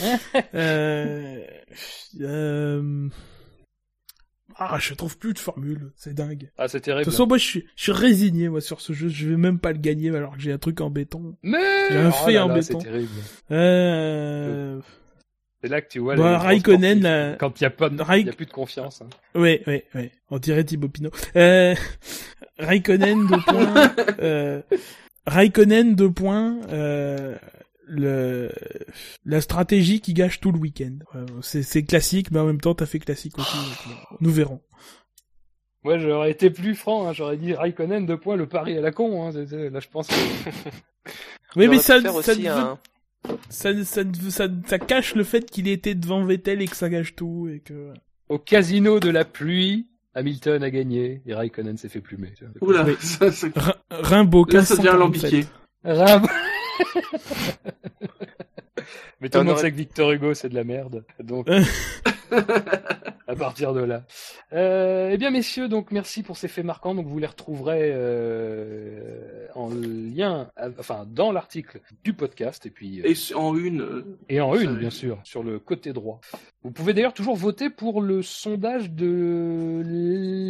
euh, 0.54 1.40
euh, 2.20 3.08
ah, 4.56 4.78
je 4.80 4.94
trouve 4.94 5.18
plus 5.18 5.34
de 5.34 5.38
formule. 5.38 5.92
C'est 5.94 6.14
dingue. 6.14 6.50
Ah, 6.58 6.66
c'est 6.66 6.78
De 6.78 6.84
terrible. 6.84 7.04
toute 7.04 7.12
façon, 7.12 7.26
moi, 7.26 7.36
je 7.38 7.44
suis, 7.44 7.66
je 7.76 7.82
suis 7.82 7.92
résigné, 7.92 8.48
moi, 8.48 8.60
sur 8.62 8.80
ce 8.80 8.92
jeu. 8.92 9.08
Je 9.08 9.28
vais 9.28 9.36
même 9.36 9.58
pas 9.60 9.72
le 9.72 9.78
gagner, 9.78 10.08
alors 10.08 10.34
que 10.36 10.40
j'ai 10.40 10.52
un 10.52 10.58
truc 10.58 10.80
en 10.80 10.90
béton. 10.90 11.36
Mais 11.42 11.58
J'ai 11.90 11.98
un 11.98 12.08
Oh 12.08 12.12
fait 12.24 12.32
là 12.32 12.44
en 12.46 12.48
là, 12.48 12.54
béton. 12.54 12.80
C'est 12.80 12.86
terrible. 12.88 13.08
Euh, 13.52 14.80
C'est 15.62 15.68
là 15.68 15.80
que 15.80 15.88
tu 15.88 15.98
vois 15.98 16.14
Bah, 16.14 16.22
les 16.32 16.36
grands 16.36 16.44
Raikkonen, 16.46 17.00
là- 17.02 17.36
quand 17.38 17.60
il 17.60 17.64
y 17.64 17.66
a 17.66 17.70
pas 17.70 17.88
de, 17.88 18.00
Raik- 18.00 18.20
il 18.20 18.26
y 18.26 18.30
a 18.30 18.32
plus 18.32 18.46
de 18.46 18.52
confiance. 18.52 19.02
hein. 19.02 19.08
Ouais, 19.34 19.62
ouais, 19.66 19.84
ouais. 19.94 20.12
On 20.30 20.38
dirait 20.38 20.62
Thibaut 20.64 20.88
Pinot. 20.88 21.10
Euh, 21.36 21.74
Raikkonen, 22.58 23.26
deux 23.26 23.40
points. 23.40 23.94
Euh, 24.20 24.62
Raikkonen, 25.26 25.94
deux 25.94 26.10
points. 26.12 26.58
Euh, 26.70 27.36
le, 27.86 28.50
la 29.24 29.40
stratégie 29.40 30.00
qui 30.00 30.12
gâche 30.14 30.40
tout 30.40 30.52
le 30.52 30.58
week-end. 30.58 30.98
Ouais, 31.14 31.24
C'est, 31.42 31.62
c'est 31.62 31.82
classique, 31.84 32.30
mais 32.30 32.38
en 32.38 32.46
même 32.46 32.60
temps, 32.60 32.74
t'as 32.74 32.86
fait 32.86 32.98
classique 32.98 33.38
aussi. 33.38 33.56
donc, 33.56 33.66
euh, 33.88 34.16
nous 34.20 34.30
verrons. 34.30 34.60
Moi, 35.84 35.98
j'aurais 35.98 36.30
été 36.32 36.50
plus 36.50 36.74
franc, 36.74 37.06
hein, 37.08 37.12
j'aurais 37.12 37.36
dit 37.36 37.54
Raikkonen, 37.54 38.04
deux 38.06 38.18
points, 38.18 38.36
le 38.36 38.46
pari 38.46 38.76
à 38.76 38.80
la 38.80 38.90
con. 38.92 39.26
Hein. 39.28 39.32
Là, 39.32 39.80
je 39.80 39.88
pense 39.88 40.08
que... 40.08 40.14
Oui, 41.56 41.66
mais 41.68 41.78
ça, 41.78 42.00
ça, 42.02 42.12
aussi 42.12 42.42
veut- 42.42 42.76
ça, 43.50 43.84
ça, 43.84 44.04
ne 44.04 44.16
veut- 44.16 44.30
ça, 44.30 44.48
ça 44.66 44.78
cache 44.78 45.14
le 45.14 45.24
fait 45.24 45.50
qu'il 45.50 45.68
était 45.68 45.94
devant 45.94 46.24
Vettel 46.24 46.62
et 46.62 46.66
que 46.66 46.76
ça 46.76 46.88
gâche 46.88 47.14
tout 47.14 47.48
et 47.52 47.60
que. 47.60 47.92
Au 48.28 48.38
casino 48.38 49.00
de 49.00 49.10
la 49.10 49.24
pluie, 49.24 49.88
Hamilton 50.14 50.62
a 50.62 50.70
gagné 50.70 51.22
et 51.26 51.34
Raikkonen 51.34 51.76
s'est 51.76 51.88
fait 51.88 52.00
plumer. 52.00 52.32
Oula. 52.60 52.84
Oui. 52.84 52.96
Ça, 53.00 53.26
Rim- 53.30 53.52
Rimbaud, 53.90 54.44
Là, 54.50 54.64
ça 54.64 54.76
devient 54.76 54.88
1547. 54.90 54.94
alambiqué. 54.94 55.46
Ram- 55.84 56.26
Mais 59.20 59.28
tout 59.28 59.38
le 59.38 59.44
monde 59.44 59.58
sait 59.58 59.70
que 59.70 59.76
Victor 59.76 60.12
Hugo 60.12 60.34
c'est 60.34 60.48
de 60.48 60.54
la 60.54 60.64
merde, 60.64 61.04
donc 61.22 61.48
à 63.28 63.36
partir 63.36 63.72
de 63.74 63.80
là. 63.82 64.04
Euh, 64.52 65.10
eh 65.12 65.18
bien 65.18 65.30
messieurs, 65.30 65.68
donc 65.68 65.92
merci 65.92 66.22
pour 66.22 66.36
ces 66.36 66.48
faits 66.48 66.64
marquants. 66.64 66.94
Donc 66.94 67.06
vous 67.06 67.18
les 67.18 67.26
retrouverez 67.26 67.90
euh, 67.92 69.46
en 69.54 69.68
lien, 69.70 70.50
à- 70.56 70.68
enfin 70.78 71.06
dans 71.08 71.30
l'article 71.30 71.80
du 72.04 72.12
podcast 72.14 72.64
et 72.66 72.70
puis 72.70 73.00
euh, 73.00 73.06
Et 73.06 73.14
su- 73.14 73.34
en 73.34 73.54
une. 73.56 73.82
euh, 73.82 74.18
et 74.28 74.40
en 74.40 74.54
une 74.54 74.76
bien 74.76 74.90
sûr 74.90 75.20
sur 75.24 75.42
le 75.42 75.58
côté 75.58 75.92
droit. 75.92 76.20
Vous 76.62 76.70
pouvez 76.70 76.94
d'ailleurs 76.94 77.14
toujours 77.14 77.36
voter 77.36 77.70
pour 77.70 78.00
le 78.02 78.22
sondage 78.22 78.90
de 78.90 79.82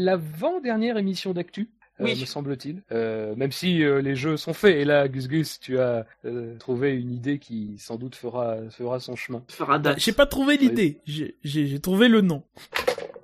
l'avant-dernière 0.04 0.96
émission 0.96 1.32
d'actu. 1.32 1.70
Euh, 2.00 2.04
Oui. 2.04 2.20
me 2.20 2.26
semble-t-il. 2.26 2.82
Euh, 2.92 3.34
même 3.36 3.52
si 3.52 3.82
euh, 3.82 4.00
les 4.00 4.14
jeux 4.16 4.36
sont 4.36 4.52
faits. 4.52 4.76
Et 4.76 4.84
là, 4.84 5.08
Gus 5.08 5.28
Gus, 5.28 5.58
tu 5.60 5.78
as 5.78 6.06
euh, 6.24 6.56
trouvé 6.58 6.94
une 6.94 7.12
idée 7.12 7.38
qui 7.38 7.76
sans 7.78 7.96
doute 7.96 8.14
fera, 8.14 8.56
fera 8.70 9.00
son 9.00 9.16
chemin. 9.16 9.42
fera 9.48 9.78
Bah, 9.78 9.90
date. 9.92 10.00
J'ai 10.00 10.12
pas 10.12 10.26
trouvé 10.26 10.56
l'idée. 10.56 11.00
J'ai, 11.06 11.36
j'ai, 11.44 11.66
j'ai 11.66 11.80
trouvé 11.80 12.08
le 12.08 12.20
nom. 12.20 12.42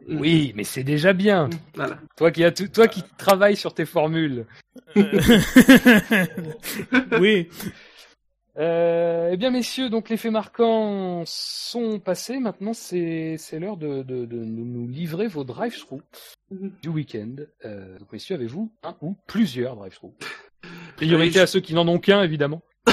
Mm. 0.08 0.20
Oui, 0.20 0.52
mais 0.54 0.64
c'est 0.64 0.84
déjà 0.84 1.12
bien. 1.12 1.48
Voilà. 1.74 1.98
Toi 2.16 2.30
qui 2.30 2.44
as 2.44 2.52
tout, 2.52 2.68
toi 2.68 2.88
qui 2.88 3.02
travailles 3.16 3.56
sur 3.56 3.74
tes 3.74 3.86
formules. 3.86 4.44
oui. 7.20 7.48
Euh, 8.56 9.30
eh 9.32 9.36
bien, 9.36 9.50
messieurs, 9.50 9.90
donc 9.90 10.08
les 10.08 10.16
faits 10.16 10.30
marquants 10.32 11.24
sont 11.26 11.98
passés. 11.98 12.38
Maintenant, 12.38 12.72
c'est 12.72 13.36
l'heure 13.58 13.76
de, 13.76 14.02
de, 14.02 14.24
de 14.26 14.36
nous 14.36 14.86
livrer 14.88 15.26
vos 15.26 15.44
drive-through 15.44 16.00
Mhm. 16.50 16.72
du 16.82 16.88
week-end. 16.90 17.36
Euh, 17.64 17.98
donc, 17.98 18.12
messieurs, 18.12 18.34
avez-vous 18.36 18.70
un 18.82 18.94
ou 19.00 19.16
plusieurs 19.26 19.76
drive-through? 19.76 20.12
Priorité 20.96 21.40
à 21.40 21.46
ceux 21.46 21.60
qui 21.60 21.74
n'en 21.74 21.88
ont 21.88 21.98
qu'un, 21.98 22.22
évidemment. 22.22 22.62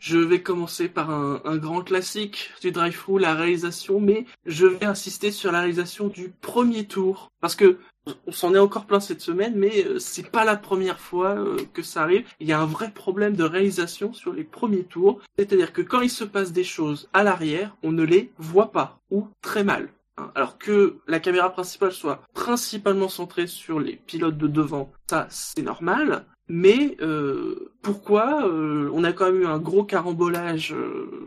Je 0.00 0.18
vais 0.18 0.40
commencer 0.40 0.88
par 0.88 1.10
un, 1.10 1.40
un 1.44 1.56
grand 1.56 1.82
classique 1.82 2.50
du 2.62 2.70
drive-thru, 2.72 3.18
la 3.20 3.34
réalisation, 3.34 4.00
mais 4.00 4.24
je 4.46 4.66
vais 4.66 4.86
insister 4.86 5.30
sur 5.30 5.52
la 5.52 5.60
réalisation 5.60 6.08
du 6.08 6.30
premier 6.30 6.86
tour. 6.86 7.28
Parce 7.40 7.54
que 7.54 7.78
on 8.26 8.32
s'en 8.32 8.54
est 8.54 8.58
encore 8.58 8.84
plein 8.86 9.00
cette 9.00 9.20
semaine, 9.20 9.54
mais 9.56 9.84
euh, 9.86 9.98
c'est 9.98 10.30
pas 10.30 10.44
la 10.44 10.56
première 10.56 11.00
fois 11.00 11.38
euh, 11.38 11.56
que 11.72 11.82
ça 11.82 12.02
arrive. 12.02 12.26
Il 12.40 12.46
y 12.46 12.52
a 12.52 12.60
un 12.60 12.66
vrai 12.66 12.90
problème 12.90 13.34
de 13.36 13.44
réalisation 13.44 14.12
sur 14.12 14.32
les 14.32 14.44
premiers 14.44 14.84
tours. 14.84 15.20
C'est-à-dire 15.38 15.72
que 15.72 15.82
quand 15.82 16.00
il 16.02 16.10
se 16.10 16.24
passe 16.24 16.52
des 16.52 16.64
choses 16.64 17.08
à 17.12 17.22
l'arrière, 17.22 17.76
on 17.82 17.92
ne 17.92 18.02
les 18.02 18.30
voit 18.38 18.72
pas, 18.72 18.98
ou 19.10 19.28
très 19.40 19.64
mal. 19.64 19.88
hein. 20.18 20.30
Alors 20.34 20.58
que 20.58 20.96
la 21.06 21.20
caméra 21.20 21.50
principale 21.50 21.92
soit 21.92 22.22
principalement 22.34 23.08
centrée 23.08 23.46
sur 23.46 23.80
les 23.80 23.96
pilotes 23.96 24.38
de 24.38 24.48
devant, 24.48 24.92
ça 25.08 25.26
c'est 25.30 25.62
normal. 25.62 26.26
Mais 26.46 26.98
euh, 27.00 27.72
pourquoi 27.80 28.44
on 28.46 29.02
a 29.02 29.12
quand 29.14 29.32
même 29.32 29.40
eu 29.40 29.46
un 29.46 29.58
gros 29.58 29.82
carambolage 29.82 30.74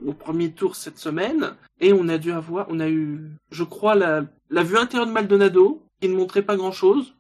au 0.06 0.14
premier 0.14 0.52
tour 0.52 0.76
cette 0.76 1.00
semaine 1.00 1.56
et 1.82 1.92
on 1.92 2.08
a 2.08 2.20
dû 2.20 2.32
avoir, 2.32 2.68
on 2.70 2.80
a 2.80 2.88
eu, 2.88 3.32
je 3.50 3.64
crois 3.64 3.96
la, 3.96 4.26
la 4.52 4.62
vue 4.62 4.78
intérieure 4.78 5.08
de 5.08 5.12
Maldonado 5.12 5.82
qui 6.00 6.10
ne 6.10 6.16
montrait 6.16 6.44
pas 6.44 6.56
grand 6.56 6.72
chose 6.72 7.16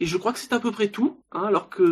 et 0.00 0.06
je 0.06 0.16
crois 0.16 0.32
que 0.32 0.38
c'est 0.38 0.52
à 0.52 0.60
peu 0.60 0.70
près 0.70 0.88
tout. 0.88 1.22
Hein, 1.36 1.44
alors 1.46 1.68
que 1.68 1.82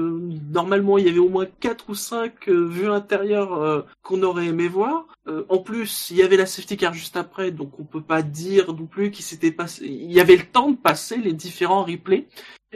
normalement 0.50 0.98
il 0.98 1.06
y 1.06 1.08
avait 1.08 1.18
au 1.18 1.28
moins 1.28 1.46
quatre 1.60 1.88
ou 1.90 1.94
cinq 1.94 2.48
euh, 2.48 2.66
vues 2.66 2.88
intérieures 2.88 3.54
euh, 3.54 3.82
qu'on 4.02 4.22
aurait 4.22 4.46
aimé 4.46 4.68
voir. 4.68 5.06
Euh, 5.26 5.44
en 5.48 5.58
plus, 5.58 6.10
il 6.10 6.18
y 6.18 6.22
avait 6.22 6.36
la 6.36 6.46
safety 6.46 6.76
car 6.76 6.92
juste 6.92 7.16
après, 7.16 7.50
donc 7.50 7.78
on 7.78 7.84
peut 7.84 8.02
pas 8.02 8.22
dire 8.22 8.72
non 8.74 8.86
plus 8.86 9.10
qu'il 9.10 9.24
s'était 9.24 9.52
passé. 9.52 9.86
Il 9.86 10.12
y 10.12 10.20
avait 10.20 10.36
le 10.36 10.44
temps 10.44 10.70
de 10.70 10.76
passer 10.76 11.16
les 11.16 11.32
différents 11.32 11.84
replays. 11.84 12.26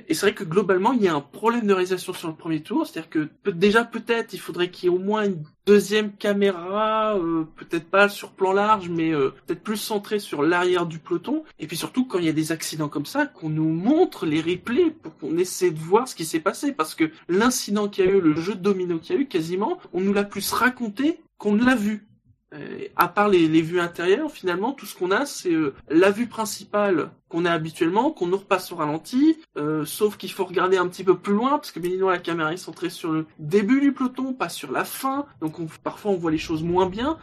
Et 0.06 0.14
c'est 0.14 0.26
vrai 0.26 0.34
que 0.34 0.44
globalement, 0.44 0.92
il 0.92 1.02
y 1.02 1.08
a 1.08 1.14
un 1.14 1.20
problème 1.20 1.66
de 1.66 1.72
réalisation 1.72 2.12
sur 2.12 2.28
le 2.28 2.34
premier 2.34 2.62
tour. 2.62 2.86
C'est-à-dire 2.86 3.10
que 3.10 3.50
déjà 3.50 3.84
peut-être 3.84 4.32
il 4.32 4.38
faudrait 4.38 4.70
qu'il 4.70 4.88
y 4.88 4.92
ait 4.92 4.96
au 4.96 5.00
moins 5.00 5.24
une 5.24 5.42
deuxième 5.66 6.12
caméra, 6.12 7.18
peut-être 7.56 7.90
pas 7.90 8.08
sur 8.08 8.30
plan 8.30 8.52
large, 8.52 8.88
mais 8.88 9.10
peut-être 9.10 9.62
plus 9.62 9.76
centrée 9.76 10.20
sur 10.20 10.44
l'arrière 10.44 10.86
du 10.86 11.00
peloton. 11.00 11.42
Et 11.58 11.66
puis 11.66 11.76
surtout 11.76 12.06
quand 12.06 12.20
il 12.20 12.26
y 12.26 12.28
a 12.28 12.32
des 12.32 12.52
accidents 12.52 12.88
comme 12.88 13.06
ça, 13.06 13.26
qu'on 13.26 13.48
nous 13.48 13.68
montre 13.68 14.24
les 14.24 14.40
replays 14.40 14.90
pour 14.90 15.16
qu'on 15.16 15.36
essaie 15.36 15.72
de 15.72 15.80
voir 15.80 16.06
ce 16.06 16.14
qui 16.14 16.24
s'est 16.24 16.38
passé. 16.38 16.57
Parce 16.76 16.94
que 16.94 17.10
l'incident 17.28 17.88
qu'il 17.88 18.04
y 18.04 18.08
a 18.08 18.10
eu, 18.10 18.20
le 18.20 18.34
jeu 18.36 18.54
de 18.54 18.60
domino 18.60 18.98
qu'il 18.98 19.16
y 19.16 19.18
a 19.18 19.22
eu, 19.22 19.26
quasiment, 19.26 19.78
on 19.92 20.00
nous 20.00 20.12
l'a 20.12 20.24
plus 20.24 20.52
raconté 20.52 21.20
qu'on 21.38 21.52
ne 21.52 21.64
l'a 21.64 21.74
vu. 21.74 22.08
Euh, 22.54 22.86
à 22.96 23.08
part 23.08 23.28
les, 23.28 23.46
vues 23.60 23.78
intérieures, 23.78 24.30
finalement, 24.30 24.72
tout 24.72 24.86
ce 24.86 24.96
qu'on 24.96 25.10
a, 25.10 25.26
c'est 25.26 25.52
euh, 25.52 25.74
la 25.90 26.10
vue 26.10 26.28
principale 26.28 27.10
qu'on 27.28 27.44
a 27.44 27.52
habituellement, 27.52 28.10
qu'on 28.10 28.26
nous 28.26 28.38
repasse 28.38 28.72
au 28.72 28.76
ralenti, 28.76 29.36
euh, 29.58 29.84
sauf 29.84 30.16
qu'il 30.16 30.32
faut 30.32 30.46
regarder 30.46 30.78
un 30.78 30.88
petit 30.88 31.04
peu 31.04 31.14
plus 31.14 31.34
loin, 31.34 31.50
parce 31.50 31.72
que 31.72 31.78
bien 31.78 31.90
la 32.06 32.16
caméra 32.16 32.54
est 32.54 32.56
centrée 32.56 32.88
sur 32.88 33.12
le 33.12 33.26
début 33.38 33.82
du 33.82 33.92
peloton, 33.92 34.32
pas 34.32 34.48
sur 34.48 34.72
la 34.72 34.86
fin, 34.86 35.26
donc 35.42 35.58
on- 35.58 35.66
parfois 35.84 36.12
on 36.12 36.16
voit 36.16 36.30
les 36.30 36.38
choses 36.38 36.62
moins 36.62 36.86
bien. 36.86 37.18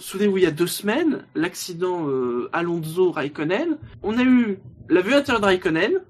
Souvenez-vous, 0.00 0.38
il 0.38 0.42
y 0.42 0.46
a 0.46 0.50
deux 0.50 0.66
semaines, 0.66 1.24
l'accident 1.36 2.08
Alonso-Raikkonen, 2.52 3.78
on 4.02 4.18
a 4.18 4.24
eu 4.24 4.58
la 4.88 5.02
vue 5.02 5.14
intérieure 5.14 5.40
de 5.40 5.46
Raikkonen, 5.46 6.00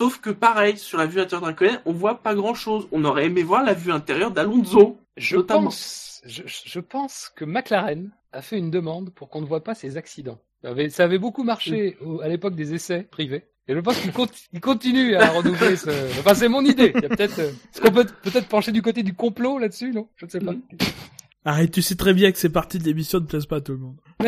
sauf 0.00 0.20
que 0.20 0.30
pareil, 0.30 0.78
sur 0.78 0.98
la 0.98 1.06
vue 1.06 1.20
intérieure 1.20 1.46
Raikkonen, 1.46 1.80
on 1.84 1.92
voit 1.92 2.22
pas 2.22 2.34
grand-chose. 2.34 2.88
On 2.92 3.04
aurait 3.04 3.26
aimé 3.26 3.42
voir 3.42 3.62
la 3.64 3.74
vue 3.74 3.92
intérieure 3.92 4.30
d'Alonso. 4.30 4.98
Je 5.16 5.36
Notamment. 5.36 5.64
pense, 5.64 6.22
je, 6.24 6.42
je 6.46 6.80
pense 6.80 7.30
que 7.36 7.44
McLaren 7.44 8.10
a 8.32 8.40
fait 8.42 8.56
une 8.58 8.70
demande 8.70 9.10
pour 9.10 9.28
qu'on 9.28 9.40
ne 9.42 9.46
voit 9.46 9.62
pas 9.64 9.74
ces 9.74 9.96
accidents. 9.96 10.38
Ça 10.62 10.70
avait, 10.70 10.88
ça 10.90 11.04
avait 11.04 11.18
beaucoup 11.18 11.42
marché 11.44 11.96
au- 12.04 12.20
à 12.20 12.28
l'époque 12.28 12.54
des 12.54 12.72
essais 12.74 13.02
privés. 13.10 13.44
Et 13.68 13.74
je 13.74 13.80
pense 13.80 13.98
qu'il 13.98 14.10
conti- 14.10 14.46
il 14.52 14.60
continue 14.60 15.14
à 15.16 15.28
renouveler 15.28 15.76
ce. 15.76 15.90
Enfin, 16.20 16.34
c'est 16.34 16.48
mon 16.48 16.64
idée. 16.64 16.92
Il 16.94 17.02
y 17.02 17.06
a 17.06 17.08
peut-être, 17.08 17.38
euh, 17.38 17.50
est-ce 17.50 17.80
qu'on 17.80 17.90
peut 17.92 18.06
peut-être 18.22 18.48
pencher 18.48 18.72
du 18.72 18.82
côté 18.82 19.02
du 19.02 19.14
complot 19.14 19.58
là-dessus, 19.58 19.92
non? 19.92 20.08
Je 20.16 20.24
ne 20.26 20.30
sais 20.30 20.40
pas. 20.40 20.52
Arrête, 21.44 21.70
tu 21.70 21.80
sais 21.82 21.94
très 21.96 22.12
bien 22.14 22.32
que 22.32 22.38
c'est 22.38 22.50
parti 22.50 22.78
de 22.78 22.84
l'émission 22.84 23.20
ne 23.20 23.26
plaise 23.26 23.46
pas 23.46 23.56
à 23.56 23.60
tout 23.60 23.72
le 23.72 23.78
monde. 23.78 23.96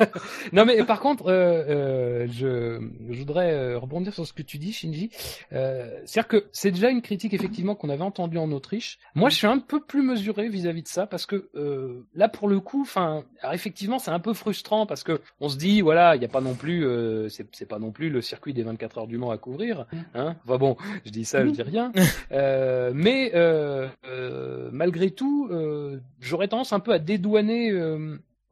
non 0.52 0.64
mais 0.64 0.82
par 0.84 1.00
contre, 1.00 1.26
euh, 1.28 1.64
euh, 1.68 2.26
je, 2.30 2.80
je 3.10 3.18
voudrais 3.18 3.52
euh, 3.52 3.78
rebondir 3.78 4.14
sur 4.14 4.26
ce 4.26 4.32
que 4.32 4.42
tu 4.42 4.58
dis, 4.58 4.72
Shinji. 4.72 5.10
Euh, 5.52 6.00
C'est-à-dire 6.04 6.28
que 6.28 6.46
c'est 6.52 6.70
déjà 6.70 6.90
une 6.90 7.02
critique 7.02 7.34
effectivement 7.34 7.74
qu'on 7.74 7.88
avait 7.88 8.02
entendue 8.02 8.38
en 8.38 8.50
Autriche. 8.52 8.98
Moi, 9.14 9.28
je 9.30 9.36
suis 9.36 9.46
un 9.46 9.58
peu 9.58 9.80
plus 9.80 10.02
mesuré 10.02 10.48
vis-à-vis 10.48 10.82
de 10.82 10.88
ça 10.88 11.06
parce 11.06 11.26
que 11.26 11.48
euh, 11.54 12.06
là, 12.14 12.28
pour 12.28 12.48
le 12.48 12.60
coup, 12.60 12.82
enfin, 12.82 13.24
effectivement, 13.52 13.98
c'est 13.98 14.10
un 14.10 14.20
peu 14.20 14.34
frustrant 14.34 14.86
parce 14.86 15.02
que 15.02 15.20
on 15.40 15.48
se 15.48 15.56
dit, 15.56 15.80
voilà, 15.80 16.16
il 16.16 16.18
n'y 16.18 16.24
a 16.24 16.28
pas 16.28 16.40
non 16.40 16.54
plus, 16.54 16.86
euh, 16.86 17.28
c'est 17.28 17.68
pas 17.68 17.78
non 17.78 17.90
plus 17.90 18.10
le 18.10 18.20
circuit 18.20 18.52
des 18.54 18.62
24 18.62 18.98
heures 18.98 19.06
du 19.06 19.18
Mans 19.18 19.30
à 19.30 19.38
couvrir. 19.38 19.86
Hein 20.14 20.36
enfin 20.44 20.58
bon, 20.58 20.76
je 21.04 21.10
dis 21.10 21.24
ça, 21.24 21.44
je 21.44 21.50
dis 21.50 21.62
rien. 21.62 21.92
Euh, 22.32 22.92
mais 22.94 23.32
euh, 23.34 23.88
euh, 24.06 24.68
malgré 24.72 25.10
tout, 25.10 25.48
euh, 25.50 25.98
j'aurais 26.20 26.48
tendance 26.48 26.72
un 26.72 26.80
peu 26.80 26.92
à 26.92 26.98
dédouaner. 26.98 27.72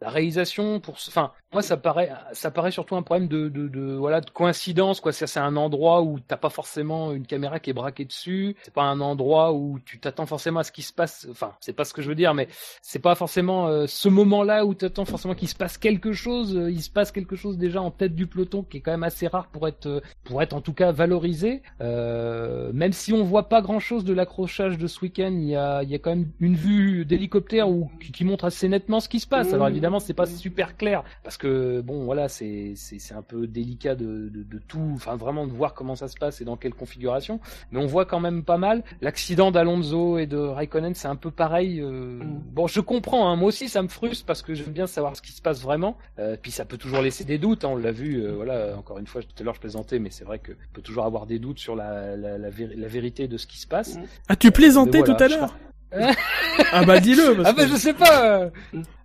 La 0.01 0.11
réalisation 0.11 0.81
pour 0.81 0.97
enfin 1.09 1.33
moi 1.53 1.63
ça 1.63 1.77
paraît 1.77 2.11
ça 2.33 2.51
paraît 2.51 2.71
surtout 2.73 2.97
un 2.97 3.03
problème 3.03 3.29
de 3.29 3.49
de, 3.49 3.69
de 3.69 3.95
voilà 3.95 4.21
de 4.21 4.31
coïncidence 4.31 5.01
quoi. 5.01 5.13
C'est 5.13 5.27
c'est 5.27 5.41
un 5.41 5.57
endroit 5.57 6.03
où 6.03 6.19
t'as 6.19 6.37
pas 6.37 6.51
forcément 6.51 7.13
une 7.13 7.27
caméra 7.27 7.61
qui 7.61 7.71
est 7.71 7.73
braquée 7.73 8.05
dessus. 8.05 8.57
C'est 8.63 8.75
pas 8.75 8.83
un 8.83 9.01
endroit 9.01 9.53
où 9.53 9.79
tu 9.85 9.99
t'attends 10.01 10.27
forcément 10.27 10.61
à 10.61 10.65
ce 10.65 10.73
qui 10.73 10.83
se 10.83 10.93
passe. 10.93 11.27
Enfin 11.31 11.53
c'est 11.61 11.73
pas 11.73 11.85
ce 11.85 11.95
que 11.95 12.03
je 12.03 12.09
veux 12.09 12.15
dire 12.15 12.35
mais 12.35 12.49
c'est 12.83 12.99
pas 12.99 13.15
forcément 13.15 13.69
euh, 13.69 13.87
ce 13.87 14.09
moment 14.09 14.43
là 14.43 14.67
où 14.67 14.75
t'attends 14.75 15.05
forcément 15.05 15.35
qu'il 15.35 15.49
se 15.49 15.55
passe 15.55 15.79
quelque 15.79 16.13
chose. 16.13 16.57
Euh, 16.57 16.71
il 16.71 16.83
se 16.83 16.91
passe 16.91 17.13
quelque 17.13 17.37
chose 17.37 17.57
déjà 17.59 17.81
en 17.81 17.91
tête 17.91 18.15
du 18.15 18.27
peloton 18.27 18.63
qui 18.63 18.79
est 18.79 18.81
quand 18.81 18.91
même 18.91 19.05
assez 19.05 19.29
rare 19.29 19.47
pour 19.49 19.69
être 19.69 19.87
euh, 19.87 20.01
pour 20.25 20.43
être 20.43 20.53
en 20.53 20.61
tout 20.61 20.75
cas 20.75 20.91
valorisé. 20.93 21.63
Euh, 21.81 22.73
même 22.73 22.93
si 22.93 23.13
on 23.13 23.23
voit 23.23 23.49
pas 23.49 23.63
grand 23.63 23.79
chose 23.79 24.05
de 24.05 24.13
l'accrochage 24.13 24.79
de 24.79 24.87
ce 24.87 25.01
week-end 25.01 25.33
il 25.33 25.49
y 25.49 25.57
a 25.57 25.83
il 25.83 25.91
y 25.91 25.95
a 25.95 25.99
quand 25.99 26.11
même 26.11 26.29
une 26.41 26.57
vue 26.57 27.05
d'hélicoptère 27.05 27.69
où 27.69 27.91
qui, 28.03 28.11
qui 28.13 28.25
montre 28.25 28.45
assez 28.47 28.69
nettement 28.69 29.01
ce 29.01 29.09
qui 29.09 29.21
se 29.21 29.27
passe. 29.27 29.53
Alors 29.53 29.69
évidemment 29.69 30.01
c'est 30.01 30.15
pas 30.15 30.27
super 30.27 30.77
clair 30.77 31.05
parce 31.23 31.36
que 31.37 31.81
bon 31.81 32.05
voilà 32.05 32.29
c'est 32.29 32.73
c'est 32.77 32.99
c'est 32.99 33.15
un 33.15 33.23
peu 33.23 33.47
délicat 33.47 33.95
de, 33.95 34.29
de 34.29 34.43
de 34.43 34.59
tout 34.67 34.93
enfin 34.95 35.17
vraiment 35.17 35.47
de 35.47 35.53
voir 35.53 35.75
comment 35.75 35.95
ça 35.97 36.09
se 36.09 36.17
passe 36.17 36.41
et 36.41 36.45
dans 36.45 36.57
quelle 36.57 36.75
configuration. 36.75 37.41
Mais 37.71 37.79
on 37.81 37.87
voit 37.87 38.05
quand 38.05 38.21
même 38.21 38.45
pas 38.45 38.59
mal. 38.59 38.83
L'accident 39.01 39.51
d'Alonso 39.51 40.19
et 40.19 40.27
de 40.27 40.37
Raikkonen 40.37 40.95
c'est 40.95 41.09
un 41.09 41.17
peu 41.17 41.31
pareil 41.31 41.81
euh, 41.81 42.21
bon 42.23 42.67
je 42.67 42.81
comprends 42.81 43.29
hein, 43.29 43.37
moi 43.37 43.49
aussi 43.49 43.69
ça 43.69 43.83
me 43.83 43.89
frustre 43.89 44.25
parce 44.27 44.43
que 44.43 44.55
j'aime 44.55 44.73
bien 44.73 44.87
savoir 44.87 45.17
ce 45.17 45.23
qui 45.23 45.33
se 45.33 45.43
passe 45.43 45.63
vraiment. 45.63 45.97
Euh, 46.19 46.37
puis 46.41 46.51
ça 46.51 46.65
peut 46.65 46.79
toujours 46.79 47.03
laisser 47.03 47.25
des 47.25 47.39
doutes 47.39 47.65
hein, 47.65 47.71
on 47.73 47.77
l'a 47.77 47.93
vu 47.93 48.23
euh, 48.23 48.33
voilà 48.35 48.77
encore 48.77 48.99
une 48.99 49.07
fois 49.07 49.23
tout 49.23 49.29
à 49.39 49.43
l'heure 49.43 49.55
je 49.55 49.61
plaisantais 49.61 49.99
mais 49.99 50.11
c'est 50.11 50.25
vrai 50.25 50.39
que 50.39 50.53
peut 50.73 50.83
toujours 50.83 51.05
avoir 51.05 51.27
des 51.27 51.39
doutes 51.39 51.59
sur 51.59 51.77
la 51.77 52.17
la, 52.17 52.39
la, 52.39 52.51
véri- 52.51 52.77
la 52.77 52.89
vérité 52.89 53.29
de 53.29 53.37
ce 53.37 53.47
qui 53.47 53.59
se 53.59 53.67
passe. 53.67 53.99
Ah, 54.29 54.37
tu 54.37 54.51
plaisantais 54.51 54.99
mais 54.99 55.05
voilà, 55.05 55.15
tout 55.15 55.23
à 55.25 55.29
l'heure 55.29 55.57
Ah 56.73 56.85
bah 56.85 57.01
dis-le. 57.01 57.37
ah 57.45 57.53
bah 57.53 57.65
que- 57.65 57.71
je 57.71 57.77
sais 57.77 57.95
pas. 57.95 58.41
euh, 58.41 58.51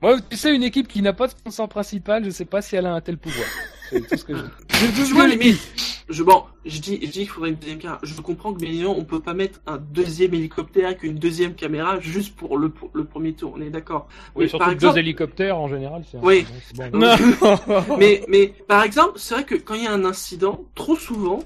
Moi, 0.02 0.18
tu 0.30 0.38
sais, 0.38 0.54
une 0.56 0.64
équipe 0.64 0.88
qui 0.88 1.02
n'a 1.02 1.14
pas 1.14 1.28
de 1.28 1.32
sponsor 1.32 1.68
principal, 1.70 2.24
je 2.26 2.30
sais 2.30 2.46
pas 2.46 2.62
si 2.62 2.76
elle 2.76 2.86
a 2.86 2.94
un 2.94 3.02
tel 3.02 3.18
pouvoir. 3.18 3.46
C'est 3.90 4.08
tout 4.08 4.18
ce 4.18 4.24
que 4.24 4.36
je. 4.36 4.42
Tu 5.06 5.14
vois, 5.14 5.28
je 5.28 5.34
limite, 5.34 5.60
je, 6.10 6.24
bon, 6.24 6.44
je 6.66 6.80
dis, 6.80 6.98
je 7.02 7.08
dis 7.08 7.12
qu'il 7.20 7.28
faudrait 7.28 7.50
une 7.50 7.56
deuxième 7.56 7.78
caméra. 7.80 8.00
Je 8.04 8.14
comprends 8.22 8.54
que 8.54 8.60
bien 8.60 8.70
évidemment, 8.70 8.96
on 8.98 9.04
peut 9.04 9.20
pas 9.20 9.34
mettre 9.34 9.60
un 9.68 9.78
deuxième 9.78 10.34
hélicoptère 10.34 10.88
avec 10.88 11.04
une 11.04 11.16
deuxième 11.16 11.54
caméra 11.56 12.00
juste 12.00 12.36
pour 12.36 12.58
le, 12.58 12.70
pour 12.70 12.90
le 12.94 13.04
premier 13.04 13.34
tour. 13.34 13.54
On 13.58 13.62
est 13.62 13.70
d'accord. 13.70 14.08
Oui, 14.36 14.46
Mais 14.46 14.50
surtout 14.50 14.60
par 14.60 14.70
que 14.70 14.74
exemple- 14.76 14.94
deux 14.96 15.00
hélicoptères 15.02 15.58
en 15.58 15.68
général. 15.68 16.04
c'est 16.10 16.18
Oui. 16.22 16.46
c'est 16.74 16.90
bon. 16.90 17.00
Non. 17.00 17.98
mais, 18.00 18.24
mais 18.30 18.48
par 18.68 18.84
exemple, 18.84 19.14
c'est 19.18 19.36
vrai 19.36 19.44
que 19.44 19.56
quand 19.56 19.74
il 19.76 19.84
y 19.84 19.88
a 19.88 19.92
un 19.94 20.06
incident, 20.06 20.64
trop 20.74 20.96
souvent, 20.96 21.40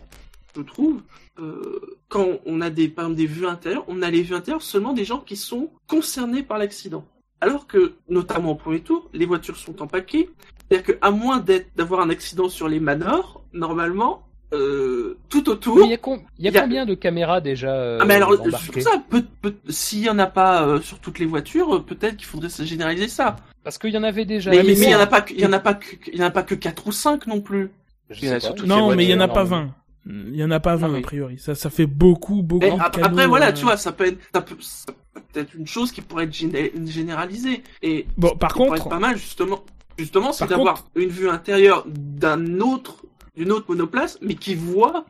je 0.56 0.62
trouve, 0.62 1.02
euh, 1.40 1.80
quand 2.10 2.28
on 2.46 2.62
a 2.62 2.70
des, 2.70 2.88
par 2.88 3.06
exemple, 3.06 3.18
des 3.18 3.26
vues 3.26 3.48
intérieures, 3.48 3.86
on 3.88 4.02
a 4.02 4.10
les 4.10 4.22
vues 4.22 4.36
intérieures 4.36 4.62
seulement 4.62 4.94
des 4.94 5.06
gens 5.06 5.20
qui 5.20 5.36
sont 5.36 5.70
concernés 5.88 6.44
par 6.44 6.58
l'accident. 6.58 7.06
Alors 7.42 7.68
que, 7.68 7.94
notamment 8.10 8.52
au 8.52 8.56
premier 8.56 8.80
tour, 8.80 9.10
les 9.14 9.26
voitures 9.26 9.58
sont 9.58 9.82
empaquées. 9.82 10.30
C'est-à-dire 10.70 10.98
qu'à 11.00 11.12
moins 11.12 11.38
d'être, 11.40 11.68
d'avoir 11.76 12.00
un 12.02 12.10
accident 12.10 12.50
sur 12.50 12.68
les 12.70 12.80
manors, 12.80 13.44
normalement, 13.54 14.24
euh, 14.54 15.18
tout 15.30 15.50
autour. 15.50 15.76
Mais 15.78 15.84
Il 15.84 15.90
y 15.90 16.48
a, 16.48 16.52
y 16.52 16.56
y 16.56 16.62
combien 16.62 16.86
de 16.86 16.94
caméras 16.96 17.42
déjà 17.42 17.72
euh, 17.74 17.98
Ah 18.02 18.06
mais 18.06 18.16
alors, 18.16 18.32
c'est 18.34 18.72
pour 18.72 18.82
ça, 18.82 19.04
peut, 19.10 19.24
peut- 19.42 19.56
s'il 19.70 20.00
y 20.00 20.10
en 20.10 20.18
a 20.20 20.28
pas 20.28 20.66
euh, 20.66 20.80
sur 20.82 21.00
toutes 21.00 21.20
les 21.20 21.26
voitures, 21.26 21.76
euh, 21.76 21.80
peut-être 21.84 22.16
qu'il 22.18 22.26
faudrait 22.28 22.50
se 22.50 22.64
généraliser 22.64 23.08
ça. 23.10 23.36
Parce 23.64 23.78
qu'il 23.78 23.90
y 23.92 23.98
en 23.98 24.04
avait 24.04 24.26
déjà. 24.26 24.52
Mais, 24.52 24.58
mais 24.64 24.64
mais 24.70 24.86
il 24.86 24.90
y 24.92 24.96
en 24.96 25.00
a 25.00 25.08
pas, 25.08 25.22
que- 25.22 25.34
il 25.34 25.40
y 25.42 25.46
en 25.46 25.54
a 25.54 25.60
pas, 25.60 25.74
que- 25.74 25.96
il 26.12 26.18
y 26.20 26.24
en 26.24 26.28
a 26.28 26.32
pas 26.32 26.44
que 26.44 26.56
4 26.56 26.88
ou 26.88 26.92
5 26.92 27.28
non 27.28 27.42
plus. 27.42 27.70
je 28.10 28.22
Il 28.22 28.28
y 28.28 28.32
en 28.32 28.36
a 28.36 28.40
sais 28.40 28.46
sur 28.46 28.50
pas. 28.52 28.56
toutes 28.56 28.70
les 28.70 28.76
Non, 28.76 28.96
mais 28.96 29.04
il 29.04 29.10
y 29.10 29.14
en 29.16 29.20
a 29.20 29.28
pas 29.28 29.44
non, 29.44 29.50
20. 29.50 29.70
Il 30.08 30.36
y 30.36 30.44
en 30.44 30.52
a 30.52 30.60
pas 30.60 30.76
20 30.76 30.88
Ah 30.88 30.92
oui. 30.94 31.00
a 31.00 31.02
priori. 31.02 31.40
Ça, 31.40 31.56
ça 31.56 31.70
fait 31.70 31.88
beaucoup, 31.88 32.44
beaucoup 32.44 32.64
Et 32.66 32.70
de 32.72 32.76
canaux, 32.78 33.08
après, 33.08 33.28
voilà, 33.28 33.50
euh. 33.50 33.54
tu 33.54 33.64
vois, 33.64 33.76
ça 33.78 33.92
peut 33.92 34.06
être, 34.06 34.20
ça 34.34 34.42
peut, 34.42 34.56
ça 34.60 34.86
peut 35.34 35.40
être 35.40 35.54
une 35.56 35.66
chose 35.68 35.92
qui 35.92 36.02
pourrait 36.02 36.26
être 36.26 36.34
géné- 36.34 36.72
généralisée. 36.88 37.64
Et 37.82 38.06
Bon, 38.18 38.36
par 38.38 38.54
contre, 38.54 38.76
être 38.76 38.90
pas 38.90 39.00
mal, 39.00 39.18
justement, 39.18 39.64
justement, 39.98 40.32
c'est 40.32 40.48
d'avoir 40.48 40.86
une 40.96 41.10
vue 41.10 41.30
intérieure 41.30 41.86
d'un 41.88 42.60
autre, 42.60 43.04
d'une 43.36 43.52
autre 43.52 43.66
monoplace, 43.70 44.20
mais 44.22 44.36
qui 44.36 44.54
voit 44.54 45.06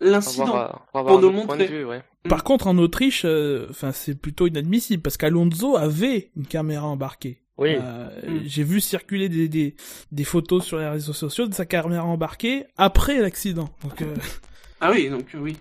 l'incident. 0.00 0.46
avoir, 0.54 0.86
pour 0.92 1.20
nous 1.20 1.30
montrer. 1.30 1.66
vue, 1.66 1.84
ouais. 1.84 2.02
par 2.28 2.42
contre, 2.42 2.66
en 2.66 2.76
Autriche, 2.78 3.22
euh, 3.24 3.66
enfin, 3.70 3.92
c'est 3.92 4.14
plutôt 4.20 4.46
inadmissible 4.48 5.02
parce 5.02 5.16
qu'Alonso 5.16 5.76
avait 5.76 6.30
une 6.36 6.46
caméra 6.46 6.86
embarquée. 6.86 7.40
Oui. 7.58 7.76
Euh, 7.80 8.08
Mm. 8.26 8.40
J'ai 8.46 8.64
vu 8.64 8.80
circuler 8.80 9.28
des, 9.28 9.48
des, 9.48 9.74
des 10.12 10.24
photos 10.24 10.64
sur 10.64 10.78
les 10.78 10.88
réseaux 10.88 11.12
sociaux 11.12 11.46
de 11.46 11.54
sa 11.54 11.66
caméra 11.66 12.04
embarquée 12.04 12.64
après 12.76 13.20
l'accident. 13.20 13.68
Donc, 13.82 14.02
euh, 14.02 14.14
Ah 14.80 14.90
oui, 14.90 15.08
donc 15.08 15.34
euh, 15.34 15.38
oui. 15.38 15.56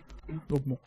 donc 0.50 0.62
bon. 0.66 0.78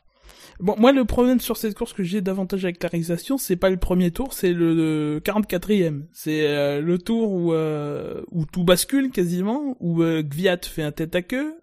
Bon, 0.58 0.74
moi, 0.78 0.90
le 0.90 1.04
problème 1.04 1.38
sur 1.38 1.58
cette 1.58 1.74
course 1.74 1.92
que 1.92 2.02
j'ai 2.02 2.22
davantage 2.22 2.64
avec 2.64 2.82
la 2.82 2.88
réalisation, 2.88 3.36
c'est 3.36 3.56
pas 3.56 3.68
le 3.68 3.76
premier 3.76 4.10
tour, 4.10 4.32
c'est 4.32 4.54
le, 4.54 4.74
le 4.74 5.20
44e. 5.22 6.04
C'est 6.12 6.46
euh, 6.48 6.80
le 6.80 6.96
tour 6.96 7.30
où, 7.30 7.52
euh, 7.52 8.22
où 8.30 8.46
tout 8.46 8.64
bascule 8.64 9.10
quasiment, 9.10 9.76
où 9.80 10.02
euh, 10.02 10.22
Gviat 10.22 10.58
fait 10.62 10.82
un 10.82 10.92
tête 10.92 11.14
à 11.14 11.20
queue. 11.20 11.54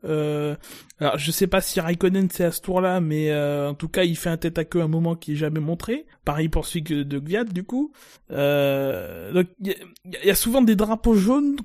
Alors, 0.99 1.17
je 1.17 1.31
sais 1.31 1.47
pas 1.47 1.59
si 1.59 1.79
Raikkonen 1.81 2.29
c'est 2.31 2.45
à 2.45 2.51
ce 2.51 2.61
tour-là, 2.61 3.01
mais 3.01 3.31
euh, 3.31 3.69
en 3.71 3.73
tout 3.73 3.87
cas, 3.89 4.03
il 4.03 4.15
fait 4.15 4.29
un 4.29 4.37
tête 4.37 4.57
à 4.57 4.63
queue 4.63 4.79
à 4.79 4.83
un 4.83 4.87
moment 4.87 5.15
qui 5.15 5.33
est 5.33 5.35
jamais 5.35 5.59
montré. 5.59 6.05
Pareil 6.23 6.49
pour 6.49 6.65
celui 6.65 6.83
de 6.83 7.19
Gviat, 7.19 7.43
du 7.45 7.63
coup. 7.63 7.91
Euh, 8.31 9.31
donc, 9.33 9.47
il 9.59 9.67
y, 9.67 9.71
a- 9.71 9.75
il 10.21 10.27
y 10.27 10.29
a 10.31 10.35
souvent 10.35 10.61
des 10.61 10.75
drapeaux 10.75 11.15
jaunes 11.15 11.57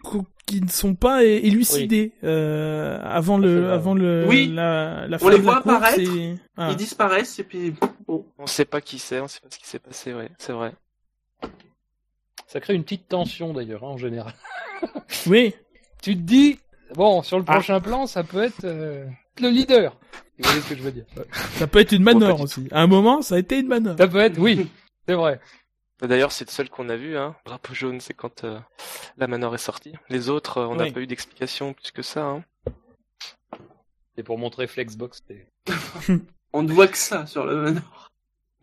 qui 0.47 0.61
ne 0.63 0.69
sont 0.69 0.95
pas 0.95 1.25
élucidés 1.25 2.13
euh, 2.25 2.99
avant 3.05 3.37
C'est 3.39 3.47
le, 3.47 3.71
avant 3.71 3.95
le, 3.95 4.25
Oui. 4.27 4.49
la, 4.53 5.07
la 5.07 5.17
On 5.17 5.21
fin 5.21 5.31
les 5.31 5.39
de 5.39 5.45
la 5.45 5.51
voit 5.53 5.59
apparaître. 5.59 6.01
et- 6.01 6.35
Ah. 6.57 6.69
Ils 6.71 6.77
disparaissent 6.77 7.39
et 7.39 7.45
puis 7.45 7.75
bon. 8.07 8.25
On 8.39 8.47
sait 8.47 8.65
pas 8.65 8.81
qui 8.81 8.99
c'est, 8.99 9.21
on 9.21 9.29
sait 9.29 9.41
pas 9.41 9.49
ce 9.51 9.59
qui 9.59 9.67
s'est 9.69 9.79
passé, 9.79 10.15
ouais, 10.15 10.31
c'est 10.39 10.53
vrai. 10.53 10.73
Ça 12.47 12.61
crée 12.61 12.75
une 12.75 12.83
petite 12.83 13.09
tension 13.09 13.53
d'ailleurs 13.53 13.85
hein, 13.85 13.89
en 13.89 13.99
général. 13.99 14.33
Oui. 15.27 15.55
Tu 16.03 16.15
te 16.17 16.21
dis, 16.23 16.59
bon, 16.95 17.23
sur 17.23 17.39
le 17.39 17.45
prochain 17.45 17.81
plan, 17.81 18.07
ça 18.07 18.25
peut 18.25 18.43
être 18.43 18.65
euh, 18.65 19.07
le 19.41 19.49
leader. 19.49 19.97
Vous 20.39 20.45
voyez 20.45 20.61
ce 20.61 20.69
que 20.69 20.77
je 20.77 20.83
veux 20.83 20.93
dire 20.93 21.05
Ça 21.55 21.67
peut 21.67 21.81
être 21.81 21.93
une 21.93 22.03
manœuvre 22.05 22.41
aussi. 22.43 22.69
À 22.71 22.81
un 22.83 22.87
moment, 22.87 23.23
ça 23.23 23.35
a 23.35 23.39
été 23.39 23.59
une 23.59 23.67
manœuvre. 23.69 23.99
Ça 23.99 24.07
peut 24.09 24.19
être, 24.21 24.39
oui, 24.39 24.71
c'est 25.07 25.15
vrai. 25.15 25.41
D'ailleurs, 26.01 26.31
c'est 26.31 26.47
le 26.47 26.53
seul 26.53 26.71
qu'on 26.71 26.89
a 26.91 26.97
vu, 26.97 27.17
hein. 27.19 27.35
Drapeau 27.45 27.75
jaune, 27.75 28.01
c'est 28.01 28.15
quand 28.15 28.45
euh, 28.45 28.61
la 29.17 29.27
manœuvre 29.27 29.57
est 29.57 29.59
sortie. 29.59 29.95
Les 30.09 30.29
autres, 30.29 30.59
euh, 30.59 30.67
on 30.67 30.77
n'a 30.77 30.85
Oui. 30.85 30.93
pas 30.93 31.01
eu 31.01 31.09
d'explication 31.09 31.73
plus 31.73 31.91
que 31.91 32.03
ça, 32.03 32.25
hein. 32.25 32.45
C'est 34.17 34.23
pour 34.23 34.39
montrer 34.39 34.67
Flexbox. 34.69 35.23
c'est- 35.27 35.49
On 36.53 36.63
ne 36.63 36.73
voit 36.73 36.87
que 36.89 36.97
ça 36.97 37.27
sur 37.27 37.45
le 37.45 37.57
manor. 37.61 38.11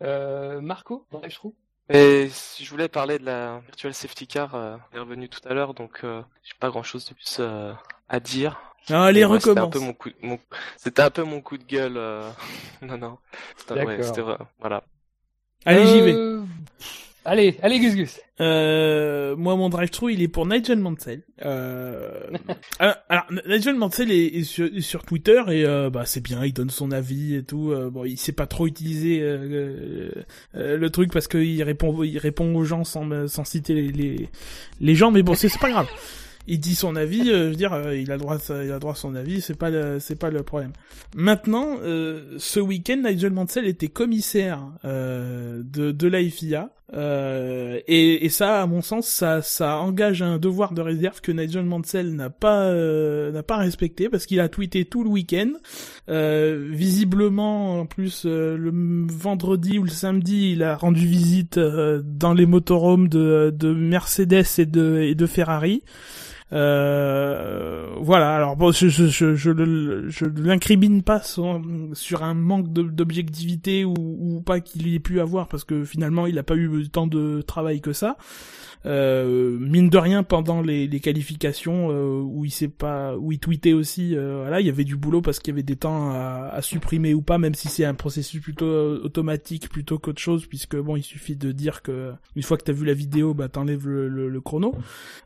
Euh, 0.02 0.60
Marco, 0.60 1.06
Drive 1.12 1.32
Through 1.34 1.54
Et 1.88 2.28
si 2.30 2.64
je 2.64 2.70
voulais 2.70 2.88
parler 2.88 3.18
de 3.18 3.24
la 3.26 3.60
Virtual 3.66 3.94
Safety 3.94 4.26
Car, 4.26 4.54
euh, 4.54 4.76
elle 4.92 4.98
est 4.98 5.00
revenue 5.00 5.28
tout 5.28 5.40
à 5.48 5.54
l'heure, 5.54 5.72
donc 5.74 6.00
euh, 6.04 6.22
j'ai 6.42 6.54
pas 6.58 6.68
grand 6.70 6.82
chose 6.82 7.06
de 7.06 7.14
plus 7.14 7.36
euh, 7.40 7.72
à 8.08 8.20
dire. 8.20 8.60
Ah, 8.90 9.04
allez, 9.06 9.24
moi, 9.26 9.40
C'était 9.40 9.58
un 9.58 9.64
recommence. 9.64 9.72
peu 9.74 9.80
mon 9.80 9.92
coup, 9.92 10.10
mon- 10.22 10.38
c'était 10.76 11.02
un 11.02 11.10
peu 11.10 11.24
mon 11.24 11.40
coup 11.40 11.58
de 11.58 11.64
gueule. 11.64 11.96
euh, 11.96 12.28
non, 12.82 12.96
non. 12.98 13.18
C'était- 13.56 13.74
ouais, 13.74 13.84
D'accord. 13.86 14.04
c'était 14.04 14.20
vrai. 14.22 14.36
Voilà. 14.60 14.84
Allez, 15.64 15.86
j'y 15.86 16.00
vais. 16.00 16.14
Euh, 16.14 16.42
Allez, 17.28 17.58
allez, 17.60 17.80
Gus 17.80 17.96
Gus. 17.96 18.20
Euh, 18.40 19.34
moi, 19.34 19.56
mon 19.56 19.68
drive-thru, 19.68 20.12
il 20.12 20.22
est 20.22 20.28
pour 20.28 20.46
Nigel 20.46 20.78
Mansell. 20.78 21.22
Euh... 21.44 22.20
alors, 22.78 22.94
alors, 23.08 23.24
Nigel 23.48 23.74
Mansell 23.74 24.12
est, 24.12 24.26
est 24.26 24.44
sur, 24.44 24.66
est 24.66 24.80
sur 24.80 25.02
Twitter 25.04 25.42
et 25.48 25.64
euh, 25.64 25.90
bah 25.90 26.06
c'est 26.06 26.20
bien, 26.20 26.44
il 26.44 26.52
donne 26.52 26.70
son 26.70 26.92
avis 26.92 27.34
et 27.34 27.42
tout. 27.42 27.72
Euh, 27.72 27.90
bon, 27.90 28.04
il 28.04 28.16
sait 28.16 28.30
pas 28.30 28.46
trop 28.46 28.68
utiliser 28.68 29.22
euh, 29.22 29.38
euh, 29.42 30.10
euh, 30.54 30.76
le 30.76 30.90
truc 30.90 31.12
parce 31.12 31.26
qu'il 31.26 31.60
répond, 31.64 32.00
il 32.04 32.16
répond 32.18 32.54
aux 32.54 32.62
gens 32.62 32.84
sans, 32.84 33.26
sans 33.26 33.42
citer 33.42 33.74
les, 33.74 33.88
les, 33.90 34.28
les 34.80 34.94
gens, 34.94 35.10
mais 35.10 35.24
bon, 35.24 35.34
c'est 35.34 35.48
c'est 35.48 35.58
pas 35.60 35.70
grave. 35.70 35.88
Il 36.48 36.60
dit 36.60 36.74
son 36.74 36.94
avis, 36.94 37.28
euh, 37.30 37.46
je 37.46 37.48
veux 37.50 37.56
dire, 37.56 37.72
euh, 37.72 37.96
il 37.96 38.12
a 38.12 38.18
droit, 38.18 38.36
il 38.64 38.70
a 38.70 38.78
droit 38.78 38.92
à 38.92 38.96
son 38.96 39.14
avis, 39.14 39.40
c'est 39.40 39.58
pas 39.58 39.70
le, 39.70 39.98
c'est 39.98 40.16
pas 40.16 40.30
le 40.30 40.42
problème. 40.42 40.72
Maintenant, 41.16 41.78
euh, 41.82 42.36
ce 42.38 42.60
week-end, 42.60 43.02
Nigel 43.04 43.32
Mansell 43.32 43.66
était 43.66 43.88
commissaire 43.88 44.60
euh, 44.84 45.62
de, 45.64 45.90
de 45.90 46.08
la 46.08 46.22
FIA. 46.22 46.70
Euh, 46.94 47.80
et, 47.88 48.24
et 48.24 48.28
ça, 48.28 48.62
à 48.62 48.66
mon 48.66 48.80
sens, 48.80 49.08
ça, 49.08 49.42
ça 49.42 49.78
engage 49.78 50.22
un 50.22 50.38
devoir 50.38 50.72
de 50.72 50.80
réserve 50.80 51.20
que 51.20 51.32
Nigel 51.32 51.64
Mansell 51.64 52.14
n'a 52.14 52.30
pas, 52.30 52.66
euh, 52.66 53.32
n'a 53.32 53.42
pas 53.42 53.56
respecté 53.56 54.08
parce 54.08 54.24
qu'il 54.24 54.38
a 54.38 54.48
tweeté 54.48 54.84
tout 54.84 55.02
le 55.02 55.10
week-end. 55.10 55.50
Visiblement, 56.06 57.80
en 57.80 57.86
plus, 57.86 58.24
le 58.24 58.70
vendredi 59.10 59.80
ou 59.80 59.82
le 59.82 59.90
samedi, 59.90 60.52
il 60.52 60.62
a 60.62 60.76
rendu 60.76 61.04
visite 61.04 61.58
dans 61.58 62.34
les 62.34 62.46
motorhomes 62.46 63.08
de, 63.08 63.52
de 63.52 63.74
Mercedes 63.74 64.44
et 64.58 64.66
de, 64.66 65.00
et 65.00 65.16
de 65.16 65.26
Ferrari. 65.26 65.82
Euh, 66.52 67.94
voilà. 68.00 68.36
Alors 68.36 68.56
bon, 68.56 68.72
je 68.72 68.88
je 68.88 69.06
je 69.08 69.34
je, 69.34 70.24
l'incrimine 70.24 71.02
pas 71.02 71.20
sur, 71.20 72.22
un 72.22 72.34
manque 72.34 72.72
d'objectivité 72.72 73.84
ou, 73.84 73.94
ou 73.98 74.42
pas 74.42 74.60
qu'il 74.60 74.94
ait 74.94 75.00
pu 75.00 75.20
avoir 75.20 75.48
parce 75.48 75.64
que 75.64 75.84
finalement 75.84 76.26
il 76.26 76.38
a 76.38 76.42
pas 76.42 76.56
eu 76.56 76.88
tant 76.88 77.06
de 77.06 77.42
travail 77.42 77.80
que 77.80 77.92
ça. 77.92 78.16
Euh, 78.86 79.58
mine 79.58 79.90
de 79.90 79.98
rien 79.98 80.22
pendant 80.22 80.60
les, 80.62 80.86
les 80.86 81.00
qualifications 81.00 81.90
euh, 81.90 82.20
où 82.20 82.44
il 82.44 82.50
s'est 82.50 82.68
pas 82.68 83.16
où 83.16 83.32
il 83.32 83.38
tweetait 83.38 83.72
aussi 83.72 84.16
euh, 84.16 84.42
voilà 84.42 84.60
il 84.60 84.66
y 84.66 84.70
avait 84.70 84.84
du 84.84 84.96
boulot 84.96 85.20
parce 85.20 85.40
qu'il 85.40 85.52
y 85.52 85.54
avait 85.54 85.64
des 85.64 85.76
temps 85.76 86.10
à, 86.10 86.50
à 86.52 86.62
supprimer 86.62 87.12
ou 87.12 87.20
pas 87.20 87.38
même 87.38 87.54
si 87.54 87.68
c'est 87.68 87.84
un 87.84 87.94
processus 87.94 88.40
plutôt 88.40 88.66
euh, 88.66 89.00
automatique 89.02 89.68
plutôt 89.68 89.98
qu'autre 89.98 90.20
chose 90.20 90.46
puisque 90.46 90.76
bon 90.76 90.94
il 90.94 91.02
suffit 91.02 91.36
de 91.36 91.50
dire 91.52 91.82
que 91.82 92.12
une 92.36 92.42
fois 92.42 92.56
que 92.56 92.62
t'as 92.62 92.72
vu 92.72 92.84
la 92.84 92.94
vidéo 92.94 93.34
bah 93.34 93.48
t'enlèves 93.48 93.88
le, 93.88 94.08
le, 94.08 94.28
le 94.28 94.40
chrono. 94.40 94.74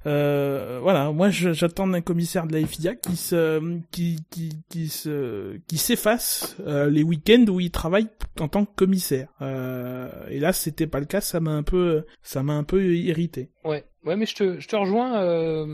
Euh, 0.07 0.79
voilà. 0.83 1.13
Moi 1.13 1.31
j'attends 1.31 1.87
d'un 1.87 2.01
commissaire 2.01 2.47
de 2.47 2.53
la 2.59 2.67
FIA 2.67 2.95
qui 2.95 3.17
se 3.17 3.79
qui 3.91 4.21
qui 4.31 4.63
qui 4.69 4.89
se 4.89 5.59
qui 5.67 5.79
s'efface 5.79 6.57
les 6.67 7.03
week-ends 7.03 7.45
où 7.49 7.61
il 7.61 7.71
travaille 7.71 8.09
en 8.41 8.49
tant 8.49 8.65
que 8.65 8.75
commissaire. 8.75 9.29
Euh, 9.43 10.11
et 10.31 10.41
là 10.41 10.53
c'était 10.53 10.87
pas 10.87 11.01
le 11.01 11.07
cas 11.07 11.21
ça 11.21 11.41
m'a 11.41 11.53
un 11.53 11.63
peu 11.63 12.05
ça 12.23 12.43
m'a 12.43 12.55
un 12.55 12.65
peu 12.65 12.95
irrité 12.95 13.50
Ouais, 13.65 13.90
ouais, 14.05 14.17
mais 14.17 14.27
je 14.27 14.35
te, 14.35 14.61
je 14.61 14.69
te 14.69 14.77
rejoins. 14.77 15.21
Euh... 15.23 15.67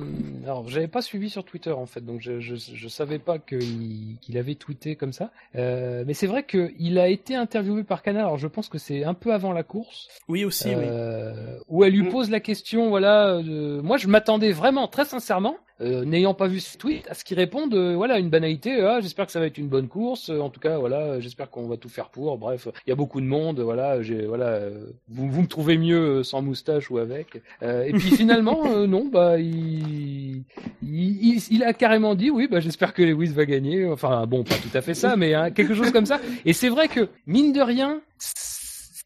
Alors, 0.44 0.68
j'avais 0.68 0.88
pas 0.88 1.02
suivi 1.02 1.30
sur 1.30 1.44
Twitter 1.44 1.70
en 1.72 1.86
fait, 1.86 2.04
donc 2.04 2.20
je, 2.20 2.40
je, 2.40 2.54
je 2.56 2.88
savais 2.88 3.18
pas 3.18 3.38
qu'il 3.38 4.16
qu'il 4.20 4.38
avait 4.38 4.54
tweeté 4.54 4.96
comme 4.96 5.12
ça. 5.12 5.30
Euh, 5.56 6.04
mais 6.06 6.14
c'est 6.14 6.26
vrai 6.26 6.42
que 6.42 6.72
il 6.78 6.98
a 6.98 7.08
été 7.08 7.34
interviewé 7.34 7.82
par 7.82 8.02
Canal. 8.02 8.22
Alors, 8.22 8.38
je 8.38 8.46
pense 8.48 8.68
que 8.68 8.78
c'est 8.78 9.04
un 9.04 9.14
peu 9.14 9.32
avant 9.32 9.52
la 9.52 9.62
course, 9.62 10.08
oui 10.28 10.44
aussi 10.44 10.68
oui 10.68 10.74
euh, 10.76 11.58
où 11.68 11.84
elle 11.84 11.92
lui 11.92 12.08
pose 12.08 12.30
la 12.30 12.40
question. 12.40 12.88
Voilà, 12.88 13.40
moi, 13.82 13.96
je 13.96 14.08
m'attendais 14.08 14.52
vraiment, 14.52 14.88
très 14.88 15.04
sincèrement, 15.04 15.56
euh, 15.82 16.04
n'ayant 16.06 16.32
pas 16.32 16.46
vu 16.46 16.60
ce 16.60 16.78
tweet, 16.78 17.06
à 17.10 17.14
ce 17.14 17.22
qu'il 17.22 17.38
réponde. 17.38 17.74
euh, 17.74 17.94
voilà, 17.96 18.18
une 18.18 18.30
banalité. 18.30 18.80
Ah, 18.80 19.00
j'espère 19.02 19.26
que 19.26 19.32
ça 19.32 19.40
va 19.40 19.46
être 19.46 19.58
une 19.58 19.68
bonne 19.68 19.88
course. 19.88 20.30
Euh, 20.30 20.40
En 20.40 20.48
tout 20.48 20.60
cas, 20.60 20.78
voilà, 20.78 21.00
euh, 21.00 21.20
j'espère 21.20 21.50
qu'on 21.50 21.68
va 21.68 21.76
tout 21.76 21.90
faire 21.90 22.08
pour. 22.08 22.38
Bref, 22.38 22.66
il 22.86 22.90
y 22.90 22.92
a 22.92 22.96
beaucoup 22.96 23.20
de 23.20 23.26
monde. 23.26 23.60
Voilà, 23.60 24.00
j'ai, 24.00 24.24
voilà, 24.24 24.46
euh, 24.46 24.86
vous, 25.08 25.28
vous 25.30 25.42
me 25.42 25.46
trouvez 25.46 25.76
mieux 25.76 26.20
euh, 26.20 26.22
sans 26.22 26.40
moustache 26.40 26.90
ou 26.90 26.96
avec. 26.98 27.42
Euh, 27.62 27.84
et 27.84 27.92
puis 27.92 28.10
finalement, 28.16 28.66
euh, 28.66 28.86
non, 28.86 29.06
bah, 29.06 29.38
il, 29.38 30.44
il, 30.82 31.42
il, 31.50 31.62
a 31.64 31.72
carrément 31.72 32.14
dit, 32.14 32.30
oui, 32.30 32.48
bah, 32.50 32.60
j'espère 32.60 32.92
que 32.94 33.02
Lewis 33.02 33.28
va 33.32 33.44
gagner. 33.46 33.86
Enfin, 33.86 34.26
bon, 34.26 34.44
pas 34.44 34.54
tout 34.56 34.76
à 34.76 34.80
fait 34.80 34.94
ça, 34.94 35.16
mais 35.16 35.34
hein, 35.34 35.50
quelque 35.50 35.74
chose 35.74 35.90
comme 35.92 36.06
ça. 36.06 36.20
Et 36.44 36.52
c'est 36.52 36.68
vrai 36.68 36.88
que 36.88 37.08
mine 37.26 37.52
de 37.52 37.60
rien, 37.60 38.00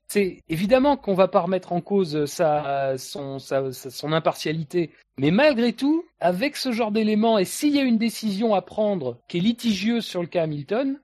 c'est 0.08 0.42
évidemment 0.48 0.96
qu'on 0.96 1.14
va 1.14 1.28
pas 1.28 1.40
remettre 1.40 1.72
en 1.72 1.80
cause 1.80 2.24
sa, 2.24 2.96
son, 2.98 3.38
sa- 3.38 3.72
son 3.72 4.12
impartialité, 4.12 4.90
mais 5.18 5.30
malgré 5.30 5.72
tout, 5.72 6.04
avec 6.18 6.56
ce 6.56 6.72
genre 6.72 6.90
d'éléments, 6.90 7.38
et 7.38 7.44
s'il 7.44 7.74
y 7.74 7.78
a 7.78 7.82
une 7.84 7.98
décision 7.98 8.54
à 8.54 8.62
prendre 8.62 9.18
qui 9.28 9.38
est 9.38 9.40
litigieuse 9.40 10.04
sur 10.04 10.20
le 10.22 10.26
cas 10.26 10.42
Hamilton, 10.42 10.98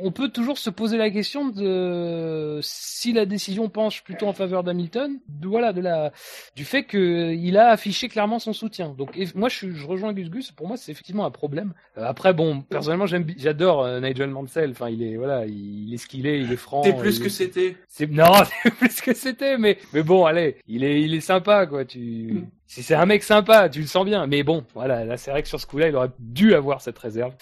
on 0.00 0.12
peut 0.12 0.28
toujours 0.28 0.58
se 0.58 0.70
poser 0.70 0.96
la 0.96 1.10
question 1.10 1.48
de 1.48 2.58
si 2.62 3.12
la 3.12 3.26
décision 3.26 3.68
penche 3.68 4.02
plutôt 4.02 4.26
en 4.26 4.32
faveur 4.32 4.62
d'Hamilton, 4.62 5.18
de, 5.28 5.48
voilà, 5.48 5.72
de 5.72 5.80
la, 5.80 6.12
du 6.56 6.64
fait 6.64 6.84
qu'il 6.84 7.56
a 7.56 7.68
affiché 7.70 8.08
clairement 8.08 8.38
son 8.38 8.52
soutien. 8.52 8.94
Donc 8.96 9.16
et 9.16 9.26
moi 9.34 9.48
je, 9.48 9.70
je 9.70 9.86
rejoins 9.86 10.12
Gus 10.12 10.30
Gus, 10.30 10.52
pour 10.52 10.68
moi 10.68 10.76
c'est 10.76 10.92
effectivement 10.92 11.24
un 11.24 11.30
problème. 11.30 11.74
Euh, 11.96 12.04
après 12.04 12.32
bon, 12.32 12.62
personnellement 12.62 13.06
j'aime, 13.06 13.26
j'adore 13.36 13.84
euh, 13.84 14.00
Nigel 14.00 14.30
Mansell. 14.30 14.70
Enfin 14.70 14.88
il 14.88 15.02
est 15.02 15.16
voilà, 15.16 15.46
il, 15.46 15.92
est 15.92 15.98
ce 15.98 16.06
qu'il 16.06 16.26
est, 16.26 16.40
il 16.40 16.52
est 16.52 16.56
franc. 16.56 16.82
C'est 16.82 16.96
plus 16.96 17.18
il 17.18 17.22
que 17.22 17.28
c'était. 17.28 17.76
c'est 17.88 18.10
non, 18.10 18.32
c'est 18.62 18.74
plus 18.74 19.00
que 19.00 19.14
c'était, 19.14 19.58
mais 19.58 19.78
mais 19.92 20.02
bon, 20.02 20.24
allez, 20.24 20.56
il 20.66 20.84
est 20.84 21.02
il 21.02 21.14
est 21.14 21.20
sympa 21.20 21.66
quoi. 21.66 21.84
Tu 21.84 22.44
si 22.66 22.82
c'est 22.82 22.94
un 22.94 23.06
mec 23.06 23.22
sympa, 23.22 23.68
tu 23.68 23.80
le 23.80 23.86
sens 23.86 24.04
bien. 24.04 24.26
Mais 24.26 24.42
bon, 24.42 24.64
voilà, 24.74 25.04
là 25.04 25.16
c'est 25.16 25.30
vrai 25.30 25.42
que 25.42 25.48
sur 25.48 25.58
ce 25.58 25.66
coup-là, 25.66 25.88
il 25.88 25.96
aurait 25.96 26.10
dû 26.18 26.54
avoir 26.54 26.82
cette 26.82 26.98
réserve 26.98 27.34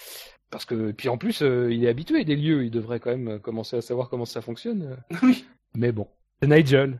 parce 0.49 0.65
que 0.65 0.91
puis 0.91 1.09
en 1.09 1.17
plus, 1.17 1.41
euh, 1.41 1.71
il 1.71 1.83
est 1.83 1.89
habitué 1.89 2.23
des 2.23 2.35
lieux, 2.35 2.65
il 2.65 2.71
devrait 2.71 2.99
quand 2.99 3.11
même 3.11 3.27
euh, 3.27 3.39
commencer 3.39 3.77
à 3.77 3.81
savoir 3.81 4.09
comment 4.09 4.25
ça 4.25 4.41
fonctionne. 4.41 4.97
Oui. 5.23 5.45
Mais 5.75 5.91
bon, 5.91 6.07
c'est 6.41 6.47
Nigel. 6.47 6.99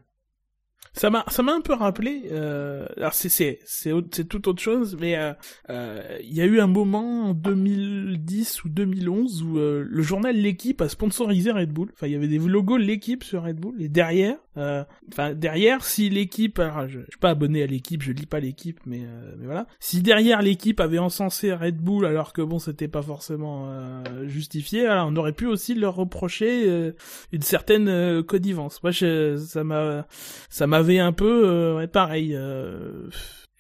Ça 0.94 1.12
m'a, 1.12 1.24
ça 1.28 1.44
m'a 1.44 1.54
un 1.54 1.62
peu 1.62 1.74
rappelé. 1.74 2.24
Euh, 2.32 2.88
alors 2.98 3.14
c'est, 3.14 3.30
c'est, 3.30 3.60
c'est, 3.66 3.92
c'est 4.12 4.28
tout 4.28 4.50
autre 4.50 4.62
chose, 4.62 4.98
mais 5.00 5.16
euh, 5.16 5.34
euh, 5.70 6.18
il 6.24 6.34
y 6.34 6.42
a 6.42 6.46
eu 6.46 6.60
un 6.60 6.68
moment 6.68 7.30
en 7.30 7.34
2010 7.36 8.64
ou 8.64 8.70
2011 8.70 9.44
où 9.44 9.60
euh, 9.60 9.86
le 9.88 10.02
journal 10.02 10.36
L'équipe 10.36 10.82
a 10.82 10.90
sponsorisé 10.90 11.52
Red 11.52 11.72
Bull. 11.72 11.90
Enfin, 11.94 12.08
il 12.08 12.14
y 12.14 12.16
avait 12.16 12.28
des 12.28 12.40
logos 12.40 12.78
L'équipe 12.78 13.24
sur 13.24 13.44
Red 13.44 13.58
Bull. 13.58 13.80
Et 13.80 13.90
derrière, 13.90 14.38
euh, 14.58 14.84
enfin 15.12 15.34
derrière, 15.34 15.84
si 15.84 16.10
l'équipe, 16.10 16.62
je, 16.88 17.00
je 17.00 17.00
suis 17.00 17.20
pas 17.20 17.30
abonné 17.30 17.64
à 17.64 17.68
l'équipe, 17.68 18.02
je 18.02 18.12
lis 18.12 18.26
pas 18.26 18.40
l'équipe, 18.40 18.80
mais, 18.86 19.02
euh, 19.04 19.36
mais 19.38 19.46
voilà. 19.46 19.68
Si 19.80 20.02
derrière 20.02 20.42
l'équipe 20.42 20.80
avait 20.80 21.00
encensé 21.00 21.54
Red 21.54 21.78
Bull 21.78 22.06
alors 22.06 22.34
que 22.34 22.42
bon, 22.42 22.60
c'était 22.60 22.88
pas 22.88 23.02
forcément 23.02 23.68
euh, 23.70 24.28
justifié, 24.28 24.88
on 24.90 25.16
aurait 25.16 25.34
pu 25.34 25.46
aussi 25.46 25.76
leur 25.76 25.96
reprocher 25.96 26.68
euh, 26.68 26.92
une 27.32 27.42
certaine 27.42 27.88
euh, 27.88 28.24
connivence. 28.24 28.82
Moi, 28.84 28.92
je, 28.92 29.38
ça 29.38 29.64
m'a 29.64 30.08
ça 30.50 30.68
m'avait 30.68 31.00
un 31.00 31.14
peu 31.14 31.76
ouais, 31.78 31.88
pareil 31.88 32.38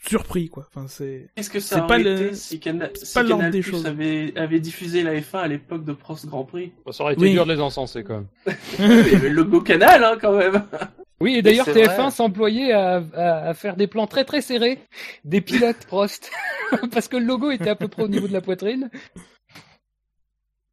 surpris 0.05 0.47
quoi 0.47 0.67
enfin 0.73 0.87
c'est 0.87 1.29
Qu'est-ce 1.35 1.49
que 1.49 1.59
C'est 1.59 1.75
ça 1.75 1.81
pas 1.81 1.95
aurait 1.95 2.03
le- 2.03 2.25
été 2.27 2.33
si, 2.35 2.59
Cana- 2.59 2.89
c'est 2.95 3.05
si 3.05 3.13
pas 3.13 3.23
l'ordre 3.23 3.37
Canal 3.37 3.51
des 3.51 3.61
Plus 3.61 3.71
choses. 3.71 3.85
avait, 3.85 4.33
avait 4.37 4.59
diffusé 4.59 5.03
la 5.03 5.13
F1 5.15 5.39
à 5.39 5.47
l'époque 5.47 5.83
de 5.85 5.93
Prost 5.93 6.25
Grand 6.27 6.43
Prix 6.45 6.71
Ça 6.91 7.03
aurait 7.03 7.13
été 7.13 7.23
Oui. 7.23 7.31
dur 7.31 7.45
de 7.45 7.53
les 7.53 7.59
encenser 7.61 8.03
quand 8.03 8.15
même. 8.15 8.27
Il 8.79 8.85
y 9.11 9.15
avait 9.15 9.29
le 9.29 9.35
logo 9.35 9.61
Canal 9.61 10.03
hein, 10.03 10.17
quand 10.21 10.33
même. 10.37 10.63
Oui, 11.19 11.35
et 11.35 11.41
d'ailleurs 11.41 11.65
c'est 11.65 11.73
TF1 11.73 11.95
vrai. 12.03 12.11
s'employait 12.11 12.71
à, 12.73 13.03
à, 13.15 13.49
à 13.49 13.53
faire 13.55 13.75
des 13.75 13.87
plans 13.87 14.05
très 14.07 14.23
très 14.23 14.41
serrés 14.41 14.79
des 15.25 15.41
pilotes 15.41 15.85
Prost 15.87 16.31
parce 16.91 17.07
que 17.07 17.17
le 17.17 17.25
logo 17.25 17.49
était 17.51 17.69
à 17.69 17.75
peu 17.75 17.87
près 17.87 18.03
au 18.03 18.07
niveau 18.07 18.27
de 18.27 18.33
la 18.33 18.41
poitrine. 18.41 18.89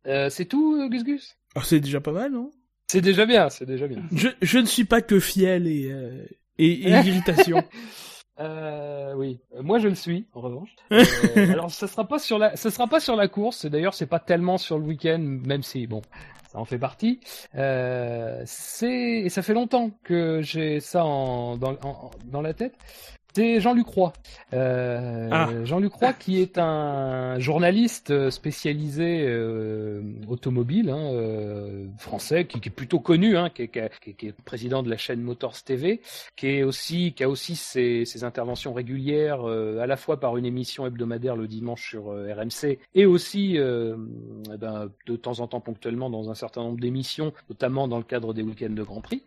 Euh, 0.07 0.29
c'est 0.29 0.45
tout, 0.45 0.77
euh, 0.81 0.89
Gus 0.89 1.03
Gus? 1.03 1.37
Oh, 1.57 1.61
c'est 1.65 1.81
déjà 1.81 2.01
pas 2.01 2.13
mal 2.13 2.31
non? 2.33 2.51
C'est 2.89 3.01
déjà 3.01 3.25
bien, 3.25 3.49
c'est 3.49 3.65
déjà 3.65 3.87
bien. 3.87 4.03
je, 4.13 4.29
je 4.43 4.59
ne 4.59 4.67
suis 4.67 4.85
pas 4.85 5.01
que 5.01 5.19
fiel 5.19 5.67
et 5.67 5.91
euh, 5.91 6.25
et, 6.59 6.67
et 6.73 6.91
irritation 6.91 7.65
Euh, 8.41 9.15
oui, 9.15 9.39
Euh, 9.55 9.63
moi 9.63 9.79
je 9.79 9.89
le 9.89 9.95
suis 9.95 10.27
en 10.35 10.41
revanche. 10.41 10.75
Euh, 10.91 11.53
alors 11.53 11.71
ça 11.71 11.87
sera 11.87 12.05
pas 12.07 12.19
sur 12.19 12.39
la, 12.39 12.57
ça 12.57 12.71
sera 12.71 12.87
pas 12.89 13.01
sur 13.01 13.17
la 13.17 13.29
course. 13.29 13.67
D'ailleurs 13.67 13.95
c'est 13.95 14.07
pas 14.07 14.19
tellement 14.21 14.59
sur 14.59 14.79
le 14.79 14.85
week-end, 14.85 15.19
même 15.21 15.63
si 15.63 15.87
bon, 15.87 16.03
ça 16.51 16.59
en 16.59 16.65
fait 16.65 16.79
partie. 16.79 17.21
Euh, 17.55 18.43
c'est, 18.47 18.91
et 19.25 19.29
ça 19.29 19.43
fait 19.43 19.55
longtemps 19.55 19.91
que 20.03 20.41
j'ai 20.43 20.81
ça 20.81 21.05
en, 21.05 21.57
dans, 21.57 21.73
en- 21.83 22.11
dans 22.25 22.43
la 22.43 22.55
tête. 22.55 22.75
C'est 23.35 23.61
Jean-Luc 23.61 23.89
Roy. 23.89 24.13
Euh, 24.53 25.29
Ah. 25.33 25.49
Jean-Luc 25.65 25.93
Roy 25.95 26.13
qui 26.13 26.41
est 26.41 26.57
un 26.57 27.39
journaliste 27.41 28.11
euh, 28.13 28.31
spécialisé 28.31 29.25
euh, 29.27 30.03
automobile 30.29 30.91
hein, 30.91 31.11
euh, 31.13 31.87
français, 31.99 32.45
qui, 32.47 32.61
qui 32.61 32.69
est 32.69 32.73
plutôt 32.73 33.01
connu, 33.01 33.37
hein, 33.37 33.51
qui, 33.53 33.63
est, 33.63 33.69
qui 33.69 33.79
est- 33.81 34.15
qui 34.15 34.27
est- 34.29 34.41
président 34.45 34.83
de 34.85 34.91
la 34.91 34.97
chaîne 34.97 35.21
Motors 35.21 35.63
TV, 35.65 36.01
qui 36.37 36.47
est 36.47 36.63
aussi 36.63 37.13
qui 37.13 37.25
a 37.25 37.29
aussi 37.29 37.57
ses, 37.57 38.05
ses 38.05 38.23
interventions 38.23 38.73
régulières 38.73 39.41
euh, 39.49 39.79
à 39.81 39.87
la 39.87 39.97
fois 39.97 40.21
par 40.21 40.37
une 40.37 40.47
émission 40.47 40.87
hebdomadaire 40.87 41.35
le 41.35 41.49
dimanche 41.49 41.89
sur 41.91 42.11
euh, 42.11 42.33
RMC 42.33 42.79
et 42.95 43.05
aussi 43.07 43.59
euh, 43.59 43.97
eh 44.53 44.57
ben, 44.57 44.91
de 45.07 45.17
temps 45.17 45.41
en 45.41 45.49
temps 45.49 45.61
ponctuellement 45.61 46.09
dans 46.09 46.31
un 46.31 46.35
certain 46.35 46.63
nombre 46.63 46.79
d'émissions, 46.79 47.33
notamment 47.49 47.89
dans 47.89 47.99
le 47.99 48.05
cadre 48.05 48.33
des 48.33 48.43
week-ends 48.43 48.71
de 48.73 48.83
Grand 48.85 49.01
Prix. 49.01 49.23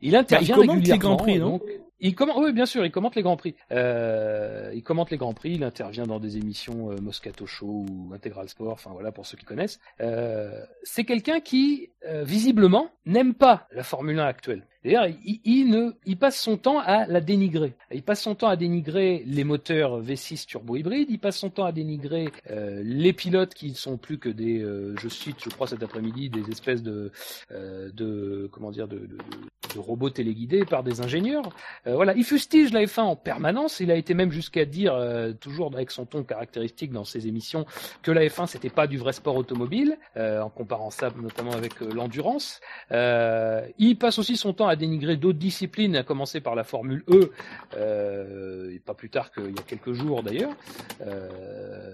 Il 0.00 0.14
intervient 0.14 0.56
Bah, 0.56 0.62
les 0.62 0.68
régulièrement, 0.70 1.00
Grands 1.00 1.16
Prix, 1.16 1.38
non? 1.40 1.50
donc- 1.50 1.62
il 2.00 2.14
commente, 2.14 2.36
oui, 2.38 2.52
bien 2.52 2.66
sûr, 2.66 2.84
il 2.84 2.90
commente 2.90 3.14
les 3.16 3.22
grands 3.22 3.36
prix. 3.36 3.54
Euh, 3.72 4.72
il 4.74 4.82
commente 4.82 5.10
les 5.10 5.16
grands 5.16 5.34
prix, 5.34 5.52
il 5.52 5.64
intervient 5.64 6.04
dans 6.06 6.20
des 6.20 6.36
émissions 6.36 6.90
euh, 6.90 6.96
Moscato 7.00 7.46
Show 7.46 7.86
ou 7.90 8.12
Intégral 8.14 8.48
Sport, 8.48 8.72
enfin 8.72 8.90
voilà 8.92 9.12
pour 9.12 9.26
ceux 9.26 9.36
qui 9.36 9.44
connaissent. 9.44 9.80
Euh, 10.00 10.62
c'est 10.82 11.04
quelqu'un 11.04 11.40
qui, 11.40 11.90
euh, 12.08 12.24
visiblement, 12.24 12.90
n'aime 13.06 13.34
pas 13.34 13.66
la 13.72 13.82
Formule 13.82 14.18
1 14.18 14.24
actuelle. 14.26 14.66
D'ailleurs, 14.84 15.06
il, 15.44 15.68
ne, 15.70 15.90
il 16.06 16.16
passe 16.16 16.40
son 16.40 16.56
temps 16.56 16.78
à 16.78 17.04
la 17.06 17.20
dénigrer. 17.20 17.74
Il 17.90 18.02
passe 18.02 18.22
son 18.22 18.34
temps 18.36 18.46
à 18.46 18.56
dénigrer 18.56 19.22
les 19.26 19.42
moteurs 19.44 20.00
V6 20.00 20.46
turbo 20.46 20.76
hybrides. 20.76 21.08
Il 21.10 21.18
passe 21.18 21.36
son 21.36 21.50
temps 21.50 21.64
à 21.64 21.72
dénigrer 21.72 22.28
euh, 22.50 22.80
les 22.84 23.12
pilotes 23.12 23.54
qui 23.54 23.70
ne 23.70 23.74
sont 23.74 23.96
plus 23.98 24.18
que 24.18 24.28
des, 24.28 24.60
euh, 24.62 24.94
je 24.98 25.08
cite, 25.08 25.36
je 25.44 25.50
crois 25.50 25.66
cet 25.66 25.82
après-midi, 25.82 26.30
des 26.30 26.48
espèces 26.50 26.82
de, 26.84 27.10
euh, 27.50 27.90
de, 27.92 28.48
comment 28.52 28.70
dire, 28.70 28.86
de, 28.88 28.98
de- 28.98 29.18
de 29.74 29.78
robots 29.80 30.08
téléguidés 30.08 30.64
par 30.64 30.82
des 30.82 31.02
ingénieurs. 31.02 31.42
Euh, 31.88 31.94
voilà, 31.94 32.14
il 32.14 32.24
fustige 32.24 32.72
la 32.72 32.82
F1 32.84 33.00
en 33.00 33.16
permanence. 33.16 33.80
Il 33.80 33.90
a 33.90 33.96
été 33.96 34.14
même 34.14 34.30
jusqu'à 34.30 34.64
dire, 34.64 34.94
euh, 34.94 35.32
toujours 35.32 35.72
avec 35.74 35.90
son 35.90 36.04
ton 36.04 36.22
caractéristique 36.22 36.92
dans 36.92 37.04
ses 37.04 37.26
émissions, 37.26 37.66
que 38.02 38.10
la 38.10 38.26
F1 38.26 38.46
c'était 38.46 38.70
pas 38.70 38.86
du 38.86 38.98
vrai 38.98 39.12
sport 39.12 39.36
automobile, 39.36 39.98
euh, 40.16 40.40
en 40.40 40.50
comparant 40.50 40.90
ça 40.90 41.10
notamment 41.20 41.52
avec 41.52 41.80
l'endurance. 41.80 42.60
Il 42.90 43.96
passe 43.98 44.18
aussi 44.18 44.36
son 44.36 44.52
temps 44.52 44.68
à 44.68 44.76
dénigrer 44.76 45.16
d'autres 45.16 45.38
disciplines, 45.38 45.96
à 45.96 46.02
commencer 46.02 46.40
par 46.40 46.54
la 46.54 46.64
Formule 46.64 47.04
E, 47.08 47.32
et 48.74 48.78
pas 48.80 48.94
plus 48.94 49.10
tard 49.10 49.32
qu'il 49.32 49.50
y 49.50 49.58
a 49.58 49.62
quelques 49.66 49.92
jours 49.92 50.22
d'ailleurs. 50.22 50.54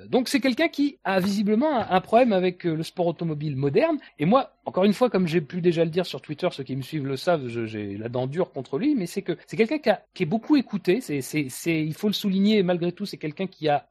Donc 0.09 0.29
c'est 0.29 0.41
quelqu'un 0.41 0.69
qui 0.69 0.99
a 1.05 1.21
visiblement 1.21 1.79
un, 1.79 1.87
un 1.91 2.01
problème 2.01 2.33
avec 2.33 2.65
le 2.65 2.83
sport 2.83 3.07
automobile 3.07 3.57
moderne. 3.57 3.99
Et 4.19 4.25
moi, 4.25 4.54
encore 4.67 4.85
une 4.85 4.95
fois, 4.95 5.11
comme 5.11 5.27
j'ai 5.27 5.41
pu 5.41 5.61
déjà 5.61 5.85
le 5.85 5.91
dire 5.91 6.07
sur 6.07 6.21
Twitter, 6.21 6.49
ceux 6.53 6.65
qui 6.65 6.75
me 6.75 6.83
suivent 6.83 7.07
le 7.07 7.17
savent, 7.17 7.47
j'ai 7.49 7.97
la 7.99 8.09
dent 8.09 8.27
dure 8.27 8.51
contre 8.51 8.79
lui, 8.79 8.95
mais 8.95 9.07
c'est 9.07 9.23
que 9.23 9.37
c'est 9.47 9.57
quelqu'un 9.57 9.99
qui, 10.15 10.23
est 10.23 10.27
beaucoup 10.27 10.57
écouté. 10.57 11.01
Il 11.09 11.95
faut 11.95 12.07
le 12.07 12.15
souligner. 12.15 12.63
Malgré 12.63 12.93
tout, 12.93 13.05
c'est 13.05 13.19
quelqu'un 13.19 13.47
qui 13.47 13.69
a, 13.69 13.87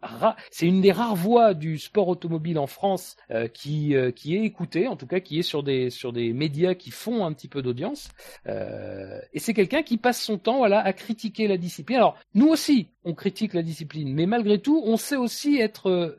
c'est 0.50 0.66
une 0.66 0.82
des 0.82 0.92
rares 0.92 1.16
voix 1.16 1.54
du 1.54 1.78
sport 1.78 2.08
automobile 2.08 2.58
en 2.58 2.68
France 2.68 3.18
euh, 3.32 3.48
qui, 3.48 3.96
euh, 3.96 4.12
qui 4.12 4.36
est 4.36 4.44
écouté, 4.44 4.88
en 4.88 4.96
tout 4.96 5.06
cas 5.08 5.20
qui 5.20 5.40
est 5.40 5.44
sur 5.44 5.64
des, 5.64 5.90
sur 5.90 6.12
des 6.12 6.34
médias 6.34 6.74
qui 6.74 6.92
font 6.92 7.26
un 7.26 7.34
petit 7.34 7.48
peu 7.48 7.62
d'audience. 7.62 8.10
Euh, 8.48 9.20
et 9.34 9.40
c'est 9.40 9.54
quelqu'un 9.54 9.84
qui 9.84 9.98
passe 9.98 10.22
son 10.22 10.38
temps, 10.38 10.58
voilà, 10.58 10.80
à 10.80 10.94
critiquer 10.94 11.48
la 11.48 11.58
discipline. 11.58 11.98
Alors 11.98 12.18
nous 12.34 12.48
aussi, 12.48 12.88
on 13.06 13.14
critique 13.14 13.54
la 13.54 13.62
discipline, 13.62 14.14
mais 14.14 14.26
malgré 14.26 14.60
tout, 14.60 14.82
on 14.86 14.98
sait 14.98 15.18
aussi 15.18 15.58
être, 15.58 16.18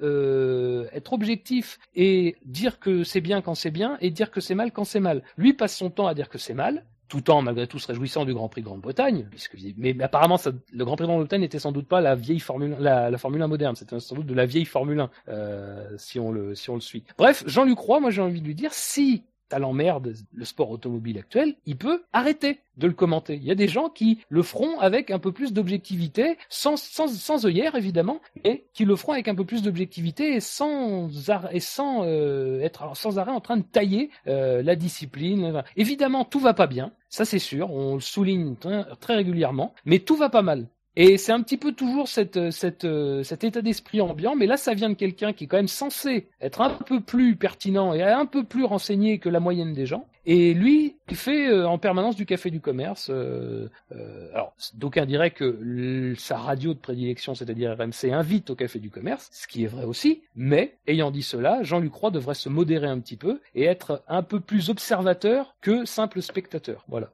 être 0.92 1.12
objectif 1.12 1.78
et 1.96 2.36
dire 2.44 2.78
que 2.78 3.04
c'est 3.04 3.22
bien 3.22 3.40
quand 3.40 3.54
c'est 3.54 3.70
bien 3.70 3.96
et 4.00 4.10
dire 4.10 4.30
que 4.30 4.40
c'est 4.44 4.54
mal 4.54 4.72
quand 4.72 4.84
c'est 4.84 5.00
mal. 5.00 5.22
Lui 5.36 5.52
passe 5.52 5.76
son 5.76 5.90
temps 5.90 6.06
à 6.06 6.14
dire 6.14 6.28
que 6.28 6.38
c'est 6.38 6.54
mal, 6.54 6.84
tout 7.08 7.30
en 7.30 7.42
malgré 7.42 7.66
tout 7.66 7.78
se 7.78 7.86
réjouissant 7.86 8.24
du 8.24 8.34
Grand 8.34 8.48
Prix 8.48 8.62
de 8.62 8.66
Grande-Bretagne, 8.66 9.28
mais, 9.76 9.96
apparemment 10.02 10.38
le 10.72 10.84
Grand 10.84 10.96
Prix 10.96 11.04
de 11.04 11.08
Grande-Bretagne 11.08 11.40
n'était 11.40 11.58
sans 11.58 11.72
doute 11.72 11.86
pas 11.86 12.00
la 12.00 12.14
vieille 12.14 12.40
Formule, 12.40 12.76
la, 12.78 13.10
la 13.10 13.18
Formule 13.18 13.42
1 13.42 13.46
moderne, 13.46 13.76
c'était 13.76 13.98
sans 14.00 14.16
doute 14.16 14.26
de 14.26 14.34
la 14.34 14.46
vieille 14.46 14.64
Formule 14.64 15.00
1 15.00 15.10
euh, 15.28 15.94
si 15.96 16.18
on 16.18 16.32
le 16.32 16.54
si 16.54 16.70
on 16.70 16.74
le 16.74 16.80
suit. 16.80 17.04
Bref, 17.18 17.44
Jean-Luc 17.46 17.78
Roy, 17.78 18.00
moi 18.00 18.10
j'ai 18.10 18.22
envie 18.22 18.40
de 18.40 18.46
lui 18.46 18.54
dire 18.54 18.72
si 18.72 19.24
ça 19.50 19.58
l'emmerde 19.58 20.14
le 20.32 20.44
sport 20.44 20.70
automobile 20.70 21.18
actuel, 21.18 21.54
il 21.66 21.76
peut 21.76 22.02
arrêter 22.12 22.60
de 22.76 22.86
le 22.86 22.92
commenter. 22.92 23.36
Il 23.36 23.44
y 23.44 23.50
a 23.50 23.54
des 23.54 23.68
gens 23.68 23.88
qui 23.88 24.18
le 24.28 24.42
feront 24.42 24.80
avec 24.80 25.10
un 25.10 25.18
peu 25.18 25.32
plus 25.32 25.52
d'objectivité, 25.52 26.36
sans, 26.48 26.76
sans, 26.76 27.08
sans 27.08 27.46
œillère 27.46 27.76
évidemment, 27.76 28.20
mais 28.44 28.64
qui 28.72 28.84
le 28.84 28.96
feront 28.96 29.12
avec 29.12 29.28
un 29.28 29.34
peu 29.34 29.44
plus 29.44 29.62
d'objectivité 29.62 30.34
et 30.34 30.40
sans, 30.40 31.08
et 31.52 31.60
sans 31.60 32.04
euh, 32.04 32.60
être 32.60 32.96
sans 32.96 33.18
arrêt 33.18 33.30
en 33.30 33.40
train 33.40 33.56
de 33.56 33.62
tailler 33.62 34.10
euh, 34.26 34.62
la 34.62 34.76
discipline. 34.76 35.62
Évidemment, 35.76 36.24
tout 36.24 36.40
va 36.40 36.54
pas 36.54 36.66
bien, 36.66 36.92
ça 37.08 37.24
c'est 37.24 37.38
sûr, 37.38 37.70
on 37.70 37.94
le 37.94 38.00
souligne 38.00 38.56
très 39.00 39.14
régulièrement, 39.14 39.74
mais 39.84 40.00
tout 40.00 40.16
va 40.16 40.30
pas 40.30 40.42
mal. 40.42 40.66
Et 40.96 41.18
c'est 41.18 41.32
un 41.32 41.42
petit 41.42 41.56
peu 41.56 41.72
toujours 41.72 42.08
cette, 42.08 42.50
cette, 42.50 42.84
euh, 42.84 43.22
cet 43.22 43.44
état 43.44 43.62
d'esprit 43.62 44.00
ambiant, 44.00 44.36
mais 44.36 44.46
là 44.46 44.56
ça 44.56 44.74
vient 44.74 44.90
de 44.90 44.94
quelqu'un 44.94 45.32
qui 45.32 45.44
est 45.44 45.46
quand 45.46 45.56
même 45.56 45.68
censé 45.68 46.28
être 46.40 46.60
un 46.60 46.70
peu 46.70 47.00
plus 47.00 47.36
pertinent 47.36 47.94
et 47.94 48.02
un 48.02 48.26
peu 48.26 48.44
plus 48.44 48.64
renseigné 48.64 49.18
que 49.18 49.28
la 49.28 49.40
moyenne 49.40 49.72
des 49.72 49.86
gens. 49.86 50.06
Et 50.26 50.54
lui, 50.54 50.96
il 51.10 51.16
fait 51.16 51.50
euh, 51.50 51.68
en 51.68 51.78
permanence 51.78 52.16
du 52.16 52.24
café 52.24 52.50
du 52.50 52.60
commerce. 52.60 53.10
euh, 53.10 53.68
euh, 53.92 54.30
alors, 54.32 54.54
d'aucuns 54.74 55.04
diraient 55.04 55.32
que 55.32 56.14
sa 56.16 56.38
radio 56.38 56.72
de 56.72 56.78
prédilection, 56.78 57.34
c'est-à-dire 57.34 57.76
RMC, 57.78 58.10
invite 58.12 58.50
au 58.50 58.54
café 58.54 58.78
du 58.78 58.90
commerce, 58.90 59.28
ce 59.32 59.46
qui 59.46 59.64
est 59.64 59.68
vrai 59.68 59.84
aussi. 59.84 60.22
Mais, 60.34 60.76
ayant 60.86 61.10
dit 61.10 61.22
cela, 61.22 61.62
Jean-Luc 61.62 61.92
devrait 62.12 62.34
se 62.34 62.48
modérer 62.48 62.86
un 62.86 63.00
petit 63.00 63.16
peu 63.16 63.40
et 63.54 63.64
être 63.64 64.02
un 64.08 64.22
peu 64.22 64.40
plus 64.40 64.70
observateur 64.70 65.54
que 65.60 65.84
simple 65.84 66.22
spectateur. 66.22 66.84
Voilà. 66.88 67.10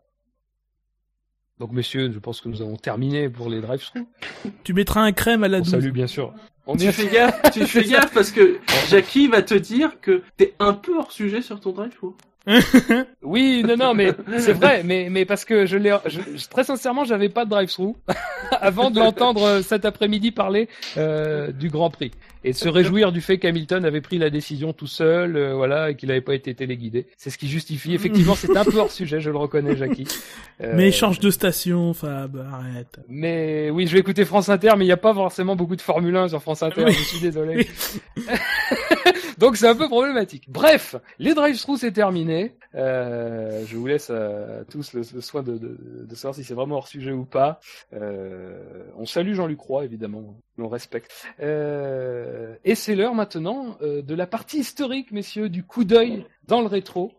Donc, 1.61 1.73
messieurs, 1.73 2.11
je 2.11 2.19
pense 2.19 2.41
que 2.41 2.49
nous 2.49 2.63
avons 2.63 2.77
terminé 2.77 3.29
pour 3.29 3.49
les 3.51 3.61
drive-through. 3.61 4.05
Tu 4.65 4.73
mettras 4.73 5.03
un 5.03 5.13
crème 5.13 5.45
à 5.45 5.49
la 5.49 5.59
On 5.59 5.61
douce. 5.61 5.71
salue 5.71 5.91
bien 5.93 6.07
sûr. 6.07 6.33
On 6.67 6.75
Tu 6.77 6.91
fais 6.91 7.07
gaffe, 7.09 7.41
tu 7.53 7.67
fais 7.67 7.85
gaffe 7.89 8.13
parce 8.15 8.31
que 8.31 8.59
Jackie 8.89 9.29
va 9.29 9.43
te 9.43 9.55
dire 9.55 10.01
que 10.01 10.23
t'es 10.37 10.55
un 10.59 10.73
peu 10.73 10.97
hors 10.99 11.13
sujet 11.13 11.43
sur 11.43 11.61
ton 11.61 11.73
drive. 11.73 11.93
ou 12.03 12.15
Oui, 13.23 13.63
non, 13.67 13.77
non, 13.77 13.95
mais 13.95 14.13
c'est 14.39 14.55
vrai, 14.55 14.83
mais, 14.85 15.09
mais 15.11 15.25
parce 15.25 15.45
que 15.45 15.67
je 15.67 15.77
l'ai, 15.77 15.95
très 16.51 16.65
sincèrement, 16.65 17.05
j'avais 17.05 17.29
pas 17.29 17.45
de 17.45 17.51
drive-through 17.51 17.95
avant 18.61 18.91
de 18.91 18.99
l'entendre 18.99 19.43
euh, 19.45 19.63
cet 19.63 19.85
après-midi 19.85 20.33
parler 20.33 20.69
euh, 20.97 21.53
du 21.53 21.69
Grand 21.69 21.91
Prix 21.91 22.11
et 22.43 22.53
de 22.53 22.57
se 22.57 22.69
réjouir 22.69 23.13
du 23.13 23.21
fait 23.21 23.39
qu'Hamilton 23.39 23.85
avait 23.85 24.01
pris 24.01 24.17
la 24.17 24.31
décision 24.31 24.73
tout 24.73 24.87
seul, 24.87 25.37
euh, 25.37 25.55
voilà, 25.55 25.91
et 25.91 25.95
qu'il 25.95 26.09
n'avait 26.09 26.23
pas 26.23 26.35
été 26.35 26.55
téléguidé. 26.55 27.07
C'est 27.19 27.29
ce 27.29 27.37
qui 27.37 27.47
justifie. 27.49 27.95
Effectivement, 27.95 28.35
c'est 28.35 28.57
un 28.57 28.65
peu 28.65 28.79
hors 28.79 28.91
sujet, 28.91 29.21
je 29.21 29.31
le 29.31 29.37
reconnais, 29.37 29.77
Jackie. 29.77 30.07
Euh, 30.63 30.75
Mais 30.77 30.93
change 30.93 31.21
de 31.21 31.31
station, 31.31 31.95
Fab, 31.95 32.37
arrête. 32.53 32.99
mais 33.09 33.71
oui, 33.71 33.87
je 33.87 33.95
vais 33.95 34.01
écouter 34.01 34.27
France 34.27 34.51
Inter, 34.51 34.73
mais 34.77 34.85
il 34.85 34.89
n'y 34.89 34.93
a 34.93 34.99
pas 34.99 35.15
forcément 35.15 35.57
beaucoup 35.57 35.75
de 35.75 35.81
Formule 35.81 36.15
1 36.15 36.29
sur 36.29 36.43
France 36.43 36.63
Inter, 36.63 36.85
Oui. 36.85 36.93
je 36.93 37.03
suis 37.03 37.19
désolé. 37.21 37.67
Donc 39.41 39.57
c'est 39.57 39.67
un 39.67 39.75
peu 39.75 39.89
problématique. 39.89 40.51
Bref, 40.51 40.97
les 41.19 41.33
drive-through 41.33 41.79
c'est 41.79 41.93
terminé. 41.93 42.57
Euh, 42.75 43.65
je 43.67 43.75
vous 43.75 43.87
laisse 43.87 44.09
euh, 44.11 44.65
tous 44.71 44.93
le, 44.93 45.03
soin 45.03 45.43
de, 45.43 45.57
de, 45.57 46.05
de 46.07 46.15
savoir 46.15 46.35
si 46.35 46.45
c'est 46.45 46.53
vraiment 46.53 46.77
hors 46.77 46.87
sujet 46.87 47.13
ou 47.13 47.25
pas. 47.25 47.59
Euh, 47.95 48.85
on 48.99 49.07
salue 49.07 49.33
Jean-Luc 49.33 49.59
Roy, 49.59 49.87
évidemment, 49.87 50.37
on 50.59 50.69
respecte. 50.69 51.11
Et 51.41 52.75
c'est 52.75 52.95
l'heure 52.95 53.15
maintenant 53.15 53.79
de 53.81 54.15
la 54.15 54.27
partie 54.27 54.59
historique, 54.59 55.11
messieurs, 55.11 55.49
du 55.49 55.65
coup 55.65 55.85
d'œil 55.85 56.27
dans 56.47 56.61
le 56.61 56.67
rétro. 56.67 57.11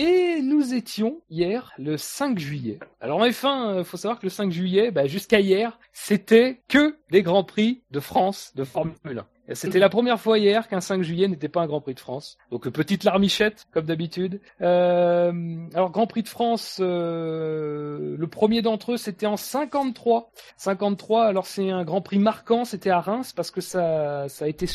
Et 0.00 0.42
nous 0.42 0.74
étions 0.74 1.22
hier 1.28 1.72
le 1.76 1.96
5 1.96 2.38
juillet. 2.38 2.78
Alors 3.00 3.18
en 3.18 3.26
F1, 3.26 3.78
euh, 3.78 3.84
faut 3.84 3.96
savoir 3.96 4.20
que 4.20 4.26
le 4.26 4.30
5 4.30 4.52
juillet, 4.52 4.92
bah, 4.92 5.06
jusqu'à 5.08 5.40
hier, 5.40 5.76
c'était 5.92 6.62
que 6.68 6.96
des 7.10 7.24
grands 7.24 7.42
prix 7.42 7.82
de 7.90 7.98
France 7.98 8.52
de 8.54 8.62
Formule 8.62 8.94
1. 9.04 9.26
C'était 9.54 9.78
la 9.78 9.88
première 9.88 10.20
fois 10.20 10.38
hier 10.38 10.68
qu'un 10.68 10.80
5 10.80 11.02
juillet 11.02 11.26
n'était 11.26 11.48
pas 11.48 11.62
un 11.62 11.66
Grand 11.66 11.80
Prix 11.80 11.94
de 11.94 12.00
France. 12.00 12.36
Donc 12.50 12.66
euh, 12.66 12.70
petite 12.70 13.04
larmichette, 13.04 13.66
comme 13.72 13.86
d'habitude. 13.86 14.40
Euh, 14.60 15.32
alors 15.74 15.90
Grand 15.90 16.06
Prix 16.06 16.22
de 16.22 16.28
France, 16.28 16.78
euh, 16.80 18.16
le 18.18 18.26
premier 18.26 18.60
d'entre 18.60 18.92
eux, 18.92 18.96
c'était 18.96 19.26
en 19.26 19.36
53. 19.36 20.30
53, 20.56 21.24
alors 21.24 21.46
c'est 21.46 21.70
un 21.70 21.84
Grand 21.84 22.02
Prix 22.02 22.18
marquant, 22.18 22.64
c'était 22.64 22.90
à 22.90 23.00
Reims, 23.00 23.32
parce 23.32 23.50
que 23.50 23.60
ça, 23.60 24.28
ça 24.28 24.44
a 24.44 24.48
été 24.48 24.66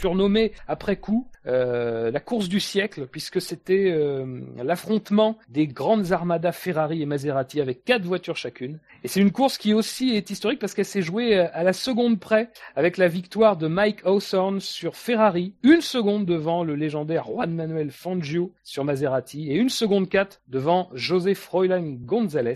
surnommé 0.00 0.52
après 0.68 0.96
coup 0.96 1.28
euh, 1.46 2.10
la 2.10 2.20
course 2.20 2.48
du 2.48 2.58
siècle 2.58 3.06
puisque 3.06 3.40
c'était 3.40 3.90
euh, 3.90 4.40
l'affrontement 4.62 5.36
des 5.50 5.66
grandes 5.66 6.12
armadas 6.12 6.52
Ferrari 6.52 7.02
et 7.02 7.06
Maserati 7.06 7.60
avec 7.60 7.84
quatre 7.84 8.04
voitures 8.04 8.36
chacune. 8.36 8.78
Et 9.02 9.08
c'est 9.08 9.20
une 9.20 9.30
course 9.30 9.58
qui 9.58 9.74
aussi 9.74 10.10
est 10.10 10.30
historique 10.30 10.58
parce 10.58 10.72
qu'elle 10.72 10.86
s'est 10.86 11.02
jouée 11.02 11.38
euh, 11.38 11.46
à 11.52 11.62
la 11.62 11.74
seconde 11.74 12.18
près 12.18 12.50
avec 12.76 12.96
la 12.96 13.08
victoire 13.08 13.58
de 13.58 13.66
Mike 13.66 14.00
Hawthorne 14.04 14.60
sur 14.60 14.96
Ferrari 14.96 15.52
une 15.62 15.82
seconde 15.82 16.24
devant 16.24 16.64
le 16.64 16.74
légendaire 16.76 17.24
Juan 17.26 17.54
Manuel 17.54 17.90
Fangio 17.90 18.52
sur 18.62 18.84
Maserati 18.84 19.50
et 19.50 19.56
une 19.56 19.68
seconde 19.68 20.08
quatre 20.08 20.40
devant 20.48 20.88
José 20.94 21.34
Froilan 21.34 21.96
González 22.04 22.54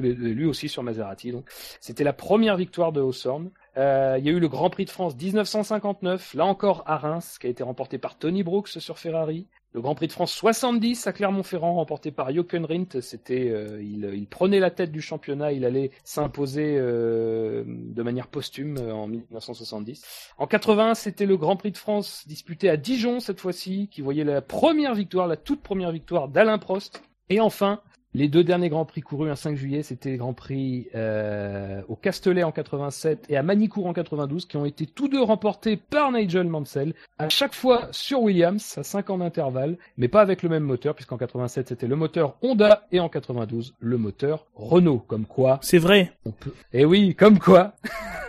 lui 0.00 0.46
aussi 0.46 0.68
sur 0.68 0.84
Maserati 0.84 1.32
donc. 1.32 1.48
C'était 1.80 2.04
la 2.04 2.12
première 2.12 2.56
victoire 2.56 2.92
de 2.92 3.00
Hawthorne 3.00 3.50
Euh, 3.78 4.16
il 4.18 4.26
y 4.26 4.28
a 4.28 4.32
eu 4.32 4.40
le 4.40 4.48
Grand 4.48 4.70
Prix 4.70 4.86
de 4.86 4.90
France 4.90 5.14
1959, 5.14 6.34
là 6.34 6.46
encore 6.46 6.82
à 6.86 6.96
Reims, 6.96 7.38
qui 7.40 7.46
a 7.46 7.50
été 7.50 7.62
remporté 7.62 7.98
par 7.98 8.18
Tony 8.18 8.42
Brooks 8.42 8.68
sur 8.68 8.98
Ferrari. 8.98 9.46
Le 9.72 9.80
Grand 9.80 9.94
Prix 9.94 10.08
de 10.08 10.12
France 10.12 10.32
70 10.32 11.06
à 11.06 11.12
Clermont-Ferrand, 11.12 11.74
remporté 11.74 12.10
par 12.10 12.34
Jochen 12.34 12.64
Rindt. 12.64 13.00
C'était, 13.00 13.50
euh, 13.50 13.80
il, 13.80 14.26
prenait 14.26 14.58
la 14.58 14.72
tête 14.72 14.90
du 14.90 15.00
championnat, 15.00 15.52
il 15.52 15.64
allait 15.64 15.92
s'imposer 16.02 16.74
euh, 16.76 17.62
de 17.66 18.02
manière 18.02 18.26
posthume 18.26 18.78
en 18.78 19.06
1970. 19.06 20.32
En 20.38 20.48
81, 20.48 20.94
c'était 20.94 21.26
le 21.26 21.36
Grand 21.36 21.56
Prix 21.56 21.70
de 21.70 21.76
France 21.76 22.24
disputé 22.26 22.68
à 22.68 22.76
Dijon 22.76 23.20
cette 23.20 23.38
fois-ci, 23.38 23.88
qui 23.92 24.00
voyait 24.00 24.24
la 24.24 24.42
première 24.42 24.94
victoire, 24.94 25.28
la 25.28 25.36
toute 25.36 25.62
première 25.62 25.92
victoire 25.92 26.28
d'Alain 26.28 26.58
Prost. 26.58 27.02
Et 27.28 27.40
enfin, 27.40 27.80
les 28.14 28.28
deux 28.28 28.42
derniers 28.42 28.68
Grands 28.70 28.84
Prix 28.84 29.02
courus 29.02 29.30
un 29.30 29.36
5 29.36 29.56
juillet, 29.56 29.82
c'était 29.82 30.10
les 30.10 30.16
Grands 30.16 30.32
Prix 30.32 30.88
euh, 30.94 31.82
au 31.88 31.96
Castellet 31.96 32.42
en 32.42 32.52
87 32.52 33.26
et 33.28 33.36
à 33.36 33.42
Manicourt 33.42 33.86
en 33.86 33.92
92, 33.92 34.46
qui 34.46 34.56
ont 34.56 34.64
été 34.64 34.86
tous 34.86 35.08
deux 35.08 35.22
remportés 35.22 35.76
par 35.76 36.10
Nigel 36.10 36.46
Mansell, 36.46 36.94
à 37.18 37.28
chaque 37.28 37.54
fois 37.54 37.88
sur 37.90 38.22
Williams, 38.22 38.78
à 38.78 38.82
5 38.82 39.10
ans 39.10 39.18
d'intervalle, 39.18 39.76
mais 39.98 40.08
pas 40.08 40.22
avec 40.22 40.42
le 40.42 40.48
même 40.48 40.62
moteur, 40.62 40.94
puisqu'en 40.94 41.18
87 41.18 41.68
c'était 41.68 41.86
le 41.86 41.96
moteur 41.96 42.36
Honda 42.42 42.86
et 42.92 43.00
en 43.00 43.08
92 43.08 43.74
le 43.78 43.98
moteur 43.98 44.46
Renault, 44.54 45.04
comme 45.06 45.26
quoi 45.26 45.58
C'est 45.62 45.78
vrai. 45.78 46.12
on 46.24 46.30
peut... 46.30 46.52
Et 46.72 46.84
oui, 46.84 47.14
comme 47.14 47.38
quoi, 47.38 47.74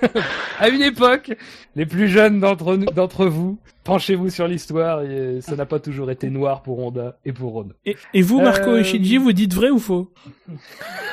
à 0.60 0.70
une 0.70 0.82
époque, 0.82 1.32
les 1.76 1.86
plus 1.86 2.10
jeunes 2.10 2.40
d'entre 2.40 2.76
nous, 2.76 2.86
d'entre 2.88 3.26
vous, 3.28 3.58
penchez-vous 3.90 4.30
sur 4.30 4.48
l'histoire, 4.48 5.02
et 5.02 5.42
ça 5.42 5.56
n'a 5.56 5.66
pas 5.66 5.80
toujours 5.80 6.12
été 6.12 6.30
noir 6.30 6.62
pour 6.62 6.80
Honda 6.80 7.18
et 7.26 7.34
pour 7.34 7.54
Renault. 7.54 7.74
Et, 7.86 7.98
et 8.14 8.22
vous, 8.22 8.40
Marco 8.40 8.70
Euh, 8.70 8.80
et 8.80 8.84
Shinji, 8.84 9.18
vous 9.18 9.34
dites 9.34 9.54
vrai 9.54 9.70
ou 9.72 9.80
faux? 9.80 10.14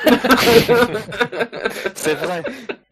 C'est 1.95 2.13
vrai. 2.13 2.43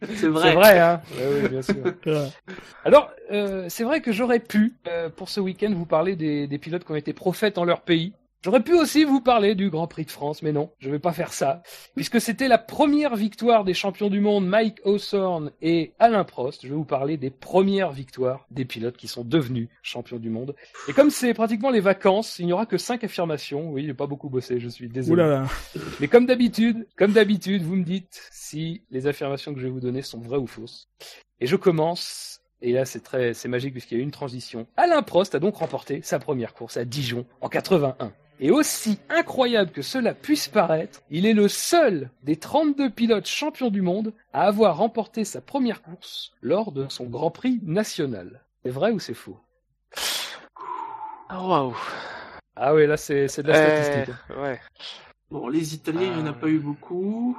C'est 0.04 0.28
vrai. 0.28 0.42
C'est 0.42 0.54
vrai, 0.54 0.78
hein 0.78 1.00
Ouais, 1.18 1.42
Oui, 1.42 1.48
bien 1.48 1.62
sûr. 1.62 1.76
Alors, 2.84 3.10
euh, 3.32 3.66
c'est 3.68 3.84
vrai 3.84 4.00
que 4.00 4.12
j'aurais 4.12 4.40
pu, 4.40 4.74
euh, 4.88 5.08
pour 5.08 5.28
ce 5.28 5.40
week-end, 5.40 5.72
vous 5.74 5.86
parler 5.86 6.16
des, 6.16 6.46
des 6.46 6.58
pilotes 6.58 6.84
qui 6.84 6.92
ont 6.92 6.96
été 6.96 7.12
prophètes 7.12 7.58
en 7.58 7.64
leur 7.64 7.80
pays. 7.82 8.12
J'aurais 8.46 8.62
pu 8.62 8.74
aussi 8.74 9.02
vous 9.02 9.20
parler 9.20 9.56
du 9.56 9.70
Grand 9.70 9.88
Prix 9.88 10.04
de 10.04 10.10
France, 10.12 10.40
mais 10.40 10.52
non, 10.52 10.70
je 10.78 10.88
vais 10.88 11.00
pas 11.00 11.12
faire 11.12 11.32
ça, 11.32 11.64
puisque 11.96 12.20
c'était 12.20 12.46
la 12.46 12.58
première 12.58 13.16
victoire 13.16 13.64
des 13.64 13.74
champions 13.74 14.08
du 14.08 14.20
monde 14.20 14.46
Mike 14.46 14.78
Hawthorne 14.84 15.50
et 15.62 15.94
Alain 15.98 16.22
Prost. 16.22 16.62
Je 16.62 16.68
vais 16.68 16.76
vous 16.76 16.84
parler 16.84 17.16
des 17.16 17.30
premières 17.30 17.90
victoires 17.90 18.46
des 18.52 18.64
pilotes 18.64 18.96
qui 18.96 19.08
sont 19.08 19.24
devenus 19.24 19.68
champions 19.82 20.18
du 20.18 20.30
monde. 20.30 20.54
Et 20.86 20.92
comme 20.92 21.10
c'est 21.10 21.34
pratiquement 21.34 21.70
les 21.70 21.80
vacances, 21.80 22.38
il 22.38 22.46
n'y 22.46 22.52
aura 22.52 22.66
que 22.66 22.78
cinq 22.78 23.02
affirmations. 23.02 23.68
Oui, 23.68 23.84
j'ai 23.84 23.94
pas 23.94 24.06
beaucoup 24.06 24.28
bossé, 24.28 24.60
je 24.60 24.68
suis 24.68 24.88
désolé. 24.88 25.24
Ouh 25.24 25.26
là 25.26 25.40
là. 25.40 25.48
Mais 25.98 26.06
comme 26.06 26.26
d'habitude, 26.26 26.86
comme 26.96 27.10
d'habitude, 27.10 27.64
vous 27.64 27.74
me 27.74 27.84
dites 27.84 28.28
si 28.30 28.84
les 28.92 29.08
affirmations 29.08 29.54
que 29.54 29.58
je 29.58 29.64
vais 29.64 29.72
vous 29.72 29.80
donner 29.80 30.02
sont 30.02 30.20
vraies 30.20 30.38
ou 30.38 30.46
fausses. 30.46 30.88
Et 31.40 31.48
je 31.48 31.56
commence. 31.56 32.42
Et 32.62 32.72
là, 32.72 32.84
c'est 32.84 33.00
très, 33.00 33.34
c'est 33.34 33.48
magique 33.48 33.72
puisqu'il 33.72 33.96
y 33.96 33.98
a 33.98 34.00
eu 34.02 34.04
une 34.04 34.12
transition. 34.12 34.68
Alain 34.76 35.02
Prost 35.02 35.34
a 35.34 35.40
donc 35.40 35.56
remporté 35.56 36.00
sa 36.02 36.20
première 36.20 36.54
course 36.54 36.76
à 36.76 36.84
Dijon 36.84 37.26
en 37.40 37.48
81. 37.48 38.12
Et 38.38 38.50
aussi 38.50 38.98
incroyable 39.08 39.70
que 39.70 39.80
cela 39.82 40.12
puisse 40.14 40.48
paraître, 40.48 41.00
il 41.10 41.24
est 41.26 41.32
le 41.32 41.48
seul 41.48 42.10
des 42.22 42.36
32 42.36 42.90
pilotes 42.90 43.26
champions 43.26 43.70
du 43.70 43.80
monde 43.80 44.12
à 44.32 44.42
avoir 44.42 44.76
remporté 44.76 45.24
sa 45.24 45.40
première 45.40 45.82
course 45.82 46.32
lors 46.42 46.70
de 46.72 46.86
son 46.88 47.04
Grand 47.06 47.30
Prix 47.30 47.60
national. 47.62 48.42
C'est 48.64 48.70
vrai 48.70 48.90
ou 48.92 48.98
c'est 48.98 49.14
faux? 49.14 49.38
Ah, 51.28 51.42
Waouh. 51.42 51.74
Ah 52.56 52.74
oui, 52.74 52.86
là, 52.86 52.96
c'est, 52.96 53.28
c'est 53.28 53.42
de 53.42 53.48
la 53.48 53.56
Euh, 53.56 53.70
statistique. 53.84 54.14
ouais. 54.38 54.60
Bon, 55.30 55.48
les 55.48 55.74
Italiens, 55.74 56.02
il 56.02 56.14
n'y 56.16 56.22
en 56.22 56.26
a 56.26 56.30
Ah. 56.30 56.40
pas 56.40 56.48
eu 56.48 56.58
beaucoup. 56.58 57.36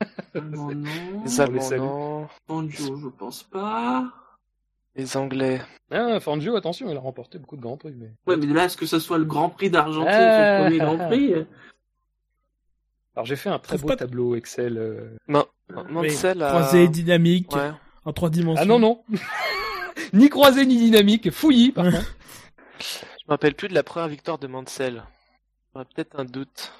Non, 0.34 0.74
non. 0.74 1.22
Les 1.24 1.40
Allemands, 1.40 2.28
non. 2.48 2.68
Je 2.68 3.08
pense 3.08 3.42
pas. 3.42 4.10
Les 4.96 5.16
Anglais. 5.16 5.60
Ah, 5.90 6.18
Fangio, 6.20 6.56
attention, 6.56 6.90
il 6.90 6.96
a 6.96 7.00
remporté 7.00 7.38
beaucoup 7.38 7.56
de 7.56 7.62
Grands 7.62 7.76
Prix. 7.76 7.94
Mais... 7.96 8.10
Ouais, 8.26 8.36
mais 8.36 8.46
là, 8.46 8.64
est-ce 8.64 8.76
que 8.76 8.86
ça 8.86 8.98
soit 9.00 9.18
le 9.18 9.24
Grand 9.24 9.48
Prix 9.48 9.70
d'Argentine, 9.70 10.12
Ah. 10.12 10.58
son 10.58 10.64
premier 10.64 10.78
Grand 10.78 11.08
Prix 11.08 11.34
Alors 13.16 13.26
j'ai 13.26 13.36
fait 13.36 13.50
un 13.50 13.58
très 13.58 13.76
beau 13.76 13.88
pas- 13.88 13.96
tableau 13.96 14.34
Excel. 14.36 14.78
euh. 14.78 15.16
Mansell 15.90 16.42
a... 16.42 16.48
Croisé 16.50 16.88
dynamique 16.88 17.52
Ouais. 17.54 17.70
en 18.04 18.12
trois 18.12 18.30
dimensions. 18.30 18.62
Ah 18.62 18.66
non 18.66 18.78
non, 18.78 19.04
ni 20.12 20.28
croisé 20.28 20.64
ni 20.64 20.76
dynamique, 20.76 21.30
fouillis 21.30 21.72
par 21.72 21.86
contre. 21.86 22.16
Je 22.78 23.24
me 23.26 23.30
rappelle 23.32 23.54
plus 23.54 23.68
de 23.68 23.74
la 23.74 23.82
première 23.82 24.08
victoire 24.08 24.38
de 24.38 24.46
Mansell. 24.46 25.02
J'aurais 25.72 25.84
peut-être 25.86 26.18
un 26.18 26.24
doute. 26.24 26.72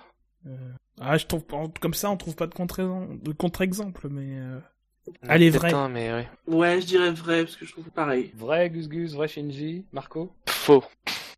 Ah, 1.01 1.17
je 1.19 1.27
trouve 1.27 1.45
pas- 1.45 1.65
comme 1.81 1.95
ça, 1.95 2.11
on 2.11 2.17
trouve 2.17 2.37
pas 2.37 2.47
de 2.47 2.55
contre- 2.55 3.07
de 3.23 3.33
contre-exemple, 3.33 4.09
mais 4.09 4.39
euh, 4.39 4.59
Il 5.07 5.15
y 5.15 5.27
en 5.27 5.31
a 5.31 5.33
Allez, 5.33 5.51
peut-être 5.51 5.61
vrai. 5.63 5.73
un, 5.75 5.89
mais 5.89 6.13
ouais. 6.13 6.29
Ouais, 6.47 6.81
je 6.81 6.87
dirais 6.87 7.11
vrai, 7.11 7.45
parce 7.45 7.57
que 7.57 7.65
je 7.67 7.73
trouve 7.73 7.91
pareil. 7.91 8.33
Vrai 8.37 8.71
Gus 8.71 8.89
Gus, 8.89 9.13
vrai 9.15 9.29
Shinji, 9.29 9.85
Marco. 9.93 10.31
Faux. 10.49 10.85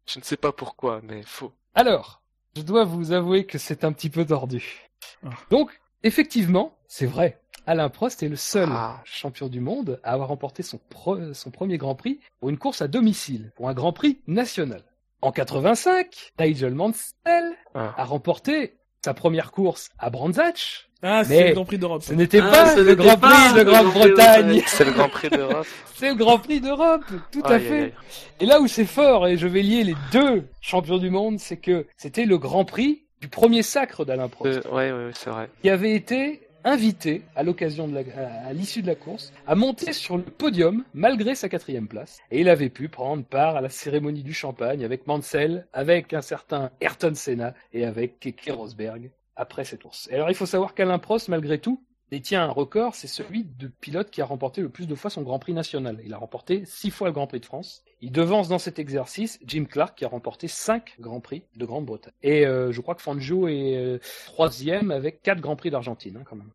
Je 0.06 0.18
ne 0.18 0.24
sais 0.24 0.36
pas 0.36 0.52
pourquoi, 0.52 1.00
mais 1.02 1.22
faux. 1.22 1.52
Alors, 1.74 2.22
je 2.56 2.62
dois 2.62 2.84
vous 2.84 3.12
avouer 3.12 3.46
que 3.46 3.58
c'est 3.58 3.84
un 3.84 3.92
petit 3.92 4.10
peu 4.10 4.24
tordu. 4.26 4.88
Ah. 5.24 5.30
Donc 5.50 5.80
effectivement, 6.02 6.76
c'est 6.88 7.06
vrai. 7.06 7.38
Alain 7.66 7.88
Prost 7.88 8.22
est 8.24 8.28
le 8.28 8.36
seul 8.36 8.68
Ah. 8.72 9.00
champion 9.04 9.48
du 9.48 9.60
monde 9.60 10.00
à 10.02 10.12
avoir 10.12 10.28
remporté 10.28 10.62
son, 10.64 10.78
pro- 10.90 11.32
son 11.32 11.50
premier 11.52 11.78
Grand 11.78 11.94
Prix 11.94 12.18
pour 12.40 12.50
une 12.50 12.58
course 12.58 12.82
à 12.82 12.88
domicile, 12.88 13.52
pour 13.54 13.68
un 13.68 13.74
Grand 13.74 13.92
Prix 13.92 14.20
national. 14.26 14.82
En 15.22 15.30
85, 15.30 16.32
Nigel 16.40 16.74
Mansell 16.74 17.54
Ah. 17.74 17.94
a 17.96 18.04
remporté 18.04 18.74
sa 19.04 19.14
première 19.14 19.50
course 19.50 19.88
à 19.98 20.10
Brandzach. 20.10 20.88
ah, 21.02 21.24
c'est 21.24 21.30
Mais- 21.36 21.48
le 21.48 21.54
Grand 21.54 21.64
Prix 21.64 21.78
d'Europe. 21.78 22.02
Ce 22.04 22.12
n'était 22.14 22.40
Ah, 22.40 22.50
pas 22.50 22.68
ce 22.76 22.80
le 22.80 22.94
Grand 22.94 23.16
Prix 23.16 23.54
de 23.58 23.62
Grande-Bretagne. 23.64 24.62
C'est 24.66 24.84
le 24.84 24.92
Grand 24.92 25.08
Prix 25.08 25.30
d'Europe. 25.30 25.66
C'est 25.96 26.08
le 26.08 26.14
Grand 26.16 26.38
Prix 26.38 26.60
d'Europe, 26.60 27.04
tout 27.30 27.42
à 27.44 27.60
fait. 27.60 27.92
Et 28.40 28.46
là 28.46 28.60
où 28.60 28.66
c'est 28.66 28.84
fort, 28.84 29.28
et 29.28 29.36
je 29.36 29.46
vais 29.46 29.62
lier 29.62 29.84
les 29.84 29.94
deux 30.10 30.48
champions 30.60 30.98
du 30.98 31.10
monde, 31.10 31.38
c'est 31.38 31.58
que 31.58 31.86
c'était 31.96 32.24
le 32.24 32.38
Grand 32.38 32.64
Prix 32.64 33.02
du 33.20 33.28
premier 33.28 33.62
sacre 33.62 34.04
d'Alain 34.04 34.28
Prost, 34.28 34.66
Euh, 34.66 34.70
ouais, 34.74 34.90
ouais, 34.90 35.12
c'est 35.14 35.30
vrai. 35.30 35.48
qui 35.62 35.70
avait 35.70 35.92
été 35.94 36.40
invité 36.64 37.22
à 37.34 37.42
l'occasion 37.42 37.88
de 37.88 37.94
la, 37.94 38.02
à, 38.46 38.52
l'issue 38.52 38.82
de 38.82 38.86
la 38.86 38.94
course 38.94 39.32
à 39.46 39.54
monter 39.54 39.92
sur 39.92 40.16
le 40.16 40.22
podium 40.22 40.84
malgré 40.94 41.34
sa 41.34 41.48
quatrième 41.48 41.88
place. 41.88 42.20
Et 42.30 42.40
il 42.40 42.48
avait 42.48 42.70
pu 42.70 42.88
prendre 42.88 43.24
part 43.24 43.56
à 43.56 43.60
la 43.60 43.68
cérémonie 43.68 44.22
du 44.22 44.34
champagne 44.34 44.84
avec 44.84 45.06
Mansell, 45.06 45.66
avec 45.72 46.12
un 46.12 46.22
certain 46.22 46.70
Ayrton 46.80 47.14
Senna 47.14 47.54
et 47.72 47.84
avec 47.84 48.20
Keke 48.20 48.50
Rosberg 48.50 49.10
après 49.36 49.64
cette 49.64 49.82
course. 49.82 50.08
Et 50.10 50.14
alors 50.14 50.30
il 50.30 50.36
faut 50.36 50.46
savoir 50.46 50.74
qu'Alain 50.74 50.98
Prost, 50.98 51.28
malgré 51.28 51.58
tout, 51.58 51.82
détient 52.12 52.44
un 52.44 52.50
record, 52.50 52.94
c'est 52.94 53.06
celui 53.06 53.42
de 53.58 53.68
pilote 53.68 54.10
qui 54.10 54.20
a 54.20 54.26
remporté 54.26 54.60
le 54.60 54.68
plus 54.68 54.86
de 54.86 54.94
fois 54.94 55.08
son 55.08 55.22
Grand 55.22 55.38
Prix 55.38 55.54
national. 55.54 55.98
Il 56.04 56.12
a 56.12 56.18
remporté 56.18 56.62
six 56.66 56.90
fois 56.90 57.08
le 57.08 57.14
Grand 57.14 57.26
Prix 57.26 57.40
de 57.40 57.46
France. 57.46 57.84
Il 58.02 58.12
devance 58.12 58.48
dans 58.48 58.58
cet 58.58 58.78
exercice 58.78 59.40
Jim 59.46 59.64
Clark 59.64 59.96
qui 59.96 60.04
a 60.04 60.08
remporté 60.08 60.46
cinq 60.46 60.94
Grands 61.00 61.22
Prix 61.22 61.42
de 61.56 61.64
Grande-Bretagne. 61.64 62.12
Et 62.22 62.46
euh, 62.46 62.70
je 62.70 62.82
crois 62.82 62.94
que 62.94 63.00
Fangio 63.00 63.48
est 63.48 63.76
euh, 63.76 63.98
troisième 64.26 64.90
avec 64.90 65.22
quatre 65.22 65.40
Grands 65.40 65.56
Prix 65.56 65.70
d'Argentine 65.70 66.18
hein, 66.18 66.24
quand 66.28 66.36
même. 66.36 66.50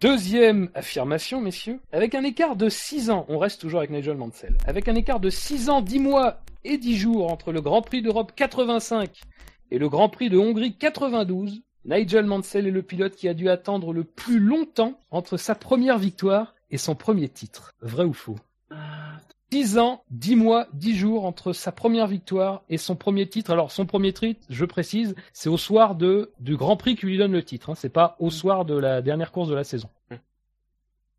Deuxième 0.00 0.70
affirmation, 0.74 1.42
messieurs. 1.42 1.78
Avec 1.92 2.14
un 2.14 2.24
écart 2.24 2.56
de 2.56 2.70
6 2.70 3.10
ans, 3.10 3.26
on 3.28 3.36
reste 3.36 3.60
toujours 3.60 3.80
avec 3.80 3.90
Nigel 3.90 4.16
Mansell. 4.16 4.56
Avec 4.66 4.88
un 4.88 4.94
écart 4.94 5.20
de 5.20 5.28
6 5.28 5.68
ans, 5.68 5.82
10 5.82 5.98
mois 5.98 6.40
et 6.64 6.78
10 6.78 6.96
jours 6.96 7.30
entre 7.30 7.52
le 7.52 7.60
Grand 7.60 7.82
Prix 7.82 8.00
d'Europe 8.00 8.32
85 8.34 9.20
et 9.70 9.78
le 9.78 9.90
Grand 9.90 10.08
Prix 10.08 10.30
de 10.30 10.38
Hongrie 10.38 10.78
92, 10.78 11.62
Nigel 11.84 12.26
Mansell 12.26 12.66
est 12.66 12.70
le 12.72 12.82
pilote 12.82 13.16
qui 13.16 13.28
a 13.28 13.34
dû 13.34 13.48
attendre 13.48 13.92
le 13.92 14.04
plus 14.04 14.38
longtemps 14.38 14.98
entre 15.10 15.36
sa 15.36 15.54
première 15.54 15.98
victoire 15.98 16.54
et 16.70 16.78
son 16.78 16.94
premier 16.94 17.28
titre. 17.28 17.72
Vrai 17.80 18.04
ou 18.04 18.12
faux? 18.12 18.36
Euh, 18.70 18.76
10 19.50 19.78
ans, 19.78 20.04
10 20.10 20.36
mois, 20.36 20.68
10 20.74 20.96
jours 20.96 21.24
entre 21.24 21.52
sa 21.52 21.72
première 21.72 22.06
victoire 22.06 22.62
et 22.68 22.78
son 22.78 22.94
premier 22.94 23.28
titre. 23.28 23.50
Alors, 23.50 23.72
son 23.72 23.84
premier 23.84 24.12
titre, 24.12 24.40
je 24.48 24.64
précise, 24.64 25.14
c'est 25.32 25.48
au 25.48 25.58
soir 25.58 25.94
de, 25.94 26.32
du 26.38 26.56
Grand 26.56 26.76
Prix 26.76 26.96
qui 26.96 27.06
lui 27.06 27.18
donne 27.18 27.32
le 27.32 27.42
titre. 27.42 27.70
Hein. 27.70 27.74
C'est 27.74 27.92
pas 27.92 28.16
au 28.20 28.30
soir 28.30 28.64
de 28.64 28.74
la 28.74 29.02
dernière 29.02 29.32
course 29.32 29.48
de 29.48 29.54
la 29.54 29.64
saison. 29.64 29.90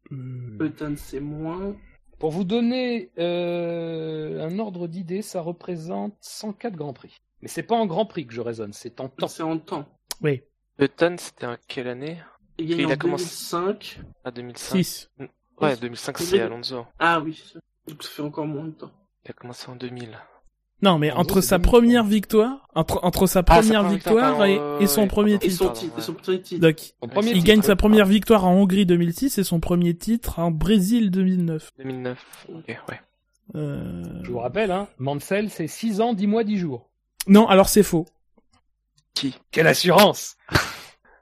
Hmm. 0.10 0.58
Button, 0.58 0.96
c'est 0.98 1.20
moins. 1.20 1.76
Pour 2.20 2.32
vous 2.32 2.46
donner 2.46 3.12
euh, 3.20 4.48
un 4.48 4.58
ordre 4.60 4.88
d'idée, 4.88 5.22
ça 5.22 5.42
représente 5.42 6.16
104 6.22 6.76
Grands 6.76 6.94
Prix. 6.94 7.18
Mais 7.42 7.50
c'est 7.50 7.64
pas 7.64 7.76
en 7.76 7.86
Grand 7.86 8.06
Prix 8.06 8.26
que 8.26 8.34
je 8.34 8.42
raisonne, 8.42 8.72
c'est 8.72 9.02
en 9.02 9.10
temps. 9.10 9.28
C'est 9.28 9.44
en 9.44 9.58
temps. 9.58 9.86
Oui, 10.22 10.42
Button, 10.80 11.16
c'était 11.18 11.46
en 11.46 11.56
quelle 11.68 11.88
année? 11.88 12.18
Il 12.58 12.68
gagne 12.68 12.80
Il 12.80 12.86
en 12.88 12.90
a 12.92 12.96
commencé- 12.98 13.24
2005. 13.26 14.00
À 14.24 14.32
2005 14.32 14.78
6. 14.78 15.10
Ouais, 15.62 15.76
2005, 15.78 16.18
c'est 16.20 16.40
Alonso. 16.42 16.86
Ah 17.00 17.20
oui. 17.22 17.44
Donc 17.88 18.04
ça 18.04 18.10
fait 18.10 18.22
encore 18.22 18.46
moins 18.46 18.66
de 18.66 18.72
temps. 18.72 18.92
Il 19.26 19.32
a 19.32 19.34
commencé 19.34 19.70
en 19.70 19.76
2000. 19.76 20.10
Non, 20.82 21.00
mais 21.00 21.12
entre 21.12 21.40
sa 21.42 21.58
2003. 21.58 21.72
première 21.80 22.04
victoire, 22.04 22.68
entre, 22.76 23.00
entre 23.04 23.26
sa 23.26 23.40
Ah, 23.40 23.44
première 23.44 23.88
victoire 23.88 24.44
et, 24.46 24.60
et 24.82 24.88
son 24.88 25.08
premier 25.08 25.40
titre. 25.40 25.56
son 25.56 25.66
pardon, 25.66 25.80
titre, 25.80 25.94
et 25.94 25.96
ouais. 25.98 26.02
son 26.02 26.14
premier 26.14 26.42
titre. 26.42 26.62
Donc, 26.62 26.80
Son 26.80 27.08
premier 27.08 27.30
il 27.30 27.34
titre. 27.36 27.46
gagne 27.46 27.62
sa 27.62 27.76
première 27.78 28.06
victoire 28.06 28.46
en 28.46 28.54
Hongrie 28.56 28.86
2006 28.86 29.38
et 29.38 29.44
son 29.44 29.60
premier 29.62 29.96
titre 29.96 30.40
en 30.40 30.52
Brésil 30.52 31.10
2009. 31.12 31.72
2009. 31.78 32.48
Ok, 32.54 32.66
ouais. 32.90 33.00
Euh... 33.56 34.04
Je 34.24 34.32
vous 34.32 34.40
rappelle, 34.40 34.72
hein, 34.72 34.88
Mansell, 34.98 35.50
c'est 35.50 35.68
6 35.68 36.02
ans, 36.02 36.14
10 36.14 36.28
mois, 36.28 36.44
10 36.44 36.58
jours. 36.58 36.90
Non, 37.28 37.48
alors 37.48 37.70
c'est 37.70 37.84
faux. 37.84 38.06
Quelle 39.52 39.68
assurance 39.68 40.36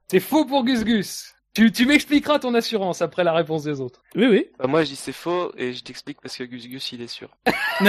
C'est 0.09 0.19
faux 0.19 0.45
pour 0.45 0.63
Gus 0.65 0.83
Gus. 0.83 1.27
Tu, 1.53 1.69
tu 1.71 1.85
m'expliqueras 1.85 2.39
ton 2.39 2.53
assurance 2.53 3.01
après 3.01 3.25
la 3.25 3.33
réponse 3.33 3.63
des 3.63 3.81
autres. 3.81 4.01
Oui, 4.15 4.25
oui. 4.27 4.45
Bah, 4.57 4.67
moi, 4.67 4.83
je 4.83 4.89
dis 4.91 4.95
c'est 4.95 5.11
faux 5.11 5.51
et 5.57 5.73
je 5.73 5.83
t'explique 5.83 6.21
parce 6.21 6.37
que 6.37 6.43
Gus 6.45 6.67
Gus, 6.69 6.91
il 6.93 7.01
est 7.01 7.07
sûr. 7.07 7.29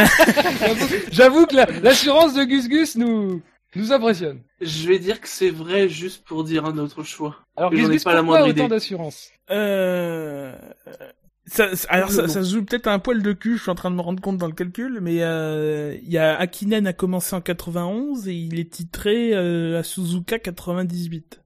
J'avoue- 1.13 1.47
que 1.47 1.55
la- 1.57 1.67
l'assurance 1.67 2.35
de 2.35 2.43
Gus 2.45 2.69
Gus 2.69 2.97
nous, 2.97 3.41
nous 3.77 3.93
impressionne. 3.93 4.43
Je 4.61 4.89
vais 4.89 4.99
dire 4.99 5.21
que 5.21 5.29
c'est 5.29 5.51
vrai 5.51 5.89
juste 5.89 6.25
pour 6.25 6.43
dire 6.45 6.65
un 6.65 6.77
autre 6.79 7.05
choix. 7.05 7.37
Alors 7.57 7.71
Gus 7.71 7.83
j'en 7.83 7.91
ai 7.91 7.95
Gus, 7.95 8.05
pas 8.05 8.15
la 8.15 8.23
moindre 8.23 8.47
autant 8.49 8.51
idée. 8.65 8.69
d'assurance? 8.69 9.31
Euh... 9.51 10.57
Ça, 11.47 11.75
ça- 11.75 11.89
alors 11.91 12.11
ça, 12.11 12.29
ça 12.29 12.45
se 12.45 12.55
joue 12.55 12.65
peut-être 12.65 12.87
à 12.87 12.93
un 12.93 12.99
poil 13.01 13.21
de 13.23 13.33
cul, 13.33 13.57
je 13.57 13.63
suis 13.63 13.71
en 13.71 13.75
train 13.75 13.91
de 13.91 13.97
me 13.97 14.01
rendre 14.01 14.21
compte 14.23 14.39
dans 14.39 14.47
le 14.47 14.53
calcul, 14.53 15.01
mais 15.03 15.23
euh, 15.23 15.97
il 16.03 16.11
y 16.13 16.17
a 16.19 16.37
Akinen 16.39 16.87
a 16.87 16.93
commencé 16.93 17.35
en 17.35 17.41
91 17.41 18.29
et 18.29 18.33
il 18.35 18.61
est 18.61 18.71
titré 18.71 19.31
euh, 19.35 19.81
à 19.81 19.83
Suzuka 19.83 20.39
98. 20.39 21.41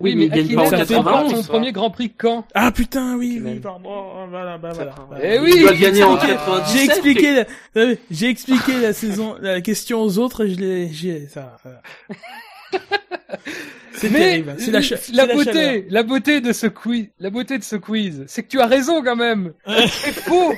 Oui, 0.00 0.16
mais 0.16 0.26
mais 0.28 0.40
Akinen 0.40 0.56
pas 0.56 0.62
en 0.62 0.72
a 0.72 0.84
fait 0.84 0.94
91, 0.96 1.30
son 1.30 1.42
ça. 1.44 1.48
premier 1.48 1.72
Grand 1.72 1.90
Prix 1.90 2.12
quand? 2.12 2.44
Ah 2.54 2.72
putain, 2.72 3.16
oui, 3.16 3.36
Akinen. 3.36 3.52
oui, 3.54 3.60
pardon, 3.60 3.88
oh, 3.90 4.26
voilà, 4.28 4.58
bah 4.58 4.72
voilà. 4.74 4.92
Ça, 4.96 5.04
voilà. 5.08 5.24
Eh 5.34 5.38
oui 5.40 5.52
Il 5.56 5.62
doit 5.62 5.74
gagner 5.74 6.02
en 6.04 6.20
c'est- 6.20 6.26
97. 6.26 6.76
J'ai 6.76 6.84
expliqué, 6.84 7.32
la... 7.34 7.44
euh, 7.80 7.96
j'ai 8.10 8.28
expliqué 8.28 8.80
la 8.80 8.92
saison, 8.92 9.36
la 9.40 9.60
question 9.62 10.02
aux 10.02 10.18
autres 10.18 10.44
et 10.44 10.50
je 10.50 10.60
l'ai, 10.60 10.88
j'ai, 10.92 11.26
ça. 11.28 11.56
voilà. 11.62 11.80
C'est 13.94 14.10
Mais 14.10 14.18
terrible. 14.18 14.54
C'est 14.58 14.70
la, 14.70 14.82
cha- 14.82 14.96
c'est 14.96 15.12
la 15.14 15.26
la 15.26 15.34
beauté, 15.34 15.52
chaleur. 15.52 15.82
la 15.88 16.02
beauté 16.02 16.40
de 16.40 16.52
ce 16.52 16.66
quiz, 16.66 17.08
la 17.18 17.30
beauté 17.30 17.58
de 17.58 17.64
ce 17.64 17.76
quiz, 17.76 18.24
c'est 18.26 18.42
que 18.42 18.48
tu 18.48 18.60
as 18.60 18.66
raison 18.66 19.02
quand 19.02 19.16
même. 19.16 19.52
C'est 19.66 20.12
faux. 20.12 20.52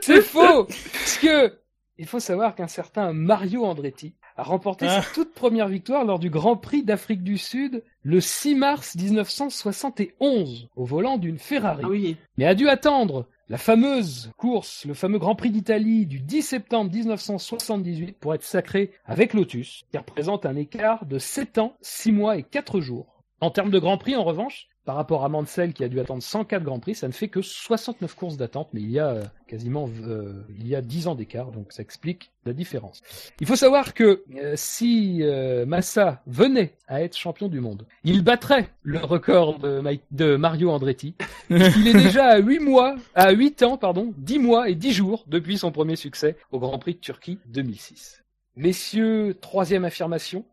c'est 0.00 0.22
faux. 0.22 0.64
Parce 0.64 1.18
que 1.20 1.52
il 1.98 2.06
faut 2.06 2.20
savoir 2.20 2.54
qu'un 2.54 2.68
certain 2.68 3.12
Mario 3.12 3.64
Andretti 3.64 4.14
a 4.36 4.42
remporté 4.42 4.86
Ah. 4.88 5.00
sa 5.02 5.10
toute 5.14 5.32
première 5.32 5.68
victoire 5.68 6.04
lors 6.04 6.18
du 6.18 6.28
Grand 6.30 6.56
Prix 6.56 6.82
d'Afrique 6.82 7.22
du 7.22 7.38
Sud 7.38 7.82
le 8.02 8.20
6 8.20 8.54
mars 8.54 8.94
1971 8.96 10.68
au 10.76 10.84
volant 10.84 11.16
d'une 11.18 11.38
Ferrari. 11.38 11.82
Ah 11.84 11.88
oui. 11.88 12.16
Mais 12.36 12.46
a 12.46 12.54
dû 12.54 12.68
attendre 12.68 13.26
la 13.48 13.58
fameuse 13.58 14.32
course, 14.36 14.84
le 14.86 14.94
fameux 14.94 15.18
Grand 15.18 15.36
Prix 15.36 15.50
d'Italie 15.50 16.06
du 16.06 16.18
10 16.18 16.42
septembre 16.42 16.92
1978 16.92 18.18
pour 18.18 18.34
être 18.34 18.42
sacré 18.42 18.90
avec 19.04 19.34
Lotus, 19.34 19.84
qui 19.90 19.98
représente 19.98 20.46
un 20.46 20.56
écart 20.56 21.06
de 21.06 21.18
7 21.18 21.58
ans, 21.58 21.76
6 21.80 22.10
mois 22.12 22.36
et 22.38 22.42
4 22.42 22.80
jours. 22.80 23.22
En 23.40 23.50
termes 23.50 23.70
de 23.70 23.78
Grand 23.78 23.98
Prix, 23.98 24.16
en 24.16 24.24
revanche, 24.24 24.66
par 24.86 24.94
rapport 24.96 25.24
à 25.24 25.28
Mansell 25.28 25.74
qui 25.74 25.84
a 25.84 25.88
dû 25.88 26.00
attendre 26.00 26.22
104 26.22 26.62
Grands 26.62 26.78
Prix, 26.78 26.94
ça 26.94 27.08
ne 27.08 27.12
fait 27.12 27.28
que 27.28 27.42
69 27.42 28.14
courses 28.14 28.36
d'attente, 28.36 28.68
mais 28.72 28.80
il 28.80 28.90
y 28.90 28.98
a 28.98 29.08
euh, 29.08 29.24
quasiment 29.46 29.90
euh, 30.04 30.44
il 30.58 30.66
y 30.66 30.74
a 30.74 30.80
10 30.80 31.08
ans 31.08 31.14
d'écart, 31.14 31.50
donc 31.50 31.72
ça 31.72 31.82
explique 31.82 32.30
la 32.44 32.52
différence. 32.52 33.02
Il 33.40 33.46
faut 33.46 33.56
savoir 33.56 33.94
que 33.94 34.22
euh, 34.36 34.54
si 34.54 35.18
euh, 35.22 35.66
Massa 35.66 36.22
venait 36.26 36.74
à 36.86 37.02
être 37.02 37.16
champion 37.16 37.48
du 37.48 37.60
monde, 37.60 37.84
il 38.04 38.22
battrait 38.22 38.70
le 38.82 38.98
record 38.98 39.58
de, 39.58 40.36
Mario 40.36 40.70
Andretti. 40.70 41.16
il 41.50 41.88
est 41.88 41.92
déjà 41.92 42.26
à 42.26 42.38
8 42.38 42.60
mois, 42.60 42.94
à 43.14 43.32
8 43.32 43.64
ans, 43.64 43.76
pardon, 43.76 44.14
10 44.18 44.38
mois 44.38 44.70
et 44.70 44.76
10 44.76 44.92
jours 44.92 45.24
depuis 45.26 45.58
son 45.58 45.72
premier 45.72 45.96
succès 45.96 46.36
au 46.52 46.60
Grand 46.60 46.78
Prix 46.78 46.94
de 46.94 47.00
Turquie 47.00 47.38
2006. 47.46 48.22
Messieurs, 48.56 49.36
troisième 49.40 49.84
affirmation. 49.84 50.44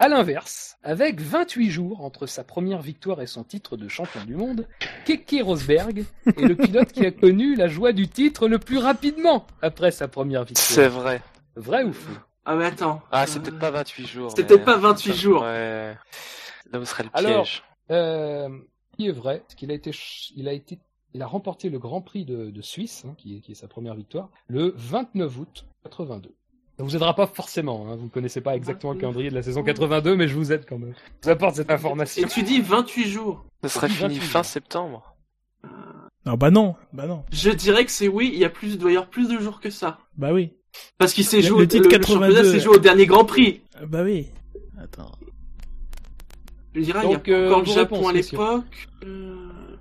À 0.00 0.08
l'inverse, 0.08 0.76
avec 0.82 1.20
28 1.20 1.70
jours 1.70 2.00
entre 2.04 2.26
sa 2.26 2.42
première 2.42 2.82
victoire 2.82 3.22
et 3.22 3.28
son 3.28 3.44
titre 3.44 3.76
de 3.76 3.86
champion 3.86 4.24
du 4.24 4.34
monde, 4.34 4.66
Keke 5.06 5.36
Rosberg 5.42 6.04
est 6.26 6.40
le 6.42 6.56
pilote 6.56 6.90
qui 6.90 7.06
a 7.06 7.12
connu 7.12 7.54
la 7.54 7.68
joie 7.68 7.92
du 7.92 8.08
titre 8.08 8.48
le 8.48 8.58
plus 8.58 8.78
rapidement 8.78 9.46
après 9.62 9.92
sa 9.92 10.08
première 10.08 10.44
C'est 10.48 10.88
victoire. 10.88 10.90
vrai. 11.02 11.22
Vrai 11.54 11.84
ou 11.84 11.92
faux? 11.92 12.10
Ah 12.44 12.56
mais 12.56 12.64
attends. 12.66 13.02
Ah, 13.12 13.26
c'est 13.28 13.38
Euh, 13.38 13.42
peut-être 13.42 13.58
pas 13.60 13.70
28 13.70 14.06
jours. 14.06 14.32
C'était 14.36 14.56
mais- 14.58 14.64
pas 14.64 14.76
28 14.76 15.14
jours. 15.14 15.42
Ouais. 15.42 15.96
Là 16.72 16.80
où 16.80 16.84
serait 16.84 17.04
le 17.04 17.10
Alors, 17.14 17.44
piège. 17.44 17.62
Euh, 17.92 18.48
il 18.98 19.06
est 19.08 19.12
vrai, 19.12 19.40
parce 19.46 19.54
qu'il 19.54 19.70
a 19.70 19.74
été, 19.74 19.92
ch- 19.92 20.32
il 20.34 20.48
a 20.48 20.52
été, 20.52 20.80
il 21.14 21.22
a 21.22 21.26
remporté 21.26 21.70
le 21.70 21.78
Grand 21.78 22.02
Prix 22.02 22.24
de, 22.24 22.50
de 22.50 22.62
Suisse, 22.62 23.04
hein, 23.06 23.14
qui, 23.16 23.36
est, 23.36 23.40
qui 23.40 23.52
est 23.52 23.54
sa 23.54 23.68
première 23.68 23.94
victoire, 23.94 24.28
le 24.48 24.74
29 24.76 25.38
août 25.38 25.64
82. 25.84 26.34
Ça 26.76 26.82
vous 26.82 26.96
aidera 26.96 27.14
pas 27.14 27.26
forcément, 27.28 27.86
hein, 27.88 27.96
vous 27.96 28.04
ne 28.06 28.08
connaissez 28.10 28.40
pas 28.40 28.56
exactement 28.56 28.92
le 28.94 28.98
calendrier 28.98 29.30
de 29.30 29.34
la 29.34 29.42
saison 29.42 29.62
82, 29.62 30.16
mais 30.16 30.26
je 30.26 30.34
vous 30.34 30.52
aide 30.52 30.66
quand 30.68 30.78
même. 30.78 30.94
Je 31.22 31.26
vous 31.26 31.30
apporte 31.30 31.54
cette 31.56 31.70
information. 31.70 32.24
Et 32.26 32.28
tu 32.28 32.42
dis 32.42 32.60
28 32.60 33.08
jours. 33.08 33.44
Ce 33.62 33.68
serait 33.68 33.88
fini 33.88 34.14
28 34.18 34.20
fin 34.20 34.42
septembre. 34.42 35.16
Non, 36.26 36.34
bah 36.34 36.50
non, 36.50 36.74
bah 36.92 37.06
non. 37.06 37.22
Je 37.30 37.50
dirais 37.50 37.84
que 37.84 37.90
c'est 37.92 38.08
oui, 38.08 38.30
il 38.32 38.40
y 38.40 38.44
a 38.44 38.50
plus, 38.50 38.76
doit 38.78 38.90
y 38.90 38.96
avoir 38.96 39.08
plus 39.08 39.28
de 39.28 39.38
jours 39.38 39.60
que 39.60 39.70
ça. 39.70 39.98
Bah 40.16 40.32
oui. 40.32 40.52
Parce 40.98 41.12
qu'il 41.12 41.24
s'est 41.24 41.42
joué, 41.42 41.60
le 41.60 41.68
titre 41.68 41.88
le, 41.88 41.96
le 41.96 42.02
championnat 42.02 42.28
82. 42.28 42.50
s'est 42.50 42.60
joué 42.60 42.76
au 42.76 42.80
dernier 42.80 43.06
Grand 43.06 43.24
Prix. 43.24 43.62
Ah, 43.76 43.86
Bah 43.86 44.02
oui. 44.02 44.26
Attends. 44.80 45.12
Je 46.74 46.80
dirais, 46.80 47.02
Donc, 47.02 47.22
il 47.26 47.30
y 47.30 47.34
a 47.34 47.38
euh, 47.38 47.46
encore 47.46 47.60
le 47.60 47.66
Japon 47.66 48.08
à 48.08 48.12
l'époque. 48.12 48.88
Euh, 49.04 49.36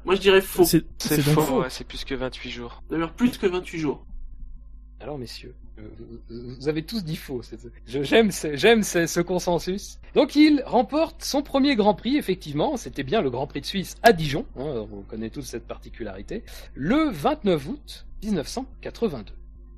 Moi 0.06 0.14
je 0.14 0.22
dirais 0.22 0.41
faux. 0.41 0.64
C'est 0.64 0.84
faux, 1.22 1.41
faux. 1.41 1.61
ouais, 1.61 1.70
c'est 1.70 1.88
plus 1.88 2.06
que 2.06 2.14
28 2.14 2.52
jours. 2.52 2.84
D'ailleurs 2.90 3.14
plus 3.14 3.36
que 3.38 3.48
28 3.48 3.80
jours. 3.80 4.06
Alors 4.99 5.18
messieurs, 5.18 5.56
vous- 5.78 6.56
vous 6.60 6.68
avez 6.68 6.84
tous 6.84 7.04
dit 7.04 7.16
faux. 7.16 7.41
J'aime 7.88 8.32
ce 8.32 9.22
consensus. 9.22 10.00
Donc 10.16 10.36
il 10.36 10.62
remporte 10.66 11.24
son 11.24 11.41
premier 11.41 11.76
Grand 11.76 11.94
Prix, 11.95 12.18
effectivement. 12.18 12.78
C'était 12.78 13.04
bien 13.04 13.22
le 13.22 13.30
Grand 13.30 13.48
Prix 13.48 13.62
de 13.62 13.66
Suisse 13.66 13.95
à 14.04 14.14
Dijon. 14.14 14.45
hein, 14.58 14.86
on 14.91 15.02
connaît 15.02 15.30
tous 15.30 15.41
cette 15.41 15.66
particularité. 15.68 16.44
Le 16.76 17.10
29 17.10 17.68
août 17.68 18.06
1982. 18.24 19.34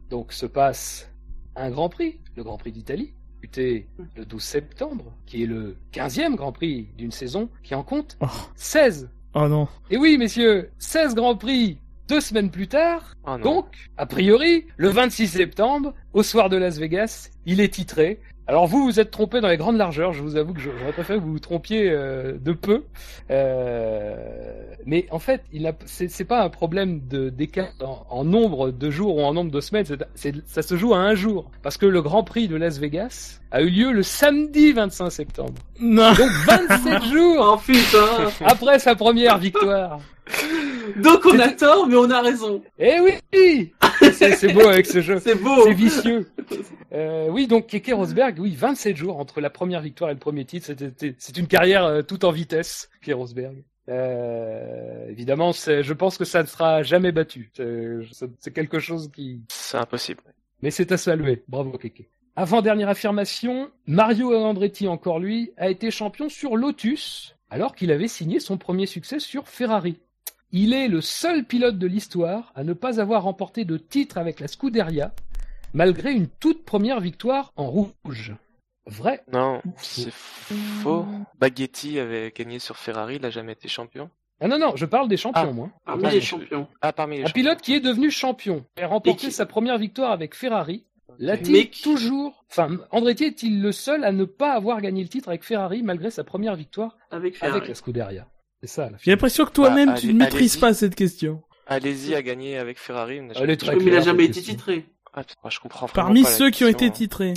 Donc 0.10 0.34
se 0.34 0.46
passe 0.46 1.10
un 1.56 1.70
Grand 1.72 1.90
Prix, 1.90 2.20
le 2.36 2.44
Grand 2.44 2.58
Prix 2.58 2.72
d'Italie, 2.72 3.14
disputé 3.32 3.88
le 4.16 4.26
12 4.26 4.42
septembre, 4.44 5.06
qui 5.26 5.44
est 5.44 5.48
le 5.48 5.78
15e 5.94 6.36
Grand 6.36 6.52
Prix 6.52 6.88
d'une 6.98 7.12
saison 7.12 7.50
qui 7.64 7.74
en 7.76 7.84
compte 7.84 8.18
Oh. 8.22 8.26
16. 8.56 9.10
Oh 9.34 9.48
non. 9.48 9.68
Et 9.90 9.98
oui, 9.98 10.18
messieurs, 10.18 10.70
16 10.80 11.16
Grands 11.16 11.36
Prix 11.36 11.78
deux 12.07 12.22
semaines 12.22 12.52
plus 12.52 12.68
tard. 12.68 13.15
Oh 13.26 13.32
non. 13.32 13.38
Donc, 13.38 13.65
a 13.98 14.06
priori, 14.06 14.65
le 14.77 14.90
26 14.90 15.27
septembre, 15.27 15.94
au 16.14 16.23
soir 16.23 16.49
de 16.49 16.57
Las 16.57 16.77
Vegas, 16.77 17.30
il 17.45 17.60
est 17.60 17.73
titré. 17.73 18.19
Alors 18.48 18.68
vous, 18.68 18.84
vous 18.84 19.00
êtes 19.00 19.10
trompé 19.10 19.42
dans 19.42 19.48
les 19.48 19.58
grandes 19.58 19.78
largeurs. 19.78 20.14
Je 20.14 20.22
vous 20.22 20.36
avoue 20.36 20.54
que 20.54 20.60
j'aurais 20.60 20.92
préféré 20.92 21.18
que 21.18 21.24
vous 21.24 21.32
vous 21.32 21.40
trompiez 21.40 21.90
euh, 21.90 22.34
de 22.40 22.52
peu. 22.52 22.84
Euh, 23.32 24.16
mais 24.86 25.08
en 25.10 25.18
fait, 25.18 25.42
il 25.52 25.66
a, 25.66 25.74
c'est, 25.86 26.26
pas 26.26 26.44
un 26.44 26.50
problème 26.50 27.02
de 27.08 27.30
d'écart 27.30 27.70
en, 27.82 28.06
en 28.08 28.24
nombre 28.24 28.70
de 28.70 28.92
jours 28.92 29.18
ou 29.18 29.22
en 29.22 29.34
nombre 29.34 29.50
de 29.50 29.62
semaines. 29.62 29.86
Ça 30.46 30.62
se 30.62 30.76
joue 30.78 30.94
à 30.94 31.00
un 31.00 31.16
jour 31.16 31.50
parce 31.64 31.78
que 31.78 31.88
le 31.88 32.02
Grand 32.04 32.24
Prix 32.24 32.48
de 32.48 32.56
Las 32.56 32.78
Vegas 32.78 33.40
a 33.50 33.62
eu 33.62 33.70
lieu 33.70 33.92
le 33.92 34.04
samedi 34.04 34.74
25 34.74 35.10
septembre. 35.10 35.54
Non. 35.80 36.14
Donc 36.14 36.30
27 36.30 37.04
jours 37.12 37.54
Oh 37.56 37.58
putain 37.66 38.30
après 38.46 38.78
sa 38.78 38.96
première 38.96 39.40
victoire. 39.40 40.00
Donc 40.98 41.26
on 41.26 41.40
a 41.40 41.50
tort, 41.50 41.88
mais 41.88 41.96
on 41.96 42.10
a 42.12 42.22
raison. 42.22 42.62
Eh 42.78 43.00
oui 43.00 43.74
C'est 44.14 44.53
beau 44.53 44.68
avec 44.68 44.86
ce 44.86 45.02
jeu. 45.02 45.19
C'est 45.19 45.36
beau. 45.36 45.64
C'est 45.65 45.73
vicieux. 45.73 46.30
Euh, 46.94 47.27
oui, 47.30 47.48
donc 47.48 47.68
Keke 47.68 47.91
Rosberg, 47.94 48.40
oui, 48.40 48.56
27 48.56 48.95
jours 48.95 49.18
entre 49.19 49.41
la 49.41 49.49
première 49.49 49.82
victoire 49.82 50.10
et 50.11 50.14
le 50.14 50.19
premier 50.19 50.45
titre. 50.45 50.68
C'était- 50.68 51.15
C'est 51.18 51.38
une 51.38 51.48
carrière 51.48 51.84
euh, 51.86 52.02
tout 52.02 52.23
en 52.26 52.32
vitesse, 52.32 52.90
Keke 53.02 53.15
Rosberg. 53.15 53.64
Euh, 53.90 55.07
évidemment, 55.10 55.52
c'est- 55.53 55.84
je 55.84 55.94
pense 55.94 56.18
que 56.18 56.26
ça 56.26 56.41
ne 56.41 56.48
sera 56.48 56.84
jamais 56.84 57.11
battu. 57.11 57.52
C'est 57.56 58.30
c'est 58.40 58.53
quelque 58.53 58.80
chose 58.80 59.10
qui... 59.14 59.41
C'est 59.49 59.77
impossible. 59.77 60.22
Mais 60.61 60.72
c'est 60.72 60.91
à 60.91 60.98
saluer. 60.98 61.44
Bravo 61.48 61.72
Keke. 61.77 62.10
Avant-dernière 62.36 62.90
affirmation, 62.90 63.69
Mario 63.88 64.34
Andretti, 64.36 64.88
encore 64.88 65.19
lui, 65.19 65.52
a 65.57 65.69
été 65.69 65.90
champion 65.91 66.27
sur 66.30 66.57
Lotus, 66.57 67.36
alors 67.49 67.76
qu'il 67.76 67.91
avait 67.91 68.07
signé 68.10 68.40
son 68.40 68.57
premier 68.57 68.86
succès 68.88 69.19
sur 69.19 69.48
Ferrari. 69.48 69.98
Il 70.57 70.72
est 70.73 70.88
le 70.88 71.02
seul 71.02 71.44
pilote 71.44 71.77
de 71.77 71.86
l'histoire 71.86 72.53
à 72.56 72.64
ne 72.64 72.72
pas 72.72 73.02
avoir 73.02 73.23
remporté 73.23 73.65
de 73.65 73.76
titre 73.76 74.18
avec 74.18 74.40
la 74.40 74.48
Scuderia, 74.48 75.11
malgré 75.73 76.14
une 76.14 76.27
toute 76.30 76.64
première 76.64 77.02
victoire 77.02 77.52
en 77.57 77.68
rouge. 77.69 78.34
Vrai 78.86 79.22
Non, 79.34 79.61
c'est 79.76 80.14
faux. 80.14 81.06
Baghetti 81.40 81.99
avait 81.99 82.32
gagné 82.34 82.60
sur 82.60 82.77
Ferrari, 82.77 83.15
il 83.18 83.26
a 83.26 83.30
jamais 83.32 83.52
été 83.52 83.68
champion. 83.68 84.10
Ah 84.40 84.48
non, 84.48 84.57
non, 84.57 84.77
je 84.77 84.86
parle 84.86 85.10
des 85.10 85.18
champions, 85.18 85.49
Ah. 85.49 85.52
moi. 85.52 85.69
Parmi 85.86 86.03
Ah, 86.06 86.11
les 86.11 86.22
je- 86.22 86.26
champions. 86.26 86.68
Ah, 86.82 86.94
parmi 86.94 87.18
les 87.18 87.23
Un 87.23 87.26
champions. 87.27 87.41
pilote 87.41 87.61
qui 87.61 87.73
est 87.73 87.80
devenu 87.82 88.10
champion 88.10 88.64
et 88.77 88.84
a 88.84 88.88
remporté 88.88 89.26
Et 89.26 89.30
qui- 89.30 89.32
sa 89.34 89.45
première 89.45 89.77
victoire 89.77 90.11
avec 90.11 90.36
Ferrari. 90.36 90.86
L'a-t-il 91.19 91.52
Mais 91.52 91.65
toujours 91.84 92.45
Enfin, 92.49 92.77
Andretti 92.91 93.26
est-il 93.26 93.61
le 93.61 93.72
seul 93.73 94.06
à 94.06 94.11
ne 94.14 94.23
pas 94.26 94.53
avoir 94.53 94.80
gagné 94.82 95.02
le 95.03 95.10
titre 95.10 95.27
avec 95.30 95.44
Ferrari 95.44 95.84
malgré 95.84 96.11
sa 96.11 96.23
première 96.23 96.56
victoire 96.56 96.95
Avec 97.11 97.36
Ferrari. 97.38 97.57
avec 97.57 97.69
la 97.69 97.76
Scuderia? 97.76 98.27
C'est 98.66 98.74
ça, 98.82 98.90
la 98.90 98.98
J'ai 99.00 99.12
l'impression 99.12 99.46
que 99.46 99.52
toi-même 99.52 99.90
Bah, 99.90 99.94
tu 100.00 100.06
allez- 100.06 100.14
ne 100.14 100.20
maîtrises 100.20 100.54
allez-y. 100.54 100.60
pas 100.62 100.74
cette 100.74 100.96
question. 100.96 101.44
Allez-y 101.68 102.16
a 102.16 102.22
gagné 102.24 102.58
avec 102.58 102.80
Ferrari. 102.80 103.22
mais 103.22 103.28
n'a 103.28 103.34
jamais 103.34 103.54
été 103.54 103.66
très 103.66 103.76
Oui, 103.76 103.84
mais 103.84 103.86
il 103.86 103.88
a 103.90 103.92
claire, 104.02 104.04
jamais 104.06 104.24
cette 104.24 104.32
été 104.32 104.40
question. 104.40 104.54
titré. 104.56 104.86
Ah, 105.14 105.24
putain, 105.24 105.50
je 105.50 105.60
comprends 105.60 105.88
Parmi 105.88 106.24
pas 106.24 106.30
ceux 106.32 106.50
qui 106.50 106.64
ont 106.64 106.68
été 106.68 106.88
question. 106.90 106.94
titrés. 106.94 107.34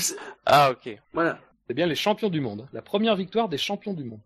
Ah, 0.46 0.70
ok. 0.70 0.98
Voilà. 1.12 1.38
C'est 1.66 1.74
bien 1.74 1.86
les 1.86 1.94
champions 1.94 2.30
du 2.30 2.40
monde. 2.40 2.66
La 2.72 2.80
première 2.82 3.14
victoire 3.14 3.48
des 3.50 3.58
champions 3.58 3.92
du 3.92 4.04
monde. 4.04 4.20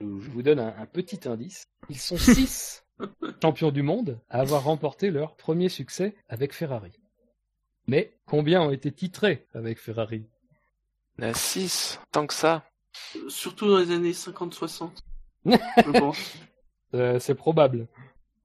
Je 0.00 0.04
vous 0.06 0.42
donne 0.42 0.58
un, 0.58 0.74
un 0.78 0.86
petit 0.86 1.28
indice. 1.28 1.66
Ils 1.88 1.98
sont 1.98 2.16
six 2.18 2.82
champions 3.40 3.70
du 3.70 3.82
monde 3.82 4.18
à 4.30 4.40
avoir 4.40 4.64
remporté 4.64 5.10
leur 5.10 5.36
premier 5.36 5.68
succès 5.68 6.14
avec 6.28 6.52
Ferrari. 6.54 6.92
Mais 7.86 8.16
combien 8.26 8.62
ont 8.62 8.70
été 8.70 8.90
titrés 8.92 9.46
avec 9.54 9.78
Ferrari? 9.78 10.26
On 11.18 11.22
a 11.22 11.34
6. 11.34 12.00
Tant 12.10 12.26
que 12.26 12.34
ça. 12.34 12.64
Surtout 13.28 13.68
dans 13.68 13.78
les 13.78 13.90
années 13.90 14.12
50-60. 14.12 14.90
je 15.46 15.98
pense. 15.98 16.34
Euh, 16.94 17.18
c'est 17.18 17.34
probable. 17.34 17.88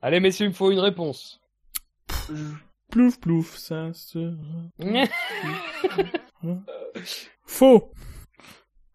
Allez, 0.02 0.20
messieurs, 0.20 0.46
il 0.46 0.50
me 0.50 0.54
faut 0.54 0.72
une 0.72 0.80
réponse. 0.80 1.42
Plouf, 2.90 3.20
plouf, 3.20 3.58
ça 3.58 3.92
se... 3.94 4.34
Faux 7.46 7.92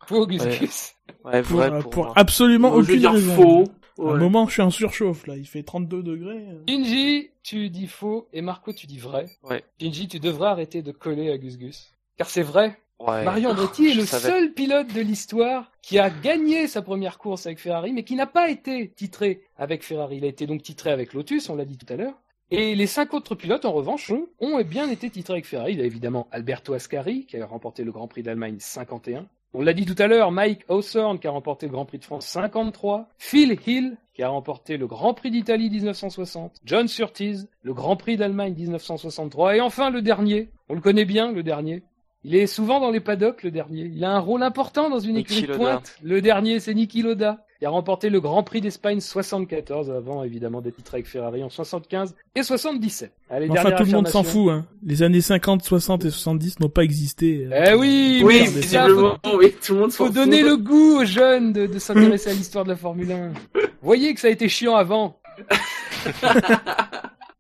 Faux, 0.06 0.26
Gus 0.26 0.42
Gus. 0.58 0.94
Ouais, 1.24 1.42
Pour, 1.42 1.56
vrai 1.58 1.70
euh, 1.70 1.80
pour, 1.80 1.90
pour 1.90 2.04
moi. 2.06 2.12
absolument 2.16 2.70
Moi, 2.70 2.82
je 2.82 2.86
vais 2.86 2.92
aucune 2.94 3.00
dire 3.00 3.12
raison. 3.12 3.34
faux. 3.36 3.64
À 3.98 4.02
un 4.08 4.12
Ouais. 4.14 4.18
moment, 4.18 4.46
je 4.48 4.52
suis 4.54 4.62
en 4.62 4.70
surchauffe, 4.70 5.26
là. 5.26 5.36
Il 5.36 5.46
fait 5.46 5.62
32 5.62 6.02
degrés. 6.02 6.46
Shinji, 6.68 7.30
tu 7.42 7.68
dis 7.68 7.86
faux 7.86 8.26
et 8.32 8.40
Marco, 8.40 8.72
tu 8.72 8.86
dis 8.86 8.98
vrai. 8.98 9.26
Ouais. 9.42 9.62
Shinji, 9.80 10.08
tu 10.08 10.18
devrais 10.18 10.48
arrêter 10.48 10.80
de 10.82 10.92
coller 10.92 11.30
à 11.30 11.36
Gus 11.38 11.58
Gus. 11.58 11.92
Car 12.16 12.28
c'est 12.28 12.42
vrai, 12.42 12.80
Ouais. 13.06 13.24
Mario 13.24 13.50
Andretti 13.50 13.88
est 13.88 13.94
le 13.94 14.04
savais. 14.04 14.28
seul 14.28 14.52
pilote 14.52 14.92
de 14.94 15.00
l'histoire 15.00 15.70
qui 15.82 15.98
a 15.98 16.08
gagné 16.10 16.68
sa 16.68 16.82
première 16.82 17.18
course 17.18 17.46
avec 17.46 17.58
Ferrari, 17.58 17.92
mais 17.92 18.04
qui 18.04 18.14
n'a 18.14 18.26
pas 18.26 18.48
été 18.48 18.90
titré 18.90 19.42
avec 19.56 19.82
Ferrari. 19.82 20.18
Il 20.18 20.24
a 20.24 20.28
été 20.28 20.46
donc 20.46 20.62
titré 20.62 20.90
avec 20.90 21.12
Lotus, 21.12 21.48
on 21.48 21.56
l'a 21.56 21.64
dit 21.64 21.76
tout 21.76 21.92
à 21.92 21.96
l'heure. 21.96 22.14
Et 22.50 22.74
les 22.74 22.86
cinq 22.86 23.14
autres 23.14 23.34
pilotes, 23.34 23.64
en 23.64 23.72
revanche, 23.72 24.12
eux, 24.12 24.30
ont 24.38 24.60
bien 24.62 24.90
été 24.90 25.08
titrés 25.08 25.32
avec 25.32 25.46
Ferrari. 25.46 25.72
Il 25.72 25.78
y 25.78 25.82
a 25.82 25.86
évidemment 25.86 26.28
Alberto 26.30 26.74
Ascari, 26.74 27.24
qui 27.24 27.38
a 27.38 27.46
remporté 27.46 27.82
le 27.82 27.92
Grand 27.92 28.08
Prix 28.08 28.22
d'Allemagne 28.22 28.56
51. 28.58 29.26
On 29.54 29.62
l'a 29.62 29.72
dit 29.72 29.84
tout 29.84 29.94
à 29.98 30.06
l'heure, 30.06 30.32
Mike 30.32 30.64
Hawthorne, 30.68 31.18
qui 31.18 31.26
a 31.26 31.30
remporté 31.30 31.66
le 31.66 31.72
Grand 31.72 31.86
Prix 31.86 31.98
de 31.98 32.04
France 32.04 32.26
53. 32.26 33.08
Phil 33.18 33.58
Hill, 33.66 33.96
qui 34.14 34.22
a 34.22 34.28
remporté 34.28 34.76
le 34.76 34.86
Grand 34.86 35.14
Prix 35.14 35.30
d'Italie 35.30 35.70
1960. 35.70 36.56
John 36.64 36.88
Surtees, 36.88 37.48
le 37.62 37.74
Grand 37.74 37.96
Prix 37.96 38.16
d'Allemagne 38.16 38.54
1963. 38.54 39.56
Et 39.56 39.60
enfin, 39.60 39.90
le 39.90 40.02
dernier. 40.02 40.50
On 40.68 40.74
le 40.74 40.80
connaît 40.80 41.04
bien, 41.04 41.32
le 41.32 41.42
dernier. 41.42 41.82
Il 42.24 42.36
est 42.36 42.46
souvent 42.46 42.78
dans 42.78 42.90
les 42.90 43.00
paddocks, 43.00 43.42
le 43.42 43.50
dernier. 43.50 43.90
Il 43.94 44.04
a 44.04 44.10
un 44.12 44.18
rôle 44.20 44.42
important 44.44 44.88
dans 44.88 45.00
une 45.00 45.16
écurie 45.16 45.42
de 45.42 45.54
pointe. 45.54 45.96
Le 46.04 46.20
dernier, 46.20 46.60
c'est 46.60 46.72
Niki 46.74 47.02
Loda. 47.02 47.44
Il 47.60 47.64
a 47.66 47.70
remporté 47.70 48.10
le 48.10 48.20
Grand 48.20 48.42
Prix 48.42 48.60
d'Espagne 48.60 49.00
74, 49.00 49.90
avant 49.90 50.24
évidemment 50.24 50.60
d'être 50.60 50.76
titré 50.76 50.96
avec 50.96 51.06
Ferrari 51.08 51.44
en 51.44 51.48
75 51.48 52.14
et 52.34 52.42
77. 52.42 53.12
Allez, 53.30 53.48
Enfin, 53.50 53.70
tout 53.72 53.84
le 53.84 53.90
monde 53.92 54.08
s'en 54.08 54.24
fout, 54.24 54.50
hein. 54.50 54.66
Les 54.84 55.02
années 55.04 55.20
50, 55.20 55.62
60 55.62 56.04
et 56.04 56.10
70 56.10 56.58
n'ont 56.60 56.68
pas 56.68 56.82
existé. 56.82 57.46
euh, 57.52 57.66
Eh 57.70 57.74
oui, 57.74 58.20
Oui, 58.24 58.38
mais 58.40 58.46
c'est 58.46 58.62
ça, 58.62 58.86
visiblement, 58.86 59.16
faut, 59.24 59.38
oui, 59.38 59.54
tout 59.64 59.74
le 59.74 59.80
monde 59.80 59.90
s'en 59.92 59.96
faut 59.98 60.06
fout. 60.06 60.14
donner 60.14 60.42
le 60.42 60.56
goût 60.56 61.00
aux 61.00 61.04
jeunes 61.04 61.52
de, 61.52 61.66
de 61.66 61.78
s'intéresser 61.78 62.30
à 62.30 62.34
l'histoire 62.34 62.64
de 62.64 62.70
la 62.70 62.76
Formule 62.76 63.12
1. 63.12 63.32
Voyez 63.80 64.12
que 64.14 64.20
ça 64.20 64.26
a 64.26 64.30
été 64.30 64.48
chiant 64.48 64.74
avant. 64.74 65.20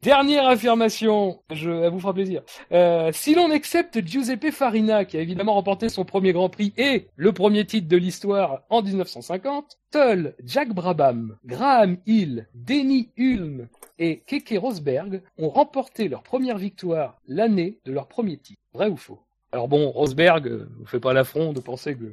Dernière 0.02 0.48
affirmation, 0.48 1.40
je, 1.52 1.70
elle 1.70 1.92
vous 1.92 2.00
fera 2.00 2.12
plaisir. 2.12 2.42
Euh, 2.72 3.10
si 3.12 3.36
l'on 3.36 3.52
accepte 3.52 4.04
Giuseppe 4.04 4.50
Farina, 4.50 5.04
qui 5.04 5.16
a 5.16 5.20
évidemment 5.20 5.54
remporté 5.54 5.88
son 5.88 6.04
premier 6.04 6.32
Grand 6.32 6.48
Prix 6.48 6.72
et 6.76 7.06
le 7.14 7.32
premier 7.32 7.64
titre 7.64 7.86
de 7.86 7.96
l'histoire 7.96 8.62
en 8.68 8.82
1950, 8.82 9.78
seuls 9.92 10.34
Jack 10.42 10.70
Brabham, 10.70 11.36
Graham 11.44 11.98
Hill, 12.06 12.48
Denny 12.52 13.10
Hulme 13.16 13.68
et 14.00 14.24
Keke 14.26 14.58
Rosberg 14.60 15.22
ont 15.38 15.50
remporté 15.50 16.08
leur 16.08 16.24
première 16.24 16.58
victoire 16.58 17.20
l'année 17.28 17.78
de 17.84 17.92
leur 17.92 18.08
premier 18.08 18.38
titre. 18.38 18.60
Vrai 18.74 18.88
ou 18.88 18.96
faux? 18.96 19.20
Alors 19.52 19.68
bon, 19.68 19.88
Rosberg, 19.88 20.48
euh, 20.48 20.68
vous 20.80 20.86
fait 20.86 20.98
pas 20.98 21.12
l'affront 21.12 21.52
de 21.52 21.60
penser 21.60 21.94
que 21.94 22.12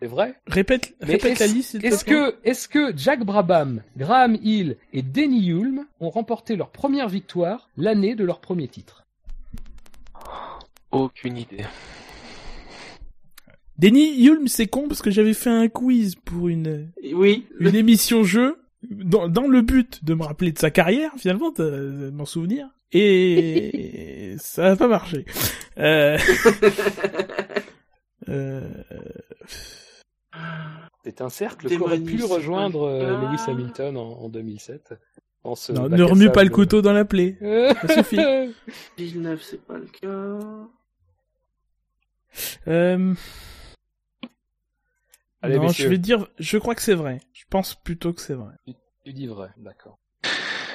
c'est 0.00 0.06
vrai. 0.06 0.34
Répète, 0.46 0.94
la 1.00 1.14
est-ce- 1.14 1.52
liste, 1.54 2.04
que, 2.04 2.36
est-ce 2.44 2.68
que 2.68 2.96
Jack 2.96 3.24
Brabham, 3.24 3.82
Graham 3.96 4.36
Hill 4.42 4.76
et 4.92 5.02
Denny 5.02 5.50
Hulme 5.50 5.86
ont 6.00 6.10
remporté 6.10 6.56
leur 6.56 6.70
première 6.70 7.08
victoire 7.08 7.68
l'année 7.76 8.14
de 8.14 8.24
leur 8.24 8.40
premier 8.40 8.68
titre? 8.68 9.04
Aucune 10.90 11.36
idée. 11.36 11.64
Denny 13.78 14.26
Hulme, 14.26 14.48
c'est 14.48 14.66
con 14.66 14.88
parce 14.88 15.02
que 15.02 15.10
j'avais 15.10 15.34
fait 15.34 15.50
un 15.50 15.68
quiz 15.68 16.14
pour 16.16 16.48
une, 16.48 16.90
Oui, 17.12 17.46
une 17.60 17.76
émission 17.76 18.24
jeu 18.24 18.58
dans, 18.90 19.28
dans 19.28 19.46
le 19.46 19.62
but 19.62 20.04
de 20.04 20.14
me 20.14 20.24
rappeler 20.24 20.50
de 20.52 20.58
sa 20.58 20.70
carrière, 20.70 21.12
finalement, 21.16 21.50
de, 21.50 21.64
de 21.64 22.10
m'en 22.10 22.24
souvenir. 22.24 22.68
Et 22.92 24.34
ça 24.38 24.70
n'a 24.70 24.76
pas 24.76 24.88
marché. 24.88 25.24
Euh... 25.78 26.18
euh... 28.28 28.62
C'est 31.04 31.20
un 31.20 31.28
cercle 31.30 31.74
qu'aurait 31.78 32.00
pu 32.00 32.22
rejoindre 32.24 32.82
euh, 32.88 33.16
Ah. 33.16 33.30
Lewis 33.32 33.40
Hamilton 33.46 33.96
en, 33.96 34.08
en 34.20 34.28
2007. 34.28 34.94
en 35.44 35.54
ce 35.54 35.72
Non, 35.72 35.88
ne 35.88 36.02
remue 36.02 36.30
pas 36.30 36.44
le 36.44 36.50
couteau 36.50 36.82
dans 36.82 36.92
la 36.92 37.04
plaie. 37.04 37.36
Ça 37.86 37.94
suffit. 38.02 38.18
Villeneuve, 38.96 39.40
c'est 39.42 39.62
pas 39.64 39.78
le 39.78 39.86
cas. 39.86 40.58
Euh... 42.68 43.14
Allez, 45.40 45.56
non, 45.56 45.62
messieurs. 45.62 45.84
je 45.84 45.88
vais 45.88 45.98
dire, 45.98 46.26
je 46.38 46.58
crois 46.58 46.74
que 46.74 46.82
c'est 46.82 46.94
vrai. 46.94 47.20
Je 47.32 47.44
pense 47.48 47.74
plutôt 47.74 48.12
que 48.12 48.20
c'est 48.20 48.34
vrai. 48.34 48.54
Tu 49.04 49.12
dis 49.12 49.26
vrai, 49.28 49.48
d'accord. 49.56 49.98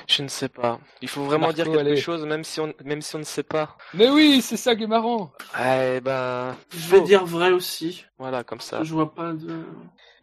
Je 0.07 0.21
ne 0.23 0.27
sais 0.27 0.49
pas. 0.49 0.79
Il 1.01 1.07
faut 1.07 1.23
vraiment 1.23 1.47
Marco, 1.47 1.55
dire 1.55 1.65
quelque 1.65 1.79
allez. 1.79 1.97
chose, 1.97 2.25
même 2.25 2.43
si 2.43 2.59
on, 2.59 2.73
même 2.83 3.01
si 3.01 3.15
on 3.15 3.19
ne 3.19 3.23
sait 3.23 3.43
pas. 3.43 3.77
Mais 3.93 4.09
oui, 4.09 4.41
c'est 4.41 4.57
ça 4.57 4.75
qui 4.75 4.83
est 4.83 4.87
marrant. 4.87 5.31
Eh 5.59 6.01
ben, 6.01 6.55
Je 6.71 6.87
vais 6.89 7.01
dire 7.01 7.25
vrai 7.25 7.51
aussi. 7.51 8.05
Voilà, 8.17 8.43
comme 8.43 8.59
ça. 8.61 8.83
Je 8.83 8.93
vois 8.93 9.13
pas 9.13 9.33
de. 9.33 9.63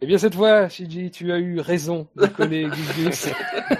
Eh 0.03 0.07
bien, 0.07 0.17
cette 0.17 0.33
fois, 0.33 0.67
Shiji, 0.67 1.11
tu 1.11 1.31
as 1.31 1.37
eu 1.37 1.59
raison 1.59 2.07
de 2.15 2.25
coller 2.37 2.67
Gus. 2.97 3.29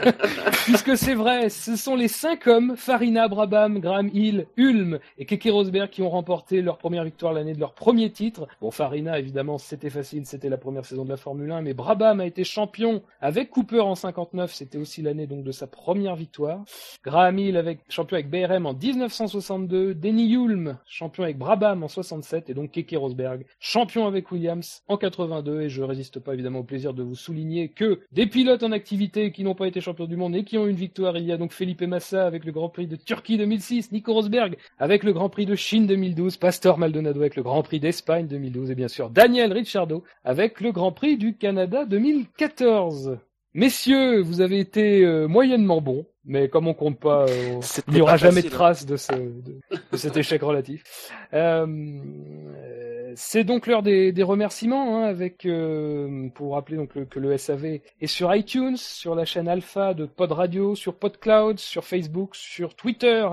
Puisque 0.66 0.96
c'est 0.96 1.16
vrai, 1.16 1.50
ce 1.50 1.76
sont 1.76 1.96
les 1.96 2.08
cinq 2.08 2.46
hommes, 2.46 2.76
Farina, 2.78 3.28
Brabham, 3.28 3.80
Graham 3.80 4.08
Hill, 4.14 4.46
Ulm 4.56 5.00
et 5.18 5.26
Keke 5.26 5.52
Rosberg, 5.52 5.90
qui 5.90 6.04
ont 6.04 6.12
remporté 6.12 6.62
leur 6.62 6.78
première 6.78 7.04
victoire 7.04 7.34
l'année 7.34 7.56
de 7.56 7.60
leur 7.60 7.74
premier 7.74 8.12
titre. 8.12 8.48
Bon, 8.62 8.70
Farina, 8.70 9.18
évidemment, 9.18 9.58
c'était 9.58 9.90
facile, 9.90 10.28
c'était 10.28 10.50
la 10.50 10.60
première 10.60 10.86
saison 10.86 11.06
de 11.06 11.10
la 11.10 11.18
Formule 11.18 11.52
1, 11.52 11.64
mais 11.64 11.74
Brabham 11.74 12.20
a 12.20 12.28
été 12.28 12.44
champion 12.44 13.02
avec 13.20 13.50
Cooper 13.50 13.80
en 13.80 13.96
59, 13.96 14.54
c'était 14.54 14.78
aussi 14.78 15.02
l'année 15.02 15.26
donc 15.26 15.44
de 15.44 15.52
sa 15.52 15.66
première 15.66 16.16
victoire. 16.16 16.64
Graham 17.04 17.40
Hill 17.40 17.58
avec, 17.58 17.80
champion 17.90 18.18
avec 18.18 18.30
BRM 18.30 18.68
en 18.68 18.76
1962, 18.76 19.96
Denny 19.96 20.36
Hulme, 20.36 20.78
champion 20.86 21.24
avec 21.24 21.40
Brabham 21.40 21.82
en 21.82 21.88
67, 21.88 22.52
et 22.52 22.54
donc 22.54 22.70
Keke 22.70 22.96
Rosberg, 22.96 23.44
champion 23.60 24.06
avec 24.06 24.32
Williams 24.32 24.84
en 24.88 24.98
82, 24.98 25.62
et 25.62 25.70
je 25.70 25.82
résiste 25.82 26.11
pas 26.20 26.34
évidemment 26.34 26.60
au 26.60 26.64
plaisir 26.64 26.94
de 26.94 27.04
vous 27.04 27.16
souligner 27.16 27.70
que 27.70 28.00
des 28.12 28.28
pilotes 28.28 28.64
en 28.64 28.72
activité 28.72 29.32
qui 29.32 29.44
n'ont 29.44 29.56
pas 29.56 29.68
été 29.68 29.82
champions 29.82 30.06
du 30.06 30.16
monde 30.16 30.36
et 30.36 30.44
qui 30.44 30.58
ont 30.58 30.68
une 30.68 30.76
victoire, 30.76 31.18
il 31.18 31.26
y 31.26 31.32
a 31.32 31.38
donc 31.38 31.54
Felipe 31.54 31.82
Massa 31.82 32.26
avec 32.26 32.46
le 32.46 32.52
Grand 32.52 32.70
Prix 32.70 32.88
de 32.88 32.96
Turquie 32.96 33.38
2006, 33.38 33.92
Nico 33.92 34.14
Rosberg 34.14 34.58
avec 34.78 35.04
le 35.04 35.14
Grand 35.14 35.30
Prix 35.30 35.46
de 35.46 35.56
Chine 35.56 35.88
2012, 35.88 36.38
Pastor 36.38 36.78
Maldonado 36.78 37.20
avec 37.20 37.36
le 37.36 37.44
Grand 37.44 37.64
Prix 37.64 37.80
d'Espagne 37.80 38.28
2012, 38.28 38.72
et 38.72 38.76
bien 38.76 38.88
sûr 38.88 39.10
Daniel 39.10 39.54
Ricciardo 39.54 40.04
avec 40.24 40.62
le 40.62 40.72
Grand 40.72 40.92
Prix 40.92 41.18
du 41.18 41.36
Canada 41.36 41.86
2014. 41.86 43.18
Messieurs, 43.54 44.22
vous 44.22 44.40
avez 44.40 44.60
été 44.60 45.04
euh, 45.04 45.28
moyennement 45.28 45.82
bons, 45.82 46.06
mais 46.26 46.50
comme 46.50 46.68
on 46.68 46.74
compte 46.74 47.00
pas, 47.00 47.26
euh, 47.28 47.60
il 47.88 47.94
n'y 47.96 48.02
aura 48.02 48.18
jamais 48.18 48.42
de 48.42 48.48
hein. 48.48 48.52
trace 48.52 48.86
de, 48.86 48.96
ce, 48.98 49.12
de, 49.14 49.60
de 49.92 49.98
cet 49.98 50.18
échec 50.18 50.42
relatif. 50.42 50.84
Euh, 51.34 51.66
euh, 52.56 53.12
c'est 53.16 53.44
donc 53.44 53.68
l'heure 53.68 53.84
des, 53.84 54.12
des 54.12 54.24
remerciements, 54.24 54.98
hein, 55.00 55.04
avec 55.04 55.46
euh, 55.46 56.30
pour 56.34 56.54
rappeler 56.54 56.78
donc 56.78 56.96
le- 56.96 57.06
que 57.06 57.20
le 57.20 57.36
SAV 57.38 57.80
est 58.00 58.08
sur 58.08 58.34
iTunes, 58.34 58.78
sur 58.78 59.16
la 59.16 59.26
chaîne 59.26 59.48
Alpha 59.48 59.94
de 59.94 60.06
Pod 60.06 60.32
Radio, 60.32 60.76
sur 60.76 60.96
PodCloud, 60.96 61.60
sur 61.60 61.84
Facebook, 61.84 62.36
sur 62.36 62.76
Twitter 62.76 63.28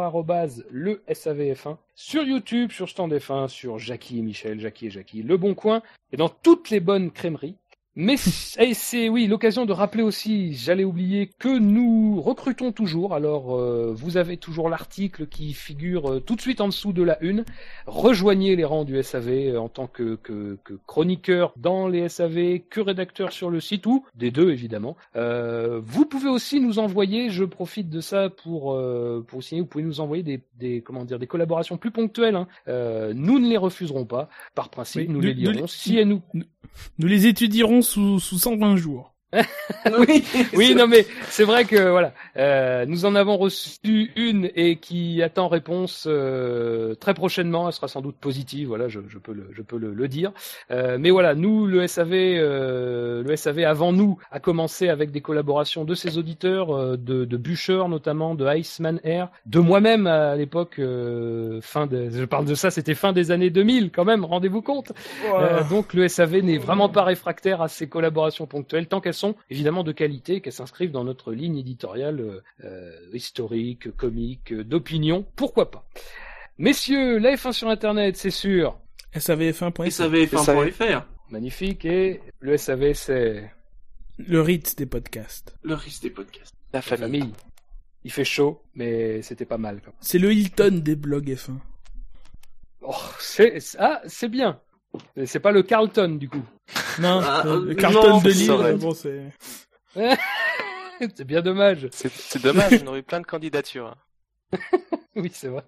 le 0.70 1.02
SAVF1, 1.08 1.76
sur 1.94 2.22
YouTube, 2.24 2.72
sur 2.72 2.88
Stand 2.88 3.12
F1, 3.12 3.48
sur 3.48 3.78
Jackie 3.78 4.18
et 4.18 4.22
Michel, 4.22 4.60
Jackie 4.60 4.86
et 4.86 4.90
Jackie, 4.90 5.22
Le 5.22 5.36
Bon 5.36 5.54
Coin, 5.54 5.82
et 6.12 6.16
dans 6.16 6.28
toutes 6.28 6.70
les 6.70 6.80
bonnes 6.80 7.10
crèmeries. 7.10 7.56
Mais 8.00 8.16
c'est 8.16 9.08
oui 9.08 9.26
l'occasion 9.26 9.66
de 9.66 9.72
rappeler 9.72 10.04
aussi, 10.04 10.54
j'allais 10.54 10.84
oublier 10.84 11.28
que 11.36 11.58
nous 11.58 12.20
recrutons 12.22 12.70
toujours. 12.70 13.12
Alors 13.12 13.56
euh, 13.56 13.92
vous 13.92 14.16
avez 14.16 14.36
toujours 14.36 14.68
l'article 14.68 15.26
qui 15.26 15.52
figure 15.52 16.08
euh, 16.12 16.20
tout 16.20 16.36
de 16.36 16.40
suite 16.40 16.60
en 16.60 16.68
dessous 16.68 16.92
de 16.92 17.02
la 17.02 17.20
une. 17.24 17.44
Rejoignez 17.86 18.54
les 18.54 18.64
rangs 18.64 18.84
du 18.84 19.02
SAV 19.02 19.28
euh, 19.48 19.60
en 19.60 19.68
tant 19.68 19.88
que, 19.88 20.14
que, 20.14 20.58
que 20.62 20.74
chroniqueur 20.86 21.52
dans 21.56 21.88
les 21.88 22.08
SAV, 22.08 22.60
que 22.70 22.80
rédacteur 22.80 23.32
sur 23.32 23.50
le 23.50 23.58
site 23.58 23.84
ou 23.86 24.04
des 24.14 24.30
deux 24.30 24.52
évidemment. 24.52 24.96
Vous 25.16 26.04
pouvez 26.06 26.28
aussi 26.28 26.60
nous 26.60 26.78
envoyer, 26.78 27.30
je 27.30 27.42
profite 27.42 27.90
de 27.90 28.00
ça 28.00 28.30
pour 28.30 28.80
pour 29.26 29.42
signer, 29.42 29.62
vous 29.62 29.66
pouvez 29.66 29.82
nous 29.82 29.98
envoyer 29.98 30.22
des, 30.22 30.40
des 30.56 30.82
comment 30.82 31.04
dire 31.04 31.18
des 31.18 31.26
collaborations 31.26 31.76
plus 31.76 31.90
ponctuelles. 31.90 32.36
hein. 32.36 32.46
Nous 32.68 33.40
ne 33.40 33.48
les 33.48 33.56
refuserons 33.56 34.04
pas 34.04 34.28
par 34.54 34.68
principe, 34.68 35.08
Oui, 35.08 35.12
nous 35.12 35.20
les 35.20 35.34
lirons 35.34 35.66
si 35.66 35.96
elles 35.96 36.06
nous 36.06 36.22
Nous 37.00 37.08
les 37.08 37.26
étudierons 37.26 37.82
sous, 37.88 38.20
sous 38.20 38.38
120 38.38 38.76
jours. 38.76 39.14
oui, 40.08 40.24
Oui, 40.54 40.74
non 40.74 40.86
mais 40.86 41.06
c'est 41.28 41.44
vrai 41.44 41.66
que 41.66 41.90
voilà, 41.90 42.14
euh, 42.38 42.86
nous 42.86 43.04
en 43.04 43.14
avons 43.14 43.36
reçu 43.36 44.10
une 44.16 44.50
et 44.54 44.76
qui 44.76 45.22
attend 45.22 45.48
réponse 45.48 46.06
euh, 46.08 46.94
très 46.94 47.12
prochainement. 47.12 47.66
Elle 47.66 47.74
sera 47.74 47.88
sans 47.88 48.00
doute 48.00 48.16
positive. 48.16 48.68
Voilà, 48.68 48.88
je, 48.88 49.00
je 49.06 49.18
peux 49.18 49.32
le, 49.32 49.48
je 49.52 49.60
peux 49.60 49.76
le, 49.76 49.92
le 49.92 50.08
dire. 50.08 50.32
Euh, 50.70 50.96
mais 50.98 51.10
voilà, 51.10 51.34
nous 51.34 51.66
le 51.66 51.86
SAV, 51.86 52.12
euh, 52.14 53.22
le 53.22 53.36
SAV 53.36 53.64
avant 53.64 53.92
nous 53.92 54.18
a 54.30 54.40
commencé 54.40 54.88
avec 54.88 55.10
des 55.10 55.20
collaborations 55.20 55.84
de 55.84 55.94
ses 55.94 56.16
auditeurs, 56.16 56.74
euh, 56.74 56.96
de, 56.96 57.26
de 57.26 57.36
Bûcher 57.36 57.82
notamment, 57.88 58.34
de 58.34 58.46
Iceman 58.46 58.98
Air, 59.04 59.28
de 59.44 59.58
moi-même 59.60 60.06
à 60.06 60.36
l'époque. 60.36 60.76
euh, 60.78 61.60
fin 61.60 61.86
de, 61.86 62.08
je 62.10 62.24
parle 62.24 62.46
de 62.46 62.54
ça, 62.54 62.70
c'était 62.70 62.94
fin 62.94 63.12
des 63.12 63.30
années 63.30 63.50
2000 63.50 63.90
quand 63.90 64.04
même. 64.06 64.24
Rendez-vous 64.24 64.62
compte. 64.62 64.92
Euh, 65.34 65.62
donc 65.64 65.92
le 65.94 66.08
SAV 66.08 66.38
n'est 66.42 66.58
vraiment 66.58 66.88
pas 66.88 67.02
réfractaire 67.04 67.60
à 67.62 67.68
ces 67.68 67.88
collaborations 67.88 68.46
ponctuelles 68.46 68.86
tant 68.86 69.00
qu'elles 69.00 69.14
sont 69.18 69.34
évidemment 69.50 69.84
de 69.84 69.92
qualité, 69.92 70.40
qu'elles 70.40 70.52
s'inscrivent 70.52 70.90
dans 70.90 71.04
notre 71.04 71.32
ligne 71.32 71.58
éditoriale 71.58 72.20
euh, 72.20 72.40
euh, 72.64 72.92
historique, 73.12 73.94
comique, 73.96 74.52
euh, 74.52 74.64
d'opinion, 74.64 75.26
pourquoi 75.36 75.70
pas. 75.70 75.86
Messieurs, 76.58 77.18
la 77.18 77.34
F1 77.34 77.52
sur 77.52 77.68
Internet, 77.68 78.16
c'est 78.16 78.30
sûr, 78.30 78.78
SAVF1.fr. 79.14 79.88
SAVF1.fr. 79.88 81.02
magnifique, 81.30 81.84
et 81.84 82.20
le 82.40 82.56
SAV, 82.56 82.92
c'est 82.94 83.50
Le 84.18 84.40
Ritz 84.40 84.74
des 84.76 84.86
podcasts. 84.86 85.56
Le 85.62 85.74
risque 85.74 86.02
des 86.02 86.10
podcasts. 86.10 86.54
La 86.72 86.78
la 86.78 86.82
famille. 86.82 87.32
Il 88.04 88.12
fait 88.12 88.24
chaud, 88.24 88.62
mais 88.74 89.22
c'était 89.22 89.44
pas 89.44 89.58
mal. 89.58 89.80
C'est 90.00 90.18
le 90.18 90.32
Hilton 90.32 90.80
des 90.82 90.96
blogs 90.96 91.30
F1. 91.30 91.58
Oh, 92.82 92.94
c'est 93.18 93.58
ah, 93.78 94.00
c'est 94.06 94.28
bien. 94.28 94.60
C'est 95.24 95.40
pas 95.40 95.52
le 95.52 95.62
Carlton 95.62 96.16
du 96.18 96.28
coup. 96.28 96.42
Non, 97.00 97.20
Ah, 97.22 97.42
euh, 97.46 97.64
le 97.64 97.70
euh, 97.70 97.74
Carlton 97.74 98.08
non, 98.10 98.20
de 98.20 98.30
Lille, 98.30 98.76
bon, 98.78 98.92
c'est... 98.92 99.22
c'est 101.16 101.24
bien 101.24 101.42
dommage. 101.42 101.88
C'est 101.92 102.10
c'est 102.12 102.42
dommage, 102.42 102.80
on 102.82 102.88
aurait 102.88 103.00
eu 103.00 103.02
plein 103.02 103.20
de 103.20 103.26
candidatures. 103.26 103.94
Oui, 105.16 105.30
c'est 105.34 105.48
vrai. 105.48 105.64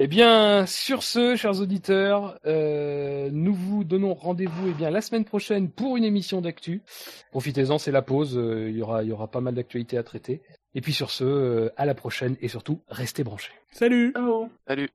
Eh 0.00 0.08
bien, 0.08 0.66
sur 0.66 1.04
ce, 1.04 1.36
chers 1.36 1.60
auditeurs, 1.60 2.38
euh, 2.44 3.28
nous 3.30 3.54
vous 3.54 3.84
donnons 3.84 4.14
rendez-vous 4.14 4.68
eh 4.68 4.72
bien 4.72 4.90
la 4.90 5.00
semaine 5.00 5.24
prochaine 5.24 5.70
pour 5.70 5.96
une 5.96 6.02
émission 6.02 6.40
d'actu. 6.40 6.82
Profitez-en, 7.30 7.78
c'est 7.78 7.92
la 7.92 8.02
pause. 8.02 8.36
euh, 8.36 8.68
il 8.68 8.76
y 8.78 8.82
aura, 8.82 9.04
il 9.04 9.10
y 9.10 9.12
aura 9.12 9.28
pas 9.30 9.40
mal 9.40 9.54
d'actualités 9.54 9.96
à 9.96 10.02
traiter. 10.02 10.42
Et 10.74 10.80
puis 10.80 10.92
sur 10.92 11.10
ce, 11.12 11.22
euh, 11.22 11.68
à 11.76 11.86
la 11.86 11.94
prochaine 11.94 12.36
et 12.40 12.48
surtout, 12.48 12.80
restez 12.88 13.22
branchés. 13.22 13.52
Salut 13.70 14.12
Ciao. 14.12 14.48
Salut. 14.66 14.88